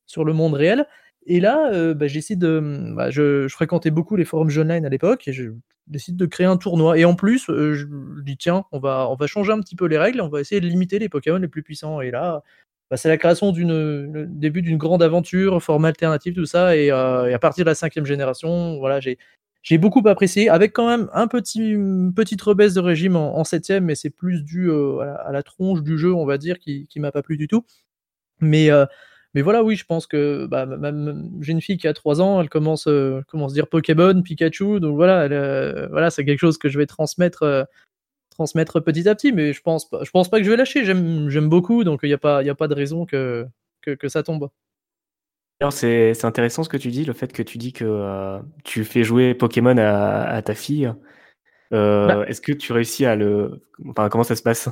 sur 0.06 0.24
le 0.24 0.32
monde 0.32 0.55
réel. 0.55 0.86
Et 1.26 1.40
là, 1.40 1.94
bah, 1.94 2.06
j'essaie 2.09 2.36
de. 2.36 2.93
bah, 2.97 3.10
je, 3.10 3.48
je 3.48 3.55
fréquentais 3.55 3.90
beaucoup 3.90 4.16
les 4.16 4.24
forums 4.24 4.51
online 4.59 4.84
à 4.86 4.88
l'époque 4.88 5.26
et 5.28 5.32
je 5.32 5.51
décide 5.88 6.16
de 6.16 6.26
créer 6.26 6.47
un 6.47 6.56
tournoi. 6.56 6.98
Et 6.98 7.05
en 7.05 7.14
plus, 7.14 7.47
je 7.48 7.86
dis 8.22 8.36
tiens, 8.36 8.64
on 8.72 8.78
va, 8.78 9.09
on 9.10 9.14
va 9.16 9.26
changer 9.26 9.52
un 9.52 9.60
petit 9.60 9.76
peu 9.76 9.86
les 9.86 9.98
règles, 9.98 10.20
on 10.20 10.28
va 10.28 10.40
essayer 10.40 10.60
de 10.60 10.66
limiter 10.68 10.98
les 11.01 11.09
Pokémon 11.09 11.38
les 11.38 11.48
plus 11.48 11.62
puissants. 11.64 12.01
Et 12.01 12.10
là, 12.12 12.43
bah, 12.90 12.96
c'est 12.96 13.08
la 13.08 13.16
création 13.16 13.50
d'une 13.52 14.12
le 14.12 14.26
début 14.26 14.62
d'une 14.62 14.76
grande 14.78 15.02
aventure, 15.02 15.62
forme 15.62 15.84
alternative, 15.84 16.34
tout 16.34 16.46
ça. 16.46 16.76
Et, 16.76 16.90
euh, 16.92 17.34
à 17.34 17.38
partir 17.38 17.64
de 17.64 17.70
la 17.70 17.74
cinquième 17.74 18.06
génération, 18.06 18.78
voilà, 18.78 19.00
j'ai 19.00 19.78
beaucoup 19.78 20.02
apprécié, 20.06 20.48
avec 20.48 20.72
quand 20.72 20.86
même 20.88 21.08
un 21.12 21.26
petit 21.26 21.68
une 21.68 22.14
petite 22.14 22.40
rebaisse 22.42 22.74
de 22.74 22.80
régime 22.80 23.16
en, 23.16 23.42
septième, 23.44 23.84
mais 23.86 23.96
c'est 23.96 24.10
plus 24.10 24.42
dû 24.44 24.70
euh, 24.70 25.00
à, 25.00 25.32
la, 25.32 25.42
tronche 25.42 25.82
du 25.82 25.98
jeu, 25.98 26.14
on 26.14 26.26
va 26.26 26.38
dire, 26.38 26.58
qui 26.58 26.86
qui 26.86 27.00
m'a 27.00 27.12
pas 27.12 27.22
plu 27.22 27.36
du 27.36 27.48
tout. 27.48 27.64
Mais 28.40 28.70
euh, 28.70 28.86
mais 29.34 29.42
voilà, 29.42 29.64
oui, 29.64 29.76
je 29.76 29.84
pense 29.84 30.06
que 30.06 30.46
bah, 30.46 30.66
j'ai 31.40 31.52
une 31.52 31.60
fille 31.60 31.78
qui 31.78 31.88
a 31.88 31.92
3 31.94 32.22
ans, 32.22 32.40
elle 32.40 32.48
commence, 32.48 32.88
commence 33.28 33.52
à 33.52 33.54
dire 33.54 33.68
Pokémon, 33.68 34.22
Pikachu, 34.22 34.80
donc 34.80 34.96
voilà, 34.96 35.28
voilà, 35.90 36.10
c'est 36.10 36.24
quelque 36.24 36.40
chose 36.40 36.58
que 36.58 36.68
je 36.68 36.78
vais 36.78 36.86
transmettre. 36.86 37.66
Transmettre 38.36 38.80
petit 38.80 39.08
à 39.08 39.14
petit, 39.14 39.32
mais 39.32 39.52
je 39.52 39.62
pense 39.62 39.88
pas, 39.88 40.04
je 40.04 40.10
pense 40.10 40.28
pas 40.28 40.38
que 40.38 40.44
je 40.44 40.50
vais 40.50 40.56
lâcher. 40.56 40.84
J'aime, 40.84 41.48
beaucoup, 41.48 41.84
donc 41.84 42.00
il 42.02 42.08
n'y 42.08 42.14
a 42.14 42.18
pas, 42.18 42.42
y 42.42 42.50
a 42.50 42.54
pas 42.54 42.68
de 42.68 42.74
raison 42.74 43.06
que, 43.06 43.46
que, 43.82 43.92
que 43.92 44.08
ça 44.08 44.22
tombe. 44.22 44.48
C'est 45.70 46.24
intéressant 46.24 46.64
ce 46.64 46.68
que 46.68 46.76
tu 46.76 46.90
dis, 46.90 47.04
le 47.04 47.14
fait 47.14 47.32
que 47.32 47.42
tu 47.42 47.56
dis 47.56 47.72
que 47.72 47.84
euh, 47.84 48.38
tu 48.62 48.84
fais 48.84 49.04
jouer 49.04 49.34
Pokémon 49.34 49.78
à, 49.78 50.24
à 50.24 50.42
ta 50.42 50.54
fille. 50.54 50.92
Euh, 51.72 52.06
Bah. 52.06 52.24
Est-ce 52.28 52.40
que 52.42 52.52
tu 52.52 52.72
réussis 52.72 53.06
à 53.06 53.16
le. 53.16 53.62
Enfin, 53.88 54.08
comment 54.10 54.22
ça 54.22 54.36
se 54.36 54.42
passe? 54.42 54.68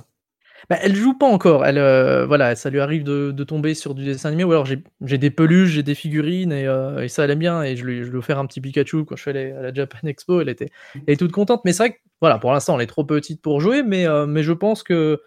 Bah, 0.70 0.77
elle 0.81 0.95
joue 0.95 1.16
pas 1.19 1.27
encore. 1.27 1.65
Elle, 1.66 1.78
euh, 1.78 2.27
voilà, 2.27 2.55
ça 2.55 2.70
lui 2.70 2.81
arrive 2.81 3.03
de, 3.03 3.32
de 3.32 3.45
tomber 3.45 3.74
sur 3.74 3.95
du 3.95 4.05
dessin 4.05 4.28
animé, 4.28 4.45
ou 4.45 4.53
alors 4.53 4.66
j'ai, 4.66 5.19
des 5.19 5.31
peluches, 5.31 5.70
j'ai 5.70 5.82
des 5.82 5.95
figurines, 5.95 6.53
et, 6.53 6.65
et 7.03 7.09
ça 7.09 7.24
elle 7.24 7.32
aime 7.32 7.39
bien. 7.39 7.62
Et 7.62 7.77
je 7.77 7.85
lui, 7.85 8.05
je 8.05 8.11
lui 8.11 8.16
ai 8.16 8.19
offert 8.19 8.39
un 8.39 8.47
petit 8.47 8.61
Pikachu 8.61 9.05
quand 9.05 9.16
je 9.16 9.23
suis 9.23 9.31
allé 9.31 9.53
à 9.53 9.62
la 9.62 9.74
Japan 9.74 10.07
Expo. 10.07 10.41
Elle 10.41 10.51
était, 10.51 10.70
elle 10.95 11.15
est 11.15 11.16
toute 11.16 11.32
contente. 11.32 11.62
Mais 11.65 11.73
c'est 11.73 11.82
vrai 11.82 11.93
que, 11.93 11.99
voilà, 12.25 12.39
pour 12.39 12.53
l'instant, 12.53 12.77
elle 12.77 12.83
est 12.85 12.87
trop 12.87 13.05
petite 13.05 13.43
pour 13.43 13.61
jouer, 13.61 13.83
mais, 13.83 14.07
euh, 14.07 14.25
mais 14.27 14.43
je 14.43 14.53
pense 14.53 14.83
que 14.83 15.21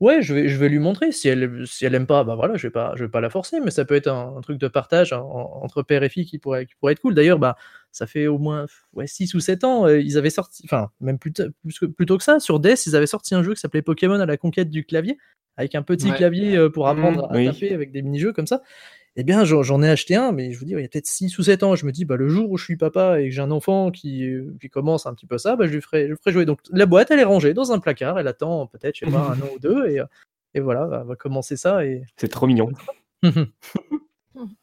Ouais, 0.00 0.20
je 0.20 0.34
vais, 0.34 0.48
je 0.48 0.58
vais 0.58 0.68
lui 0.68 0.80
montrer. 0.80 1.12
Si 1.12 1.28
elle, 1.28 1.66
si 1.66 1.86
elle 1.86 1.94
aime 1.94 2.06
pas, 2.06 2.24
bah 2.24 2.34
voilà, 2.34 2.56
je 2.56 2.66
vais 2.66 2.70
pas, 2.70 2.92
je 2.96 3.04
vais 3.04 3.10
pas 3.10 3.20
la 3.20 3.30
forcer, 3.30 3.60
mais 3.60 3.70
ça 3.70 3.84
peut 3.84 3.94
être 3.94 4.08
un, 4.08 4.36
un 4.36 4.40
truc 4.40 4.58
de 4.58 4.68
partage 4.68 5.12
en- 5.14 5.22
entre 5.62 5.82
père 5.82 6.02
et 6.02 6.08
fille 6.08 6.26
qui 6.26 6.38
pourrait, 6.38 6.66
qui 6.66 6.74
pourrait 6.74 6.92
être 6.92 7.00
cool. 7.00 7.14
D'ailleurs, 7.14 7.38
bah, 7.38 7.56
ça 7.92 8.06
fait 8.06 8.26
au 8.26 8.36
moins 8.38 8.66
ouais, 8.92 9.06
6 9.06 9.32
ou 9.34 9.40
7 9.40 9.62
ans, 9.64 9.86
euh, 9.86 10.00
ils 10.00 10.18
avaient 10.18 10.30
sorti, 10.30 10.62
enfin, 10.66 10.90
même 11.00 11.18
plus, 11.18 11.32
ta- 11.32 11.44
plus 11.62 11.78
que- 11.78 11.86
plutôt 11.86 12.18
que 12.18 12.24
ça, 12.24 12.40
sur 12.40 12.58
DS, 12.60 12.86
ils 12.86 12.96
avaient 12.96 13.06
sorti 13.06 13.34
un 13.36 13.42
jeu 13.44 13.54
qui 13.54 13.60
s'appelait 13.60 13.82
Pokémon 13.82 14.18
à 14.20 14.26
la 14.26 14.36
conquête 14.36 14.68
du 14.68 14.84
clavier, 14.84 15.16
avec 15.56 15.74
un 15.76 15.82
petit 15.82 16.10
Ouais. 16.10 16.16
clavier 16.16 16.56
euh, 16.56 16.68
pour 16.68 16.88
apprendre 16.88 17.22
Mhm, 17.28 17.32
à 17.32 17.36
oui. 17.36 17.44
taper 17.46 17.72
avec 17.72 17.92
des 17.92 18.02
mini-jeux 18.02 18.32
comme 18.32 18.48
ça. 18.48 18.62
Eh 19.16 19.22
bien, 19.22 19.44
j'en 19.44 19.82
ai 19.82 19.88
acheté 19.88 20.16
un, 20.16 20.32
mais 20.32 20.50
je 20.50 20.58
vous 20.58 20.64
dis, 20.64 20.72
il 20.72 20.80
y 20.80 20.84
a 20.84 20.88
peut-être 20.88 21.06
6 21.06 21.38
ou 21.38 21.44
7 21.44 21.62
ans. 21.62 21.76
Je 21.76 21.86
me 21.86 21.92
dis, 21.92 22.04
bah, 22.04 22.16
le 22.16 22.28
jour 22.28 22.50
où 22.50 22.56
je 22.56 22.64
suis 22.64 22.76
papa 22.76 23.20
et 23.20 23.28
que 23.28 23.34
j'ai 23.34 23.42
un 23.42 23.52
enfant 23.52 23.92
qui, 23.92 24.24
euh, 24.24 24.56
qui 24.60 24.68
commence 24.68 25.06
un 25.06 25.14
petit 25.14 25.26
peu 25.26 25.38
ça, 25.38 25.54
bah, 25.54 25.66
je 25.66 25.72
lui 25.72 25.80
ferai, 25.80 26.04
je 26.04 26.08
lui 26.08 26.16
ferai 26.16 26.32
jouer. 26.32 26.44
Donc, 26.44 26.58
la 26.72 26.86
boîte, 26.86 27.12
elle 27.12 27.20
est 27.20 27.24
rangée 27.24 27.54
dans 27.54 27.70
un 27.70 27.78
placard, 27.78 28.18
elle 28.18 28.26
attend 28.26 28.66
peut-être, 28.66 28.96
je 28.96 29.04
sais 29.04 29.10
pas, 29.12 29.34
un 29.36 29.40
an 29.40 29.48
ou 29.54 29.58
deux, 29.60 29.86
et, 29.88 30.00
euh, 30.00 30.06
et 30.54 30.60
voilà, 30.60 31.02
on 31.02 31.04
va 31.04 31.16
commencer 31.16 31.56
ça. 31.56 31.84
Et... 31.84 32.02
C'est 32.16 32.28
trop 32.28 32.48
mignon. 32.48 32.72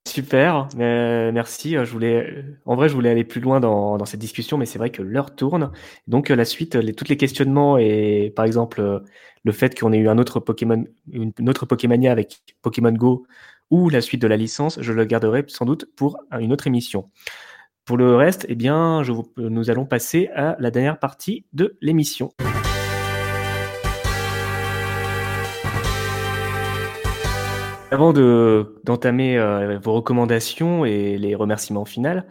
Super, 0.06 0.68
euh, 0.78 1.32
merci. 1.32 1.76
Je 1.76 1.91
voulais, 1.91 2.44
en 2.65 2.76
vrai, 2.76 2.90
je 2.90 2.94
voulais 2.94 3.10
aller 3.10 3.23
plus 3.23 3.40
loin 3.40 3.61
dans, 3.61 3.98
dans 3.98 4.03
cette 4.03 4.19
discussion, 4.19 4.57
mais 4.57 4.65
c'est 4.65 4.78
vrai 4.78 4.90
que 4.90 5.02
l'heure 5.02 5.34
tourne. 5.34 5.72
Donc 6.07 6.28
la 6.28 6.44
suite, 6.44 6.76
les, 6.76 6.94
tous 6.94 7.07
les 7.07 7.15
questionnements 7.15 7.78
et 7.78 8.34
par 8.36 8.44
exemple 8.44 9.02
le 9.44 9.52
fait 9.53 9.80
qu'on 9.80 9.94
ait 9.94 9.98
eu 9.98 10.10
un 10.10 10.18
autre 10.18 10.41
Pokémon, 10.41 10.84
une, 11.10 11.32
une 11.40 11.49
autre 11.49 11.65
Pokémania 11.65 12.11
avec 12.11 12.41
Pokémon 12.61 12.91
Go 12.91 13.26
ou 13.72 13.89
la 13.89 14.02
suite 14.02 14.22
de 14.22 14.27
la 14.27 14.38
licence, 14.38 14.80
je 14.81 14.93
le 14.93 15.06
garderai 15.06 15.43
sans 15.48 15.65
doute 15.65 15.88
pour 15.95 16.18
une 16.39 16.53
autre 16.53 16.68
émission. 16.68 17.10
Pour 17.85 17.98
le 17.98 18.15
reste, 18.15 18.45
eh 18.48 18.56
bien, 18.56 19.02
je 19.02 19.11
vous- 19.11 19.26
nous 19.38 19.72
allons 19.72 19.85
passer 19.85 20.30
à 20.35 20.56
la 20.60 20.69
dernière 20.69 20.99
partie 20.99 21.45
de 21.53 21.77
l'émission. 21.81 22.31
Avant 27.89 28.14
de- 28.14 28.80
d'entamer 28.85 29.38
euh, 29.38 29.77
vos 29.80 29.93
recommandations 29.93 30.85
et 30.85 31.18
les 31.18 31.35
remerciements 31.35 31.84
finaux, 31.84 32.22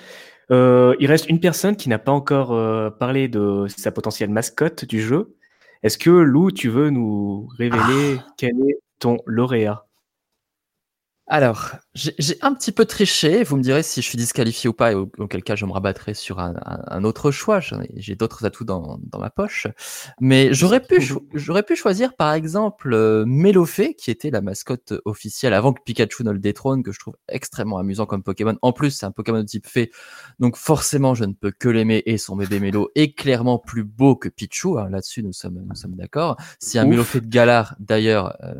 euh, 0.50 0.94
il 1.00 1.06
reste 1.06 1.28
une 1.28 1.38
personne 1.38 1.76
qui 1.76 1.90
n'a 1.90 1.98
pas 1.98 2.12
encore 2.12 2.52
euh, 2.52 2.88
parlé 2.90 3.28
de 3.28 3.66
sa 3.68 3.92
potentielle 3.92 4.30
mascotte 4.30 4.86
du 4.86 5.00
jeu. 5.02 5.36
Est-ce 5.82 5.98
que 5.98 6.10
Lou, 6.10 6.50
tu 6.50 6.70
veux 6.70 6.88
nous 6.88 7.46
révéler 7.58 8.18
quel 8.38 8.52
est 8.68 8.78
ton 8.98 9.18
lauréat? 9.26 9.84
Alors, 11.32 11.70
j'ai 11.94 12.36
un 12.43 12.52
petit 12.55 12.73
peu 12.73 12.85
triché. 12.86 13.44
Vous 13.44 13.57
me 13.57 13.62
direz 13.62 13.85
si 13.85 14.02
je 14.02 14.07
suis 14.09 14.19
disqualifié 14.19 14.69
ou 14.69 14.73
pas, 14.73 14.90
et 14.90 14.94
au- 14.97 15.09
auquel 15.19 15.44
cas 15.44 15.55
je 15.55 15.65
me 15.65 15.70
rabattrai 15.70 16.12
sur 16.12 16.40
un, 16.40 16.57
un- 16.65 16.82
un 16.89 17.05
autre 17.05 17.31
choix. 17.31 17.61
J'ai 17.94 18.16
d'autres 18.16 18.44
atouts 18.44 18.65
dans, 18.65 18.98
dans 19.05 19.20
ma 19.20 19.31
poche. 19.31 19.69
Mais 20.20 20.52
j'aurais 20.52 20.81
pu, 20.81 21.01
j'aurais 21.32 21.62
pu 21.62 21.77
choisir 21.77 22.16
par 22.16 22.32
exemple 22.32 22.93
euh, 22.94 23.24
Mélofée, 23.28 23.94
qui 23.94 24.11
était 24.11 24.31
la 24.31 24.40
mascotte 24.40 24.93
officielle 25.05 25.55
avant 25.55 25.73
que 25.73 25.81
Pikachu 25.85 26.24
ne 26.24 26.32
le 26.32 26.40
détrône, 26.40 26.82
que 26.82 26.90
je 26.90 26.98
trouve 26.98 27.15
extrêmement 27.28 27.78
amusant 27.78 28.07
comme 28.07 28.24
Pokémon. 28.24 28.57
En 28.61 28.73
plus, 28.73 28.90
c'est 28.90 29.07
un 29.07 29.12
Pokémon 29.12 29.39
de 29.39 29.44
type 29.47 29.69
fée, 29.69 29.93
donc 30.40 30.57
forcément 30.57 31.15
je 31.15 31.23
ne 31.24 31.32
peux 31.32 31.52
que 31.52 31.69
l'aimer. 31.69 32.02
Et 32.07 32.19
son 32.19 32.35
bébé 32.35 32.59
Mélo 32.59 32.90
est 32.97 33.12
clairement 33.16 33.61
plus 33.61 33.85
beau 33.85 34.16
que 34.16 34.28
Pichou. 34.28 34.78
hein. 34.81 34.90
Là-dessus, 34.90 35.23
nous 35.23 35.32
sommes, 35.32 35.62
nous 35.65 35.77
sommes 35.77 35.94
d'accord. 35.94 36.36
Si 36.59 36.77
un. 36.77 36.86
Mélofée 36.86 37.20
de 37.20 37.28
Galar, 37.28 37.77
d'ailleurs, 37.78 38.36
euh, 38.43 38.55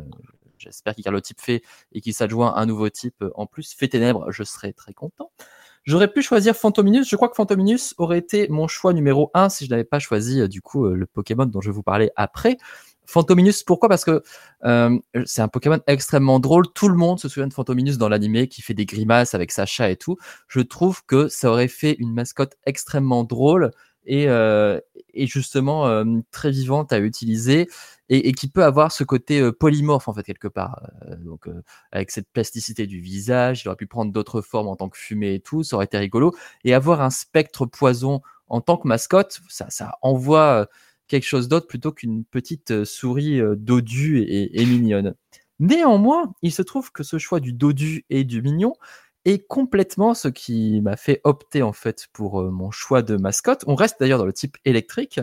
J'espère 0.61 0.95
qu'il 0.95 1.03
garde 1.03 1.15
le 1.15 1.21
type 1.21 1.41
fée 1.41 1.63
et 1.91 2.01
qu'il 2.01 2.13
s'adjoint 2.13 2.55
un 2.55 2.65
nouveau 2.65 2.89
type 2.89 3.21
euh, 3.21 3.31
en 3.35 3.45
plus. 3.45 3.73
Fée 3.73 3.89
ténèbres, 3.89 4.31
je 4.31 4.43
serais 4.43 4.73
très 4.73 4.93
content. 4.93 5.31
J'aurais 5.83 6.11
pu 6.11 6.21
choisir 6.21 6.55
Phantominus. 6.55 7.09
Je 7.09 7.15
crois 7.15 7.27
que 7.27 7.35
Phantominus 7.35 7.95
aurait 7.97 8.19
été 8.19 8.47
mon 8.49 8.67
choix 8.67 8.93
numéro 8.93 9.31
un 9.33 9.49
si 9.49 9.65
je 9.65 9.69
n'avais 9.71 9.83
pas 9.83 9.99
choisi 9.99 10.39
euh, 10.41 10.47
du 10.47 10.61
coup 10.61 10.85
euh, 10.85 10.95
le 10.95 11.07
Pokémon 11.07 11.45
dont 11.45 11.61
je 11.61 11.69
vais 11.69 11.75
vous 11.75 11.83
parler 11.83 12.11
après. 12.15 12.57
Phantominus, 13.11 13.63
pourquoi? 13.63 13.89
Parce 13.89 14.05
que 14.05 14.23
euh, 14.63 14.97
c'est 15.25 15.41
un 15.41 15.47
Pokémon 15.47 15.79
extrêmement 15.87 16.39
drôle. 16.39 16.71
Tout 16.73 16.87
le 16.87 16.95
monde 16.95 17.19
se 17.19 17.27
souvient 17.27 17.47
de 17.47 17.53
Phantominus 17.53 17.97
dans 17.97 18.07
l'animé 18.07 18.47
qui 18.47 18.61
fait 18.61 18.73
des 18.73 18.85
grimaces 18.85 19.33
avec 19.33 19.51
Sacha 19.51 19.89
et 19.89 19.97
tout. 19.97 20.17
Je 20.47 20.61
trouve 20.61 21.03
que 21.05 21.27
ça 21.27 21.49
aurait 21.49 21.67
fait 21.67 21.95
une 21.99 22.13
mascotte 22.13 22.55
extrêmement 22.65 23.23
drôle 23.23 23.71
et, 24.05 24.29
euh, 24.29 24.79
et 25.13 25.27
justement 25.27 25.87
euh, 25.87 26.05
très 26.31 26.51
vivante 26.51 26.93
à 26.93 26.99
utiliser 26.99 27.67
et, 28.11 28.27
et 28.27 28.33
qui 28.33 28.49
peut 28.49 28.63
avoir 28.63 28.91
ce 28.91 29.05
côté 29.05 29.39
euh, 29.39 29.53
polymorphe 29.53 30.09
en 30.09 30.13
fait 30.13 30.23
quelque 30.23 30.49
part. 30.49 30.83
Euh, 31.07 31.15
donc 31.15 31.47
euh, 31.47 31.63
avec 31.93 32.11
cette 32.11 32.27
plasticité 32.29 32.85
du 32.85 32.99
visage, 32.99 33.63
il 33.63 33.69
aurait 33.69 33.77
pu 33.77 33.87
prendre 33.87 34.11
d'autres 34.11 34.41
formes 34.41 34.67
en 34.67 34.75
tant 34.75 34.89
que 34.89 34.97
fumée 34.97 35.35
et 35.35 35.39
tout, 35.39 35.63
ça 35.63 35.77
aurait 35.77 35.85
été 35.85 35.97
rigolo. 35.97 36.35
Et 36.65 36.73
avoir 36.73 37.01
un 37.01 37.09
spectre 37.09 37.65
poison 37.65 38.21
en 38.47 38.59
tant 38.59 38.75
que 38.75 38.87
mascotte, 38.87 39.39
ça, 39.47 39.69
ça 39.69 39.97
envoie 40.01 40.67
quelque 41.07 41.23
chose 41.23 41.47
d'autre 41.47 41.67
plutôt 41.67 41.93
qu'une 41.93 42.25
petite 42.25 42.83
souris 42.83 43.39
dodue 43.55 44.19
et, 44.19 44.61
et 44.61 44.65
mignonne. 44.65 45.15
Néanmoins, 45.59 46.33
il 46.41 46.51
se 46.51 46.61
trouve 46.61 46.91
que 46.91 47.03
ce 47.03 47.17
choix 47.17 47.39
du 47.39 47.53
dodu 47.53 48.05
et 48.09 48.25
du 48.25 48.41
mignon 48.41 48.73
est 49.23 49.47
complètement 49.47 50.13
ce 50.13 50.27
qui 50.27 50.81
m'a 50.81 50.97
fait 50.97 51.21
opter 51.23 51.61
en 51.61 51.71
fait 51.71 52.07
pour 52.11 52.43
mon 52.51 52.71
choix 52.71 53.03
de 53.03 53.15
mascotte. 53.15 53.63
On 53.67 53.75
reste 53.75 53.97
d'ailleurs 54.01 54.19
dans 54.19 54.25
le 54.25 54.33
type 54.33 54.57
électrique, 54.65 55.21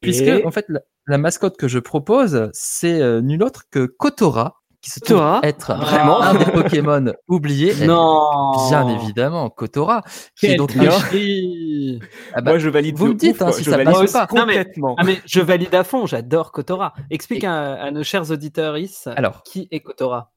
puisque 0.00 0.22
Et- 0.22 0.44
en 0.44 0.50
fait 0.52 0.66
la, 0.68 0.80
la 1.06 1.18
mascotte 1.18 1.56
que 1.56 1.68
je 1.68 1.78
propose, 1.78 2.50
c'est 2.52 3.00
euh, 3.00 3.20
nul 3.20 3.42
autre 3.42 3.64
que 3.70 3.86
Kotora, 3.86 4.56
qui 4.82 4.90
se 4.90 5.00
trouve 5.00 5.40
être 5.42 5.74
Vraiment 5.74 6.22
un 6.22 6.34
des 6.34 6.46
Pokémon 6.46 7.12
oubliés. 7.28 7.74
Non. 7.86 8.20
Bien 8.70 8.88
évidemment, 8.88 9.50
Kotora, 9.50 10.02
qui 10.38 10.46
est 10.46 10.56
donc 10.56 10.74
un-. 10.76 10.88
Ah 12.32 12.40
bah, 12.40 12.52
Moi, 12.52 12.58
je 12.58 12.68
valide 12.70 12.96
vous 12.96 13.08
me 13.08 13.14
dites 13.14 13.36
ouf, 13.36 13.42
hein, 13.42 13.52
si 13.52 13.62
je 13.64 13.70
ça 13.70 13.76
valide 13.76 13.92
passe 13.92 14.10
ou 14.10 14.12
pas. 14.12 14.26
Non, 14.34 14.46
mais- 14.46 14.56
complètement. 14.58 14.94
Ah 14.98 15.04
mais 15.04 15.20
je 15.26 15.40
valide 15.40 15.74
à 15.74 15.84
fond, 15.84 16.06
j'adore 16.06 16.50
Kotora. 16.52 16.94
Explique 17.10 17.44
à, 17.44 17.74
à 17.74 17.90
nos 17.90 18.02
chers 18.04 18.30
auditeurs 18.30 18.76
Alors. 19.16 19.42
qui 19.42 19.68
est 19.70 19.80
Kotora? 19.80 20.32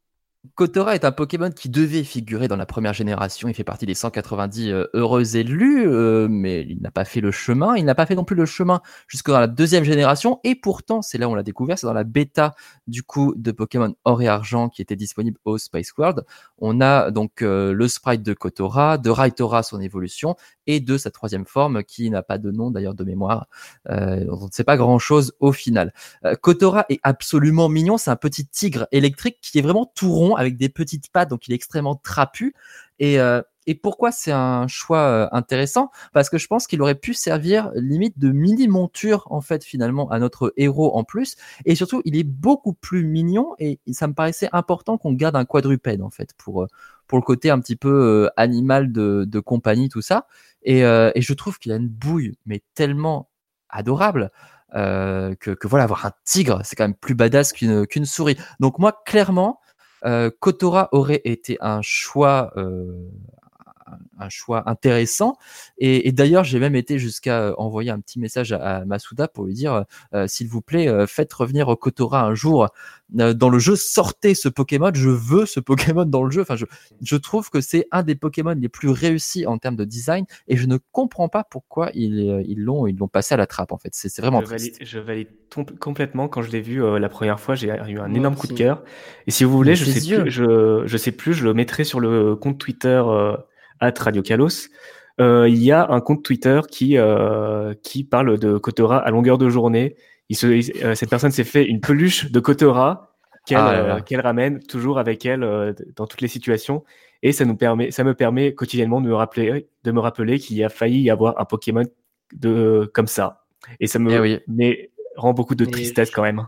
Kotora 0.56 0.94
est 0.94 1.06
un 1.06 1.14
Pokémon 1.14 1.52
qui 1.52 1.70
devait 1.70 2.04
figurer 2.04 2.50
dans 2.50 2.58
la 2.58 2.66
première 2.66 2.94
génération. 2.94 3.48
Il 3.48 3.54
fait 3.54 3.64
partie 3.64 3.86
des 3.86 3.94
190 3.94 4.72
euh, 4.72 4.88
heureux 4.94 5.38
élus, 5.38 5.88
euh, 5.88 6.28
mais 6.30 6.66
il 6.68 6.82
n'a 6.82 6.92
pas 6.92 7.06
fait 7.06 7.22
le 7.22 7.32
chemin. 7.32 7.78
Il 7.78 7.86
n'a 7.86 7.96
pas 7.96 8.06
fait 8.06 8.14
non 8.14 8.26
plus 8.26 8.36
le 8.36 8.46
chemin 8.46 8.82
jusque 9.08 9.30
dans 9.30 9.40
la 9.40 9.48
deuxième 9.48 9.86
génération. 9.86 10.42
Et 10.44 10.56
pourtant, 10.56 11.02
c'est 11.02 11.18
là 11.18 11.30
où 11.30 11.32
on 11.32 11.36
l'a 11.36 11.44
découvert, 11.44 11.80
c'est 11.80 11.88
dans 11.88 11.94
la 11.94 12.04
bêta 12.04 12.56
du 12.88 13.04
coup 13.04 13.34
de 13.38 13.54
Pokémon 13.54 13.96
Or 14.04 14.22
et 14.22 14.28
Argent 14.28 14.68
qui 14.68 14.82
était 14.82 14.98
disponible 14.98 15.40
au 15.46 15.58
Spice 15.58 15.94
World. 15.98 16.26
On 16.58 16.82
a 16.82 17.10
donc 17.10 17.42
euh, 17.42 17.72
le 17.72 17.88
sprite 17.88 18.22
de 18.22 18.34
Kotora, 18.34 18.98
de 18.98 19.10
Raitora 19.10 19.64
son 19.64 19.80
évolution, 19.80 20.36
et 20.68 20.82
de 20.82 20.98
sa 20.98 21.10
troisième 21.10 21.46
forme 21.46 21.84
qui 21.84 22.10
n'a 22.10 22.22
pas 22.22 22.38
de 22.38 22.52
nom 22.52 22.70
d'ailleurs 22.70 22.96
de 22.96 23.04
mémoire. 23.04 23.48
On 23.90 24.46
ne 24.46 24.52
sait 24.52 24.64
pas 24.64 24.78
grand 24.78 24.98
chose 24.98 25.34
au 25.42 25.52
final. 25.52 25.94
Kotora 26.42 26.86
est 26.88 27.02
absolument 27.04 27.68
mignon. 27.68 27.98
C'est 27.98 28.12
un 28.12 28.16
petit 28.16 28.46
tigre 28.46 28.88
électrique 28.94 29.40
qui 29.42 29.60
est 29.60 29.62
vraiment 29.62 29.92
tout 29.94 30.12
rond 30.14 30.33
avec 30.36 30.58
des 30.58 30.70
petites 30.70 31.12
pattes, 31.12 31.30
donc 31.30 31.48
il 31.48 31.52
est 31.52 31.56
extrêmement 31.56 31.96
trapu. 31.96 32.54
Et, 33.00 33.20
euh, 33.20 33.42
pourquoi 33.82 34.12
c'est 34.12 34.32
un 34.32 34.68
choix 34.68 35.00
euh, 35.00 35.28
intéressant? 35.32 35.90
Parce 36.12 36.30
que 36.30 36.38
je 36.38 36.48
pense 36.48 36.68
qu'il 36.68 36.82
aurait 36.82 36.96
pu 36.96 37.14
servir 37.14 37.72
limite 37.76 38.20
de 38.20 38.30
mini 38.32 38.68
monture 38.68 39.26
en 39.30 39.40
fait 39.40 39.64
finalement 39.64 40.10
à 40.12 40.20
notre 40.20 40.54
héros 40.58 40.96
en 40.98 41.06
plus. 41.06 41.38
Et 41.66 41.76
surtout, 41.76 42.02
il 42.04 42.18
est 42.18 42.26
beaucoup 42.26 42.74
plus 42.74 43.06
mignon 43.06 43.56
et 43.60 43.80
ça 43.92 44.08
me 44.08 44.14
paraissait 44.14 44.50
important 44.52 44.98
qu'on 44.98 45.14
garde 45.14 45.38
un 45.38 45.46
quadrupède 45.46 46.02
en 46.02 46.10
fait 46.10 46.32
pour 46.38 46.64
euh, 46.64 46.68
pour 47.08 47.18
le 47.18 47.24
côté 47.24 47.50
un 47.50 47.60
petit 47.60 47.76
peu 47.76 48.30
animal 48.38 48.92
de, 48.92 49.40
compagnie 49.40 49.90
tout 49.90 50.02
ça. 50.02 50.28
Et, 50.64 50.82
je 50.82 51.34
trouve 51.34 51.60
qu'il 51.60 51.72
a 51.72 51.76
une 51.76 51.90
bouille 51.90 52.38
mais 52.46 52.64
tellement 52.76 53.30
adorable 53.70 54.32
que, 54.72 55.68
voilà, 55.68 55.84
avoir 55.84 56.06
un 56.06 56.14
tigre, 56.26 56.62
c'est 56.64 56.76
quand 56.76 56.86
même 56.86 56.96
plus 56.96 57.14
badass 57.14 57.54
qu'une 57.54 58.06
souris. 58.06 58.38
Donc 58.60 58.80
moi, 58.80 59.04
clairement, 59.06 59.60
Kotora 60.40 60.90
aurait 60.92 61.22
été 61.24 61.58
un 61.62 61.82
choix, 61.82 62.52
euh, 62.58 63.08
un- 64.20 64.30
choix 64.30 64.68
intéressant. 64.70 65.38
Et, 65.78 66.08
et 66.08 66.12
d'ailleurs, 66.12 66.44
j'ai 66.44 66.60
même 66.60 66.76
été 66.76 66.98
jusqu'à 67.00 67.42
euh, 67.42 67.54
envoyer 67.58 67.92
un 67.92 68.00
petit 68.00 68.20
message 68.20 68.52
à, 68.52 68.78
à 68.78 68.86
Masuda 68.86 69.28
pour 69.28 69.46
lui 69.46 69.54
dire, 69.54 69.86
euh, 70.14 70.28
s'il 70.28 70.48
vous 70.48 70.62
plaît, 70.62 70.88
euh, 70.88 71.06
faites 71.08 71.32
revenir 71.34 71.76
Kotora 71.80 72.24
un 72.24 72.34
jour 72.34 72.70
euh, 73.20 73.34
dans 73.34 73.50
le 73.50 73.60
jeu. 73.60 73.76
Sortez 73.76 74.34
ce 74.34 74.50
Pokémon, 74.50 74.92
je 74.94 75.10
veux 75.10 75.46
ce 75.46 75.60
Pokémon 75.60 76.06
dans 76.06 76.24
le 76.24 76.32
jeu. 76.32 76.42
Enfin, 76.42 76.56
je, 76.56 76.66
je 77.02 77.16
trouve 77.16 77.50
que 77.50 77.62
c'est 77.62 77.88
un 77.92 78.04
des 78.04 78.16
Pokémon 78.16 78.56
les 78.58 78.70
plus 78.70 78.90
réussis 78.90 79.46
en 79.46 79.58
termes 79.58 79.76
de 79.76 79.86
design, 79.86 80.26
et 80.48 80.58
je 80.58 80.66
ne 80.66 80.78
comprends 80.92 81.30
pas 81.30 81.44
pourquoi 81.44 81.92
ils 81.94 82.30
euh, 82.30 82.44
ils 82.48 82.60
l'ont 82.60 82.88
ils 82.88 82.98
l'ont 82.98 83.08
passé 83.08 83.34
à 83.34 83.38
la 83.38 83.46
trappe. 83.48 83.72
En 83.72 83.78
fait, 83.78 83.90
c'est 83.94 84.10
c'est 84.10 84.22
vraiment 84.22 84.42
je 84.42 84.46
triste. 84.46 84.74
valide, 84.78 84.88
je 84.88 85.00
valide 85.00 85.28
tom- 85.50 85.78
complètement. 85.80 86.28
Quand 86.28 86.42
je 86.42 86.52
l'ai 86.52 86.62
vu 86.62 86.84
euh, 86.84 87.00
la 87.00 87.10
première 87.10 87.40
fois, 87.40 87.56
j'ai 87.56 87.68
eu 87.68 88.00
un 88.00 88.14
énorme 88.14 88.36
coup 88.36 88.48
de 88.48 88.54
cœur. 88.54 88.84
Et 89.28 89.32
si 89.32 89.44
vous 89.44 89.52
voulez, 89.52 89.76
je 89.76 89.86
sais 89.86 90.00
plus, 90.00 90.32
je, 90.32 90.84
je 90.86 90.98
sais 90.98 91.12
plus, 91.12 91.34
je 91.34 91.44
le 91.44 91.54
mettrai 91.54 91.84
sur 91.84 92.00
le 92.00 92.36
compte 92.36 92.58
Twitter 92.58 93.04
euh, 93.86 93.92
Radio 94.00 94.22
Kalos. 94.22 94.70
Euh, 95.22 95.48
il 95.48 95.64
y 95.64 95.72
a 95.72 95.88
un 95.92 96.02
compte 96.02 96.24
Twitter 96.24 96.60
qui 96.72 96.98
euh, 96.98 97.74
qui 97.84 98.04
parle 98.04 98.40
de 98.40 98.58
Kotora 98.58 98.98
à 98.98 99.12
longueur 99.12 99.38
de 99.38 99.48
journée. 99.50 99.96
Il 100.30 100.36
se, 100.36 100.48
il- 100.48 100.72
euh, 100.84 100.96
cette 100.96 101.10
personne 101.10 101.32
s'est 101.32 101.44
fait 101.44 101.66
une 101.66 101.80
peluche 101.82 102.32
de 102.32 102.40
Kotora 102.40 103.16
qu'elle 103.46 103.58
Ah 103.60 104.00
euh, 104.10 104.22
ramène 104.22 104.60
toujours 104.64 104.98
avec 105.00 105.26
elle 105.26 105.44
euh, 105.44 105.74
dans 105.96 106.08
toutes 106.08 106.22
les 106.22 106.28
situations. 106.28 106.84
Et 107.22 107.32
ça 107.32 107.46
nous 107.46 107.56
permet, 107.56 107.92
ça 107.92 108.04
me 108.04 108.14
permet 108.16 108.54
quotidiennement 108.54 109.02
de 109.02 109.08
me 109.08 109.14
rappeler, 109.16 109.68
de 109.84 109.92
me 109.92 110.00
rappeler 110.00 110.40
qu'il 110.40 110.58
y 110.58 110.64
a 110.64 110.70
failli 110.70 111.02
y 111.02 111.10
avoir 111.10 111.40
un 111.40 111.46
Pokémon 111.46 111.84
de 112.34 112.90
comme 112.94 113.08
ça. 113.08 113.46
Et 113.80 113.88
ça 113.88 114.00
me 114.00 114.12
Eh 114.12 114.20
oui. 114.20 114.40
mais 114.48 114.90
rend 115.16 115.34
beaucoup 115.34 115.56
de 115.56 115.64
tristesse 115.66 116.10
quand 116.10 116.24
même. 116.24 116.48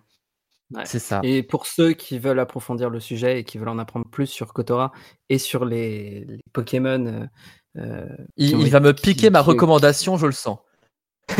Ouais. 0.75 0.85
C'est 0.85 0.99
ça. 0.99 1.21
Et 1.23 1.41
pour 1.43 1.65
ceux 1.67 1.93
qui 1.93 2.19
veulent 2.19 2.39
approfondir 2.39 2.89
le 2.89 2.99
sujet 2.99 3.39
et 3.39 3.43
qui 3.43 3.57
veulent 3.57 3.69
en 3.69 3.79
apprendre 3.79 4.05
plus 4.09 4.27
sur 4.27 4.53
Kotora 4.53 4.91
et 5.29 5.37
sur 5.37 5.63
les, 5.65 6.25
les 6.25 6.39
Pokémon, 6.53 7.05
euh, 7.05 7.25
euh, 7.77 8.07
Il, 8.37 8.69
va 8.69 8.79
me 8.79 8.91
qui- 8.91 9.13
piquer 9.13 9.29
ma 9.29 9.41
qui- 9.43 9.49
recommandation, 9.51 10.17
je 10.17 10.25
le 10.25 10.31
sens. 10.33 10.59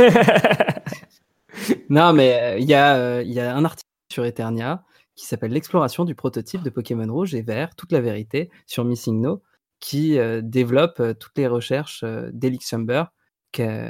Non, 1.90 2.14
mais 2.14 2.34
euh, 2.42 2.60
il 2.60 2.66
y, 2.70 2.74
a, 2.74 2.96
euh, 2.98 3.24
il 3.26 3.32
y 3.32 3.40
a 3.40 3.56
un 3.56 3.64
article 3.64 3.88
sur 4.12 4.26
Eternia 4.26 4.84
qui 5.16 5.26
s'appelle 5.26 5.52
L'exploration 5.52 6.04
du 6.04 6.14
prototype 6.14 6.62
de 6.62 6.70
Pokémon 6.70 7.12
rouge 7.12 7.34
et 7.34 7.42
vert, 7.42 7.76
toute 7.76 7.92
la 7.94 8.02
vérité 8.02 8.50
sur 8.66 8.84
Missing 8.84 9.22
No, 9.22 9.42
qui 9.80 10.20
euh, 10.20 10.42
développe 10.44 11.02
toutes 11.20 11.38
les 11.38 11.48
recherches 11.48 12.04
d'Elix 12.34 12.68
Chamber 12.70 13.06
que, 13.54 13.90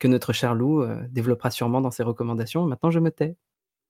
que 0.00 0.08
notre 0.08 0.32
cher 0.32 0.54
Lou 0.54 0.84
développera 1.10 1.50
sûrement 1.52 1.80
dans 1.80 1.92
ses 1.92 2.02
recommandations. 2.02 2.64
Maintenant, 2.66 2.90
je 2.90 2.98
me 2.98 3.10
tais. 3.12 3.36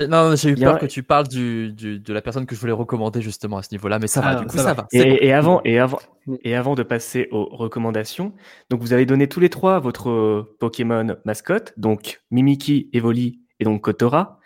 Non, 0.08 0.34
j'ai 0.36 0.50
eu 0.50 0.54
peur 0.54 0.78
que 0.78 0.86
tu 0.86 1.02
parles 1.02 1.28
du, 1.28 1.72
du- 1.72 1.98
de 1.98 2.12
la 2.12 2.22
personne 2.22 2.46
que 2.46 2.54
je 2.54 2.60
voulais 2.60 2.72
recommander 2.72 3.20
justement 3.20 3.58
à 3.58 3.62
ce 3.62 3.68
niveau-là, 3.72 3.98
mais 3.98 4.06
ça 4.06 4.20
va, 4.20 4.28
Ah, 4.30 4.34
du 4.36 4.46
coup, 4.46 4.56
ça 4.56 4.62
ça, 4.62 4.68
va. 4.74 4.82
va. 4.82 4.88
c'est 4.90 5.04
bon. 5.04 5.16
Et, 5.20 5.32
avant, 5.32 5.60
et, 5.64 5.78
avant, 5.78 5.98
et 6.44 6.54
avant 6.54 6.74
de 6.74 6.82
passer 6.82 7.28
aux 7.30 7.44
recommandations, 7.44 8.32
donc 8.70 8.80
vous 8.80 8.92
avez 8.92 9.06
donné 9.06 9.28
tous 9.28 9.40
les 9.40 9.48
trois 9.50 9.78
votre 9.78 10.08
euh, 10.10 10.56
Pokémon 10.60 11.16
mascotte, 11.24 11.74
donc 11.76 12.20
Mimiki, 12.30 12.88
Evoli 12.92 13.40
et 13.60 13.64
donc 13.64 13.82
Kotora. 13.82 14.38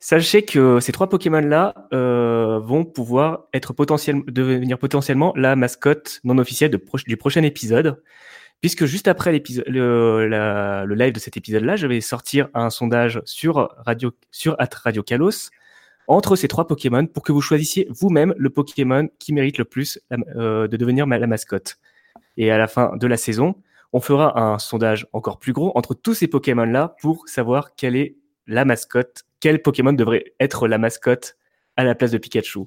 Sachez 0.00 0.42
que 0.42 0.80
ces 0.80 0.92
trois 0.92 1.08
Pokémon-là 1.08 1.74
euh, 1.94 2.58
vont 2.62 2.84
pouvoir 2.84 3.44
être 3.54 3.72
potentiellement, 3.72 4.22
devenir 4.26 4.78
potentiellement 4.78 5.32
la 5.34 5.56
mascotte 5.56 6.20
non 6.24 6.36
officielle 6.38 6.70
de 6.70 6.80
du 7.06 7.16
prochain 7.16 7.42
épisode, 7.42 8.02
puisque 8.64 8.86
juste 8.86 9.08
après 9.08 9.30
le, 9.30 10.94
live 10.94 11.12
de 11.12 11.18
cet 11.18 11.36
épisode-là, 11.36 11.76
je 11.76 11.86
vais 11.86 12.00
sortir 12.00 12.48
un 12.54 12.70
sondage 12.70 13.20
sur 13.26 13.74
Radio, 13.76 14.12
sur 14.30 14.56
Radio 14.58 15.02
Kalos 15.02 15.50
entre 16.06 16.34
ces 16.34 16.48
trois 16.48 16.66
Pokémon 16.66 17.06
pour 17.06 17.22
que 17.24 17.32
vous 17.32 17.42
choisissiez 17.42 17.86
vous-même 17.90 18.32
le 18.38 18.48
Pokémon 18.48 19.06
qui 19.18 19.34
mérite 19.34 19.58
le 19.58 19.66
plus 19.66 20.00
euh, 20.36 20.66
de 20.66 20.78
devenir 20.78 21.06
la 21.06 21.26
mascotte. 21.26 21.76
Et 22.38 22.50
à 22.50 22.56
la 22.56 22.66
fin 22.66 22.96
de 22.96 23.06
la 23.06 23.18
saison, 23.18 23.54
on 23.92 24.00
fera 24.00 24.40
un 24.40 24.58
sondage 24.58 25.06
encore 25.12 25.40
plus 25.40 25.52
gros 25.52 25.70
entre 25.74 25.92
tous 25.92 26.14
ces 26.14 26.26
Pokémon-là 26.26 26.96
pour 27.02 27.28
savoir 27.28 27.74
quelle 27.74 27.96
est 27.96 28.16
la 28.46 28.64
mascotte, 28.64 29.24
quel 29.40 29.60
Pokémon 29.60 29.92
devrait 29.92 30.32
être 30.40 30.68
la 30.68 30.78
mascotte 30.78 31.36
à 31.76 31.84
la 31.84 31.94
place 31.94 32.12
de 32.12 32.16
Pikachu. 32.16 32.60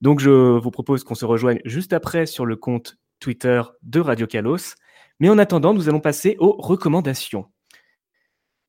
Donc 0.00 0.18
je 0.18 0.30
vous 0.58 0.70
propose 0.72 1.04
qu'on 1.04 1.14
se 1.14 1.24
rejoigne 1.24 1.60
juste 1.64 1.92
après 1.92 2.26
sur 2.26 2.44
le 2.44 2.56
compte 2.56 2.98
Twitter 3.20 3.62
de 3.84 4.00
Radio 4.00 4.26
Kalos. 4.26 4.74
Mais 5.20 5.28
en 5.28 5.38
attendant, 5.38 5.74
nous 5.74 5.88
allons 5.88 6.00
passer 6.00 6.36
aux 6.38 6.52
recommandations. 6.52 7.46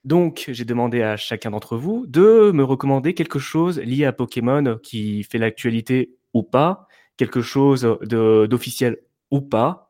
Donc, 0.03 0.45
j'ai 0.47 0.65
demandé 0.65 1.01
à 1.01 1.17
chacun 1.17 1.51
d'entre 1.51 1.77
vous 1.77 2.07
de 2.07 2.51
me 2.53 2.63
recommander 2.63 3.13
quelque 3.13 3.39
chose 3.39 3.79
lié 3.79 4.05
à 4.05 4.13
Pokémon 4.13 4.79
qui 4.81 5.23
fait 5.23 5.37
l'actualité 5.37 6.15
ou 6.33 6.41
pas, 6.41 6.87
quelque 7.17 7.41
chose 7.41 7.97
d'officiel 8.01 8.97
ou 9.29 9.41
pas. 9.41 9.87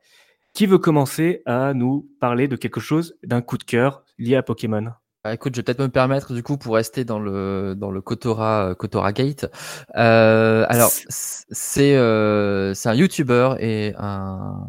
Qui 0.54 0.66
veut 0.66 0.80
commencer 0.80 1.44
à 1.46 1.74
nous 1.76 2.10
parler 2.20 2.48
de 2.48 2.56
quelque 2.56 2.80
chose, 2.80 3.18
d'un 3.24 3.42
coup 3.42 3.58
de 3.58 3.64
cœur 3.64 4.04
lié 4.18 4.36
à 4.36 4.44
Pokémon 4.44 4.92
Bah, 5.26 5.34
écoute, 5.34 5.54
je 5.54 5.60
vais 5.60 5.64
peut-être 5.64 5.82
me 5.82 5.90
permettre 5.90 6.34
du 6.34 6.44
coup 6.44 6.56
pour 6.58 6.76
rester 6.76 7.04
dans 7.04 7.20
le 7.20 7.76
dans 7.76 7.92
le 7.92 8.02
Kotora 8.02 8.70
euh, 8.70 8.74
Kotora 8.76 9.12
Gate. 9.12 9.48
Euh, 9.98 10.66
alors 10.70 10.92
c'est 11.50 11.98
euh, 11.98 12.74
c'est 12.74 12.88
un 12.88 12.94
YouTuber 12.94 13.56
et 13.60 13.94
un 13.98 14.66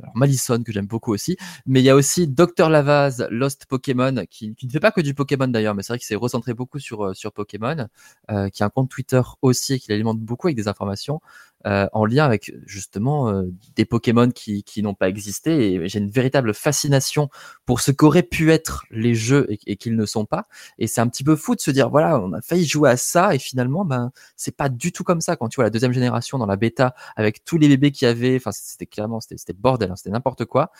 alors, 0.00 0.12
Malison 0.14 0.62
que 0.62 0.70
j'aime 0.70 0.86
beaucoup 0.86 1.12
aussi, 1.12 1.36
mais 1.66 1.80
il 1.80 1.84
y 1.84 1.90
a 1.90 1.96
aussi 1.96 2.28
Dr 2.28 2.68
Lavaz 2.68 3.26
Lost 3.30 3.66
Pokémon 3.66 4.14
qui, 4.30 4.54
qui 4.54 4.66
ne 4.66 4.70
fait 4.70 4.78
pas 4.78 4.92
que 4.92 5.00
du 5.00 5.12
Pokémon 5.12 5.48
d'ailleurs, 5.48 5.74
mais 5.74 5.82
c'est 5.82 5.92
vrai 5.94 5.98
qu'il 5.98 6.06
s'est 6.06 6.14
recentré 6.14 6.54
beaucoup 6.54 6.78
sur 6.78 7.06
euh, 7.06 7.14
sur 7.14 7.32
Pokémon, 7.32 7.88
euh, 8.30 8.48
qui 8.48 8.62
a 8.62 8.66
un 8.66 8.70
compte 8.70 8.90
Twitter 8.90 9.22
aussi 9.42 9.74
et 9.74 9.78
qui 9.80 9.90
l'alimente 9.90 10.20
beaucoup 10.20 10.46
avec 10.46 10.56
des 10.56 10.68
informations 10.68 11.20
euh, 11.66 11.86
en 11.92 12.06
lien 12.06 12.24
avec 12.24 12.54
justement 12.64 13.28
euh, 13.28 13.42
des 13.76 13.84
Pokémon 13.84 14.30
qui 14.30 14.62
qui 14.62 14.82
n'ont 14.82 14.94
pas 14.94 15.08
existé 15.08 15.74
et 15.74 15.88
j'ai 15.88 15.98
une 15.98 16.10
véritable 16.10 16.54
fascination 16.54 17.28
pour 17.66 17.80
ce 17.80 17.90
qu'auraient 17.90 18.22
pu 18.22 18.50
être 18.50 18.84
les 18.90 19.14
jeux 19.14 19.46
et, 19.48 19.76
qu'ils 19.76 19.96
ne 19.96 20.06
sont 20.06 20.24
pas. 20.24 20.46
Et 20.78 20.86
c'est 20.86 21.00
un 21.00 21.08
petit 21.08 21.24
peu 21.24 21.36
fou 21.36 21.54
de 21.54 21.60
se 21.60 21.70
dire, 21.70 21.90
voilà, 21.90 22.18
on 22.18 22.32
a 22.32 22.40
failli 22.40 22.64
jouer 22.64 22.90
à 22.90 22.96
ça 22.96 23.34
et 23.34 23.38
finalement, 23.38 23.84
ben, 23.84 24.10
c'est 24.36 24.56
pas 24.56 24.68
du 24.68 24.92
tout 24.92 25.04
comme 25.04 25.20
ça. 25.20 25.36
Quand 25.36 25.48
tu 25.48 25.56
vois 25.56 25.64
la 25.64 25.70
deuxième 25.70 25.92
génération 25.92 26.38
dans 26.38 26.46
la 26.46 26.56
bêta 26.56 26.94
avec 27.16 27.44
tous 27.44 27.58
les 27.58 27.68
bébés 27.68 27.90
qu'il 27.92 28.06
y 28.06 28.10
avait, 28.10 28.36
enfin, 28.36 28.52
c'était 28.52 28.86
clairement, 28.86 29.20
c'était 29.20 29.36
c'était 29.36 29.52
bordel, 29.52 29.90
hein, 29.90 29.96
c'était 29.96 30.10
n'importe 30.10 30.46
quoi. 30.46 30.72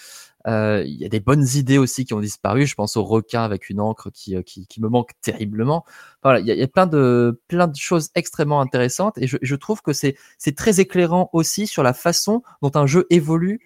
Euh, 0.47 0.83
Il 0.87 0.97
y 0.97 1.05
a 1.05 1.09
des 1.09 1.21
bonnes 1.21 1.47
idées 1.55 1.79
aussi 1.79 2.05
qui 2.05 2.15
ont 2.15 2.21
disparu. 2.21 2.67
Je 2.67 2.75
pense 2.75 2.97
au 2.97 3.05
requin 3.05 3.43
avec 3.43 3.71
une 3.71 3.81
encre 3.81 4.11
qui, 4.11 4.37
euh, 4.37 4.43
me 4.79 4.89
manque 4.89 5.11
terriblement. 5.21 5.85
Voilà, 6.23 6.41
il 6.41 6.47
y 6.47 6.63
a, 6.63 6.69
plein 6.69 6.87
de 6.87 7.37
choses 7.77 8.11
extrêmement 8.15 8.61
intéressantes 8.61 9.19
et 9.19 9.27
je, 9.27 9.55
trouve 9.57 9.83
que 9.83 9.93
c'est 9.93 10.17
très 10.57 10.81
éclairant 10.81 11.31
aussi 11.33 11.67
sur 11.67 11.83
la 11.83 11.93
façon 11.93 12.43
dont 12.63 12.73
un 12.75 12.87
jeu 12.87 13.07
évolue 13.11 13.61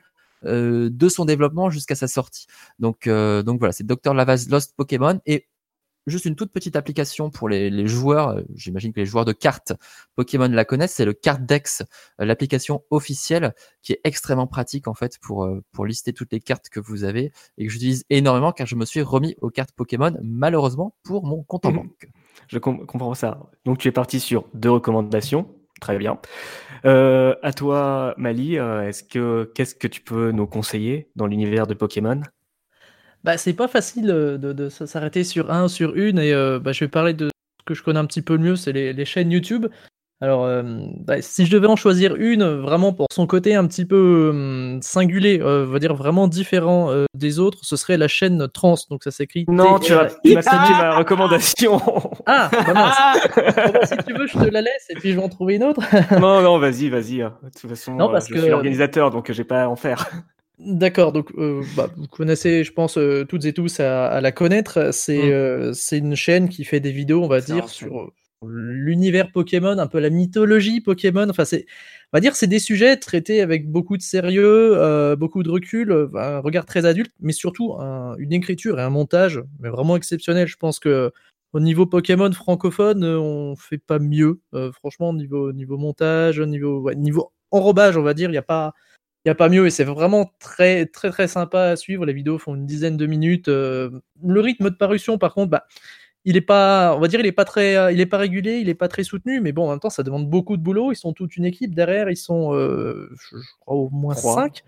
euh, 0.45 0.91
de 0.91 1.09
son 1.09 1.25
développement 1.25 1.71
jusqu'à 1.71 1.95
sa 1.95 2.09
sortie. 2.09 2.47
Donc, 2.79 3.07
voilà, 3.07 3.73
c'est 3.73 3.87
Dr. 3.87 4.15
Lavaz 4.15 4.49
Lost 4.49 4.75
Pokémon 4.77 5.21
et 5.27 5.47
juste 6.07 6.25
une 6.27 6.37
toute 6.37 6.53
petite 6.53 6.77
application 6.77 7.31
pour 7.31 7.49
les, 7.49 7.71
les 7.71 7.87
joueurs. 7.87 8.29
euh, 8.29 8.43
J'imagine 8.55 8.93
que 8.93 9.01
les 9.01 9.07
joueurs 9.07 9.25
de 9.25 9.33
cartes 9.33 9.73
Pokémon 10.15 10.49
la 10.49 10.65
connaissent. 10.65 10.95
C'est 10.95 11.05
le 11.05 11.13
Carddex, 11.13 11.83
euh, 12.21 12.25
l'application 12.25 12.83
officielle 12.91 13.55
qui 13.83 13.93
est 13.93 14.01
extrêmement 14.05 14.47
pratique 14.47 14.87
en 14.89 14.95
fait 14.95 15.19
pour 15.21 15.45
euh, 15.45 15.63
pour 15.73 15.87
lister 15.87 16.13
toutes 16.13 16.33
les 16.33 16.41
cartes 16.41 16.69
que 16.69 16.81
vous 16.81 17.05
avez 17.05 17.33
et 17.59 17.67
que 17.67 17.73
j'utilise 17.73 18.05
énormément 18.11 18.53
car 18.53 18.67
je 18.67 18.77
me 18.77 18.85
suis 18.85 19.03
remis 19.03 19.35
aux 19.41 19.51
cartes 19.51 19.73
Pokémon 19.73 20.15
malheureusement 20.23 20.95
pour 21.03 21.25
mon 21.27 21.43
compte 21.43 21.67
en 21.67 21.71
Mhm. 21.71 21.77
banque. 21.77 22.09
Je 22.49 22.59
com- 22.59 22.85
comprends 22.87 23.15
ça. 23.15 23.51
Donc 23.65 23.79
tu 23.79 23.89
es 23.89 23.93
parti 23.93 24.21
sur 24.21 24.47
deux 24.55 24.71
recommandations. 24.71 25.49
Très 25.81 25.99
bien. 25.99 26.19
Euh, 26.85 27.35
à 27.43 27.53
toi, 27.53 28.15
Mali, 28.17 28.57
est-ce 28.57 29.03
que 29.03 29.51
qu'est-ce 29.55 29.75
que 29.75 29.89
tu 29.89 30.01
peux 30.01 30.31
nous 30.31 30.47
conseiller 30.47 31.11
dans 31.17 31.27
l'univers 31.27 31.67
de 31.67 31.75
Pokémon? 31.75 32.21
Bah, 33.25 33.39
c'est 33.39 33.55
pas 33.55 33.69
facile 33.69 34.11
euh, 34.11 34.39
de, 34.39 34.69
s'arrêter 34.69 35.25
sur 35.25 35.51
un, 35.51 35.69
sur 35.69 35.97
une, 35.97 36.19
et 36.19 36.33
euh, 36.33 36.59
bah, 36.59 36.73
je 36.73 36.85
vais 36.85 36.89
parler 36.89 37.15
de 37.15 37.31
ce 37.61 37.65
que 37.65 37.75
je 37.75 37.83
connais 37.83 37.99
un 37.99 38.07
petit 38.07 38.23
peu 38.23 38.35
le 38.35 38.43
mieux, 38.43 38.57
c'est 38.57 38.73
les, 38.73 38.93
les 38.93 39.05
chaînes 39.05 39.31
YouTube. 39.31 39.67
Alors, 40.25 40.45
euh, 40.45 40.63
bah, 41.01 41.21
si 41.21 41.45
je 41.45 41.51
devais 41.51 41.67
en 41.67 41.77
choisir 41.77 42.15
une, 42.15 42.45
vraiment 42.45 42.93
pour 42.93 43.09
son 43.13 43.27
côté 43.27 43.55
un 43.55 43.67
petit 43.67 43.85
peu 43.85 44.33
euh, 44.35 44.79
singulier, 44.81 45.41
euh, 45.43 45.67
on 45.69 45.73
va 45.73 45.79
dire 45.79 45.95
vraiment 45.95 46.29
différent 46.29 46.91
des 47.15 47.39
autres, 47.41 47.59
ce 47.63 47.77
serait 47.77 47.99
la 47.99 48.09
chaîne 48.09 48.49
Trans. 48.49 48.77
Donc 48.91 49.05
ça 49.05 49.11
s'écrit. 49.11 49.45
Non, 49.49 49.79
tu 49.79 49.93
as, 49.93 50.07
TRI. 50.07 50.19
tu 50.25 50.35
ma 50.35 50.97
recommandation. 50.97 51.81
Ah, 52.27 52.49
bah 52.53 52.73
bah, 53.55 53.87
si 53.87 53.97
tu 54.07 54.15
veux, 54.15 54.27
je 54.27 54.39
te 54.39 54.51
la 54.51 54.63
laisse 54.63 54.87
et 54.89 54.95
puis 54.95 55.11
je 55.11 55.17
vais 55.17 55.23
en 55.23 55.29
trouver 55.29 55.57
une 55.57 55.65
autre. 55.65 55.83
non, 56.19 56.41
non, 56.41 56.59
vas-y, 56.59 56.89
vas-y. 56.89 57.19
De 57.19 57.31
toute 57.61 57.69
façon, 57.69 57.99
je 58.15 58.21
suis 58.21 58.49
l'organisateur, 58.49 59.11
donc 59.11 59.31
j'ai 59.31 59.45
pas 59.45 59.65
à 59.65 59.69
en 59.69 59.77
faire. 59.77 60.11
D'accord, 60.59 61.13
donc 61.13 61.33
euh, 61.37 61.63
bah, 61.77 61.91
vous 61.97 62.07
connaissez, 62.07 62.63
je 62.63 62.73
pense, 62.73 62.97
euh, 62.97 63.25
toutes 63.25 63.45
et 63.45 63.53
tous 63.53 63.81
à, 63.81 64.07
à 64.07 64.21
la 64.21 64.31
connaître. 64.31 64.93
C'est 64.93 65.19
Mm. 65.29 65.33
euh, 65.33 65.73
c'est 65.73 65.99
une 65.99 66.15
chaîne 66.15 66.49
qui 66.49 66.65
fait 66.65 66.81
des 66.81 66.93
vidéos, 66.93 67.23
on 67.25 67.29
va 67.29 67.41
dire, 67.41 67.69
sur 67.69 68.03
euh, 68.03 68.13
l'univers 68.47 69.33
Pokémon, 69.33 69.77
un 69.79 69.87
peu 69.89 69.99
la 69.99 70.11
mythologie 70.11 70.81
Pokémon. 70.81 71.29
Enfin, 71.29 71.45
c'est, 71.45 71.67
on 72.13 72.17
va 72.17 72.21
dire, 72.21 72.37
c'est 72.37 72.47
des 72.47 72.61
sujets 72.61 72.97
traités 72.99 73.41
avec 73.41 73.69
beaucoup 73.69 73.97
de 73.97 74.03
sérieux, 74.03 74.77
beaucoup 75.17 75.43
de 75.43 75.51
recul, 75.51 75.91
euh, 75.91 76.09
un 76.15 76.39
regard 76.39 76.67
très 76.67 76.87
adulte, 76.87 77.13
mais 77.21 77.33
surtout 77.33 77.75
un- 77.75 78.15
une 78.19 78.33
écriture 78.33 78.79
et 78.79 78.83
un 78.83 78.91
montage, 78.91 79.43
mais 79.59 79.71
vraiment 79.71 79.97
exceptionnel. 79.97 80.47
Je 80.47 80.57
pense 80.57 80.79
que 80.79 81.11
au 81.53 81.61
niveau 81.61 81.87
Pokémon 81.87 82.31
francophone, 82.33 83.05
on 83.05 83.57
fait 83.57 83.79
pas 83.79 83.99
mieux. 83.99 84.41
Franchement, 84.73 85.13
niveau 85.13 85.53
niveau 85.53 85.79
montage, 85.79 86.41
niveau 86.41 86.81
ouais, 86.81 86.95
niveau 86.95 87.33
enrobage, 87.51 87.97
on 87.97 88.03
va 88.03 88.15
dire, 88.15 88.31
il 88.31 88.35
y 88.35 88.39
a 88.39 88.43
pas 88.43 88.73
il 89.25 89.29
y 89.29 89.31
a 89.31 89.35
pas 89.35 89.49
mieux 89.49 89.67
et 89.67 89.71
c'est 89.71 89.85
vraiment 89.85 90.33
très 90.39 90.87
très 90.87 91.11
très 91.11 91.29
sympa 91.29 91.63
à 91.63 91.77
suivre. 91.77 92.05
Les 92.07 92.13
vidéos 92.13 92.39
font 92.39 92.55
une 92.55 92.67
dizaine 92.67 92.97
de 92.97 93.07
minutes. 93.07 93.49
euh, 93.49 93.91
le 94.23 94.41
rythme 94.41 94.71
de 94.71 94.75
parution, 94.77 95.17
par 95.19 95.33
contre, 95.35 95.51
bah, 95.51 95.65
il 96.27 96.37
est 96.37 96.41
pas, 96.43 96.95
on 96.97 97.01
va 97.01 97.09
dire, 97.09 97.21
il 97.21 97.27
est 97.27 97.33
pas 97.33 97.45
très, 97.45 97.77
euh, 97.77 97.93
il 97.93 98.01
est 98.01 98.07
pas 98.07 98.19
régulier, 98.19 98.57
il 98.59 98.69
est 98.69 98.75
pas 98.75 98.89
très 98.89 99.03
soutenu, 99.05 99.41
mais 99.41 99.53
bon, 99.53 99.67
en 99.67 99.71
même 99.71 99.81
temps, 99.81 99.91
ça 99.91 100.03
demande 100.03 100.29
beaucoup 100.29 100.57
de 100.57 100.63
boulot. 100.63 100.93
Ils 100.93 100.97
sont 100.97 101.13
toute 101.13 101.37
une 101.37 101.45
équipe 101.45 101.75
derrière. 101.75 102.11
Ils 102.11 102.17
sont, 102.17 102.55
euh, 102.55 103.09
je, 103.19 103.37
je 103.39 103.49
crois, 103.61 103.77
au 103.77 103.91
moins 103.91 104.15
Trois. 104.15 104.35
5 104.35 104.63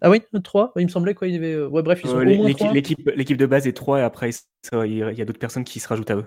Ah 0.00 0.10
oui, 0.10 0.22
trois. 0.44 0.72
Il 0.76 0.84
me 0.84 0.88
semblait 0.90 1.14
quoi. 1.14 1.28
Il 1.28 1.34
y 1.34 1.36
avait, 1.36 1.60
ouais, 1.62 1.82
bref, 1.82 2.00
ils 2.04 2.08
sont 2.08 2.16
Euh, 2.16 2.22
au 2.22 2.24
l'é- 2.24 2.36
moins 2.36 2.46
l'équipe, 2.72 3.10
l'équipe, 3.16 3.36
de 3.38 3.46
base 3.46 3.66
est 3.66 3.72
3 3.72 3.98
et 4.00 4.02
après 4.02 4.30
il 4.84 4.94
y 4.94 5.02
a 5.22 5.24
d'autres 5.24 5.38
personnes 5.38 5.64
qui 5.64 5.80
se 5.80 5.88
rajoutent 5.88 6.10
à 6.10 6.16
eux. 6.16 6.24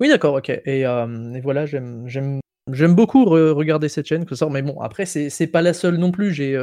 Oui, 0.00 0.08
d'accord, 0.08 0.34
ok. 0.34 0.50
Et, 0.50 0.86
euh, 0.86 1.32
et 1.34 1.40
voilà, 1.40 1.66
j'aime, 1.66 2.06
j'aime, 2.06 2.40
j'aime 2.70 2.94
beaucoup 2.94 3.24
re- 3.24 3.50
regarder 3.52 3.88
cette 3.88 4.06
chaîne 4.06 4.26
que 4.26 4.34
ça. 4.34 4.48
Mais 4.50 4.62
bon, 4.62 4.78
après, 4.80 5.06
c'est, 5.06 5.30
c'est 5.30 5.46
pas 5.46 5.62
la 5.62 5.72
seule 5.72 5.96
non 5.96 6.10
plus. 6.12 6.32
J'ai 6.34 6.54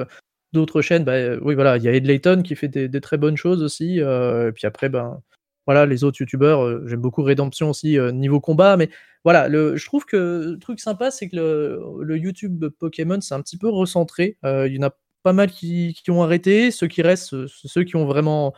d'autres 0.54 0.82
chaînes. 0.82 1.04
Bah, 1.04 1.14
euh, 1.14 1.40
oui, 1.42 1.56
voilà, 1.56 1.78
il 1.78 1.84
y 1.84 1.88
a 1.88 1.94
Ed 1.94 2.06
Layton 2.06 2.42
qui 2.44 2.56
fait 2.56 2.68
des, 2.68 3.02
très 3.02 3.18
bonnes 3.18 3.38
choses 3.38 3.64
aussi. 3.64 4.00
euh, 4.02 4.50
et 4.50 4.52
puis 4.52 4.68
après, 4.68 4.90
ben, 4.90 5.22
voilà, 5.66 5.86
les 5.86 6.04
autres 6.04 6.22
youtubeurs. 6.22 6.64
euh, 6.64 6.84
j'aime 6.88 7.02
beaucoup 7.02 7.24
Redemption 7.24 7.70
aussi 7.70 7.98
niveau 8.14 8.40
combat. 8.40 8.78
Mais 8.78 8.90
voilà, 9.24 9.48
le, 9.50 9.76
je 9.76 9.86
trouve 9.86 10.06
que 10.06 10.52
le 10.54 10.60
truc 10.60 10.80
sympa, 10.80 11.12
c'est 11.12 11.30
que 11.30 11.36
le, 11.36 11.82
le 12.02 12.18
YouTube 12.18 12.66
Pokémon, 12.80 13.20
c'est 13.22 13.36
un 13.36 13.42
petit 13.42 13.58
peu 13.58 13.70
recentré. 13.70 14.38
Il 14.44 14.74
y 14.74 14.80
en 14.80 14.88
a 14.88 14.92
pas 15.24 15.34
mal 15.34 15.50
qui, 15.52 15.94
qui 15.94 16.12
ont 16.12 16.24
arrêté. 16.24 16.72
Ceux 16.72 16.88
qui 16.88 17.02
restent, 17.02 17.48
ceux 17.48 17.84
qui 17.84 17.96
ont 17.96 18.06
vraiment, 18.06 18.54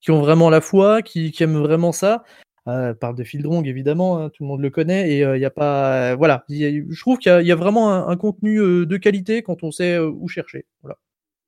qui 0.00 0.10
ont 0.10 0.20
vraiment 0.20 0.50
la 0.50 0.60
foi, 0.60 1.02
qui, 1.02 1.34
aiment 1.40 1.58
vraiment 1.58 1.92
ça. 1.92 2.24
Euh, 2.68 2.92
parle 2.94 3.16
de 3.16 3.24
Fildrong 3.24 3.66
évidemment, 3.66 4.18
hein, 4.20 4.28
tout 4.28 4.42
le 4.44 4.48
monde 4.48 4.60
le 4.60 4.68
connaît 4.70 5.10
et 5.10 5.20
il 5.22 5.40
y 5.40 5.46
a 5.46 5.50
pas, 5.50 6.14
voilà, 6.16 6.44
y 6.50 6.66
a- 6.66 6.70
je 6.90 7.00
trouve 7.00 7.16
qu'il 7.18 7.32
y, 7.40 7.46
y 7.46 7.52
a 7.52 7.56
vraiment 7.56 7.90
un, 7.90 8.06
un 8.08 8.16
contenu 8.18 8.58
de 8.86 8.96
qualité 8.98 9.42
quand 9.42 9.62
on 9.64 9.70
sait 9.72 9.98
où 9.98 10.28
chercher. 10.28 10.66
Voilà. 10.82 10.98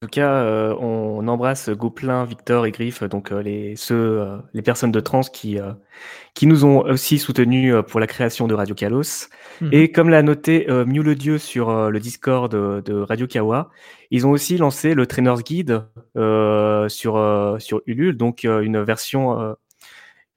En 0.03 0.07
tout 0.07 0.11
cas, 0.11 0.43
euh, 0.43 0.75
on 0.81 1.29
embrasse 1.29 1.71
Gouplin, 1.71 2.25
Victor 2.25 2.67
et 2.67 2.73
Griff, 2.73 3.05
donc 3.05 3.31
euh, 3.31 3.41
les, 3.41 3.77
ceux, 3.77 3.95
euh, 4.21 4.37
les 4.53 4.61
personnes 4.61 4.91
de 4.91 4.99
trans 4.99 5.21
qui, 5.21 5.61
euh, 5.61 5.75
qui 6.35 6.49
nous 6.49 6.65
ont 6.65 6.81
aussi 6.81 7.21
soutenus 7.21 7.73
euh, 7.73 7.83
pour 7.83 8.01
la 8.01 8.09
création 8.09 8.49
de 8.49 8.55
Radio 8.55 8.75
Kalos. 8.75 9.29
Mhm. 9.61 9.69
Et 9.71 9.93
comme 9.93 10.09
l'a 10.09 10.25
noté 10.25 10.69
euh, 10.69 10.85
Mew 10.85 11.05
le 11.05 11.15
Dieu 11.15 11.39
sur 11.39 11.89
le 11.89 12.01
Discord 12.01 12.51
de, 12.51 12.83
de 12.85 12.95
Radio 13.01 13.29
Kawa, 13.29 13.71
ils 14.11 14.27
ont 14.27 14.33
aussi 14.33 14.57
lancé 14.59 14.95
le 14.95 15.07
Trainer's 15.07 15.45
Guide 15.45 15.85
euh, 16.17 16.89
sur, 16.89 17.17
euh, 17.17 17.61
sur 17.61 17.81
Ulule, 17.87 18.17
donc 18.17 18.43
une 18.43 18.83
version, 18.83 19.41
euh, 19.41 19.53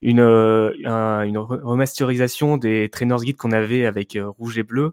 une, 0.03 0.19
un- 0.19 1.23
une 1.23 1.37
re- 1.37 1.61
remasterisation 1.63 2.57
des 2.57 2.87
Trainer's 2.89 3.23
Guide 3.23 3.37
qu'on 3.37 3.51
avait 3.51 3.87
avec 3.87 4.15
Rouge 4.37 4.59
et 4.59 4.63
Bleu, 4.63 4.91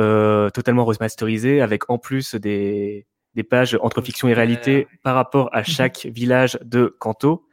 euh, 0.00 0.50
totalement 0.50 0.84
remasterisé, 0.84 1.60
avec 1.60 1.88
en 1.88 1.98
plus 1.98 2.34
des, 2.34 3.06
des 3.34 3.42
pages 3.42 3.78
entre 3.82 4.00
fiction 4.02 4.28
et 4.28 4.34
réalité 4.34 4.86
par 5.02 5.14
rapport 5.14 5.48
à 5.52 5.62
chaque 5.62 6.06
village 6.06 6.58
de 6.64 6.94
Kanto. 6.98 7.46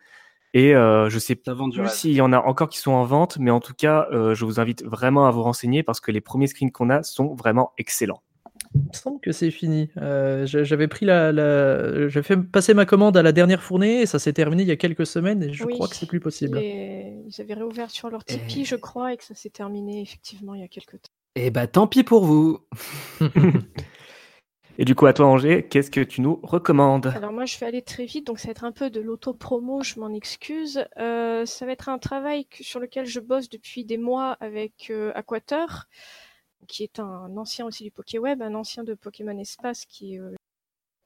Et 0.56 0.73
euh, 0.76 1.10
je 1.10 1.19
sais 1.19 1.39
rêve. 1.45 1.89
s'il 1.89 2.14
y 2.14 2.22
en 2.22 2.34
a 2.34 2.39
encore 2.39 2.69
qui 2.69 2.80
sont 2.80 2.91
en 2.91 3.06
vente, 3.06 3.38
mais 3.39 3.51
en 3.51 3.60
tout 3.60 3.73
cas, 3.76 4.07
euh, 4.11 4.34
je 4.34 4.45
vous 4.45 4.60
invite 4.60 4.84
vraiment 4.84 5.27
à 5.27 5.31
vous 5.31 5.43
renseigner 5.43 5.84
parce 5.84 5.99
que 6.01 6.11
les 6.11 6.22
premiers 6.22 6.47
screens 6.47 6.72
qu'on 6.72 6.89
a 6.89 7.03
sont 7.03 7.35
vraiment 7.35 7.72
excellents. 7.77 8.23
Il 8.76 8.81
me 8.81 8.93
semble 8.93 9.19
que 9.22 9.31
c'est 9.31 9.51
fini. 9.51 9.89
Euh, 9.97 10.45
j'a- 10.45 10.64
J'avais 10.64 10.88
pris 10.88 11.06
la, 11.06 11.31
la... 11.31 12.07
j'ai 12.07 12.22
fait 12.23 12.35
passer 12.38 12.73
ma 12.73 12.85
commande 12.85 13.15
à 13.15 13.22
la 13.23 13.31
dernière 13.31 13.61
fournée 13.64 14.01
et 14.01 14.06
ça 14.06 14.18
s'est 14.19 14.34
terminé 14.34 14.64
il 14.64 14.68
y 14.69 14.72
a 14.72 14.76
quelques 14.76 15.06
semaines 15.07 15.41
et 15.43 15.53
je 15.53 15.64
Oui, 15.65 15.73
crois 15.76 15.88
que 15.88 15.95
c'est 15.95 16.06
plus 16.07 16.19
possible. 16.19 16.57
les- 16.60 17.15
Ils 17.27 17.41
avaient 17.41 17.53
réouvert 17.53 17.89
sur 17.91 18.10
leur 18.10 18.23
Tipeee, 18.26 18.65
je 18.65 18.76
crois, 18.76 19.14
et 19.14 19.18
que 19.18 19.23
ça 19.23 19.34
s'est 19.35 19.49
terminé 19.51 20.01
effectivement 20.01 20.56
il 20.56 20.61
y 20.61 20.64
a 20.64 20.68
quelques 20.68 20.93
temps. 21.01 21.11
Eh 21.35 21.51
bah 21.51 21.68
tant 21.68 21.85
pis 21.88 22.03
pour 22.03 22.26
vous. 22.26 22.60
Et 24.81 24.85
du 24.85 24.95
coup, 24.95 25.07
à 25.07 25.11
toi, 25.11 25.26
Angers, 25.26 25.68
qu'est-ce 25.68 25.91
que 25.91 25.99
tu 25.99 26.22
nous 26.22 26.39
recommandes? 26.41 27.07
Alors 27.07 27.34
moi, 27.34 27.43
je 27.43 27.60
vais 27.60 27.65
aller 27.65 27.81
très 27.81 28.06
vite, 28.06 28.26
donc 28.26 28.39
ça 28.39 28.47
va 28.47 28.51
être 28.51 28.64
un 28.64 28.72
peu 28.72 28.89
de 28.89 29.01
l'auto-promo, 29.01 29.84
je 29.84 29.99
m'en 29.99 30.14
excuse. 30.14 30.85
Euh, 30.97 31.45
ça 31.45 31.65
va 31.65 31.73
être 31.73 31.89
un 31.89 31.97
travail 31.97 32.47
sur 32.61 32.80
lequel 32.80 33.06
je 33.06 33.19
bosse 33.19 33.49
depuis 33.49 33.84
des 33.84 33.97
mois 33.97 34.38
avec 34.39 34.88
euh, 34.89 35.11
Aquateur. 35.15 35.89
qui 36.69 36.84
est 36.84 36.97
un 36.99 37.35
ancien 37.35 37.65
aussi 37.65 37.84
du 37.84 37.91
PokéWeb, 37.91 38.41
un 38.41 38.56
ancien 38.56 38.85
de 38.85 38.93
Pokémon 38.93 39.38
Espace 39.38 39.85
qui 39.85 40.15
est 40.15 40.19
euh, 40.22 40.34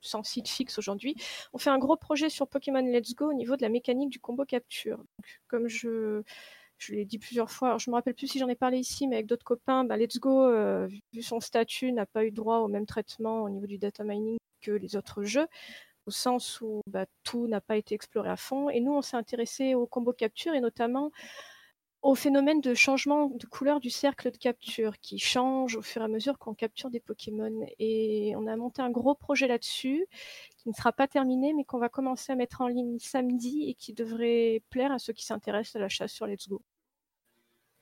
sans 0.02 0.22
site 0.22 0.50
fixe 0.50 0.78
aujourd'hui. 0.78 1.16
On 1.52 1.58
fait 1.58 1.72
un 1.72 1.80
gros 1.80 1.98
projet 1.98 2.30
sur 2.30 2.48
Pokémon 2.48 2.86
Let's 2.86 3.16
Go 3.16 3.32
au 3.32 3.34
niveau 3.34 3.56
de 3.56 3.64
la 3.64 3.70
mécanique 3.70 4.12
du 4.12 4.20
combo 4.20 4.46
capture. 4.46 5.04
Comme 5.48 5.68
je, 5.68 6.22
je 6.78 6.94
l'ai 6.94 7.06
dit 7.06 7.20
plusieurs 7.20 7.52
fois, 7.52 7.70
alors 7.70 7.80
je 7.80 7.90
me 7.90 7.96
rappelle 7.96 8.14
plus 8.14 8.28
si 8.28 8.40
j'en 8.40 8.48
ai 8.48 8.56
parlé 8.56 8.78
ici, 8.78 9.08
mais 9.08 9.16
avec 9.16 9.28
d'autres 9.28 9.46
copains, 9.46 9.84
bah, 9.86 9.98
Let's 9.98 10.20
Go, 10.20 10.44
euh, 10.44 10.88
vu 11.14 11.22
son 11.22 11.40
statut, 11.40 11.92
n'a 11.92 12.06
pas 12.06 12.26
eu 12.26 12.32
droit 12.32 12.58
au 12.58 12.68
même 12.68 12.86
traitement 12.86 13.44
au 13.44 13.50
niveau 13.50 13.68
du 13.68 13.78
data 13.78 14.04
mining 14.04 14.38
que 14.62 14.72
les 14.72 14.96
autres 14.96 15.24
jeux, 15.24 15.48
au 16.06 16.12
sens 16.12 16.62
où 16.62 16.82
bah, 16.88 17.06
tout 17.24 17.48
n'a 17.48 17.62
pas 17.62 17.78
été 17.78 17.96
exploré 17.96 18.30
à 18.30 18.38
fond. 18.38 18.70
Et 18.70 18.80
nous, 18.80 18.94
on 18.94 19.02
s'est 19.02 19.18
intéressé 19.18 19.76
au 19.76 19.86
combo 19.88 20.14
capture 20.14 20.54
et 20.54 20.62
notamment 20.62 21.12
au 22.04 22.16
phénomène 22.16 22.60
de 22.60 22.74
changement 22.74 23.30
de 23.30 23.46
couleur 23.46 23.80
du 23.80 23.90
cercle 23.90 24.30
de 24.30 24.38
capture 24.38 25.00
qui 25.00 25.18
change 25.20 25.78
au 25.78 25.82
fur 25.82 26.02
et 26.02 26.06
à 26.06 26.08
mesure 26.10 26.38
qu'on 26.38 26.54
capture 26.54 26.90
des 26.90 27.00
Pokémon. 27.00 27.66
Et 27.80 28.34
on 28.36 28.46
a 28.46 28.56
monté 28.58 28.82
un 28.82 28.92
gros 28.92 29.16
projet 29.16 29.48
là-dessus 29.48 30.06
qui 30.58 30.68
ne 30.68 30.74
sera 30.74 30.92
pas 30.92 31.08
terminé 31.08 31.54
mais 31.54 31.64
qu'on 31.64 31.80
va 31.80 31.88
commencer 31.88 32.34
à 32.34 32.36
mettre 32.36 32.60
en 32.60 32.68
ligne 32.68 33.00
samedi 33.00 33.70
et 33.70 33.74
qui 33.74 33.94
devrait 33.94 34.62
plaire 34.70 34.92
à 34.92 35.00
ceux 35.00 35.14
qui 35.14 35.26
s'intéressent 35.26 35.78
à 35.78 35.80
la 35.80 35.88
chasse 35.88 36.12
sur 36.12 36.28
Let's 36.28 36.50
Go. 36.50 36.62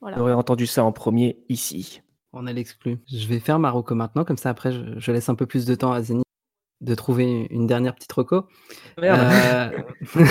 Voilà. 0.00 0.16
Vous 0.16 0.22
aurez 0.22 0.34
entendu 0.34 0.66
ça 0.66 0.84
en 0.84 0.92
premier 0.92 1.44
ici. 1.48 2.00
On 2.32 2.46
a 2.46 2.52
l'exclu. 2.52 3.00
Je 3.12 3.26
vais 3.26 3.40
faire 3.40 3.58
ma 3.58 3.70
reco 3.70 3.96
maintenant, 3.96 4.24
comme 4.24 4.38
ça 4.38 4.50
après 4.50 4.70
je, 4.70 4.98
je 4.98 5.12
laisse 5.12 5.28
un 5.28 5.34
peu 5.34 5.46
plus 5.46 5.66
de 5.66 5.74
temps 5.74 5.92
à 5.92 6.00
Zeni 6.00 6.22
de 6.80 6.94
trouver 6.94 7.48
une 7.50 7.66
dernière 7.66 7.94
petite 7.94 8.12
reco. 8.12 8.46
Merde. 8.98 9.20
Euh, 9.20 9.70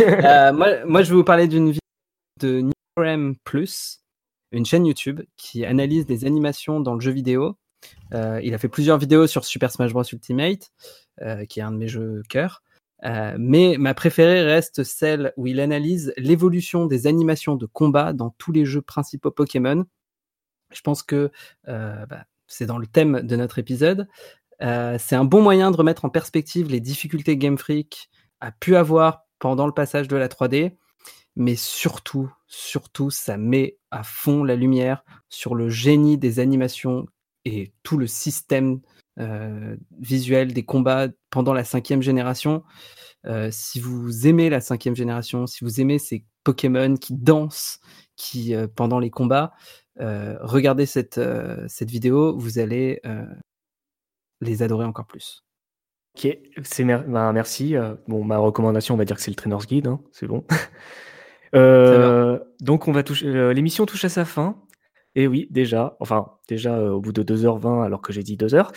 euh, 0.00 0.52
moi, 0.52 0.84
moi, 0.84 1.02
je 1.02 1.10
vais 1.10 1.16
vous 1.16 1.24
parler 1.24 1.48
d'une 1.48 1.66
vidéo 1.66 1.80
de 2.40 2.70
Plus, 3.44 4.00
une 4.52 4.66
chaîne 4.66 4.86
YouTube 4.86 5.22
qui 5.36 5.64
analyse 5.64 6.06
des 6.06 6.24
animations 6.24 6.80
dans 6.80 6.94
le 6.94 7.00
jeu 7.00 7.12
vidéo. 7.12 7.56
Euh, 8.12 8.40
il 8.42 8.52
a 8.54 8.58
fait 8.58 8.68
plusieurs 8.68 8.98
vidéos 8.98 9.26
sur 9.26 9.44
Super 9.44 9.70
Smash 9.70 9.92
Bros 9.92 10.04
Ultimate, 10.04 10.70
euh, 11.22 11.44
qui 11.46 11.60
est 11.60 11.62
un 11.62 11.72
de 11.72 11.76
mes 11.76 11.88
jeux 11.88 12.22
cœur. 12.28 12.62
Euh, 13.04 13.36
mais 13.38 13.76
ma 13.78 13.94
préférée 13.94 14.42
reste 14.42 14.84
celle 14.84 15.32
où 15.36 15.46
il 15.46 15.60
analyse 15.60 16.12
l'évolution 16.18 16.84
des 16.86 17.06
animations 17.06 17.56
de 17.56 17.64
combat 17.64 18.12
dans 18.12 18.30
tous 18.36 18.52
les 18.52 18.66
jeux 18.66 18.82
principaux 18.82 19.30
Pokémon. 19.30 19.86
Je 20.70 20.80
pense 20.82 21.02
que 21.02 21.30
bah, 21.66 22.26
c'est 22.46 22.66
dans 22.66 22.78
le 22.78 22.86
thème 22.86 23.22
de 23.22 23.36
notre 23.36 23.58
épisode. 23.58 24.08
C'est 24.60 25.16
un 25.16 25.24
bon 25.24 25.42
moyen 25.42 25.70
de 25.70 25.76
remettre 25.76 26.04
en 26.04 26.10
perspective 26.10 26.68
les 26.68 26.80
difficultés 26.80 27.36
Game 27.36 27.56
Freak 27.56 28.10
a 28.40 28.52
pu 28.52 28.76
avoir 28.76 29.24
pendant 29.38 29.66
le 29.66 29.72
passage 29.72 30.06
de 30.06 30.16
la 30.16 30.28
3D, 30.28 30.76
mais 31.36 31.56
surtout, 31.56 32.30
surtout, 32.46 33.10
ça 33.10 33.36
met 33.36 33.78
à 33.90 34.02
fond 34.02 34.44
la 34.44 34.56
lumière 34.56 35.04
sur 35.28 35.54
le 35.54 35.68
génie 35.68 36.18
des 36.18 36.38
animations 36.38 37.06
et 37.44 37.72
tout 37.82 37.98
le 37.98 38.06
système 38.06 38.80
euh, 39.18 39.76
visuel 39.98 40.52
des 40.52 40.64
combats 40.64 41.08
pendant 41.30 41.52
la 41.52 41.64
cinquième 41.64 42.02
génération. 42.02 42.62
Euh, 43.26 43.48
si 43.52 43.80
vous 43.80 44.26
aimez 44.26 44.48
la 44.50 44.60
cinquième 44.60 44.96
génération, 44.96 45.46
si 45.46 45.64
vous 45.64 45.80
aimez 45.80 45.98
ces 45.98 46.24
Pokémon 46.44 46.96
qui 46.96 47.14
dansent 47.14 47.80
qui, 48.16 48.54
euh, 48.54 48.66
pendant 48.66 48.98
les 48.98 49.10
combats, 49.10 49.52
regardez 49.98 50.86
cette, 50.86 51.20
cette 51.68 51.90
vidéo, 51.90 52.34
vous 52.34 52.58
allez 52.58 53.02
les 54.40 54.62
adorer 54.62 54.86
encore 54.86 55.06
plus. 55.06 55.44
Ok, 56.16 56.38
ben, 56.78 57.32
merci. 57.34 57.74
Bon, 58.08 58.24
ma 58.24 58.38
recommandation, 58.38 58.94
on 58.94 58.98
va 58.98 59.04
dire 59.04 59.16
que 59.16 59.22
c'est 59.22 59.30
le 59.30 59.36
Trainer's 59.36 59.66
Guide, 59.66 59.88
hein, 59.88 60.00
c'est 60.10 60.26
bon. 60.26 60.46
Euh, 61.54 62.38
donc, 62.60 62.88
on 62.88 62.92
va 62.92 63.02
toucher. 63.02 63.26
euh, 63.26 63.52
L'émission 63.52 63.86
touche 63.86 64.04
à 64.04 64.08
sa 64.08 64.24
fin. 64.24 64.56
Et 65.16 65.26
oui, 65.26 65.48
déjà, 65.50 65.96
enfin, 66.00 66.32
déjà 66.48 66.76
euh, 66.76 66.90
au 66.92 67.00
bout 67.00 67.12
de 67.12 67.22
2h20, 67.22 67.82
alors 67.84 68.00
que 68.00 68.12
j'ai 68.12 68.22
dit 68.22 68.36
2h. 68.36 68.68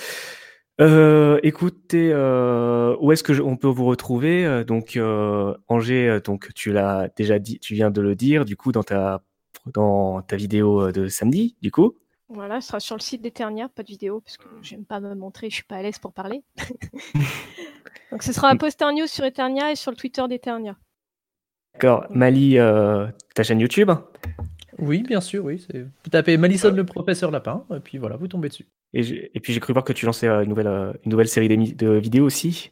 Euh, 0.82 1.40
écoutez, 1.44 2.10
euh, 2.12 2.96
où 3.00 3.12
est-ce 3.12 3.22
que 3.22 3.34
je- 3.34 3.44
on 3.44 3.56
peut 3.58 3.68
vous 3.68 3.86
retrouver? 3.86 4.64
Donc, 4.66 4.98
euh, 4.98 5.54
Angers, 5.68 6.20
donc 6.26 6.52
tu 6.56 6.72
l'as 6.74 7.10
déjà 7.16 7.38
dit, 7.38 7.60
tu 7.60 7.76
viens 7.76 7.92
de 7.92 8.02
le 8.02 8.16
dire, 8.16 8.46
du 8.46 8.58
coup, 8.58 8.72
dans 8.72 8.82
ta 8.84 9.24
dans 9.72 10.22
ta 10.24 10.36
vidéo 10.36 10.92
de 10.92 11.08
samedi, 11.08 11.56
du 11.62 11.72
coup. 11.72 11.94
Voilà, 12.28 12.60
ce 12.60 12.68
sera 12.70 12.80
sur 12.80 12.96
le 12.98 13.02
site 13.02 13.22
d'Eternia, 13.22 13.70
pas 13.70 13.84
de 13.84 13.88
vidéo, 13.88 14.20
parce 14.22 14.36
que 14.38 14.46
j'aime 14.64 14.84
pas 14.84 15.00
me 15.00 15.14
montrer, 15.14 15.50
je 15.52 15.56
suis 15.56 15.64
pas 15.64 15.76
à 15.76 15.82
l'aise 15.84 16.00
pour 16.00 16.12
parler. 16.12 16.44
Donc 18.12 18.24
ce 18.24 18.34
sera 18.34 18.50
un 18.50 18.56
poster 18.58 18.92
news 18.94 19.08
sur 19.08 19.24
Eternia 19.26 19.72
et 19.72 19.76
sur 19.76 19.92
le 19.92 19.96
Twitter 19.98 20.24
d'Eternia. 20.28 20.76
D'accord. 21.74 22.06
Mali, 22.10 22.58
euh, 22.58 23.08
ta 23.36 23.44
chaîne 23.44 23.60
YouTube. 23.60 23.92
Oui, 24.80 25.04
bien 25.04 25.22
sûr, 25.22 25.46
oui. 25.46 25.66
Vous 25.74 26.10
tapez 26.10 26.38
Malison 26.38 26.72
le 26.72 26.86
professeur 26.86 27.32
lapin, 27.32 27.64
et 27.76 27.80
puis 27.80 27.98
voilà, 27.98 28.16
vous 28.16 28.28
tombez 28.28 28.50
dessus. 28.50 28.68
Et, 28.94 29.40
puis 29.40 29.54
j'ai 29.54 29.60
cru 29.60 29.74
voir 29.74 29.84
que 29.84 29.94
tu 29.94 30.06
lançais 30.06 30.28
euh, 30.28 30.44
une 30.44 30.50
nouvelle, 30.50 30.68
euh, 30.68 30.94
une 31.04 31.12
nouvelle 31.12 31.28
série 31.28 31.48
de 31.48 31.94
vidéos 31.98 32.26
aussi. 32.26 32.72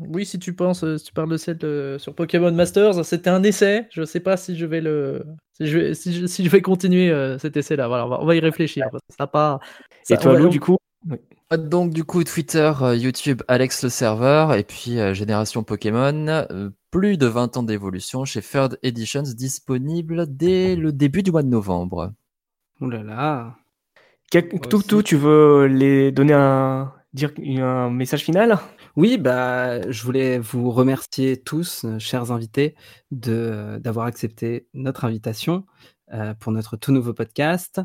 Oui, 0.00 0.26
si 0.26 0.38
tu 0.38 0.52
penses, 0.52 0.84
si 0.96 1.04
tu 1.04 1.12
parles 1.12 1.30
de 1.30 1.36
celle 1.36 1.58
sur 2.00 2.14
Pokémon 2.14 2.50
Masters, 2.50 3.04
c'était 3.04 3.30
un 3.30 3.42
essai. 3.42 3.86
Je 3.90 4.04
sais 4.04 4.20
pas 4.20 4.36
si 4.36 4.56
je 4.56 4.66
vais 4.66 4.80
le, 4.80 5.24
si 5.52 5.66
je 5.66 5.78
vais, 5.78 5.94
si 5.94 6.12
je, 6.12 6.26
si 6.26 6.44
je 6.44 6.50
vais 6.50 6.62
continuer 6.62 7.36
cet 7.38 7.56
essai-là. 7.56 7.86
Voilà, 7.86 8.06
on 8.06 8.08
va, 8.08 8.20
on 8.20 8.26
va 8.26 8.34
y 8.34 8.40
réfléchir. 8.40 8.88
parce 8.90 9.02
que 9.08 9.14
Ça 9.16 9.28
pas. 9.28 9.60
Et 10.10 10.16
toi, 10.16 10.38
Lou, 10.38 10.48
du 10.48 10.58
coup? 10.58 10.78
Donc 11.56 11.94
du 11.94 12.04
coup 12.04 12.24
Twitter, 12.24 12.72
YouTube, 12.94 13.42
Alex 13.48 13.82
le 13.82 13.88
serveur 13.88 14.52
et 14.52 14.64
puis 14.64 14.98
euh, 14.98 15.14
Génération 15.14 15.62
Pokémon, 15.62 16.28
euh, 16.28 16.70
plus 16.90 17.18
de 17.18 17.26
20 17.26 17.56
ans 17.56 17.62
d'évolution 17.62 18.24
chez 18.24 18.42
Third 18.42 18.78
Editions 18.82 19.22
disponible 19.22 20.26
dès 20.28 20.76
le 20.76 20.92
début 20.92 21.22
du 21.22 21.30
mois 21.30 21.42
de 21.42 21.48
novembre. 21.48 22.12
Ouh 22.80 22.88
là 22.88 23.02
là. 23.02 23.56
Tu 24.30 25.16
veux 25.16 25.66
les 25.66 26.12
donner 26.12 26.34
un, 26.34 26.92
dire 27.12 27.32
un 27.38 27.90
message 27.90 28.24
final? 28.24 28.58
Oui, 28.96 29.16
bah, 29.16 29.90
je 29.90 30.02
voulais 30.02 30.38
vous 30.38 30.70
remercier 30.70 31.40
tous, 31.40 31.84
euh, 31.84 31.98
chers 31.98 32.32
invités, 32.32 32.74
de 33.10 33.78
d'avoir 33.80 34.06
accepté 34.06 34.66
notre 34.74 35.04
invitation 35.04 35.64
euh, 36.12 36.34
pour 36.34 36.52
notre 36.52 36.76
tout 36.76 36.92
nouveau 36.92 37.14
podcast. 37.14 37.80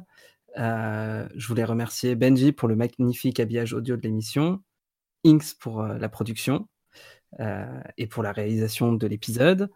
Euh, 0.57 1.27
je 1.35 1.47
voulais 1.47 1.63
remercier 1.63 2.15
Benji 2.15 2.51
pour 2.51 2.67
le 2.67 2.75
magnifique 2.75 3.39
habillage 3.39 3.73
audio 3.73 3.95
de 3.97 4.01
l'émission, 4.01 4.61
Inks 5.25 5.55
pour 5.59 5.81
euh, 5.81 5.97
la 5.97 6.09
production 6.09 6.67
et 7.97 8.07
pour 8.07 8.23
la 8.23 8.31
réalisation 8.31 8.93
de 8.93 9.07
l'épisode. 9.07 9.69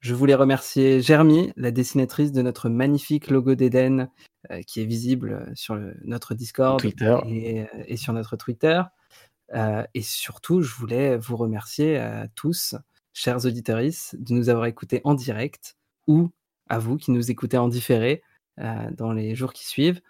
Je 0.00 0.14
voulais 0.14 0.34
remercier 0.34 1.00
Germi, 1.00 1.52
la 1.56 1.70
dessinatrice 1.70 2.30
de 2.30 2.42
notre 2.42 2.68
magnifique 2.68 3.30
logo 3.30 3.54
d'Eden 3.54 4.08
euh, 4.50 4.60
qui 4.62 4.80
est 4.80 4.84
visible 4.84 5.50
sur 5.54 5.74
le- 5.74 5.96
notre 6.04 6.34
Discord 6.34 6.78
Twitter. 6.78 7.16
Et, 7.26 7.62
euh, 7.62 7.66
et 7.86 7.96
sur 7.96 8.12
notre 8.12 8.36
Twitter. 8.36 8.82
Euh, 9.54 9.84
et 9.94 10.02
surtout, 10.02 10.60
je 10.62 10.74
voulais 10.74 11.16
vous 11.16 11.36
remercier 11.36 11.96
à 11.96 12.28
tous, 12.34 12.74
chers 13.14 13.46
auditeurs, 13.46 13.78
de 13.80 14.34
nous 14.34 14.48
avoir 14.48 14.66
écoutés 14.66 15.00
en 15.04 15.14
direct 15.14 15.76
ou 16.06 16.30
à 16.68 16.78
vous 16.78 16.96
qui 16.96 17.10
nous 17.10 17.30
écoutez 17.30 17.56
en 17.58 17.68
différé 17.68 18.22
euh, 18.60 18.90
dans 18.92 19.12
les 19.12 19.34
jours 19.34 19.52
qui 19.52 19.66
suivent. 19.66 20.00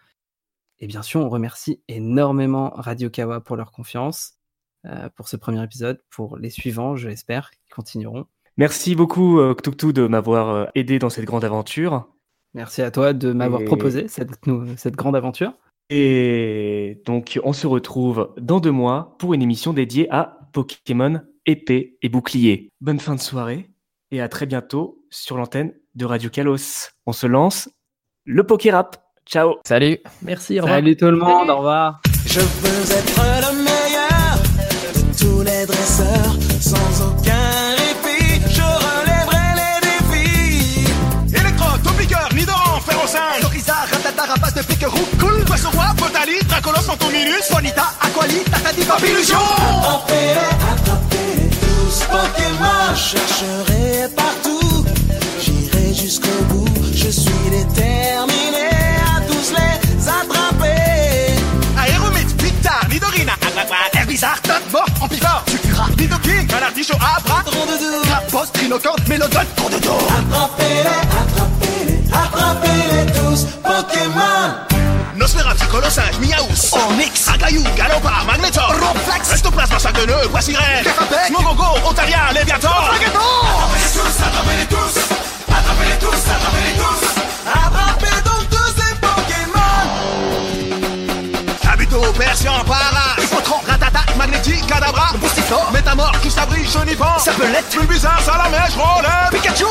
Et 0.78 0.86
bien 0.86 1.02
sûr, 1.02 1.20
on 1.20 1.28
remercie 1.28 1.80
énormément 1.88 2.70
Radio 2.74 3.08
Kawa 3.08 3.40
pour 3.40 3.56
leur 3.56 3.72
confiance 3.72 4.32
euh, 4.32 4.35
pour 5.16 5.28
ce 5.28 5.36
premier 5.36 5.62
épisode, 5.62 6.00
pour 6.10 6.36
les 6.38 6.50
suivants, 6.50 6.96
je 6.96 7.08
l'espère, 7.08 7.50
qui 7.50 7.70
continueront. 7.70 8.26
Merci 8.58 8.94
beaucoup, 8.94 9.38
euh, 9.38 9.54
Ktuktu, 9.54 9.92
de 9.92 10.06
m'avoir 10.06 10.48
euh, 10.48 10.64
aidé 10.74 10.98
dans 10.98 11.10
cette 11.10 11.26
grande 11.26 11.44
aventure. 11.44 12.08
Merci 12.54 12.80
à 12.80 12.90
toi 12.90 13.12
de 13.12 13.32
m'avoir 13.32 13.60
Et- 13.60 13.64
proposé 13.64 14.08
cette, 14.08 14.30
grande 14.96 15.14
aventure. 15.14 15.52
Et 15.90 17.02
donc, 17.04 17.38
on 17.44 17.52
se 17.52 17.66
retrouve 17.66 18.32
dans 18.38 18.58
deux 18.58 18.70
mois 18.70 19.14
pour 19.18 19.34
une 19.34 19.42
émission 19.42 19.72
dédiée 19.72 20.08
à 20.10 20.38
Pokémon 20.52 21.20
épée 21.44 21.98
et 22.00 22.08
bouclier. 22.08 22.70
Bonne 22.80 22.98
fin 22.98 23.14
de 23.14 23.20
soirée 23.20 23.70
et 24.10 24.20
à 24.20 24.28
très 24.28 24.46
bientôt 24.46 25.04
sur 25.10 25.36
l'antenne 25.36 25.74
de 25.94 26.06
Radio 26.06 26.30
Kalos. 26.30 26.88
On 27.04 27.12
se 27.12 27.26
lance 27.26 27.68
le 28.24 28.42
Pokérap. 28.44 28.96
Ciao. 29.26 29.56
Salut. 29.66 29.98
Merci. 30.22 30.58
Au 30.58 30.62
revoir. 30.62 30.78
Salut 30.78 30.96
tout 30.96 31.06
le 31.06 31.18
monde, 31.18 31.50
au 31.50 31.56
revoir. 31.58 32.00
Je 32.24 32.40
veux 32.40 32.98
être 32.98 33.65
tous 35.26 35.42
les 35.42 35.66
dresseurs, 35.66 36.34
sans 36.60 36.92
aucun 37.06 37.48
répit. 37.82 38.40
Je 38.56 38.66
relèverai 38.86 39.46
les 39.60 39.76
défis. 39.86 40.88
Electro, 41.34 41.68
Topiqueur, 41.82 42.28
Nidoran, 42.34 42.80
Ferrosin, 42.86 43.28
Lorizard, 43.42 43.86
Ratata, 43.92 44.24
Rapace 44.32 44.54
de 44.54 44.62
Piquerou, 44.62 45.04
Cool, 45.18 45.44
Poisson 45.44 45.70
Roi, 45.74 45.86
Potali, 45.96 46.38
Dracolos, 46.48 46.88
Antominus, 46.88 47.46
Bonita, 47.52 47.86
Aquali, 48.00 48.40
Tatati, 48.50 48.84
Papillusion 48.84 49.38
Attrapez-les, 49.38 50.52
attrapez-les 50.72 51.50
tous. 51.62 51.96
Pokémon, 52.14 52.94
je 52.94 53.00
chercherai 53.10 54.08
partout. 54.14 54.84
J'irai 55.42 55.94
jusqu'au 55.94 56.38
bout. 56.50 56.68
Je 56.94 57.10
suis 57.10 57.50
déterminé 57.50 58.45
Aquaqua, 64.16 64.24
Herbizarre, 64.24 64.40
Totbo, 64.42 64.78
Ampivore, 65.00 65.42
Sucura, 65.50 65.86
Nidoking, 65.98 66.46
Galardicho, 66.46 66.94
Abra, 66.94 67.44
Rondoudou. 67.44 68.02
Rapos, 68.10 68.50
Trinocorde, 68.52 69.08
Mélodon, 69.08 69.40
Rondodo 69.58 69.98
Attrapez-les, 70.08 70.88
attrapez-les, 71.20 72.00
attrapez-les 72.12 73.12
tous. 73.12 73.46
Pokémon. 73.62 74.54
Nosferatu, 75.16 75.66
Colossinge, 75.66 76.18
Mia 76.20 76.36
Magnetor, 78.26 78.74
Ronflex, 78.80 79.30
Restoplasma, 79.30 79.78
Sagueneux, 79.78 80.28
Voici-Ren, 80.30 80.84
Cafapec, 80.84 81.30
Mogogo, 81.30 81.88
Otalia, 81.88 82.32
Léviator. 82.32 82.70
Attrapez-les 82.70 83.92
tous, 83.92 84.22
attrapez-les 84.22 84.66
tous, 84.66 85.00
attrapez-les 85.48 85.98
tous, 85.98 86.06
attrapez-les 86.08 86.62
tous. 86.62 86.65
Cadabra, 95.46 95.70
Boustiflor, 95.70 95.72
Métamorph, 95.72 96.20
Cristabri, 96.20 96.64
Chenipan, 96.64 97.18
Sapelette, 97.18 97.76
Bulbizarre, 97.76 98.20
Salamèche, 98.22 98.74
Roller, 98.76 99.30
Pikachu. 99.30 99.64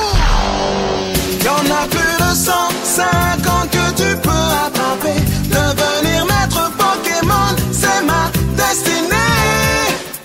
Y'en 1.44 1.54
a 1.54 1.88
plus 1.88 2.00
de 2.00 2.36
150 2.36 3.70
que 3.72 3.92
tu 3.96 4.18
peux 4.18 4.30
attraper. 4.66 5.20
Devenir 5.46 6.26
maître 6.26 6.72
Pokémon, 6.78 7.56
c'est 7.72 8.04
ma 8.04 8.32
destinée. 8.56 9.16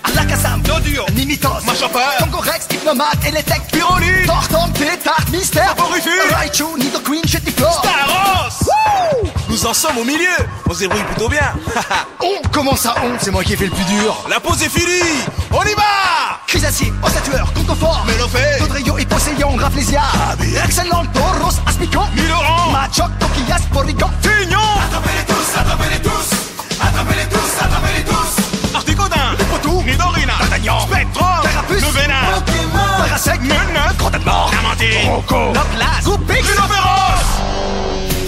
Alakazam, 0.03 0.61
Doduo, 0.61 1.05
Nimitos, 1.15 1.63
Machoper, 1.65 2.17
Congorex, 2.19 2.67
Hypnomate, 2.71 3.25
Eletec, 3.27 3.61
Pyroli, 3.71 4.25
Tortank, 4.25 4.73
Tétard, 4.73 5.25
Mystère, 5.31 5.75
Borufus, 5.75 6.33
Raichu, 6.33 6.65
Nidoqueen, 6.77 7.23
Chetiflor, 7.27 7.73
Staros 7.73 9.40
nous 9.61 9.67
en 9.67 9.73
sommes 9.73 9.97
au 9.97 10.03
milieu. 10.03 10.35
On 10.69 10.73
se 10.73 10.79
débrouille 10.79 11.03
plutôt 11.03 11.29
bien. 11.29 11.53
on 12.21 12.47
commence 12.49 12.85
à 12.85 12.95
on, 13.03 13.17
c'est 13.19 13.31
moi 13.31 13.43
qui 13.43 13.53
ai 13.53 13.57
fait 13.57 13.65
le 13.65 13.71
plus 13.71 13.83
dur. 13.85 14.15
La 14.29 14.39
pause 14.39 14.61
est 14.63 14.69
finie. 14.69 15.21
On 15.51 15.63
y 15.63 15.73
va. 15.73 16.39
Crisacier, 16.47 16.91
ossateur, 17.03 17.51
contefort, 17.53 18.05
Melofé, 18.05 18.59
Codrillo 18.59 18.97
et 18.97 19.05
Poseidon, 19.05 19.55
Graflesia, 19.55 20.01
ah, 20.01 20.35
Excellent, 20.65 21.05
Toros, 21.13 21.55
Aspicon, 21.65 22.01
Miloran, 22.15 22.71
Machoc, 22.71 23.09
Toquillas, 23.19 23.61
Borrigan, 23.71 24.09
Fignon. 24.21 24.59
Attrapez-les 24.85 25.25
tous, 25.25 25.59
attrapez-les 25.59 26.01
tous, 26.01 26.81
attrapez-les 26.81 27.29
tous, 27.29 27.63
attrapez-les 27.63 28.03
tous. 28.03 28.75
Articodin, 28.75 29.35
Potou, 29.49 29.83
Nidorina, 29.83 30.33
D'Artagnan, 30.39 30.79
Spectrum, 30.81 31.41
Terrapus, 31.43 31.81
Novena, 31.81 32.15
Pokémon, 32.33 32.97
Parasec, 32.97 33.41
Meneut, 33.41 33.97
Crottin 33.97 34.19
Mort, 34.25 34.51
Lamantine, 34.53 35.09
Rocco, 35.09 35.53
Loclas, 35.53 36.03
Goupix, 36.03 36.47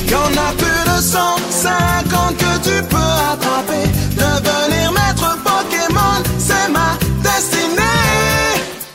Y'en 0.10 0.20
a 0.20 0.54
peu. 0.58 0.83
250 1.04 2.38
que 2.38 2.58
tu 2.64 2.84
peux 2.88 2.96
attraper. 2.96 3.90
Devenir 4.16 4.92
maître 4.94 5.38
Pokémon, 5.44 6.24
c'est 6.40 6.70
ma 6.72 6.96
destinée. 7.22 7.82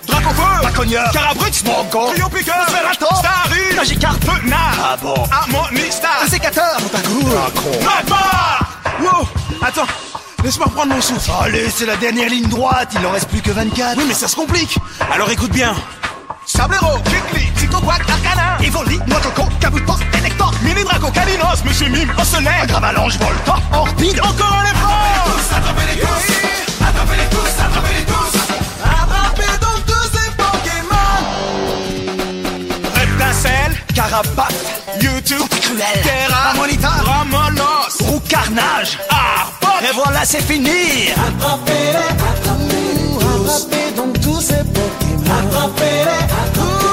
Draconfeu, 0.07 0.63
Draconia, 0.63 1.11
Carabrut, 1.13 1.65
Morgan, 1.67 2.15
Crayon 2.15 2.31
Piqueur, 2.31 2.67
Sferator, 2.69 3.17
Starry, 3.19 3.77
Magikarp, 3.77 4.25
Narabon, 4.47 5.23
ah 5.31 5.41
Harmonistar, 5.43 6.23
Un 6.25 6.29
sécateur, 6.29 6.79
Otaku, 6.87 7.25
Dracon, 7.25 7.85
Mappa! 7.85 8.59
Wow, 9.03 9.29
attends. 9.63 9.87
Laisse-moi 10.43 10.67
reprendre 10.67 10.95
mon 10.95 11.03
souffle. 11.03 11.31
Allez, 11.43 11.69
c'est 11.69 11.85
la 11.85 11.97
dernière 11.97 12.31
ligne 12.31 12.49
droite, 12.49 12.89
il 12.95 13.03
n'en 13.03 13.11
reste 13.11 13.29
plus 13.29 13.43
que 13.43 13.51
24. 13.51 13.99
Oui, 13.99 14.05
mais 14.09 14.15
ça 14.15 14.29
se 14.29 14.37
complique. 14.37 14.79
Alors 15.13 15.31
écoute 15.31 15.51
bien. 15.51 15.75
Sablero, 16.49 16.99
Kikli, 17.05 17.53
Psychoquack, 17.55 18.09
Arcana, 18.09 18.57
Evoli, 18.63 18.99
Nococo, 19.07 19.47
Kabutos, 19.61 20.01
Elector, 20.15 20.51
Mini 20.63 20.83
Draco, 20.83 21.11
Kalinos, 21.11 21.63
Monsieur 21.65 21.89
Mime, 21.91 22.11
Ocelaire, 22.19 22.67
Gravalanche, 22.67 23.19
Voltor, 23.19 23.61
Orpide, 23.73 24.21
encore 24.21 24.55
un 24.55 24.65
effort. 24.65 24.99
Attrapez-les 25.57 26.01
tous, 26.01 26.85
attrapez-les 26.87 27.29
tous, 27.31 27.51
attrapez-les 27.63 28.05
tous 28.05 28.33
Attrapez 28.83 29.59
donc 29.61 29.85
tous 29.87 30.09
ces 30.15 30.31
Pokémon. 30.37 31.21
Reptacel, 32.95 33.77
Carapace, 33.95 34.55
YouTube, 35.03 35.49
Cruel, 35.61 36.01
Terra, 36.03 36.51
Amonita, 36.53 36.89
Ramolos, 36.89 38.07
Roux 38.07 38.23
Carnage, 38.29 38.99
Arbok, 39.11 39.83
et 39.83 39.95
voilà 39.95 40.25
c'est 40.25 40.43
fini. 40.43 41.11
Attrapez-les, 41.13 42.48
Attrapez 43.49 43.97
donc 43.97 44.21
tous 44.21 44.41
ces 44.43 44.57
Pokémon. 44.57 45.39
Attrapez-les 45.39 46.11
à 46.11 46.49
tous. 46.53 46.88